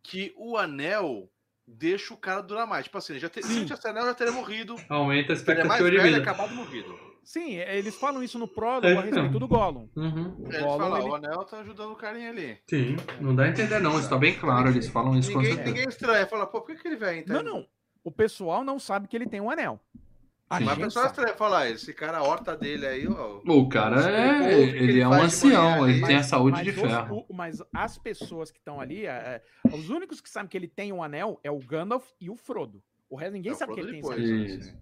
que 0.03 0.32
o 0.36 0.57
anel 0.57 1.28
deixa 1.66 2.12
o 2.12 2.16
cara 2.16 2.40
durar 2.43 2.66
mais. 2.66 2.85
Tipo 2.85 2.99
assim, 2.99 3.19
já 3.19 3.28
te, 3.28 3.43
se 3.43 3.53
não 3.55 3.65
tivesse 3.65 3.86
anel, 3.89 4.07
já 4.07 4.15
teria 4.15 4.32
morrido. 4.32 4.74
Aumenta 4.89 5.32
a 5.32 5.36
Ele 5.36 5.61
é 5.61 5.65
mais 5.65 5.81
expectativa 5.81 5.90
de 5.90 5.97
velho 5.97 6.09
e 6.09 6.19
vida. 6.19 6.23
acabado 6.31 6.55
morrido. 6.55 7.11
Sim, 7.24 7.57
é, 7.57 7.78
eles 7.78 7.94
falam 7.97 8.23
isso 8.23 8.39
no 8.39 8.49
prólogo 8.49 8.86
É, 8.86 8.93
a 8.93 9.01
respeito 9.01 9.27
então. 9.27 9.39
do 9.39 9.47
Gollum. 9.49 9.89
Uhum. 9.97 10.35
O 10.40 10.49
Ele 10.49 10.59
Gollum, 10.61 10.78
fala, 10.78 10.99
ele- 11.01 11.09
o 11.09 11.15
anel 11.15 11.44
tá 11.44 11.61
ajudando 11.61 11.93
o 11.93 11.97
carinha 11.97 12.31
ali. 12.31 12.59
Sim, 12.69 12.97
não 13.20 13.35
dá 13.35 13.44
a 13.44 13.49
entender 13.49 13.78
não, 13.78 13.99
isso 13.99 14.09
tá 14.09 14.19
bem 14.19 14.35
claro, 14.35 14.69
eles 14.70 14.89
falam 14.89 15.16
isso 15.16 15.32
com 15.32 15.39
Ninguém, 15.39 15.55
certeza. 15.55 15.74
ninguém 15.74 15.89
estranha, 15.89 16.27
fala, 16.27 16.47
pô, 16.47 16.61
por 16.61 16.74
que, 16.74 16.82
que 16.82 16.89
ele 16.89 16.97
vem? 16.97 17.20
Então, 17.20 17.43
Não, 17.43 17.55
não. 17.55 17.66
O 18.05 18.11
pessoal 18.11 18.65
não 18.65 18.81
sabe 18.81 19.07
que 19.07 19.16
ele 19.16 19.27
tem 19.28 19.40
um 19.40 19.49
anel. 19.51 19.78
Sim. 19.94 20.65
Mas 20.65 20.69
a 20.69 20.74
gente 20.74 20.85
pessoa 20.85 21.05
sabe. 21.05 21.16
estranha, 21.16 21.36
fala, 21.39 21.61
ah, 21.61 21.70
esse 21.70 21.94
cara, 21.94 22.19
a 22.19 22.23
horta 22.24 22.55
dele 22.57 22.85
aí, 22.85 23.07
ó. 23.09 23.40
O 23.47 23.69
cara 23.70 24.01
é, 24.11 24.36
O 24.43 24.44
que 24.49 24.53
ele 24.55 24.78
ele 24.90 25.01
é 25.01 25.09
um 25.09 25.12
ancião, 25.15 25.89
ele 25.89 25.99
ali. 25.99 26.07
tem 26.07 26.16
a 26.16 26.23
saúde 26.23 26.57
mas 26.59 26.65
de 26.65 26.70
os- 26.73 26.90
ferro. 26.90 27.24
o- 27.28 27.32
mas 27.35 27.62
as 27.73 27.97
pessoas 27.97 28.51
que 28.51 28.59
estão 28.59 28.78
ali, 28.81 29.07
é, 29.07 29.40
é, 29.70 29.74
os 29.74 29.89
únicos 29.89 30.20
que 30.20 30.28
sabem 30.28 30.49
que 30.49 30.57
ele 30.59 30.69
tem 30.69 30.93
um 30.93 31.03
anel 31.03 31.40
é 31.43 31.51
o 31.51 31.59
Gandalf 31.59 32.05
e 32.20 32.28
o 32.28 32.36
Frodo. 32.36 32.82
O 33.09 33.16
resto 33.16 33.32
ninguém 33.32 33.53
É 33.53 33.55
o 33.55 33.59
sabe 33.59 33.73
que 33.74 33.81
Frodo 33.81 33.94
ele 33.97 34.03
tem 34.03 34.11
depois, 34.11 34.51
esse 34.51 34.59
Isso. 34.69 34.77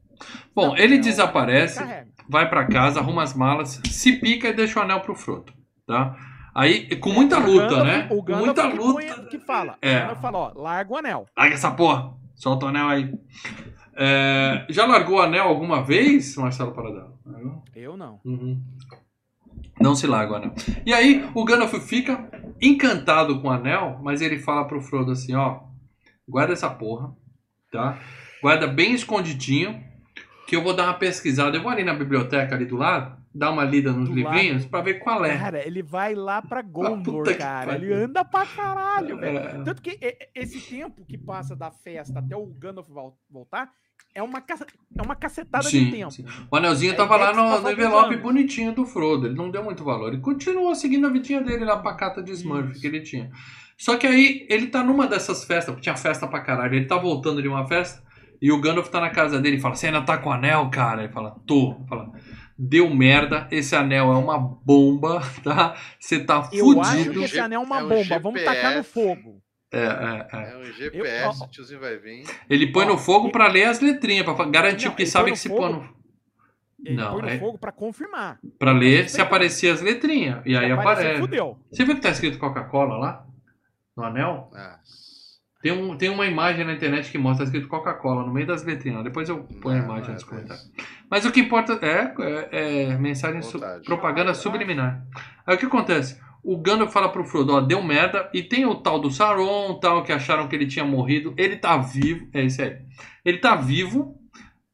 Bom, 0.55 0.69
Não, 0.69 0.77
ele 0.77 0.99
desaparece, 0.99 1.83
vai 2.29 2.49
pra 2.49 2.67
casa, 2.67 3.01
arruma 3.01 3.23
as 3.23 3.35
malas, 3.35 3.81
se 3.91 4.13
pica 4.21 4.49
e 4.49 4.53
deixa 4.53 4.79
o 4.79 4.83
anel 4.83 5.01
pro 5.01 5.15
Frodo, 5.15 5.53
tá? 5.87 6.17
Aí, 6.55 6.97
com 6.97 7.11
muita 7.13 7.39
luta, 7.39 7.85
né? 7.85 8.09
O 8.11 8.23
muita 8.37 8.69
que, 8.71 8.77
luta. 8.77 9.15
põe- 9.15 9.27
que 9.27 9.39
fala. 9.39 9.77
É. 9.81 9.97
O 9.97 10.01
Gandalf 10.01 10.21
fala, 10.21 10.39
ó, 10.39 10.53
larga 10.55 10.93
o 10.93 10.97
anel. 10.97 11.27
Larga 11.37 11.55
essa 11.55 11.71
porra, 11.71 12.13
solta 12.35 12.67
o 12.67 12.69
anel 12.69 12.89
aí. 12.89 13.15
É, 13.97 14.67
já 14.69 14.87
largou 14.87 15.19
o 15.19 15.23
anel 15.23 15.45
alguma 15.45 15.83
vez, 15.83 16.37
Marcelo 16.37 16.73
Paradão? 16.73 17.19
Eu 17.75 17.97
não. 17.97 18.21
Uhum. 18.25 18.61
Não 19.81 19.95
se 19.95 20.07
larga 20.07 20.33
o 20.33 20.37
anel. 20.37 20.53
E 20.85 20.93
aí 20.93 21.29
o 21.35 21.45
Gandalf 21.45 21.73
fica 21.87 22.29
encantado 22.61 23.41
com 23.41 23.49
o 23.49 23.51
anel, 23.53 23.99
mas 24.03 24.21
ele 24.21 24.39
fala 24.39 24.67
pro 24.67 24.81
Frodo 24.81 25.13
assim, 25.13 25.35
ó, 25.35 25.61
guarda 26.29 26.53
essa 26.53 26.69
porra, 26.69 27.15
tá? 27.73 27.99
Guarda 28.43 28.67
bem 28.67 28.93
escondidinho, 28.93 29.83
que 30.51 30.57
eu 30.57 30.65
vou 30.65 30.75
dar 30.75 30.83
uma 30.87 30.95
pesquisada. 30.95 31.57
Eu 31.57 31.63
vou 31.63 31.71
ali 31.71 31.85
na 31.85 31.95
biblioteca 31.95 32.57
ali 32.57 32.65
do 32.65 32.77
lado, 32.77 33.17
dar 33.33 33.53
uma 33.53 33.63
lida 33.63 33.93
nos 33.93 34.09
Do 34.09 34.15
livrinhos 34.17 34.67
pra 34.67 34.81
ver 34.83 34.95
qual 34.95 35.25
é. 35.25 35.39
Cara, 35.39 35.65
ele 35.65 35.81
vai 35.81 36.13
lá 36.17 36.43
pra 36.43 36.61
Gondor, 36.61 37.23
que 37.25 37.35
cara. 37.35 37.77
Ele 37.77 37.93
anda 37.93 38.25
pra 38.25 38.45
caralho, 38.45 39.17
velho. 39.17 39.39
É. 39.39 39.63
Tanto 39.63 39.81
que 39.81 39.97
esse 40.35 40.61
tempo 40.61 41.05
que 41.07 41.17
passa 41.17 41.55
da 41.55 41.71
festa 41.71 42.19
até 42.19 42.35
o 42.37 42.47
Gandalf 42.47 42.89
vol- 42.89 43.17
voltar 43.31 43.71
é 44.13 44.21
uma, 44.21 44.43
é 44.99 45.03
uma 45.03 45.15
cacetada 45.15 45.63
de 45.63 45.71
Sim, 45.71 45.91
tempo. 45.93 46.11
sim. 46.11 46.25
O 46.51 46.57
anelzinho 46.57 46.95
É 46.95 46.97
tava 46.97 47.15
lá 47.15 47.31
ideia 47.31 47.47
que 47.47 47.55
no, 47.57 47.61
no 47.63 47.71
envelope 47.71 48.17
bonitinho 48.17 48.75
do 48.75 48.85
Frodo. 48.85 49.29
Ele 49.29 49.37
não 49.37 49.53
deu 49.53 49.63
muito 49.63 49.85
valor. 49.85 50.09
Ele 50.13 50.21
continuou 50.21 50.75
seguindo 50.75 51.07
a 51.07 51.11
vidinha 51.11 51.41
dele 51.41 51.65
lá, 51.65 51.77
pacata 51.79 52.21
de 52.21 52.33
Smurf 52.33 52.73
Isso. 52.73 52.81
que 52.81 52.89
ele 52.89 53.03
tinha. 53.03 53.31
Só 53.79 53.97
que 53.97 54.05
aí 54.05 54.49
ele 54.51 54.67
tá 54.67 54.83
numa 54.83 55.07
dessas 55.07 55.45
festas, 55.45 55.67
porque 55.67 55.83
tinha 55.85 55.97
festa 55.97 56.27
pra 56.27 56.41
caralho. 56.41 56.75
Ele 56.75 56.87
tá 56.87 56.97
voltando 56.99 57.41
de 57.41 57.47
uma 57.47 57.65
festa 57.69 58.03
e 58.41 58.51
o 58.53 58.61
Gandalf 58.61 58.89
tá 58.89 59.01
na 59.01 59.11
casa 59.11 59.41
dele 59.41 59.57
e 59.57 59.61
fala: 59.61 59.75
Você 59.77 59.87
ainda 59.87 60.03
tá 60.03 60.17
com 60.19 60.31
o 60.31 60.33
anel, 60.33 60.69
cara? 60.71 61.05
Ele 61.05 61.13
fala: 61.13 61.37
Tô. 61.47 61.77
Ele 61.79 61.87
Fala, 61.89 62.13
Deu 62.63 62.95
merda, 62.95 63.49
esse 63.51 63.75
anel 63.75 64.13
é 64.13 64.17
uma 64.17 64.39
bomba, 64.39 65.23
tá? 65.43 65.75
Você 65.99 66.23
tá 66.23 66.49
Eu 66.53 66.79
acho 66.81 66.91
fudido. 66.93 67.13
que 67.15 67.25
esse 67.25 67.35
G- 67.35 67.41
anel 67.41 67.63
é 67.63 67.65
uma 67.65 67.79
é 67.81 67.83
um 67.85 67.89
bomba. 67.89 68.19
Vamos 68.19 68.45
tacar 68.45 68.77
no 68.77 68.85
fogo. 68.85 69.41
É, 69.73 69.79
é, 69.79 70.27
é. 70.33 70.53
É 70.53 70.57
um 70.59 70.65
GPS, 70.65 71.43
o 71.45 71.47
tiozinho 71.49 71.81
vai 71.81 71.97
vir. 71.97 72.25
Ele 72.51 72.67
põe 72.73 72.85
Ó, 72.85 72.89
no 72.89 72.99
fogo 72.99 73.29
e- 73.29 73.33
pra 73.33 73.47
ler 73.49 73.65
as 73.65 73.81
letrinhas, 73.81 74.25
pra 74.25 74.35
fa- 74.35 74.45
garantir, 74.45 74.85
Não, 74.87 74.91
porque 74.91 75.05
ele 75.05 75.11
sabe 75.11 75.31
que 75.31 75.39
se 75.39 75.49
põe 75.49 75.73
no. 75.73 75.89
Ele 76.85 76.97
Não, 76.97 77.13
põe 77.13 77.23
no 77.23 77.29
é- 77.29 77.39
fogo 77.39 77.57
pra 77.59 77.73
confirmar. 77.73 78.39
Pra 78.59 78.73
ler 78.73 79.09
se 79.09 79.21
aparecer 79.23 79.69
as 79.73 79.81
letrinhas. 79.81 80.43
E 80.45 80.55
aí 80.57 80.67
Se 80.67 80.73
aparecer, 80.73 81.01
aparece. 81.03 81.21
Fudeu. 81.21 81.59
Você 81.71 81.85
viu 81.85 81.95
que 81.95 82.01
tá 82.03 82.11
escrito 82.11 82.39
Coca-Cola 82.39 82.97
lá? 82.99 83.27
No 83.97 84.05
anel? 84.05 84.51
Ah, 84.55 84.79
Tem, 85.63 85.73
um, 85.73 85.95
tem 85.97 86.09
uma 86.09 86.27
imagem 86.27 86.65
na 86.65 86.73
internet 86.73 87.11
que 87.11 87.19
mostra 87.19 87.45
escrito 87.45 87.69
Coca-Cola 87.69 88.25
no 88.25 88.33
meio 88.33 88.47
das 88.47 88.65
letrinhas. 88.65 89.05
Depois 89.05 89.29
eu 89.29 89.45
ponho 89.61 89.77
a 89.77 89.83
não, 89.83 89.91
imagem 89.91 90.15
nos 90.15 90.25
comentários. 90.25 90.73
Mas 91.11 91.27
o 91.27 91.31
que 91.33 91.41
importa 91.41 91.79
é, 91.83 92.15
é, 92.51 92.83
é 92.85 92.99
mensagem, 92.99 93.43
su- 93.43 93.61
propaganda 93.85 94.33
subliminar. 94.33 95.05
Aí 95.47 95.57
o 95.57 95.59
que 95.59 95.67
acontece? 95.67 96.19
O 96.43 96.57
Gandalf 96.57 96.91
fala 96.91 97.11
pro 97.11 97.25
Frodo, 97.25 97.53
ó, 97.53 97.61
deu 97.61 97.83
merda. 97.83 98.31
E 98.33 98.43
tem 98.43 98.65
o 98.65 98.75
tal 98.77 98.99
do 98.99 99.11
Sauron, 99.11 99.79
tal, 99.79 100.03
que 100.03 100.13
acharam 100.13 100.49
que 100.49 100.57
ele 100.57 100.67
tinha 100.67 100.85
morrido. 100.85 101.35
Ele 101.37 101.57
tá 101.57 101.77
vivo. 101.77 102.27
É 102.33 102.43
esse 102.45 102.63
aí. 102.63 102.79
Ele 103.23 103.37
tá 103.37 103.55
vivo. 103.55 104.17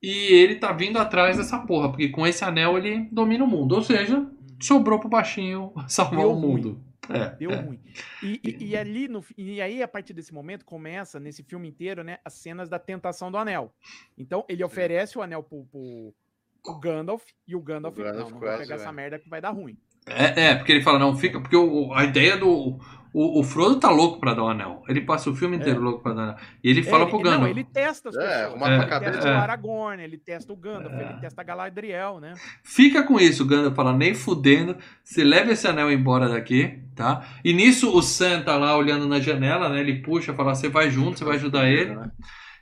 E 0.00 0.32
ele 0.34 0.54
tá 0.54 0.70
vindo 0.70 0.98
atrás 0.98 1.36
dessa 1.36 1.58
porra. 1.58 1.88
Porque 1.88 2.10
com 2.10 2.24
esse 2.24 2.44
anel 2.44 2.78
ele 2.78 3.08
domina 3.10 3.42
o 3.42 3.48
mundo. 3.48 3.74
Ou 3.74 3.82
seja, 3.82 4.24
sobrou 4.62 5.00
pro 5.00 5.08
baixinho 5.08 5.72
salvar 5.88 6.26
o 6.26 6.36
mundo. 6.36 6.80
É, 7.08 7.30
Deu 7.36 7.50
é. 7.50 7.56
ruim. 7.56 7.80
E, 8.22 8.40
e- 8.42 8.64
e 8.68 8.76
ali 8.76 9.08
no, 9.08 9.24
e 9.36 9.60
aí, 9.60 9.82
a 9.82 9.88
partir 9.88 10.12
desse 10.12 10.32
momento, 10.32 10.64
começa, 10.64 11.20
nesse 11.20 11.42
filme 11.42 11.68
inteiro, 11.68 12.02
né, 12.02 12.18
as 12.24 12.34
cenas 12.34 12.68
da 12.68 12.78
tentação 12.78 13.30
do 13.30 13.38
anel. 13.38 13.72
Então, 14.16 14.44
ele 14.48 14.64
oferece 14.64 15.18
o 15.18 15.22
anel 15.22 15.42
pro, 15.42 15.64
pro, 15.66 16.14
pro 16.62 16.78
Gandalf, 16.78 17.24
e 17.46 17.54
o 17.54 17.60
Gandalf, 17.60 17.96
O 17.96 18.02
Gandalf 18.02 18.30
não, 18.30 18.30
não 18.30 18.38
quase, 18.40 18.62
pegar 18.62 18.74
essa 18.76 18.88
é. 18.88 18.92
merda 18.92 19.18
que 19.18 19.28
vai 19.28 19.40
dar 19.40 19.50
ruim. 19.50 19.78
É, 20.08 20.50
é, 20.50 20.54
porque 20.54 20.70
ele 20.70 20.82
fala, 20.82 21.00
não, 21.00 21.16
fica. 21.16 21.40
Porque 21.40 21.56
o, 21.56 21.92
a 21.92 22.04
ideia 22.04 22.36
do. 22.36 22.78
O, 23.18 23.40
o 23.40 23.43
Frodo 23.43 23.80
tá 23.80 23.88
louco 23.88 24.20
pra 24.20 24.34
dar 24.34 24.43
o 24.43 24.48
anel. 24.48 24.82
Ele 24.86 25.01
passa 25.01 25.30
o 25.30 25.34
filme 25.34 25.56
inteiro 25.56 25.80
louco 25.80 26.02
pra 26.02 26.12
dar 26.12 26.18
o 26.20 26.24
anel. 26.24 26.36
E 26.62 26.68
ele 26.68 26.82
fala 26.82 27.05
É, 27.05 27.06
pro 27.06 27.16
ele, 27.16 27.22
Gandalf. 27.24 27.43
Não, 27.44 27.48
ele 27.48 27.64
testa 27.64 28.10
as 28.10 28.14
É, 28.14 28.18
pessoas. 28.20 28.43
arrumar 28.44 28.66
pra 28.66 28.74
ele 28.76 28.86
cabeça. 28.86 29.12
testa 29.12 29.28
É. 29.28 29.32
o 29.32 29.38
Aragorn, 29.38 30.02
ele 30.02 30.18
testa 30.18 30.52
o 30.52 30.56
Gandalf, 30.56 30.93
ele 30.94 31.20
testa 31.22 31.40
a 31.40 31.44
Galadriel, 31.44 32.20
né? 32.20 32.34
Fica 32.62 33.02
com 33.05 33.18
isso, 33.18 33.43
o 33.43 33.47
Gandalf 33.47 33.74
fala, 33.74 33.94
nem 33.94 34.12
fudendo. 34.14 34.76
Você 35.02 35.24
leva 35.24 35.51
esse 35.51 35.66
anel 35.66 35.90
embora 35.90 36.28
daqui, 36.28 36.78
tá? 36.94 37.26
E 37.43 37.55
nisso 37.55 37.97
o 37.97 38.02
Sam 38.02 38.43
tá 38.43 38.59
lá 38.59 38.76
olhando 38.76 39.09
na 39.09 39.18
janela, 39.18 39.70
né? 39.70 39.80
Ele 39.80 40.02
puxa, 40.02 40.34
fala, 40.34 40.55
você 40.55 40.68
vai 40.68 40.90
junto, 40.90 41.18
você 41.18 41.24
vai 41.24 41.36
ajudar 41.36 41.66
ele. 41.70 41.94
Né? 41.97 42.10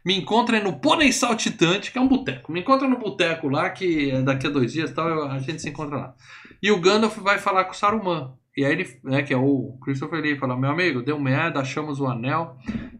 Me 0.07 0.17
encontra 0.17 0.61
no 0.63 0.79
Pônei 0.79 1.11
Saltitante, 1.11 1.91
que 1.91 1.99
é 1.99 2.01
um 2.01 2.07
boteco. 2.07 2.53
Me 2.53 2.61
encontra 2.61 2.87
no 2.87 2.97
boteco 2.99 3.49
lá, 3.49 3.71
que 3.71 4.13
é 4.13 4.23
daqui 4.23 4.47
a 4.47 4.51
dois 4.51 4.73
dias 4.73 4.93
tal, 4.93 5.25
a 5.31 5.39
gente 5.41 5.61
se 5.61 5.69
encontra 5.71 5.97
lá. 5.97 6.15
E 6.63 6.71
o 6.71 6.79
Gandalf 6.81 7.17
vai 7.19 7.39
falar 7.39 7.65
com 7.65 7.73
o 7.73 7.75
Saruman. 7.75 8.35
E 8.57 8.65
aí 8.65 8.71
ele, 8.73 9.01
né, 9.03 9.23
que 9.23 9.35
é 9.35 9.37
o 9.37 9.77
Christopher 9.83 10.21
Lee, 10.21 10.39
fala, 10.39 10.57
meu 10.57 10.71
amigo, 10.71 11.03
deu 11.03 11.19
merda, 11.19 11.61
achamos 11.61 12.01
o 12.01 12.07
anel. 12.07 12.57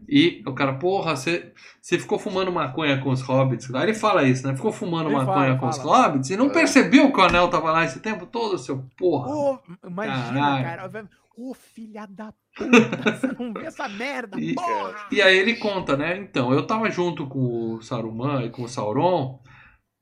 E 0.07 0.43
o 0.45 0.53
cara, 0.53 0.73
porra, 0.73 1.15
você 1.15 1.53
ficou 1.81 2.19
fumando 2.19 2.51
maconha 2.51 2.99
com 3.01 3.09
os 3.09 3.21
hobbits. 3.21 3.73
Aí 3.73 3.83
ele 3.83 3.93
fala 3.93 4.23
isso, 4.23 4.45
né? 4.45 4.55
Ficou 4.55 4.71
fumando 4.71 5.07
Ele 5.09 5.15
maconha 5.17 5.47
fala, 5.47 5.57
com 5.57 5.67
os 5.69 5.77
fala. 5.77 6.07
hobbits 6.07 6.29
e 6.29 6.37
não 6.37 6.47
É. 6.47 6.53
percebeu 6.53 7.11
que 7.11 7.19
o 7.19 7.23
anel 7.23 7.47
tava 7.49 7.71
lá 7.71 7.85
esse 7.85 7.99
tempo 8.01 8.25
todo, 8.25 8.57
seu 8.57 8.83
porra. 8.97 9.29
Ô, 9.29 9.59
imagina, 9.87 10.33
Caralho. 10.59 10.63
cara. 10.91 10.91
Ô, 11.37 11.53
filha 11.53 12.05
da 12.09 12.33
puta, 12.55 12.55
você 13.19 13.27
não 13.37 13.51
vê 13.53 13.65
essa 13.65 13.89
merda, 13.89 14.39
E- 14.39 14.53
porra! 14.55 14.95
E 15.11 15.21
aí 15.21 15.37
ele 15.37 15.55
conta, 15.55 15.97
né? 15.97 16.17
Então, 16.17 16.53
eu 16.53 16.65
tava 16.65 16.89
junto 16.89 17.27
com 17.27 17.73
o 17.73 17.81
Saruman 17.81 18.43
e 18.45 18.49
com 18.49 18.63
o 18.63 18.69
Sauron. 18.69 19.39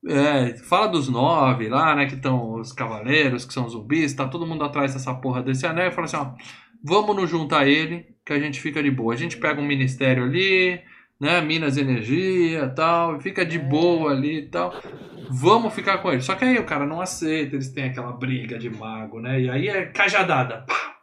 É, 0.06 0.56
fala 0.58 0.88
dos 0.88 1.08
nove 1.08 1.68
lá, 1.68 1.94
né? 1.94 2.06
Que 2.06 2.14
estão 2.14 2.54
os 2.54 2.72
cavaleiros, 2.72 3.44
que 3.44 3.54
são 3.54 3.68
zumbis, 3.68 4.14
tá 4.14 4.28
todo 4.28 4.46
mundo 4.46 4.64
atrás 4.64 4.92
dessa 4.92 5.14
porra 5.14 5.42
desse 5.42 5.66
anel 5.66 5.88
e 5.88 5.92
fala 5.92 6.04
assim, 6.04 6.16
ó, 6.16 6.32
vamos 6.82 7.16
nos 7.16 7.30
juntar 7.30 7.66
ele, 7.66 8.06
que 8.24 8.32
a 8.32 8.38
gente 8.38 8.60
fica 8.60 8.82
de 8.82 8.90
boa. 8.90 9.14
A 9.14 9.16
gente 9.16 9.38
pega 9.38 9.60
um 9.60 9.66
ministério 9.66 10.24
ali, 10.24 10.80
né? 11.18 11.40
Minas 11.40 11.76
energia 11.76 12.68
tal, 12.68 13.20
fica 13.20 13.44
de 13.44 13.58
boa 13.58 14.12
ali 14.12 14.40
e 14.40 14.46
tal. 14.48 14.74
Vamos 15.30 15.74
ficar 15.74 15.98
com 15.98 16.12
ele. 16.12 16.20
Só 16.20 16.34
que 16.34 16.44
aí 16.44 16.58
o 16.58 16.66
cara 16.66 16.86
não 16.86 17.00
aceita, 17.00 17.56
eles 17.56 17.70
têm 17.70 17.84
aquela 17.84 18.12
briga 18.12 18.58
de 18.58 18.68
mago, 18.68 19.20
né? 19.20 19.40
E 19.40 19.50
aí 19.50 19.68
é 19.68 19.86
cajadada. 19.86 20.64
Pá. 20.66 20.93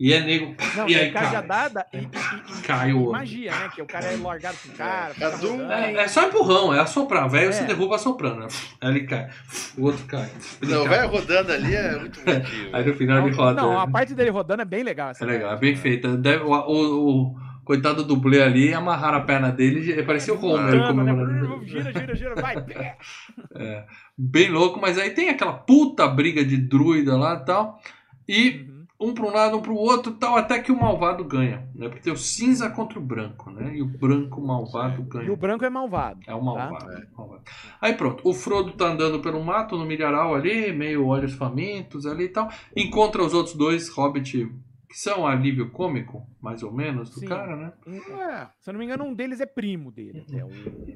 E 0.00 0.14
é 0.14 0.20
nego. 0.22 0.54
pá, 0.54 0.64
Não, 0.78 0.88
e 0.88 0.94
é 0.94 1.00
aí 1.02 1.12
cai. 1.12 1.24
cajadada 1.24 1.86
e, 1.92 1.98
e, 1.98 2.00
e, 2.00 2.62
Cai 2.62 2.92
o 2.94 3.00
outro. 3.00 3.12
magia, 3.12 3.50
né? 3.50 3.68
Que 3.74 3.82
o 3.82 3.86
cara 3.86 4.06
é 4.06 4.16
largado 4.16 4.56
com 4.64 4.70
o 4.70 4.72
cara. 4.72 5.12
É. 5.20 5.90
É, 5.92 5.96
é 6.04 6.08
só 6.08 6.26
empurrão, 6.26 6.72
é 6.72 6.80
assoprar. 6.80 7.28
Velho, 7.28 7.52
você 7.52 7.62
É. 7.62 7.66
derruba 7.66 7.96
assoprando. 7.96 8.40
Né? 8.40 8.48
Aí 8.80 8.88
ele 8.90 9.00
cai. 9.06 9.28
O 9.76 9.84
outro 9.84 10.02
cai. 10.06 10.30
Ele 10.62 10.72
Não, 10.72 10.84
cai. 10.86 10.98
vai 11.00 11.06
rodando 11.06 11.52
ali 11.52 11.74
é 11.74 11.98
muito 11.98 12.18
bonitinho. 12.24 12.70
Aí 12.74 12.84
no 12.86 12.94
final 12.94 13.26
ele 13.28 13.36
roda. 13.36 13.60
Não, 13.60 13.78
a 13.78 13.86
parte 13.86 14.14
dele 14.14 14.30
rodando 14.30 14.62
é 14.62 14.64
bem 14.64 14.82
legal. 14.82 15.10
essa 15.10 15.22
É 15.22 15.26
legal, 15.26 15.52
é 15.52 15.56
bem 15.58 15.76
feita. 15.76 16.16
Deve- 16.16 16.44
o, 16.44 16.50
o- 16.50 17.26
o 17.34 17.50
coitado 17.62 18.02
do 18.02 18.14
dublê 18.14 18.42
ali 18.42 18.72
amarraram 18.72 19.18
a 19.18 19.20
perna 19.20 19.52
dele. 19.52 19.90
ele 19.92 20.02
Parecia 20.02 20.32
o 20.32 20.38
Homer 20.42 20.64
Rodando, 20.80 20.86
comemorando. 20.86 21.58
né? 21.58 21.66
Gira, 21.66 21.92
gira, 21.92 22.16
gira, 22.16 22.34
vai. 22.36 22.56
Bem 24.16 24.50
louco, 24.50 24.80
mas 24.80 24.98
aí 24.98 25.10
tem 25.10 25.28
aquela 25.28 25.52
puta 25.52 26.06
briga 26.08 26.44
de 26.44 26.56
druida 26.56 27.16
lá 27.16 27.34
e 27.34 27.44
tal. 27.44 27.80
E 28.28 28.50
Uhum. 28.50 28.69
Um 29.00 29.14
para 29.14 29.24
um 29.24 29.30
lado, 29.30 29.56
um 29.56 29.62
para 29.62 29.72
o 29.72 29.76
outro, 29.76 30.12
tal, 30.12 30.36
até 30.36 30.58
que 30.58 30.70
o 30.70 30.78
malvado 30.78 31.24
ganha, 31.24 31.66
né? 31.74 31.88
Porque 31.88 32.02
tem 32.02 32.12
o 32.12 32.16
cinza 32.16 32.68
contra 32.68 32.98
o 32.98 33.02
branco, 33.02 33.50
né? 33.50 33.74
E 33.74 33.80
o 33.80 33.86
branco 33.86 34.40
malvado 34.40 35.02
ganha. 35.02 35.26
E 35.26 35.30
o 35.30 35.36
branco 35.36 35.64
é 35.64 35.70
malvado. 35.70 36.20
É 36.26 36.34
o 36.34 36.42
malvado, 36.42 36.86
Tá? 36.86 36.92
é 36.92 37.06
o 37.14 37.18
malvado. 37.18 37.42
Aí 37.80 37.94
pronto, 37.94 38.28
o 38.28 38.34
Frodo 38.34 38.72
tá 38.72 38.88
andando 38.88 39.20
pelo 39.20 39.42
mato, 39.42 39.76
no 39.78 39.86
milharal 39.86 40.34
ali, 40.34 40.70
meio 40.72 41.06
olhos 41.06 41.32
famintos 41.32 42.04
ali 42.04 42.24
e 42.24 42.28
tal. 42.28 42.50
Encontra 42.76 43.22
os 43.24 43.32
outros 43.32 43.56
dois 43.56 43.88
hobbit 43.88 44.52
que 44.86 44.98
são 44.98 45.24
alívio 45.24 45.70
cômico, 45.70 46.26
mais 46.42 46.64
ou 46.64 46.72
menos, 46.72 47.10
do 47.10 47.20
Sim. 47.20 47.26
cara, 47.28 47.54
né? 47.54 47.72
É, 47.86 48.48
se 48.60 48.68
eu 48.68 48.72
não 48.72 48.80
me 48.80 48.84
engano, 48.84 49.04
um 49.04 49.14
deles 49.14 49.40
é 49.40 49.46
primo 49.46 49.92
dele. 49.92 50.24
Até, 50.28 50.44
o... 50.44 50.48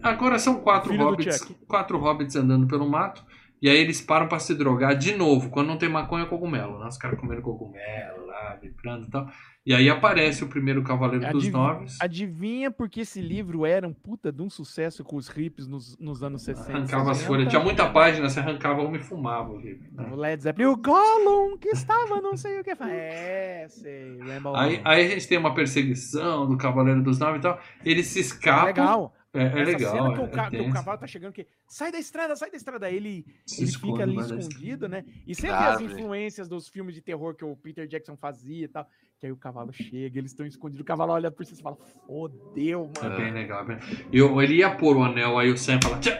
Agora 0.03 0.37
são 0.39 0.57
quatro 0.57 0.95
hobbits, 0.97 1.39
quatro 1.69 1.97
hobbits 1.97 2.35
andando 2.35 2.67
pelo 2.67 2.89
mato. 2.91 3.25
E 3.65 3.69
aí 3.71 3.79
eles 3.79 3.99
param 3.99 4.29
pra 4.29 4.39
se 4.39 4.55
drogar 4.55 4.95
de 4.95 5.17
novo, 5.17 5.49
quando 5.49 5.69
não 5.69 5.79
tem 5.79 5.89
maconha 5.89 6.27
cogumelo, 6.27 6.79
né? 6.79 6.87
Os 6.87 6.99
caras 6.99 7.19
comendo 7.19 7.41
cogumelo 7.41 8.27
lá, 8.27 8.59
vibrando 8.61 9.07
e 9.07 9.11
tal. 9.11 9.27
E 9.65 9.73
aí 9.73 9.89
aparece 9.89 10.45
o 10.45 10.49
primeiro 10.49 10.83
cavaleiro 10.83 11.25
dos 11.33 11.45
Adiv- 11.45 11.55
nove. 11.55 11.87
Adivinha 11.99 12.71
porque 12.71 13.01
esse 13.01 13.23
livro 13.23 13.65
era 13.65 13.89
um 13.89 13.95
puta 13.95 14.31
de 14.31 14.43
um 14.43 14.51
sucesso 14.51 15.03
com 15.03 15.17
os 15.17 15.29
hippies 15.29 15.67
nos, 15.67 15.97
nos 15.99 16.23
anos 16.23 16.43
60. 16.43 16.71
Arrancava 16.77 17.11
as 17.13 17.17
70? 17.17 17.27
folhas. 17.27 17.49
Tinha 17.49 17.63
muita 17.63 17.89
página, 17.89 18.29
você 18.29 18.41
arrancava 18.41 18.83
uma 18.83 18.99
e 18.99 19.01
fumava 19.01 19.51
o 19.51 19.59
livro. 19.59 19.87
né? 19.93 20.11
O 20.13 20.17
Led 20.17 20.43
Zeppelin, 20.43 20.69
o 20.69 20.77
Gollum, 20.77 21.57
que 21.57 21.69
estava 21.71 22.21
não 22.21 22.37
sei 22.37 22.61
o 22.61 22.63
que. 22.63 22.73
É, 22.83 23.65
sei. 23.71 24.19
Aí, 24.55 24.83
aí 24.85 25.07
a 25.07 25.09
gente 25.09 25.27
tem 25.27 25.39
uma 25.39 25.55
perseguição 25.55 26.47
do 26.47 26.59
Cavaleiro 26.59 27.03
dos 27.03 27.19
Nove 27.19 27.39
e 27.39 27.41
tal. 27.41 27.59
Eles 27.83 28.09
se 28.09 28.21
escapam. 28.21 28.67
legal. 28.67 29.15
É, 29.35 29.43
é 29.43 29.47
Essa 29.47 29.65
legal. 29.65 29.93
cena 29.93 30.15
que, 30.15 30.21
é- 30.21 30.25
o, 30.25 30.29
ca- 30.31 30.47
é 30.47 30.51
que 30.51 30.57
o 30.57 30.59
tenso. 30.61 30.73
cavalo 30.75 30.99
tá 30.99 31.07
chegando, 31.09 31.33
que 31.33 31.47
sai 31.69 31.91
da 31.91 31.99
estrada, 31.99 32.37
sai 32.37 32.51
da 32.51 32.57
estrada. 32.57 32.87
Aí 32.87 32.95
ele, 32.97 33.27
Se 33.45 33.63
ele 33.63 33.69
esconde 33.71 33.93
fica 33.93 34.03
ali 34.05 34.17
escondido, 34.41 34.89
né? 34.89 35.05
E 35.27 35.35
você 35.35 35.43
vê 35.43 35.53
Ah, 35.53 35.73
as 35.75 35.81
influências 35.81 36.49
dos 36.49 36.69
filmes 36.69 36.95
de 36.95 37.01
terror 37.03 37.35
que 37.35 37.45
o 37.45 37.57
Peter 37.57 37.87
Jackson 37.87 38.17
fazia 38.17 38.65
e 38.65 38.69
tal. 38.69 38.89
Que 39.19 39.27
aí 39.27 39.33
o 39.33 39.37
cavalo 39.37 39.73
chega, 39.73 40.19
eles 40.19 40.31
estão 40.33 40.47
escondidos, 40.47 40.81
o 40.83 40.85
cavalo 40.85 41.13
olha 41.13 41.31
por 41.31 41.45
si 41.45 41.55
e 41.55 41.63
fala: 41.63 41.77
Fodeu, 42.07 42.91
É 43.01 43.03
mano. 43.05 43.17
bem 43.17 43.33
legal. 43.33 43.63
é 43.63 43.65
bem- 43.65 43.79
E 44.13 44.19
eu- 44.19 44.41
ele 44.41 44.55
ia 44.57 44.71
pôr 44.77 44.97
o 44.97 45.03
anel, 45.03 45.39
aí 45.39 45.51
o 45.51 45.57
Sam 45.59 45.79
fala: 45.83 45.99
"Tchê, 45.99 46.13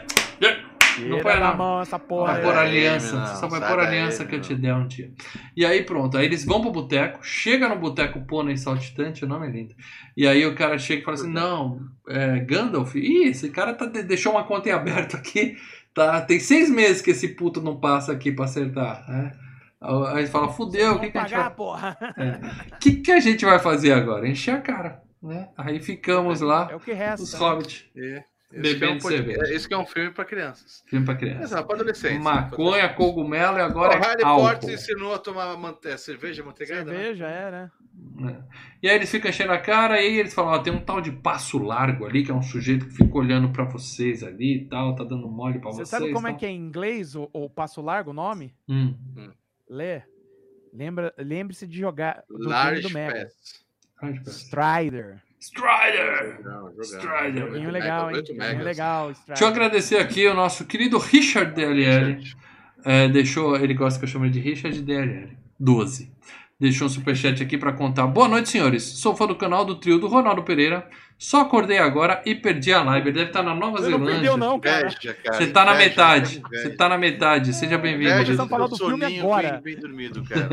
não 1.01 1.19
põe 1.19 1.39
não. 1.39 1.57
mão 1.57 1.81
essa 1.81 1.99
porra. 1.99 2.33
Vai 2.33 2.41
pôr 2.41 2.53
é, 2.53 2.57
aliança, 2.57 3.15
não, 3.17 3.35
só 3.35 3.47
vai 3.47 3.59
daí, 3.59 3.73
aliança 3.87 4.25
que 4.25 4.35
eu 4.35 4.41
te 4.41 4.55
der 4.55 4.73
um 4.73 4.87
dia. 4.87 5.11
E 5.55 5.65
aí 5.65 5.83
pronto, 5.83 6.17
aí 6.17 6.25
eles 6.25 6.45
vão 6.45 6.61
pro 6.61 6.71
boteco, 6.71 7.19
chega 7.23 7.67
no 7.69 7.75
boteco 7.77 8.21
Pônei 8.25 8.57
Saltitante, 8.57 9.25
o 9.25 9.27
nome 9.27 9.47
é 9.47 9.51
lindo. 9.51 9.75
E 10.15 10.27
aí 10.27 10.45
o 10.45 10.55
cara 10.55 10.77
chega 10.77 11.01
e 11.01 11.05
fala 11.05 11.15
assim: 11.17 11.31
Não, 11.31 11.79
é, 12.07 12.39
Gandalf, 12.39 12.95
ih, 12.95 13.27
esse 13.29 13.49
cara 13.49 13.73
tá, 13.73 13.85
de- 13.85 14.03
deixou 14.03 14.31
uma 14.33 14.43
conta 14.43 14.69
em 14.69 14.71
aberto 14.71 15.15
aqui, 15.17 15.55
tá, 15.93 16.21
tem 16.21 16.39
seis 16.39 16.69
meses 16.69 17.01
que 17.01 17.11
esse 17.11 17.29
puto 17.29 17.61
não 17.61 17.79
passa 17.79 18.11
aqui 18.11 18.31
pra 18.31 18.45
acertar. 18.45 19.03
Né? 19.09 19.31
Aí 19.81 20.19
ele 20.19 20.27
fala: 20.27 20.47
Fudeu, 20.49 20.93
o 20.95 20.99
que, 20.99 21.11
que 21.11 21.17
a 21.17 21.21
gente 21.21 21.31
vai 21.31 21.43
pagar, 21.43 21.55
porra. 21.55 21.97
O 22.73 22.79
que, 22.79 22.91
que 22.97 23.11
a 23.11 23.19
gente 23.19 23.45
vai 23.45 23.59
fazer 23.59 23.91
agora? 23.91 24.27
Encher 24.27 24.55
a 24.55 24.61
cara, 24.61 25.01
né? 25.21 25.49
Aí 25.57 25.79
ficamos 25.79 26.41
lá, 26.41 26.69
É 26.71 26.75
o 26.75 26.79
que 26.79 26.93
resta. 26.93 27.23
os 27.23 27.33
né? 27.33 27.39
hobbits. 27.39 27.85
É. 27.95 28.23
Esse 28.53 28.61
que 28.77 28.83
é 28.83 28.87
um 28.87 28.91
Bebendo 28.91 29.01
cerveja. 29.07 29.41
é- 29.43 29.55
Esse 29.55 29.67
que 29.67 29.73
é 29.73 29.77
um 29.77 29.85
filme 29.85 30.11
pra 30.11 30.23
crianças. 30.23 30.83
Filme 30.87 31.03
pra 31.05 31.13
Mas 31.15 31.23
criança. 31.23 31.55
não, 31.55 31.63
pra 31.65 31.75
adolescentes. 31.75 32.23
Maconha, 32.23 32.89
cogumelo 32.93 33.57
e 33.57 33.61
agora 33.61 33.99
Harry 33.99 34.21
é 34.21 34.25
álcool. 34.25 34.49
Potter 34.59 34.73
ensinou 34.75 35.13
a 35.13 35.17
tomar 35.19 35.57
mante- 35.57 35.87
é, 35.87 35.97
cerveja, 35.97 36.43
manteigada, 36.43 36.85
né? 36.91 36.97
Cerveja, 36.97 37.27
é, 37.27 37.51
né? 37.51 37.71
É. 38.29 38.43
E 38.83 38.89
aí 38.89 38.95
eles 38.95 39.09
ficam 39.09 39.29
enchendo 39.29 39.51
a 39.51 39.57
cara 39.57 40.01
e 40.01 40.17
eles 40.19 40.33
falam, 40.33 40.51
ó, 40.53 40.59
tem 40.59 40.71
um 40.71 40.79
tal 40.79 41.01
de 41.01 41.11
passo 41.11 41.57
largo 41.57 42.05
ali, 42.05 42.23
que 42.23 42.31
é 42.31 42.33
um 42.33 42.41
sujeito 42.41 42.85
que 42.87 42.93
fica 42.93 43.17
olhando 43.17 43.51
pra 43.51 43.63
vocês 43.65 44.21
ali 44.23 44.57
e 44.57 44.65
tal, 44.69 44.95
tá 44.95 45.03
dando 45.03 45.27
mole 45.27 45.59
pra 45.59 45.71
Você 45.71 45.77
vocês. 45.85 45.89
sabe 45.89 46.11
como 46.13 46.27
é 46.27 46.31
tal. 46.31 46.39
que 46.39 46.45
é 46.45 46.49
em 46.49 46.57
inglês 46.59 47.15
o, 47.15 47.29
o 47.33 47.49
passo 47.49 47.81
largo 47.81 48.11
o 48.11 48.13
nome? 48.13 48.53
Hum. 48.69 48.95
Lê. 49.69 50.01
Lembra, 50.73 51.13
lembre-se 51.17 51.65
de 51.65 51.79
jogar 51.79 52.23
do 52.29 52.47
Large 52.49 52.81
do 52.83 52.89
Mega. 52.91 53.27
Strider. 54.27 55.21
Strider! 55.45 56.37
Jogando. 56.37 56.81
Strider. 56.81 57.45
Joguinho 57.47 57.65
Oito 57.65 57.71
legal, 57.71 58.05
mega, 58.07 58.17
hein? 58.17 58.25
Joguinho 58.25 58.63
legal, 58.63 59.07
Deixa 59.07 59.21
eu 59.21 59.33
Strider. 59.35 59.47
agradecer 59.47 59.97
aqui 59.97 60.27
o 60.27 60.33
nosso 60.33 60.65
querido 60.65 60.97
Richard 60.97 61.53
DLL. 61.53 62.23
É, 62.83 63.07
deixou, 63.07 63.55
ele 63.55 63.73
gosta 63.73 63.99
que 63.99 64.05
eu 64.05 64.09
chame 64.09 64.29
de 64.29 64.39
Richard 64.39 64.81
DLL. 64.81 65.37
12. 65.59 66.11
Deixou 66.59 66.87
um 66.87 66.89
superchat 66.89 67.43
aqui 67.43 67.57
pra 67.57 67.73
contar. 67.73 68.07
Boa 68.07 68.27
noite, 68.27 68.49
senhores. 68.49 68.83
Sou 68.83 69.15
fã 69.15 69.27
do 69.27 69.35
canal 69.35 69.65
do 69.65 69.75
trio 69.75 69.99
do 69.99 70.07
Ronaldo 70.07 70.41
Pereira. 70.43 70.89
Só 71.17 71.41
acordei 71.41 71.77
agora 71.77 72.21
e 72.25 72.35
perdi 72.35 72.73
a 72.73 72.83
live. 72.83 73.07
Ele 73.07 73.17
deve 73.17 73.29
estar 73.29 73.41
na 73.41 73.55
Nova 73.55 73.77
Você 73.77 73.83
não 73.89 73.99
Zelândia. 73.99 74.13
perdeu 74.15 74.37
não, 74.37 74.59
cara. 74.59 74.87
Inveja, 74.87 75.13
cara. 75.13 75.37
Você 75.37 75.47
tá 75.47 75.63
na 75.63 75.73
inveja, 75.73 75.89
metade. 75.89 76.39
inveja. 76.39 76.61
Você 76.61 76.69
tá 76.75 76.89
na 76.89 76.97
metade. 76.97 77.53
Seja 77.53 77.77
bem-vindo. 77.77 78.21
Estamos 78.21 78.49
falando 78.49 78.69
do 78.71 78.77
filme 78.77 79.01
soninho 79.01 79.23
agora. 79.23 79.51
Bem, 79.51 79.61
bem 79.61 79.79
dormido, 79.79 80.23
cara. 80.25 80.49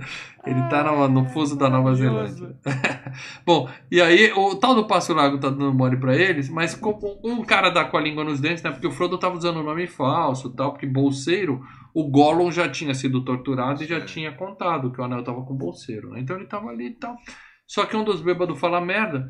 ele 0.46 0.62
tá 0.70 0.82
no, 0.84 1.06
no 1.08 1.26
fuso 1.26 1.58
da 1.58 1.68
Nova. 1.68 1.94
Zelândia. 1.94 2.56
Bom, 3.44 3.68
e 3.90 4.00
aí 4.00 4.32
o 4.32 4.54
tal 4.56 4.74
do 4.74 4.86
Passo 4.86 5.12
Largo 5.12 5.38
tá 5.38 5.50
dando 5.50 5.74
mole 5.74 5.98
pra 5.98 6.16
eles, 6.16 6.48
mas 6.48 6.74
como 6.74 7.20
um 7.22 7.44
cara 7.44 7.68
dá 7.68 7.84
com 7.84 7.98
a 7.98 8.00
língua 8.00 8.24
nos 8.24 8.40
dentes, 8.40 8.62
né? 8.62 8.70
Porque 8.70 8.86
o 8.86 8.90
Frodo 8.90 9.18
tava 9.18 9.36
usando 9.36 9.60
um 9.60 9.64
nome 9.64 9.86
falso 9.86 10.48
tal, 10.50 10.72
porque 10.72 10.86
bolseiro, 10.86 11.60
o 11.92 12.04
Gollum 12.08 12.50
já 12.50 12.68
tinha 12.70 12.94
sido 12.94 13.22
torturado 13.22 13.82
e 13.82 13.86
já 13.86 14.00
tinha 14.00 14.32
contado 14.32 14.90
que 14.90 15.00
o 15.00 15.04
anel 15.04 15.22
tava 15.22 15.42
com 15.42 15.54
bolseiro, 15.54 16.10
né? 16.10 16.20
Então 16.20 16.36
ele 16.36 16.46
tava 16.46 16.70
ali 16.70 16.86
e 16.86 16.94
tal. 16.94 17.16
Só 17.66 17.84
que 17.84 17.96
um 17.96 18.04
dos 18.04 18.22
bêbados 18.22 18.58
fala 18.58 18.80
merda. 18.80 19.28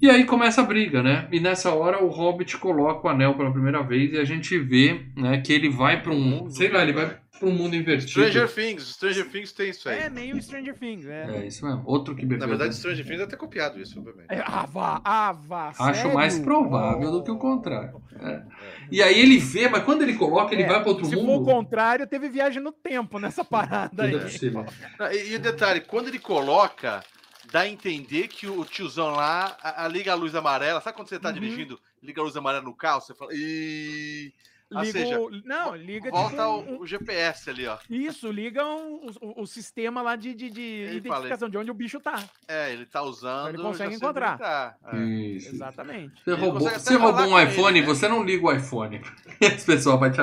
E 0.00 0.08
aí 0.08 0.24
começa 0.24 0.60
a 0.60 0.64
briga, 0.64 1.02
né? 1.02 1.26
E 1.32 1.40
nessa 1.40 1.72
hora 1.74 2.02
o 2.02 2.08
Hobbit 2.08 2.56
coloca 2.58 3.06
o 3.06 3.10
anel 3.10 3.34
pela 3.34 3.50
primeira 3.50 3.82
vez 3.82 4.12
e 4.12 4.18
a 4.18 4.24
gente 4.24 4.56
vê, 4.58 5.00
né, 5.16 5.40
que 5.40 5.52
ele 5.52 5.68
vai 5.68 6.00
para 6.00 6.12
um, 6.12 6.48
sei 6.50 6.68
lá, 6.70 6.82
ele 6.82 6.92
vai 6.92 7.18
para 7.38 7.48
um 7.48 7.52
mundo 7.52 7.74
invertido. 7.74 8.10
Stranger 8.10 8.48
Things. 8.52 8.82
Stranger 8.94 9.28
Things 9.28 9.52
tem 9.52 9.70
isso 9.70 9.88
aí. 9.88 9.98
É 9.98 10.08
meio 10.10 10.40
Stranger 10.42 10.74
Things, 10.78 11.06
é. 11.06 11.38
É 11.42 11.46
isso 11.46 11.64
mesmo. 11.66 11.82
Outro 11.84 12.14
que 12.14 12.22
bebeu. 12.22 12.38
Na 12.38 12.46
verdade, 12.46 12.74
Stranger 12.76 13.04
Things 13.04 13.18
deve 13.18 13.30
ter 13.30 13.36
copiado 13.36 13.80
isso, 13.80 13.98
obviamente. 13.98 14.26
É, 14.30 14.40
ah, 14.44 14.66
vá, 14.66 15.00
ah, 15.04 15.32
vá, 15.32 15.68
Acho 15.78 16.00
sério? 16.00 16.14
mais 16.14 16.38
provável 16.38 17.10
do 17.10 17.22
que 17.24 17.30
o 17.30 17.36
contrário. 17.38 18.00
É. 18.20 18.42
E 18.90 19.02
aí 19.02 19.18
ele 19.20 19.38
vê, 19.38 19.68
mas 19.68 19.82
quando 19.84 20.02
ele 20.02 20.14
coloca, 20.14 20.54
ele 20.54 20.62
É, 20.62 20.68
vai 20.68 20.80
para 20.80 20.88
outro 20.90 21.06
Se 21.06 21.14
mundo. 21.16 21.26
for 21.26 21.42
o 21.42 21.44
contrário, 21.44 22.06
teve 22.06 22.28
viagem 22.28 22.62
no 22.62 22.72
tempo 22.72 23.18
nessa 23.18 23.44
parada 23.44 24.04
aí. 24.04 24.14
É. 24.14 24.50
Não, 24.98 25.12
E, 25.12 25.32
e 25.32 25.36
o 25.36 25.40
detalhe, 25.40 25.80
quando 25.80 26.08
ele 26.08 26.18
coloca, 26.18 27.02
dá 27.50 27.60
a 27.60 27.68
entender 27.68 28.28
que 28.28 28.46
o 28.46 28.64
tiozão 28.64 29.10
lá 29.10 29.56
a, 29.62 29.84
a 29.84 29.88
liga 29.88 30.12
a 30.12 30.14
luz 30.14 30.34
amarela. 30.34 30.80
Sabe 30.80 30.96
quando 30.96 31.08
você 31.08 31.18
tá 31.18 31.28
Uhum. 31.28 31.34
dirigindo, 31.34 31.80
liga 32.02 32.20
a 32.20 32.24
luz 32.24 32.36
amarela 32.36 32.64
no 32.64 32.74
carro, 32.74 33.00
você 33.00 33.14
fala. 33.14 33.32
Ih! 33.34 34.32
Liga 34.70 34.92
seja, 34.92 35.18
o- 35.20 35.30
não, 35.46 35.74
liga 35.74 36.10
volta 36.10 36.30
tipo, 36.30 36.42
o, 36.42 36.58
um- 36.76 36.80
o 36.80 36.86
GPS 36.86 37.48
ali, 37.48 37.66
ó. 37.66 37.78
Isso, 37.88 38.30
liga 38.30 38.62
um- 38.66 39.06
o, 39.20 39.42
o 39.42 39.46
sistema 39.46 40.02
lá 40.02 40.14
de, 40.14 40.34
de, 40.34 40.50
de 40.50 40.60
Ele 40.60 40.96
identificação 40.98 41.48
de 41.48 41.56
onde 41.56 41.70
o 41.70 41.74
bicho 41.74 41.98
tá. 42.00 42.22
É, 42.46 42.72
ele 42.72 42.84
tá 42.84 43.02
usando. 43.02 43.48
Ele 43.48 43.56
já 43.58 43.62
consegue 43.64 43.94
encontrar. 43.94 44.30
ele 44.32 44.38
tá. 44.38 44.76
É. 44.92 44.96
Isso. 44.98 45.54
Exatamente. 45.54 46.22
Você 46.22 46.30
Ele 46.30 46.40
roubou, 46.40 46.60
você 46.68 46.96
roubou 46.96 47.24
um 47.24 47.28
com 47.30 47.40
ele, 47.40 47.50
iPhone, 47.50 47.80
né? 47.80 47.86
você 47.86 48.08
não 48.08 48.22
liga 48.22 48.46
o 48.46 48.52
iPhone. 48.52 49.00
Esse 49.40 49.64
pessoal 49.64 49.98
vai 49.98 50.10
te. 50.10 50.20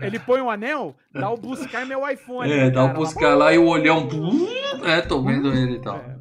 Ele 0.00 0.18
põe 0.18 0.40
o 0.40 0.50
anel, 0.50 0.96
dá 1.12 1.30
o 1.30 1.36
buscar 1.36 1.86
meu 1.86 2.08
iPhone. 2.08 2.50
É, 2.50 2.70
dá 2.70 2.84
o 2.84 2.92
buscar 2.92 3.36
lá 3.36 3.52
e 3.52 3.58
o 3.58 3.66
olhão. 3.66 4.08
É, 4.84 5.00
tô 5.00 5.20
vendo 5.22 5.52
ele 5.52 5.74
e 5.76 5.80
tal. 5.80 5.96
É. 5.96 6.17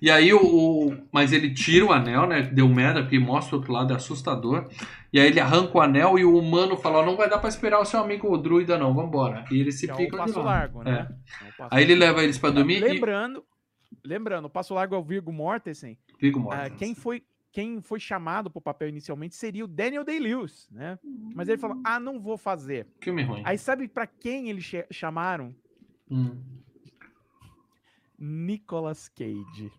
E 0.00 0.10
aí 0.10 0.32
o, 0.32 0.40
o- 0.40 0.96
Mas 1.12 1.32
ele 1.32 1.52
tira 1.52 1.86
o 1.86 1.92
anel, 1.92 2.26
né? 2.26 2.42
Deu 2.42 2.68
merda, 2.68 3.02
porque 3.02 3.18
mostra 3.18 3.56
o 3.56 3.58
outro 3.58 3.72
lado, 3.72 3.92
é 3.92 3.96
assustador. 3.96 4.68
E 5.12 5.18
aí 5.18 5.26
ele 5.28 5.40
arranca 5.40 5.76
o 5.76 5.80
anel 5.80 6.18
e 6.18 6.24
o 6.24 6.38
humano 6.38 6.76
fala: 6.76 7.04
não 7.04 7.16
vai 7.16 7.28
dar 7.28 7.38
pra 7.38 7.48
esperar 7.48 7.80
o 7.80 7.84
seu 7.84 8.00
amigo 8.00 8.30
o 8.30 8.36
druida, 8.36 8.78
não, 8.78 8.94
vambora. 8.94 9.44
E 9.50 9.60
eles 9.60 9.78
se 9.78 9.86
Que 9.86 9.92
é 9.92 9.94
o 9.94 9.98
de 9.98 10.08
passo 10.08 10.40
largo, 10.40 10.82
né? 10.82 11.08
É. 11.40 11.46
É 11.46 11.48
o 11.48 11.56
passo 11.56 11.74
Aí 11.74 11.84
ele 11.84 11.94
leva 11.94 12.22
eles 12.22 12.38
pra 12.38 12.50
dormir 12.50 12.76
e. 12.76 12.80
Lembrando, 12.80 13.44
lembrando, 14.04 14.44
o 14.46 14.50
passo 14.50 14.74
largo 14.74 14.94
é 14.94 14.98
o 14.98 15.02
Virgo 15.02 15.32
Mortensen. 15.32 15.98
Fica 16.18 16.38
ah, 16.38 16.42
morto. 16.42 16.76
quem 16.76 16.94
foi 16.94 17.22
quem 17.50 17.80
foi 17.80 17.98
chamado 17.98 18.50
pro 18.50 18.60
papel 18.60 18.90
inicialmente 18.90 19.34
seria 19.34 19.64
o 19.64 19.68
Daniel 19.68 20.04
Day-Lewis, 20.04 20.68
né? 20.70 20.98
Mas 21.34 21.48
ele 21.48 21.56
falou: 21.56 21.80
"Ah, 21.82 21.98
não 21.98 22.20
vou 22.20 22.36
fazer". 22.36 22.86
Filme 23.00 23.22
ruim. 23.22 23.42
Aí 23.46 23.56
sabe 23.56 23.88
pra 23.88 24.06
quem 24.06 24.50
eles 24.50 24.70
chamaram? 24.90 25.54
Hum. 26.10 26.36
Nicolas 28.18 29.08
Cage. 29.08 29.70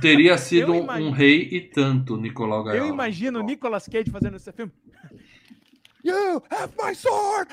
Teria 0.00 0.36
sido 0.38 0.72
Eu 0.74 0.74
um- 0.74 0.80
um 0.80 0.84
imagino- 0.84 1.10
rei 1.10 1.48
e 1.52 1.60
tanto, 1.60 2.16
Nicolau 2.16 2.62
Gaiola. 2.64 2.86
Eu 2.88 2.92
imagino 2.92 3.40
o 3.40 3.42
Nicolas 3.42 3.86
Cage 3.88 4.10
fazendo 4.10 4.36
esse 4.36 4.50
filme. 4.52 4.72
You 6.04 6.40
have 6.50 6.72
my 6.80 6.94
sword! 6.94 7.50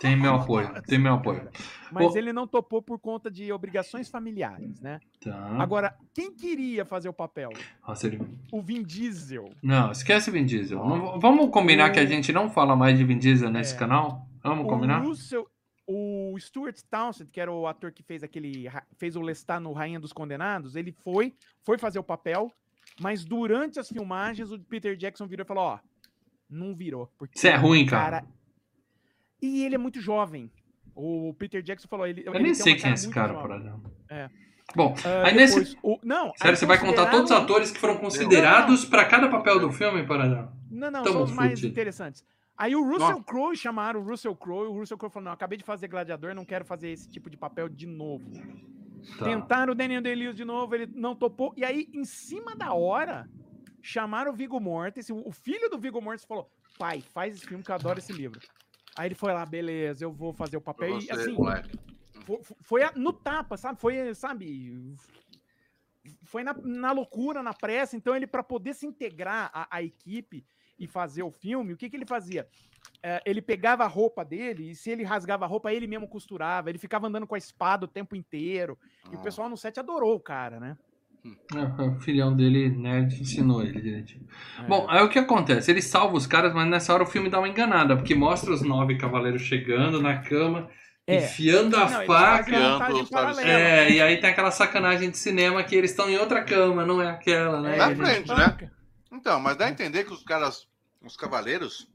Tem 0.00 0.16
meu 0.16 0.34
apoio, 0.34 0.68
tem 0.88 0.98
meu 0.98 1.14
apoio. 1.14 1.48
Mas 1.92 2.16
ele 2.16 2.32
não 2.32 2.48
topou 2.48 2.82
por 2.82 2.98
conta 2.98 3.30
de 3.30 3.52
obrigações 3.52 4.08
familiares, 4.08 4.80
né? 4.80 4.98
Tá. 5.22 5.56
Agora, 5.60 5.94
quem 6.12 6.32
queria 6.34 6.84
fazer 6.84 7.08
o 7.08 7.12
papel? 7.12 7.50
Nossa, 7.86 8.08
ele- 8.08 8.20
O 8.50 8.60
Vin 8.60 8.82
Diesel. 8.82 9.50
Não, 9.62 9.92
esquece 9.92 10.32
Vin 10.32 10.44
Diesel. 10.44 10.84
Não- 10.84 11.20
vamos 11.20 11.48
combinar 11.50 11.90
que 11.90 12.00
a 12.00 12.06
gente 12.06 12.32
não 12.32 12.50
fala 12.50 12.74
mais 12.74 12.98
de 12.98 13.04
Vin 13.04 13.18
Diesel 13.18 13.50
nesse 13.50 13.74
É. 13.74 13.78
canal? 13.78 14.26
Vamos 14.42 14.64
O 14.64 14.68
combinar? 14.68 14.98
Russell, 15.04 15.46
o 15.94 16.38
Stuart 16.38 16.78
Townsend, 16.90 17.30
que 17.30 17.40
era 17.40 17.52
o 17.52 17.66
ator 17.66 17.92
que 17.92 18.02
fez 18.02 18.22
aquele 18.22 18.68
fez 18.96 19.16
o 19.16 19.20
Lestat 19.20 19.60
no 19.60 19.72
Rainha 19.72 20.00
dos 20.00 20.12
Condenados, 20.12 20.76
ele 20.76 20.92
foi, 20.92 21.34
foi 21.62 21.76
fazer 21.78 21.98
o 21.98 22.02
papel, 22.04 22.50
mas 23.00 23.24
durante 23.24 23.78
as 23.78 23.88
filmagens 23.88 24.50
o 24.52 24.58
Peter 24.58 24.96
Jackson 24.96 25.26
virou 25.26 25.44
e 25.44 25.46
falou, 25.48 25.64
ó, 25.64 25.78
não 26.48 26.74
virou, 26.74 27.10
porque 27.18 27.38
Você 27.38 27.48
é 27.48 27.56
ruim, 27.56 27.84
o 27.84 27.88
cara. 27.88 28.24
E 29.40 29.64
ele 29.64 29.74
é 29.74 29.78
muito 29.78 30.00
jovem. 30.00 30.50
O 30.94 31.34
Peter 31.38 31.62
Jackson 31.62 31.88
falou, 31.88 32.06
ele 32.06 32.22
Eu 32.24 32.34
ele 32.34 32.44
nem 32.44 32.54
sei 32.54 32.74
quem 32.76 32.90
é 32.90 32.94
esse 32.94 33.08
cara, 33.10 33.34
por 33.34 33.50
exemplo. 33.50 33.92
É. 34.08 34.28
Bom, 34.76 34.94
Ah, 35.04 35.26
aí 35.26 35.34
nesse. 35.34 35.58
depois, 35.58 35.76
o- 35.82 35.98
não, 36.02 36.32
Sério, 36.36 36.50
aí 36.52 36.56
você 36.56 36.66
vai 36.66 36.78
contar 36.78 37.10
todos 37.10 37.30
os 37.30 37.36
atores 37.36 37.70
que 37.70 37.78
foram 37.78 37.96
considerados 37.98 38.84
pra 38.84 39.04
cada 39.04 39.28
papel 39.28 39.58
do 39.58 39.70
filme, 39.72 40.06
por 40.06 40.20
exemplo? 40.20 40.52
Não, 40.70 40.90
não, 40.90 41.02
Tamo 41.02 41.12
são 41.14 41.24
os 41.24 41.32
mais 41.32 41.62
interessantes. 41.64 42.24
Aí 42.56 42.76
o 42.76 42.84
Russell. 42.84 43.22
Crowe 43.24 43.56
chamaram 43.56 44.00
o 44.00 44.04
Russell 44.04 44.36
Crowe 44.36 44.66
e 44.66 44.68
o 44.68 44.72
Russell 44.78 44.98
Crowe 44.98 45.12
falou: 45.12 45.24
não, 45.26 45.32
acabei 45.32 45.58
de 45.58 45.64
fazer 45.64 45.88
Gladiador, 45.88 46.34
não 46.34 46.44
quero 46.44 46.64
fazer 46.64 46.90
esse 46.90 47.08
tipo 47.08 47.28
de 47.30 47.36
papel 47.36 47.68
de 47.68 47.86
novo. 47.86 48.30
Tá. 49.18 49.24
Tentaram 49.24 49.72
o 49.72 49.74
Daniel 49.74 50.00
Day-Lewis 50.02 50.36
de 50.36 50.44
novo, 50.44 50.74
ele 50.74 50.86
não 50.94 51.16
topou. 51.16 51.52
E 51.56 51.64
aí, 51.64 51.88
em 51.92 52.04
cima 52.04 52.54
da 52.54 52.72
hora, 52.72 53.28
chamaram 53.80 54.30
o 54.32 54.34
Viggo 54.34 54.60
Mortensen. 54.60 55.20
O 55.24 55.32
filho 55.32 55.68
do 55.68 55.78
Viggo 55.78 56.00
Mortensen 56.00 56.28
falou: 56.28 56.50
pai, 56.78 57.00
faz 57.00 57.34
esse 57.36 57.46
filme 57.46 57.64
que 57.64 57.70
eu 57.70 57.74
adoro 57.74 57.98
esse 57.98 58.12
livro. 58.12 58.38
Aí 58.96 59.08
ele 59.08 59.14
foi 59.14 59.32
lá, 59.32 59.44
beleza, 59.46 60.04
eu 60.04 60.12
vou 60.12 60.32
fazer 60.32 60.56
o 60.56 60.60
papel. 60.60 61.00
você, 61.00 61.06
E 61.08 61.10
assim, 61.10 61.32
moleque. 61.32 61.78
foi, 62.26 62.40
foi 62.60 62.82
a- 62.84 62.92
no 62.94 63.12
tapa, 63.12 63.56
sabe? 63.56 63.80
Foi, 63.80 64.14
sabe? 64.14 64.94
Foi 66.24 66.44
na, 66.44 66.52
na 66.62 66.92
loucura, 66.92 67.42
na 67.42 67.54
pressa. 67.54 67.96
Então, 67.96 68.14
ele, 68.14 68.26
para 68.26 68.42
poder 68.42 68.74
se 68.74 68.86
integrar 68.86 69.50
à, 69.54 69.66
à 69.76 69.82
equipe 69.82 70.44
e 70.82 70.86
fazer 70.88 71.22
o 71.22 71.30
filme, 71.30 71.72
o 71.72 71.76
que, 71.76 71.88
que 71.88 71.96
ele 71.96 72.06
fazia? 72.06 72.46
É, 73.02 73.20
ele 73.26 73.40
pegava 73.42 73.84
a 73.84 73.88
roupa 73.88 74.24
dele 74.24 74.70
e 74.70 74.74
se 74.74 74.90
ele 74.90 75.02
rasgava 75.04 75.44
a 75.44 75.48
roupa, 75.48 75.72
ele 75.72 75.86
mesmo 75.86 76.06
costurava. 76.08 76.68
Ele 76.70 76.78
ficava 76.78 77.06
andando 77.06 77.26
com 77.26 77.34
a 77.34 77.38
espada 77.38 77.84
o 77.84 77.88
tempo 77.88 78.14
inteiro. 78.16 78.78
E 79.10 79.16
o 79.16 79.18
Ah. 79.18 79.22
pessoal 79.22 79.48
no 79.48 79.56
set 79.56 79.78
adorou 79.80 80.14
o 80.14 80.20
cara, 80.20 80.58
né? 80.60 80.76
É, 81.54 81.82
o 81.82 82.00
filhão 82.00 82.34
dele, 82.34 82.68
nerd, 82.68 83.20
ensinou 83.20 83.62
ele 83.62 83.80
direitinho. 83.80 84.26
É. 84.58 84.62
Bom, 84.64 84.86
aí 84.90 85.04
o 85.04 85.08
que 85.08 85.18
acontece? 85.20 85.70
Ele 85.70 85.80
salva 85.82 86.16
os 86.16 86.26
caras, 86.26 86.52
mas 86.52 86.68
nessa 86.68 86.92
hora 86.92 87.04
o 87.04 87.06
filme 87.06 87.28
dá 87.30 87.38
uma 87.38 87.48
enganada, 87.48 87.96
porque 87.96 88.14
mostra 88.14 88.52
os 88.52 88.62
nove 88.62 88.96
cavaleiros 88.98 89.42
chegando 89.42 90.02
na 90.02 90.18
cama, 90.18 90.68
É. 91.06 91.18
enfiando 91.18 91.76
a 91.76 91.88
Não, 91.88 91.96
eles 92.02 92.06
faca. 92.08 93.42
É, 93.44 93.90
e 93.92 94.00
aí 94.02 94.20
tem 94.20 94.30
aquela 94.30 94.50
sacanagem 94.50 95.10
de 95.10 95.18
cinema 95.18 95.62
que 95.62 95.74
eles 95.76 95.90
estão 95.92 96.10
em 96.10 96.16
outra 96.18 96.42
cama, 96.44 96.84
não 96.84 97.00
é 97.00 97.08
aquela, 97.10 97.60
né? 97.60 97.76
Na 97.76 97.76
E 97.76 97.80
a 97.80 97.88
gente- 97.94 98.04
frente, 98.04 98.28
né? 98.34 98.70
Então, 99.12 99.38
mas 99.38 99.56
dá 99.56 99.66
a 99.66 99.70
entender 99.70 100.04
que 100.04 100.12
os 100.12 100.24
caras, 100.24 100.66
os 101.04 101.16
cavaleiros, 101.16 101.88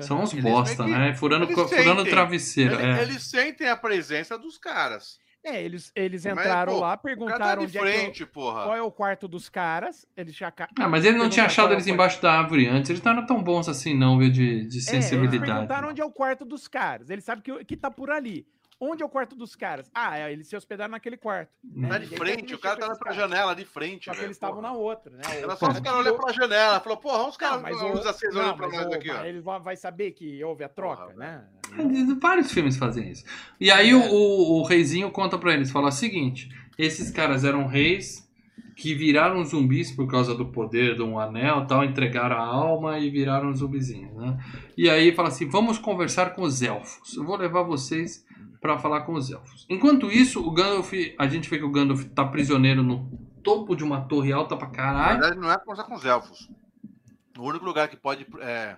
São 0.00 0.22
uns 0.22 0.32
Eles 0.32 0.44
bosta, 0.44 0.84
que- 0.84 0.90
né? 0.90 1.12
Furando, 1.14 1.44
eles 1.46 1.54
furando 1.56 1.96
sentem. 2.00 2.04
travesseiro. 2.12 2.74
ele- 2.74 2.82
é. 2.98 3.02
eles 3.02 3.22
sentem 3.24 3.68
a 3.68 3.76
presença 3.76 4.38
dos 4.38 4.56
caras. 4.56 5.18
É, 5.42 5.60
eles, 5.62 5.90
eles 5.94 6.24
Mas, 6.24 6.34
entraram 6.38 6.74
pô, 6.74 6.80
lá, 6.80 6.96
tá 6.96 7.02
perguntaram 7.02 7.66
de 7.66 7.78
onde 7.78 7.78
é 7.78 7.80
que 7.80 7.86
eu- 7.96 8.00
frente, 8.02 8.26
porra. 8.26 8.64
qual 8.64 8.76
é 8.76 8.82
o 8.82 8.90
quarto 8.92 9.26
dos 9.26 9.48
caras. 9.48 10.06
Eles 10.16 10.36
já. 10.36 10.50
ca- 10.52 10.68
Ah, 10.78 10.88
mas 10.88 11.04
ele 11.04 11.16
não 11.16 11.28
tinha 11.28 11.46
achado 11.46 11.70
é 11.70 11.74
eles 11.74 11.86
embaixo 11.86 12.20
da 12.22 12.32
árvore 12.32 12.68
antes. 12.68 12.90
Eles 12.90 13.02
não 13.02 13.12
eram 13.12 13.26
tão 13.26 13.42
bons 13.42 13.68
assim, 13.68 13.92
não, 13.94 14.18
viu? 14.18 14.30
De, 14.30 14.36
de 14.36 14.44
É, 14.50 14.60
eles 14.62 14.84
sensibilidade. 14.84 15.44
perguntaram 15.52 15.88
onde 15.88 16.00
é 16.00 16.04
o 16.04 16.10
quarto 16.12 16.44
dos 16.44 16.68
caras. 16.68 17.08
Eles 17.10 17.24
sabem 17.24 17.42
que, 17.42 17.64
que 17.64 17.76
tá 17.76 17.90
por 17.90 18.10
ali. 18.10 18.46
Onde 18.80 19.02
é 19.02 19.06
o 19.06 19.08
quarto 19.08 19.34
dos 19.34 19.56
caras? 19.56 19.90
Ah, 19.92 20.18
é, 20.18 20.32
eles 20.32 20.46
se 20.46 20.56
hospedaram 20.56 20.92
naquele 20.92 21.16
quarto. 21.16 21.50
Né? 21.64 21.88
Tá 21.88 21.98
de 21.98 22.06
frente, 22.06 22.54
o 22.54 22.58
cara 22.58 22.76
tá 22.76 22.94
pra 22.94 23.12
janela 23.12 23.54
de 23.54 23.64
frente. 23.64 24.04
Só 24.04 24.12
que 24.12 24.18
velho, 24.18 24.26
eles 24.28 24.36
estavam 24.36 24.62
na 24.62 24.72
outra, 24.72 25.10
né? 25.12 25.22
Era 25.36 25.52
O- 25.52 25.56
só 25.56 25.68
os 25.70 25.80
caras 25.80 26.00
olhando 26.00 26.16
pra 26.16 26.32
janela. 26.32 26.78
Falou, 26.80 26.98
porra, 26.98 27.28
os 27.28 27.36
caras 27.36 27.60
mas 27.60 27.76
vamos 27.76 28.04
o- 28.04 28.08
acesa 28.08 28.32
não, 28.34 28.40
olhando 28.44 28.56
pra 28.56 28.68
nós 28.68 28.92
aqui, 28.92 29.10
ó. 29.10 29.24
Ele 29.24 29.40
vai 29.40 29.76
saber 29.76 30.12
que 30.12 30.42
houve 30.44 30.62
a 30.62 30.68
troca, 30.68 31.02
Porra, 31.06 31.14
né? 31.16 31.44
Vários 32.20 32.52
filmes 32.52 32.76
fazem 32.76 33.10
isso. 33.10 33.24
E 33.60 33.70
aí 33.70 33.94
o, 33.94 34.00
o, 34.00 34.60
o 34.60 34.62
reizinho 34.64 35.10
conta 35.10 35.36
pra 35.36 35.52
eles, 35.52 35.70
fala 35.70 35.88
o 35.88 35.92
seguinte, 35.92 36.48
esses 36.78 37.10
caras 37.10 37.44
eram 37.44 37.66
reis 37.66 38.26
que 38.76 38.94
viraram 38.94 39.44
zumbis 39.44 39.90
por 39.90 40.08
causa 40.08 40.34
do 40.36 40.46
poder 40.46 40.94
de 40.94 41.02
um 41.02 41.18
anel 41.18 41.66
tal, 41.66 41.84
entregaram 41.84 42.36
a 42.36 42.46
alma 42.46 42.96
e 42.98 43.10
viraram 43.10 43.52
zumbizinhos, 43.52 44.14
né? 44.14 44.38
E 44.76 44.88
aí 44.88 45.12
fala 45.12 45.28
assim, 45.28 45.48
vamos 45.48 45.78
conversar 45.78 46.32
com 46.34 46.42
os 46.42 46.62
elfos. 46.62 47.16
Eu 47.16 47.24
vou 47.24 47.36
levar 47.36 47.62
vocês 47.64 48.24
pra 48.60 48.78
falar 48.78 49.02
com 49.02 49.14
os 49.14 49.30
elfos. 49.30 49.66
Enquanto 49.68 50.10
isso, 50.10 50.46
o 50.46 50.50
Gandalf, 50.50 50.92
a 51.18 51.26
gente 51.28 51.48
vê 51.48 51.58
que 51.58 51.64
o 51.64 51.70
Gandalf 51.70 52.04
tá 52.14 52.24
prisioneiro 52.24 52.82
no 52.82 53.08
topo 53.42 53.74
de 53.76 53.84
uma 53.84 54.00
torre 54.02 54.32
alta 54.32 54.56
pra 54.56 54.66
Na 54.68 54.72
caralho. 54.74 55.20
verdade, 55.20 55.40
não 55.40 55.50
é 55.50 55.58
conversar 55.58 55.84
com 55.84 55.94
os 55.94 56.04
elfos. 56.04 56.50
O 57.38 57.42
único 57.42 57.64
lugar 57.64 57.88
que 57.88 57.96
pode 57.96 58.26
é, 58.40 58.76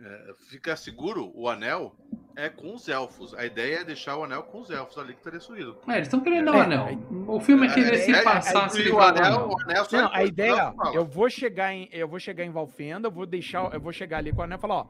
é, 0.00 0.34
ficar 0.48 0.76
seguro 0.76 1.30
o 1.34 1.48
anel 1.48 1.94
é 2.34 2.48
com 2.48 2.74
os 2.74 2.88
elfos. 2.88 3.34
A 3.34 3.44
ideia 3.44 3.80
é 3.80 3.84
deixar 3.84 4.16
o 4.16 4.24
anel 4.24 4.42
com 4.44 4.62
os 4.62 4.70
elfos 4.70 4.96
ali 4.96 5.12
que 5.14 5.22
tá 5.22 5.30
destruído. 5.30 5.76
É, 5.86 5.92
eles 5.96 6.06
estão 6.08 6.20
querendo 6.20 6.46
dar 6.46 6.52
o 6.52 6.56
É, 6.56 6.60
anel. 6.62 6.98
O 7.28 7.38
filme 7.40 7.66
é 7.66 7.74
querer 7.74 7.98
se 7.98 8.12
É, 8.12 8.16
é, 8.20 8.22
passar, 8.22 8.66
é, 8.66 8.68
se 8.70 8.88
o 8.90 8.98
anel, 9.00 9.48
o 9.50 9.60
anel 9.62 9.84
só 9.84 10.00
Não, 10.00 10.10
a 10.14 10.24
ideia, 10.24 10.72
falam. 10.72 10.94
eu 10.94 11.04
vou 11.04 11.28
chegar 11.28 11.74
em, 11.74 11.88
eu 11.92 12.08
vou 12.08 12.18
chegar 12.18 12.42
em 12.44 12.50
Valfenda, 12.50 13.08
eu 13.08 13.12
vou 13.12 13.26
deixar, 13.26 13.70
eu 13.74 13.80
vou 13.80 13.92
chegar 13.92 14.18
ali 14.18 14.32
com 14.32 14.40
o 14.40 14.44
anel 14.44 14.56
e 14.56 14.60
falar, 14.60 14.74
ó, 14.76 14.86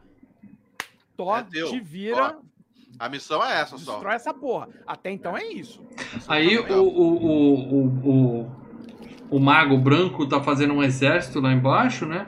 Tó, 1.16 1.36
É 1.36 1.42
te 1.44 1.78
vira, 1.80 2.38
A 2.98 3.08
missão 3.08 3.44
é 3.44 3.60
essa 3.60 3.76
só. 3.78 3.92
destrói 3.92 4.14
essa 4.14 4.32
porra. 4.32 4.68
Até 4.86 5.10
então 5.10 5.36
é 5.36 5.44
isso. 5.44 5.84
Aí 6.28 6.58
o, 6.58 6.72
o, 6.72 6.88
o, 6.88 7.74
o, 7.74 8.42
o, 8.42 8.52
o 9.30 9.40
mago 9.40 9.76
branco 9.76 10.26
tá 10.28 10.40
fazendo 10.42 10.74
um 10.74 10.82
exército 10.82 11.40
lá 11.40 11.52
embaixo, 11.52 12.06
né? 12.06 12.26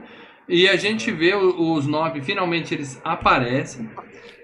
E 0.49 0.69
a 0.69 0.77
gente 0.77 1.11
vê 1.11 1.35
os 1.35 1.86
nove, 1.86 2.23
finalmente 2.23 2.73
eles 2.75 3.01
aparecem. 3.05 3.91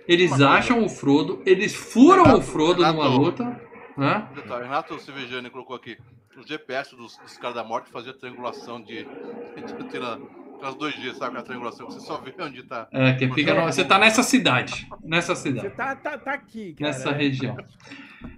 Eles 0.09 0.41
acham 0.41 0.85
o 0.85 0.89
Frodo, 0.89 1.41
eles 1.47 1.75
furam 1.75 2.25
Renato, 2.25 2.39
o 2.39 2.43
Frodo 2.43 2.83
numa 2.83 3.05
Renato. 3.05 3.21
luta. 3.21 3.61
Né? 3.97 4.29
Detalhe, 4.35 4.65
Renato 4.65 4.99
Silvejani 4.99 5.49
colocou 5.51 5.77
aqui. 5.77 5.97
O 6.37 6.43
GPS 6.47 6.97
dos, 6.97 7.19
dos 7.19 7.37
caras 7.37 7.55
da 7.55 7.63
morte 7.63 7.91
fazia 7.91 8.13
triangulação 8.13 8.81
de. 8.81 9.05
de 9.55 9.75
aquelas 10.63 10.75
dois 10.77 10.95
dias, 10.95 11.17
sabe? 11.17 11.37
A 11.39 11.43
triangulação 11.43 11.87
que 11.87 11.95
você 11.95 12.01
só 12.01 12.19
vê 12.19 12.33
onde 12.41 12.63
tá. 12.63 12.87
É, 12.93 13.13
que 13.15 13.29
fica 13.33 13.53
no- 13.55 13.63
você 13.63 13.85
tá 13.85 13.99
nessa 13.99 14.23
cidade. 14.23 14.87
Nessa 15.03 15.35
Você 15.35 15.49
cidade. 15.49 15.75
tá, 15.75 15.97
tá, 15.97 16.17
tá 16.17 16.33
aqui, 16.33 16.75
cara. 16.75 16.91
Nessa 16.93 17.13
região. 17.13 17.57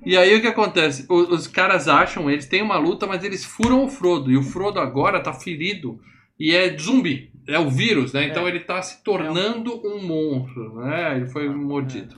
E 0.05 0.17
aí 0.17 0.35
o 0.35 0.41
que 0.41 0.47
acontece? 0.47 1.07
O- 1.11 1.35
Os, 1.35 1.47
caras 1.47 1.87
acham, 1.89 2.31
eles 2.31 2.47
têm 2.47 2.63
uma 2.63 2.79
luta, 2.79 3.07
mas 3.07 3.23
eles 3.23 3.45
furam 3.45 3.85
o 3.85 3.89
Frodo. 3.89 4.31
E 4.31 4.37
o 4.37 4.43
Frodo 4.43 4.81
agora 4.81 5.21
tá 5.21 5.33
ferido 5.35 6.01
e 6.41 6.55
é 6.55 6.77
zumbi. 6.79 7.31
É 7.47 7.59
o 7.59 7.69
vírus, 7.69 8.15
né? 8.15 8.27
Então 8.27 8.49
ele 8.49 8.61
tá 8.61 8.81
se 8.81 9.05
tornando 9.05 9.79
um 9.87 10.01
monstro, 10.03 10.77
né? 10.81 11.17
Ele 11.17 11.27
foi 11.27 11.47
mordido. 11.51 12.17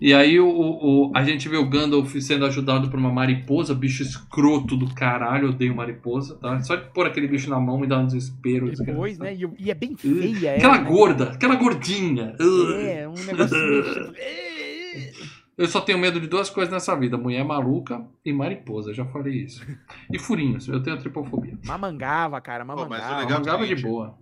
E 0.00 0.12
aí 0.12 0.38
o, 0.38 0.46
o- 0.46 1.08
o- 1.08 1.12
a 1.16 1.24
gente 1.24 1.48
vê 1.48 1.56
o 1.56 1.68
Gandalf 1.68 2.14
sendo 2.20 2.44
ajudado 2.44 2.90
por 2.90 2.98
uma 2.98 3.10
mariposa, 3.10 3.74
bicho 3.74 4.02
escroto 4.02 4.76
do 4.76 4.94
caralho, 4.94 5.46
eu 5.46 5.50
odeio 5.50 5.74
mariposa, 5.74 6.36
tá? 6.36 6.60
Só 6.62 6.76
de 6.76 6.90
pôr 6.90 7.06
aquele 7.06 7.26
bicho 7.26 7.48
na 7.48 7.58
mão 7.58 7.78
me 7.78 7.86
dá 7.86 7.98
um 7.98 8.06
desespero. 8.06 8.70
Depois, 8.70 9.18
né? 9.18 9.34
E, 9.34 9.48
e 9.58 9.70
é 9.70 9.74
bem 9.74 9.96
feia. 9.96 10.56
Aquela 10.56 10.74
ela, 10.76 10.84
né? 10.84 10.90
gorda, 10.90 11.24
aquela 11.30 11.54
gordinha. 11.56 12.36
É, 12.38 13.08
um 13.08 13.14
negocinho. 13.14 14.12
Eu 15.56 15.66
só 15.68 15.80
tenho 15.80 15.98
medo 15.98 16.20
de 16.20 16.26
duas 16.26 16.50
coisas 16.50 16.70
nessa 16.70 16.94
vida: 16.94 17.16
mulher 17.16 17.42
maluca 17.42 18.06
e 18.22 18.30
mariposa. 18.32 18.92
Já 18.92 19.06
falei 19.06 19.44
isso. 19.44 19.64
E 20.12 20.18
furinhos. 20.18 20.68
Eu 20.68 20.82
tenho 20.82 20.98
tripofobia. 20.98 21.58
Mamangava, 21.64 22.38
cara, 22.42 22.62
mas 22.64 22.76
o 22.76 22.80
mamangava. 22.80 23.20
legal- 23.20 23.38
Mangava 23.38 23.66
de 23.66 23.76
boa. 23.76 24.18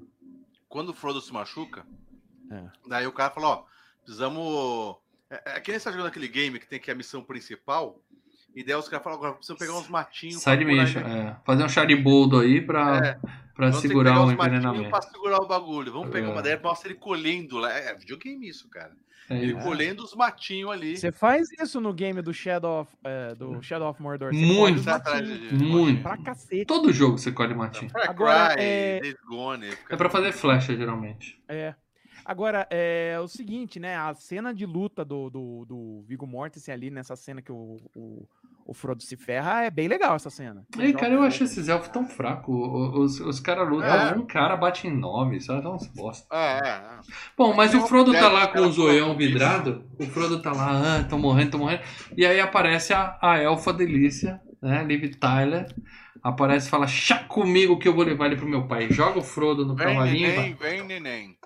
Quando 0.68 0.90
o 0.90 0.94
Frodo 0.94 1.20
se 1.20 1.32
machuca, 1.32 1.84
É. 2.50 2.62
daí 2.88 3.06
o 3.08 3.12
cara 3.12 3.30
falou, 3.32 3.50
ó, 3.50 3.64
precisamos. 4.04 4.96
É, 5.30 5.56
é 5.56 5.60
que 5.60 5.70
nem 5.70 5.78
você 5.78 5.84
tá 5.84 5.90
jogando 5.90 6.08
aquele 6.08 6.28
game 6.28 6.58
que 6.58 6.66
tem 6.66 6.78
que 6.80 6.90
a 6.90 6.94
missão 6.94 7.22
principal. 7.22 8.00
E 8.54 8.62
daí 8.62 8.76
os 8.76 8.88
caras 8.88 9.02
falam, 9.02 9.18
agora 9.18 9.34
precisamos 9.34 9.58
pegar 9.60 9.76
uns 9.76 9.88
matinhos. 9.88 10.40
Side 10.42 10.64
mission. 10.64 11.00
É. 11.00 11.36
Fazer 11.44 11.64
um 11.64 11.68
chariboldo 11.68 12.38
aí 12.38 12.60
pra, 12.60 12.98
É, 12.98 13.12
pra 13.54 13.66
vamos 13.66 13.80
que 13.82 13.88
segurar 13.88 14.12
pegar 14.12 14.24
o 14.26 14.30
envenenamento. 14.30 14.90
Pra 14.90 15.02
segurar 15.02 15.38
o 15.40 15.46
bagulho. 15.46 15.92
Vamos 15.92 16.10
pegar 16.10 16.28
É. 16.28 16.30
uma 16.30 16.40
ideia, 16.40 16.60
mostra 16.62 16.88
ele 16.88 16.98
colhendo 16.98 17.56
lá. 17.58 17.72
É, 17.72 17.94
videogame 17.96 18.48
isso, 18.48 18.68
cara. 18.68 18.92
É 19.28 19.38
Ele 19.38 19.54
colhendo 19.54 20.04
os 20.04 20.14
matinhos 20.14 20.70
ali. 20.70 20.98
Você 20.98 21.10
faz 21.10 21.46
isso 21.58 21.80
no 21.80 21.94
game 21.94 22.20
do 22.20 22.32
Shadow 22.34 22.82
of, 22.82 22.92
é, 23.02 23.34
do 23.34 23.60
Shadow 23.62 23.88
of 23.88 24.00
Mordor. 24.02 24.32
Você 24.34 24.44
Muito. 24.44 24.84
Tá 24.84 24.98
de- 25.18 25.54
Muito. 25.54 26.02
Pra 26.02 26.18
cacete. 26.18 26.66
Todo 26.66 26.92
jogo 26.92 27.16
você 27.16 27.32
colhe 27.32 27.54
matinho. 27.54 27.90
Agora, 28.06 28.50
Cry, 28.54 28.62
é- 28.62 29.00
Gone. 29.26 29.70
fica- 29.70 29.94
É 29.94 29.96
pra 29.96 30.10
fazer 30.10 30.30
flecha, 30.32 30.76
geralmente. 30.76 31.42
É. 31.48 31.74
Agora, 32.24 32.66
é 32.70 33.18
o 33.22 33.28
seguinte, 33.28 33.78
né? 33.78 33.96
A 33.96 34.14
cena 34.14 34.54
de 34.54 34.64
luta 34.64 35.04
do, 35.04 35.28
do, 35.28 35.64
do 35.66 36.04
Viggo 36.06 36.26
Mortensen 36.26 36.72
ali, 36.72 36.90
nessa 36.90 37.14
cena 37.16 37.42
que 37.42 37.52
o, 37.52 37.76
o, 37.94 38.26
o 38.64 38.72
Frodo 38.72 39.02
se 39.02 39.16
ferra, 39.16 39.62
é 39.64 39.70
bem 39.70 39.88
legal 39.88 40.16
essa 40.16 40.30
cena. 40.30 40.64
Ei, 40.78 40.92
cara, 40.94 41.12
eu 41.14 41.22
acho 41.22 41.44
esses 41.44 41.68
elfos 41.68 41.88
tão 41.88 42.06
fracos. 42.08 42.54
Os, 42.94 43.20
os 43.20 43.40
caras 43.40 43.68
lutam, 43.68 43.88
É. 43.88 44.14
um 44.16 44.26
cara 44.26 44.56
bate 44.56 44.86
em 44.86 44.96
nove, 44.96 45.40
sabe? 45.40 45.62
Dá 45.62 45.70
uns 45.70 45.86
bosta. 45.88 46.26
É, 46.34 46.60
é, 46.66 46.68
é. 46.70 46.98
Bom, 47.36 47.52
mas 47.54 47.74
o 47.74 47.86
Frodo 47.86 48.12
tá 48.12 48.20
dez 48.20 48.32
lá 48.32 48.46
com 48.48 48.60
o 48.60 48.72
zoião 48.72 49.14
vidrado. 49.16 49.84
O 49.98 50.04
Frodo 50.06 50.40
tá 50.40 50.52
lá, 50.52 51.00
ah, 51.00 51.04
tô 51.04 51.18
morrendo, 51.18 51.50
tô 51.52 51.58
morrendo. 51.58 51.82
E 52.16 52.24
aí 52.24 52.40
aparece 52.40 52.94
a, 52.94 53.18
a 53.20 53.38
elfa 53.38 53.72
delícia, 53.72 54.40
né? 54.62 54.82
Liv 54.84 55.14
Tyler. 55.16 55.66
Aparece 56.24 56.68
e 56.68 56.70
fala, 56.70 56.86
chá 56.86 57.18
comigo 57.18 57.78
que 57.78 57.86
eu 57.86 57.92
vou 57.94 58.02
levar 58.02 58.26
ele 58.26 58.36
pro 58.36 58.48
meu 58.48 58.66
pai. 58.66 58.88
Joga 58.90 59.18
o 59.18 59.22
Frodo 59.22 59.66
no 59.66 59.74
Vem, 59.74 59.88
cavalinho. 59.88 60.26
e 60.26 60.32
vai. 60.32 60.36
neném, 60.36 60.54
vem, 60.54 60.82
neném. 60.82 61.36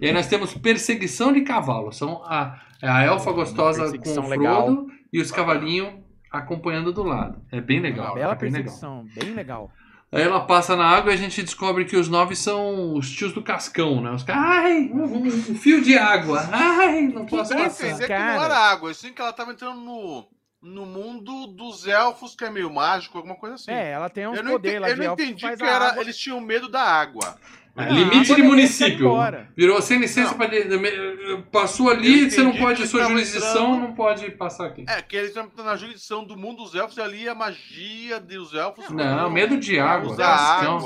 E 0.00 0.06
aí 0.06 0.12
nós 0.14 0.26
temos 0.26 0.54
perseguição 0.54 1.34
de 1.34 1.42
cavalo. 1.42 1.92
São 1.92 2.22
a, 2.24 2.58
é 2.80 2.88
a 2.88 3.02
elfa 3.02 3.30
gostosa 3.30 3.92
com 3.98 4.08
o 4.08 4.14
Frodo 4.14 4.28
legal. 4.28 4.86
e 5.12 5.20
os 5.20 5.30
cavalinhos 5.30 5.92
acompanhando 6.32 6.94
do 6.94 7.02
lado. 7.02 7.42
É 7.52 7.60
bem 7.60 7.78
legal. 7.78 8.14
Bela 8.14 8.32
é 8.32 8.36
bem 8.36 8.50
legal. 8.50 8.64
perseguição, 8.64 9.06
bem 9.14 9.34
legal. 9.34 9.70
Aí 10.10 10.22
ela 10.22 10.40
passa 10.40 10.76
na 10.76 10.86
água 10.86 11.10
e 11.10 11.14
a 11.14 11.18
gente 11.18 11.42
descobre 11.42 11.84
que 11.84 11.96
os 11.96 12.08
nove 12.08 12.34
são 12.36 12.94
os 12.94 13.10
tios 13.10 13.32
do 13.34 13.42
Cascão, 13.42 14.00
né? 14.00 14.12
Os 14.12 14.22
caras, 14.22 14.42
ai, 14.42 14.90
um, 14.94 15.54
fio 15.56 15.82
de 15.82 15.98
água, 15.98 16.48
ai, 16.52 17.02
não 17.08 17.26
posso 17.26 17.52
passar. 17.54 17.86
entender 17.88 18.06
que 18.06 18.08
Cara. 18.08 18.36
não 18.36 18.44
era 18.44 18.56
água, 18.56 18.90
assim 18.92 19.12
que 19.12 19.20
ela 19.20 19.32
tava 19.32 19.52
entrando 19.52 19.80
no, 19.80 20.24
no 20.66 20.84
mundo 20.84 21.46
dos 21.46 21.86
elfos, 21.86 22.34
que 22.34 22.44
é 22.44 22.50
meio 22.50 22.70
mágico, 22.70 23.16
alguma 23.16 23.36
coisa 23.36 23.54
assim. 23.54 23.70
É, 23.70 23.92
ela 23.92 24.10
tem 24.10 24.24
não 24.42 24.52
poderes 24.52 24.78
entendi, 24.78 24.90
eu 24.90 24.96
não 24.96 25.04
entendi 25.14 25.40
que 25.56 25.64
era, 25.64 25.88
água- 25.90 26.02
eles 26.02 26.16
tinham 26.18 26.40
medo 26.40 26.68
da 26.68 26.82
água. 26.82 27.36
É, 27.76 27.82
Ah, 27.82 27.88
limite 27.90 28.32
água 28.32 28.36
de 28.36 28.42
município. 28.42 29.12
Virou 29.56 29.82
sem 29.82 29.98
licença 29.98 30.34
Não. 30.36 30.48
de- 30.48 31.42
Passou 31.52 31.90
ali, 31.90 32.24
Eu 32.24 32.30
você 32.30 32.42
não 32.42 32.52
pode, 32.56 32.80
que 32.82 32.88
sua 32.88 33.00
tava 33.00 33.12
jurisdição 33.12 33.74
entrando- 33.74 33.80
não 33.88 33.92
pode 33.94 34.30
passar 34.32 34.66
aqui. 34.66 34.84
É, 34.88 35.02
que 35.02 35.14
eles 35.16 35.28
estão 35.36 35.48
na 35.64 35.76
jurisdição 35.76 36.24
do 36.24 36.36
mundo 36.36 36.62
dos 36.62 36.74
elfos 36.74 36.96
e 36.96 37.00
ali 37.00 37.28
a 37.28 37.34
magia 37.34 38.18
dos 38.20 38.54
elfos. 38.54 38.88
Não, 38.90 39.30
medo 39.30 39.58
de 39.58 39.78
água. 39.78 40.10
Usar 40.12 40.24
Cascão. 40.26 40.78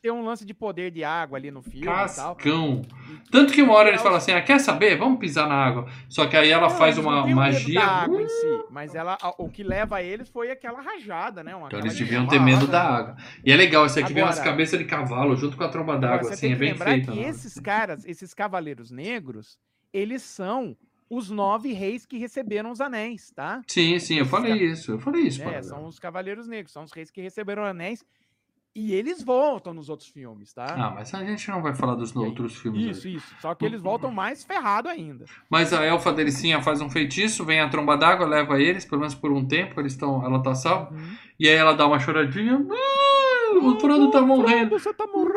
tem 0.00 0.10
um 0.10 0.24
lance 0.24 0.44
de 0.44 0.54
poder 0.54 0.90
de 0.90 1.04
água 1.04 1.36
ali 1.38 1.50
no 1.50 1.62
filme 1.62 1.82
e 1.86 1.90
tal. 2.14 2.34
Cascão. 2.34 2.82
Tanto 3.30 3.52
que 3.52 3.62
uma 3.62 3.74
hora 3.74 3.88
eles 3.88 4.00
falam 4.02 4.18
assim: 4.18 4.32
ah, 4.32 4.40
quer 4.42 4.58
saber? 4.60 4.96
Vamos 4.96 5.18
pisar 5.18 5.48
na 5.48 5.54
água. 5.54 5.86
Só 6.08 6.26
que 6.26 6.36
aí 6.36 6.50
ela 6.50 6.68
Não, 6.68 6.70
faz 6.70 6.96
não 6.96 7.04
uma 7.04 7.26
magia. 7.26 7.80
da 7.80 7.86
água 7.86 8.22
em 8.22 8.28
si, 8.28 8.60
mas 8.70 8.94
ela, 8.94 9.16
a- 9.20 9.34
o 9.38 9.48
que 9.48 9.62
leva 9.62 10.02
eles 10.02 10.28
foi 10.28 10.50
aquela 10.50 10.80
rajada, 10.80 11.42
né? 11.42 11.54
Uma, 11.54 11.66
Então 11.66 11.78
eles 11.80 11.96
deviam 11.96 12.26
ter 12.26 12.40
medo 12.40 12.66
da 12.66 12.82
água. 12.82 13.16
E 13.44 13.52
é 13.52 13.56
legal, 13.56 13.84
esse 13.86 13.98
aqui 14.00 14.12
vem 14.12 14.22
umas 14.22 14.38
Agora- 14.38 14.50
cabeças 14.52 14.78
de 14.78 14.84
cavalo 14.84 15.36
junto 15.36 15.56
com 15.56 15.64
a 15.64 15.68
tromba 15.68 15.96
Agora, 16.14 16.28
você 16.28 16.34
assim, 16.34 16.40
tem 16.48 16.52
é 16.52 16.56
que 16.56 16.64
lembrar 16.64 17.00
que 17.00 17.10
né? 17.10 17.28
esses 17.28 17.58
caras, 17.60 18.04
esses 18.04 18.34
cavaleiros 18.34 18.90
negros, 18.90 19.58
eles 19.92 20.22
são 20.22 20.76
os 21.08 21.30
nove 21.30 21.72
reis 21.72 22.06
que 22.06 22.18
receberam 22.18 22.70
os 22.70 22.80
anéis, 22.80 23.30
tá? 23.30 23.62
Sim, 23.68 23.98
sim, 23.98 24.18
eu 24.18 24.26
falei 24.26 24.54
isso, 24.54 24.92
eu 24.92 24.98
falei 24.98 25.22
isso. 25.22 25.42
É, 25.42 25.62
são 25.62 25.86
os 25.86 25.98
cavaleiros 25.98 26.48
negros, 26.48 26.72
são 26.72 26.84
os 26.84 26.92
reis 26.92 27.10
que 27.10 27.20
receberam 27.20 27.64
anéis 27.64 28.04
e 28.76 28.92
eles 28.92 29.22
voltam 29.22 29.72
nos 29.72 29.88
outros 29.88 30.08
filmes, 30.08 30.52
tá? 30.52 30.66
Ah, 30.76 30.90
mas 30.90 31.14
a 31.14 31.24
gente 31.24 31.48
não 31.48 31.62
vai 31.62 31.72
falar 31.76 31.94
dos 31.94 32.10
aí? 32.16 32.20
outros 32.20 32.56
filmes. 32.56 32.84
Isso, 32.84 33.06
hoje. 33.06 33.16
isso. 33.18 33.34
Só 33.40 33.54
que 33.54 33.64
eles 33.64 33.80
voltam 33.80 34.10
mais 34.10 34.42
ferrado 34.42 34.88
ainda. 34.88 35.26
Mas 35.48 35.72
a 35.72 35.84
elfa 35.84 36.12
delicinha 36.12 36.60
faz 36.60 36.80
um 36.80 36.90
feitiço, 36.90 37.44
vem 37.44 37.60
a 37.60 37.68
tromba 37.68 37.96
d'água, 37.96 38.26
leva 38.26 38.60
eles, 38.60 38.84
pelo 38.84 39.00
menos 39.02 39.14
por 39.14 39.30
um 39.30 39.46
tempo, 39.46 39.80
eles 39.80 39.92
estão, 39.92 40.24
ela 40.24 40.42
tá 40.42 40.56
salva. 40.56 40.92
E 41.38 41.48
aí 41.48 41.54
ela 41.54 41.74
dá 41.74 41.86
uma 41.86 42.00
choradinha. 42.00 42.66
"Ah, 42.68 43.58
o 43.62 43.78
Frodo 43.78 44.10
tá 44.10 44.20
morrendo. 44.20 44.70
Você 44.70 44.92
tá 44.92 45.06
morrendo. 45.06 45.34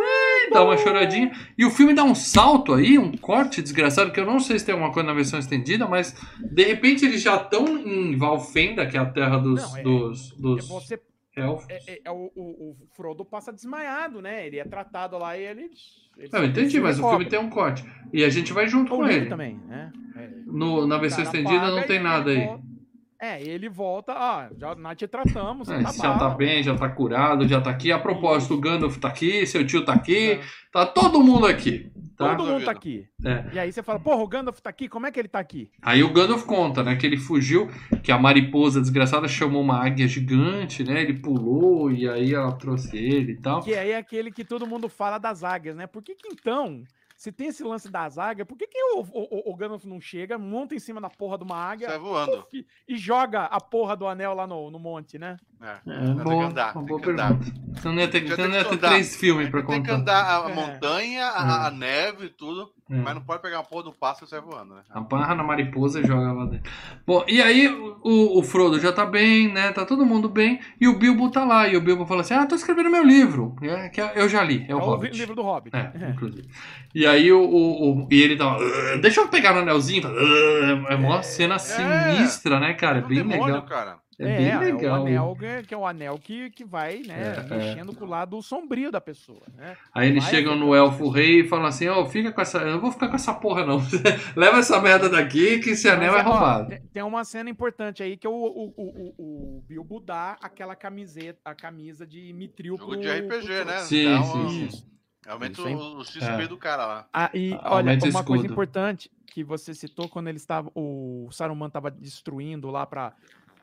Dá 0.51 0.63
uma 0.63 0.77
choradinha. 0.77 1.31
E 1.57 1.65
o 1.65 1.69
filme 1.71 1.93
dá 1.93 2.03
um 2.03 2.15
salto 2.15 2.73
aí, 2.73 2.97
um 2.97 3.11
corte 3.17 3.61
desgraçado, 3.61 4.11
que 4.11 4.19
eu 4.19 4.25
não 4.25 4.39
sei 4.39 4.57
se 4.59 4.65
tem 4.65 4.73
alguma 4.73 4.91
coisa 4.93 5.07
na 5.07 5.13
versão 5.13 5.39
estendida, 5.39 5.87
mas 5.87 6.15
de 6.39 6.63
repente 6.63 7.05
eles 7.05 7.21
já 7.21 7.35
estão 7.35 7.65
em 7.77 8.15
Valfenda, 8.17 8.85
que 8.85 8.95
é 8.97 8.99
a 8.99 9.05
terra 9.05 9.37
dos, 9.37 9.61
Não, 9.61 9.77
é- 9.77 9.83
dos, 9.83 10.31
dos 10.31 10.67
Você, 10.67 10.99
elfos. 11.35 11.65
é, 11.69 11.79
é- 11.93 12.01
é 12.05 12.11
o, 12.11 12.31
o- 12.35 12.71
o 12.71 12.77
Frodo 12.95 13.23
passa 13.25 13.51
desmaiado, 13.53 14.21
né? 14.21 14.47
Ele 14.47 14.57
é 14.59 14.63
tratado 14.63 15.17
lá 15.17 15.37
e 15.37 15.43
ele. 15.43 15.69
ele 16.17 16.29
Não, 16.31 16.39
eu 16.39 16.45
entendi, 16.47 16.79
mas 16.79 16.99
o 16.99 17.07
filme 17.09 17.25
tem 17.25 17.39
um 17.39 17.49
corte. 17.49 17.85
E 18.13 18.23
a 18.23 18.29
gente 18.29 18.53
vai 18.53 18.67
junto 18.67 18.93
O 18.93 18.97
com 18.97 19.07
ele. 19.07 19.27
também, 19.27 19.59
né? 19.67 19.91
É. 20.15 20.29
No, 20.47 20.87
na 20.87 20.97
versão 20.97 21.23
estendida 21.23 21.69
não 21.69 21.83
tem 21.83 21.99
nada 22.01 22.31
aí. 22.31 22.45
volta. 22.45 22.76
É, 23.19 23.41
ele 23.41 23.67
volta, 23.67 24.13
ó, 24.15 24.47
já 24.55 24.75
nós 24.75 24.95
te 24.95 25.07
tratamos, 25.07 25.67
você 25.67 25.73
É, 25.73 25.81
tá 25.83 25.91
já 25.91 26.17
tá 26.19 26.29
bem, 26.29 26.61
já 26.61 26.75
tá 26.75 26.87
curado, 26.87 27.47
já 27.47 27.59
tá 27.59 27.71
aqui. 27.71 27.91
A 27.91 27.97
propósito, 27.97 28.53
o 28.53 28.59
Gandalf 28.59 28.97
tá 28.97 29.07
aqui, 29.07 29.45
seu 29.47 29.65
tio 29.65 29.83
tá 29.83 29.93
aqui, 29.93 30.33
É. 30.33 30.41
tá 30.71 30.85
todo 30.85 31.19
mundo 31.23 31.47
aqui. 31.47 31.91
Tá? 32.15 32.35
Todo 32.35 32.47
mundo 32.47 32.65
tá 32.65 32.71
aqui. 32.71 33.07
É. 33.25 33.45
E 33.53 33.59
aí 33.59 33.71
você 33.71 33.81
fala, 33.81 33.99
porra, 33.99 34.21
o 34.21 34.27
Gandalf 34.27 34.59
tá 34.59 34.69
aqui, 34.69 34.87
como 34.87 35.07
é 35.07 35.11
que 35.11 35.19
ele 35.19 35.27
tá 35.27 35.39
aqui? 35.39 35.69
Aí 35.81 36.03
o 36.03 36.13
Gandalf 36.13 36.45
conta, 36.45 36.83
né, 36.83 36.95
que 36.95 37.05
ele 37.07 37.17
fugiu, 37.17 37.67
que 38.03 38.11
a 38.11 38.19
mariposa 38.19 38.79
desgraçada 38.81 39.27
chamou 39.27 39.61
uma 39.61 39.83
águia 39.83 40.07
gigante, 40.07 40.83
né? 40.83 41.01
Ele 41.01 41.13
pulou 41.13 41.91
e 41.91 42.07
aí 42.07 42.33
ela 42.35 42.51
trouxe 42.51 42.95
ele 42.97 43.33
e 43.33 43.37
tal. 43.41 43.61
Que 43.61 43.73
aí 43.73 43.91
é 43.91 43.97
aquele 43.97 44.31
que 44.31 44.43
todo 44.45 44.67
mundo 44.67 44.87
fala 44.87 45.17
das 45.17 45.43
águias, 45.43 45.75
né? 45.75 45.87
Por 45.87 46.03
que 46.03 46.13
que 46.15 46.27
então, 46.31 46.83
se 47.17 47.31
tem 47.31 47.47
esse 47.47 47.63
lance 47.63 47.89
das 47.89 48.17
águias, 48.19 48.47
por 48.47 48.55
que 48.55 48.67
que 48.67 48.77
o, 48.93 48.99
o, 49.01 49.51
o 49.51 49.55
Gandalf 49.55 49.83
não 49.85 49.99
chega, 49.99 50.37
monta 50.37 50.75
em 50.75 50.79
cima 50.79 51.01
da 51.01 51.09
porra 51.09 51.35
de 51.37 51.43
uma 51.43 51.57
águia 51.57 51.89
Sai 51.89 51.97
voando. 51.97 52.43
puf, 52.43 52.65
e 52.87 52.95
joga 52.95 53.45
a 53.45 53.59
porra 53.59 53.97
do 53.97 54.05
anel 54.07 54.35
lá 54.35 54.45
no, 54.45 54.69
no 54.69 54.77
monte, 54.77 55.17
né? 55.17 55.35
É. 55.59 55.65
É, 55.65 55.99
Não, 55.99 56.15
tem 56.15 56.23
boa, 56.23 56.37
que 56.45 56.51
andar, 56.51 56.77
uma 56.77 56.85
tem 56.87 56.99
que 56.99 57.09
andar. 57.09 57.33
Você 57.33 57.87
não 57.87 57.95
ia 57.95 58.07
ter, 58.07 58.21
Já 58.21 58.35
você 58.35 58.35
tem 58.43 58.47
não 58.47 58.55
ia 58.55 58.63
que 58.63 58.69
ter 58.69 58.75
andar. 58.75 58.89
três 58.89 59.15
filmes 59.15 59.49
pra 59.49 59.63
Tem 59.63 59.81
que 59.81 59.89
contar. 59.89 59.95
andar 59.99 60.45
a 60.45 60.51
É. 60.51 60.53
montanha, 60.53 61.25
a, 61.25 61.67
a 61.67 61.71
neve 61.71 62.27
e 62.27 62.29
tudo, 62.29 62.71
É. 62.89 62.95
mas 62.95 63.15
não 63.15 63.21
pode 63.21 63.41
pegar 63.41 63.57
uma 63.57 63.63
porra 63.63 63.83
do 63.83 63.91
pássaro 63.91 64.25
e 64.25 64.29
sair 64.29 64.41
voando, 64.41 64.75
né? 64.75 64.81
Amarra 64.89 65.35
na 65.35 65.43
mariposa 65.43 65.99
e 65.99 66.07
joga 66.07 66.31
lá 66.31 66.45
dentro. 66.45 66.71
Bom, 67.05 67.23
e 67.27 67.41
aí 67.41 67.67
o, 67.67 68.39
o 68.39 68.43
Frodo 68.43 68.79
já 68.79 68.91
tá 68.93 69.05
bem, 69.05 69.51
né? 69.51 69.71
Tá 69.73 69.85
todo 69.85 70.05
mundo 70.05 70.29
bem. 70.29 70.59
E 70.79 70.87
o 70.87 70.97
Bilbo 70.97 71.29
tá 71.29 71.43
lá. 71.43 71.67
E 71.67 71.75
o 71.75 71.81
Bilbo 71.81 72.05
fala 72.05 72.21
assim: 72.21 72.33
Ah, 72.33 72.45
tô 72.45 72.55
escrevendo 72.55 72.89
meu 72.89 73.03
livro. 73.03 73.55
É, 73.61 73.89
que 73.89 73.99
eu 74.01 74.29
já 74.29 74.43
li, 74.43 74.65
é 74.69 74.75
o 74.75 74.79
É 74.79 74.81
o 74.81 74.85
Hobbit. 74.85 75.11
li- 75.13 75.19
livro 75.19 75.35
do 75.35 75.41
Hobbit. 75.43 75.75
É, 75.75 76.09
inclusive. 76.09 76.47
E 76.95 77.05
aí 77.05 77.31
o, 77.31 77.41
o, 77.41 78.03
o- 78.03 78.07
e 78.11 78.21
ele 78.21 78.35
dá. 78.35 78.55
"Ah, 78.55 78.97
Deixa 79.01 79.21
eu 79.21 79.27
pegar 79.27 79.53
no 79.53 79.59
anelzinho. 79.59 80.01
fala, 80.03 80.15
"Ah", 80.17 80.93
É 80.93 80.95
uma 80.95 81.21
cena 81.23 81.59
sinistra, 81.59 82.59
né, 82.59 82.73
cara? 82.73 82.99
É 82.99 83.01
É 83.01 83.05
bem 83.05 83.17
demônio, 83.17 83.45
legal. 83.55 83.61
cara. 83.63 83.97
É, 84.19 84.23
É, 84.33 84.37
bem 84.37 84.47
é 84.49 84.57
legal. 84.73 84.99
o 84.99 85.05
anel 85.05 85.37
que, 85.67 85.73
é 85.73 85.77
o 85.77 85.85
anel 85.85 86.17
que, 86.17 86.49
que 86.49 86.65
vai, 86.65 87.03
né, 87.05 87.35
É, 87.37 87.55
mexendo 87.55 87.95
com 87.95 88.03
o 88.03 88.07
lado 88.07 88.41
sombrio 88.41 88.91
da 88.91 88.99
pessoa, 88.99 89.43
né? 89.55 89.77
Aí 89.93 90.09
eles 90.09 90.23
Vai 90.23 90.33
chegam 90.33 90.55
no 90.55 90.73
elfo 90.73 91.07
rei 91.09 91.41
e 91.41 91.47
falam 91.47 91.65
assim: 91.67 91.87
Ó, 91.87 92.03
fica 92.05 92.31
com 92.31 92.41
essa. 92.41 92.57
Eu 92.59 92.71
não 92.71 92.79
vou 92.81 92.91
ficar 92.91 93.09
com 93.09 93.15
essa 93.15 93.33
porra, 93.35 93.63
não. 93.63 93.77
Leva 94.35 94.57
essa 94.57 94.81
merda 94.81 95.07
daqui 95.07 95.59
que 95.59 95.69
esse 95.71 95.87
anel 95.87 96.13
Mas, 96.13 96.25
é 96.25 96.27
ó, 96.27 96.31
roubado. 96.31 96.69
tem- 96.69 96.81
Tem 96.93 97.03
uma 97.03 97.23
cena 97.23 97.49
importante 97.49 98.01
aí 98.01 98.17
que 98.17 98.25
é 98.25 98.29
o, 98.29 98.33
o, 98.33 98.73
o, 98.75 99.13
o, 99.17 99.57
o 99.57 99.61
Bilbo 99.67 99.99
dá 99.99 100.35
aquela 100.41 100.75
camiseta, 100.75 101.39
a 101.45 101.53
camisa 101.53 102.05
de 102.07 102.33
Mitril 102.33 102.75
Jogo 102.75 102.93
pro- 102.93 103.01
de 103.01 103.07
RPG, 103.07 103.45
pro- 103.45 103.65
né? 103.65 103.77
Sim, 103.79 104.05
Dá 104.05 104.23
sim, 104.23 104.37
um- 104.39 104.49
sim. 104.71 104.83
Aumenta 105.27 105.59
Isso 105.59 105.67
é 105.67 105.75
o, 105.75 105.97
o 105.97 106.05
XP 106.05 106.23
É. 106.23 106.47
do 106.47 106.57
cara 106.57 106.85
lá. 106.85 107.07
Ah, 107.13 107.29
e 107.33 107.53
A- 107.53 107.75
olha, 107.75 107.91
uma 107.93 108.23
coisa 108.23 108.45
escudo. 108.45 108.45
importante 108.53 109.11
que 109.27 109.43
você 109.43 109.73
citou 109.75 110.07
quando 110.09 110.29
ele 110.29 110.37
estava, 110.37 110.71
o 110.73 111.27
Saruman 111.31 111.67
estava 111.67 111.91
destruindo 111.91 112.71
lá 112.71 112.85
para 112.85 113.13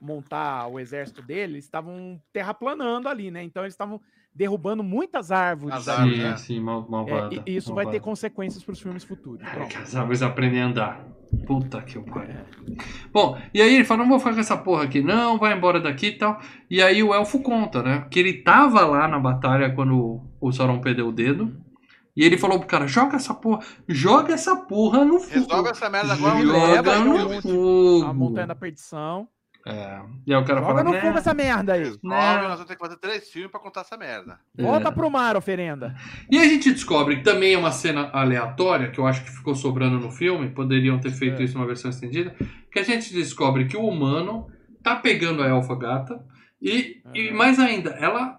montar 0.04 0.66
o 0.68 0.78
exército 0.78 1.22
dele, 1.22 1.54
eles 1.54 1.64
estavam 1.64 2.20
terraplanando 2.32 3.08
ali, 3.08 3.30
né? 3.30 3.42
Então 3.42 3.62
eles 3.62 3.74
estavam 3.74 4.00
derrubando 4.34 4.82
muitas 4.82 5.30
árvores. 5.30 5.74
As 5.76 5.88
árvores, 5.88 6.16
Sim, 6.18 6.22
né? 6.24 6.36
sim, 6.36 6.60
mal, 6.60 6.84
É, 6.86 6.90
malvada. 6.90 7.42
e 7.46 7.56
isso 7.56 7.72
vai 7.72 7.84
ter 7.84 7.92
malvada. 7.92 8.04
consequências 8.04 8.64
para 8.64 8.72
os 8.72 8.80
filmes 8.80 9.04
futuros. 9.04 9.46
É, 9.46 9.66
que 9.66 9.76
as 9.76 9.94
árvores 9.94 10.22
aprendem 10.22 10.60
a 10.60 10.66
andar. 10.66 11.06
Puta 11.46 11.80
que 11.82 11.98
o 11.98 12.02
pariu. 12.04 12.36
Bom, 13.12 13.36
e 13.52 13.60
aí 13.60 13.74
ele 13.74 13.84
fala, 13.84 14.02
não 14.02 14.08
vou 14.08 14.18
ficar 14.18 14.34
com 14.34 14.40
essa 14.40 14.56
porra 14.56 14.84
aqui, 14.84 15.00
não, 15.00 15.38
vai 15.38 15.56
embora 15.56 15.80
daqui 15.80 16.08
e 16.08 16.18
tal. 16.18 16.40
E 16.70 16.80
aí 16.82 17.02
o 17.02 17.12
elfo 17.14 17.40
conta, 17.42 17.82
né? 17.82 18.06
Que 18.10 18.20
ele 18.20 18.42
tava 18.42 18.84
lá 18.86 19.08
na 19.08 19.18
batalha 19.18 19.72
quando 19.74 20.20
o 20.40 20.52
Sauron 20.52 20.80
perdeu 20.80 21.08
o 21.08 21.12
dedo. 21.12 21.56
E 22.16 22.24
ele 22.24 22.38
falou 22.38 22.58
pro 22.60 22.68
cara, 22.68 22.86
joga 22.86 23.16
essa 23.16 23.34
porra, 23.34 23.64
joga 23.88 24.34
essa 24.34 24.54
porra 24.54 25.04
no 25.04 25.18
fogo. 25.18 25.34
Resolve 25.34 25.70
essa 25.70 25.90
merda 25.90 26.12
agora. 26.12 26.40
Joga 26.40 26.98
no 27.00 27.42
fogo. 27.42 28.04
A 28.04 28.12
montanha 28.14 28.46
da 28.46 28.54
perdição. 28.54 29.28
É. 29.66 30.00
E 30.26 30.34
aí 30.34 30.40
o 30.40 30.44
cara 30.44 30.60
Joga 30.60 30.72
fala, 30.74 30.84
no 30.84 30.90
né? 30.92 31.00
fogo 31.00 31.16
essa 31.18 31.32
merda 31.32 31.72
aí. 31.72 31.84
Né? 31.84 31.96
nós 32.02 32.42
vamos 32.52 32.64
ter 32.66 32.74
que 32.76 32.80
fazer 32.84 32.96
três 32.98 33.30
filmes 33.30 33.50
pra 33.50 33.58
contar 33.60 33.80
essa 33.80 33.96
merda. 33.96 34.38
Volta 34.58 34.88
É. 34.88 34.92
pro 34.92 35.10
mar, 35.10 35.36
oferenda. 35.36 35.94
E 36.30 36.38
a 36.38 36.44
gente 36.44 36.70
descobre 36.72 37.16
que 37.16 37.22
também 37.22 37.54
é 37.54 37.58
uma 37.58 37.72
cena 37.72 38.10
aleatória, 38.12 38.90
que 38.90 38.98
eu 38.98 39.06
acho 39.06 39.24
que 39.24 39.30
ficou 39.30 39.54
sobrando 39.54 39.98
no 39.98 40.10
filme, 40.10 40.50
poderiam 40.50 40.98
ter 40.98 41.12
feito 41.12 41.40
É. 41.40 41.44
isso 41.44 41.56
numa 41.56 41.66
versão 41.66 41.90
estendida, 41.90 42.34
que 42.70 42.78
a 42.78 42.82
gente 42.82 43.12
descobre 43.14 43.64
que 43.66 43.76
o 43.76 43.86
humano 43.88 44.46
tá 44.82 44.96
pegando 44.96 45.42
a 45.42 45.48
elfa 45.48 45.74
gata 45.76 46.22
e, 46.60 47.00
e 47.14 47.28
Aham. 47.28 47.36
mais 47.38 47.58
ainda, 47.58 47.90
ela, 47.92 48.38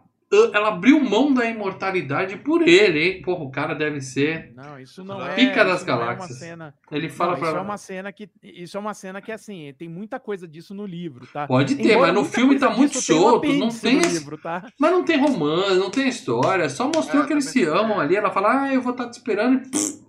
ela 0.54 0.70
abriu 0.70 1.00
mão 1.00 1.34
da 1.34 1.46
imortalidade 1.46 2.38
por 2.38 2.62
ele, 2.68 3.00
hein? 3.00 3.22
Porra, 3.22 3.44
o 3.44 3.52
cara 3.52 3.74
deve 3.74 4.02
ser. 4.02 4.54
Não, 4.56 4.80
isso 4.80 5.04
não 5.04 5.26
é. 5.26 5.36
Pica 5.36 5.64
das 5.64 5.82
isso 5.82 5.88
não 5.88 5.94
é 5.94 5.98
uma 5.98 6.06
galáxias. 6.14 6.40
cena. 6.40 6.74
Ele 6.92 7.08
Não, 7.08 7.14
fala 7.16 7.34
isso 7.34 7.42
pra 7.42 7.60
é 7.60 7.62
uma 7.62 7.78
cena 7.78 8.12
que 8.12 8.30
isso 8.44 8.78
é 8.78 8.80
uma 8.80 8.94
cena 8.94 9.22
que 9.22 9.32
assim 9.32 9.74
tem 9.78 9.90
muita 9.90 10.20
coisa 10.20 10.48
disso 10.48 10.74
no 10.74 10.86
livro, 10.86 11.26
tá? 11.28 11.48
Pode 11.48 11.76
ter, 11.76 11.92
Embora 11.94 12.14
mas 12.14 12.16
no 12.16 12.26
filme 12.26 12.58
tá 12.60 12.70
muito 12.70 13.00
solto, 13.02 13.52
não 13.54 13.70
tem 13.70 14.00
livro, 14.00 14.38
tá? 14.38 14.68
Mas 14.80 14.92
não 14.92 15.04
tem 15.04 15.18
romance, 15.20 15.76
não 15.78 15.90
tem 15.90 16.08
história, 16.08 16.70
só 16.70 16.90
mostrou 16.94 17.24
É, 17.24 17.28
que 17.28 17.34
eles 17.34 17.46
se 17.46 17.64
amam 17.64 18.00
ali. 18.00 18.16
Ela 18.16 18.32
fala, 18.32 18.64
ah, 18.64 18.74
eu 18.74 18.82
vou 18.82 18.92
estar 18.92 19.10
te 19.10 19.14
esperando 19.14 19.62
e 19.74 20.05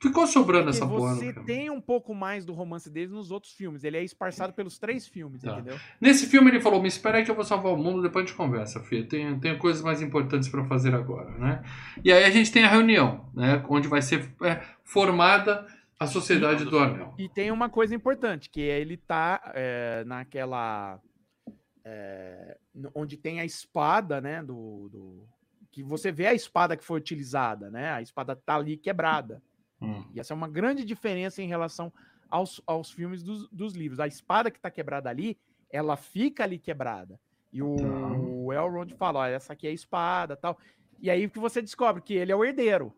ficou 0.00 0.26
sobrando 0.26 0.64
Porque 0.70 0.78
essa 0.78 0.86
porra. 0.88 1.14
você 1.14 1.32
tem 1.44 1.70
um 1.70 1.80
pouco 1.80 2.14
mais 2.14 2.44
do 2.44 2.52
romance 2.52 2.88
deles 2.90 3.10
nos 3.10 3.30
outros 3.30 3.52
filmes. 3.52 3.84
Ele 3.84 3.96
é 3.98 4.02
esparçado 4.02 4.52
pelos 4.52 4.78
três 4.78 5.06
filmes, 5.06 5.42
Tá. 5.42 5.52
entendeu? 5.52 5.78
Nesse 6.00 6.26
filme 6.26 6.50
ele 6.50 6.60
falou: 6.60 6.80
Me 6.80 6.88
espera 6.88 7.18
aí 7.18 7.24
que 7.24 7.30
eu 7.30 7.34
vou 7.34 7.44
salvar 7.44 7.72
o 7.72 7.76
mundo, 7.76 8.02
depois 8.02 8.24
a 8.24 8.26
gente 8.28 8.36
conversa, 8.36 8.80
filho. 8.80 9.06
Tenho, 9.06 9.38
tenho 9.38 9.58
coisas 9.58 9.82
mais 9.82 10.00
importantes 10.02 10.48
pra 10.48 10.64
fazer 10.64 10.94
agora, 10.94 11.30
né? 11.38 11.62
E 12.04 12.10
aí 12.12 12.24
a 12.24 12.30
gente 12.30 12.50
tem 12.50 12.64
a 12.64 12.68
reunião, 12.68 13.28
né? 13.34 13.64
Onde 13.68 13.86
vai 13.88 14.02
ser 14.02 14.32
é, 14.42 14.60
formada 14.84 15.66
a 15.98 16.06
Sociedade 16.06 16.64
do 16.64 16.78
Anel. 16.78 17.14
E 17.18 17.28
tem 17.28 17.50
uma 17.50 17.68
coisa 17.68 17.94
importante, 17.94 18.48
que 18.48 18.62
é 18.62 18.80
ele 18.80 18.96
tá 18.96 19.52
é, 19.54 20.02
naquela. 20.06 20.98
é, 21.84 22.56
onde 22.94 23.16
tem 23.16 23.40
a 23.40 23.44
espada, 23.44 24.20
né? 24.20 24.42
Do, 24.42 24.88
do- 24.90 25.28
Que 25.70 25.82
você 25.82 26.10
vê 26.10 26.26
a 26.26 26.34
espada 26.34 26.76
que 26.76 26.84
foi 26.84 26.98
utilizada, 26.98 27.70
né? 27.70 27.92
A 27.92 28.02
espada 28.02 28.34
tá 28.34 28.56
ali 28.56 28.76
quebrada. 28.76 29.42
Hum. 29.80 30.04
E 30.14 30.20
essa 30.20 30.32
é 30.34 30.36
uma 30.36 30.48
grande 30.48 30.84
diferença 30.84 31.42
em 31.42 31.46
relação 31.46 31.92
aos, 32.28 32.60
aos 32.66 32.90
filmes 32.90 33.22
dos, 33.22 33.48
dos 33.50 33.74
livros. 33.74 34.00
A 34.00 34.06
espada 34.06 34.50
que 34.50 34.60
tá 34.60 34.70
quebrada 34.70 35.08
ali, 35.08 35.38
ela 35.70 35.96
fica 35.96 36.44
ali 36.44 36.58
quebrada. 36.58 37.18
E 37.52 37.62
o, 37.62 37.76
o 38.46 38.52
Elrond 38.52 38.92
fala: 38.94 39.20
ó, 39.20 39.26
essa 39.26 39.52
aqui 39.52 39.66
é 39.66 39.70
a 39.70 39.74
espada 39.74 40.36
tal. 40.36 40.58
E 41.00 41.10
aí 41.10 41.28
que 41.28 41.38
você 41.38 41.60
descobre 41.62 42.02
que 42.02 42.14
ele 42.14 42.30
é 42.30 42.36
o 42.36 42.44
herdeiro. 42.44 42.92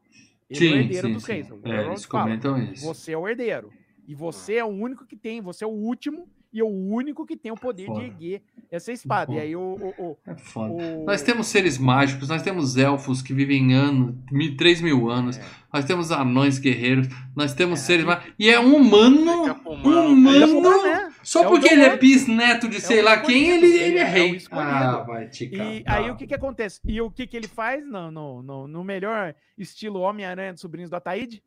Ele 0.51 0.59
é 0.67 0.69
o 0.69 0.73
Sim, 0.73 0.78
herdeiro 0.81 1.07
sim, 1.09 1.12
dos 1.15 1.23
sim. 1.25 1.33
reis. 1.33 1.51
O 1.51 1.61
É, 1.65 1.70
Elrond 1.70 1.86
eles 1.93 2.05
fala, 2.05 2.25
comentam 2.25 2.59
isso. 2.59 2.85
você 2.85 3.12
é 3.12 3.19
o 3.19 3.28
herdeiro. 3.28 3.73
E 4.07 4.15
você 4.15 4.57
é 4.57 4.65
o 4.65 4.69
único 4.69 5.07
que 5.07 5.17
tem, 5.17 5.41
você 5.41 5.65
é 5.65 5.67
o 5.67 5.70
último 5.70 6.28
e 6.52 6.60
é 6.60 6.64
o 6.64 6.68
único 6.68 7.24
que 7.24 7.36
tem 7.36 7.50
o 7.50 7.56
poder 7.56 7.86
Foda. 7.86 8.00
de 8.00 8.06
erguer 8.06 8.42
essa 8.70 8.92
espada. 8.92 9.26
Foda. 9.26 9.39
E 9.39 9.42
aí 9.42 9.56
o. 9.56 9.60
o, 9.60 9.94
o- 10.05 10.16
É 10.26 10.34
foda. 10.36 10.72
o- 10.74 11.05
Nós 11.06 11.22
temos 11.22 11.47
seres 11.47 11.78
mágicos, 11.78 12.28
nós 12.28 12.42
temos 12.42 12.76
elfos 12.76 13.22
que 13.22 13.32
vivem 13.32 13.72
anos, 13.74 14.14
mil, 14.31 14.56
3 14.56 14.81
mil 14.81 15.10
anos, 15.10 15.39
É. 15.39 15.44
nós 15.72 15.84
temos 15.84 16.10
anões 16.12 16.58
guerreiros, 16.58 17.08
nós 17.34 17.55
temos 17.55 17.81
É, 17.81 17.82
seres 17.84 18.05
e- 18.05 18.06
mágicos. 18.06 18.34
E 18.39 18.50
é 18.50 18.60
um 18.60 18.76
humano, 18.76 19.20
um 19.66 20.32
é 20.34 20.44
humano, 20.47 20.82
né? 20.82 21.12
só 21.22 21.44
É 21.44 21.48
porque 21.48 21.72
ele 21.72 21.82
é 21.84 21.97
bisneto 21.97 22.68
de 22.68 22.81
sei 22.81 23.00
o 23.00 23.05
lá 23.05 23.18
quem, 23.20 23.48
ele, 23.50 23.66
ele 23.66 23.98
é 23.98 24.02
é 24.02 24.05
rei. 24.05 24.42
ah, 24.50 25.05
vai 25.06 25.28
te 25.28 25.47
E 25.52 25.82
aí 25.86 26.10
o 26.10 26.16
que 26.16 26.26
que 26.26 26.34
acontece? 26.34 26.81
E 26.84 27.00
o 27.00 27.10
que 27.10 27.26
que 27.26 27.36
ele 27.36 27.48
faz 27.48 27.86
no, 27.86 28.10
no, 28.10 28.42
no, 28.42 28.68
no 28.68 28.84
melhor 28.84 29.34
estilo 29.56 30.00
Homem-Aranha 30.00 30.52
dos 30.52 30.60
Sobrinhos 30.60 30.90
do 30.90 30.97
Ataíde? 30.97 31.42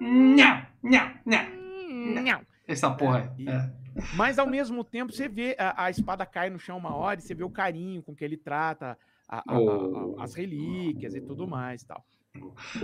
Nhá, 0.00 0.68
nhá, 0.82 1.14
nhá. 1.26 1.48
Não. 1.50 2.40
Essa 2.66 2.90
porra 2.90 3.18
É, 3.18 3.22
aí. 3.22 3.44
e- 3.44 3.48
É. 3.48 3.81
Mas 4.14 4.38
ao 4.38 4.46
mesmo 4.46 4.82
tempo 4.84 5.12
você 5.12 5.28
vê 5.28 5.56
a, 5.58 5.84
a 5.84 5.90
espada 5.90 6.24
cai 6.26 6.50
no 6.50 6.58
chão 6.58 6.78
uma 6.78 6.94
hora 6.94 7.18
e 7.20 7.22
você 7.22 7.34
vê 7.34 7.44
o 7.44 7.50
carinho 7.50 8.02
com 8.02 8.14
que 8.14 8.24
ele 8.24 8.36
trata 8.36 8.96
a- 9.28 9.42
a- 9.46 10.22
as 10.24 10.34
relíquias 10.34 11.14
e 11.14 11.20
tudo 11.20 11.46
mais 11.46 11.82
tal. 11.84 12.04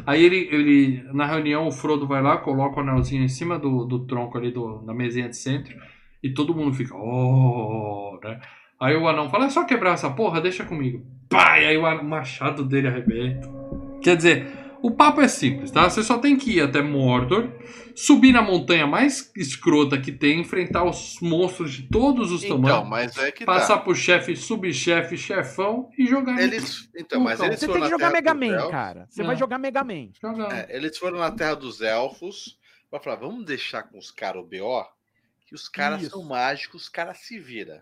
Aí 0.07 0.23
ele, 0.23 0.49
ele, 0.53 1.03
na 1.15 1.25
reunião, 1.27 1.67
o 1.67 1.73
Frodo 1.73 2.07
vai 2.07 2.23
lá, 2.23 2.37
coloca 2.37 2.77
o 2.77 2.81
anelzinho 2.81 3.23
em 3.25 3.29
cima 3.29 3.59
do, 3.59 3.85
do 3.85 4.07
tronco 4.07 4.37
ali 4.37 4.51
do, 4.51 4.79
da 4.79 4.93
mesinha 4.93 5.29
de 5.29 5.37
centro 5.37 5.75
e 6.23 6.33
todo 6.33 6.55
mundo 6.55 6.75
fica, 6.75 6.95
oh, 6.95 8.19
né? 8.23 8.41
Aí 8.81 8.95
o 8.97 9.09
anão 9.09 9.29
fala, 9.31 9.47
é 9.47 9.51
só 9.51 9.65
quebrar 9.65 9.93
essa 9.95 10.11
porra, 10.11 10.41
deixa 10.41 10.65
comigo. 10.65 11.05
Pai, 11.29 11.65
aí 11.67 11.77
o 11.77 12.05
machado 12.05 12.65
dele 12.65 12.89
arrebenta. 12.89 13.49
Quer 14.03 14.17
dizer, 14.17 14.47
o 14.83 14.91
papo 14.91 15.21
é 15.21 15.29
simples, 15.29 15.71
tá? 15.71 15.89
Você 15.89 16.03
só 16.03 16.19
tem 16.19 16.37
que 16.37 16.53
ir 16.57 16.61
até 16.61 16.81
Mordor, 16.83 17.51
subir 17.95 18.33
na 18.33 18.43
montanha 18.43 18.87
mais 18.87 19.31
escrota 19.37 20.01
que 20.01 20.13
tem, 20.13 20.41
enfrentar 20.41 20.85
os 20.85 21.19
monstros 21.21 21.73
de 21.75 21.83
todos 21.89 22.31
os 22.33 22.45
Então, 22.45 22.61
tamanhos, 22.63 22.89
mas 22.89 23.17
é 23.19 23.33
que 23.33 23.45
passar 23.45 23.79
tá. 23.79 23.83
por 23.83 23.97
chefe, 23.97 24.37
subchefe, 24.37 25.17
chefão 25.17 25.91
e 25.99 26.07
jogar 26.07 26.41
Eles, 26.41 26.89
então, 26.97 27.21
mas 27.21 27.35
Então, 27.35 27.47
eles 27.47 27.61
Você 27.61 27.67
foram 27.67 27.81
tem 27.81 27.89
que 27.89 27.95
jogar 27.95 28.11
Mega 28.13 28.35
Man, 28.35 28.47
Elfos. 28.55 28.71
cara. 28.71 29.07
Você 29.11 29.21
Não. 29.23 29.27
vai 29.29 29.37
jogar 29.37 29.59
Mega 29.59 29.85
Man. 29.85 30.09
É, 30.53 30.77
eles 30.77 30.97
foram 30.97 31.19
na 31.19 31.31
Terra 31.31 31.55
dos 31.55 31.81
Elfos 31.81 32.59
pra 32.91 33.01
falar, 33.01 33.17
vamos 33.17 33.45
deixar 33.45 33.83
com 33.83 33.99
os 33.99 34.11
caras 34.11 34.43
o 34.43 34.47
BO, 34.47 34.85
que 35.47 35.55
os 35.55 35.69
caras 35.69 36.03
Isso. 36.03 36.11
são 36.11 36.23
mágicos, 36.23 36.83
os 36.83 36.89
caras 36.89 37.19
se 37.19 37.39
viram. 37.39 37.81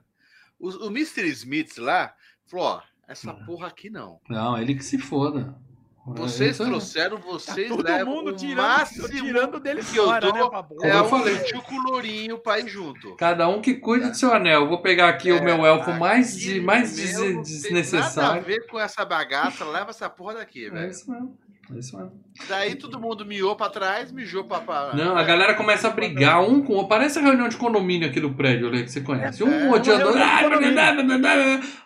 O, 0.58 0.86
o 0.86 0.86
Mr. 0.86 1.26
Smith 1.28 1.76
lá 1.78 2.14
falou, 2.46 2.66
ó, 2.66 2.82
essa 3.06 3.32
porra 3.34 3.68
aqui 3.68 3.90
não. 3.90 4.20
Não, 4.28 4.56
ele 4.58 4.74
que 4.74 4.84
se 4.84 4.98
foda. 4.98 5.54
Vocês 6.06 6.60
é- 6.60 6.64
trouxeram, 6.64 7.16
Tá 7.18 7.24
vocês 7.26 7.68
todo 7.68 7.82
levam 7.82 8.14
mundo 8.14 8.30
o 8.30 8.36
tirando, 8.36 8.56
máximo 8.56 9.08
tirando 9.08 9.58
dele 9.60 9.82
que 9.84 9.96
eu 9.96 10.04
fora, 10.04 10.32
né, 10.32 10.40
Fabão? 10.40 10.76
Como 10.78 10.84
é 10.86 10.96
eu 10.98 11.04
um 11.04 11.08
falei. 11.08 11.38
tio 11.40 11.62
lourinho 11.84 12.38
pra 12.38 12.60
ir 12.60 12.68
junto. 12.68 13.16
Cada 13.16 13.48
um 13.48 13.60
que 13.60 13.74
cuide 13.74 14.10
do 14.10 14.16
seu 14.16 14.32
anel. 14.32 14.62
Eu 14.62 14.68
vou 14.68 14.80
pegar 14.80 15.08
aqui 15.08 15.32
o 15.32 15.42
meu 15.42 15.66
elfo 15.66 15.92
mais, 15.92 16.36
de, 16.38 16.60
mais 16.60 16.94
des- 16.94 17.12
não 17.14 17.20
tem 17.20 17.28
Nada 17.34 17.40
a 17.40 17.42
desnecessário. 17.42 18.42
ver 18.44 18.66
com 18.68 18.78
essa 18.78 19.04
bagaça, 19.04 19.64
leva 19.64 19.90
essa 19.90 20.08
porra 20.08 20.34
daqui, 20.34 20.66
É 20.66 20.70
velho. 20.70 20.90
isso 20.90 21.10
mesmo. 21.10 21.38
É 21.74 21.78
isso 21.78 21.96
mesmo. 21.96 22.25
Daí 22.48 22.74
todo 22.74 23.00
mundo 23.00 23.24
miou 23.24 23.56
pra 23.56 23.68
trás, 23.70 24.12
mijou 24.12 24.44
pra. 24.44 24.60
pra 24.60 24.92
Não, 24.94 25.16
a 25.16 25.22
galera 25.22 25.54
começa 25.54 25.88
a 25.88 25.90
brigar 25.90 26.42
um 26.42 26.62
com 26.62 26.72
o 26.72 26.76
outro. 26.76 26.88
Parece 26.88 27.18
a 27.18 27.22
reunião 27.22 27.48
de 27.48 27.56
condomínio 27.56 28.08
aqui 28.08 28.20
do 28.20 28.32
prédio, 28.34 28.68
ali, 28.68 28.84
que 28.84 28.90
você 28.90 29.00
conhece. 29.00 29.42
Um 29.42 29.48
É, 29.52 29.70
odiando. 29.70 30.10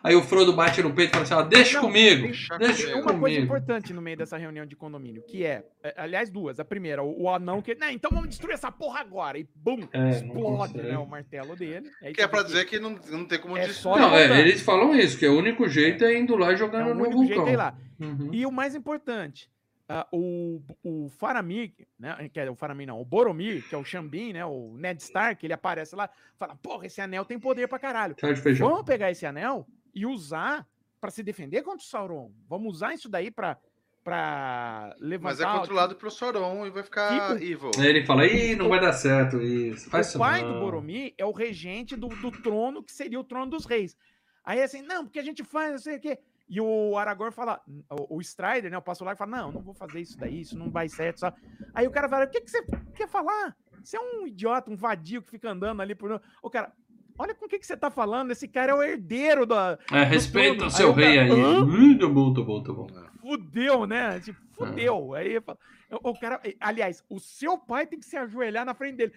Aí 0.02 0.14
o 0.14 0.22
Frodo 0.22 0.52
bate 0.52 0.82
no 0.82 0.92
peito 0.92 1.10
e 1.10 1.12
fala 1.12 1.22
assim: 1.24 1.34
ó, 1.34 1.42
deixa 1.42 1.74
Não, 1.74 1.80
comigo. 1.86 2.22
deixa 2.22 2.58
Deixa 2.58 2.82
comigo. 2.92 3.10
Uma 3.10 3.18
coisa 3.20 3.38
importante 3.40 3.92
no 3.92 4.02
meio 4.02 4.16
dessa 4.16 4.36
reunião 4.36 4.66
de 4.66 4.76
condomínio, 4.76 5.22
que 5.26 5.44
é, 5.44 5.64
é, 5.82 5.94
aliás, 5.96 6.30
duas. 6.30 6.58
A 6.60 6.64
primeira, 6.64 7.02
o, 7.02 7.22
o 7.22 7.28
anão 7.28 7.60
que. 7.62 7.74
Né, 7.74 7.92
então 7.92 8.10
vamos 8.12 8.28
destruir 8.28 8.54
essa 8.54 8.70
porra 8.70 9.00
agora. 9.00 9.38
E 9.38 9.46
bum! 9.54 9.86
É, 9.92 9.98
não 9.98 10.10
explode 10.10 10.78
né, 10.78 10.98
o 10.98 11.06
martelo 11.06 11.56
dele. 11.56 11.90
Aí 12.02 12.12
Que 12.12 12.22
é 12.22 12.26
pra 12.26 12.42
dizer 12.42 12.64
que 12.66 12.78
não, 12.78 12.98
não 13.10 13.24
tem 13.24 13.38
como 13.38 13.56
É 13.56 13.66
destruir. 13.66 13.94
só- 13.96 14.00
Não, 14.00 14.14
é, 14.16 14.40
eles 14.40 14.60
falam 14.62 14.94
isso, 14.94 15.18
que 15.18 15.26
é 15.26 15.28
o 15.30 15.38
único 15.38 15.68
jeito 15.68 16.04
é 16.04 16.18
indo 16.18 16.36
lá 16.36 16.52
é 16.52 16.56
jogando 16.56 16.90
o 16.90 16.94
no 16.94 17.00
único 17.02 17.16
vulcão. 17.18 17.36
jeito 17.36 17.48
é 17.48 17.52
ir 17.52 17.56
lá. 17.56 17.74
Uhum. 18.00 18.30
E 18.32 18.46
o 18.46 18.50
mais 18.52 18.74
importante, 18.74 19.48
ah, 19.92 20.06
o, 20.12 20.62
o 20.84 21.08
Faramir, 21.08 21.72
né? 21.98 22.28
Que 22.32 22.38
é 22.38 22.48
o 22.48 22.54
Faramir, 22.54 22.86
não, 22.86 23.00
o 23.00 23.04
Boromir, 23.04 23.68
que 23.68 23.74
é 23.74 23.78
o 23.78 23.84
Xambin, 23.84 24.32
né? 24.32 24.46
O 24.46 24.76
Ned 24.76 25.02
Stark, 25.02 25.44
ele 25.44 25.52
aparece 25.52 25.96
lá, 25.96 26.08
fala: 26.38 26.54
porra, 26.54 26.86
esse 26.86 27.00
anel 27.00 27.24
tem 27.24 27.40
poder 27.40 27.66
pra 27.66 27.76
caralho. 27.76 28.14
Vamos 28.56 28.84
pegar 28.84 29.10
esse 29.10 29.26
anel 29.26 29.66
e 29.92 30.06
usar 30.06 30.64
pra 31.00 31.10
se 31.10 31.24
defender 31.24 31.62
contra 31.62 31.84
o 31.84 31.88
Sauron. 31.88 32.30
Vamos 32.48 32.76
usar 32.76 32.94
isso 32.94 33.08
daí 33.08 33.32
pra, 33.32 33.58
pra 34.04 34.94
levantar. 35.00 35.44
Mas 35.44 35.56
é 35.56 35.58
controlado 35.58 35.96
pelo 35.96 36.10
Sauron 36.12 36.66
e 36.66 36.70
vai 36.70 36.84
ficar 36.84 37.32
Tipo- 37.32 37.42
evil. 37.44 37.70
Ele 37.76 38.06
fala, 38.06 38.26
ih, 38.26 38.54
não 38.54 38.68
vai 38.68 38.78
dar 38.80 38.92
certo 38.92 39.42
isso. 39.42 39.90
Faz 39.90 40.14
o 40.14 40.18
pai 40.20 40.40
não. 40.42 40.52
do 40.54 40.60
Boromir 40.60 41.14
é 41.18 41.24
o 41.24 41.32
regente 41.32 41.96
do, 41.96 42.06
do 42.06 42.30
trono 42.30 42.80
que 42.80 42.92
seria 42.92 43.18
o 43.18 43.24
trono 43.24 43.50
dos 43.50 43.64
reis. 43.64 43.96
Aí 44.44 44.62
assim, 44.62 44.82
não, 44.82 45.04
porque 45.04 45.18
a 45.18 45.24
gente 45.24 45.42
faz, 45.42 45.72
não 45.72 45.78
sei 45.78 45.96
o 45.96 46.00
quê. 46.00 46.18
E 46.50 46.60
o 46.60 46.98
Aragorn 46.98 47.32
fala, 47.32 47.60
o, 47.88 48.16
o 48.16 48.20
Strider, 48.20 48.70
né, 48.72 48.76
o 48.76 48.82
Passo 48.82 49.04
Largo, 49.04 49.18
fala, 49.18 49.30
não, 49.36 49.52
não 49.52 49.60
vou 49.62 49.72
fazer 49.72 50.00
isso 50.00 50.18
daí, 50.18 50.40
isso 50.40 50.58
não 50.58 50.68
vai 50.68 50.88
certo. 50.88 51.20
Só. 51.20 51.32
Aí 51.72 51.86
o 51.86 51.92
cara 51.92 52.08
fala, 52.08 52.24
o 52.24 52.28
que, 52.28 52.40
que 52.40 52.50
você 52.50 52.62
quer 52.94 53.08
falar? 53.08 53.56
Você 53.84 53.96
é 53.96 54.00
um 54.00 54.26
idiota, 54.26 54.68
um 54.70 54.76
vadio 54.76 55.22
que 55.22 55.30
fica 55.30 55.48
andando 55.50 55.80
ali 55.80 55.94
por... 55.94 56.20
O 56.42 56.50
cara, 56.50 56.72
olha 57.16 57.34
com 57.36 57.46
o 57.46 57.48
que, 57.48 57.58
que 57.58 57.66
você 57.66 57.76
tá 57.76 57.88
falando, 57.88 58.32
esse 58.32 58.48
cara 58.48 58.72
é 58.72 58.74
o 58.74 58.82
herdeiro 58.82 59.46
da... 59.46 59.78
É, 59.92 60.02
respeita 60.02 60.66
o 60.66 60.70
seu 60.70 60.88
Aí 60.88 61.04
rei 61.04 61.16
cara, 61.16 61.34
aí. 61.34 61.62
Hum, 61.62 61.96
tá 61.98 62.08
bom, 62.08 62.34
tá 62.34 62.42
bom, 62.42 62.62
tá 62.62 62.72
bom. 62.72 62.86
Fudeu, 63.20 63.86
né? 63.86 64.18
Tipo, 64.18 64.40
É. 64.40 64.54
fudeu. 64.66 65.14
Aí 65.14 65.34
eu 65.34 65.42
falo- 65.42 65.58
o 66.02 66.18
cara, 66.18 66.40
aliás, 66.60 67.04
o 67.08 67.18
seu 67.20 67.56
pai 67.56 67.86
tem 67.86 67.98
que 68.00 68.06
se 68.06 68.16
ajoelhar 68.16 68.64
na 68.64 68.74
frente 68.74 68.96
dele. 68.96 69.12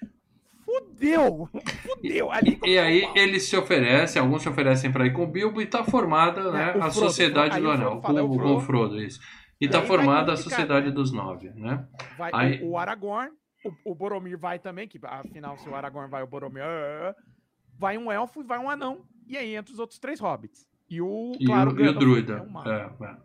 Fudeu! 0.66 1.50
Fudeu! 1.82 2.32
Ali 2.32 2.60
E 2.64 2.78
aí 2.78 3.08
eles 3.16 3.44
se 3.44 3.56
oferecem, 3.56 4.22
alguns 4.22 4.42
se 4.42 4.50
oferecem 4.50 4.92
pra 4.92 5.06
ir 5.06 5.14
com 5.14 5.24
o 5.24 5.28
Bilbo 5.28 5.62
e 5.62 5.66
tá 5.66 5.84
formada 5.84 6.52
né, 6.52 6.72
É, 6.74 6.78
o 6.78 6.84
a 6.84 6.92
Frodo, 6.92 6.94
Sociedade 6.94 7.60
do 7.60 7.70
Anel. 7.70 7.92
É 7.92 7.96
o 7.96 8.02
com, 8.02 8.38
com 8.38 8.56
o 8.56 8.60
Frodo. 8.62 9.02
Isso. 9.02 9.20
E 9.60 9.66
E 9.66 9.70
tá 9.70 9.82
formada 9.82 10.34
a 10.34 10.38
Sociedade 10.38 10.88
né? 10.88 10.92
dos 10.92 11.12
Nove, 11.12 11.50
né? 11.56 11.86
Vai 12.18 12.32
Aí- 12.34 12.62
o, 12.64 12.78
Aragorn, 12.78 13.32
o, 13.86 13.92
o 13.92 13.96
Boromir 13.96 14.38
vai 14.38 14.60
também, 14.60 14.88
que 14.88 15.00
afinal, 15.04 15.58
se 15.58 15.70
o 15.70 15.76
Aragorn 15.76 16.10
vai, 16.10 16.24
o 16.24 16.28
Boromir. 16.28 16.64
ah, 16.64 17.16
vai 17.78 17.98
um 17.98 18.12
elfo 18.12 18.42
e 18.42 18.44
vai 18.44 18.60
um 18.60 18.70
anão. 18.70 19.02
E 19.28 19.38
aí 19.38 19.56
entra 19.56 19.72
os 19.74 19.80
outros 19.80 20.00
três 20.00 20.20
hobbits. 20.20 20.68
E 20.90 21.02
o, 21.02 21.32
E, 21.40 21.46
claro, 21.46 21.74
o, 21.74 21.80
e 21.80 21.88
o 21.88 21.94
druida. 21.94 22.46
é. 22.66 22.70
É, 22.70 23.06
é. 23.10 23.16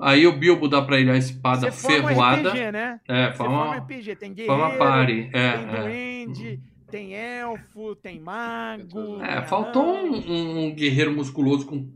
Aí 0.00 0.26
o 0.28 0.38
Bilbo 0.38 0.68
dá 0.68 0.80
pra 0.80 0.98
ele 1.00 1.10
a 1.10 1.16
espada 1.16 1.72
forma 1.72 1.96
um 1.96 2.06
ferroada. 2.08 2.50
RPG, 2.50 2.70
né? 2.72 3.00
É, 3.08 3.32
forma 3.32 3.54
um 3.54 3.66
forma, 3.66 3.76
RPG. 3.78 4.14
Tem 4.16 4.32
guerreiro, 4.32 4.78
pare. 4.78 5.30
É, 5.32 5.52
tem 5.52 5.68
é. 5.68 5.80
duende, 5.82 6.62
tem 6.90 7.14
elfo, 7.14 7.94
tem 7.96 8.20
mago. 8.20 9.20
É, 9.22 9.42
faltou 9.42 9.84
um, 9.84 10.66
um- 10.68 10.74
guerreiro 10.74 11.12
musculoso 11.12 11.66
com 11.66 11.88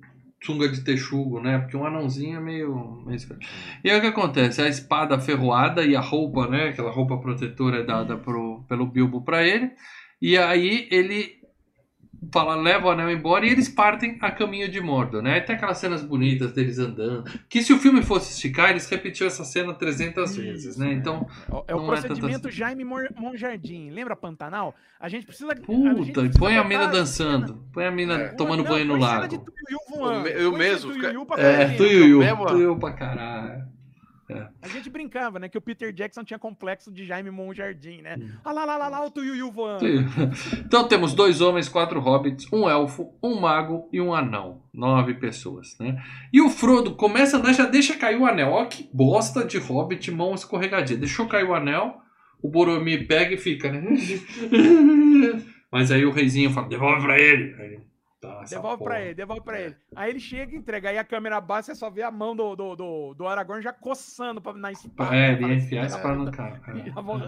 sunga 0.43 0.69
de 0.69 0.83
texugo, 0.83 1.41
né? 1.41 1.59
Porque 1.59 1.77
um 1.77 1.87
anãozinho 1.87 2.37
é 2.37 2.41
meio. 2.41 3.05
E 3.85 3.91
aí 3.91 3.99
o 3.99 4.01
que 4.01 4.07
acontece? 4.09 4.61
A 4.61 4.69
espada 4.69 5.19
ferroada 5.19 5.85
e 5.85 5.95
a 5.95 6.01
roupa, 6.01 6.49
né? 6.49 6.69
Aquela 6.69 6.91
roupa 6.91 7.17
protetora 7.19 7.79
é 7.79 7.85
dada 7.85 8.17
pro, 8.17 8.65
pelo 8.69 8.87
Bilbo 8.87 9.23
pra 9.23 9.47
ele. 9.47 9.71
E 10.21 10.37
aí 10.37 10.89
ele 10.91 11.42
fala, 12.31 12.55
leva 12.55 12.87
o 12.87 12.91
anel 12.91 13.11
embora 13.11 13.45
e 13.47 13.51
eles 13.51 13.69
partem 13.69 14.17
a 14.21 14.31
caminho 14.31 14.69
de 14.71 14.81
Mordor, 14.81 15.23
né? 15.23 15.35
Aí 15.35 15.41
tem 15.41 15.57
aquelas 15.57 15.79
cenas 15.79 16.03
bonitas 16.05 16.53
deles 16.53 16.79
andando. 16.79 17.25
Que 17.49 17.63
se 17.63 17.73
o 17.73 17.79
filme 17.79 18.03
fosse 18.03 18.33
esticar, 18.33 18.71
eles 18.71 18.89
repetiam 18.89 19.27
essa 19.27 19.45
cena 19.45 19.75
300 19.75 20.37
vezes, 20.37 20.65
Isso, 20.73 20.81
né? 20.81 20.91
é. 20.91 20.93
Então, 20.93 21.27
É 21.67 21.75
o 21.75 21.79
não 21.79 21.93
é 21.93 21.97
tanto 21.97 22.09
procedimento 22.09 22.49
assim. 22.49 22.57
Jaime 22.57 22.85
Monjardim. 22.85 23.91
Lembra 23.91 24.15
Pantanal? 24.15 24.75
A 25.01 25.09
gente 25.09 25.27
precisa. 25.27 25.51
a 25.53 25.55
gente 25.57 25.65
puta, 25.67 26.21
precisa 26.21 26.39
põe 26.39 26.57
a 26.57 26.63
mina 26.65 26.81
cena- 26.83 26.93
dançando. 26.93 27.65
Põe 27.73 27.87
a 27.87 27.91
mina 27.91 28.15
É. 28.15 28.29
tomando 28.29 28.63
Não, 28.63 28.71
banho 28.71 28.85
no 28.85 28.97
lago. 28.97 29.27
de 29.27 29.41
voando, 29.91 30.29
Eu 30.29 30.51
põe 30.51 30.59
mesmo, 30.61 30.93
Tuiuiu 30.93 31.27
pra 31.27 31.43
É, 31.43 31.77
tuiuiu, 31.77 32.19
mesmo- 32.21 32.47
tuiuiu 32.47 32.77
pra 32.79 32.93
caralho. 32.93 33.62
A 34.61 34.69
gente 34.69 34.89
brincava, 34.89 35.39
né? 35.39 35.49
Que 35.49 35.59
o 35.59 35.61
Peter 35.61 35.93
Jackson 35.93 36.25
tinha 36.25 36.39
complexo 36.39 36.91
de 36.91 37.05
Jaime 37.05 37.31
Monjardim, 37.31 38.03
né? 38.03 38.17
Hum. 38.19 38.31
Olha 38.45 38.55
lá, 38.55 38.65
lá, 38.65 38.77
lá, 38.77 38.89
lá, 38.89 39.07
o 39.07 39.11
Tuiuiu 39.11 39.51
voando. 39.51 39.85
Então 40.65 40.87
temos 40.87 41.15
dois 41.15 41.41
homens, 41.41 41.69
quatro 41.69 42.01
hobbits, 42.01 42.47
um 42.53 42.69
elfo, 42.69 43.13
um 43.23 43.41
mago 43.41 43.89
e 43.93 44.01
um 44.01 44.15
anão. 44.15 44.63
Nove 44.73 45.15
pessoas, 45.15 45.77
né? 45.79 46.03
E 46.33 46.41
o 46.41 46.49
Frodo 46.49 46.95
começa 46.95 47.37
a 47.37 47.41
andar, 47.41 47.53
já 47.53 47.67
deixa 47.67 47.97
cair 47.97 48.19
o 48.19 48.27
anel. 48.27 48.51
Ó 48.51 48.65
que 48.65 48.89
bosta 48.93 49.45
de 49.45 49.59
hobbit, 49.59 50.11
mão 50.11 50.35
escorregadia. 50.35 50.97
Deixou 50.97 51.27
cair 51.27 51.45
o 51.45 51.55
anel, 51.55 52.01
o 52.43 52.49
Boromir 52.49 53.07
pega 53.07 53.35
e 53.35 53.39
fica, 53.39 53.71
né? 53.71 53.83
Mas 55.71 55.91
aí 55.91 56.05
o 56.05 56.13
reizinho 56.13 56.51
fala, 56.51 56.69
devolve 56.69 57.03
pra 57.03 57.19
ele. 57.19 57.55
Aí 57.59 57.67
ele, 57.67 57.81
tá, 58.23 58.45
Devolve 58.49 58.79
porra. 58.79 58.91
pra 58.91 59.01
ele, 59.03 59.15
devolve 59.15 59.43
pra 59.43 59.61
ele. 59.61 59.77
Aí 59.95 60.11
ele 60.11 60.21
chega 60.21 60.55
e 60.55 60.59
entrega. 60.59 60.89
Aí 60.89 60.97
a 60.97 61.05
câmera 61.05 61.41
baixa, 61.41 61.67
você 61.67 61.75
só 61.75 61.91
vê 61.91 62.03
a 62.03 62.11
mão 62.11 62.35
do, 62.35 62.57
do, 62.57 62.75
do, 62.77 63.15
do 63.15 63.27
Aragorn 63.27 63.61
já 63.63 63.73
coçando 63.73 64.41
pra, 64.41 64.53
na 64.55 64.73
espada. 64.73 65.15
É, 65.15 65.33
ele 65.33 65.47
ia 65.47 65.55
enfiar 65.55 65.61
a 65.61 65.67
"Filha 65.67 65.81
da 65.83 65.87
espada 65.97 66.15
no 66.17 66.25
puta, 66.27 66.37
cara. 66.37 66.79
é. 66.79 66.91
vou, 67.03 67.21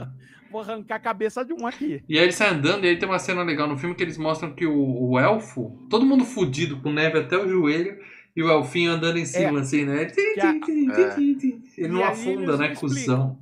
vou 0.50 0.60
arrancar 0.62 0.94
a 0.96 1.00
cabeça 1.00 1.44
de 1.44 1.52
um 1.52 1.66
aqui. 1.66 2.02
E 2.08 2.16
aí 2.18 2.24
ele 2.24 2.32
sai 2.32 2.50
andando 2.50 2.84
e 2.84 2.88
aí 2.88 2.96
tem 2.98 3.08
uma 3.08 3.18
cena 3.18 3.42
legal 3.42 3.66
no 3.68 3.76
filme 3.76 3.94
que 3.94 4.02
eles 4.02 4.16
mostram 4.16 4.54
que 4.54 4.64
o, 4.66 5.10
o 5.10 5.18
elfo, 5.18 5.84
todo 5.90 6.06
mundo 6.06 6.24
fudido, 6.24 6.80
com 6.80 6.90
neve 6.92 7.18
até 7.18 7.36
o 7.36 7.48
joelho, 7.48 7.98
e 8.36 8.42
o 8.42 8.48
elfinho 8.50 8.92
andando 8.92 9.18
em 9.18 9.24
cima, 9.26 9.60
assim, 9.60 9.84
né? 9.84 10.08
A- 10.40 11.20
Ele 11.20 11.88
não 11.88 12.04
afunda, 12.04 12.56
né, 12.56 12.74
cuzão? 12.74 13.38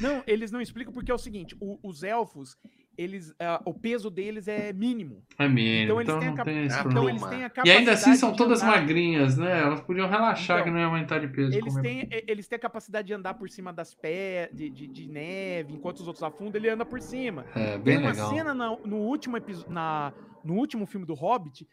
Não, 0.00 0.22
eles 0.26 0.50
não 0.50 0.60
explicam 0.60 0.92
porque 0.92 1.10
é 1.10 1.14
o 1.14 1.18
seguinte: 1.18 1.56
o- 1.60 1.78
os 1.82 2.02
elfos, 2.02 2.56
eles, 2.96 3.34
ah, 3.40 3.60
o 3.64 3.72
peso 3.72 4.10
deles 4.10 4.46
é 4.48 4.72
mínimo. 4.72 5.22
É 5.38 5.48
mínimo, 5.48 5.84
Então 5.84 6.00
eles 6.00 6.08
então 6.14 6.20
têm 6.20 6.28
a 6.40 6.44
tem 6.44 6.64
Então 6.90 7.08
eles 7.08 7.22
têm 7.22 7.42
a 7.42 7.46
E 7.46 7.50
capacidade. 7.50 7.70
ainda 7.78 7.92
assim 7.92 8.14
são 8.14 8.34
todas 8.34 8.62
andar- 8.62 8.80
magrinhas, 8.80 9.36
né? 9.38 9.60
Elas 9.60 9.80
podiam 9.80 10.08
relaxar 10.08 10.58
Então, 10.58 10.64
que 10.64 10.70
não 10.70 10.78
ia 10.78 10.86
aumentar 10.86 11.18
de 11.18 11.28
peso. 11.28 11.56
Eles 11.56 11.74
têm, 11.76 12.02
e- 12.10 12.24
eles 12.28 12.46
têm 12.48 12.56
a 12.56 12.60
capacidade 12.60 13.06
de 13.06 13.14
andar 13.14 13.34
por 13.34 13.48
cima 13.48 13.72
das 13.72 13.94
pés, 13.94 14.48
de, 14.52 14.68
de, 14.68 14.86
de 14.86 15.08
neve, 15.08 15.72
enquanto 15.74 16.00
os 16.00 16.06
outros 16.06 16.22
afundam, 16.22 16.60
ele 16.60 16.68
anda 16.68 16.84
por 16.84 17.00
cima. 17.00 17.44
É, 17.54 17.72
Tem 17.72 17.78
bem 17.80 17.98
uma 17.98 18.10
legal. 18.10 18.30
cena 18.30 18.54
na- 18.54 18.76
no, 18.84 18.96
último 18.98 19.36
na, 19.68 20.12
no 20.44 20.54
último 20.54 20.86
filme 20.86 21.06
do 21.06 21.14
Hobbit 21.14 21.66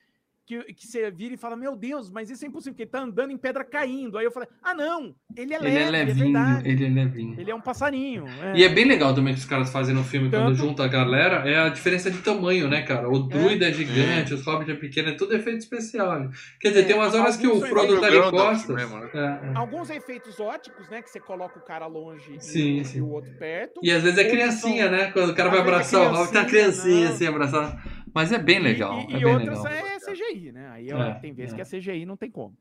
que, 0.49 0.73
que 0.73 0.87
você 0.87 1.11
vira 1.11 1.35
e 1.35 1.37
fala: 1.37 1.55
Meu 1.55 1.75
Deus, 1.75 2.09
mas 2.09 2.27
isso 2.31 2.43
é 2.43 2.47
impossível, 2.47 2.73
porque 2.73 2.81
ele 2.83 2.89
tá 2.89 3.01
andando 3.01 3.29
em 3.31 3.37
pedra 3.37 3.63
caindo. 3.63 4.17
Aí 4.17 4.25
eu 4.25 4.31
falei: 4.31 4.49
Ah, 4.63 4.73
não, 4.73 5.13
ele 5.37 5.53
é 5.53 5.59
leve, 5.59 5.75
Ele 5.75 5.77
é 5.77 5.83
é, 5.83 5.89
levinho, 6.05 6.33
verdade. 6.33 6.67
ele 6.69 6.85
é 6.85 6.89
levinho. 6.89 7.39
Ele 7.39 7.51
é 7.51 7.55
um 7.55 7.61
passarinho. 7.61 8.25
E 8.55 8.63
é 8.63 8.69
bem 8.69 8.85
legal 8.85 9.13
também 9.13 9.33
que 9.35 9.39
os 9.39 9.45
caras 9.45 9.71
fazem 9.71 9.93
no 9.93 10.03
filme 10.03 10.29
quando 10.31 10.45
Tanto- 10.45 10.55
junta 10.57 10.83
a 10.83 10.87
galera, 10.87 11.47
é 11.47 11.59
a 11.59 11.69
diferença 11.69 12.09
de 12.09 12.17
tamanho, 12.17 12.67
né, 12.67 12.81
cara? 12.81 13.07
O 13.07 13.19
druida 13.19 13.69
é, 13.69 13.71
gigante, 13.71 14.33
os 14.33 14.43
hobbits 14.43 14.73
é 14.73 14.77
pequeno, 14.77 15.09
é 15.09 15.13
tudo 15.13 15.35
efeito 15.35 15.59
especial. 15.59 16.19
né? 16.19 16.29
Quer 16.59 16.69
dizer, 16.69 16.81
É, 16.81 16.83
tem 16.85 16.95
umas 16.95 17.13
horas 17.13 17.37
que 17.37 17.45
o 17.47 17.61
Frodo 17.61 18.01
tá 18.01 18.09
de 18.09 18.19
costas. 18.31 18.75
mesmo, 18.75 18.97
né? 18.97 19.09
É, 19.13 19.19
é. 19.19 19.51
Alguns 19.55 19.89
efeitos 19.91 20.39
óticos, 20.39 20.89
né? 20.89 21.01
Que 21.03 21.09
você 21.11 21.19
coloca 21.19 21.59
o 21.59 21.61
cara 21.61 21.85
longe 21.85 22.35
e- 22.35 22.43
Sim, 22.43 22.77
e, 22.79 22.85
sim. 22.85 23.01
o 23.01 23.09
outro 23.09 23.31
perto. 23.37 23.79
E 23.83 23.91
às 23.91 24.01
vezes 24.01 24.17
é 24.17 24.23
criancinha, 24.29 24.83
são- 24.89 24.91
né? 24.97 25.11
Quando 25.11 25.29
o 25.29 25.35
cara 25.35 25.49
Às 25.49 25.55
vai 25.55 25.59
é 25.59 25.69
abraçar 25.69 26.01
o 26.01 26.15
Hobbit, 26.15 26.35
uma 26.37 26.45
criancinha, 26.45 27.05
não. 27.05 27.13
assim 27.13 27.27
abraçada. 27.27 27.77
Mas 28.13 28.31
é 28.31 28.39
bem 28.39 28.59
legal. 28.59 28.99
E, 29.09 29.13
é 29.13 29.17
e 29.17 29.23
bem 29.23 29.33
outras 29.33 29.63
legal. 29.63 29.85
é 29.87 29.99
CGI, 29.99 30.51
né? 30.51 30.69
Aí 30.73 30.89
É, 30.89 31.13
tem 31.15 31.33
vezes 31.33 31.53
é. 31.53 31.55
que 31.55 31.61
é 31.61 31.65
CGI 31.79 32.05
não 32.05 32.17
tem 32.17 32.29
como. 32.31 32.53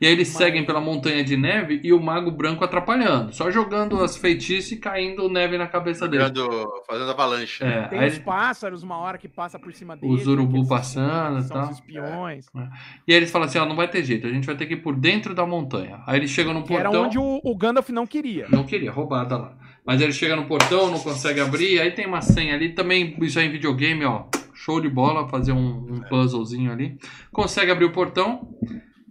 E 0.00 0.06
aí 0.06 0.12
eles 0.12 0.28
Mas- 0.28 0.36
seguem 0.38 0.64
pela 0.66 0.80
montanha 0.80 1.22
de 1.22 1.36
neve 1.36 1.80
e 1.84 1.92
o 1.92 2.00
mago 2.00 2.30
branco 2.30 2.64
atrapalhando. 2.64 3.32
Só 3.34 3.50
jogando 3.50 4.02
as 4.02 4.16
feitiços 4.16 4.72
e 4.72 4.76
caindo 4.76 5.28
neve 5.28 5.56
na 5.56 5.66
cabeça 5.66 6.08
dele. 6.08 6.24
Fazendo, 6.24 6.82
fazendo 6.86 7.10
avalanche. 7.10 7.62
É, 7.64 7.82
Tem 7.88 7.98
aí 7.98 8.08
os 8.08 8.18
pássaros, 8.18 8.82
uma 8.82 8.98
hora 8.98 9.18
que 9.18 9.28
passa 9.28 9.58
por 9.58 9.72
cima 9.72 9.96
deles. 9.96 10.22
Os 10.22 10.26
urubu 10.26 10.52
né, 10.52 10.58
eles- 10.58 10.68
passando 10.68 11.44
e 11.44 11.48
tal. 11.48 11.64
os 11.64 11.70
espiões. 11.70 12.46
E 13.06 13.12
aí 13.12 13.16
eles 13.16 13.30
falam 13.30 13.46
assim, 13.46 13.58
ó, 13.58 13.66
não 13.66 13.76
vai 13.76 13.88
ter 13.88 14.02
jeito, 14.04 14.26
a 14.26 14.30
gente 14.30 14.46
vai 14.46 14.56
ter 14.56 14.66
que 14.66 14.74
ir 14.74 14.82
por 14.82 14.96
dentro 14.96 15.34
da 15.34 15.46
montanha. 15.46 16.00
Aí 16.06 16.18
eles 16.18 16.30
chegam 16.30 16.52
no 16.52 16.62
Que 16.64 16.74
era 16.74 16.84
portão. 16.90 17.06
onde 17.06 17.18
o, 17.18 17.40
o 17.44 17.56
Gandalf 17.56 17.88
não 17.90 18.06
queria. 18.06 18.46
Não 18.50 18.64
queria, 18.64 18.90
roubada 18.90 19.36
lá. 19.36 19.56
Mas 19.86 20.00
ele 20.00 20.12
chega 20.12 20.34
no 20.34 20.46
portão, 20.46 20.90
não 20.90 20.98
consegue 20.98 21.38
abrir, 21.40 21.80
aí 21.80 21.92
tem 21.92 22.06
uma 22.06 22.20
senha 22.20 22.54
ali, 22.54 22.70
também 22.70 23.16
isso 23.20 23.38
aí 23.38 23.46
em 23.46 23.50
videogame, 23.50 24.04
ó. 24.04 24.24
Show 24.56 24.80
de 24.80 24.88
bola, 24.88 25.28
fazer 25.28 25.52
um, 25.52 25.86
um 25.92 26.00
puzzlezinho 26.08 26.72
ali. 26.72 26.98
Consegue 27.30 27.70
abrir 27.70 27.84
o 27.84 27.92
portão. 27.92 28.48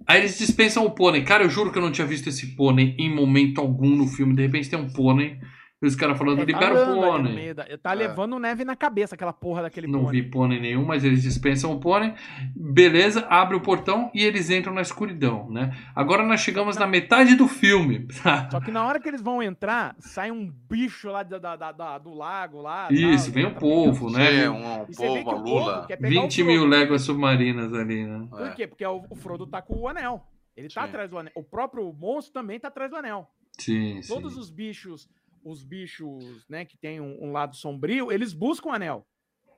Aí 0.08 0.20
eles 0.20 0.38
dispensam 0.38 0.86
o 0.86 0.92
pônei. 0.92 1.24
Cara, 1.24 1.44
eu 1.44 1.50
juro 1.50 1.72
que 1.72 1.78
eu 1.78 1.82
não 1.82 1.92
tinha 1.92 2.06
visto 2.06 2.28
esse 2.28 2.56
pônei 2.56 2.96
em 2.98 3.14
momento 3.14 3.62
algum 3.62 3.96
no 3.96 4.08
filme. 4.08 4.36
De 4.36 4.42
repente 4.42 4.70
tem 4.70 4.80
um 4.80 4.90
pônei. 4.90 5.38
Os 5.88 5.96
caras 5.96 6.18
falando, 6.18 6.42
É, 6.42 6.46
tá 6.46 6.46
libera 6.46 6.74
o 6.74 6.78
ali 6.78 6.92
no 6.92 7.02
pônei. 7.02 7.54
Tá 7.82 7.94
levando 7.94 8.40
neve 8.40 8.64
na 8.66 8.76
cabeça, 8.76 9.16
aquela 9.16 9.34
porra 9.34 9.64
daquele 9.64 9.88
Não 9.88 10.06
pônei. 10.06 10.22
vi 10.22 10.30
pônei 10.30 10.60
nenhum, 10.60 10.86
mas 10.86 11.04
eles 11.04 11.22
dispensam 11.24 11.72
o 11.72 11.80
pônei. 11.80 12.14
Beleza, 12.56 13.26
abre 13.30 13.56
o 13.56 13.62
portão 13.62 14.10
e 14.14 14.24
eles 14.24 14.50
entram 14.50 14.74
na 14.74 14.82
escuridão, 14.82 15.50
né? 15.50 15.76
Agora 15.96 16.24
nós 16.26 16.40
chegamos 16.42 16.78
na 16.78 16.88
metade 16.88 17.36
do 17.36 17.48
filme. 17.48 18.08
Só 18.52 18.60
que 18.60 18.72
na 18.72 18.86
hora 18.86 19.00
que 19.00 19.08
eles 19.08 19.22
vão 19.22 19.42
entrar, 19.44 19.96
sai 20.00 20.32
um 20.32 20.50
bicho 20.70 21.10
lá 21.10 21.24
da, 21.24 21.38
da- 21.38 21.56
da- 21.56 21.72
da- 21.72 21.98
do 21.98 22.14
lago 22.14 22.62
lá. 22.62 22.88
Isso, 22.92 23.26
tal, 23.26 23.34
vem 23.34 23.46
o 23.46 23.54
tá 23.54 23.60
povo, 23.60 24.10
né? 24.10 24.44
É, 24.44 24.50
um, 24.50 24.82
um 24.84 24.86
povo, 24.86 25.20
o 25.20 25.24
povo 25.24 25.44
lula. 25.50 25.86
quer 25.88 25.98
pegar 25.98 26.20
o 26.20 26.22
20 26.24 26.44
mil 26.44 26.66
léguas 26.66 27.02
submarinas 27.02 27.74
ali, 27.74 28.06
né? 28.06 28.28
Por 28.30 28.42
É. 28.48 28.52
quê? 28.52 28.68
Porque 28.68 28.86
o, 28.86 29.04
o 29.10 29.16
Frodo 29.16 29.46
tá 29.46 29.62
com 29.62 29.76
o 29.82 29.88
anel. 29.88 30.26
Ele 30.56 30.70
tá 30.70 30.84
Sim. 30.84 30.88
atrás 30.88 31.10
do 31.10 31.18
anel. 31.18 31.34
O 31.36 31.44
próprio 31.44 31.92
monstro 31.94 32.34
também 32.34 32.60
tá 32.60 32.70
atrás 32.70 32.90
do 32.90 32.96
anel. 32.98 33.30
Sim, 33.60 34.02
sim. 34.02 34.14
Todos 34.14 34.38
os 34.38 34.50
bichos, 34.50 35.10
os 35.46 35.64
bichos, 35.64 36.46
né, 36.50 36.66
que 36.66 36.78
tem 36.78 37.00
um, 37.00 37.18
um 37.22 37.32
lado 37.32 37.56
sombrio, 37.56 38.12
eles 38.12 38.34
buscam 38.34 38.70
o 38.70 38.74
anel. 38.74 39.06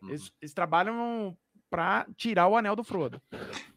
Uhum. 0.03 0.09
Eles, 0.09 0.31
eles 0.41 0.53
trabalham 0.53 1.35
pra 1.69 2.05
tirar 2.15 2.47
o 2.47 2.57
anel 2.57 2.75
do 2.75 2.83
Frodo. 2.83 3.21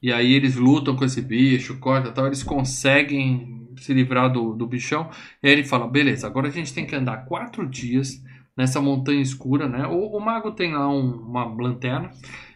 E 0.03 0.13
aí 0.13 0.33
eles 0.33 0.57
lutam 0.57 0.97
com 0.97 1.05
esse 1.05 1.23
bicho, 1.23 1.79
corta 1.79 2.13
tal, 2.13 2.27
eles 2.27 2.43
conseguem 2.43 3.69
se 3.79 3.95
livrar 3.95 4.31
do, 4.33 4.55
do 4.55 4.67
bichão. 4.67 5.09
E 5.43 5.47
aí 5.49 5.53
ele 5.53 5.65
fala, 5.65 5.87
beleza, 5.89 6.27
agora 6.27 6.49
a 6.49 6.53
gente 6.53 6.75
tem 6.75 6.87
que 6.87 6.95
andar 6.95 7.25
quatro 7.27 7.67
dias 7.67 8.23
nessa 8.57 8.81
montanha 8.81 9.23
escura, 9.23 9.69
né? 9.69 9.87
O, 9.87 10.17
o 10.17 10.21
mago 10.21 10.51
tem 10.53 10.75
lá 10.75 10.89
um- 10.89 11.23
uma 11.23 11.45
lanterna. 11.45 12.11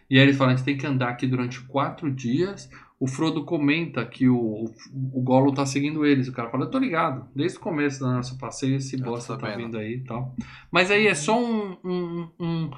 E 0.09 0.17
aí 0.19 0.23
ele 0.23 0.33
fala, 0.33 0.51
a 0.51 0.55
gente 0.55 0.65
tem 0.65 0.77
que 0.77 0.85
andar 0.85 1.09
aqui 1.09 1.25
durante 1.25 1.61
quatro 1.61 2.11
dias. 2.11 2.69
O 2.99 3.07
Frodo 3.07 3.43
comenta 3.43 4.05
que 4.05 4.27
o, 4.29 4.37
o, 4.37 4.73
o 5.13 5.21
Golo 5.21 5.53
tá 5.53 5.65
seguindo 5.65 6.05
eles. 6.05 6.27
O 6.27 6.31
cara 6.33 6.49
fala, 6.49 6.63
eu 6.65 6.69
tô 6.71 6.79
ligado. 6.79 7.27
Desde 7.35 7.57
o 7.57 7.61
começo 7.61 7.99
do 7.99 8.09
nosso 8.11 8.37
passeio, 8.37 8.77
esse 8.77 8.95
bosta 8.97 9.37
tá 9.37 9.49
vindo 9.55 9.77
aí 9.77 9.95
e 9.95 10.03
tal. 10.03 10.33
Mas 10.71 10.89
aí 10.89 11.05
é 11.07 11.13
só 11.15 11.37
um, 11.37 11.77
um- 11.83 12.29
um- 12.39 12.71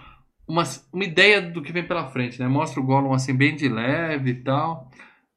uma, 0.48 0.64
uma 0.92 1.04
ideia 1.04 1.42
do 1.42 1.62
que 1.62 1.72
vem 1.72 1.86
pela 1.86 2.08
frente, 2.10 2.40
né? 2.40 2.48
Mostra 2.48 2.80
o 2.82 2.84
Gollum 2.86 3.14
assim 3.14 3.36
bem 3.36 3.56
de 3.56 3.70
leve 3.70 4.32
e 4.32 4.44
tal. 4.44 4.90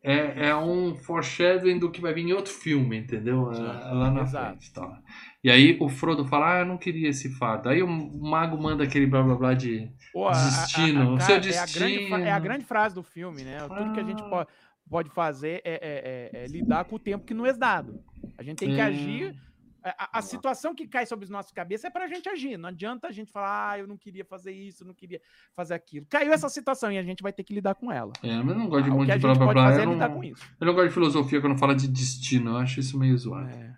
É, 0.02 0.48
é 0.48 0.56
um 0.56 0.94
foreshadowing 0.94 1.78
do 1.78 1.90
que 1.90 2.00
vai 2.00 2.14
vir 2.14 2.22
em 2.26 2.32
outro 2.32 2.52
filme, 2.54 2.96
entendeu? 2.96 3.52
É, 3.52 3.58
lá 3.58 4.10
na 4.10 4.22
Exato. 4.22 4.46
frente. 4.52 4.72
Tal. 4.72 4.96
E 5.44 5.50
aí 5.50 5.76
o 5.78 5.90
Frodo 5.90 6.24
fala, 6.24 6.54
ah, 6.54 6.58
eu 6.60 6.64
não 6.66 6.78
queria 6.78 7.10
esse 7.10 7.28
fardo. 7.36 7.68
Aí 7.68 7.82
o 7.82 7.86
mago 7.86 8.56
manda 8.56 8.82
aquele 8.84 9.06
blá 9.06 9.22
blá 9.22 9.34
blá 9.34 9.52
de... 9.52 9.90
Pô, 10.10 10.26
a- 10.26 10.32
a- 10.32 10.32
a- 10.32 10.44
Destino, 10.44 11.16
a- 11.16 11.20
seu 11.20 11.34
é 11.34 11.38
a 11.38 11.40
grande 11.40 11.54
É 11.54 11.58
a 11.58 11.64
destino. 11.66 12.40
grande 12.40 12.64
frase 12.64 12.94
do 12.94 13.02
filme, 13.02 13.42
né? 13.44 13.58
Tudo 13.68 13.92
que 13.92 14.00
a 14.00 14.04
gente 14.04 14.22
Ah. 14.22 14.46
Po- 14.90 14.96
pode 14.96 15.10
fazer 15.10 15.62
é, 15.64 16.30
é- 16.34 16.40
é- 16.40 16.44
é 16.44 16.46
lidar 16.46 16.84
com 16.84 16.96
o 16.96 16.98
tempo 16.98 17.24
que 17.24 17.32
nos 17.34 17.48
é 17.48 17.52
dado. 17.52 18.02
A 18.36 18.42
gente 18.42 18.58
tem 18.58 18.74
que 18.74 18.80
agir. 18.80 19.34
A, 19.82 19.88
a- 20.04 20.18
a 20.18 20.22
situação 20.22 20.74
que 20.74 20.86
cai 20.86 21.06
sobre 21.06 21.24
os 21.24 21.30
nossos 21.30 21.52
cabeças 21.52 21.84
é 21.86 21.90
pra 21.90 22.06
gente 22.06 22.28
agir. 22.28 22.58
Não 22.58 22.68
adianta 22.68 23.08
a 23.08 23.10
gente 23.12 23.32
falar, 23.32 23.70
ah, 23.70 23.78
eu 23.78 23.86
não 23.86 23.96
queria 23.96 24.26
fazer 24.26 24.52
isso, 24.52 24.82
eu 24.82 24.86
não 24.88 24.92
queria 24.94 25.18
fazer 25.56 25.72
aquilo. 25.72 26.04
Caiu 26.10 26.32
essa 26.34 26.50
situação 26.50 26.92
e 26.92 26.98
a 26.98 27.02
gente 27.02 27.22
vai 27.22 27.32
ter 27.32 27.42
que 27.44 27.54
lidar 27.54 27.74
com 27.74 27.90
ela. 27.90 28.12
É, 28.22 28.36
mas 28.36 28.48
eu 28.48 28.54
não 28.56 28.68
gosto 28.68 28.84
de 28.84 28.90
Ah, 28.90 28.92
um 28.92 28.96
o 28.96 28.98
monte 29.00 29.10
a 29.12 29.16
de 29.16 29.22
blá 29.22 29.34
blá 29.34 29.52
blá. 29.54 29.72
é 29.72 29.86
não, 29.86 29.92
eu 29.94 30.66
não 30.66 30.74
gosto 30.74 30.88
de 30.88 30.92
filosofia 30.94 31.40
quando 31.40 31.58
fala 31.58 31.74
de 31.74 31.88
destino. 31.88 32.50
Eu 32.50 32.56
acho 32.58 32.78
isso 32.78 32.98
meio 32.98 33.16
zoado. 33.16 33.48
É. 33.48 33.74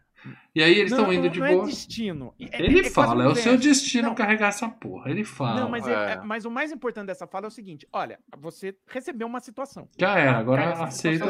E 0.55 0.63
aí 0.63 0.79
eles 0.79 0.93
estão 0.93 1.07
Não, 1.07 1.13
indo 1.13 1.25
não 1.25 1.31
de 1.31 1.43
é 1.43 1.49
boa. 1.55 1.67
destino. 1.67 2.35
É- 2.39 2.45
é- 2.45 2.63
Ele 2.63 2.81
é 2.81 2.91
fala, 2.91 3.25
é 3.25 3.27
o 3.29 3.35
seu 3.35 3.57
destino 3.57 4.09
Não. 4.09 4.15
carregar 4.15 4.49
essa 4.49 4.69
porra. 4.69 5.11
Ele 5.11 5.25
fala. 5.25 5.61
Não, 5.61 5.69
mas, 5.69 5.87
é- 5.87 5.93
É. 5.93 6.13
é- 6.13 6.21
mas 6.23 6.45
o 6.45 6.51
mais 6.51 6.71
importante 6.73 7.07
dessa 7.07 7.27
fala 7.27 7.47
é 7.47 7.49
o 7.49 7.51
seguinte: 7.51 7.87
olha, 7.93 8.19
você 8.39 8.77
recebeu 8.87 9.27
uma 9.27 9.41
situação. 9.41 9.89
Já 9.99 10.19
era, 10.19 10.33
Ah, 10.33 10.39
agora 10.39 10.73
aceita 10.85 11.27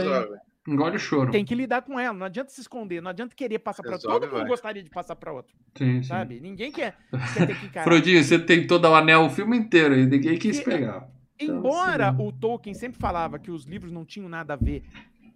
engole 0.68 0.96
o 0.96 0.98
choro. 0.98 1.30
Tem 1.32 1.44
que 1.44 1.54
lidar 1.54 1.82
com 1.82 1.98
ela, 1.98 2.16
não 2.16 2.26
adianta 2.26 2.50
se 2.50 2.60
esconder, 2.60 3.00
não 3.02 3.10
adianta 3.10 3.34
querer 3.34 3.58
passar 3.58 3.82
para 3.82 3.98
todo 3.98 4.28
mundo 4.30 4.46
gostaria 4.46 4.82
de 4.82 4.90
passar 4.90 5.16
para 5.16 5.32
outro, 5.32 5.52
Sim, 5.76 6.02
sim. 6.02 6.08
sabe? 6.08 6.38
Ninguém 6.38 6.70
quer, 6.70 6.96
quer 7.34 7.46
ter 7.48 7.58
que 7.58 7.66
encarar. 7.66 7.84
Frodinho, 7.84 8.22
você 8.22 8.38
tentou 8.38 8.78
dar 8.78 8.90
o 8.90 8.94
anel 8.94 9.22
o 9.24 9.30
filme 9.30 9.56
inteiro 9.56 9.96
e 9.98 10.06
ninguém 10.06 10.38
quis 10.38 10.60
E- 10.60 10.64
pegar. 10.64 11.08
Embora 11.40 12.10
Então, 12.14 12.26
o 12.28 12.32
Tolkien 12.32 12.74
sempre 12.74 13.00
falava 13.00 13.36
que 13.38 13.50
os 13.50 13.64
livros 13.64 13.90
não 13.90 14.04
tinham 14.04 14.28
nada 14.28 14.52
a 14.52 14.56
ver 14.56 14.84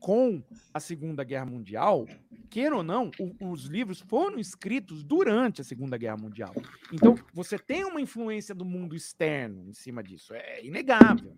com 0.07 0.41
a 0.73 0.78
Segunda 0.78 1.25
Guerra 1.25 1.47
Mundial, 1.47 2.07
queira 2.49 2.76
ou 2.76 2.83
não, 2.85 3.10
o- 3.18 3.51
os 3.51 3.65
livros 3.65 3.99
foram 4.01 4.39
escritos 4.39 5.02
durante 5.02 5.60
a 5.60 5.65
Segunda 5.65 5.97
Guerra 5.99 6.17
Mundial. 6.17 6.55
Então, 6.93 7.17
você 7.35 7.59
tem 7.59 7.85
uma 7.85 8.01
influência 8.01 8.55
do 8.55 8.65
mundo 8.65 8.94
externo 8.94 9.65
em 9.68 9.73
cima 9.73 10.05
disso, 10.05 10.33
é 10.33 10.65
inegável. 10.65 11.36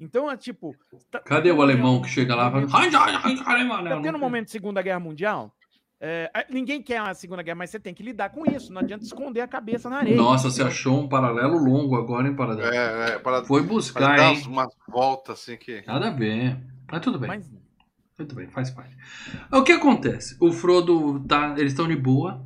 Então, 0.00 0.30
é 0.30 0.38
tipo. 0.38 0.74
tá- 1.10 1.18
Cadê 1.20 1.50
tá 1.50 1.54
o 1.54 1.58
tendo 1.58 1.62
alemão 1.62 1.96
um 1.96 2.00
que 2.00 2.08
chega 2.08 2.34
lá 2.34 2.48
e 2.48 2.66
fala. 2.66 2.66
"Ai, 2.72 2.90
ai, 2.94 3.20
ai, 3.24 3.42
ai, 3.44 3.64
mano, 3.64 3.84
Tá 3.90 3.94
não 3.96 4.00
tendo 4.02 4.14
um 4.16 4.20
tem." 4.20 4.20
momento 4.22 4.46
de 4.46 4.52
Segunda 4.52 4.80
Guerra 4.80 4.98
Mundial? 5.00 5.54
é, 6.00 6.30
a- 6.34 6.46
ninguém 6.48 6.82
quer 6.82 7.00
uma 7.02 7.12
Segunda 7.12 7.42
Guerra, 7.42 7.56
mas 7.56 7.68
você 7.70 7.78
tem 7.78 7.92
que 7.92 8.02
lidar 8.02 8.30
com 8.30 8.44
isso. 8.50 8.72
Não 8.72 8.80
adianta 8.80 9.04
esconder 9.04 9.42
a 9.42 9.46
cabeça 9.46 9.90
na 9.90 9.98
areia. 9.98 10.16
Nossa, 10.16 10.50
você 10.50 10.62
achou 10.62 10.98
um 10.98 11.08
paralelo 11.08 11.58
longo 11.58 11.94
agora, 11.94 12.26
hein, 12.26 12.34
Paradela? 12.34 12.74
É, 12.74 13.10
é, 13.10 13.18
para, 13.18 13.44
Foi 13.44 13.60
para 13.60 13.68
buscar, 13.70 14.16
dar 14.16 14.32
hein? 14.32 14.36
umas- 14.38 14.46
umas 14.46 14.74
voltas 14.88 15.38
assim 15.40 15.56
que. 15.58 15.84
Nada 15.86 16.08
a 16.08 16.10
ver. 16.10 16.58
Mas 16.90 17.00
tudo 17.02 17.18
bem. 17.20 17.28
Mas 17.28 17.48
Muito 18.22 18.34
bem, 18.34 18.48
faz 18.48 18.70
parte. 18.70 18.96
O 19.50 19.62
que 19.62 19.72
acontece? 19.72 20.36
O 20.40 20.52
Frodo 20.52 21.20
tá. 21.26 21.54
Eles 21.58 21.72
estão 21.72 21.88
de 21.88 21.96
boa. 21.96 22.44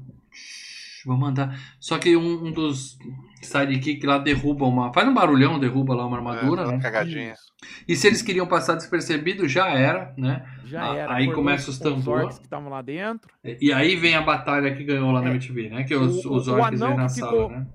Vou 1.05 1.17
mandar. 1.17 1.57
Só 1.79 1.99
que 1.99 2.17
um, 2.17 2.47
um 2.47 2.53
dos 2.53 2.99
sidekick 3.43 4.05
lá 4.05 4.19
derruba 4.19 4.65
uma. 4.67 4.93
Faz 4.93 5.07
um 5.09 5.15
barulhão, 5.15 5.59
derruba 5.59 5.95
lá 5.95 6.05
uma 6.07 6.17
armadura, 6.17 6.63
é, 6.63 6.67
né? 6.67 6.79
Cagadinhas. 6.81 7.39
E 7.87 7.95
se 7.95 8.07
eles 8.09 8.23
queriam 8.23 8.47
passar 8.47 8.75
despercebido, 8.75 9.47
já 9.49 9.69
era, 9.69 10.13
né? 10.19 10.45
já 10.65 10.91
Ah, 10.91 10.97
era. 10.97 11.15
aí 11.15 11.33
começa 11.33 11.71
os 11.71 11.79
tambor. 11.79 12.23
orcs 12.23 12.39
que 12.39 12.45
estavam 12.45 12.69
lá 12.71 12.83
dentro. 12.83 13.31
E 13.61 13.73
aí 13.73 13.95
vem 13.95 14.17
a 14.17 14.23
batalha 14.23 14.75
que 14.75 14.83
ganhou 14.83 15.13
lá 15.13 15.21
na 15.23 15.29
É. 15.29 15.31
MTV, 15.33 15.69
né? 15.71 15.85
Que 15.85 15.95
os, 15.95 16.25
O- 16.25 16.35
os 16.35 16.49
o 16.49 16.55
orcs 16.55 16.83
anão 16.83 16.89
vêm 16.89 16.97
na 16.97 17.07
que 17.07 17.13
sala, 17.13 17.31
ficou- 17.33 17.51
né? 17.51 17.67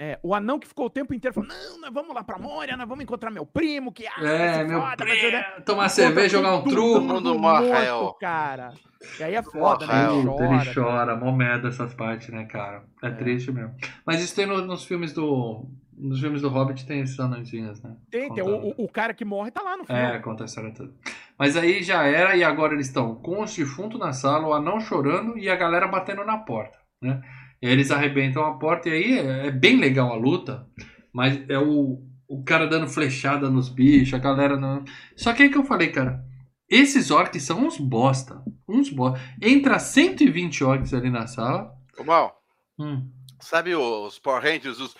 É, 0.00 0.16
o 0.22 0.32
anão 0.32 0.60
que 0.60 0.68
ficou 0.68 0.86
o 0.86 0.90
tempo 0.90 1.12
inteiro 1.12 1.34
falando: 1.34 1.50
não, 1.50 1.80
nós 1.80 1.92
vamos 1.92 2.14
lá 2.14 2.22
pra 2.22 2.38
Moria, 2.38 2.76
nós 2.76 2.88
vamos 2.88 3.02
encontrar 3.02 3.30
meu 3.32 3.44
primo, 3.44 3.90
que 3.92 4.06
ah, 4.06 4.12
É, 4.22 4.62
meu 4.64 4.80
foda, 4.80 5.04
vai 5.04 5.16
ser, 5.18 5.32
né?" 5.32 5.42
primo, 5.42 5.64
tomar 5.64 5.88
cerveja, 5.88 6.28
jogar 6.38 6.54
um 6.54 6.62
truco. 6.62 7.00
mundo 7.00 7.36
morto, 7.38 8.14
cara. 8.20 8.72
E 9.18 9.22
aí 9.24 9.34
é 9.34 9.42
foda, 9.42 9.86
né? 9.86 10.04
Ele 10.12 10.24
chora. 10.28 10.54
ele 10.62 10.74
chora, 10.74 11.16
mó 11.16 11.32
merda 11.32 11.68
essas 11.68 11.94
partes, 11.94 12.28
né, 12.28 12.44
cara? 12.44 12.84
É, 13.02 13.08
É. 13.08 13.10
triste 13.10 13.50
mesmo. 13.50 13.74
Mas 14.06 14.20
isso 14.22 14.34
tem 14.36 14.46
no- 14.46 14.64
nos 14.64 14.84
filmes 14.84 15.12
do. 15.12 15.66
Nos 16.00 16.20
filmes 16.20 16.42
do 16.42 16.48
Hobbit 16.48 16.86
tem 16.86 17.00
esses 17.00 17.18
anõezinhos, 17.18 17.82
né? 17.82 17.96
Tem, 18.08 18.32
tem, 18.32 18.44
Contando. 18.44 18.66
o, 18.66 18.82
o- 18.82 18.84
o 18.84 18.88
cara 18.88 19.12
que 19.12 19.24
morre 19.24 19.50
tá 19.50 19.62
lá 19.62 19.76
no 19.76 19.84
filme. 19.84 20.00
É, 20.00 20.18
conta 20.20 20.44
a 20.44 20.46
história 20.46 20.72
toda. 20.72 20.92
Mas 21.36 21.56
aí 21.56 21.82
já 21.82 22.04
era, 22.04 22.36
e 22.36 22.44
agora 22.44 22.72
eles 22.72 22.86
estão 22.86 23.16
com 23.16 23.42
os 23.42 23.56
defuntos 23.56 23.98
na 23.98 24.12
sala, 24.12 24.46
o 24.46 24.52
anão 24.54 24.78
chorando 24.78 25.36
e 25.36 25.48
a 25.50 25.56
galera 25.56 25.88
batendo 25.88 26.24
na 26.24 26.38
porta, 26.38 26.78
né? 27.02 27.20
E 27.60 27.66
aí 27.66 27.72
eles 27.72 27.90
arrebentam 27.90 28.44
a 28.44 28.52
porta, 28.58 28.88
e 28.88 28.92
aí 28.92 29.18
é, 29.18 29.46
é 29.48 29.50
bem 29.50 29.78
legal 29.78 30.12
a 30.12 30.16
luta, 30.16 30.66
mas 31.12 31.40
é 31.48 31.58
o, 31.58 32.02
o 32.28 32.42
cara 32.44 32.66
dando 32.66 32.86
flechada 32.88 33.50
nos 33.50 33.68
bichos, 33.68 34.14
a 34.14 34.18
galera 34.18 34.56
não. 34.56 34.84
Só 35.16 35.32
que 35.32 35.42
aí 35.42 35.48
que 35.50 35.58
eu 35.58 35.64
falei, 35.64 35.88
cara, 35.88 36.24
esses 36.68 37.10
orcs 37.10 37.42
são 37.42 37.66
uns 37.66 37.78
bosta. 37.78 38.42
Uns 38.68 38.90
bosta. 38.90 39.18
Entra 39.42 39.78
120 39.78 40.62
orcs 40.62 40.92
ali 40.94 41.10
na 41.10 41.26
sala. 41.26 41.72
Ô, 41.98 42.04
Mal, 42.04 42.40
Hum. 42.78 43.10
sabe 43.40 43.74
os 43.74 44.18
Power 44.20 44.40
Rangers? 44.42 44.78
Os... 44.78 44.94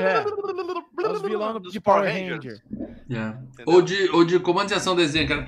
É, 0.00 0.24
Os 1.10 1.20
vilões 1.22 1.60
dos 1.62 1.72
de 1.72 1.80
Power 1.80 2.04
Ranger. 2.10 2.62
É. 3.16 3.28
Entendeu? 3.28 3.74
Ou, 3.74 3.82
de, 3.82 4.08
ou 4.10 4.24
de 4.24 4.38
comando 4.38 4.68
de 4.68 4.74
ação 4.74 4.94
desenho, 4.96 5.28
cara. 5.28 5.46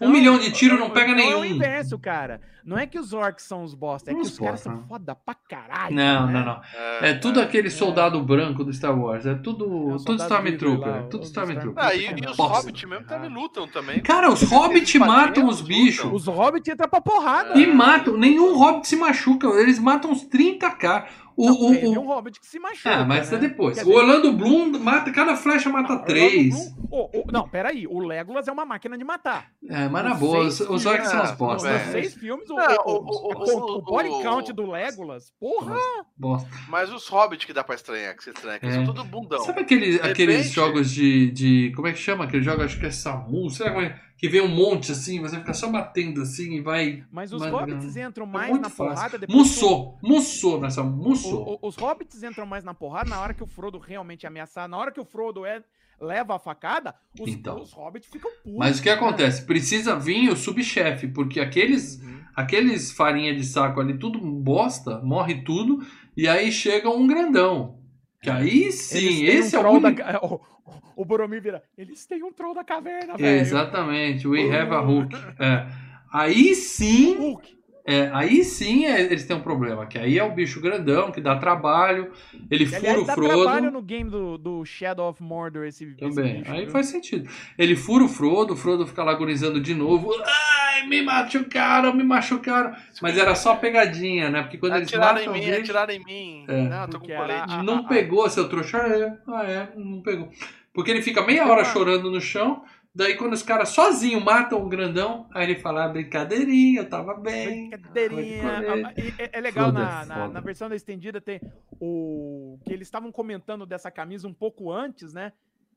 Ou 0.00 0.08
Um 0.08 0.10
milhão 0.10 0.38
de 0.38 0.50
tiro 0.50 0.78
não 0.78 0.90
pega 0.90 1.12
então 1.12 1.24
É 1.32 1.36
o 1.36 1.40
nenhum. 1.42 1.54
inverso, 1.56 1.98
cara. 1.98 2.40
Não 2.64 2.78
é 2.78 2.86
que 2.86 2.98
os 2.98 3.12
orcs 3.12 3.44
são 3.44 3.62
os 3.62 3.74
bosta, 3.74 4.10
é 4.10 4.14
que 4.14 4.20
Uns 4.20 4.32
os 4.32 4.38
caras 4.38 4.60
são 4.60 4.84
foda 4.88 5.14
pra 5.14 5.34
caralho. 5.34 5.94
Não, 5.94 6.26
né? 6.26 6.32
não, 6.32 6.44
não. 6.46 6.60
É 7.06 7.12
tudo 7.12 7.38
aquele 7.38 7.68
soldado 7.68 8.22
branco 8.22 8.64
do 8.64 8.72
Star 8.72 8.98
Wars. 8.98 9.26
É 9.26 9.34
tudo, 9.34 9.94
É 9.94 9.96
tudo 10.04 10.14
Stormtrooper. 10.22 10.88
lá, 10.88 11.02
tudo 11.02 11.24
Stormtrooper. 11.24 11.84
Ah, 11.84 11.94
e, 11.94 12.06
e 12.06 12.26
os 12.30 12.36
Bosta. 12.36 12.56
Hobbit 12.60 12.86
mesmo 12.86 13.04
também 13.06 13.28
lutam 13.30 13.68
também. 13.68 14.00
Cara, 14.00 14.32
os 14.32 14.42
hobbits 14.42 14.94
matam 14.94 15.46
os 15.46 15.60
bichos. 15.60 16.10
Os 16.10 16.26
hobbits 16.26 16.72
entram 16.72 16.88
pra 16.88 17.02
porrada. 17.02 17.52
É. 17.52 17.58
E 17.58 17.66
matam. 17.66 18.16
Nenhum 18.16 18.56
hobbit 18.56 18.88
se 18.88 18.96
machuca. 18.96 19.46
Eles 19.48 19.78
matam 19.78 20.10
uns 20.10 20.26
30k. 20.26 21.04
O, 21.36 21.46
Não, 21.46 21.54
o, 21.54 21.72
teve 21.72 21.86
o- 21.88 22.00
um 22.00 22.06
hobbit 22.06 22.38
que 22.40 22.46
se 22.46 22.58
machuca. 22.60 22.90
É, 22.90 23.04
mas 23.04 23.30
né? 23.30 23.36
é 23.36 23.40
depois. 23.40 23.76
Quer 23.76 23.82
O 23.82 23.86
dizer, 23.86 23.96
Orlando 23.98 24.32
Bloom 24.32 24.78
mata. 24.78 25.10
Cada 25.10 25.34
flecha 25.36 25.68
mata 25.68 25.92
Orlando 25.92 26.06
três. 26.06 26.54
Bloom- 26.74 26.88
o- 26.90 27.20
o- 27.20 27.32
não, 27.32 27.48
peraí. 27.48 27.86
O 27.86 27.98
Legolas 27.98 28.46
é 28.46 28.52
uma 28.52 28.64
máquina 28.64 28.96
de 28.96 29.02
matar. 29.04 29.48
É, 29.68 29.88
mas 29.88 30.04
na 30.04 30.14
boa, 30.14 30.40
os, 30.44 30.60
os 30.60 30.86
orcs 30.86 31.08
são 31.08 31.16
filmes, 31.18 31.30
as 31.30 31.36
bosta. 31.36 31.72
Nos 31.72 31.80
é. 31.80 31.84
seis 31.92 32.14
filmes, 32.14 32.48
o, 32.48 32.54
Não, 32.54 32.64
o, 32.64 32.90
o- 32.90 32.94
o, 32.94 33.32
o- 33.32 33.74
o 33.74 33.78
o- 33.78 33.82
body 33.82 34.08
o- 34.10 34.22
count 34.22 34.52
do 34.52 34.70
Legolas, 34.70 35.32
porra. 35.40 35.76
bosta. 36.16 36.48
Mas 36.68 36.92
os 36.92 37.08
Hobbit 37.08 37.46
que 37.46 37.52
dá 37.52 37.64
pra 37.64 37.74
estranhar, 37.74 38.16
que 38.16 38.22
você 38.22 38.30
estranha, 38.30 38.58
que 38.60 38.66
É. 38.66 38.70
são 38.72 38.84
tudo 38.84 39.02
bundão. 39.04 39.40
Sabe 39.40 39.60
aqueles, 39.62 40.00
De 40.00 40.08
aqueles 40.08 40.36
repente- 40.36 40.54
jogos 40.54 40.90
de, 40.90 41.30
de. 41.32 41.72
Como 41.74 41.88
é 41.88 41.92
que 41.92 41.98
chama? 41.98 42.24
Aquele 42.24 42.42
jogo, 42.44 42.62
acho 42.62 42.78
que 42.78 42.86
é 42.86 42.90
Samu. 42.90 43.50
Sei 43.50 43.66
lá 43.66 43.72
como 43.72 43.84
é. 43.86 44.00
Que 44.24 44.28
vem 44.30 44.40
um 44.40 44.48
monte 44.48 44.90
assim, 44.90 45.20
você 45.20 45.36
fica 45.36 45.52
só 45.52 45.68
batendo 45.70 46.22
assim 46.22 46.54
e 46.54 46.60
vai. 46.62 47.04
Mas 47.12 47.30
os 47.30 47.42
hobbits 47.44 47.94
entram 47.94 48.24
É 48.24 48.28
mais 48.30 48.48
muito 48.50 48.62
na 48.62 48.70
fácil. 48.70 48.94
porrada 48.94 49.18
depois. 49.18 49.28
que 49.30 49.34
o- 49.34 49.38
Mussou, 49.38 49.98
mussou 50.02 50.60
nessa. 50.62 50.82
Mussou. 50.82 51.58
os 51.60 51.76
hobbits 51.76 52.22
entram 52.22 52.46
mais 52.46 52.64
na 52.64 52.72
porrada 52.72 53.10
na 53.10 53.20
hora 53.20 53.34
que 53.34 53.42
o 53.42 53.46
Frodo 53.46 53.78
realmente 53.78 54.24
é 54.24 54.28
ameaçar. 54.28 54.66
Na 54.66 54.78
hora 54.78 54.90
que 54.90 54.98
o 55.00 55.04
Frodo 55.04 55.44
é, 55.44 55.62
leva 56.00 56.36
a 56.36 56.38
facada, 56.38 56.94
os, 57.20 57.28
Então. 57.30 57.60
os 57.60 57.72
hobbits 57.74 58.08
ficam 58.10 58.30
putos. 58.42 58.56
Mas 58.58 58.78
o 58.78 58.82
que 58.82 58.88
né? 58.88 58.94
acontece? 58.94 59.44
Precisa 59.44 59.94
vir 59.98 60.30
o 60.30 60.36
subchefe, 60.36 61.06
porque 61.08 61.38
aqueles, 61.38 62.00
Uhum. 62.00 62.20
aqueles 62.34 62.92
farinha 62.92 63.34
de 63.36 63.44
saco 63.44 63.78
ali, 63.78 63.98
tudo 63.98 64.18
bosta, 64.18 65.02
morre 65.02 65.42
tudo, 65.42 65.84
e 66.16 66.26
aí 66.26 66.50
chega 66.50 66.88
um 66.88 67.06
grandão. 67.06 67.78
Que 68.22 68.30
aí 68.30 68.62
Eles 68.62 68.74
sim, 68.76 69.24
esse 69.24 69.54
um 69.54 69.60
é 69.60 69.68
o 69.68 69.80
da 69.80 69.88
único. 69.88 70.02
ca- 70.02 70.20
o, 70.96 71.04
Boromir 71.04 71.42
vira. 71.42 71.62
Eles 71.76 72.06
têm 72.06 72.22
um 72.22 72.32
troll 72.32 72.54
da 72.54 72.64
caverna, 72.64 73.16
velho. 73.16 73.40
exatamente, 73.40 74.26
we 74.26 74.48
have 74.50 74.72
a 74.72 74.80
hook. 74.80 75.14
É. 75.38 75.66
Aí 76.12 76.54
sim, 76.54 77.16
Hulk. 77.16 77.58
É, 77.86 78.10
aí 78.14 78.42
sim 78.44 78.86
é- 78.86 79.00
eles 79.02 79.24
têm 79.26 79.36
um 79.36 79.40
problema, 79.40 79.84
que 79.86 79.98
aí 79.98 80.18
é 80.18 80.24
o 80.24 80.30
bicho 80.32 80.60
grandão, 80.60 81.12
que 81.12 81.20
dá 81.20 81.36
trabalho, 81.36 82.10
ele 82.50 82.64
Que, 82.64 82.70
fura 82.76 82.78
aliás, 82.80 83.02
o 83.02 83.06
dá 83.06 83.14
Frodo. 83.14 83.42
trabalho 83.42 83.70
no 83.70 83.82
game 83.82 84.08
do, 84.10 84.38
do 84.38 84.64
Shadow 84.64 85.08
of 85.10 85.22
Mordor 85.22 85.64
esse, 85.66 85.84
esse 85.84 85.94
Também. 85.96 86.38
bicho, 86.38 86.52
Aí 86.52 86.62
viu? 86.62 86.70
faz 86.70 86.86
sentido. 86.86 87.28
Ele 87.58 87.76
fura 87.76 88.04
o 88.04 88.08
Frodo, 88.08 88.54
o 88.54 88.56
Frodo 88.56 88.86
fica 88.86 89.04
lá 89.04 89.12
agonizando 89.12 89.60
de 89.60 89.74
novo. 89.74 90.10
Ai, 90.24 90.86
me 90.86 91.02
machucaram, 91.02 91.94
me 91.94 92.02
machucaram. 92.02 92.72
Mas 93.02 93.16
era 93.18 93.34
só 93.34 93.54
pegadinha, 93.56 94.30
né? 94.30 94.42
Porque 94.42 94.58
quando 94.58 94.76
eles 94.76 94.88
Atiraram 94.88 95.18
em 95.18 95.26
matam 95.26 95.32
o 95.32 95.36
mim, 95.36 95.44
bicho, 95.46 95.60
atiraram 95.60 95.94
em 95.94 96.04
mim. 96.04 96.44
É. 96.48 96.62
Não, 96.62 96.88
tô 96.88 97.00
com 97.00 97.06
colete. 97.06 97.56
não 97.62 97.86
pegou, 97.86 98.28
seu 98.30 98.48
trouxa. 98.48 98.78
Ah, 98.78 98.88
é. 98.88 99.18
Ah, 99.28 99.44
é, 99.44 99.68
não 99.76 100.00
pegou. 100.00 100.30
Porque 100.72 100.90
ele 100.90 101.02
fica 101.02 101.24
meia 101.24 101.46
hora 101.46 101.64
chorando 101.64 102.10
no 102.10 102.20
chão. 102.20 102.64
Daí 102.94 103.16
quando 103.16 103.32
os 103.32 103.42
caras 103.42 103.70
sozinhos 103.70 104.22
matam 104.22 104.62
o 104.62 104.68
grandão, 104.68 105.28
aí 105.34 105.50
ele 105.50 105.60
fala, 105.60 105.84
ah, 105.84 105.88
brincadeirinha, 105.88 106.82
eu 106.82 106.88
tava 106.88 107.14
bem. 107.14 107.70
Brincadeirinha. 107.70 108.42
Ah, 108.86 108.92
É, 109.18 109.38
é 109.38 109.40
legal, 109.40 109.72
na, 109.72 110.06
na, 110.06 110.14
foda. 110.14 110.28
na 110.28 110.40
versão 110.40 110.68
da 110.68 110.76
estendida 110.76 111.20
tem 111.20 111.40
o 111.80 112.56
que 112.64 112.72
eles 112.72 112.86
estavam 112.86 113.10
comentando 113.10 113.66
dessa 113.66 113.90
camisa 113.90 114.28
um 114.28 114.32
pouco 114.32 114.70
antes, 114.70 115.12
né? 115.12 115.32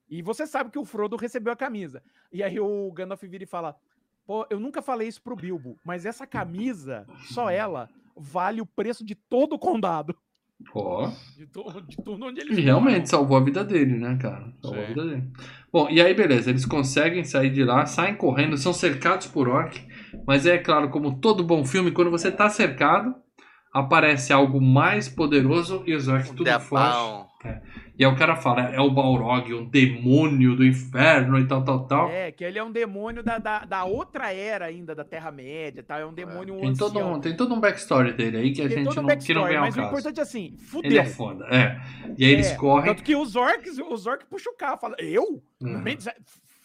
E 0.07 0.21
você 0.21 0.45
sabe 0.45 0.69
que 0.69 0.77
o 0.77 0.85
Frodo 0.85 1.15
recebeu 1.15 1.51
a 1.51 1.55
camisa. 1.55 2.03
E 2.31 2.43
aí 2.43 2.59
o 2.59 2.91
Gandalf 2.91 3.23
vira 3.23 3.43
e 3.43 3.47
fala: 3.47 3.75
Pô, 4.25 4.45
eu 4.49 4.59
nunca 4.59 4.81
falei 4.81 5.07
isso 5.07 5.21
pro 5.21 5.35
Bilbo, 5.35 5.79
mas 5.83 6.05
essa 6.05 6.27
camisa, 6.27 7.07
só 7.31 7.49
ela, 7.49 7.89
vale 8.15 8.61
o 8.61 8.65
preço 8.65 9.03
de 9.03 9.15
todo 9.15 9.53
o 9.53 9.59
condado. 9.59 10.15
Ó. 10.73 11.11
De, 11.35 11.45
to, 11.47 11.63
de 11.87 11.97
tudo 12.03 12.25
onde 12.25 12.41
E 12.49 12.55
eles 12.55 12.59
realmente 12.61 13.09
moram. 13.09 13.09
salvou 13.09 13.37
a 13.37 13.43
vida 13.43 13.63
dele, 13.63 13.97
né, 13.97 14.17
cara? 14.21 14.53
Salvou 14.61 14.83
a 14.83 14.87
Sim. 14.87 14.93
vida 14.93 15.05
dele. 15.05 15.31
Bom, 15.71 15.89
e 15.89 16.01
aí 16.01 16.13
beleza, 16.13 16.49
eles 16.49 16.65
conseguem 16.65 17.23
sair 17.23 17.49
de 17.51 17.63
lá, 17.63 17.85
saem 17.85 18.15
correndo, 18.15 18.57
são 18.57 18.71
cercados 18.73 19.27
por 19.27 19.49
orc, 19.49 19.85
mas 20.25 20.45
é 20.45 20.57
claro, 20.57 20.89
como 20.89 21.19
todo 21.19 21.43
bom 21.43 21.65
filme, 21.65 21.91
quando 21.91 22.09
você 22.11 22.31
tá 22.31 22.49
cercado, 22.49 23.13
aparece 23.80 24.33
algo 24.33 24.59
mais 24.61 25.07
poderoso 25.09 25.83
e 25.85 25.93
os 25.93 26.07
orcs 26.07 26.30
Um 26.31 26.35
tudo 26.35 26.49
foge. 26.59 26.83
debão. 26.83 27.27
E 27.99 28.06
aí 28.06 28.11
o 28.11 28.15
cara 28.15 28.35
fala, 28.35 28.61
é 28.61 28.80
o 28.80 28.91
Balrog, 28.91 29.51
um 29.56 29.65
demônio 29.65 30.56
do 30.56 30.64
inferno 30.64 31.39
e 31.39 31.47
tal, 31.47 31.64
tal, 31.64 31.88
tal. 31.88 32.09
É, 32.09 32.31
que 32.31 32.43
ele 32.43 32.59
é 32.59 32.64
um 32.64 32.72
demônio 32.72 33.23
da, 33.23 33.39
da, 33.39 33.59
da 33.65 33.85
outra 33.85 34.31
era 34.31 34.65
ainda, 34.65 34.93
da 34.93 35.03
Terra-média, 35.03 35.81
tá? 35.81 35.97
É 35.97 36.06
um 36.06 36.14
demônio 36.14 36.59
Tem 36.61 36.75
todo, 36.75 36.99
um, 36.99 37.19
tem 37.19 37.35
todo 37.35 37.56
um 37.56 37.59
backstory 37.59 38.14
dele 38.14 38.38
aí 38.38 38.51
que 38.53 38.61
a 38.61 38.67
Tem 38.67 38.83
gente 38.83 38.99
um 38.99 39.01
não, 39.01 39.17
que 39.17 39.33
não 39.33 39.45
ao 39.45 39.61
mas 39.61 39.75
o 39.75 39.81
importante 39.81 40.19
é 40.19 40.23
assim, 40.23 40.53
fudeu. 40.59 40.91
Ele 40.91 40.99
é 40.99 41.06
foda, 41.06 41.45
é. 41.45 41.80
E 42.17 42.25
aí 42.25 42.31
eles 42.31 42.51
É, 42.51 42.56
correm. 42.56 42.85
Tanto 42.93 43.03
que 43.03 43.15
os 43.15 43.35
orcs, 43.35 43.80
os 43.80 44.06
orcs 44.06 44.27
puxam 44.30 44.53
o 44.53 44.56
carro, 44.56 44.77
falam, 44.77 44.97
eu? 44.99 45.41
No 45.59 45.69
Uhum. 45.69 45.83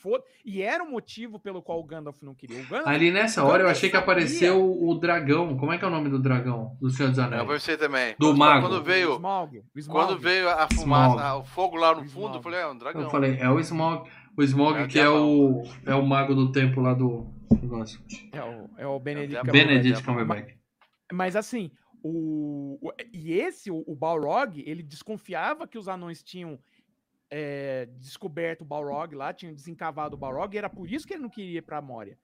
Foda- 0.02 0.24
E 0.44 0.60
era 0.62 0.82
o 0.82 0.90
motivo 0.90 1.38
pelo 1.38 1.62
qual 1.62 1.78
o 1.80 1.84
Gandalf 1.84 2.20
não 2.22 2.34
queria. 2.34 2.60
O 2.60 2.66
Gandalf, 2.66 2.88
Ali 2.88 3.10
nessa 3.10 3.40
Eu 3.40 3.46
hora 3.46 3.62
eu 3.62 3.68
achei 3.68 3.88
que 3.88 3.96
sabia. 3.96 4.12
apareceu 4.12 4.60
o, 4.62 4.90
o 4.90 4.94
dragão. 4.98 5.56
Como 5.56 5.72
é 5.72 5.78
que 5.78 5.84
é 5.84 5.88
o 5.88 5.90
nome 5.90 6.08
do 6.10 6.18
dragão? 6.18 6.76
Do 6.80 6.90
Senhor 6.90 7.08
dos 7.10 7.18
Eu 7.18 7.24
Anéis? 7.24 7.46
pensei 7.46 7.76
também. 7.76 8.14
Do 8.18 8.26
quando, 8.28 8.38
mago. 8.38 8.68
Quando 8.68 8.80
o 8.80 8.82
veio, 8.84 9.12
Smaug, 9.14 9.58
o 9.74 9.78
Smaug. 9.78 10.06
quando 10.06 10.18
veio 10.20 10.48
a 10.48 10.52
Smaug. 10.70 10.74
fumaça, 10.74 11.22
a- 11.24 11.36
o 11.36 11.44
fogo 11.44 11.76
lá 11.76 11.90
no 11.94 12.00
fundo, 12.04 12.08
Smaug. 12.10 12.36
eu 12.36 12.42
falei, 12.42 12.60
é 12.60 12.66
um 12.66 12.76
dragão. 12.78 13.02
Eu 13.02 13.10
falei, 13.10 13.36
é 13.38 13.48
o 13.48 13.60
Smog. 13.60 14.10
O 14.36 14.42
Smog 14.42 14.78
É 14.78 14.86
que 14.86 14.98
é 14.98 15.08
o, 15.08 15.62
é 15.86 15.94
o 15.94 16.04
mago 16.04 16.34
do 16.34 16.50
tempo 16.50 16.80
lá 16.80 16.94
do 16.94 17.26
negócio. 17.62 18.00
É 18.32 18.42
o, 18.42 18.70
é 18.78 18.86
o 18.86 18.98
Benedict 18.98 19.46
É. 19.48 19.52
Benedict. 19.52 20.02
Cumberbatch. 20.02 20.54
Mas 21.12 21.36
assim, 21.36 21.70
o, 22.02 22.78
o- 22.80 22.92
e 23.12 23.32
esse, 23.34 23.70
o, 23.70 23.84
o 23.86 23.94
Balrog, 23.94 24.62
ele 24.66 24.82
desconfiava 24.82 25.68
que 25.68 25.78
os 25.78 25.86
anões 25.86 26.22
tinham 26.22 26.58
é, 27.34 27.88
descoberto 27.98 28.60
o 28.60 28.64
Balrog 28.66 29.14
lá, 29.14 29.32
tinham 29.32 29.54
desencavado 29.54 30.14
o 30.14 30.18
Balrog, 30.18 30.54
e 30.54 30.58
era 30.58 30.68
por 30.68 30.86
isso 30.92 31.06
que 31.06 31.14
ele 31.14 31.22
não 31.22 31.30
queria 31.30 31.58
ir 31.58 31.62
pra 31.62 31.80
Moria. 31.80 32.18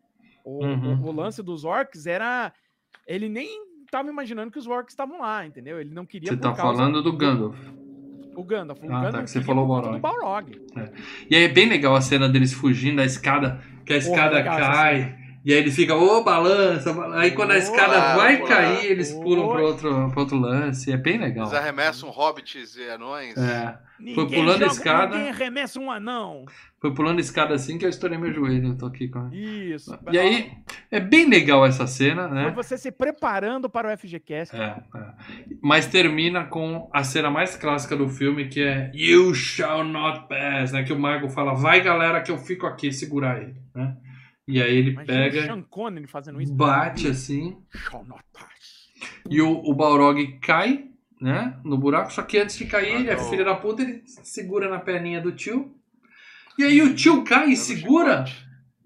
O, 0.44 0.62
Uhum. 0.64 1.00
o- 1.02 1.06
o 1.06 1.12
lance 1.12 1.42
dos 1.42 1.64
orcs 1.64 2.06
era... 2.06 2.52
Ele 3.06 3.26
nem 3.26 3.48
tava 3.90 4.10
imaginando 4.10 4.50
que 4.50 4.58
os 4.58 4.66
orcs 4.66 4.92
estavam 4.92 5.20
lá, 5.22 5.46
entendeu? 5.46 5.80
Ele 5.80 5.88
não 5.94 6.04
queria 6.04 6.30
Você 6.30 6.36
tá 6.36 6.54
falando 6.54 7.02
do 7.02 7.16
Gandalf. 7.16 7.56
O 8.36 8.44
Gandalf. 8.44 8.82
O 8.82 8.84
Ah, 8.84 8.88
tá, 8.88 9.00
Gandalf 9.06 9.24
que 9.24 9.30
você 9.30 9.40
falou 9.40 9.66
o 9.66 9.80
do 9.80 9.98
Balrog. 9.98 10.60
E 11.30 11.34
aí 11.34 11.44
é 11.44 11.48
bem 11.48 11.66
legal 11.66 11.96
a 11.96 12.00
cena 12.02 12.28
deles 12.28 12.52
fugindo 12.52 12.96
da 12.96 13.04
escada, 13.04 13.62
que 13.86 13.94
a 13.94 13.96
escada 13.96 14.36
legal 14.36 14.58
essa 14.60 14.72
cai. 14.72 15.27
E 15.44 15.52
aí 15.52 15.58
eles 15.60 15.74
ficam, 15.76 15.98
ô, 16.02 16.22
balança, 16.22 16.92
balança. 16.92 17.20
Aí 17.20 17.30
quando 17.30 17.52
a 17.52 17.58
escada 17.58 18.16
vai 18.16 18.42
cair, 18.44 18.86
eles 18.90 19.12
pulam 19.12 19.48
pro 19.48 19.62
outro, 19.62 20.12
outro 20.16 20.36
lance. 20.38 20.90
É 20.92 20.96
bem 20.96 21.18
legal. 21.18 21.46
Eles 21.46 21.58
arremessam 21.58 22.10
hobbits 22.10 22.76
e 22.76 22.88
anões. 22.90 23.36
É. 23.36 23.78
Ninguém 23.98 24.26
pulando 24.26 24.56
a 24.64 24.68
joga- 24.68 24.72
escada. 24.72 25.16
Ninguém 25.16 25.30
arremessa 25.30 25.80
um 25.80 25.90
anão. 25.90 26.44
Foi 26.80 26.94
pulando 26.94 27.18
escada 27.20 27.54
assim 27.54 27.78
que 27.78 27.84
eu 27.84 27.88
estourei 27.88 28.16
meu 28.18 28.32
joelho. 28.32 28.68
Eu 28.68 28.76
tô 28.76 28.86
aqui 28.86 29.08
com. 29.08 29.28
Isso. 29.32 29.96
E 30.12 30.18
aí, 30.18 30.52
é 30.90 31.00
bem 31.00 31.28
legal 31.28 31.64
essa 31.66 31.86
cena, 31.86 32.28
Foi 32.28 32.36
né? 32.36 32.50
você 32.54 32.76
se 32.78 32.92
preparando 32.92 33.68
para 33.68 33.92
o 33.92 33.96
FGCast. 33.98 34.54
É, 34.54 34.76
é. 34.94 35.00
Mas 35.62 35.86
termina 35.86 36.44
com 36.44 36.88
a 36.92 37.02
cena 37.02 37.30
mais 37.30 37.56
clássica 37.56 37.96
do 37.96 38.08
filme, 38.08 38.48
que 38.48 38.62
é 38.62 38.90
You 38.94 39.34
shall 39.34 39.82
not 39.84 40.28
pass, 40.28 40.70
né? 40.72 40.82
Que 40.84 40.92
o 40.92 40.98
mago 40.98 41.28
fala, 41.28 41.54
vai 41.54 41.80
galera 41.80 42.20
que 42.20 42.30
eu 42.30 42.38
fico 42.38 42.66
aqui, 42.66 42.92
segurar 42.92 43.40
ele, 43.42 43.56
né? 43.74 43.96
E 44.48 44.62
aí 44.62 44.74
ele 44.76 44.90
Imagina 44.92 45.06
pega, 45.06 45.42
Sean 45.42 45.62
Connery 45.62 46.06
fazendo 46.06 46.40
isso. 46.40 46.54
bate 46.54 47.06
assim, 47.06 47.58
e 49.28 49.42
o, 49.42 49.50
o 49.52 49.74
Balrog 49.74 50.38
cai, 50.40 50.86
né? 51.20 51.58
No 51.62 51.76
buraco, 51.76 52.10
só 52.10 52.22
que 52.22 52.38
antes 52.38 52.56
de 52.56 52.64
cair, 52.64 52.94
ele 53.00 53.10
é 53.10 53.12
Ah, 53.12 53.18
filho 53.18 53.44
da 53.44 53.54
puta, 53.54 53.82
ele 53.82 54.02
segura 54.06 54.70
na 54.70 54.78
perninha 54.80 55.20
do 55.20 55.32
tio. 55.32 55.74
E 56.58 56.64
aí 56.64 56.80
o 56.80 56.94
tio 56.94 57.22
cai 57.24 57.50
e 57.50 57.56
segura. 57.56 58.24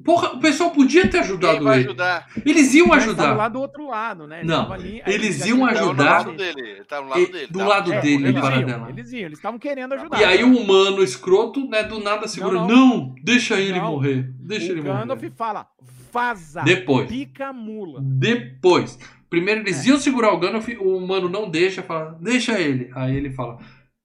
Porra, 0.05 0.32
o 0.32 0.40
pessoal 0.40 0.70
podia 0.70 1.02
ter 1.02 1.10
Quem 1.12 1.20
ajudado 1.20 1.64
vai 1.64 1.78
ele. 1.78 1.89
ajudar? 1.89 2.26
Eles 2.44 2.74
iam 2.74 2.89
tava 2.89 3.00
ajudar. 3.00 3.34
lá 3.36 3.48
do 3.48 3.60
outro 3.60 3.86
lado, 3.89 4.26
né? 4.26 4.40
Ele 4.40 4.48
Não, 4.48 4.62
tava 4.62 4.74
ali, 4.74 5.02
eles 5.06 5.44
iam 5.47 5.58
Não, 5.58 5.66
ajudar. 5.66 6.05
lado 6.05 6.32
dele. 6.36 6.60
Ele 6.60 6.84
tá 6.84 7.00
no 7.00 7.08
lado 7.08 7.26
dele. 7.26 7.47
do 7.50 7.58
tá? 7.58 7.66
lado 7.66 7.92
É, 7.92 8.00
dele, 8.00 8.28
eles 8.28 8.40
para 8.40 8.56
iam, 8.56 8.66
dela. 8.66 8.89
eles 8.90 9.12
iam, 9.12 9.20
eles 9.26 9.39
estavam 9.39 9.58
querendo 9.58 9.92
ajudar. 9.94 10.20
E 10.20 10.24
aí 10.24 10.42
o 10.44 10.56
humano 10.56 11.02
escroto, 11.02 11.68
né, 11.68 11.82
do 11.84 12.00
nada 12.00 12.26
segura. 12.26 12.55
Não, 12.55 12.66
não. 12.66 13.14
deixa 13.22 13.60
ele 13.60 13.78
Não. 13.78 13.92
morrer. 13.92 14.28
Deixa 14.40 14.68
o 14.68 14.70
ele 14.72 14.82
Gandalf 14.82 15.20
morrer. 15.22 15.32
fala, 15.36 15.66
vaza, 16.12 16.62
Depois. 16.62 17.08
pica 17.08 17.48
a 17.48 17.52
mula. 17.52 18.00
Depois. 18.02 18.98
Primeiro 19.31 19.60
É. 19.60 19.62
eles 19.62 19.86
iam 19.86 19.98
segurar 19.98 20.32
o 20.32 20.39
Gandalf, 20.39 20.68
o 20.81 20.97
humano 20.97 21.28
não 21.28 21.48
deixa, 21.48 21.82
fala, 21.82 22.18
deixa 22.20 22.58
ele. 22.60 22.90
Aí 22.94 23.16
ele 23.16 23.31
fala, 23.31 23.58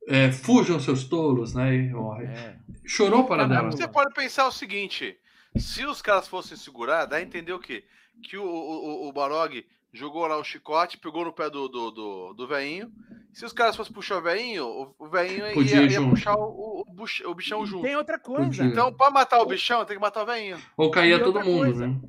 é, 0.08 0.32
fujam 0.32 0.80
seus 0.80 1.04
tolos, 1.04 1.54
né, 1.54 1.76
e 1.76 1.90
morre. 1.90 2.26
É. 2.26 2.56
Chorou 2.86 3.26
para 3.26 3.46
dela. 3.46 3.70
Você 3.72 3.88
pode 3.88 4.14
pensar 4.14 4.48
o 4.48 4.52
seguinte: 4.52 5.16
se 5.60 5.86
os 5.86 6.02
caras 6.02 6.28
fossem 6.28 6.58
segurar, 6.58 7.06
dá 7.06 7.18
a 7.18 7.22
entender 7.22 7.54
o 7.54 7.60
quê? 7.60 7.84
Que 8.24 8.38
o, 8.38 8.44
o, 8.46 9.08
o- 9.08 9.12
Barog 9.14 9.64
jogou 9.94 10.26
lá 10.28 10.38
o 10.38 10.44
chicote, 10.44 10.98
pegou 10.98 11.24
no 11.26 11.32
pé 11.34 11.50
do, 11.50 11.68
do, 11.68 11.92
do, 11.92 12.34
do 12.34 12.48
veinho. 12.48 12.92
Se 13.34 13.46
os 13.46 13.54
caras 13.54 13.76
fossem 13.76 13.94
puxar 13.94 14.18
o 14.18 14.22
veinho, 14.22 14.94
o, 14.98 15.08
veinho 15.10 15.46
ia, 15.62 15.84
ia 15.84 16.02
puxar 16.02 16.36
o, 16.36 16.84
o, 16.88 17.30
o 17.30 17.36
bichão 17.36 17.64
E 17.64 17.68
junto. 17.68 17.84
tem 17.84 17.96
outra 17.96 18.18
coisa. 18.18 18.46
Podia. 18.46 18.66
Então, 18.66 18.92
pra 18.92 19.12
matar 19.12 19.40
o 19.40 19.46
bichão, 19.46 19.86
tem 19.86 19.96
que 19.96 20.02
matar 20.02 20.24
o 20.24 20.26
veinho. 20.26 20.58
Ou 20.76 20.90
caía 20.90 21.20
todo 21.20 21.36
outra 21.36 21.44
mundo, 21.44 21.60
coisa. 21.66 21.88
né? 21.88 22.00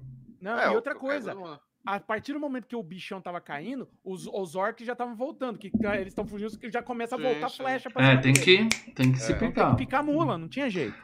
Não, 0.40 0.58
É, 0.58 0.72
e 0.72 0.74
outra 0.74 0.94
coisa, 0.94 1.36
a 1.84 2.00
partir 2.00 2.32
do 2.32 2.40
momento 2.40 2.66
que 2.66 2.76
o 2.76 2.82
bichão 2.82 3.20
tava 3.20 3.40
caindo, 3.40 3.86
os, 4.04 4.26
os 4.26 4.54
orcs 4.56 4.86
já 4.86 4.92
estavam 4.92 5.14
voltando, 5.14 5.58
que 5.58 5.70
ca- 5.70 5.96
eles 5.96 6.08
estão 6.08 6.24
fugindo, 6.26 6.56
que 6.58 6.70
já 6.70 6.82
começa 6.82 7.16
a 7.16 7.18
Sim, 7.18 7.24
voltar 7.24 7.48
sim. 7.50 7.56
flecha 7.58 7.90
pra 7.90 8.02
É, 8.02 8.10
cima 8.10 8.22
tem 8.22 8.32
que, 8.32 8.92
tem 8.92 9.12
que 9.12 9.18
se 9.18 9.32
É. 9.32 9.36
Tem 9.36 9.48
picar. 9.50 9.70
que 9.72 9.76
picar 9.84 10.00
a 10.00 10.02
mula, 10.02 10.38
não 10.38 10.48
tinha 10.48 10.70
jeito. 10.70 10.96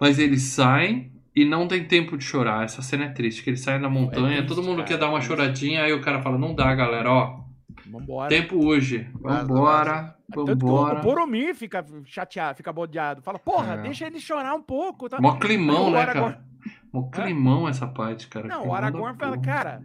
Mas 0.00 0.18
eles 0.18 0.42
saem 0.44 1.12
e 1.34 1.44
não 1.44 1.66
tem 1.68 1.84
tempo 1.86 2.16
de 2.16 2.24
chorar. 2.24 2.64
Essa 2.64 2.82
cena 2.82 3.04
é 3.04 3.08
triste, 3.10 3.42
que 3.42 3.50
eles 3.50 3.60
saem 3.60 3.80
da 3.80 3.88
montanha, 3.88 4.36
triste, 4.38 4.48
todo 4.48 4.62
mundo 4.62 4.76
cara, 4.78 4.88
quer 4.88 4.98
dar 4.98 5.08
uma 5.08 5.18
é 5.18 5.22
choradinha, 5.22 5.82
aí 5.84 5.92
o 5.92 6.00
cara 6.00 6.20
fala, 6.22 6.36
não 6.38 6.54
dá, 6.54 6.74
galera, 6.74 7.10
ó, 7.12 7.40
Vambora. 7.86 8.28
tempo 8.28 8.64
hoje, 8.66 9.08
Vaza, 9.14 9.46
vambora, 9.46 10.16
o- 10.36 10.44
vambora. 10.46 10.98
o 11.00 11.02
Boromir 11.02 11.54
fica 11.54 11.84
chateado, 12.04 12.56
fica 12.56 12.72
bodeado. 12.72 13.22
Fala, 13.22 13.38
porra, 13.38 13.74
É. 13.74 13.82
deixa 13.82 14.06
ele 14.06 14.20
chorar 14.20 14.54
um 14.54 14.62
pouco. 14.62 15.08
Tá? 15.08 15.20
Mó 15.20 15.36
climão, 15.38 15.90
né, 15.90 16.00
Aragorn- 16.00 16.34
cara? 16.34 16.44
Mó 16.92 17.02
climão 17.10 17.68
essa 17.68 17.86
parte, 17.86 18.26
cara. 18.28 18.46
Não, 18.48 18.68
o 18.68 18.74
Aragorn 18.74 19.16
fala, 19.18 19.36
porra. 19.36 19.46
cara, 19.46 19.82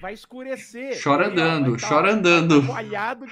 vai 0.00 0.12
escurecer. 0.12 1.00
Chora 1.02 1.24
vai 1.24 1.32
andando, 1.32 1.76
tá- 1.76 1.88
chora 1.88 2.12
andando. 2.12 2.60
tá 2.60 2.66
coalhado- 2.66 3.26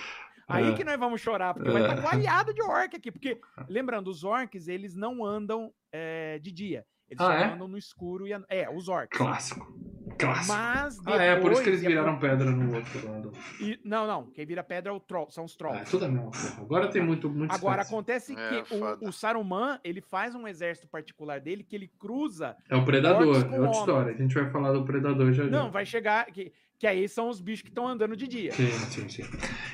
Aí 0.46 0.70
É. 0.70 0.72
que 0.74 0.84
nós 0.84 0.98
vamos 0.98 1.20
chorar, 1.22 1.54
porque 1.54 1.70
vai 1.70 1.80
estar 1.82 1.96
É. 1.96 2.00
coalhado 2.02 2.52
de 2.52 2.62
orc 2.62 2.94
aqui. 2.94 3.10
Porque, 3.10 3.38
lembrando, 3.68 4.08
os 4.08 4.24
orcs, 4.24 4.68
eles 4.68 4.94
não 4.94 5.24
andam 5.24 5.70
é, 5.92 6.38
de 6.38 6.52
dia. 6.52 6.84
Eles 7.14 7.20
Ah, 7.20 7.24
só 7.26 7.32
é? 7.32 7.52
andam 7.52 7.68
no 7.68 7.78
escuro. 7.78 8.26
E 8.26 8.32
an- 8.32 8.44
É, 8.48 8.68
os 8.68 8.88
orcs. 8.88 9.16
Clássico. 9.16 9.72
Clássico. 10.18 10.52
Mas 10.56 10.98
Ah, 11.06 11.22
é, 11.22 11.40
por 11.40 11.50
isso 11.50 11.62
que 11.62 11.70
eles 11.70 11.80
depois- 11.80 11.98
viraram 11.98 12.18
pedra 12.20 12.48
no 12.50 12.76
outro 12.76 13.10
lado. 13.10 13.32
e- 13.60 13.80
não, 13.84 14.06
não. 14.06 14.26
Quem 14.30 14.46
vira 14.46 14.62
pedra 14.62 14.92
é 14.92 14.94
o 14.94 15.00
troll, 15.00 15.28
são 15.30 15.44
os 15.44 15.54
Ah, 15.54 15.58
trolls. 15.58 15.80
é 15.80 15.84
tudo 15.84 16.06
porra. 16.06 16.60
Agora 16.60 16.88
tem 16.88 17.02
muito, 17.02 17.28
muito 17.28 17.52
Agora 17.52 17.82
espaço. 17.82 17.94
acontece 17.94 18.32
É, 18.38 18.62
que 18.62 18.74
o, 18.74 19.08
o 19.08 19.12
Saruman 19.12 19.80
ele 19.82 20.00
faz 20.00 20.34
um 20.34 20.46
exército 20.46 20.86
particular 20.86 21.40
dele 21.40 21.64
que 21.64 21.74
ele 21.74 21.88
cruza. 21.98 22.56
É 22.68 22.76
o 22.76 22.84
Predador, 22.84 23.34
é 23.34 23.38
outra 23.38 23.58
homens. 23.58 23.76
história. 23.78 24.14
A 24.14 24.16
gente 24.16 24.34
vai 24.34 24.48
falar 24.50 24.72
do 24.72 24.84
Predador 24.84 25.32
já 25.32 25.44
já. 25.44 25.50
Não, 25.50 25.70
vai 25.70 25.84
chegar 25.84 26.26
que, 26.26 26.52
que 26.78 26.86
aí 26.86 27.08
são 27.08 27.28
os 27.28 27.40
bichos 27.40 27.62
que 27.62 27.68
estão 27.68 27.86
andando 27.88 28.16
de 28.16 28.26
dia. 28.28 28.52
Sim, 28.52 28.68
sim, 28.68 29.08
sim. 29.08 29.22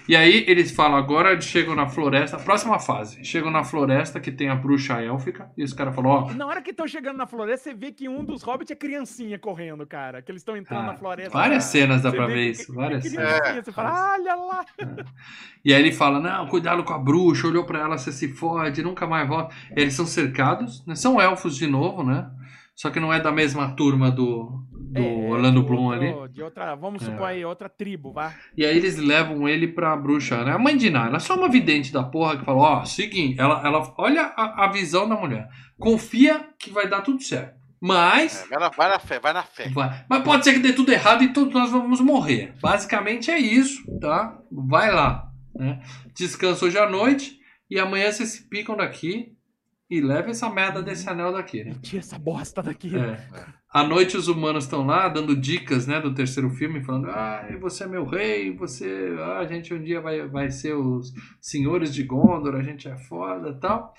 E 0.08 0.14
aí 0.14 0.44
eles 0.46 0.70
falam, 0.70 0.96
agora 0.96 1.32
eles 1.32 1.44
chegam 1.44 1.74
na 1.74 1.88
floresta, 1.88 2.36
próxima 2.38 2.78
fase, 2.78 3.24
chegam 3.24 3.50
na 3.50 3.64
floresta 3.64 4.20
que 4.20 4.30
tem 4.30 4.48
a 4.48 4.54
bruxa 4.54 5.00
élfica, 5.02 5.50
e 5.56 5.64
os 5.64 5.72
caras 5.72 5.94
falam, 5.94 6.10
ó, 6.10 6.30
E 6.30 6.34
na 6.34 6.46
hora 6.46 6.60
que 6.62 6.70
estão 6.70 6.86
chegando 6.86 7.16
na 7.16 7.26
floresta, 7.26 7.70
você 7.70 7.74
vê 7.74 7.90
que 7.90 8.08
um 8.08 8.22
dos 8.24 8.42
hobbits 8.42 8.70
é 8.70 8.74
criancinha 8.76 9.38
correndo, 9.38 9.86
cara. 9.86 10.22
Que 10.22 10.30
eles 10.30 10.40
estão 10.42 10.56
entrando 10.56 10.82
Ah, 10.82 10.92
na 10.92 10.94
floresta. 10.96 11.30
várias 11.30 11.64
cara. 11.64 11.70
cenas 11.72 12.02
dá 12.02 12.10
Você 12.10 12.16
pra 12.16 12.26
ver 12.26 12.34
que- 12.34 12.50
isso, 12.50 12.66
que 12.66 12.72
várias 12.72 13.04
cenas. 13.04 13.64
Você 13.64 13.72
fala, 13.72 14.12
olha 14.14 14.34
lá. 14.34 14.64
E 15.64 15.74
aí 15.74 15.80
ele 15.80 15.92
fala, 15.92 16.20
não, 16.20 16.46
cuidado 16.46 16.84
com 16.84 16.92
a 16.92 16.98
bruxa, 16.98 17.46
olhou 17.46 17.64
pra 17.64 17.80
ela, 17.80 17.98
você 17.98 18.12
se 18.12 18.28
fode, 18.28 18.82
nunca 18.82 19.06
mais 19.06 19.28
volta. 19.28 19.54
Eles 19.76 19.94
são 19.94 20.06
cercados, 20.06 20.84
né? 20.86 20.94
são 20.94 21.20
elfos 21.20 21.56
de 21.56 21.66
novo, 21.66 22.02
né? 22.02 22.30
Só 22.80 22.88
que 22.90 22.98
não 23.00 23.12
é 23.12 23.20
da 23.20 23.30
mesma 23.30 23.76
turma 23.76 24.10
do, 24.10 24.64
do 24.72 24.98
É, 25.02 25.28
Orlando 25.30 25.60
de 25.60 25.66
Bloom 25.66 25.84
outro- 25.84 26.22
ali. 26.22 26.32
De 26.32 26.42
outra, 26.42 26.74
vamos 26.74 27.02
É. 27.02 27.04
supor 27.04 27.26
aí, 27.26 27.44
outra 27.44 27.68
tribo, 27.68 28.10
vá. 28.12 28.32
E 28.56 28.64
aí 28.64 28.74
eles 28.76 28.96
levam 28.96 29.46
ele 29.46 29.68
pra 29.68 29.94
bruxa, 29.96 30.42
né? 30.44 30.52
A 30.52 30.58
mãe 30.58 30.76
de 30.78 30.88
Ná, 30.88 31.06
ela 31.06 31.16
é 31.16 31.20
só 31.20 31.34
uma 31.36 31.48
vidente 31.50 31.92
da 31.92 32.02
porra 32.02 32.38
que 32.38 32.44
falou, 32.44 32.62
ó, 32.62 32.84
seguinte, 32.86 33.38
ela, 33.38 33.60
ela 33.66 33.94
olha 33.98 34.22
a, 34.34 34.64
a 34.64 34.68
visão 34.72 35.06
da 35.06 35.14
mulher. 35.14 35.46
Confia 35.78 36.48
que 36.58 36.70
vai 36.70 36.88
dar 36.88 37.02
tudo 37.02 37.22
certo. 37.22 37.58
Mas. 37.82 38.44
É, 38.44 38.48
vai, 38.48 38.58
na, 38.60 38.68
vai 38.70 38.88
na 38.88 38.98
fé, 38.98 39.20
vai 39.20 39.32
na 39.34 39.42
fé. 39.42 39.68
Vai. 39.68 40.04
Mas 40.08 40.22
pode 40.22 40.44
ser 40.44 40.52
que 40.54 40.58
dê 40.60 40.72
tudo 40.72 40.90
errado 40.92 41.22
e 41.22 41.32
todos 41.34 41.52
nós 41.52 41.70
vamos 41.70 42.00
morrer. 42.00 42.54
Basicamente 42.62 43.30
é 43.30 43.38
isso, 43.38 43.82
tá? 44.00 44.38
Vai 44.50 44.90
lá. 44.90 45.28
Né? 45.54 45.80
Descansa 46.14 46.64
hoje 46.64 46.78
à 46.78 46.88
noite 46.88 47.38
e 47.70 47.78
amanhã 47.78 48.10
vocês 48.10 48.30
se 48.30 48.48
picam 48.48 48.76
daqui 48.76 49.32
e 49.90 50.00
leva 50.00 50.30
essa 50.30 50.48
merda 50.48 50.80
desse 50.82 51.08
anel 51.10 51.32
daqui, 51.32 51.64
né? 51.64 51.74
Tira 51.82 51.98
essa 52.00 52.18
bosta 52.18 52.62
daqui. 52.62 52.96
É. 52.96 53.18
À 53.72 53.82
noite 53.82 54.16
os 54.16 54.28
humanos 54.28 54.64
estão 54.64 54.86
lá 54.86 55.08
dando 55.08 55.36
dicas, 55.36 55.86
né, 55.86 56.00
do 56.00 56.14
terceiro 56.14 56.50
filme, 56.50 56.82
falando: 56.82 57.08
"Ah, 57.10 57.44
você 57.60 57.84
é 57.84 57.86
meu 57.86 58.04
rei, 58.04 58.54
você, 58.56 59.14
ah, 59.20 59.38
a 59.38 59.46
gente 59.46 59.74
um 59.74 59.82
dia 59.82 60.00
vai, 60.00 60.26
vai 60.28 60.50
ser 60.50 60.74
os 60.74 61.12
senhores 61.40 61.92
de 61.94 62.02
Gondor, 62.04 62.54
a 62.54 62.62
gente 62.62 62.88
é 62.88 62.96
foda, 62.96 63.52
tal". 63.54 63.92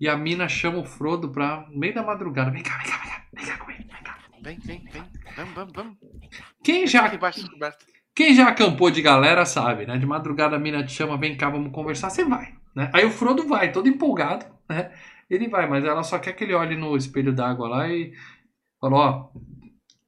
E 0.00 0.08
a 0.08 0.16
mina 0.16 0.48
chama 0.48 0.78
o 0.78 0.84
Frodo 0.84 1.30
pra 1.30 1.66
no 1.70 1.78
meio 1.78 1.94
da 1.94 2.02
madrugada: 2.02 2.50
"Vem 2.50 2.62
cá, 2.62 2.76
vem 2.78 2.86
cá, 2.90 2.98
vem 2.98 3.10
cá, 3.10 3.22
vem 3.34 3.46
cá 3.46 3.58
comigo, 3.58 3.82
vem 3.88 4.02
cá". 4.02 4.18
Vem, 4.42 4.58
vem, 4.58 4.84
vem. 4.92 5.02
Vamos, 5.36 5.54
vamos, 5.54 5.72
vamos. 5.74 5.96
Quem 6.62 6.86
já 6.86 7.06
Aqui 7.06 7.16
embaixo 7.16 7.40
descoberto. 7.40 7.86
quem 8.14 8.34
já 8.34 8.48
acampou 8.48 8.90
de 8.90 9.00
galera 9.00 9.44
sabe, 9.46 9.86
né? 9.86 9.96
De 9.96 10.04
madrugada 10.06 10.56
a 10.56 10.58
mina 10.58 10.84
te 10.84 10.92
chama, 10.92 11.16
vem 11.16 11.34
cá, 11.36 11.48
vamos 11.48 11.72
conversar, 11.72 12.10
você 12.10 12.24
vai, 12.24 12.52
né? 12.74 12.90
Aí 12.92 13.04
o 13.06 13.10
Frodo 13.10 13.48
vai, 13.48 13.72
todo 13.72 13.88
empolgado, 13.88 14.44
né? 14.68 14.90
Ele 15.28 15.48
vai, 15.48 15.68
mas 15.68 15.84
ela 15.84 16.02
só 16.02 16.18
quer 16.18 16.32
que 16.32 16.44
ele 16.44 16.54
olhe 16.54 16.76
no 16.76 16.96
espelho 16.96 17.34
d'água 17.34 17.68
lá 17.68 17.88
e 17.88 18.12
fala, 18.80 18.96
ó, 18.96 19.30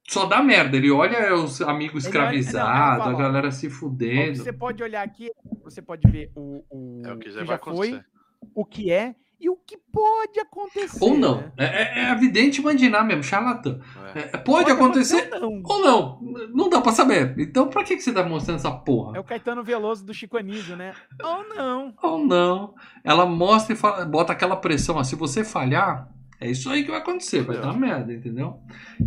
só 0.09 0.27
dá 0.27 0.43
merda. 0.43 0.77
Ele 0.77 0.91
olha 0.91 1.35
os 1.35 1.61
amigos 1.61 2.05
escravizados, 2.05 3.07
a 3.07 3.13
galera 3.13 3.51
se 3.51 3.69
fudendo. 3.69 4.37
você 4.37 4.53
pode 4.53 4.83
olhar 4.83 5.03
aqui, 5.03 5.31
você 5.63 5.83
pode 5.83 6.09
ver 6.11 6.31
o, 6.35 6.65
o, 6.71 7.03
É 7.05 7.13
o 7.13 7.19
que 7.19 7.31
já 7.31 7.41
que 7.41 7.47
vai 7.47 7.57
já 7.57 7.65
foi, 7.65 7.89
acontecer. 7.89 8.07
o 8.55 8.65
que 8.65 8.91
é 8.93 9.15
e 9.39 9.51
o 9.51 9.57
que 9.57 9.77
pode 9.77 10.41
acontecer. 10.41 10.99
Ou 11.05 11.17
não. 11.17 11.53
É, 11.57 11.65
é, 11.65 12.05
é 12.07 12.13
evidente 12.13 12.63
mandinar 12.63 13.05
mesmo, 13.05 13.23
charlatã. 13.23 13.79
É. 14.15 14.19
É, 14.33 14.37
pode, 14.39 14.71
acontecer 14.71 15.29
ou 15.35 15.41
não. 15.41 15.63
ou 15.65 15.81
não. 15.83 16.21
Não 16.55 16.69
dá 16.71 16.81
pra 16.81 16.93
saber. 16.93 17.35
Então 17.39 17.69
pra 17.69 17.85
que, 17.85 17.97
que 17.97 18.03
você 18.03 18.13
tá 18.13 18.23
mostrando 18.25 18.57
essa 18.57 18.71
porra? 18.71 19.17
É 19.17 19.21
o 19.21 19.25
Caetano 19.25 19.63
Veloso 19.63 20.05
do 20.05 20.15
Chico 20.15 20.37
Anísio, 20.39 20.77
né? 20.77 20.95
Ou 21.23 21.49
não. 21.55 21.95
ou 22.03 22.19
não. 22.19 22.75
Ela 23.05 23.27
mostra 23.27 23.75
e 23.75 23.77
fala- 23.77 24.05
bota 24.07 24.33
aquela 24.33 24.57
pressão, 24.57 24.97
ó, 24.97 25.03
se 25.05 25.15
você 25.15 25.45
falhar, 25.45 26.09
é 26.41 26.51
isso 26.51 26.69
aí 26.71 26.85
que 26.85 26.91
vai 26.91 27.01
acontecer, 27.01 27.43
vai 27.43 27.59
dar 27.59 27.73
merda, 27.73 28.13
entendeu? 28.13 28.59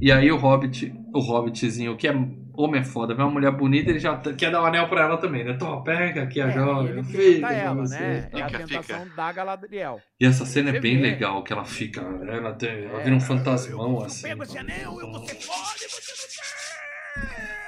E 0.01 0.11
aí 0.11 0.31
o 0.31 0.37
Hobbit, 0.37 0.93
o 1.13 1.19
Hobbitzinho, 1.19 1.95
que 1.97 2.07
é 2.07 2.11
homem 2.57 2.81
é 2.81 2.83
foda, 2.83 3.13
vê 3.15 3.21
uma 3.21 3.31
mulher 3.31 3.51
bonita, 3.51 3.89
ele 3.89 3.99
já 3.99 4.17
quer 4.17 4.51
dar 4.51 4.61
o 4.61 4.65
anel 4.65 4.89
pra 4.89 5.03
ela 5.03 5.17
também, 5.17 5.43
né? 5.45 5.53
Toma, 5.53 5.81
pega 5.83 6.23
aqui 6.23 6.41
a 6.41 6.47
É, 6.47 6.51
joga, 6.51 6.89
ele 6.89 7.03
fica 7.03 7.51
ela, 7.53 7.73
você. 7.75 7.97
né? 7.99 8.29
É 8.33 8.41
a 8.41 8.49
Fica, 8.49 8.59
tentação 8.65 9.07
da 9.15 9.31
Galadriel. 9.31 10.01
E 10.19 10.25
essa 10.25 10.45
cena 10.45 10.69
é 10.71 10.79
bem 10.79 10.97
vê. 10.97 11.03
legal, 11.03 11.41
que 11.43 11.53
ela 11.53 11.63
fica, 11.63 12.01
ela, 12.01 12.53
tem, 12.53 12.83
ela 12.85 12.99
É, 12.99 13.03
vira 13.03 13.15
um 13.15 13.19
fantasmão 13.21 13.99
eu, 13.99 14.05
assim. 14.05 14.23
Eu 14.27 14.29
pego 14.31 14.43
esse 14.43 14.57
anel, 14.57 14.99
eu 14.99 15.11
você 15.11 15.35
pode, 15.35 15.79
você 15.79 16.11
não 16.11 16.29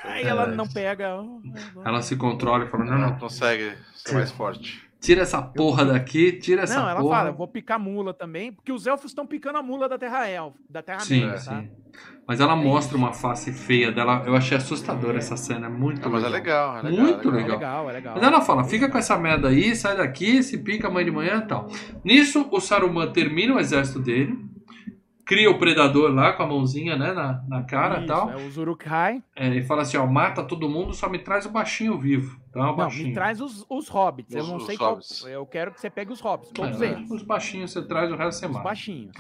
quer. 0.04 0.12
Aí 0.12 0.24
É. 0.24 0.28
ela 0.28 0.48
não 0.48 0.68
pega. 0.68 1.20
Ela 1.86 2.02
se 2.02 2.16
controla 2.18 2.66
e 2.66 2.68
fala, 2.68 2.84
não, 2.86 2.98
não 2.98 3.18
consegue 3.18 3.72
ser 3.96 4.14
mais 4.14 4.32
forte. 4.32 4.82
Tira 5.02 5.24
essa 5.24 5.42
porra 5.42 5.84
daqui, 5.84 6.32
tira 6.34 6.62
essa 6.62 6.80
Não, 6.80 6.88
ela 6.88 7.02
porra. 7.02 7.16
fala, 7.18 7.30
eu 7.30 7.34
vou 7.34 7.48
picar 7.48 7.80
mula 7.80 8.14
também, 8.14 8.54
porque 8.54 8.72
os 8.72 8.86
elfos 8.86 9.10
estão 9.12 9.26
picando 9.26 9.58
a 9.58 9.64
mula 9.64 9.90
da 9.90 9.98
Terra 9.98 10.30
Elfa, 10.30 10.58
da 10.70 10.82
Terra 10.84 11.00
Sim, 11.00 11.22
tá? 11.28 11.38
sim. 11.38 11.70
Mas 12.28 12.40
ela 12.40 12.56
mostra 12.56 12.96
uma 12.98 13.12
face 13.12 13.52
feia 13.52 13.92
dela. 13.92 14.24
Eu 14.26 14.36
achei 14.36 14.56
assustadora 14.56 15.18
essa 15.18 15.36
cena, 15.36 15.66
é 15.66 15.70
muito 15.70 16.08
Ah, 16.08 16.10
mas 16.10 16.24
é 16.24 16.30
legal, 16.30 16.78
é 16.78 16.82
legal. 16.84 17.06
Muito 17.06 17.28
É 17.28 17.32
legal. 17.32 17.58
legal, 17.58 17.90
é 17.90 17.94
legal. 17.94 18.14
Mas 18.16 18.24
ela 18.24 18.42
fala, 18.42 18.64
fica 18.64 18.88
com 18.90 18.98
essa 18.98 19.18
merda 19.18 19.50
aí, 19.50 19.76
sai 19.76 19.98
daqui, 19.98 20.42
se 20.44 20.60
pica 20.60 20.88
amanhã 20.88 21.06
de 21.06 21.12
manhã 21.12 21.38
e 21.44 21.48
tal. 21.48 21.68
Nisso, 22.06 22.48
o 22.52 22.62
Saruman 22.62 23.12
termina 23.12 23.56
o 23.56 23.60
exército 23.60 24.00
dele, 24.00 24.38
cria 25.26 25.50
o 25.50 25.58
predador 25.58 26.12
lá 26.14 26.34
com 26.34 26.44
a 26.44 26.48
mãozinha, 26.48 26.96
né, 26.96 27.12
na, 27.12 27.44
na 27.48 27.64
cara 27.64 28.02
e 28.04 28.06
tal. 28.06 28.30
É 28.32 28.36
o 28.36 28.50
Zurukai. 28.52 29.22
É, 29.36 29.50
e 29.50 29.62
fala 29.64 29.82
assim, 29.82 29.98
ó, 29.98 30.06
mata 30.06 30.44
todo 30.44 30.70
mundo, 30.70 30.94
só 30.94 31.10
me 31.10 31.20
traz 31.20 31.46
o 31.46 31.52
baixinho 31.52 31.98
vivo. 32.00 32.40
Tá, 32.54 32.60
o 32.60 32.64
Não, 32.68 32.76
baixinho. 32.76 33.08
me 33.08 33.14
traz 33.14 33.40
os, 33.40 33.66
os 33.70 33.88
hobbits. 33.88 34.36
eu 34.36 34.42
Os- 34.44 34.50
não 34.50 34.58
os 34.58 34.66
sei 34.66 34.78
qual. 34.78 34.92
hobbits. 34.92 35.24
Eu 35.26 35.46
quero 35.46 35.72
que 35.72 35.80
você 35.80 35.90
pegue 35.90 36.12
os 36.12 36.20
hobbits, 36.20 36.52
todos 36.54 36.82
É, 36.82 36.88
eles. 36.92 37.10
Os 37.10 37.24
baixinhos 37.24 37.72
você 37.72 37.82
traz, 37.82 38.12
o 38.12 38.16
resto 38.16 38.40
você 38.40 38.46
Os 38.48 38.52
mata. 38.52 38.64
baixinhos. 38.64 39.16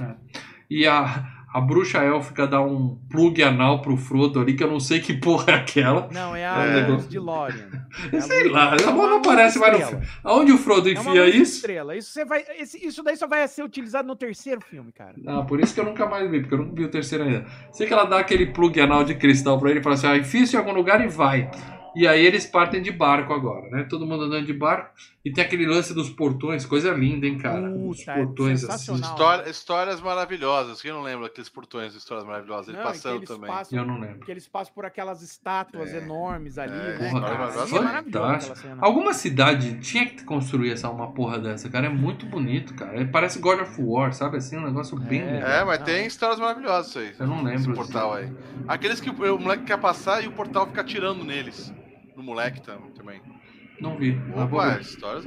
E 0.69 0.87
a, 0.87 1.27
a 1.53 1.59
bruxa 1.59 1.97
élfica 1.99 2.47
dá 2.47 2.61
um 2.61 2.97
plug 3.09 3.41
anal 3.43 3.81
pro 3.81 3.97
Frodo 3.97 4.39
ali, 4.39 4.53
que 4.53 4.63
eu 4.63 4.69
não 4.71 4.79
sei 4.79 5.01
que 5.01 5.13
porra 5.13 5.51
é 5.51 5.55
aquela. 5.55 6.07
Não, 6.11 6.33
é 6.35 6.41
É. 6.41 6.45
a 6.47 6.87
luz 6.87 7.07
de 7.07 7.19
Lórien. 7.19 7.65
É 8.13 8.21
Sei 8.21 8.47
lá, 8.49 8.73
é 8.75 8.83
uma 8.85 8.93
porra 8.95 9.07
não 9.09 9.17
aparece 9.17 9.59
mais 9.59 9.77
no 9.79 9.85
filme. 9.85 10.07
Aonde 10.23 10.51
o 10.53 10.57
Frodo 10.57 10.87
É 10.87 10.93
enfia 10.93 11.29
de 11.29 11.41
isso? 11.41 11.55
estrela. 11.57 11.93
Isso, 11.95 12.11
você 12.11 12.23
vai, 12.23 12.41
esse- 12.57 12.85
isso 12.85 13.03
daí 13.03 13.17
só 13.17 13.27
vai 13.27 13.45
ser 13.49 13.63
utilizado 13.63 14.07
no 14.07 14.15
terceiro 14.15 14.61
filme, 14.61 14.93
cara. 14.93 15.13
Ah, 15.27 15.41
por 15.41 15.59
isso 15.59 15.73
que 15.73 15.79
eu 15.81 15.85
nunca 15.85 16.05
mais 16.05 16.29
vi, 16.31 16.39
porque 16.39 16.53
eu 16.55 16.59
não 16.65 16.73
vi 16.73 16.85
o 16.85 16.89
terceiro 16.89 17.25
ainda. 17.25 17.45
Sei 17.73 17.85
que 17.85 17.93
ela 17.93 18.05
dá 18.05 18.19
aquele 18.19 18.45
plug 18.47 18.79
anal 18.79 19.03
de 19.03 19.15
cristal 19.15 19.57
pra 19.59 19.69
ele 19.71 19.81
e 19.81 19.83
fala 19.83 19.95
assim: 19.95 20.07
ah, 20.07 20.17
enfia 20.17 20.41
isso 20.43 20.55
em 20.55 20.59
algum 20.59 20.71
lugar 20.73 21.03
e 21.03 21.09
vai. 21.09 21.51
E 21.95 22.07
aí 22.07 22.25
eles 22.25 22.45
partem 22.45 22.81
de 22.81 22.91
barco 22.91 23.33
agora, 23.33 23.69
né? 23.69 23.85
Todo 23.89 24.05
mundo 24.05 24.23
andando 24.23 24.45
de 24.45 24.53
barco. 24.53 24.93
E 25.23 25.31
tem 25.31 25.43
aquele 25.43 25.67
lance 25.67 25.93
dos 25.93 26.09
portões, 26.09 26.65
coisa 26.65 26.91
linda, 26.91 27.27
hein, 27.27 27.37
cara? 27.37 27.69
Os 27.69 27.99
Puta, 27.99 28.11
é 28.11 28.15
portões 28.25 28.63
assim. 28.63 28.71
sensacional. 28.71 29.11
História- 29.11 29.49
histórias 29.51 30.01
maravilhosas. 30.01 30.81
Quem 30.81 30.91
não 30.91 31.03
lembra 31.03 31.27
daqueles 31.27 31.47
portões 31.47 31.91
de 31.91 31.99
histórias 31.99 32.25
maravilhosas? 32.25 32.69
Ele 32.69 32.77
Não, 32.77 32.85
que 32.87 32.91
passando 32.93 33.15
eles 33.17 33.29
também. 33.29 33.51
passam- 33.51 33.77
Eu 33.79 33.85
não 33.85 33.99
lembro. 33.99 34.25
Que 34.25 34.31
eles 34.31 34.47
passam 34.47 34.73
por 34.73 34.83
aquelas 34.83 35.21
estátuas 35.21 35.93
É. 35.93 35.97
enormes 35.99 36.57
ali, 36.57 36.73
É, 36.73 36.97
né? 36.97 37.09
porra, 37.09 37.21
cara? 37.21 37.37
cara, 37.37 38.37
E 38.39 38.51
é 38.51 38.55
cena. 38.55 38.77
Alguma 38.81 39.13
cidade 39.13 39.79
tinha 39.79 40.07
que 40.07 40.23
construir 40.23 40.71
essa 40.71 40.89
uma 40.89 41.11
porra 41.11 41.37
dessa, 41.37 41.69
cara. 41.69 41.85
É 41.85 41.89
muito 41.89 42.25
bonito, 42.25 42.73
cara. 42.73 42.95
Ele 42.95 43.05
Parece 43.11 43.37
God 43.37 43.61
of 43.61 43.79
War, 43.79 44.13
sabe 44.13 44.37
assim? 44.37 44.57
Um 44.57 44.65
negócio 44.65 44.97
bem 44.99 45.21
É. 45.21 45.31
legal. 45.33 45.49
É, 45.51 45.63
mas 45.63 45.79
Não. 45.79 45.85
tem 45.85 46.07
histórias 46.07 46.39
maravilhosas 46.39 46.87
isso 46.89 46.97
aí. 46.99 47.13
Eu 47.19 47.27
não 47.27 47.43
lembro. 47.43 47.59
Esse 47.59 47.73
portal 47.73 48.13
aí. 48.15 48.31
Aqueles 48.67 48.99
que 48.99 49.09
o, 49.11 49.35
o 49.35 49.39
moleque 49.39 49.65
quer 49.65 49.77
passar 49.77 50.23
e 50.23 50.27
o 50.27 50.31
portal 50.31 50.65
fica 50.65 50.81
atirando 50.81 51.23
neles. 51.23 51.71
No 52.15 52.23
moleque 52.23 52.59
tam- 52.61 52.89
também. 52.95 53.21
Não 53.81 53.97
vi. 53.97 54.15
Ah, 54.37 54.45
vou 54.45 54.59
Opa, 54.59 54.69
ver. 54.75 54.81
histórias 54.81 55.23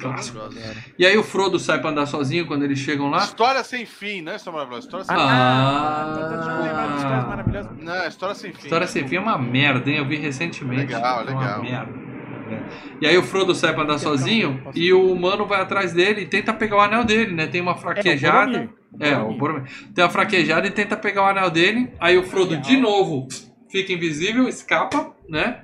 Clássico. 0.00 0.38
maravilhosas. 0.38 0.76
E 0.98 1.04
aí 1.04 1.18
o 1.18 1.22
Frodo 1.24 1.58
sai 1.58 1.80
pra 1.80 1.90
andar 1.90 2.06
sozinho 2.06 2.46
quando 2.46 2.62
eles 2.62 2.78
chegam 2.78 3.10
lá. 3.10 3.18
História 3.18 3.62
sem 3.64 3.84
fim, 3.84 4.22
não 4.22 4.32
é 4.32 4.36
história 4.36 4.56
maravilhosa. 4.56 4.86
História 4.86 5.04
sem 5.04 5.16
Ah. 5.18 6.08
fim. 7.76 7.84
Não, 7.84 7.94
é 7.94 8.08
história 8.08 8.34
sem 8.34 8.52
fim. 8.52 8.62
História 8.64 8.86
sem 8.86 9.06
fim 9.08 9.16
é 9.16 9.20
uma 9.20 9.38
merda, 9.38 9.90
hein? 9.90 9.98
Eu 9.98 10.06
vi 10.06 10.16
recentemente. 10.16 10.92
Legal, 10.92 11.20
É 11.20 11.30
uma 11.30 11.40
legal. 11.40 11.62
merda. 11.62 12.08
É. 12.50 12.62
E 13.02 13.06
aí 13.06 13.18
o 13.18 13.22
Frodo 13.22 13.54
sai 13.54 13.74
pra 13.74 13.82
andar 13.82 13.98
sozinho 13.98 14.62
e 14.74 14.90
o 14.92 15.12
humano 15.12 15.44
vai 15.44 15.60
atrás 15.60 15.92
dele 15.92 16.22
e 16.22 16.26
tenta 16.26 16.52
pegar 16.54 16.76
o 16.76 16.80
anel 16.80 17.04
dele, 17.04 17.34
né? 17.34 17.46
Tem 17.46 17.60
uma 17.60 17.74
fraquejada. 17.74 18.70
É, 18.98 19.16
o 19.18 19.36
Boromir. 19.36 19.64
Tem 19.94 20.02
uma 20.02 20.10
fraquejada 20.10 20.66
e 20.66 20.70
tenta 20.70 20.96
pegar 20.96 21.24
o 21.24 21.26
anel 21.26 21.50
dele. 21.50 21.90
Aí 22.00 22.16
o 22.16 22.22
Frodo 22.22 22.56
de 22.56 22.76
novo 22.78 23.28
fica 23.70 23.92
invisível, 23.92 24.48
escapa, 24.48 25.12
né? 25.28 25.60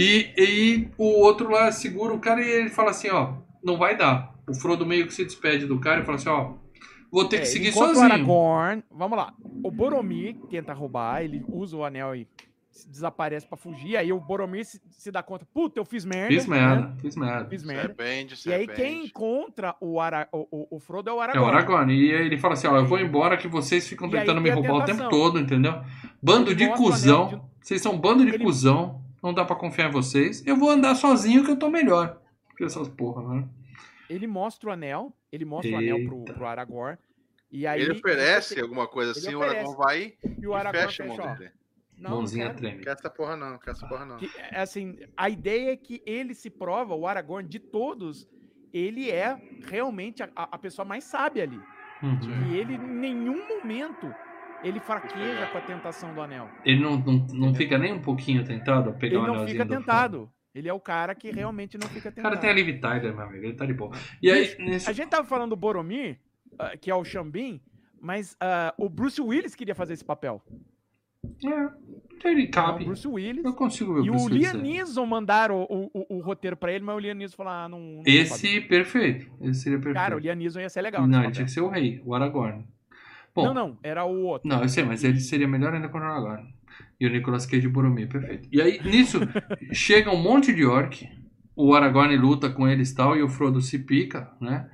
E, 0.00 0.32
e 0.38 0.88
o 0.96 1.04
outro 1.24 1.50
lá 1.50 1.72
segura 1.72 2.14
o 2.14 2.20
cara 2.20 2.40
e 2.40 2.48
ele 2.48 2.70
fala 2.70 2.90
assim, 2.90 3.08
ó, 3.10 3.32
não 3.64 3.76
vai 3.76 3.96
dar. 3.96 4.32
O 4.48 4.54
Frodo 4.54 4.86
meio 4.86 5.06
que 5.08 5.12
se 5.14 5.24
despede 5.24 5.66
do 5.66 5.80
cara 5.80 6.02
e 6.02 6.04
fala 6.04 6.16
assim, 6.16 6.28
ó, 6.28 6.52
vou 7.10 7.24
ter 7.24 7.38
que 7.38 7.42
É, 7.42 7.46
seguir 7.46 7.68
enquanto 7.70 7.90
o 7.90 7.94
sozinho. 7.94 8.12
Aragorn, 8.12 8.84
vamos 8.90 9.18
lá. 9.18 9.34
O 9.64 9.70
Boromir 9.72 10.36
tenta 10.48 10.72
roubar, 10.72 11.22
ele 11.24 11.44
usa 11.48 11.76
o 11.76 11.84
anel 11.84 12.14
e 12.14 12.28
desaparece 12.86 13.44
pra 13.44 13.56
fugir. 13.58 13.96
Aí 13.96 14.12
o 14.12 14.20
Boromir 14.20 14.64
se, 14.64 14.80
se 14.88 15.10
dá 15.10 15.20
conta, 15.20 15.44
puta, 15.52 15.80
eu 15.80 15.84
fiz 15.84 16.04
merda. 16.04 16.28
Fiz 16.32 16.46
né? 16.46 16.60
merda, 16.60 16.96
fiz 17.00 17.16
merda. 17.16 17.48
Fiz 17.48 17.64
merda. 17.64 17.82
Serpente, 17.88 18.48
E 18.48 18.52
aí 18.52 18.66
serpente. 18.66 18.80
quem 18.80 19.04
encontra 19.06 19.74
o, 19.80 20.00
Ara, 20.00 20.28
o, 20.32 20.46
o, 20.50 20.76
o 20.76 20.78
Frodo 20.78 21.10
é 21.10 21.12
o 21.12 21.16
É 21.16 21.18
o 21.18 21.20
Aragorn. 21.22 21.48
Aragorn. 21.56 21.92
E 21.92 22.14
aí 22.14 22.26
ele 22.26 22.38
fala 22.38 22.54
assim: 22.54 22.68
ó, 22.68 22.76
eu 22.76 22.86
vou 22.86 23.00
embora 23.00 23.36
que 23.36 23.48
vocês 23.48 23.88
ficam 23.88 24.06
E 24.06 24.12
tentando 24.12 24.40
me 24.40 24.48
roubar 24.50 24.74
o 24.74 24.84
tempo 24.84 25.08
todo, 25.08 25.40
entendeu? 25.40 25.74
Bando 26.22 26.50
Ele 26.52 26.54
de 26.54 26.68
cuzão. 26.76 27.26
anel 27.26 27.50
Vocês 27.60 27.82
são 27.82 27.94
um 27.94 27.98
bando 27.98 28.24
de 28.24 28.30
Ele- 28.34 28.44
cuzão. 28.44 29.02
Não 29.22 29.34
dá 29.34 29.44
pra 29.44 29.56
confiar 29.56 29.88
em 29.88 29.92
vocês. 29.92 30.46
Eu 30.46 30.56
vou 30.56 30.70
andar 30.70 30.94
sozinho 30.94 31.44
que 31.44 31.50
eu 31.50 31.56
tô 31.58 31.68
melhor. 31.68 32.20
Que 32.56 32.64
essas 32.64 32.88
porra, 32.88 33.22
né? 33.34 33.48
Ele 34.08 34.26
mostra 34.26 34.70
o 34.70 34.72
anel, 34.72 35.12
ele 35.30 35.44
mostra 35.44 35.72
o 35.72 35.76
anel 35.76 36.04
pro, 36.06 36.18
Eita. 36.18 36.32
pro 36.34 36.46
Aragorn. 36.46 36.98
E 37.50 37.66
aí 37.66 37.80
Ele 37.82 37.92
oferece 37.92 38.60
alguma 38.60 38.86
coisa 38.86 39.12
Ele 39.18 39.26
assim, 39.26 39.34
o. 39.36 39.42
Aragorn 39.42 39.76
vai 39.76 40.14
e 40.38 40.46
o 40.46 40.50
e 40.52 40.54
Aragorn 40.54 40.86
fecha 40.86 41.02
a 41.04 41.06
fecha, 41.06 41.22
mão 41.26 41.34
dele. 41.36 41.50
Não, 41.96 42.10
não 42.10 42.16
Mãozinha 42.18 42.46
quero. 42.46 42.58
treme. 42.58 42.82
Quer 42.84 42.90
essa 42.92 43.10
porra 43.10 43.36
não, 43.36 43.58
quer 43.58 43.70
essa 43.72 43.86
porra 43.88 44.04
não. 44.06 44.16
Que, 44.18 44.30
é, 44.38 44.60
assim, 44.60 44.96
a 45.16 45.28
ideia 45.28 45.72
é 45.72 45.76
que 45.76 46.00
ele 46.06 46.32
se 46.34 46.48
prova, 46.48 46.94
o 46.94 47.06
Aragorn 47.06 47.48
de 47.48 47.58
todos, 47.58 48.28
ele 48.72 49.10
é 49.10 49.36
realmente 49.66 50.22
a, 50.22 50.28
a- 50.36 50.48
a 50.52 50.58
pessoa 50.58 50.84
mais 50.84 51.04
sábia 51.04 51.42
ali. 51.42 51.60
Uhum. 52.02 52.46
E 52.52 52.56
ele, 52.56 52.74
em 52.74 52.78
nenhum 52.78 53.48
momento, 53.48 54.14
ele 54.62 54.80
fraqueja 54.80 55.46
com 55.46 55.58
a 55.58 55.60
tentação 55.60 56.14
do 56.14 56.20
anel. 56.20 56.48
Ele 56.64 56.80
não, 56.80 56.96
não, 56.98 57.26
não 57.32 57.54
fica 57.54 57.78
nem 57.78 57.92
um 57.92 58.00
pouquinho 58.02 58.44
tentado 58.44 58.90
a 58.90 58.92
pegar 58.92 59.14
Ele 59.16 59.24
o 59.24 59.26
não 59.26 59.34
anelzinho 59.34 59.50
fica 59.52 59.64
do 59.64 59.74
tentado. 59.76 60.30
Ele 60.54 60.68
é 60.68 60.72
o 60.72 60.80
cara 60.80 61.14
que 61.14 61.30
realmente 61.30 61.76
não 61.78 61.88
fica 61.88 62.08
O 62.08 62.12
tentado. 62.12 62.34
cara 62.34 62.40
tem 62.40 62.50
a 62.50 62.52
Liv 62.52 62.80
Tyler, 62.80 63.14
meu 63.14 63.24
amigo. 63.26 63.44
Ele 63.44 63.54
tá 63.54 63.64
de 63.66 63.74
boa. 63.74 63.92
E 64.20 64.30
aí, 64.30 64.56
nesse... 64.58 64.88
A 64.88 64.92
gente 64.92 65.08
tava 65.10 65.26
falando 65.26 65.50
do 65.50 65.56
Boromir, 65.56 66.18
ah, 66.58 66.76
que 66.76 66.90
é 66.90 66.94
o 66.94 67.04
Xambin, 67.04 67.60
mas 68.00 68.36
ah, 68.40 68.74
o 68.76 68.88
Bruce 68.88 69.20
Willis 69.20 69.54
queria 69.54 69.74
fazer 69.74 69.92
esse 69.94 70.04
papel. 70.04 70.42
É, 71.44 72.28
ele 72.28 72.44
Então, 72.44 72.64
cabe. 72.64 72.82
o 72.82 72.86
Bruce 72.86 73.06
Willis. 73.06 73.44
Eu 73.44 73.52
consigo 73.54 73.94
ver 73.94 74.00
o 74.00 74.06
E 74.06 74.10
Bruce 74.10 74.24
o 74.24 74.28
Willis. 74.32 74.52
Liam 74.52 74.62
Neeson 74.62 75.06
mandaram 75.06 75.66
o, 75.68 75.90
o, 75.92 76.16
o 76.16 76.20
roteiro 76.20 76.56
pra 76.56 76.72
ele, 76.72 76.84
mas 76.84 76.96
o 76.96 76.98
Liam 76.98 77.14
Neeson 77.14 77.36
falou, 77.36 77.52
ah, 77.52 77.68
não... 77.68 77.78
não. 77.78 78.02
Esse, 78.06 78.60
perfeito. 78.62 79.30
Esse 79.40 79.60
seria 79.60 79.78
perfeito. 79.78 79.94
Cara, 79.96 80.16
o 80.16 80.18
Liam 80.18 80.34
Neeson 80.34 80.60
ia 80.60 80.68
ser 80.68 80.82
legal 80.82 81.02
Não, 81.02 81.08
ele 81.08 81.16
papel. 81.18 81.32
tinha 81.32 81.44
que 81.44 81.50
ser 81.52 81.60
o 81.60 81.68
rei, 81.68 82.02
o 82.04 82.14
Aragorn. 82.14 82.66
Bom, 83.42 83.46
Não, 83.46 83.54
não, 83.54 83.78
era 83.82 84.04
o 84.04 84.24
outro. 84.24 84.48
Não, 84.48 84.62
eu 84.62 84.68
sei, 84.68 84.84
mas 84.84 85.04
ele 85.04 85.20
seria 85.20 85.48
melhor 85.48 85.74
ainda 85.74 85.88
com 85.88 85.98
o 85.98 86.02
Aragorn. 86.02 86.46
E 87.00 87.06
o 87.06 87.10
Nicolas 87.10 87.46
Cage 87.46 87.62
de 87.62 87.68
Boromir, 87.68 88.08
perfeito. 88.08 88.48
E 88.52 88.60
aí, 88.60 88.80
nisso, 88.82 89.18
chega 89.72 90.10
um 90.10 90.20
monte 90.22 90.52
de 90.52 90.64
orc, 90.64 91.08
o 91.56 91.74
Aragorn 91.74 92.16
luta 92.16 92.50
com 92.50 92.66
eles 92.68 92.90
e 92.90 92.94
tal, 92.94 93.16
e 93.16 93.22
o 93.22 93.28
Frodo 93.28 93.60
se 93.60 93.78
pica, 93.80 94.30
né? 94.40 94.68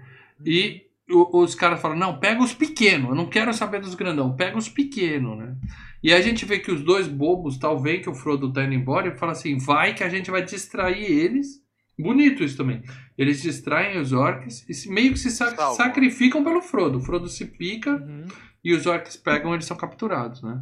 E 0.44 0.83
o- 1.10 1.43
os 1.43 1.55
caras 1.55 1.81
falam, 1.81 1.97
não, 1.99 2.18
pega 2.18 2.43
os 2.43 2.55
pequenos, 2.55 3.10
eu 3.10 3.15
não 3.15 3.26
quero 3.26 3.52
saber 3.52 3.81
dos 3.81 3.94
grandão, 3.94 4.34
pega 4.34 4.57
os 4.57 4.68
pequenos, 4.68 5.36
né? 5.39 5.55
E 6.02 6.12
aí 6.12 6.18
a 6.18 6.23
gente 6.23 6.44
vê 6.44 6.59
que 6.59 6.70
os 6.70 6.83
dois 6.83 7.07
bobos, 7.09 7.59
tal, 7.59 7.81
veem 7.81 8.01
que 8.01 8.09
o 8.10 8.15
Frodo 8.15 8.52
tá 8.52 8.65
indo 8.65 8.75
embora 8.75 9.09
e 9.09 9.17
fala 9.18 9.33
assim, 9.33 9.59
vai 9.59 9.94
que 9.94 10.02
a 10.05 10.09
gente 10.09 10.31
vai 10.31 10.43
distrair 10.43 11.05
eles. 11.05 11.62
Bonito 11.99 12.43
isso 12.43 12.57
também. 12.57 12.83
Eles 13.17 13.41
distraem 13.41 13.99
os 14.01 14.12
orcs 14.12 14.68
e 14.68 14.75
se- 14.75 14.91
meio 14.91 15.12
que 15.12 15.18
se 15.18 15.31
sacrificam 15.76 16.43
pelo 16.43 16.60
Frodo. 16.60 16.99
O 16.99 17.01
Frodo 17.01 17.28
se 17.28 17.44
pica 17.47 17.93
Uhum. 17.93 18.26
E 18.65 18.73
os 18.75 18.86
orcs 18.86 19.17
pegam 19.17 19.52
eles 19.52 19.67
são 19.67 19.76
capturados, 19.76 20.43
né? 20.43 20.60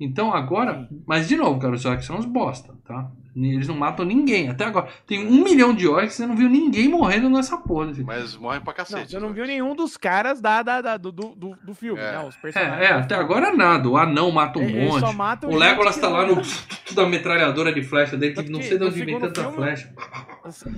Então 0.00 0.34
agora, 0.34 0.88
mas 1.06 1.28
de 1.28 1.36
novo, 1.36 1.60
cara, 1.60 1.72
os 1.74 1.84
orcs 1.84 2.04
são 2.04 2.16
uns 2.18 2.26
bosta, 2.26 2.74
tá? 2.84 3.08
Eles 3.36 3.66
não 3.68 3.76
matam 3.76 4.04
ninguém, 4.04 4.48
até 4.48 4.64
agora. 4.64 4.88
Tem 5.06 5.24
um 5.26 5.42
milhão 5.42 5.72
de 5.74 5.86
orcs, 5.88 6.14
você 6.14 6.26
não 6.26 6.36
viu 6.36 6.48
ninguém 6.48 6.88
morrendo 6.88 7.28
nessa 7.30 7.56
porra. 7.58 7.86
desse- 7.88 8.02
Mas 8.04 8.36
morrem 8.36 8.60
pra 8.60 8.72
Não, 8.72 8.76
cacete. 8.76 9.10
você 9.12 9.18
não 9.20 9.28
né? 9.28 9.34
viu 9.34 9.46
nenhum 9.46 9.74
dos 9.74 9.96
caras 9.96 10.40
da, 10.40 10.62
da, 10.62 10.80
da- 10.80 10.96
do, 10.96 11.10
do, 11.12 11.34
do- 11.34 11.74
filme, 11.74 12.00
É. 12.00 12.12
né? 12.12 12.24
Os 12.24 12.36
É, 12.36 12.40
personagens. 12.40 12.80
é, 12.80 12.92
até 12.92 13.14
agora 13.16 13.52
nada. 13.56 13.88
O 13.88 13.96
anão 13.96 14.30
mata 14.32 14.58
um 14.58 14.62
monte. 14.68 15.04
O 15.46 15.56
Legolas 15.56 15.96
tá 15.96 16.08
lá 16.08 16.26
não- 16.26 16.36
no 16.36 16.42
da 16.94 17.06
metralhadora 17.06 17.72
de 17.72 17.82
flecha 17.82 18.16
dele, 18.16 18.34
que 18.34 18.50
não 18.50 18.62
sei 18.62 18.76
de 18.78 18.84
onde 18.84 19.04
vem 19.04 19.18
tanta 19.18 19.42
filme- 19.42 19.56
flecha. 19.56 19.92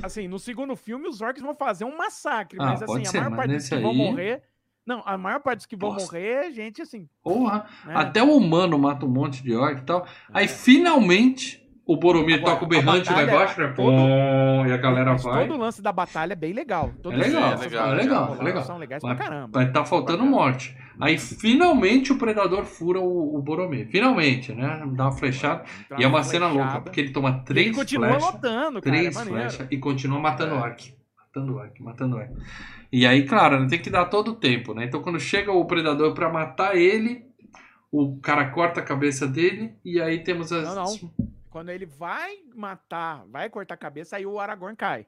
Assim, 0.02 0.28
no 0.28 0.38
segundo 0.38 0.76
filme, 0.76 1.08
os 1.08 1.20
orcs 1.20 1.42
vão 1.42 1.54
fazer 1.54 1.84
um 1.84 1.96
massacre, 1.96 2.58
Ah, 2.60 2.66
mas 2.66 2.82
assim, 2.82 3.06
a 3.18 3.20
maior 3.22 3.36
parte 3.36 3.48
dos 3.48 3.54
nesse 3.54 3.74
que 3.76 3.82
vão 3.82 3.94
morrer. 3.94 4.42
Não, 4.86 5.02
a 5.04 5.18
maior 5.18 5.40
parte 5.40 5.58
dos 5.58 5.66
que 5.66 5.76
vão 5.76 5.90
Bosta. 5.92 6.12
morrer 6.16 6.46
é 6.46 6.50
gente 6.52 6.80
assim. 6.80 7.08
Porra, 7.22 7.66
né? 7.84 7.92
até 7.96 8.22
o 8.22 8.36
humano 8.36 8.78
mata 8.78 9.04
um 9.04 9.08
monte 9.10 9.42
de 9.42 9.54
orc 9.54 9.80
e 9.80 9.84
tal. 9.84 10.06
Aí 10.32 10.44
É. 10.44 10.48
finalmente 10.48 11.62
o 11.88 11.96
Boromir 11.96 12.36
Agora, 12.36 12.52
toca 12.54 12.64
o 12.64 12.68
berrante 12.68 13.08
lá 13.10 13.16
batalha, 13.16 13.32
embaixo, 13.34 13.60
né? 13.60 13.72
todo- 13.76 13.92
Pum, 13.92 14.66
e 14.66 14.72
a 14.72 14.76
galera 14.76 15.14
vai. 15.16 15.46
todo 15.46 15.56
o 15.56 15.60
lance 15.60 15.80
da 15.80 15.92
batalha 15.92 16.32
é 16.32 16.36
bem 16.36 16.52
legal. 16.52 16.90
Todas 17.02 17.20
É 17.20 17.22
legal, 17.28 17.52
é 17.52 17.56
legal, 17.56 17.92
é 17.92 17.94
legal, 17.94 18.36
é 18.40 18.42
legal. 18.44 18.62
São 18.64 18.78
legais 18.78 19.02
Mas- 19.04 19.16
pra 19.16 19.24
caramba. 19.26 19.50
Mas 19.60 19.72
tá 19.72 19.84
faltando 19.84 20.18
Bacana. 20.24 20.36
morte. 20.36 20.76
Aí 21.00 21.16
finalmente 21.18 22.12
o 22.12 22.18
predador 22.18 22.64
fura 22.64 22.98
o, 23.00 23.36
o 23.36 23.42
Boromir. 23.42 23.88
Finalmente, 23.88 24.52
né? 24.52 24.82
Dá 24.94 25.04
uma 25.04 25.12
flechada. 25.12 25.64
Dá 25.90 25.96
E 25.98 26.02
é 26.04 26.08
uma 26.08 26.22
cena 26.24 26.48
louca, 26.48 26.80
porque 26.80 27.00
ele 27.00 27.10
toma 27.12 27.28
E 27.28 27.32
ele 27.34 27.42
três 27.44 27.76
continua 27.76 28.08
flechas. 28.08 28.32
lotando, 28.34 28.80
cara. 28.82 28.96
Três 28.96 29.16
é 29.16 29.24
flechas 29.24 29.66
e 29.70 29.78
continua 29.78 30.18
matando 30.18 30.54
É. 30.54 30.58
orc. 30.58 30.95
Matando 31.36 31.56
orc, 31.56 31.82
matando 31.82 32.16
orc. 32.16 32.32
E 32.90 33.06
aí, 33.06 33.26
claro, 33.26 33.60
né, 33.60 33.68
tem 33.68 33.80
que 33.80 33.90
dar 33.90 34.06
todo 34.06 34.32
o 34.32 34.36
tempo, 34.36 34.72
né? 34.72 34.84
Então 34.84 35.02
quando 35.02 35.20
chega 35.20 35.52
o 35.52 35.64
predador 35.66 36.14
pra 36.14 36.32
matar 36.32 36.76
ele, 36.76 37.26
o 37.92 38.18
cara 38.20 38.50
corta 38.50 38.80
a 38.80 38.84
cabeça 38.84 39.26
dele 39.26 39.74
e 39.84 40.00
aí 40.00 40.22
temos 40.22 40.50
as. 40.52 40.64
Não, 40.64 40.74
não. 40.74 41.12
Quando 41.50 41.70
ele 41.70 41.86
vai 41.86 42.36
matar, 42.54 43.24
vai 43.30 43.48
cortar 43.50 43.74
a 43.74 43.78
cabeça, 43.78 44.16
aí 44.16 44.26
o 44.26 44.38
Aragorn 44.38 44.76
cai. 44.76 45.06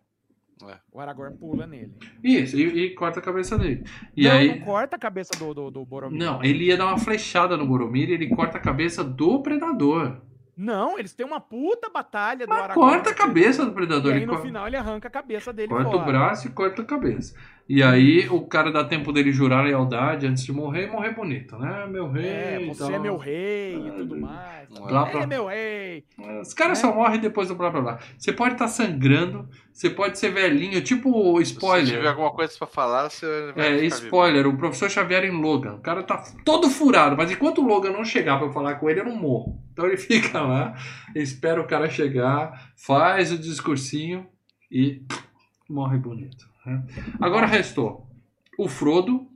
É. 0.66 0.76
O 0.92 1.00
Aragorn 1.00 1.36
pula 1.36 1.66
nele. 1.66 1.94
Isso, 2.22 2.58
e, 2.58 2.86
e 2.86 2.94
corta 2.94 3.20
a 3.20 3.22
cabeça 3.22 3.56
dele. 3.56 3.84
E 4.16 4.24
não, 4.24 4.32
aí. 4.32 4.48
não 4.48 4.66
corta 4.66 4.96
a 4.96 4.98
cabeça 4.98 5.30
do, 5.38 5.54
do, 5.54 5.70
do 5.70 5.84
Boromir. 5.84 6.18
Não, 6.18 6.42
ele 6.42 6.64
ia 6.64 6.76
dar 6.76 6.86
uma 6.86 6.98
flechada 6.98 7.56
no 7.56 7.66
Boromir 7.66 8.08
e 8.08 8.14
ele 8.14 8.28
corta 8.28 8.58
a 8.58 8.60
cabeça 8.60 9.04
do 9.04 9.40
predador. 9.40 10.20
Não, 10.60 10.98
eles 10.98 11.12
têm 11.12 11.24
uma 11.24 11.40
puta 11.40 11.88
batalha 11.88 12.44
do 12.44 12.50
Mas 12.50 12.62
Aragorn. 12.64 12.90
corta 12.94 13.10
a 13.10 13.14
cabeça 13.14 13.64
do 13.64 13.70
E 13.70 13.74
predador. 13.74 14.10
aí 14.12 14.18
ele 14.18 14.26
no 14.26 14.38
final 14.42 14.66
ele 14.66 14.76
arranca 14.76 15.06
a 15.06 15.10
cabeça 15.10 15.52
dele 15.52 15.68
Corta 15.68 15.88
fora. 15.88 16.02
o 16.02 16.04
braço 16.04 16.48
e 16.48 16.50
corta 16.50 16.82
a 16.82 16.84
cabeça. 16.84 17.34
E 17.68 17.82
aí 17.82 18.26
o 18.30 18.40
cara 18.46 18.72
dá 18.72 18.82
tempo 18.82 19.12
dele 19.12 19.30
jurar 19.30 19.62
lealdade 19.62 20.26
antes 20.26 20.42
de 20.42 20.50
morrer 20.52 20.84
e 20.86 20.90
morrer 20.90 21.10
bonito, 21.14 21.58
né? 21.58 21.86
Meu 21.86 22.10
rei. 22.10 22.24
É, 22.26 22.62
e 22.62 22.66
você 22.68 22.78
tal. 22.84 22.92
é 22.94 22.98
meu 22.98 23.16
rei 23.18 23.76
e 23.76 23.90
tudo 23.90 24.18
mais. 24.18 24.66
Blá, 24.70 25.04
blá. 25.04 25.22
É 25.22 25.26
meu 25.26 25.46
rei. 25.46 26.04
Os 26.40 26.54
caras 26.54 26.78
É. 26.78 26.80
só 26.80 26.94
morrem 26.94 27.20
depois 27.20 27.48
do 27.48 27.54
blá 27.54 27.68
blá 27.68 27.80
blá. 27.82 27.98
Você 28.16 28.32
pode 28.32 28.54
estar 28.54 28.68
sangrando, 28.68 29.46
você 29.70 29.90
pode 29.90 30.18
ser 30.18 30.30
velhinho, 30.30 30.80
tipo 30.80 31.10
o 31.10 31.44
Se 31.44 31.52
tiver 31.54 31.78
spoiler. 31.82 32.06
alguma 32.08 32.30
coisa 32.30 32.56
pra 32.56 32.66
falar, 32.66 33.10
você 33.10 33.52
vai 33.54 33.66
É, 33.74 33.74
ficar 33.80 33.86
spoiler, 33.96 34.46
o 34.46 34.56
professor 34.56 34.88
Xavier 34.88 35.24
em 35.26 35.30
Logan. 35.38 35.74
O 35.74 35.80
cara 35.80 36.02
tá 36.02 36.22
todo 36.46 36.70
furado, 36.70 37.18
mas 37.18 37.30
enquanto 37.30 37.60
o 37.60 37.66
Logan 37.66 37.90
não 37.90 38.02
chegar 38.02 38.38
pra 38.38 38.46
eu 38.46 38.52
falar 38.52 38.76
com 38.76 38.88
ele, 38.88 39.00
eu 39.00 39.04
não 39.04 39.16
morro. 39.16 39.60
Então 39.74 39.84
ele 39.84 39.98
fica 40.32 40.40
lá, 40.40 40.74
espera 41.14 41.60
o 41.60 41.66
cara 41.66 41.90
chegar, 41.90 42.70
faz 42.76 43.30
o 43.30 43.36
discursinho 43.38 44.26
e 44.72 45.02
morre 45.68 45.98
bonito. 45.98 46.48
Né? 46.68 46.82
Agora 47.20 47.46
restou 47.46 48.06
o 48.58 48.68
Frodo, 48.68 49.26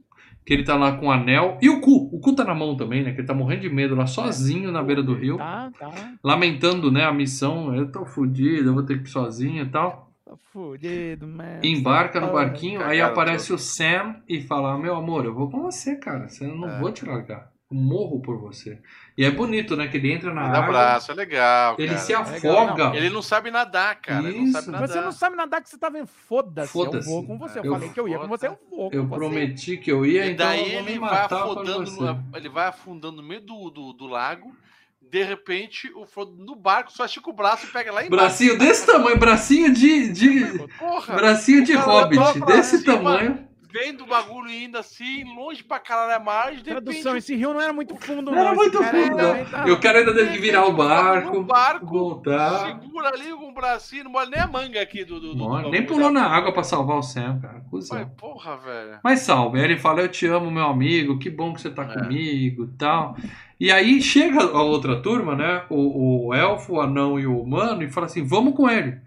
que 0.45 0.53
ele 0.53 0.65
tá 0.65 0.75
lá 0.77 0.97
com 0.97 1.07
o 1.07 1.11
anel, 1.11 1.57
e 1.63 1.69
o 1.71 1.81
Cu. 1.81 2.09
O 2.13 2.19
Cu 2.21 2.35
tá 2.35 2.45
na 2.45 2.55
mão 2.55 2.77
também, 2.77 3.03
né? 3.05 3.13
Que 3.13 3.21
ele 3.21 3.27
tá 3.27 3.35
morrendo 3.35 3.63
de 3.63 3.71
medo 3.71 3.95
lá 3.95 4.07
sozinho 4.07 4.73
na 4.73 4.83
beira 4.83 5.03
do 5.03 5.15
rio, 5.15 5.37
Tá, 5.39 5.71
tá. 5.79 6.15
lamentando, 6.23 6.91
né, 6.91 7.05
a 7.05 7.13
missão. 7.13 7.75
Eu 7.75 7.91
tô 7.91 8.05
fudido, 8.05 8.69
eu 8.71 8.75
vou 8.75 8.83
ter 8.83 9.01
que 9.03 9.09
ir 9.09 9.13
sozinho 9.13 9.63
e 9.65 9.69
tal. 9.69 10.11
Tá 10.25 10.33
fudido, 10.53 11.27
man. 11.27 11.61
Embarca 11.63 12.21
no 12.21 12.29
Ah, 12.29 12.33
barquinho, 12.33 12.83
aí 12.83 13.01
aparece 13.01 13.53
o 13.53 13.59
Sam 13.59 14.17
e 14.29 14.41
fala: 14.43 14.77
Meu 14.79 14.97
amor, 14.97 15.25
eu 15.25 15.35
vou 15.35 15.49
com 15.51 15.61
você, 15.63 15.97
cara. 15.97 16.29
Você 16.29 16.47
não 16.47 16.69
É. 16.69 16.81
vou 16.81 16.91
te 16.91 17.05
largar. 17.05 17.51
Eu 17.71 17.77
morro 17.77 18.21
por 18.21 18.39
você. 18.41 18.81
E 19.17 19.25
é 19.25 19.31
bonito, 19.31 19.77
né? 19.77 19.89
Que 19.89 19.99
ele 19.99 20.11
entra 20.13 20.33
na 20.33 20.49
Dá 20.49 20.59
água, 20.59 20.69
abraço, 20.69 21.13
é 21.13 21.15
legal. 21.15 21.75
ele 21.79 21.89
cara. 21.89 21.99
se 22.01 22.13
legal. 22.17 22.69
afoga. 22.69 22.97
Ele 22.97 23.11
não 23.11 23.21
sabe 23.21 23.51
nadar, 23.51 23.97
cara. 24.01 24.27
Ele 24.29 24.39
não 24.39 24.45
Isso. 24.45 24.53
sabe 24.55 24.71
nadar. 24.71 24.89
Você 24.89 25.01
não 25.03 25.13
sabe 25.13 25.37
nadar 25.37 25.63
que 25.63 25.69
você 25.69 25.77
tá 25.79 25.91
vendo. 25.91 26.07
Foda-se, 26.07 26.69
eu 26.79 26.85
Foda-se. 26.85 27.09
vou 27.09 27.27
com 27.27 27.39
você. 27.39 27.59
Eu, 27.59 27.65
Eu- 27.65 27.73
falei 27.75 27.89
que 27.91 28.01
eu 28.01 28.09
ia 28.09 28.19
com 28.19 28.29
você, 28.29 28.47
eu 28.49 28.59
vou 28.71 28.91
com 28.91 28.97
Eu 28.97 29.07
você. 29.07 29.15
prometi 29.17 29.77
que 29.77 29.93
eu 29.93 30.07
ia, 30.07 30.25
E 30.27 30.31
então 30.33 30.47
daí 30.47 30.73
eu 30.75 30.81
ele 30.81 30.99
vai 30.99 31.21
afundando, 31.27 31.91
no- 31.91 32.25
ele 32.35 32.49
vai 32.49 32.67
afundando 32.69 33.17
no 33.21 33.29
meio 33.29 33.43
do, 33.43 33.71
do, 33.71 33.93
do 33.93 34.07
lago. 34.07 34.55
De 35.03 35.23
repente, 35.23 35.93
o 35.95 36.07
Frodo 36.07 36.33
no 36.43 36.57
barco 36.57 36.91
só 36.91 37.05
estica 37.05 37.29
o 37.29 37.35
braço 37.35 37.67
e 37.67 37.69
pega 37.69 37.93
lá 37.93 38.03
embaixo. 38.07 38.25
Bracinho 38.25 38.59
desse 38.59 38.87
tamanho, 38.87 39.19
bracinho 39.19 39.71
de. 39.75 40.11
de 40.11 40.67
Porra! 40.79 41.15
bracinho 41.15 41.63
de 41.63 41.75
hobbit, 41.75 42.41
desse 42.47 42.83
tamanho. 42.83 43.47
Vem 43.73 43.95
do 43.95 44.05
bagulho 44.07 44.51
indo 44.51 44.77
assim, 44.77 45.25
longe 45.35 45.65
pra 45.65 45.79
caralho 45.79 46.15
a 46.15 46.21
margem. 46.21 46.59
De 46.63 46.71
Tradução, 46.71 47.17
esse 47.17 47.35
rio 47.35 47.55
não 47.55 47.61
era 47.61 47.73
muito 47.73 47.97
fundo, 47.97 48.31
Não 48.31 48.39
era 48.39 48.49
Esse 48.51 48.57
muito 48.57 48.79
cara 48.79 48.99
fundo, 49.03 49.17
não. 49.17 49.45
tá- 49.47 49.65
Eu 49.67 49.81
quero 49.81 49.99
ainda 49.99 50.15
ter 50.15 50.31
que 50.33 50.39
virar 50.39 50.67
o 50.67 50.73
barco, 50.73 51.33
No 51.39 51.43
barco, 51.45 51.87
voltar. 51.87 52.67
segura 52.67 53.09
ali 53.09 53.31
com 53.33 53.49
o 53.51 53.55
bracinho, 53.55 54.05
não 54.05 54.11
molha 54.13 54.29
nem 54.31 54.41
a 54.41 54.47
manga 54.47 54.81
aqui 54.81 55.05
do. 55.05 55.19
do, 55.19 55.35
do 55.35 55.45
Mano, 55.49 55.65
do 55.65 55.71
nem 55.71 55.87
pulou 55.87 56.11
na 56.11 56.27
água 56.27 56.53
pra 56.53 56.63
salvar 56.63 56.99
o 56.99 57.03
Sam, 57.03 57.39
cara. 57.41 57.61
Cusão. 57.71 58.07
porra, 58.19 58.57
velho. 58.59 58.99
Mas 59.03 59.21
salve. 59.21 59.59
Aí 59.59 59.65
ele 59.65 59.79
fala: 59.79 60.01
Eu 60.03 60.09
te 60.09 60.27
amo, 60.27 60.51
meu 60.51 60.67
amigo, 60.67 61.19
que 61.19 61.31
bom 61.31 61.55
que 61.55 61.61
você 61.63 61.71
tá 61.71 61.83
É. 61.85 61.87
comigo 61.99 62.65
e 62.65 62.77
tal. 62.79 63.17
E 63.59 63.71
aí 63.73 64.03
chega 64.03 64.43
a 64.43 64.63
outra 64.63 65.01
turma, 65.01 65.35
né? 65.35 65.63
O, 65.71 66.27
o 66.29 66.35
elfo, 66.35 66.75
o 66.75 66.81
anão 66.81 67.19
e 67.19 67.27
o 67.27 67.41
humano, 67.41 67.83
e 67.83 67.89
fala 67.91 68.07
assim: 68.07 68.23
Vamos 68.27 68.55
com 68.55 68.69
ele. 68.69 68.99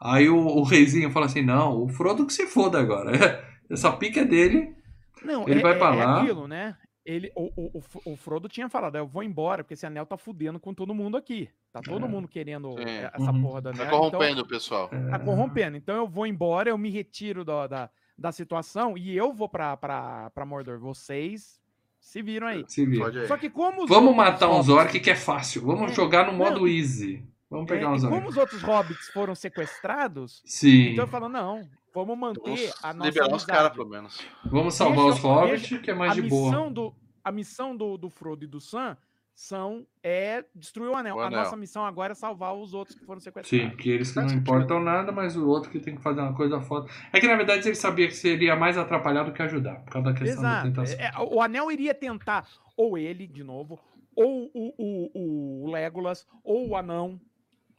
Aí 0.00 0.28
o, 0.28 0.36
o 0.38 0.62
reizinho 0.62 1.10
fala 1.10 1.26
assim: 1.26 1.42
Não, 1.42 1.82
o 1.84 1.88
Frodo 1.88 2.24
que 2.26 2.32
se 2.32 2.46
foda 2.46 2.78
agora. 2.80 3.44
Essa 3.70 3.92
pica 3.92 4.20
é 4.20 4.24
dele. 4.24 4.74
Não, 5.22 5.48
Ele 5.48 5.60
é, 5.60 5.62
vai 5.62 5.72
é- 5.72 5.78
pra 5.78 5.94
é 5.94 6.04
lá. 6.04 6.22
aquilo, 6.22 6.46
né? 6.46 6.76
ele, 7.08 7.30
o, 7.36 7.44
o, 7.56 7.78
o, 8.04 8.12
o 8.14 8.16
Frodo 8.16 8.48
tinha 8.48 8.68
falado, 8.68 8.96
eu 8.96 9.06
vou 9.06 9.22
embora, 9.22 9.62
porque 9.62 9.74
esse 9.74 9.86
anel 9.86 10.04
tá 10.04 10.16
fudendo 10.16 10.58
com 10.58 10.74
todo 10.74 10.92
mundo 10.92 11.16
aqui. 11.16 11.48
Tá 11.72 11.80
todo 11.80 12.04
É. 12.04 12.08
mundo 12.08 12.26
querendo 12.26 12.72
Sim. 12.72 12.82
eh, 12.84 13.08
essa 13.14 13.30
Uhum. 13.30 13.42
porra 13.42 13.60
do 13.60 13.68
anel. 13.68 13.78
Tá 13.80 13.86
então- 13.86 13.98
corrompendo 14.10 14.40
o 14.42 14.46
pessoal. 14.48 14.88
tá 14.88 15.18
corrompendo. 15.20 15.76
Então 15.76 15.94
eu 15.94 16.08
vou 16.08 16.26
embora, 16.26 16.68
eu 16.68 16.76
me 16.76 16.90
retiro 16.90 17.44
da, 17.44 17.68
da, 17.68 17.90
da 18.18 18.32
situação 18.32 18.98
e 18.98 19.16
eu 19.16 19.32
vou 19.32 19.48
pra, 19.48 19.76
pra, 19.76 20.30
pra 20.30 20.44
Mordor. 20.44 20.80
Vocês 20.80 21.60
se 22.00 22.20
viram 22.22 22.48
aí. 22.48 22.64
Se 22.66 22.84
vira. 22.84 23.04
Pode 23.04 23.20
aí. 23.20 23.28
Só 23.28 23.36
que 23.36 23.50
como 23.50 23.84
os 23.84 23.88
Vamos 23.88 24.08
outros 24.08 24.16
matar 24.26 24.46
um 24.48 24.54
hobbits- 24.54 24.66
Zork 24.66 24.98
que 25.00 25.10
é 25.10 25.14
fácil. 25.16 25.62
Vamos 25.64 25.92
É. 25.92 25.94
jogar 25.94 26.26
no 26.26 26.32
modo 26.36 26.58
Não, 26.58 26.66
easy. 26.68 27.24
Vamos 27.48 27.66
pegar 27.68 27.86
é, 27.86 27.88
um 27.90 27.94
e 27.94 27.98
Zork. 28.00 28.16
como 28.16 28.28
os 28.28 28.36
outros 28.36 28.62
hobbits 28.62 29.06
foram 29.12 29.32
sequestrados, 29.36 30.42
Sim. 30.44 30.90
então 30.90 31.04
eu 31.04 31.08
falo, 31.08 31.28
não, 31.28 31.62
vamos 32.04 32.18
manter 32.18 32.40
Vamos 32.42 32.74
a 32.82 32.92
nossa 32.94 33.08
liberar 33.08 33.34
os 33.34 33.44
caras, 33.44 33.60
amizade. 33.62 33.76
pelo 33.76 33.88
menos. 33.88 34.20
Vamos 34.44 34.74
salvar 34.74 35.04
Deixa 35.04 35.16
os 35.18 35.22
hobbits, 35.22 35.78
que 35.80 35.90
é 35.90 35.94
mais 35.94 36.12
a 36.12 36.14
de 36.14 36.22
boa. 36.22 36.50
missão 36.50 36.72
do 36.72 36.94
a 37.24 37.32
missão 37.32 37.76
do, 37.76 37.96
do 37.96 38.08
Frodo 38.10 38.44
e 38.44 38.46
do 38.46 38.60
Sam 38.60 38.96
são 39.34 39.86
é 40.02 40.44
destruir 40.54 40.88
o 40.90 40.94
anel. 40.96 41.16
O 41.16 41.20
A 41.20 41.26
anel. 41.26 41.40
nossa 41.40 41.56
missão 41.56 41.84
agora 41.84 42.12
é 42.12 42.14
salvar 42.14 42.54
os 42.54 42.72
outros 42.72 42.96
que 42.96 43.04
foram 43.04 43.20
Sim, 43.20 43.24
sequestrados. 43.24 43.76
que 43.76 43.90
eles 43.90 44.10
que 44.12 44.20
não 44.20 44.28
importam 44.32 44.80
nada, 44.80 45.12
mas 45.12 45.36
o 45.36 45.46
outro 45.46 45.70
que 45.70 45.78
tem 45.80 45.94
que 45.96 46.00
fazer 46.02 46.20
uma 46.20 46.34
coisa 46.34 46.60
foda. 46.60 46.88
É 47.12 47.20
que 47.20 47.26
na 47.26 47.36
verdade 47.36 47.66
ele 47.68 47.74
sabia 47.74 48.06
que 48.06 48.14
seria 48.14 48.54
mais 48.56 48.78
atrapalhar 48.78 49.24
do 49.24 49.32
que 49.32 49.42
ajudar, 49.42 49.80
por 49.80 49.92
causa 49.92 50.10
da 50.12 50.14
questão 50.18 50.42
da 50.42 50.48
Exato. 50.50 50.66
tentação. 50.68 50.98
É, 50.98 51.10
o 51.34 51.42
anel 51.42 51.70
iria 51.70 51.92
tentar 51.92 52.46
ou 52.76 52.96
ele 52.96 53.26
de 53.26 53.42
novo, 53.44 53.78
ou 54.14 54.50
o, 54.54 54.74
o, 54.78 55.64
o 55.64 55.70
Legolas, 55.70 56.26
ou 56.42 56.68
o 56.68 56.76
anão. 56.76 57.20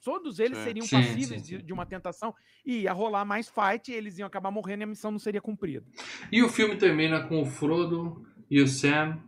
Todos 0.03 0.40
eles 0.40 0.58
Sim. 0.58 0.64
seriam 0.64 0.85
Sim, 0.85 0.95
passíveis 0.95 1.27
sim, 1.27 1.40
sim. 1.40 1.58
De, 1.58 1.64
de 1.64 1.74
uma 1.74 1.85
tentação 1.85 2.34
e 2.66 2.82
ia 2.82 2.93
rolar 2.93 3.26
mais 3.26 3.50
fight, 3.50 3.92
eles 3.92 4.17
iam 4.17 4.27
acabar 4.27 4.51
morrendo 4.51 4.82
e 4.82 4.85
a 4.85 4.88
missão 4.88 5.11
não 5.11 5.19
seria 5.19 5.42
cumprida. 5.42 5.85
E 6.32 6.42
o 6.43 6.50
filme 6.50 6.76
termina 6.76 7.22
com 7.27 7.42
o 7.42 7.45
Frodo 7.45 8.26
e 8.50 8.61
o 8.61 8.67
Sam 8.67 9.19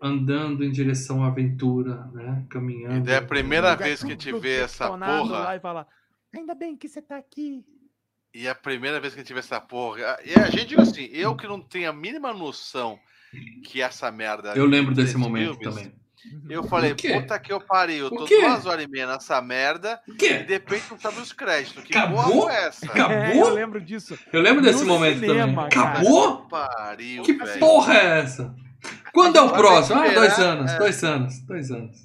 andando 0.00 0.64
em 0.64 0.70
direção 0.70 1.24
à 1.24 1.28
aventura, 1.28 2.06
né? 2.12 2.46
Caminhando. 2.50 3.08
E 3.08 3.12
é 3.12 3.16
a 3.16 3.22
primeira 3.22 3.74
vez 3.74 4.00
que 4.00 4.06
a 4.06 4.10
gente 4.10 4.32
vê 4.38 4.60
essa 4.60 4.88
porra. 4.88 5.38
Lá 5.38 5.56
e 5.56 5.60
fala, 5.60 5.86
Ainda 6.34 6.54
bem 6.54 6.76
que 6.76 6.88
você 6.88 7.00
tá 7.00 7.16
aqui. 7.16 7.64
E 8.34 8.46
é 8.46 8.50
a 8.50 8.54
primeira 8.54 9.00
vez 9.00 9.14
que 9.14 9.20
a 9.20 9.22
gente 9.22 9.32
vê 9.32 9.40
essa 9.40 9.60
porra. 9.60 10.18
E 10.24 10.34
a 10.34 10.50
gente 10.50 10.66
digo 10.66 10.82
assim, 10.82 11.04
eu 11.12 11.34
que 11.34 11.46
não 11.46 11.60
tenho 11.60 11.88
a 11.88 11.92
mínima 11.92 12.32
noção 12.32 12.98
que 13.64 13.80
essa 13.80 14.10
merda. 14.12 14.54
Eu 14.54 14.66
lembro 14.66 14.94
desse 14.94 15.16
momento 15.16 15.56
filmes, 15.56 15.76
também. 15.76 15.92
Eu 16.48 16.62
falei, 16.64 16.94
puta 16.94 17.38
que 17.38 17.52
eu 17.52 17.60
parei, 17.60 18.00
eu 18.00 18.10
tô 18.10 18.24
duas 18.24 18.66
horas 18.66 18.84
e 18.84 18.88
meia 18.88 19.06
nessa 19.06 19.40
merda 19.40 20.00
O 20.08 20.12
e 20.12 20.16
quê? 20.16 20.38
de 20.38 20.52
repente 20.54 20.84
não 20.90 20.98
sabe 20.98 21.20
os 21.20 21.32
créditos. 21.32 21.84
Que 21.84 21.96
Acabou? 21.96 22.22
porra 22.24 22.52
é 22.52 22.64
essa? 22.66 22.86
Acabou? 22.86 23.12
É, 23.16 23.40
eu 23.40 23.48
lembro 23.54 23.80
disso. 23.80 24.18
Eu 24.32 24.40
lembro 24.40 24.62
desse 24.62 24.80
No 24.84 24.86
momento 24.94 25.20
cinema, 25.20 25.46
também. 25.64 25.68
cara. 25.70 25.90
Acabou? 26.00 26.42
Pariu, 26.48 27.22
Que 27.22 27.32
velho. 27.32 27.60
porra 27.60 27.94
é 27.94 28.18
essa? 28.20 28.54
Quando 29.12 29.36
é 29.36 29.40
o 29.40 29.52
próximo? 29.52 30.00
Ah, 30.00 30.08
dois 30.08 30.38
anos, 30.38 30.72
é. 30.72 30.78
dois 30.78 31.04
anos, 31.04 31.38
dois 31.40 31.70
anos. 31.70 31.96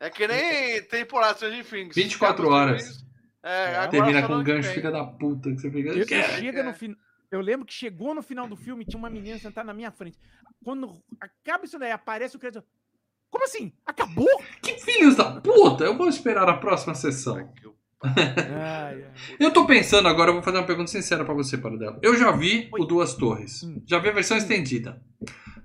É 0.00 0.10
que 0.10 0.26
nem 0.26 0.82
temporada 0.82 1.34
Stranger 1.34 1.64
Things. 1.64 1.94
24 1.94 2.42
Acaba 2.42 2.48
os 2.48 2.54
horas. 2.70 3.04
É, 3.42 3.66
agora 3.76 3.88
Termina 3.90 4.26
com 4.26 4.34
um 4.36 4.44
que 4.44 4.52
gancho, 4.52 4.70
filha 4.72 4.90
da 4.90 5.04
puta, 5.04 5.50
que 5.50 5.58
você 5.58 5.70
fica. 5.70 5.90
Eu, 5.90 6.06
"Quê?" 6.06 6.22
chega 6.22 6.60
É. 6.60 6.62
no 6.62 6.72
fin... 6.72 6.96
eu 7.30 7.40
lembro 7.40 7.66
que 7.66 7.74
chegou 7.74 8.14
no 8.14 8.22
final 8.22 8.46
do 8.48 8.56
filme 8.56 8.84
tinha 8.86 8.98
uma 8.98 9.10
menina 9.10 9.38
sentada 9.38 9.66
na 9.66 9.74
minha 9.74 9.90
frente. 9.90 10.18
Quando 10.64 11.02
acaba 11.20 11.64
isso 11.66 11.78
daí, 11.78 11.90
aparece 11.92 12.36
o 12.36 12.38
crédito. 12.38 12.64
Como 13.34 13.44
assim? 13.44 13.72
Acabou? 13.84 14.28
Que 14.62 14.74
filhos 14.78 15.16
da 15.16 15.24
puta! 15.40 15.82
Eu 15.82 15.98
vou 15.98 16.08
esperar 16.08 16.48
a 16.48 16.54
próxima 16.54 16.94
sessão. 16.94 17.50
Eu- 19.40 19.50
tô 19.52 19.66
pensando 19.66 20.06
agora, 20.06 20.30
eu 20.30 20.34
vou 20.34 20.42
fazer 20.42 20.58
uma 20.58 20.66
pergunta 20.66 20.88
sincera 20.90 21.24
pra 21.24 21.34
você, 21.34 21.58
Paradela. 21.58 21.98
Eu 22.00 22.16
já 22.16 22.30
vi 22.30 22.68
o. 22.72 22.84
Duas 22.84 23.14
Torres. 23.14 23.62
Hum. 23.64 23.82
Já 23.86 23.98
vi 23.98 24.08
a 24.10 24.12
versão 24.12 24.36
estendida. 24.36 25.02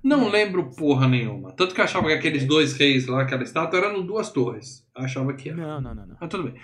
Não 0.02 0.30
lembro 0.30 0.72
porra 0.72 1.08
nenhuma. 1.08 1.52
Tanto 1.52 1.76
que 1.76 1.82
eu 1.82 1.86
achava 1.86 2.08
que 2.08 2.14
aqueles 2.14 2.46
dois 2.46 2.74
reis 2.74 3.06
lá, 3.06 3.22
aquela 3.22 3.44
estátua, 3.44 3.78
eram 3.80 4.04
duas 4.04 4.32
torres. 4.32 4.84
Eu 4.98 5.04
achava 5.04 5.34
que 5.34 5.50
era. 5.50 5.58
Não, 5.58 5.80
não, 5.82 5.94
não, 5.94 6.08
não. 6.08 6.18
Mas 6.20 6.30
tudo 6.30 6.44
bem. 6.46 6.56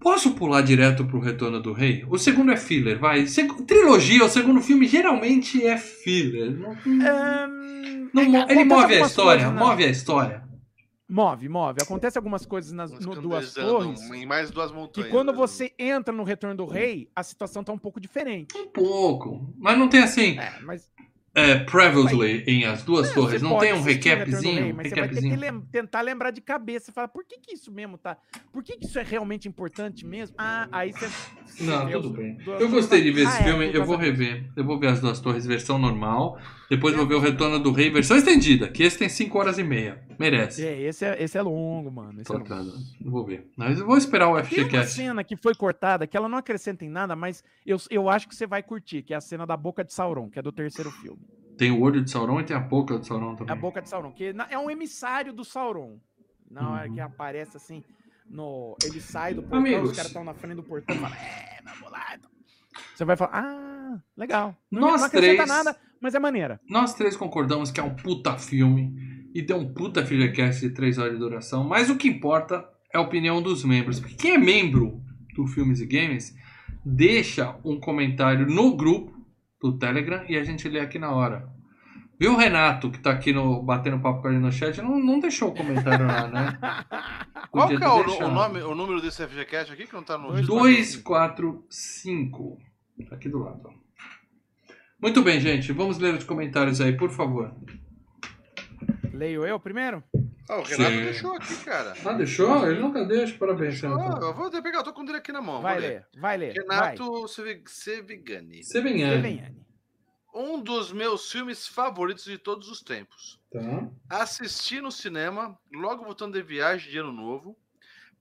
Posso 0.00 0.32
pular 0.34 0.62
direto 0.62 1.04
pro 1.04 1.20
Retorno 1.20 1.60
do 1.60 1.72
Rei? 1.72 2.04
O 2.08 2.16
segundo 2.18 2.50
é 2.52 2.56
filler, 2.56 2.98
vai. 2.98 3.26
Seg- 3.26 3.62
Trilogia, 3.66 4.24
o 4.24 4.28
segundo 4.30 4.60
filme 4.62 4.86
geralmente 4.86 5.64
é 5.66 5.76
filler. 5.76 6.52
Não- 6.52 6.72
Ahn, 7.06 8.08
não 8.14 8.22
é, 8.36 8.46
ele 8.50 8.64
move 8.64 8.94
a 8.94 9.00
história, 9.06 9.44
coisas 9.46 9.66
move 9.66 9.84
a 9.84 9.88
história. 9.88 10.50
Move, 11.08 11.48
move. 11.48 11.78
Acontece 11.82 12.16
algumas 12.16 12.46
coisas 12.46 12.70
nas 12.72 12.92
no 12.92 13.20
Duas 13.20 13.52
Torres. 13.52 14.00
Em 14.12 14.24
mais 14.24 14.48
duas 14.50 14.70
Que 14.70 14.76
montanhas. 14.76 15.10
quando 15.10 15.32
né? 15.32 15.36
você 15.38 15.72
entra 15.76 16.14
no 16.14 16.22
Retorno 16.22 16.56
do 16.56 16.66
Rei, 16.66 17.08
a 17.16 17.22
situação 17.24 17.64
tá 17.64 17.72
um 17.72 17.78
pouco 17.78 18.00
diferente. 18.00 18.56
Um 18.56 18.68
pouco. 18.68 19.52
Mas 19.58 19.76
não 19.76 19.88
tem 19.88 20.00
assim. 20.04 20.38
É, 20.38 20.52
mas 20.62 20.88
É, 21.32 21.58
previously 21.60 22.42
em 22.46 22.64
As 22.64 22.82
Duas 22.82 23.10
É, 23.10 23.14
Torres. 23.14 23.40
Não 23.40 23.56
tem 23.58 23.72
um 23.72 23.82
recapzinho? 23.82 24.62
Rei, 24.64 24.72
mas 24.72 24.88
você 24.88 24.94
vai 24.96 25.08
ter 25.08 25.14
que 25.20 25.28
recapzinho. 25.28 25.66
tentar 25.70 26.00
lembrar 26.00 26.30
de 26.32 26.40
cabeça. 26.40 26.90
Falar, 26.92 27.06
por 27.08 27.24
que, 27.24 27.38
que 27.38 27.54
isso 27.54 27.70
mesmo 27.70 27.96
tá? 27.96 28.16
Por 28.52 28.64
que, 28.64 28.76
que 28.76 28.86
isso 28.86 28.98
é 28.98 29.02
realmente 29.04 29.46
importante 29.46 30.04
mesmo? 30.04 30.34
Ah, 30.36 30.68
aí 30.72 30.92
você. 30.92 31.08
Não, 31.60 31.88
tudo 31.90 32.10
bem. 32.10 32.34
duas 32.44 32.60
Eu 32.60 32.68
gostei 32.68 33.02
de 33.02 33.12
ver 33.12 33.22
torres. 33.22 33.34
esse 33.34 33.42
Ah, 33.44 33.46
é, 33.46 33.50
filme, 33.50 33.70
eu 33.72 33.84
vou 33.84 33.96
rever. 33.96 34.44
Eu 34.56 34.64
vou 34.64 34.78
ver 34.78 34.88
As 34.88 35.00
Duas 35.00 35.20
Torres 35.20 35.46
versão 35.46 35.78
normal. 35.78 36.38
Depois 36.68 36.94
vou 36.96 37.06
ver 37.06 37.14
o 37.14 37.20
Retorno 37.20 37.58
do 37.60 37.70
Rei 37.72 37.90
versão 37.90 38.16
estendida, 38.16 38.68
que 38.68 38.82
esse 38.82 38.98
tem 38.98 39.08
5 39.08 39.38
horas 39.38 39.58
e 39.58 39.62
meia. 39.62 40.02
Merece. 40.20 40.66
É, 40.66 40.80
esse 40.82 41.04
é, 41.04 41.22
esse 41.22 41.36
é 41.38 41.42
longo, 41.42 41.90
mano. 41.90 42.20
Esse 42.20 42.30
é 42.30 42.36
longo. 42.36 42.48
vou 43.00 43.24
ver. 43.24 43.50
Mas 43.56 43.78
eu 43.80 43.86
vou 43.86 43.96
esperar 43.96 44.28
o 44.28 44.34
Tem 44.34 44.42
uma 44.42 44.44
FGCast. 44.44 44.94
cena 44.94 45.24
que 45.24 45.36
foi 45.36 45.54
cortada, 45.54 46.06
que 46.06 46.16
ela 46.16 46.28
não 46.28 46.38
acrescenta 46.38 46.84
em 46.84 46.88
nada, 46.90 47.16
mas 47.16 47.42
eu, 47.64 47.76
eu 47.90 48.08
acho 48.08 48.28
que 48.28 48.34
você 48.34 48.46
vai 48.46 48.62
curtir, 48.62 49.02
que 49.02 49.14
é 49.14 49.16
a 49.16 49.20
cena 49.20 49.46
da 49.46 49.56
boca 49.56 49.82
de 49.82 49.92
Sauron, 49.92 50.28
que 50.30 50.38
é 50.38 50.42
do 50.42 50.52
terceiro 50.52 50.90
filme. 50.90 51.20
Tem 51.56 51.70
o 51.70 51.80
olho 51.80 52.02
de 52.04 52.10
Sauron 52.10 52.40
e 52.40 52.44
tem 52.44 52.56
a 52.56 52.60
boca 52.60 52.98
de 52.98 53.06
Sauron 53.06 53.30
É 53.30 53.32
a 53.32 53.36
também. 53.36 53.56
boca 53.56 53.82
de 53.82 53.88
Sauron, 53.88 54.12
que 54.12 54.34
é 54.50 54.58
um 54.58 54.70
emissário 54.70 55.32
do 55.32 55.44
Sauron. 55.44 55.98
Na 56.50 56.68
hora 56.70 56.88
Uhum. 56.88 56.94
que 56.94 57.00
aparece 57.00 57.56
assim, 57.56 57.82
no, 58.28 58.76
ele 58.84 59.00
sai 59.00 59.34
do 59.34 59.42
portão, 59.42 59.58
Amigos. 59.60 59.90
os 59.90 59.96
caras 59.96 60.10
estão 60.10 60.24
na 60.24 60.34
frente 60.34 60.56
do 60.56 60.62
portão 60.62 60.94
e 60.96 60.98
falam, 60.98 61.16
é, 61.16 61.60
vamos 61.64 61.90
lá. 61.90 62.06
então." 62.16 62.30
Você 62.94 63.04
vai 63.04 63.16
falar, 63.16 63.30
ah, 63.34 63.98
legal. 64.16 64.56
Não, 64.70 64.80
Nós 64.82 65.00
não 65.00 65.06
acrescenta 65.06 65.44
três- 65.44 65.48
nada, 65.48 65.76
mas 66.00 66.14
é 66.14 66.18
maneira. 66.18 66.60
Nós 66.68 66.94
três 66.94 67.16
concordamos 67.16 67.70
que 67.70 67.78
é 67.80 67.82
um 67.82 67.94
puta 67.94 68.36
filme 68.38 69.19
e 69.34 69.42
tem 69.42 69.54
um 69.56 69.72
puta 69.72 70.04
FGCast 70.04 70.60
de 70.60 70.74
3 70.74 70.98
horas 70.98 71.12
de 71.12 71.18
duração, 71.18 71.64
mas 71.64 71.88
o 71.90 71.96
que 71.96 72.08
importa 72.08 72.68
é 72.92 72.98
a 72.98 73.00
opinião 73.02 73.40
dos 73.40 73.64
membros. 73.64 74.00
Porque 74.00 74.14
quem 74.14 74.32
é 74.32 74.38
membro 74.38 75.00
do 75.34 75.46
Filmes 75.46 75.80
e 75.80 75.86
Games, 75.86 76.34
deixa 76.84 77.56
um 77.64 77.78
comentário 77.78 78.46
no 78.46 78.76
grupo 78.76 79.12
do 79.60 79.78
Telegram 79.78 80.24
e 80.28 80.36
a 80.36 80.44
gente 80.44 80.68
lê 80.68 80.80
aqui 80.80 80.98
na 80.98 81.12
hora. 81.12 81.48
Viu 82.18 82.34
o 82.34 82.36
Renato, 82.36 82.90
que 82.90 82.98
tá 82.98 83.12
aqui 83.12 83.32
no, 83.32 83.62
batendo 83.62 83.98
papo 84.00 84.20
com 84.20 84.28
a 84.28 84.32
gente 84.32 84.42
no 84.42 84.52
chat, 84.52 84.82
não, 84.82 84.98
não 84.98 85.18
deixou 85.20 85.48
o 85.48 85.54
comentário 85.54 86.06
lá, 86.06 86.28
né? 86.28 86.58
Qual 87.50 87.66
que 87.66 87.82
é 87.82 87.88
o, 87.88 88.26
o 88.26 88.30
nome, 88.30 88.60
o 88.60 88.74
número 88.74 89.00
desse 89.00 89.26
FGCast 89.26 89.72
aqui 89.72 89.86
que 89.86 89.94
não 89.94 90.02
tá 90.02 90.18
no. 90.18 90.28
Dois, 90.42 90.96
245. 90.96 92.58
Tá 93.08 93.16
aqui 93.16 93.28
do 93.28 93.38
lado. 93.38 93.70
Muito 95.00 95.22
bem, 95.22 95.40
gente. 95.40 95.72
Vamos 95.72 95.96
ler 95.98 96.14
os 96.14 96.24
comentários 96.24 96.78
aí, 96.78 96.94
por 96.94 97.08
favor. 97.08 97.54
Leio 99.20 99.44
eu 99.46 99.60
primeiro? 99.60 100.02
Ah, 100.48 100.56
o 100.56 100.62
Renato 100.62 100.92
Sim. 100.92 101.04
deixou 101.04 101.34
aqui, 101.34 101.54
cara. 101.62 101.94
Ah, 102.06 102.12
deixou? 102.14 102.66
Ele 102.66 102.80
nunca 102.80 103.04
deixa. 103.04 103.36
Parabéns, 103.36 103.78
Deixou, 103.78 103.94
Renato. 103.94 104.24
eu 104.24 104.32
vou 104.34 104.50
pegar, 104.50 104.78
eu 104.78 104.82
tô 104.82 104.94
com 104.94 105.02
ele 105.02 105.16
aqui 105.18 105.30
na 105.30 105.42
mão. 105.42 105.60
Vai 105.60 105.78
ler. 105.78 105.88
ler, 105.88 106.06
vai 106.18 106.36
ler. 106.38 106.52
Renato 106.54 107.28
Sevi- 107.28 107.62
Sevigani. 107.66 108.64
Steven 108.64 109.54
Um 110.34 110.58
dos 110.62 110.90
meus 110.90 111.30
filmes 111.30 111.66
favoritos 111.66 112.24
de 112.24 112.38
todos 112.38 112.70
os 112.70 112.80
tempos. 112.80 113.38
Tá. 113.52 113.90
Assisti 114.08 114.80
no 114.80 114.90
cinema, 114.90 115.58
logo 115.70 116.02
voltando 116.02 116.32
de 116.32 116.42
viagem 116.42 116.90
de 116.90 116.96
ano 116.96 117.12
novo. 117.12 117.54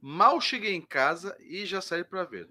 Mal 0.01 0.41
cheguei 0.41 0.75
em 0.75 0.81
casa 0.81 1.33
e 1.39 1.65
já 1.65 1.79
saí 1.79 2.03
para 2.03 2.25
ver. 2.25 2.49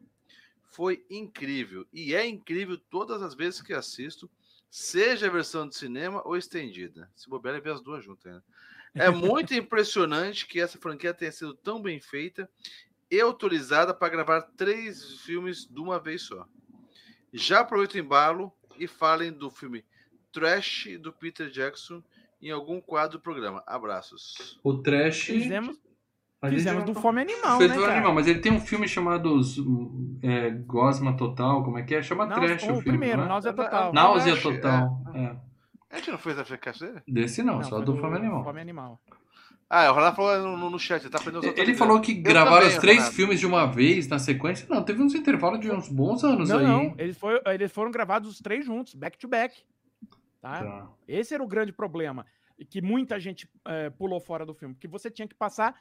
Foi 0.70 1.04
incrível. 1.10 1.86
E 1.92 2.14
é 2.14 2.26
incrível 2.26 2.78
todas 2.90 3.20
as 3.20 3.34
vezes 3.34 3.60
que 3.60 3.74
assisto, 3.74 4.30
seja 4.70 5.26
a 5.26 5.30
versão 5.30 5.68
de 5.68 5.76
cinema 5.76 6.22
ou 6.24 6.36
estendida. 6.36 7.10
Se 7.16 7.28
bobear, 7.28 7.56
é 7.56 7.60
ver 7.60 7.72
as 7.72 7.80
duas 7.80 8.04
juntas. 8.04 8.32
Né? 8.32 8.42
É 8.94 9.10
muito 9.10 9.52
impressionante 9.54 10.46
que 10.46 10.60
essa 10.60 10.78
franquia 10.78 11.14
tenha 11.14 11.32
sido 11.32 11.54
tão 11.54 11.80
bem 11.80 12.00
feita 12.00 12.48
e 13.10 13.20
autorizada 13.20 13.94
para 13.94 14.08
gravar 14.08 14.42
três 14.56 15.20
filmes 15.20 15.66
de 15.66 15.80
uma 15.80 15.98
vez 15.98 16.22
só. 16.22 16.46
Já 17.32 17.60
aproveito 17.60 17.94
o 17.94 17.98
embalo 17.98 18.52
e 18.78 18.86
falem 18.86 19.32
do 19.32 19.50
filme 19.50 19.84
Trash 20.32 20.88
do 21.00 21.12
Peter 21.12 21.50
Jackson 21.50 22.02
em 22.40 22.50
algum 22.50 22.80
quadro 22.80 23.18
do 23.18 23.22
programa. 23.22 23.62
Abraços. 23.66 24.58
O 24.62 24.78
Trash. 24.78 25.22
Fizemos, 25.22 25.78
gente 26.46 26.58
fizemos 26.58 26.80
já 26.80 26.86
do 26.86 26.94
Fome 26.94 27.20
Animal, 27.20 27.58
Fez 27.58 27.70
né, 27.70 27.76
cara? 27.78 27.92
animal, 27.94 28.14
mas 28.14 28.26
ele 28.28 28.38
tem 28.40 28.52
um 28.52 28.60
filme 28.60 28.86
chamado 28.86 29.40
é, 30.22 30.50
Gosma 30.50 31.16
Total, 31.16 31.64
como 31.64 31.78
é 31.78 31.82
que 31.82 31.94
é? 31.94 32.02
Chama 32.02 32.26
Não, 32.26 32.36
Trash 32.36 32.62
o 32.62 32.66
o 32.66 32.68
filme, 32.68 32.82
primeiro, 32.82 33.16
não 33.18 33.24
é? 33.24 33.28
Náusea 33.28 33.52
Total. 33.52 33.92
Náusea 33.92 34.32
Trash, 34.36 34.42
Total. 34.42 35.02
é. 35.14 35.36
A 35.90 35.96
gente 35.96 36.10
não 36.10 36.18
fez 36.18 36.38
a 36.38 36.42
dele? 36.42 37.02
Desse 37.08 37.42
não, 37.42 37.62
só 37.62 37.76
foi 37.76 37.84
do 37.84 37.96
Fome 37.96 38.16
Animal. 38.16 38.44
Fome 38.44 38.60
Animal. 38.60 39.00
Ah, 39.70 39.90
o 39.90 39.94
Renato 39.94 40.16
falou 40.16 40.38
no, 40.48 40.56
no- 40.56 40.70
no 40.70 40.78
chat, 40.78 41.02
ele 41.02 41.10
tá 41.10 41.18
aprendendo 41.18 41.42
os 41.46 41.58
Ele 41.58 41.74
falou 41.74 42.00
que 42.00 42.12
Eu 42.12 42.22
gravaram 42.22 42.56
também, 42.60 42.68
os 42.68 42.76
três 42.78 42.98
Renato. 42.98 43.14
filmes 43.16 43.40
de 43.40 43.46
uma 43.46 43.66
vez 43.66 44.06
na 44.08 44.18
sequência. 44.18 44.66
Não, 44.70 44.82
teve 44.82 45.02
uns 45.02 45.14
intervalos 45.14 45.60
de 45.60 45.70
uns 45.70 45.88
bons 45.88 46.24
anos 46.24 46.48
Não, 46.48 46.58
aí. 46.58 46.66
não. 46.66 46.94
Eles, 46.96 47.18
foi, 47.18 47.38
eles 47.46 47.70
foram 47.72 47.90
gravados 47.90 48.30
os 48.30 48.38
três 48.40 48.64
juntos, 48.64 48.94
back 48.94 49.18
to 49.18 49.28
back. 49.28 49.54
Tá? 50.40 50.62
Tá. 50.64 50.88
Esse 51.06 51.34
era 51.34 51.42
o 51.42 51.46
grande 51.48 51.72
problema. 51.72 52.24
e 52.58 52.64
que 52.64 52.80
muita 52.80 53.20
gente 53.20 53.48
é, 53.66 53.90
pulou 53.90 54.20
fora 54.20 54.46
do 54.46 54.54
filme, 54.54 54.74
porque 54.74 54.88
você 54.88 55.10
tinha 55.10 55.28
que 55.28 55.34
passar 55.34 55.74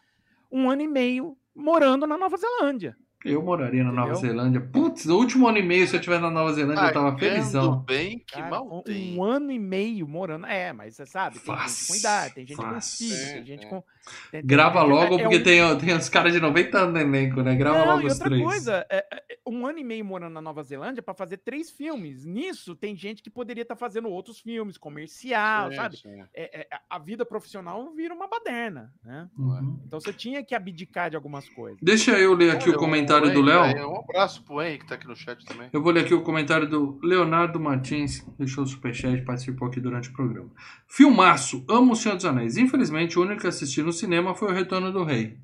um 0.51 0.69
ano 0.69 0.81
e 0.81 0.87
meio 0.87 1.37
morando 1.55 2.05
na 2.07 2.17
Nova 2.17 2.37
Zelândia. 2.37 2.95
Eu 3.25 3.41
moraria 3.41 3.83
na 3.83 3.91
Nova 3.91 4.11
Entendeu? 4.11 4.29
Zelândia. 4.29 4.61
Putz, 4.61 5.05
no 5.05 5.17
último 5.17 5.47
ano 5.47 5.57
e 5.57 5.63
meio, 5.63 5.87
se 5.87 5.95
eu 5.95 5.99
estiver 5.99 6.19
na 6.19 6.29
Nova 6.29 6.53
Zelândia, 6.53 6.83
eu 6.83 6.93
tava 6.93 7.17
felizão. 7.17 7.79
bem, 7.81 8.19
que 8.19 8.35
Cara, 8.35 8.49
mal 8.49 8.67
um, 8.71 8.83
tem. 8.83 9.17
um 9.17 9.23
ano 9.23 9.51
e 9.51 9.59
meio 9.59 10.07
morando. 10.07 10.45
É, 10.45 10.71
mas 10.71 10.95
você 10.95 11.05
sabe, 11.05 11.39
tem 11.39 11.45
gente 11.45 11.57
Fácil, 11.59 11.87
com 11.87 11.95
idade, 11.99 12.33
tem 12.35 12.45
gente 12.45 12.55
com 12.57 12.63
fácil. 12.63 13.07
filho, 13.07 13.17
tem 13.33 13.41
É, 13.41 13.45
gente 13.45 13.65
é. 13.65 13.69
com. 13.69 13.83
Tem- 14.31 14.45
Grava 14.45 14.79
é- 14.79 14.83
logo, 14.83 15.15
é 15.15 15.21
porque 15.23 15.37
um- 15.37 15.43
tem, 15.43 15.77
tem 15.79 15.95
os 15.95 16.09
caras 16.09 16.33
de 16.33 16.39
90 16.39 16.77
anos 16.79 16.93
no 16.93 16.99
elenco, 16.99 17.41
né? 17.41 17.55
Grava 17.55 17.79
Não, 17.79 17.85
logo 17.87 18.01
e 18.01 18.05
os 18.07 18.13
outra 18.13 18.27
três. 18.29 18.43
coisa, 18.43 18.85
é, 18.89 19.05
é, 19.11 19.37
um 19.45 19.65
ano 19.65 19.79
e 19.79 19.83
meio 19.83 20.03
morando 20.05 20.33
na 20.33 20.41
Nova 20.41 20.63
Zelândia 20.63 21.01
para 21.01 21.13
fazer 21.13 21.37
três 21.37 21.69
filmes. 21.71 22.25
Nisso, 22.25 22.75
tem 22.75 22.95
gente 22.95 23.21
que 23.23 23.29
poderia 23.29 23.61
estar 23.63 23.75
fazendo 23.75 24.09
outros 24.09 24.39
filmes, 24.39 24.77
comercial, 24.77 25.71
sabe? 25.73 25.97
É, 26.33 26.61
é, 26.61 26.67
a 26.89 26.99
vida 26.99 27.25
profissional 27.25 27.91
vira 27.95 28.13
uma 28.13 28.27
baderna, 28.27 28.93
né? 29.03 29.29
Uhum. 29.37 29.79
Então 29.85 29.99
você 29.99 30.13
tinha 30.13 30.43
que 30.43 30.53
abdicar 30.55 31.09
de 31.09 31.15
algumas 31.15 31.47
coisas. 31.49 31.79
Deixa 31.81 32.11
eu 32.17 32.33
ler 32.33 32.51
aqui 32.51 32.69
Olha, 32.69 32.77
o 32.77 32.79
comentário 32.79 33.33
do 33.33 33.41
Léo. 33.41 33.89
Um 33.91 33.99
abraço 33.99 34.43
pro 34.43 34.61
Henrique 34.61 34.83
que 34.83 34.89
tá 34.89 34.95
aqui 34.95 35.07
no 35.07 35.15
chat 35.15 35.43
também. 35.45 35.69
Eu 35.71 35.81
vou 35.81 35.91
ler 35.91 36.01
aqui 36.01 36.13
o 36.13 36.21
comentário 36.21 36.67
do 36.69 36.99
Leonardo 37.03 37.59
Martins, 37.59 38.25
deixou 38.37 38.63
o 38.63 38.67
superchat, 38.67 39.21
participou 39.23 39.67
aqui 39.67 39.79
durante 39.79 40.09
o 40.09 40.13
programa. 40.13 40.49
Filmaço, 40.87 41.65
amo 41.69 41.93
o 41.93 41.95
Senhor 41.95 42.15
dos 42.15 42.25
Anéis. 42.25 42.57
Infelizmente, 42.57 43.17
o 43.17 43.21
único 43.21 43.41
que 43.41 43.47
assisti 43.47 43.81
no 43.81 43.91
cinema 43.97 44.35
foi 44.35 44.49
o 44.49 44.53
Retorno 44.53 44.91
do 44.91 45.03
Rei. 45.03 45.37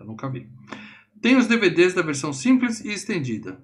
Eu 0.00 0.06
nunca 0.06 0.28
vi. 0.28 0.48
Tenho 1.20 1.38
os 1.38 1.46
DVDs 1.46 1.94
da 1.94 2.02
versão 2.02 2.32
simples 2.32 2.80
e 2.84 2.92
estendida. 2.92 3.58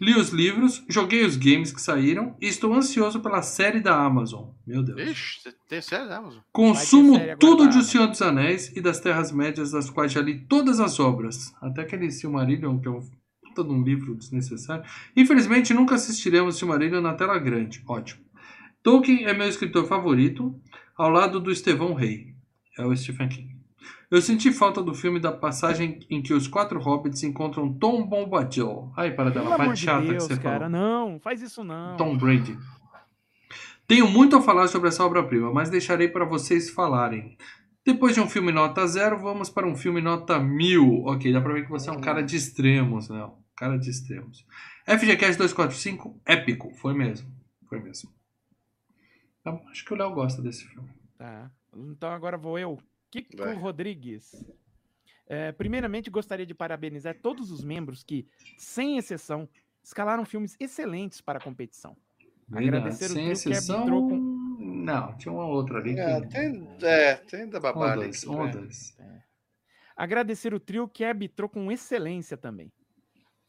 Li 0.00 0.14
os 0.14 0.30
livros, 0.30 0.84
joguei 0.88 1.24
os 1.24 1.36
games 1.36 1.70
que 1.70 1.80
saíram 1.80 2.36
e 2.40 2.46
estou 2.48 2.74
ansioso 2.74 3.20
pela 3.20 3.40
série 3.40 3.80
da 3.80 3.96
Amazon. 3.96 4.48
Meu 4.66 4.82
Deus. 4.82 5.00
Ixi, 5.00 5.54
tem 5.68 5.80
sério, 5.80 6.08
né, 6.08 6.16
Amazon? 6.16 6.40
Consumo 6.52 7.16
série 7.16 7.36
tudo 7.36 7.64
da 7.64 7.70
de 7.70 7.78
O. 7.78 7.82
Senhor 7.82 8.08
dos 8.08 8.20
Anéis 8.20 8.72
e 8.74 8.80
das 8.80 8.98
Terras 8.98 9.30
Médias, 9.30 9.70
das 9.70 9.88
quais 9.88 10.10
já 10.10 10.20
li 10.20 10.40
todas 10.40 10.80
as 10.80 10.98
obras. 10.98 11.54
Até 11.62 11.82
aquele 11.82 12.10
Silmarillion, 12.10 12.80
que 12.80 12.88
é 12.88 12.90
um 12.90 13.00
puta 13.42 13.62
de 13.62 13.70
um 13.70 13.84
livro 13.84 14.16
desnecessário. 14.16 14.84
Infelizmente, 15.16 15.72
nunca 15.72 15.94
assistiremos 15.94 16.58
Silmarillion 16.58 17.00
na 17.00 17.14
tela 17.14 17.38
grande. 17.38 17.80
Ótimo. 17.86 18.24
Tolkien 18.82 19.24
é 19.24 19.32
meu 19.32 19.48
escritor 19.48 19.86
favorito, 19.86 20.60
ao 20.96 21.10
lado 21.10 21.38
do 21.38 21.52
Estevão 21.52 21.94
Rey. 21.94 22.34
É 22.76 22.84
o 22.84 22.94
Stephen 22.96 23.28
King. 23.28 23.53
Eu 24.14 24.22
senti 24.22 24.52
falta 24.52 24.80
do 24.80 24.94
filme 24.94 25.18
da 25.18 25.32
passagem 25.32 25.98
em 26.08 26.22
que 26.22 26.32
os 26.32 26.46
quatro 26.46 26.78
hobbits 26.78 27.24
encontram 27.24 27.72
Tom 27.74 28.06
Bombadil. 28.06 28.92
Ai, 28.96 29.12
para 29.12 29.28
dela, 29.28 29.46
amor 29.46 29.56
parte 29.56 29.80
de 29.80 29.84
chata 29.84 30.06
Deus, 30.06 30.28
que 30.28 30.34
você 30.34 30.40
cara, 30.40 30.70
falou. 30.70 30.70
não, 30.70 31.18
faz 31.18 31.42
isso 31.42 31.64
não. 31.64 31.96
Tom 31.96 32.16
Brady. 32.16 32.56
Tenho 33.88 34.06
muito 34.06 34.36
a 34.36 34.40
falar 34.40 34.68
sobre 34.68 34.86
essa 34.86 35.04
obra-prima, 35.04 35.52
mas 35.52 35.68
deixarei 35.68 36.06
para 36.06 36.24
vocês 36.24 36.70
falarem. 36.70 37.36
Depois 37.84 38.14
de 38.14 38.20
um 38.20 38.28
filme 38.28 38.52
nota 38.52 38.86
zero, 38.86 39.18
vamos 39.18 39.50
para 39.50 39.66
um 39.66 39.74
filme 39.74 40.00
nota 40.00 40.38
mil. 40.38 41.02
Ok, 41.06 41.32
dá 41.32 41.40
pra 41.40 41.52
ver 41.52 41.64
que 41.64 41.70
você 41.70 41.90
é 41.90 41.92
um 41.92 42.00
cara 42.00 42.22
de 42.22 42.36
extremos, 42.36 43.08
né? 43.08 43.28
Cara 43.56 43.76
de 43.76 43.90
extremos. 43.90 44.46
FGCast 44.86 45.38
245, 45.38 46.20
épico. 46.24 46.72
Foi 46.76 46.94
mesmo. 46.94 47.28
Foi 47.68 47.80
mesmo. 47.80 48.10
Então, 49.40 49.60
acho 49.72 49.84
que 49.84 49.92
o 49.92 49.96
Léo 49.96 50.12
gosta 50.12 50.40
desse 50.40 50.64
filme. 50.68 50.88
Tá. 51.18 51.50
Então 51.76 52.12
agora 52.12 52.38
vou 52.38 52.56
eu. 52.56 52.78
Kiko 53.22 53.36
Vai. 53.36 53.54
Rodrigues. 53.54 54.34
É, 55.26 55.52
primeiramente, 55.52 56.10
gostaria 56.10 56.44
de 56.44 56.54
parabenizar 56.54 57.16
todos 57.20 57.50
os 57.50 57.62
membros 57.62 58.02
que, 58.02 58.26
sem 58.58 58.98
exceção, 58.98 59.48
escalaram 59.82 60.24
filmes 60.24 60.56
excelentes 60.58 61.20
para 61.20 61.38
a 61.38 61.42
competição. 61.42 61.96
Agradecer 62.52 63.06
o 63.06 63.08
Sem 63.08 63.14
trio 63.14 63.26
que 63.26 63.32
exceção... 63.32 63.76
arbitrou 63.78 64.10
Não, 64.10 65.16
tinha 65.16 65.32
uma 65.32 65.46
outra 65.46 65.78
ali. 65.78 65.98
É, 65.98 66.20
que... 66.20 66.28
tem, 66.28 66.68
é, 66.82 67.14
tem 67.14 67.48
da 67.48 67.58
babada 67.58 68.02
um 68.02 68.30
ou 68.30 68.36
vai. 68.36 68.50
dois. 68.50 68.96
Agradecer 69.96 70.52
o 70.52 70.60
trio 70.60 70.88
que 70.88 71.04
arbitrou 71.04 71.48
com 71.48 71.70
excelência 71.70 72.36
também. 72.36 72.70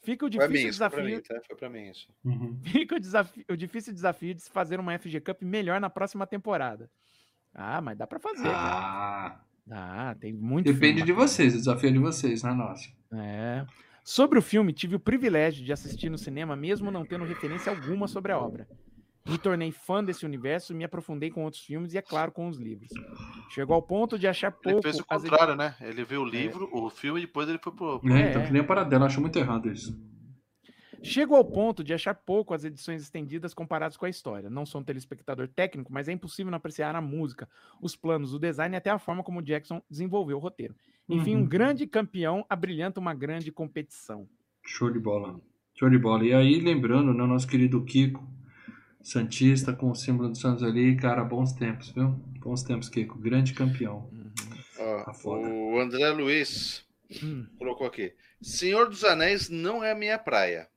Fica 0.04 0.28
o 0.28 0.30
difícil 0.30 0.70
desafio, 0.70 1.04
mim, 1.04 1.20
tá? 1.20 1.42
Foi 1.48 1.56
pra 1.56 1.68
mim 1.68 1.90
isso. 1.90 2.08
Uhum. 2.24 2.60
fica 2.62 2.96
o, 2.96 3.00
desafio, 3.00 3.44
o 3.50 3.58
difícil 3.58 3.92
desafio 3.92 4.36
de 4.36 4.44
se 4.44 4.50
fazer 4.52 4.80
uma 4.80 4.98
FG 4.98 5.20
Cup 5.22 5.42
melhor 5.42 5.82
na 5.82 5.90
próxima 5.90 6.28
temporada. 6.28 6.90
Ah, 7.52 7.82
mas 7.82 7.98
dá 7.98 8.06
pra 8.06 8.20
fazer, 8.20 8.44
cara. 8.44 9.44
Ah, 9.72 10.16
tem 10.20 10.32
muito 10.32 10.66
depende 10.66 10.98
filme 11.00 11.04
de 11.04 11.12
vocês, 11.12 11.54
o 11.56 11.58
desafio 11.58 11.90
é 11.90 11.92
de 11.94 12.00
vocês, 12.00 12.44
não 12.44 12.52
é 12.52 12.54
nosso. 12.54 12.90
É. 13.14 13.66
Sobre 14.04 14.38
o 14.38 14.42
filme, 14.42 14.72
tive 14.72 14.96
o 14.96 15.00
privilégio 15.00 15.66
de 15.66 15.74
assistir 15.74 16.10
no 16.10 16.18
cinema, 16.18 16.56
mesmo 16.56 16.92
não 16.92 17.04
tendo 17.06 17.26
referência 17.26 17.72
alguma 17.72 18.08
sobre 18.08 18.32
a 18.32 18.38
obra. 18.40 18.68
Me 19.28 19.40
tornei 19.40 19.72
fã 19.72 20.04
desse 20.04 20.24
universo, 20.24 20.76
me 20.76 20.84
aprofundei 20.84 21.32
com 21.32 21.44
outros 21.44 21.64
filmes 21.64 21.96
e, 21.96 21.98
é 21.98 22.02
claro, 22.04 22.32
com 22.32 22.48
os 22.48 22.60
livros. 22.60 22.90
Chegou 23.50 23.74
ao 23.76 23.82
ponto 23.82 24.20
de 24.20 24.28
achar 24.28 24.50
Ele 24.50 24.74
pouco. 24.74 24.84
fez 24.84 25.00
o 25.00 25.06
contrário, 25.06 25.56
né? 25.56 25.74
Ele 25.82 26.04
viu 26.06 26.22
o 26.22 26.26
livro, 26.26 26.70
o 26.72 26.88
filme, 26.92 27.22
e 27.22 27.26
depois 27.26 27.50
ele 27.50 27.58
foi 27.58 27.74
pro. 27.74 28.00
pro- 28.00 28.14
É, 28.16 28.30
então, 28.30 28.44
É. 28.44 28.46
que 28.46 28.54
nem 28.54 28.62
a 28.62 28.66
paradela, 28.66 29.08
acho 29.08 29.20
muito 29.20 29.40
errado 29.40 29.68
isso. 29.72 30.00
Chego 31.06 31.36
ao 31.36 31.46
ponto 31.46 31.84
de 31.84 31.94
achar 31.94 32.14
pouco 32.16 32.54
as 32.54 32.64
edições 32.64 33.02
estendidas 33.02 33.54
comparadas 33.54 33.96
com 33.98 34.06
a 34.06 34.10
história. 34.10 34.50
Não 34.50 34.66
sou 34.66 34.82
um 34.82 34.84
telespectador 34.84 35.48
técnico, 35.48 35.94
mas 35.94 36.08
é 36.08 36.12
impossível 36.12 36.50
não 36.52 36.58
apreciar 36.58 36.96
a 36.96 37.02
música, 37.02 37.48
os 37.82 37.96
planos, 37.96 38.34
o 38.34 38.40
design 38.40 38.76
e 38.76 38.78
até 38.78 38.90
a 38.90 38.98
forma 39.00 39.24
como 39.24 39.42
Jackson 39.42 39.82
desenvolveu 39.90 40.38
o 40.38 40.40
roteiro. 40.40 40.76
Enfim, 41.08 41.36
Uhum. 41.36 41.42
um 41.42 41.46
grande 41.46 41.86
campeão 41.86 42.46
abrilhanta 42.50 43.00
uma 43.00 43.14
grande 43.14 43.52
competição. 43.52 44.28
Show 44.66 44.90
de 44.92 45.00
bola. 45.00 45.40
Show 45.78 45.90
de 45.90 45.98
bola. 46.00 46.26
E 46.26 46.34
aí, 46.34 46.60
lembrando, 46.60 47.14
né, 47.14 47.26
nosso 47.26 47.48
querido 47.48 47.84
Kiko, 47.84 48.28
Santista, 49.02 49.72
com 49.74 49.92
o 49.92 49.96
símbolo 49.96 50.30
do 50.30 50.38
Santos 50.38 50.64
ali, 50.64 50.96
cara, 50.98 51.24
bons 51.24 51.54
tempos, 51.54 51.92
viu? 51.92 52.10
Bons 52.40 52.64
tempos, 52.64 52.90
Kiko. 52.90 53.20
Grande 53.20 53.54
campeão. 53.54 54.10
Tá 54.76 55.14
foda. 55.14 55.48
o 55.48 55.80
André 55.80 56.10
Luiz 56.12 56.84
Hum. 57.24 57.46
colocou 57.58 57.86
aqui. 57.86 58.14
Senhor 58.42 58.90
dos 58.90 59.04
Anéis 59.04 59.48
não 59.50 59.84
é 59.84 59.92
a 59.92 59.96
minha 59.96 60.18
praia. 60.18 60.68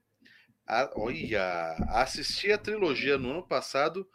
A- 0.69 0.93
olha, 0.97 1.73
assisti 1.89 2.53
a 2.53 2.59
trilogia 2.59 3.17
no 3.17 3.31
ano 3.31 3.43
passado 3.43 4.07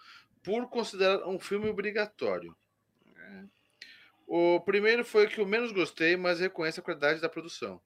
por 0.44 0.70
considerar 0.70 1.28
um 1.28 1.40
filme 1.40 1.68
obrigatório. 1.68 2.56
É. 3.18 3.44
O 4.28 4.60
primeiro 4.62 5.04
foi 5.04 5.26
o 5.26 5.30
que 5.30 5.40
eu 5.40 5.48
menos 5.48 5.72
gostei, 5.72 6.16
mas 6.16 6.40
reconheço 6.40 6.80
a 6.80 6.84
qualidade 6.84 7.20
da 7.20 7.28
produção. 7.28 7.82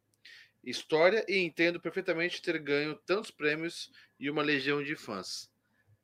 História 0.63 1.25
e 1.29 1.37
entendo 1.37 1.79
perfeitamente 1.79 2.41
ter 2.41 2.59
ganho 2.59 2.95
tantos 3.05 3.31
prêmios 3.31 3.89
e 4.19 4.29
uma 4.29 4.41
legião 4.41 4.83
de 4.83 4.95
fãs. 4.97 5.49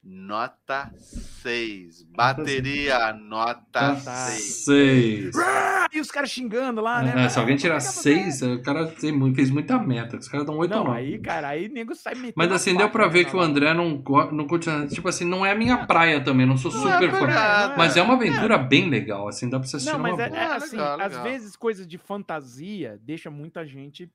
Nota 0.06 0.92
6. 0.98 2.04
Bateria, 2.14 3.14
nota 3.14 3.64
Tá 3.72 3.96
6. 3.96 4.66
seis. 4.66 5.36
Ah, 5.38 5.88
e 5.94 6.02
os 6.02 6.12
caras 6.12 6.30
xingando 6.30 6.82
lá, 6.82 7.02
né? 7.02 7.26
É, 7.26 7.30
se 7.30 7.40
alguém 7.40 7.56
tirar 7.56 7.76
Pega 7.76 7.86
você. 7.90 8.02
seis, 8.02 8.42
o 8.42 8.62
cara 8.62 8.88
fez 8.88 9.50
muita 9.50 9.80
meta. 9.80 10.18
Os 10.18 10.28
caras 10.28 10.46
dão 10.46 10.58
oito 10.58 10.72
ou 10.74 10.80
Não, 10.80 10.86
nove. 10.88 10.98
aí, 11.00 11.20
cara, 11.20 11.48
aí 11.48 11.70
nego 11.70 11.96
sai 11.96 12.16
metendo. 12.16 12.34
Mas 12.36 12.52
assim, 12.52 12.76
deu 12.76 12.90
pra 12.90 13.08
ver 13.08 13.26
que 13.26 13.36
o. 13.36 13.40
André 13.40 13.74
não, 13.74 14.04
não 14.32 14.46
curte. 14.48 14.70
Tipo 14.90 15.08
assim, 15.08 15.26
não 15.26 15.46
é 15.46 15.52
a 15.52 15.56
minha 15.56 15.86
praia 15.86 16.22
também, 16.22 16.46
não 16.46 16.58
sou 16.58 16.72
Não 16.72 16.90
é 16.90 16.94
super 16.96 17.12
fã. 17.12 17.26
verdade, 17.26 17.74
Mas 17.78 17.96
é. 17.96 18.00
é 18.00 18.04
uma 18.04 18.16
aventura 18.16 18.58
bem 18.58 18.90
legal, 18.90 19.28
assim, 19.30 19.50
dá 19.50 19.58
pra 19.60 19.68
você 19.68 19.78
assistir 19.78 19.94
Não, 19.94 20.00
mas 20.00 20.20
é, 20.20 20.28
boa. 20.30 20.40
é 20.40 20.46
assim, 20.56 20.76
legal, 20.76 21.00
às 21.02 21.18
vezes 21.20 21.56
coisas 21.56 21.88
de 21.88 21.98
fantasia 21.98 23.00
deixa 23.02 23.30
muita 23.32 23.66
gente. 23.66 24.10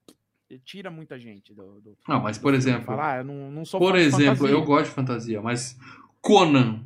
Tira 0.64 0.90
muita 0.90 1.18
gente 1.18 1.52
do. 1.54 1.80
do 1.80 1.96
Não, 2.08 2.20
mas 2.22 2.38
por 2.38 2.54
exemplo, 2.54 2.82
falar, 2.84 3.14
ah, 3.14 3.16
eu 3.18 3.24
não, 3.24 3.50
não 3.50 3.64
sou 3.64 3.78
por 3.78 3.96
exemplo, 3.96 4.36
fantasia. 4.36 4.54
eu 4.54 4.64
gosto 4.64 4.84
de 4.86 4.90
fantasia, 4.92 5.42
mas 5.42 5.78
Conan. 6.20 6.80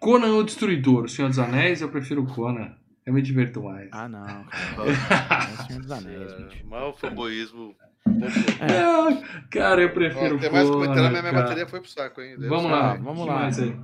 Conan 0.00 0.34
o 0.34 0.42
Destruidor, 0.42 1.04
o 1.04 1.08
Senhor 1.08 1.28
dos 1.28 1.38
Anéis, 1.38 1.80
eu 1.80 1.88
prefiro 1.88 2.24
Conan. 2.26 2.74
Eu 3.06 3.12
me 3.12 3.22
diverto 3.22 3.62
mais. 3.62 3.88
Ah, 3.92 4.08
não. 4.08 4.24
É 4.78 5.62
o 5.62 5.66
Senhor 5.66 5.82
dos 5.82 5.90
Anéis, 5.90 6.32
É, 6.32 6.42
bicho. 6.44 6.66
Mal 6.66 6.92
fanboísmo. 6.96 7.74
Ah, 8.60 9.42
cara, 9.50 9.82
eu 9.82 9.92
prefiro 9.92 10.36
Ó, 10.36 10.38
tem 10.38 10.50
mais 10.50 10.68
comentário, 10.68 11.02
Conan. 11.02 11.12
mas 11.12 11.22
minha 11.22 11.32
bateria 11.42 11.66
foi 11.68 11.80
pro 11.80 11.88
saco, 11.90 12.20
hein? 12.20 12.36
Deus 12.36 12.48
Vamos 12.48 12.70
lá, 12.70 12.94
vamos 12.94 13.22
que 13.22 13.28
lá. 13.28 13.34
mais 13.34 13.58
aí? 13.60 13.76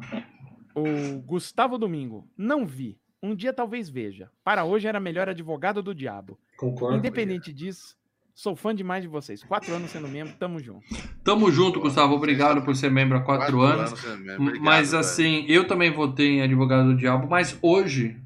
O 0.75 1.19
Gustavo 1.21 1.79
Domingo. 1.79 2.29
Não 2.37 2.67
vi. 2.67 2.99
Um 3.23 3.35
dia 3.35 3.53
talvez 3.53 3.89
veja. 3.89 4.31
Para 4.45 4.65
hoje 4.65 4.87
era 4.87 5.01
melhor 5.01 5.29
advogado 5.29 5.83
do 5.83 5.95
diabo. 5.95 6.39
Concordo. 6.57 6.99
Independente 6.99 7.53
disso, 7.53 7.97
sou 8.39 8.55
fã 8.55 8.73
demais 8.73 9.03
de 9.03 9.09
vocês. 9.09 9.43
Quatro 9.43 9.75
anos 9.75 9.91
sendo 9.91 10.07
membro, 10.07 10.33
tamo 10.39 10.61
junto. 10.61 10.87
Tamo 11.25 11.51
junto, 11.51 11.81
Gustavo. 11.81 12.15
Obrigado 12.15 12.63
por 12.63 12.77
ser 12.77 12.89
membro 12.89 13.19
há 13.19 13.21
quatro, 13.21 13.61
anos. 13.63 13.93
né, 14.05 14.17
mesmo. 14.17 14.43
Obrigado, 14.45 14.65
mas 14.65 14.91
velho. 14.93 15.01
assim, 15.01 15.45
eu 15.49 15.67
também 15.67 15.93
votei 15.93 16.39
em 16.39 16.43
Advogado 16.43 16.87
do 16.93 16.97
Diabo, 16.97 17.27
mas 17.29 17.59
hoje 17.61 18.17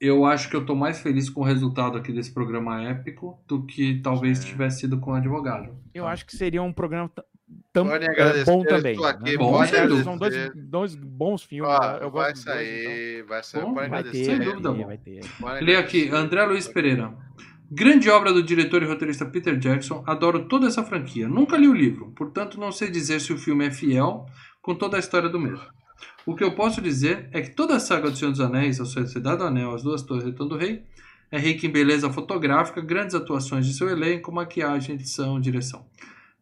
eu 0.00 0.24
acho 0.24 0.50
que 0.50 0.56
eu 0.56 0.66
tô 0.66 0.74
mais 0.74 1.00
feliz 1.00 1.30
com 1.30 1.40
o 1.40 1.44
resultado 1.44 1.96
aqui 1.96 2.12
desse 2.12 2.32
programa 2.34 2.82
épico 2.82 3.40
do 3.46 3.64
que 3.64 4.00
talvez 4.00 4.38
Sim. 4.38 4.48
tivesse 4.48 4.80
sido 4.80 4.98
com 4.98 5.12
o 5.12 5.14
Advogado. 5.14 5.70
Eu 5.94 6.06
acho 6.06 6.26
que 6.26 6.36
seria 6.36 6.60
um 6.62 6.72
programa 6.72 7.08
t- 7.08 7.22
tam- 7.72 7.86
Podem 7.86 8.08
é, 8.08 8.10
agradecer, 8.10 8.44
bom 8.44 8.64
também. 8.64 8.92
estou 8.92 9.06
aqui, 9.06 9.24
né? 9.24 9.36
Bom, 9.36 9.62
é. 9.62 10.02
São 10.02 10.18
dois, 10.18 10.50
dois 10.56 10.94
bons 10.96 11.42
filmes. 11.44 11.70
Ó, 11.70 11.92
eu 11.98 12.10
vai 12.10 12.32
gosto 12.32 12.34
dos 12.34 12.44
dois, 12.44 12.58
então. 12.68 12.90
sair, 12.92 13.22
vai 13.22 13.42
sair. 13.44 13.62
Bom, 13.62 13.74
Pode 13.74 13.88
Vai 13.88 14.02
ter, 14.02 14.24
Sem 14.24 14.38
dúvida, 14.40 14.72
vai 14.72 14.98
ter. 14.98 15.20
Lê 15.62 15.76
aqui. 15.76 16.08
André 16.10 16.44
Luiz 16.44 16.66
Pereira. 16.66 17.14
Grande 17.70 18.08
obra 18.08 18.32
do 18.32 18.42
diretor 18.42 18.82
e 18.82 18.86
roteirista 18.86 19.26
Peter 19.26 19.58
Jackson, 19.58 20.02
adoro 20.06 20.46
toda 20.46 20.66
essa 20.66 20.82
franquia. 20.82 21.28
Nunca 21.28 21.56
li 21.56 21.68
o 21.68 21.74
livro, 21.74 22.12
portanto 22.16 22.58
não 22.58 22.72
sei 22.72 22.90
dizer 22.90 23.20
se 23.20 23.30
o 23.30 23.36
filme 23.36 23.66
é 23.66 23.70
fiel 23.70 24.24
com 24.62 24.74
toda 24.74 24.96
a 24.96 25.00
história 25.00 25.28
do 25.28 25.38
mesmo. 25.38 25.66
O 26.24 26.34
que 26.34 26.42
eu 26.42 26.54
posso 26.54 26.80
dizer 26.80 27.28
é 27.32 27.42
que 27.42 27.50
toda 27.50 27.76
a 27.76 27.80
saga 27.80 28.10
do 28.10 28.16
Senhor 28.16 28.30
dos 28.30 28.40
Anéis, 28.40 28.80
a 28.80 28.86
Sociedade 28.86 29.38
do 29.38 29.44
Anel, 29.44 29.74
As 29.74 29.82
Duas 29.82 30.02
Torres 30.02 30.24
e 30.24 30.26
Retorno 30.28 30.54
do 30.54 30.58
Rei, 30.58 30.82
é 31.30 31.38
rica 31.38 31.66
em 31.66 31.70
beleza 31.70 32.10
fotográfica, 32.10 32.80
grandes 32.80 33.14
atuações 33.14 33.66
de 33.66 33.74
seu 33.74 33.88
elenco, 33.90 34.32
maquiagem, 34.32 34.94
edição, 34.94 35.38
direção. 35.38 35.84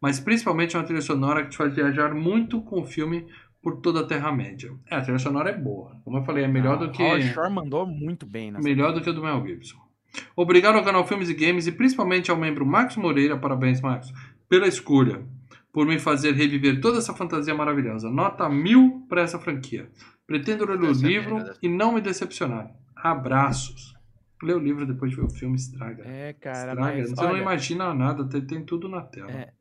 Mas 0.00 0.20
principalmente 0.20 0.76
é 0.76 0.78
uma 0.78 0.84
trilha 0.84 1.00
sonora 1.00 1.42
que 1.42 1.50
te 1.50 1.56
faz 1.56 1.74
viajar 1.74 2.14
muito 2.14 2.60
com 2.60 2.82
o 2.82 2.84
filme 2.84 3.26
por 3.60 3.80
toda 3.80 4.00
a 4.00 4.04
Terra-média. 4.04 4.72
É, 4.88 4.94
a 4.94 5.00
trilha 5.00 5.18
sonora 5.18 5.50
é 5.50 5.58
boa. 5.58 5.96
Como 6.04 6.18
eu 6.18 6.24
falei, 6.24 6.44
é 6.44 6.48
melhor 6.48 6.78
do 6.78 6.90
que. 6.90 7.02
O 7.02 7.20
Shore 7.20 7.52
mandou 7.52 7.84
muito 7.84 8.24
bem 8.24 8.52
nessa. 8.52 8.62
Melhor 8.62 8.92
do 8.92 9.00
que 9.00 9.10
o 9.10 9.12
do 9.12 9.22
Mel 9.22 9.44
Gibson. 9.44 9.85
Obrigado 10.34 10.76
ao 10.76 10.84
canal 10.84 11.06
Filmes 11.06 11.28
e 11.28 11.34
Games 11.34 11.66
e 11.66 11.72
principalmente 11.72 12.30
ao 12.30 12.36
membro 12.36 12.64
Max 12.66 12.96
Moreira, 12.96 13.36
parabéns 13.36 13.80
Max, 13.80 14.12
pela 14.48 14.66
escolha, 14.66 15.22
por 15.72 15.86
me 15.86 15.98
fazer 15.98 16.32
reviver 16.32 16.80
toda 16.80 16.98
essa 16.98 17.14
fantasia 17.14 17.54
maravilhosa. 17.54 18.10
Nota 18.10 18.48
mil 18.48 19.06
para 19.08 19.22
essa 19.22 19.38
franquia. 19.38 19.88
Pretendo 20.26 20.64
ler 20.64 20.80
o 20.80 20.92
livro 20.92 21.36
merda. 21.36 21.56
e 21.62 21.68
não 21.68 21.92
me 21.92 22.00
decepcionar. 22.00 22.70
Abraços. 22.94 23.94
Ler 24.42 24.56
o 24.56 24.58
livro 24.58 24.86
depois 24.86 25.10
de 25.10 25.16
ver 25.16 25.24
o 25.24 25.30
filme 25.30 25.56
estraga. 25.56 26.02
É, 26.04 26.32
cara, 26.34 26.72
estraga. 26.72 26.80
mas 26.80 27.10
Você 27.10 27.22
não 27.22 27.30
olha, 27.30 27.40
imagina 27.40 27.94
nada, 27.94 28.28
tem, 28.28 28.40
tem 28.42 28.64
tudo 28.64 28.88
na 28.88 29.00
tela. 29.00 29.30
É. 29.30 29.52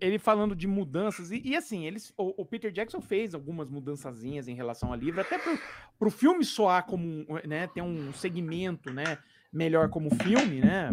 ele 0.00 0.18
falando 0.18 0.54
de 0.54 0.66
mudanças, 0.66 1.30
e, 1.30 1.40
e 1.44 1.56
assim, 1.56 1.84
eles, 1.86 2.12
o, 2.16 2.42
o 2.42 2.44
Peter 2.46 2.70
Jackson 2.70 3.00
fez 3.00 3.34
algumas 3.34 3.68
mudançazinhas 3.70 4.48
em 4.48 4.54
relação 4.54 4.90
ao 4.90 4.98
livro, 4.98 5.20
até 5.20 5.38
pro, 5.38 5.58
pro 5.98 6.10
filme 6.10 6.44
soar 6.44 6.84
como, 6.86 7.04
um, 7.06 7.26
né, 7.46 7.66
ter 7.66 7.82
um 7.82 8.12
segmento, 8.12 8.92
né, 8.92 9.18
melhor 9.52 9.88
como 9.88 10.14
filme, 10.22 10.60
né, 10.60 10.90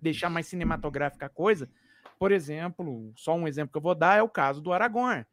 deixar 0.00 0.30
mais 0.30 0.46
cinematográfica 0.46 1.26
a 1.26 1.28
coisa. 1.28 1.68
Por 2.18 2.32
exemplo, 2.32 3.12
só 3.16 3.34
um 3.36 3.46
exemplo 3.46 3.70
que 3.72 3.78
eu 3.78 3.82
vou 3.82 3.94
dar 3.94 4.18
é 4.18 4.22
o 4.22 4.28
caso 4.28 4.60
do 4.60 4.72
Aragorn, 4.72 5.24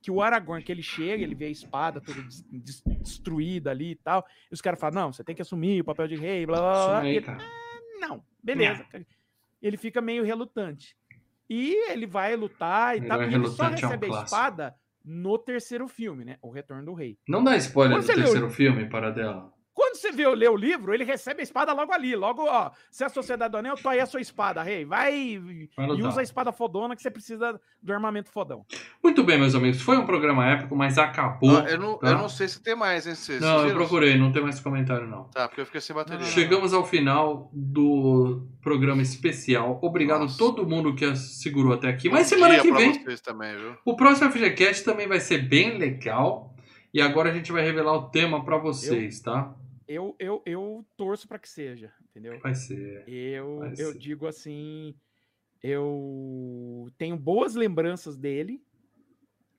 que 0.00 0.10
o 0.10 0.22
Aragorn, 0.22 0.62
que 0.64 0.72
ele 0.72 0.82
chega, 0.82 1.22
ele 1.22 1.34
vê 1.34 1.44
a 1.46 1.50
espada 1.50 2.00
toda 2.00 2.22
des- 2.22 2.42
des- 2.50 2.82
destruída 3.02 3.70
ali 3.70 3.90
e 3.90 3.96
tal, 3.96 4.26
e 4.50 4.54
os 4.54 4.60
caras 4.62 4.80
falam, 4.80 5.02
não, 5.02 5.12
você 5.12 5.22
tem 5.22 5.34
que 5.34 5.42
assumir 5.42 5.82
o 5.82 5.84
papel 5.84 6.08
de 6.08 6.16
rei, 6.16 6.46
blá, 6.46 6.56
blá, 6.58 6.86
blá, 6.86 7.00
aí, 7.00 7.12
e 7.12 7.16
ele, 7.16 7.26
cara. 7.26 7.38
não, 8.00 8.24
beleza. 8.42 8.86
Ele 9.60 9.76
fica 9.76 10.00
meio 10.00 10.24
relutante. 10.24 10.96
E 11.50 11.90
ele 11.90 12.06
vai 12.06 12.36
lutar 12.36 12.96
e 12.96 13.00
tal. 13.04 13.20
é 13.20 13.24
E 13.28 13.34
ele 13.34 13.48
só 13.48 13.64
relutante, 13.64 13.84
é 13.84 13.86
um 13.86 13.90
recebe 13.90 14.14
a 14.14 14.22
espada 14.22 14.74
no 15.04 15.36
terceiro 15.36 15.88
filme, 15.88 16.24
né? 16.24 16.38
O 16.40 16.50
Retorno 16.50 16.84
do 16.84 16.94
Rei. 16.94 17.18
Não 17.28 17.42
dá 17.42 17.56
spoiler 17.56 17.98
Quando 17.98 18.06
do 18.06 18.14
terceiro 18.14 18.50
filme, 18.50 18.88
para 18.88 19.10
dela. 19.10 19.52
Você 20.00 20.12
vê 20.12 20.26
ler 20.28 20.48
o 20.48 20.56
livro, 20.56 20.94
ele 20.94 21.04
recebe 21.04 21.40
a 21.40 21.42
espada 21.42 21.74
logo 21.74 21.92
ali. 21.92 22.16
Logo, 22.16 22.44
ó, 22.46 22.70
se 22.90 23.02
é 23.04 23.06
a 23.06 23.10
Sociedade 23.10 23.52
do 23.52 23.58
Anel, 23.58 23.76
tô 23.76 23.86
aí 23.86 24.00
a 24.00 24.06
sua 24.06 24.20
espada, 24.20 24.62
rei. 24.62 24.82
Vai 24.82 25.14
e 25.14 25.68
Vai 25.76 25.88
e 25.88 26.02
usa 26.02 26.20
a 26.20 26.22
espada 26.22 26.50
fodona 26.52 26.96
que 26.96 27.02
você 27.02 27.10
precisa 27.10 27.60
do 27.82 27.92
armamento 27.92 28.30
fodão. 28.30 28.64
Muito 29.02 29.22
bem, 29.22 29.38
meus 29.38 29.54
amigos. 29.54 29.82
Foi 29.82 29.98
um 29.98 30.06
programa 30.06 30.46
épico, 30.46 30.74
mas 30.74 30.96
acabou. 30.96 31.58
Ah, 31.58 31.68
eu, 31.68 31.78
não, 31.78 31.98
tá? 31.98 32.08
eu 32.08 32.16
não 32.16 32.30
sei 32.30 32.48
se 32.48 32.62
tem 32.62 32.74
mais, 32.74 33.06
hein? 33.06 33.14
Vocês 33.14 33.42
Não, 33.42 33.68
eu 33.68 33.74
procurei, 33.74 34.16
não 34.16 34.32
tem 34.32 34.42
mais 34.42 34.58
comentário, 34.58 35.06
não. 35.06 35.24
Tá, 35.24 35.46
porque 35.46 35.60
eu 35.60 35.66
fiquei 35.66 35.82
sem 35.82 35.94
bateria. 35.94 36.24
Chegamos 36.24 36.72
ao 36.72 36.86
final 36.86 37.50
do 37.52 38.48
programa 38.62 39.02
especial. 39.02 39.78
Obrigado 39.82 40.22
Nossa. 40.22 40.34
a 40.34 40.38
todo 40.38 40.66
mundo 40.66 40.94
que 40.94 41.14
segurou 41.14 41.74
até 41.74 41.88
aqui. 41.88 42.08
Bom 42.08 42.14
Mas 42.14 42.26
semana 42.26 42.54
dia 42.54 42.62
que 42.62 42.72
vem, 42.72 42.94
vocês 43.04 43.20
também, 43.20 43.54
viu? 43.54 43.76
o 43.84 43.94
próximo 43.94 44.30
FGCast 44.30 44.82
também 44.82 45.06
vai 45.06 45.20
ser 45.20 45.46
bem 45.46 45.76
legal. 45.76 46.54
E 46.92 47.00
agora 47.00 47.30
a 47.30 47.32
gente 47.32 47.52
vai 47.52 47.62
revelar 47.62 47.92
o 47.92 48.10
tema 48.10 48.44
pra 48.44 48.56
vocês, 48.56 49.20
tá? 49.20 49.54
Eu, 49.92 50.14
eu, 50.20 50.40
eu 50.46 50.86
torço 50.96 51.26
pra 51.26 51.36
que 51.36 51.48
seja, 51.48 51.92
entendeu? 52.08 52.38
Vai 52.38 52.54
ser. 52.54 53.02
Eu, 53.08 53.58
Vai 53.58 53.70
eu 53.70 53.90
ser. 53.92 53.98
digo 53.98 54.28
assim, 54.28 54.94
eu 55.60 56.88
tenho 56.96 57.16
boas 57.16 57.56
lembranças 57.56 58.16
dele, 58.16 58.62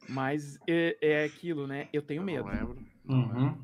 mas 0.07 0.57
é, 0.65 0.97
é 1.01 1.23
aquilo, 1.25 1.67
né? 1.67 1.89
Eu 1.91 2.01
tenho 2.01 2.23
medo. 2.23 2.45
Não 2.45 2.53
lembro. 2.53 2.77
Uhum. 3.09 3.57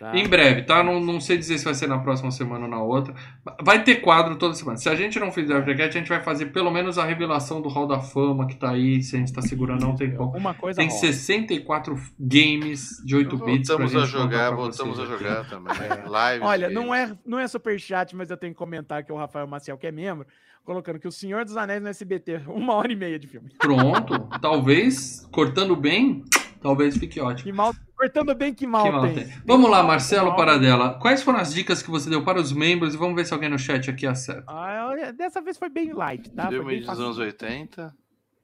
Não 0.00 0.10
tá? 0.10 0.18
Em 0.18 0.28
breve, 0.28 0.62
tá? 0.62 0.82
Não, 0.82 1.00
não 1.00 1.20
sei 1.20 1.36
dizer 1.36 1.58
se 1.58 1.64
vai 1.64 1.74
ser 1.74 1.86
na 1.86 1.98
próxima 1.98 2.30
semana 2.30 2.64
ou 2.64 2.70
na 2.70 2.82
outra. 2.82 3.14
Vai 3.62 3.82
ter 3.82 3.96
quadro 3.96 4.36
toda 4.36 4.54
semana. 4.54 4.76
Se 4.76 4.88
a 4.88 4.94
gente 4.94 5.18
não 5.18 5.32
fizer 5.32 5.56
o 5.56 5.62
FGCast, 5.62 5.96
a 5.96 6.00
gente 6.00 6.08
vai 6.08 6.22
fazer 6.22 6.46
pelo 6.46 6.70
menos 6.70 6.98
a 6.98 7.04
revelação 7.04 7.60
do 7.60 7.68
Hall 7.68 7.86
da 7.86 8.00
Fama 8.00 8.46
que 8.46 8.56
tá 8.56 8.70
aí. 8.70 9.02
Se 9.02 9.16
a 9.16 9.18
gente 9.18 9.32
tá 9.32 9.42
segurando 9.42 9.84
há 9.84 9.88
um 9.88 9.96
tempão. 9.96 10.26
Alguma 10.26 10.54
coisa 10.54 10.78
Tem 10.78 10.88
rola. 10.88 11.00
64 11.00 11.98
games 12.18 13.02
de 13.04 13.16
8 13.16 13.36
bits 13.38 13.68
pra 13.68 13.76
Voltamos 13.76 13.92
gente 13.92 14.02
a 14.02 14.06
jogar, 14.06 14.50
voltamos 14.50 15.00
a 15.00 15.04
jogar 15.06 15.48
também. 15.48 15.76
Live. 16.06 16.44
Olha, 16.44 16.70
não 16.70 16.94
é, 16.94 17.16
não 17.24 17.38
é 17.38 17.48
superchat, 17.48 18.14
mas 18.14 18.30
eu 18.30 18.36
tenho 18.36 18.52
que 18.52 18.58
comentar 18.58 19.02
que 19.04 19.12
o 19.12 19.16
Rafael 19.16 19.46
Maciel, 19.46 19.78
que 19.78 19.86
é 19.86 19.92
membro, 19.92 20.26
colocando 20.64 20.98
que 20.98 21.08
o 21.08 21.12
Senhor 21.12 21.44
dos 21.44 21.56
Anéis 21.56 21.82
no 21.82 21.88
SBT, 21.88 22.42
uma 22.48 22.74
hora 22.74 22.92
e 22.92 22.96
meia 22.96 23.18
de 23.18 23.26
filme. 23.26 23.50
Pronto. 23.58 24.28
Talvez, 24.40 25.26
cortando 25.30 25.76
bem, 25.76 26.24
talvez 26.60 26.96
fique 26.96 27.20
ótimo. 27.20 27.44
Que 27.44 27.52
mal, 27.52 27.72
cortando 27.96 28.34
bem 28.34 28.52
que 28.54 28.66
mal, 28.66 28.84
Que 28.84 28.90
mal 28.90 29.02
tem. 29.02 29.14
tem. 29.14 29.28
Vamos 29.46 29.70
lá, 29.70 29.82
Marcelo. 29.82 30.36
Paradela. 30.36 30.98
Quais 31.00 31.22
foram 31.22 31.38
as 31.38 31.52
dicas 31.52 31.82
que 31.82 31.90
você 31.90 32.08
deu 32.10 32.22
para 32.24 32.40
os 32.40 32.52
membros? 32.52 32.94
E 32.94 32.96
vamos 32.96 33.16
ver 33.16 33.24
se 33.26 33.32
alguém 33.34 33.48
no 33.48 33.58
chat 33.58 33.88
aqui 33.90 34.06
acerta. 34.06 34.44
Ah, 34.46 34.94
dessa 35.16 35.40
vez 35.40 35.56
foi 35.58 35.68
bem 35.68 35.92
light, 35.92 36.30
tá? 36.30 36.48
Filme 36.48 36.76
bem 36.76 36.80
dos 36.82 37.00
anos 37.00 37.18
80. 37.18 37.94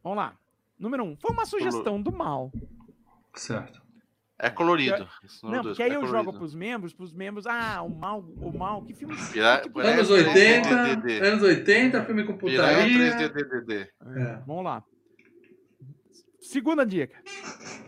Vamos 0.02 0.16
lá. 0.18 0.34
Número 0.78 1.04
um, 1.04 1.16
foi 1.16 1.30
uma 1.30 1.44
sugestão 1.46 2.00
do 2.02 2.10
mal. 2.10 2.50
Certo. 3.34 3.80
É 4.38 4.50
colorido. 4.50 5.06
Não, 5.44 5.62
porque 5.62 5.80
aí 5.82 5.90
é 5.90 5.94
eu 5.94 6.00
colorido. 6.00 6.24
jogo 6.24 6.36
pros 6.36 6.52
membros, 6.52 6.92
pros 6.92 7.12
membros, 7.12 7.46
ah, 7.46 7.80
o 7.82 7.88
mal, 7.88 8.18
o 8.40 8.58
mal, 8.58 8.82
que 8.82 8.92
filme. 8.92 9.14
Pira- 9.32 9.60
que 9.60 9.70
Piratas 9.70 10.10
Anos 10.10 10.24
três 10.24 10.66
80, 10.66 10.84
DDD. 10.96 11.26
anos 11.28 11.42
80, 11.44 12.04
filme 12.04 12.24
com 12.24 12.36
Piranha 12.36 12.76
putaria. 12.78 13.30
3DDD. 13.30 13.88
É. 14.16 14.42
Vamos 14.44 14.64
lá. 14.64 14.82
Segunda 16.52 16.84
dica. 16.84 17.16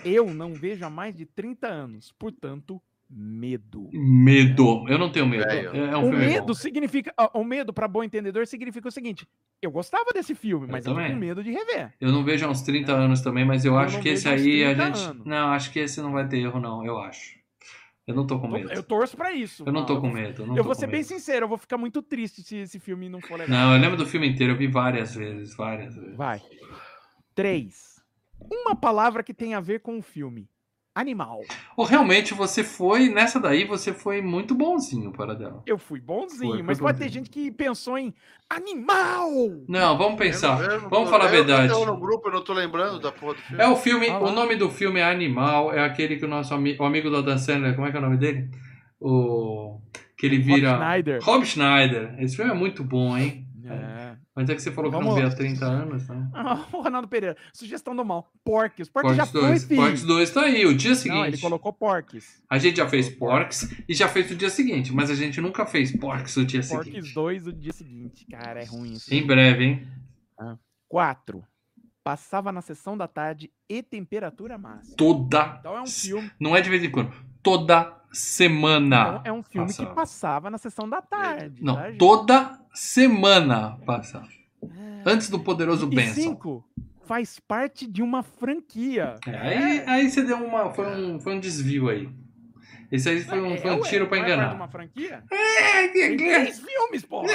Eu 0.04 0.32
não 0.32 0.54
vejo 0.54 0.84
há 0.84 0.90
mais 0.90 1.14
de 1.14 1.26
30 1.26 1.66
anos, 1.66 2.12
portanto, 2.18 2.80
medo. 3.10 3.90
Medo. 3.92 4.86
Eu 4.88 4.98
não 4.98 5.10
tenho 5.12 5.26
medo. 5.26 5.44
É, 5.44 5.64
é 5.64 5.96
um 5.96 6.06
o 6.06 6.10
filme 6.10 6.26
medo 6.26 6.46
bom. 6.46 6.54
significa. 6.54 7.12
ó, 7.18 7.38
O 7.40 7.44
medo, 7.44 7.72
para 7.74 7.86
bom 7.86 8.02
entendedor, 8.02 8.46
significa 8.46 8.88
o 8.88 8.90
seguinte: 8.90 9.28
eu 9.60 9.70
gostava 9.70 10.12
desse 10.14 10.34
filme, 10.34 10.66
Eu 10.66 10.72
mas 10.72 10.86
eu, 10.86 10.94
tô 10.94 11.00
com 11.00 11.14
medo 11.14 11.44
de 11.44 11.50
rever. 11.50 11.92
Eu 12.00 12.10
não 12.10 12.24
vejo 12.24 12.46
há 12.46 12.48
uns 12.48 12.62
30 12.62 12.90
anos 12.92 13.20
também, 13.20 13.44
mas 13.44 13.64
eu, 13.66 13.74
Eu 13.74 13.78
acho 13.78 14.00
que 14.00 14.08
esse 14.08 14.26
aí 14.28 14.64
a 14.64 14.74
30 14.74 14.84
gente. 14.86 15.08
anos. 15.10 15.26
Não, 15.26 15.48
acho 15.52 15.70
que 15.70 15.78
esse 15.80 16.00
não 16.00 16.12
vai 16.12 16.26
ter 16.26 16.38
erro, 16.38 16.58
não. 16.58 16.84
Eu 16.84 16.98
acho. 16.98 17.38
Eu 18.06 18.14
não 18.14 18.26
tô 18.26 18.38
com 18.38 18.48
medo. 18.48 18.70
Eu 18.72 18.82
torço 18.82 19.16
pra 19.16 19.32
isso. 19.32 19.62
Eu 19.66 19.72
não 19.72 19.84
tô 19.86 20.00
com 20.00 20.10
medo. 20.10 20.42
Eu, 20.42 20.56
Eu 20.56 20.64
vou 20.64 20.74
ser 20.74 20.86
bem 20.86 21.00
medo. 21.00 21.06
sincero, 21.08 21.44
eu 21.44 21.48
vou 21.48 21.56
ficar 21.58 21.76
muito 21.78 22.00
triste 22.02 22.42
se 22.42 22.56
esse 22.56 22.78
filme 22.80 23.08
não 23.10 23.20
for 23.20 23.38
legal. 23.38 23.48
Não, 23.48 23.74
eu 23.74 23.80
lembro 23.80 23.96
do 23.96 24.06
filme 24.06 24.26
inteiro, 24.28 24.52
eu 24.54 24.56
vi 24.58 24.66
várias 24.66 25.14
vezes, 25.14 25.54
várias 25.54 25.94
vezes. 25.94 26.16
Vai. 26.16 26.40
Três. 27.34 27.93
Uma 28.50 28.74
palavra 28.74 29.22
que 29.22 29.34
tem 29.34 29.54
a 29.54 29.60
ver 29.60 29.80
com 29.80 29.98
o 29.98 30.02
filme. 30.02 30.48
Animal. 30.96 31.40
Ou 31.76 31.84
realmente 31.84 32.32
você 32.34 32.62
foi, 32.62 33.08
nessa 33.08 33.40
daí, 33.40 33.64
você 33.64 33.92
foi 33.92 34.22
muito 34.22 34.54
bonzinho 34.54 35.10
para 35.10 35.34
dela. 35.34 35.60
Eu 35.66 35.76
fui 35.76 36.00
bonzinho, 36.00 36.38
Foi, 36.50 36.58
foi 36.58 36.62
mas 36.62 36.78
pode 36.78 36.98
ter 37.00 37.08
gente 37.08 37.28
que 37.28 37.50
pensou 37.50 37.98
em 37.98 38.14
animal. 38.48 39.28
Não, 39.68 39.98
vamos 39.98 40.16
pensar. 40.16 40.60
Eu 40.60 40.68
não- 40.68 40.84
eu 40.84 40.88
Vamos 40.90 41.10
falar 41.10 41.24
a 41.24 41.28
verdade. 41.28 41.72
Eu 41.72 41.84
no 41.84 41.96
grupo, 41.96 42.28
eu 42.28 42.32
não 42.32 42.44
tô 42.44 42.52
lembrando 42.52 43.00
da 43.00 43.10
porra 43.10 43.34
do 43.34 43.40
filme. 43.40 43.60
É 43.64 43.66
o 43.66 43.74
filme, 43.74 44.08
Ah 44.08 44.20
o 44.20 44.30
nome 44.30 44.54
do 44.54 44.70
filme 44.70 45.00
é 45.00 45.04
Animal, 45.10 45.72
é 45.72 45.80
aquele 45.84 46.16
que 46.16 46.24
o 46.24 46.28
nosso 46.28 46.54
amigo, 46.54 46.84
o 46.84 46.86
amigo 46.86 47.10
do 47.10 47.16
Adam 47.16 47.38
Sandler, 47.38 47.74
como 47.74 47.88
é 47.88 47.90
que 47.90 47.96
é 47.96 48.00
o 48.00 48.02
nome 48.04 48.16
dele? 48.16 48.48
O 49.00 49.80
que 50.16 50.26
ele 50.26 50.36
Rob 50.36 50.44
vira 50.46 50.76
Schneider. 50.76 51.24
Rob 51.24 51.44
Schneider. 51.44 52.14
Esse 52.22 52.36
filme 52.36 52.52
é 52.52 52.54
muito 52.54 52.84
bom, 52.84 53.18
hein? 53.18 53.43
É. 54.36 54.40
Mas 54.40 54.50
é 54.50 54.54
que 54.54 54.62
você 54.62 54.72
falou 54.72 54.90
que 54.90 54.96
não 54.96 55.02
Vamos 55.04 55.14
via 55.16 55.28
lá. 55.28 55.32
há 55.32 55.36
30 55.36 55.64
anos, 55.64 56.08
né? 56.08 56.28
Ah, 56.34 56.66
o 56.72 56.82
Ronaldo 56.82 57.06
Pereira. 57.08 57.36
Sugestão 57.52 57.94
do 57.94 58.04
mal. 58.04 58.30
Porques. 58.44 58.88
Porques 58.88 59.14
já 59.16 59.24
Porcs 59.26 59.32
foi, 59.40 59.48
2. 59.50 59.64
filho. 59.64 59.80
Porcs 59.80 60.02
2 60.02 60.30
tá 60.30 60.40
aí, 60.42 60.66
o 60.66 60.76
dia 60.76 60.90
Não, 60.90 60.96
seguinte. 60.96 61.26
ele 61.28 61.38
colocou 61.38 61.72
Porques. 61.72 62.42
A 62.50 62.58
gente 62.58 62.76
já 62.78 62.88
fez 62.88 63.08
Porcs 63.08 63.72
e 63.88 63.94
já 63.94 64.08
fez 64.08 64.30
o 64.30 64.34
dia 64.34 64.50
seguinte, 64.50 64.92
mas 64.92 65.10
a 65.10 65.14
gente 65.14 65.40
nunca 65.40 65.64
fez 65.64 65.96
Porcs 65.96 66.36
o 66.36 66.44
dia 66.44 66.60
Porques 66.62 66.92
seguinte. 66.94 67.14
2 67.14 67.46
o 67.46 67.52
dia 67.52 67.72
seguinte. 67.72 68.26
Cara, 68.26 68.60
é 68.60 68.64
ruim 68.64 68.92
isso. 68.94 69.12
Em 69.14 69.24
breve, 69.26 69.64
hein? 69.64 69.88
4. 70.88 71.42
Passava 72.02 72.52
na 72.52 72.60
sessão 72.60 72.96
da 72.98 73.08
tarde 73.08 73.50
e 73.68 73.82
temperatura 73.82 74.58
máxima. 74.58 74.96
Toda. 74.96 75.56
Então 75.60 75.76
é 75.76 75.80
um 75.82 75.86
filme. 75.86 76.30
Não 76.38 76.54
é 76.54 76.60
de 76.60 76.68
vez 76.68 76.84
em 76.84 76.90
quando. 76.90 77.12
Toda 77.42 77.96
semana. 78.12 79.18
Então 79.20 79.22
é 79.24 79.32
um 79.32 79.42
filme 79.42 79.66
passava. 79.68 79.88
que 79.88 79.94
passava 79.94 80.50
na 80.50 80.58
sessão 80.58 80.88
da 80.88 81.00
tarde. 81.00 81.62
Não, 81.62 81.76
tá, 81.76 81.92
toda 81.98 82.60
semana 82.74 83.78
passava. 83.86 84.28
Antes 85.06 85.28
do 85.30 85.38
poderoso 85.40 85.86
E 85.90 85.94
Benson. 85.94 86.14
cinco, 86.14 86.64
faz 87.06 87.38
parte 87.38 87.86
de 87.86 88.02
uma 88.02 88.22
franquia. 88.22 89.16
É, 89.26 89.36
aí, 89.38 89.80
aí 89.86 90.10
você 90.10 90.22
deu 90.22 90.38
uma. 90.38 90.72
Foi 90.72 90.86
um, 90.86 91.20
foi 91.20 91.34
um 91.36 91.40
desvio 91.40 91.88
aí. 91.88 92.08
Esse 92.90 93.08
aí 93.08 93.20
foi 93.22 93.40
um, 93.40 93.56
foi 93.58 93.70
um 93.72 93.80
tiro 93.82 94.06
pra 94.06 94.18
não 94.18 94.24
é 94.24 94.28
parte 94.28 94.36
de 94.36 94.42
enganar. 94.42 94.54
uma 94.54 94.68
franquia? 94.68 95.24
É, 95.30 95.88
Tem 95.88 96.16
três 96.16 96.60
filmes, 96.60 97.04
porra. 97.04 97.28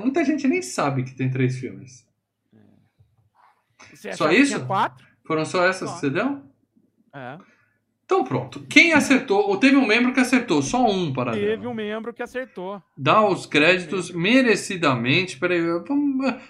Muita 0.00 0.24
gente 0.24 0.46
nem 0.46 0.62
sabe 0.62 1.02
que 1.02 1.14
tem 1.14 1.30
três 1.30 1.58
filmes. 1.58 2.06
Você 3.92 4.12
Só 4.12 4.30
isso? 4.30 4.66
Foram 5.26 5.44
só 5.44 5.66
essas 5.66 5.90
que 5.92 5.98
você 6.00 6.10
deu? 6.10 6.42
É. 7.14 7.38
Então 8.10 8.24
pronto. 8.24 8.66
Quem 8.68 8.92
acertou, 8.92 9.48
ou 9.48 9.56
teve 9.56 9.76
um 9.76 9.86
membro 9.86 10.12
que 10.12 10.18
acertou, 10.18 10.60
só 10.60 10.84
um 10.84 11.12
para 11.12 11.30
Teve 11.30 11.64
um 11.68 11.72
membro 11.72 12.12
que 12.12 12.20
acertou. 12.20 12.82
Dá 12.98 13.24
os 13.24 13.46
créditos 13.46 14.10
merecidamente. 14.10 15.38
Peraí, 15.38 15.60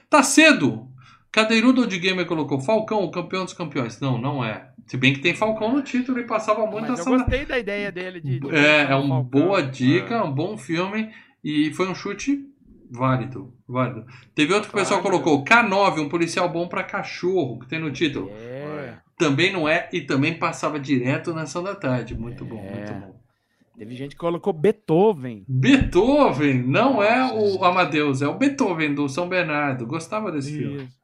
tá 0.08 0.22
cedo. 0.22 0.88
Cadeirudo 1.30 1.86
de 1.86 1.98
Gamer 1.98 2.24
colocou 2.24 2.58
Falcão, 2.60 3.04
o 3.04 3.10
campeão 3.10 3.44
dos 3.44 3.52
campeões. 3.52 4.00
Não, 4.00 4.16
não 4.16 4.42
é. 4.42 4.70
Se 4.86 4.96
bem 4.96 5.12
que 5.12 5.20
tem 5.20 5.34
Falcão 5.34 5.70
no 5.70 5.82
título 5.82 6.18
e 6.18 6.26
passava 6.26 6.64
muito 6.64 6.88
Mas 6.88 6.98
eu 6.98 7.04
essa. 7.04 7.10
gostei 7.10 7.44
da 7.44 7.58
ideia 7.58 7.92
dele 7.92 8.22
de. 8.22 8.40
de 8.40 8.56
É, 8.56 8.92
é 8.92 8.94
uma 8.94 9.22
boa 9.22 9.62
dica, 9.62 10.24
um 10.24 10.32
bom 10.32 10.56
filme. 10.56 11.10
E 11.44 11.74
foi 11.74 11.86
um 11.90 11.94
chute 11.94 12.42
válido. 12.90 13.52
válido. 13.68 14.06
Teve 14.34 14.54
outro 14.54 14.70
que 14.70 14.74
o 14.74 14.78
pessoal 14.78 15.02
colocou 15.02 15.44
K9, 15.44 16.00
um 16.00 16.08
policial 16.08 16.48
bom 16.48 16.66
pra 16.66 16.82
cachorro, 16.82 17.58
que 17.60 17.68
tem 17.68 17.78
no 17.78 17.92
título. 17.92 18.30
É. 18.30 18.49
Também 19.20 19.52
não 19.52 19.68
é 19.68 19.88
e 19.92 20.00
também 20.00 20.34
passava 20.38 20.80
direto 20.80 21.32
na 21.32 21.42
ação 21.42 21.62
da 21.62 21.74
tarde. 21.74 22.16
Muito 22.18 22.44
bom, 22.44 22.58
É. 22.58 22.74
muito 22.74 22.92
bom. 22.94 23.20
Teve 23.78 23.94
gente 23.94 24.10
que 24.10 24.16
colocou 24.20 24.52
Beethoven. 24.52 25.44
Beethoven 25.48 26.62
não 26.62 27.02
é 27.02 27.32
o 27.32 27.64
Amadeus, 27.64 28.20
é 28.22 28.26
o 28.28 28.34
Beethoven 28.36 28.94
do 28.94 29.08
São 29.08 29.28
Bernardo. 29.28 29.86
Gostava 29.86 30.30
desse 30.32 30.56
filme. 30.58 30.82
Isso. 30.84 31.00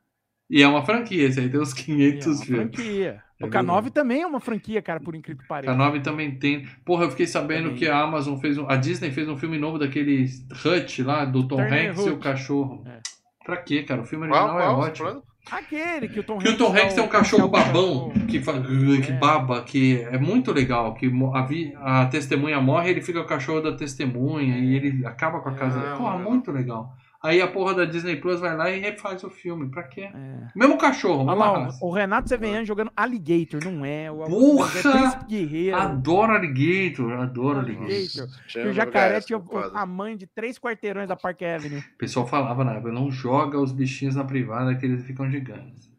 E 0.51 0.63
é 0.63 0.69
uma 0.69 0.85
franquia, 0.85 1.27
esse 1.27 1.41
aí 1.41 1.49
tem 1.49 1.59
uns 1.61 1.73
É 1.73 1.83
500 1.83 2.27
uma 2.27 2.45
filmes. 2.45 2.75
franquia. 2.77 3.23
É 3.41 3.45
O 3.45 3.49
K9 3.51 3.91
também 3.91 4.23
é 4.23 4.27
uma 4.27 4.41
franquia, 4.41 4.81
cara, 4.81 5.01
por 5.01 5.15
incrível 5.15 5.43
que 5.43 5.49
pareça. 5.49 5.73
A 5.73 5.77
9 5.77 6.01
também 6.01 6.39
tem. 6.39 6.67
Porra, 6.85 7.05
eu 7.05 7.11
fiquei 7.11 7.27
sabendo 7.27 7.65
Também. 7.65 7.77
que 7.79 7.87
a 7.89 7.99
Amazon 8.01 8.39
fez 8.39 8.57
um. 8.57 8.67
A 8.69 8.77
Disney 8.77 9.11
fez 9.11 9.29
um 9.29 9.37
filme 9.37 9.59
novo 9.59 9.79
daquele 9.79 10.25
Hutch 10.65 11.01
lá, 11.01 11.25
do 11.25 11.47
Tom 11.49 11.57
Turner 11.57 11.91
Hanks 11.91 12.07
e 12.07 12.11
o 12.11 12.19
cachorro. 12.19 12.83
É. 12.87 13.01
Pra 13.45 13.57
quê, 13.59 13.83
cara? 13.83 14.01
O 14.03 14.05
filme 14.07 14.27
Qual, 14.29 14.45
original 14.45 14.61
é 14.61 14.65
qual? 14.75 14.79
ótimo. 14.81 15.09
Falando? 15.09 15.23
Aquele 15.51 16.09
que 16.09 16.21
o 16.21 16.25
Tom 16.25 16.39
Que 16.39 16.49
o 16.49 16.57
Tom 16.57 16.75
é 16.77 16.83
Hanks 16.83 16.95
tem 16.95 17.05
um 17.05 17.09
cachorro 17.09 17.49
policial 17.49 17.73
babão 17.73 18.09
cachorro. 18.11 18.27
que, 18.27 19.01
que 19.01 19.13
É. 19.13 19.15
baba, 19.19 19.63
que 19.63 20.03
é 20.11 20.19
muito 20.19 20.53
legal. 20.53 20.93
Que 20.95 21.11
a, 21.35 21.43
vi- 21.43 21.73
a 21.81 22.07
testemunha 22.07 22.61
morre 22.61 22.91
ele 22.91 23.01
fica 23.01 23.21
o 23.21 23.25
cachorro 23.27 23.61
da 23.61 23.73
testemunha 23.73 24.59
e 24.59 24.75
ele 24.75 25.07
acaba 25.07 25.41
com 25.41 25.49
a 25.49 25.55
casa. 25.55 25.79
Ah, 25.81 25.97
Porra, 25.97 26.19
mano. 26.19 26.31
muito 26.31 26.51
legal. 26.51 26.95
Aí 27.27 27.43
a 27.43 27.49
porra 27.49 27.75
da 27.75 27.85
Disney 27.85 28.17
Plus 28.17 28.39
vai 28.39 28.57
lá 28.57 28.71
e 28.71 28.79
refaz 28.79 29.25
o 29.25 29.29
filme. 29.31 29.69
Pra 29.69 29.83
quê? 29.83 30.03
É. 30.15 30.49
Mesmo 30.55 30.79
cachorro, 30.79 31.25
Olha 31.25 31.31
mesma 31.31 31.59
lá, 31.59 31.69
o 31.81 31.91
Renato 31.91 32.29
Severiano 32.29 32.65
jogando 32.65 32.93
Alligator, 32.97 33.61
não 33.65 33.85
é? 33.85 34.09
O 34.11 34.25
Porra! 34.25 34.71
é 34.79 35.29
Guerreiro. 35.29 35.77
Adoro 35.77 36.33
Alligator, 36.33 37.13
adoro 37.15 37.59
Alligator. 37.59 38.29
Tinha 38.47 38.69
o 38.69 38.73
jacaré 38.73 39.21
tinha 39.21 39.43
a 39.75 39.85
mãe 39.85 40.17
de 40.17 40.27
três 40.27 40.57
quarteirões 40.57 41.09
da 41.09 41.17
Park 41.17 41.43
Avenue. 41.43 41.81
O 41.81 41.99
pessoal 41.99 42.27
falava 42.29 42.63
na 42.63 42.75
época, 42.75 42.93
não 42.93 43.11
joga 43.11 43.61
os 43.61 43.73
bichinhos 43.73 44.15
na 44.15 44.23
privada 44.23 44.77
que 44.77 44.87
eles 44.87 45.05
ficam 45.05 45.29
gigantes. 45.29 45.91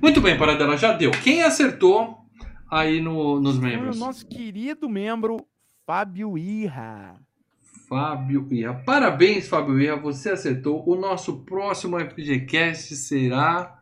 Muito 0.00 0.20
bem, 0.20 0.38
Paradela, 0.38 0.76
já 0.76 0.92
deu. 0.92 1.10
Quem 1.10 1.42
acertou 1.42 2.18
aí 2.70 3.00
no, 3.00 3.40
nos 3.40 3.58
Foi 3.58 3.68
o 3.68 3.70
membros? 3.72 3.98
nosso 3.98 4.26
querido 4.26 4.88
membro 4.88 5.44
Fábio 5.84 6.38
Irra. 6.38 7.16
Fábio 7.88 8.46
Irra. 8.50 8.74
Parabéns, 8.84 9.48
Fábio 9.48 9.80
Irra, 9.80 9.96
você 9.96 10.30
acertou. 10.30 10.82
O 10.88 10.94
nosso 10.96 11.38
próximo 11.44 11.98
FGCast 11.98 12.94
será 12.96 13.78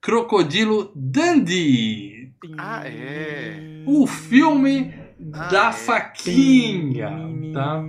Crocodilo 0.00 0.92
Dandy, 0.94 2.32
Ah, 2.58 2.82
é. 2.86 3.82
o 3.86 4.06
filme 4.06 4.92
Ah, 5.32 5.48
da 5.48 5.68
é. 5.68 5.72
faquinha, 5.72 7.10
tá? 7.52 7.82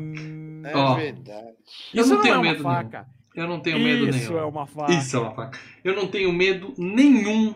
É 0.63 0.75
Ó, 0.77 0.95
verdade. 0.95 1.47
Eu 1.93 2.01
Isso 2.03 2.13
não 2.15 2.21
tenho 2.21 2.33
é 2.33 2.37
uma 2.37 2.43
medo 2.43 2.63
faca. 2.63 3.05
Eu 3.35 3.47
não 3.49 3.59
tenho 3.59 3.79
medo 3.79 4.07
Isso 4.09 4.29
nenhum. 4.31 4.37
é 4.41 4.45
uma 4.45 4.65
faca. 4.65 4.93
Isso 4.93 5.17
é 5.17 5.19
uma 5.19 5.31
faca. 5.35 5.59
Eu 5.83 5.93
não 5.95 6.07
tenho 6.07 6.31
medo 6.31 6.73
nenhum 6.77 7.53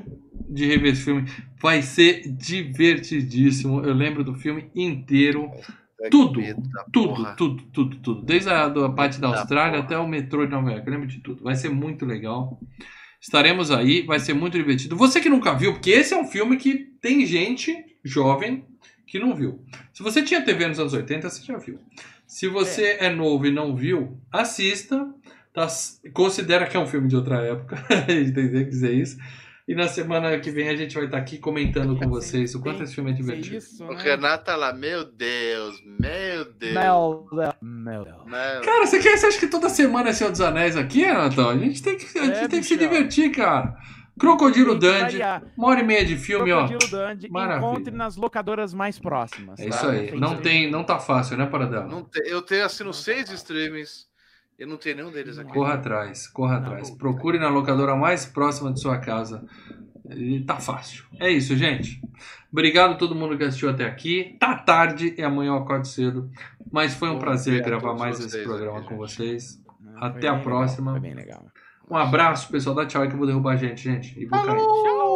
de 0.50 0.66
rever 0.68 0.92
esse 0.92 1.04
filme. 1.06 1.26
Vai 1.62 1.82
ser 1.82 2.30
divertidíssimo. 2.30 3.82
Eu 3.84 3.94
lembro 3.94 4.24
do 4.24 4.36
filme 4.36 4.70
inteiro. 4.76 5.50
É 6.02 6.10
Tudo, 6.10 6.40
da 6.42 6.84
Tudo, 6.86 7.16
porra. 7.16 7.36
tudo, 7.36 7.64
tudo, 7.74 7.98
tudo. 7.98 8.22
Desde 8.26 8.50
a 8.50 8.70
da 8.70 8.90
parte 8.90 9.20
da 9.20 9.32
Da 9.32 9.40
Austrália 9.40 9.74
porra. 9.74 9.84
até 9.84 9.98
o 9.98 10.08
metrô 10.08 10.46
de 10.46 10.52
Nova 10.52 10.72
York. 10.72 10.88
Eu 10.88 10.94
lembro 10.94 11.08
de 11.08 11.20
tudo. 11.20 11.44
Vai 11.44 11.56
ser 11.56 11.70
muito 11.70 12.06
legal. 12.06 12.60
Estaremos 13.22 13.70
aí, 13.70 14.04
vai 14.04 14.20
ser 14.20 14.34
muito 14.34 14.58
divertido. 14.58 14.96
Você 14.96 15.20
que 15.20 15.30
nunca 15.30 15.54
viu, 15.54 15.74
porque 15.74 15.90
esse 15.90 16.14
é 16.14 16.18
um 16.18 16.26
filme 16.28 16.56
que 16.56 16.76
tem 17.02 17.26
gente 17.26 17.76
jovem 18.04 18.66
que 19.06 19.20
não 19.20 19.36
viu. 19.36 19.64
Se 19.92 20.02
você 20.02 20.22
tinha 20.24 20.42
TV 20.42 20.68
nos 20.68 20.80
anos 20.80 20.94
80, 20.94 21.30
você 21.30 21.44
já 21.44 21.58
viu. 21.58 21.80
Se 22.26 22.48
você 22.48 22.98
é, 23.00 23.10
novo 23.10 23.46
e 23.48 23.52
não 23.52 23.76
viu, 23.76 24.22
assista. 24.32 25.12
Tá? 25.52 25.68
Considera 26.14 26.68
que 26.68 26.78
é 26.78 26.80
um 26.80 26.86
filme 26.88 27.08
de 27.08 27.16
outra 27.16 27.42
época. 27.42 27.84
a 27.90 28.12
gente 28.12 28.32
tem 28.32 28.50
que 28.50 28.66
dizer 28.66 28.94
isso. 28.94 29.18
E 29.70 29.76
na 29.76 29.88
semana 29.88 30.40
que 30.40 30.50
vem 30.50 30.68
a 30.68 30.76
gente 30.76 30.96
vai 30.96 31.06
estar 31.06 31.18
aqui 31.20 31.38
comentando 31.38 31.96
com 31.96 32.10
vocês 32.10 32.56
o 32.56 32.60
quanto 32.60 32.82
esse 32.82 32.96
filme 32.96 33.12
é 33.12 33.14
divertido. 33.14 33.58
Isso, 33.58 33.84
O 33.86 33.94
né? 33.94 34.02
Renato 34.02 34.46
tá 34.46 34.56
lá, 34.56 34.74
meu 34.74 35.06
Deus, 35.06 35.76
meu 35.86 36.46
Deus. 36.54 36.74
Meu 36.74 37.28
Deus. 37.32 37.54
Meu 37.62 38.04
Deus. 38.04 38.26
Meu 38.26 38.62
Cara, 38.62 38.88
você, 38.88 38.98
quer, 39.00 39.16
você 39.16 39.28
acha 39.28 39.40
que 39.40 39.48
toda 39.48 39.70
semana 39.70 40.10
é 40.10 40.14
Senhor 40.14 40.32
dos 40.32 40.42
Anéis 40.42 40.76
aqui, 40.76 41.02
Renatão? 41.02 41.50
A 41.52 41.58
gente 41.58 41.84
tem 41.84 41.96
que, 41.98 42.18
a 42.18 42.26
gente 42.26 42.38
É, 42.38 42.48
tem 42.48 42.60
que 42.62 42.66
se 42.66 42.76
bichão. 42.76 42.90
divertir, 42.92 43.32
cara. 43.32 43.78
Crocodilo 44.20 44.78
Tem 44.78 44.90
que 44.92 45.00
Dandy, 45.00 45.12
variar. 45.20 45.44
uma 45.56 45.68
hora 45.70 45.80
e 45.80 45.84
meia 45.84 46.04
de 46.04 46.18
filme, 46.18 46.52
ó. 46.52 46.68
Crocodilo 46.68 46.92
Dundee, 47.08 47.30
Maravilha. 47.30 47.66
encontre 47.68 47.94
nas 47.96 48.18
locadoras 48.18 48.74
mais 48.74 49.00
próximas. 49.00 49.60
É 49.60 49.70
tá? 49.70 49.76
isso 49.76 49.88
aí. 49.88 50.20
Não 50.20 50.36
tem, 50.38 50.70
não 50.70 50.84
tá 50.84 51.00
fácil, 51.00 51.38
né, 51.38 51.46
Paradela? 51.46 51.86
Não 51.86 52.04
te- 52.04 52.24
eu 52.26 52.42
tenho 52.42 52.66
assino 52.66 52.92
seis 52.94 53.30
streamings. 53.30 54.09
Eu 54.60 54.68
não 54.68 54.78
tenho 54.78 54.98
nenhum 54.98 55.12
deles 55.12 55.38
aqui. 55.40 55.52
Corra 55.54 55.76
atrás, 55.76 56.28
corra 56.28 56.60
Não, 56.60 56.66
atrás. 56.68 56.90
não. 56.90 56.98
Procure 56.98 57.40
na 57.40 57.48
locadora 57.50 57.96
mais 57.96 58.26
próxima 58.26 58.74
de 58.74 58.82
sua 58.82 58.98
casa. 58.98 59.46
E 60.12 60.42
tá 60.42 60.58
fácil. 60.58 61.06
É 61.20 61.30
isso, 61.30 61.56
gente. 61.56 62.02
Obrigado 62.52 62.92
a 62.92 62.96
todo 62.96 63.16
mundo 63.16 63.38
que 63.38 63.44
assistiu 63.44 63.70
até 63.70 63.86
aqui. 63.86 64.36
Tá 64.40 64.56
tarde 64.56 65.14
e 65.18 65.22
amanhã 65.24 65.52
eu 65.52 65.58
acordo 65.58 65.88
cedo. 65.88 66.30
Mas 66.72 66.94
foi 66.94 67.10
um 67.10 67.14
Bom 67.14 67.20
prazer 67.20 67.64
gravar 67.64 67.94
mais 67.94 68.18
vocês 68.18 68.34
esse 68.34 68.44
programa 68.44 68.80
aqui, 68.80 68.88
com 68.88 68.98
vocês. 68.98 69.64
Não, 69.80 70.04
Até 70.04 70.28
a 70.28 70.38
próxima. 70.40 70.92
legal, 70.94 71.02
Foi 71.02 71.10
bem 71.10 71.14
legal. 71.14 71.46
Um 71.90 71.96
abraço, 71.96 72.52
pessoal. 72.52 72.76
Dá 72.76 72.86
tchau 72.86 73.02
aí 73.02 73.08
que 73.08 73.14
eu 73.14 73.18
vou 73.18 73.28
derrubar 73.28 73.54
a 73.54 73.56
gente, 73.56 73.82
gente. 73.82 74.20
E 74.20 74.26
vou 74.26 74.44
cair. 74.44 74.58
Tchau. 74.58 75.09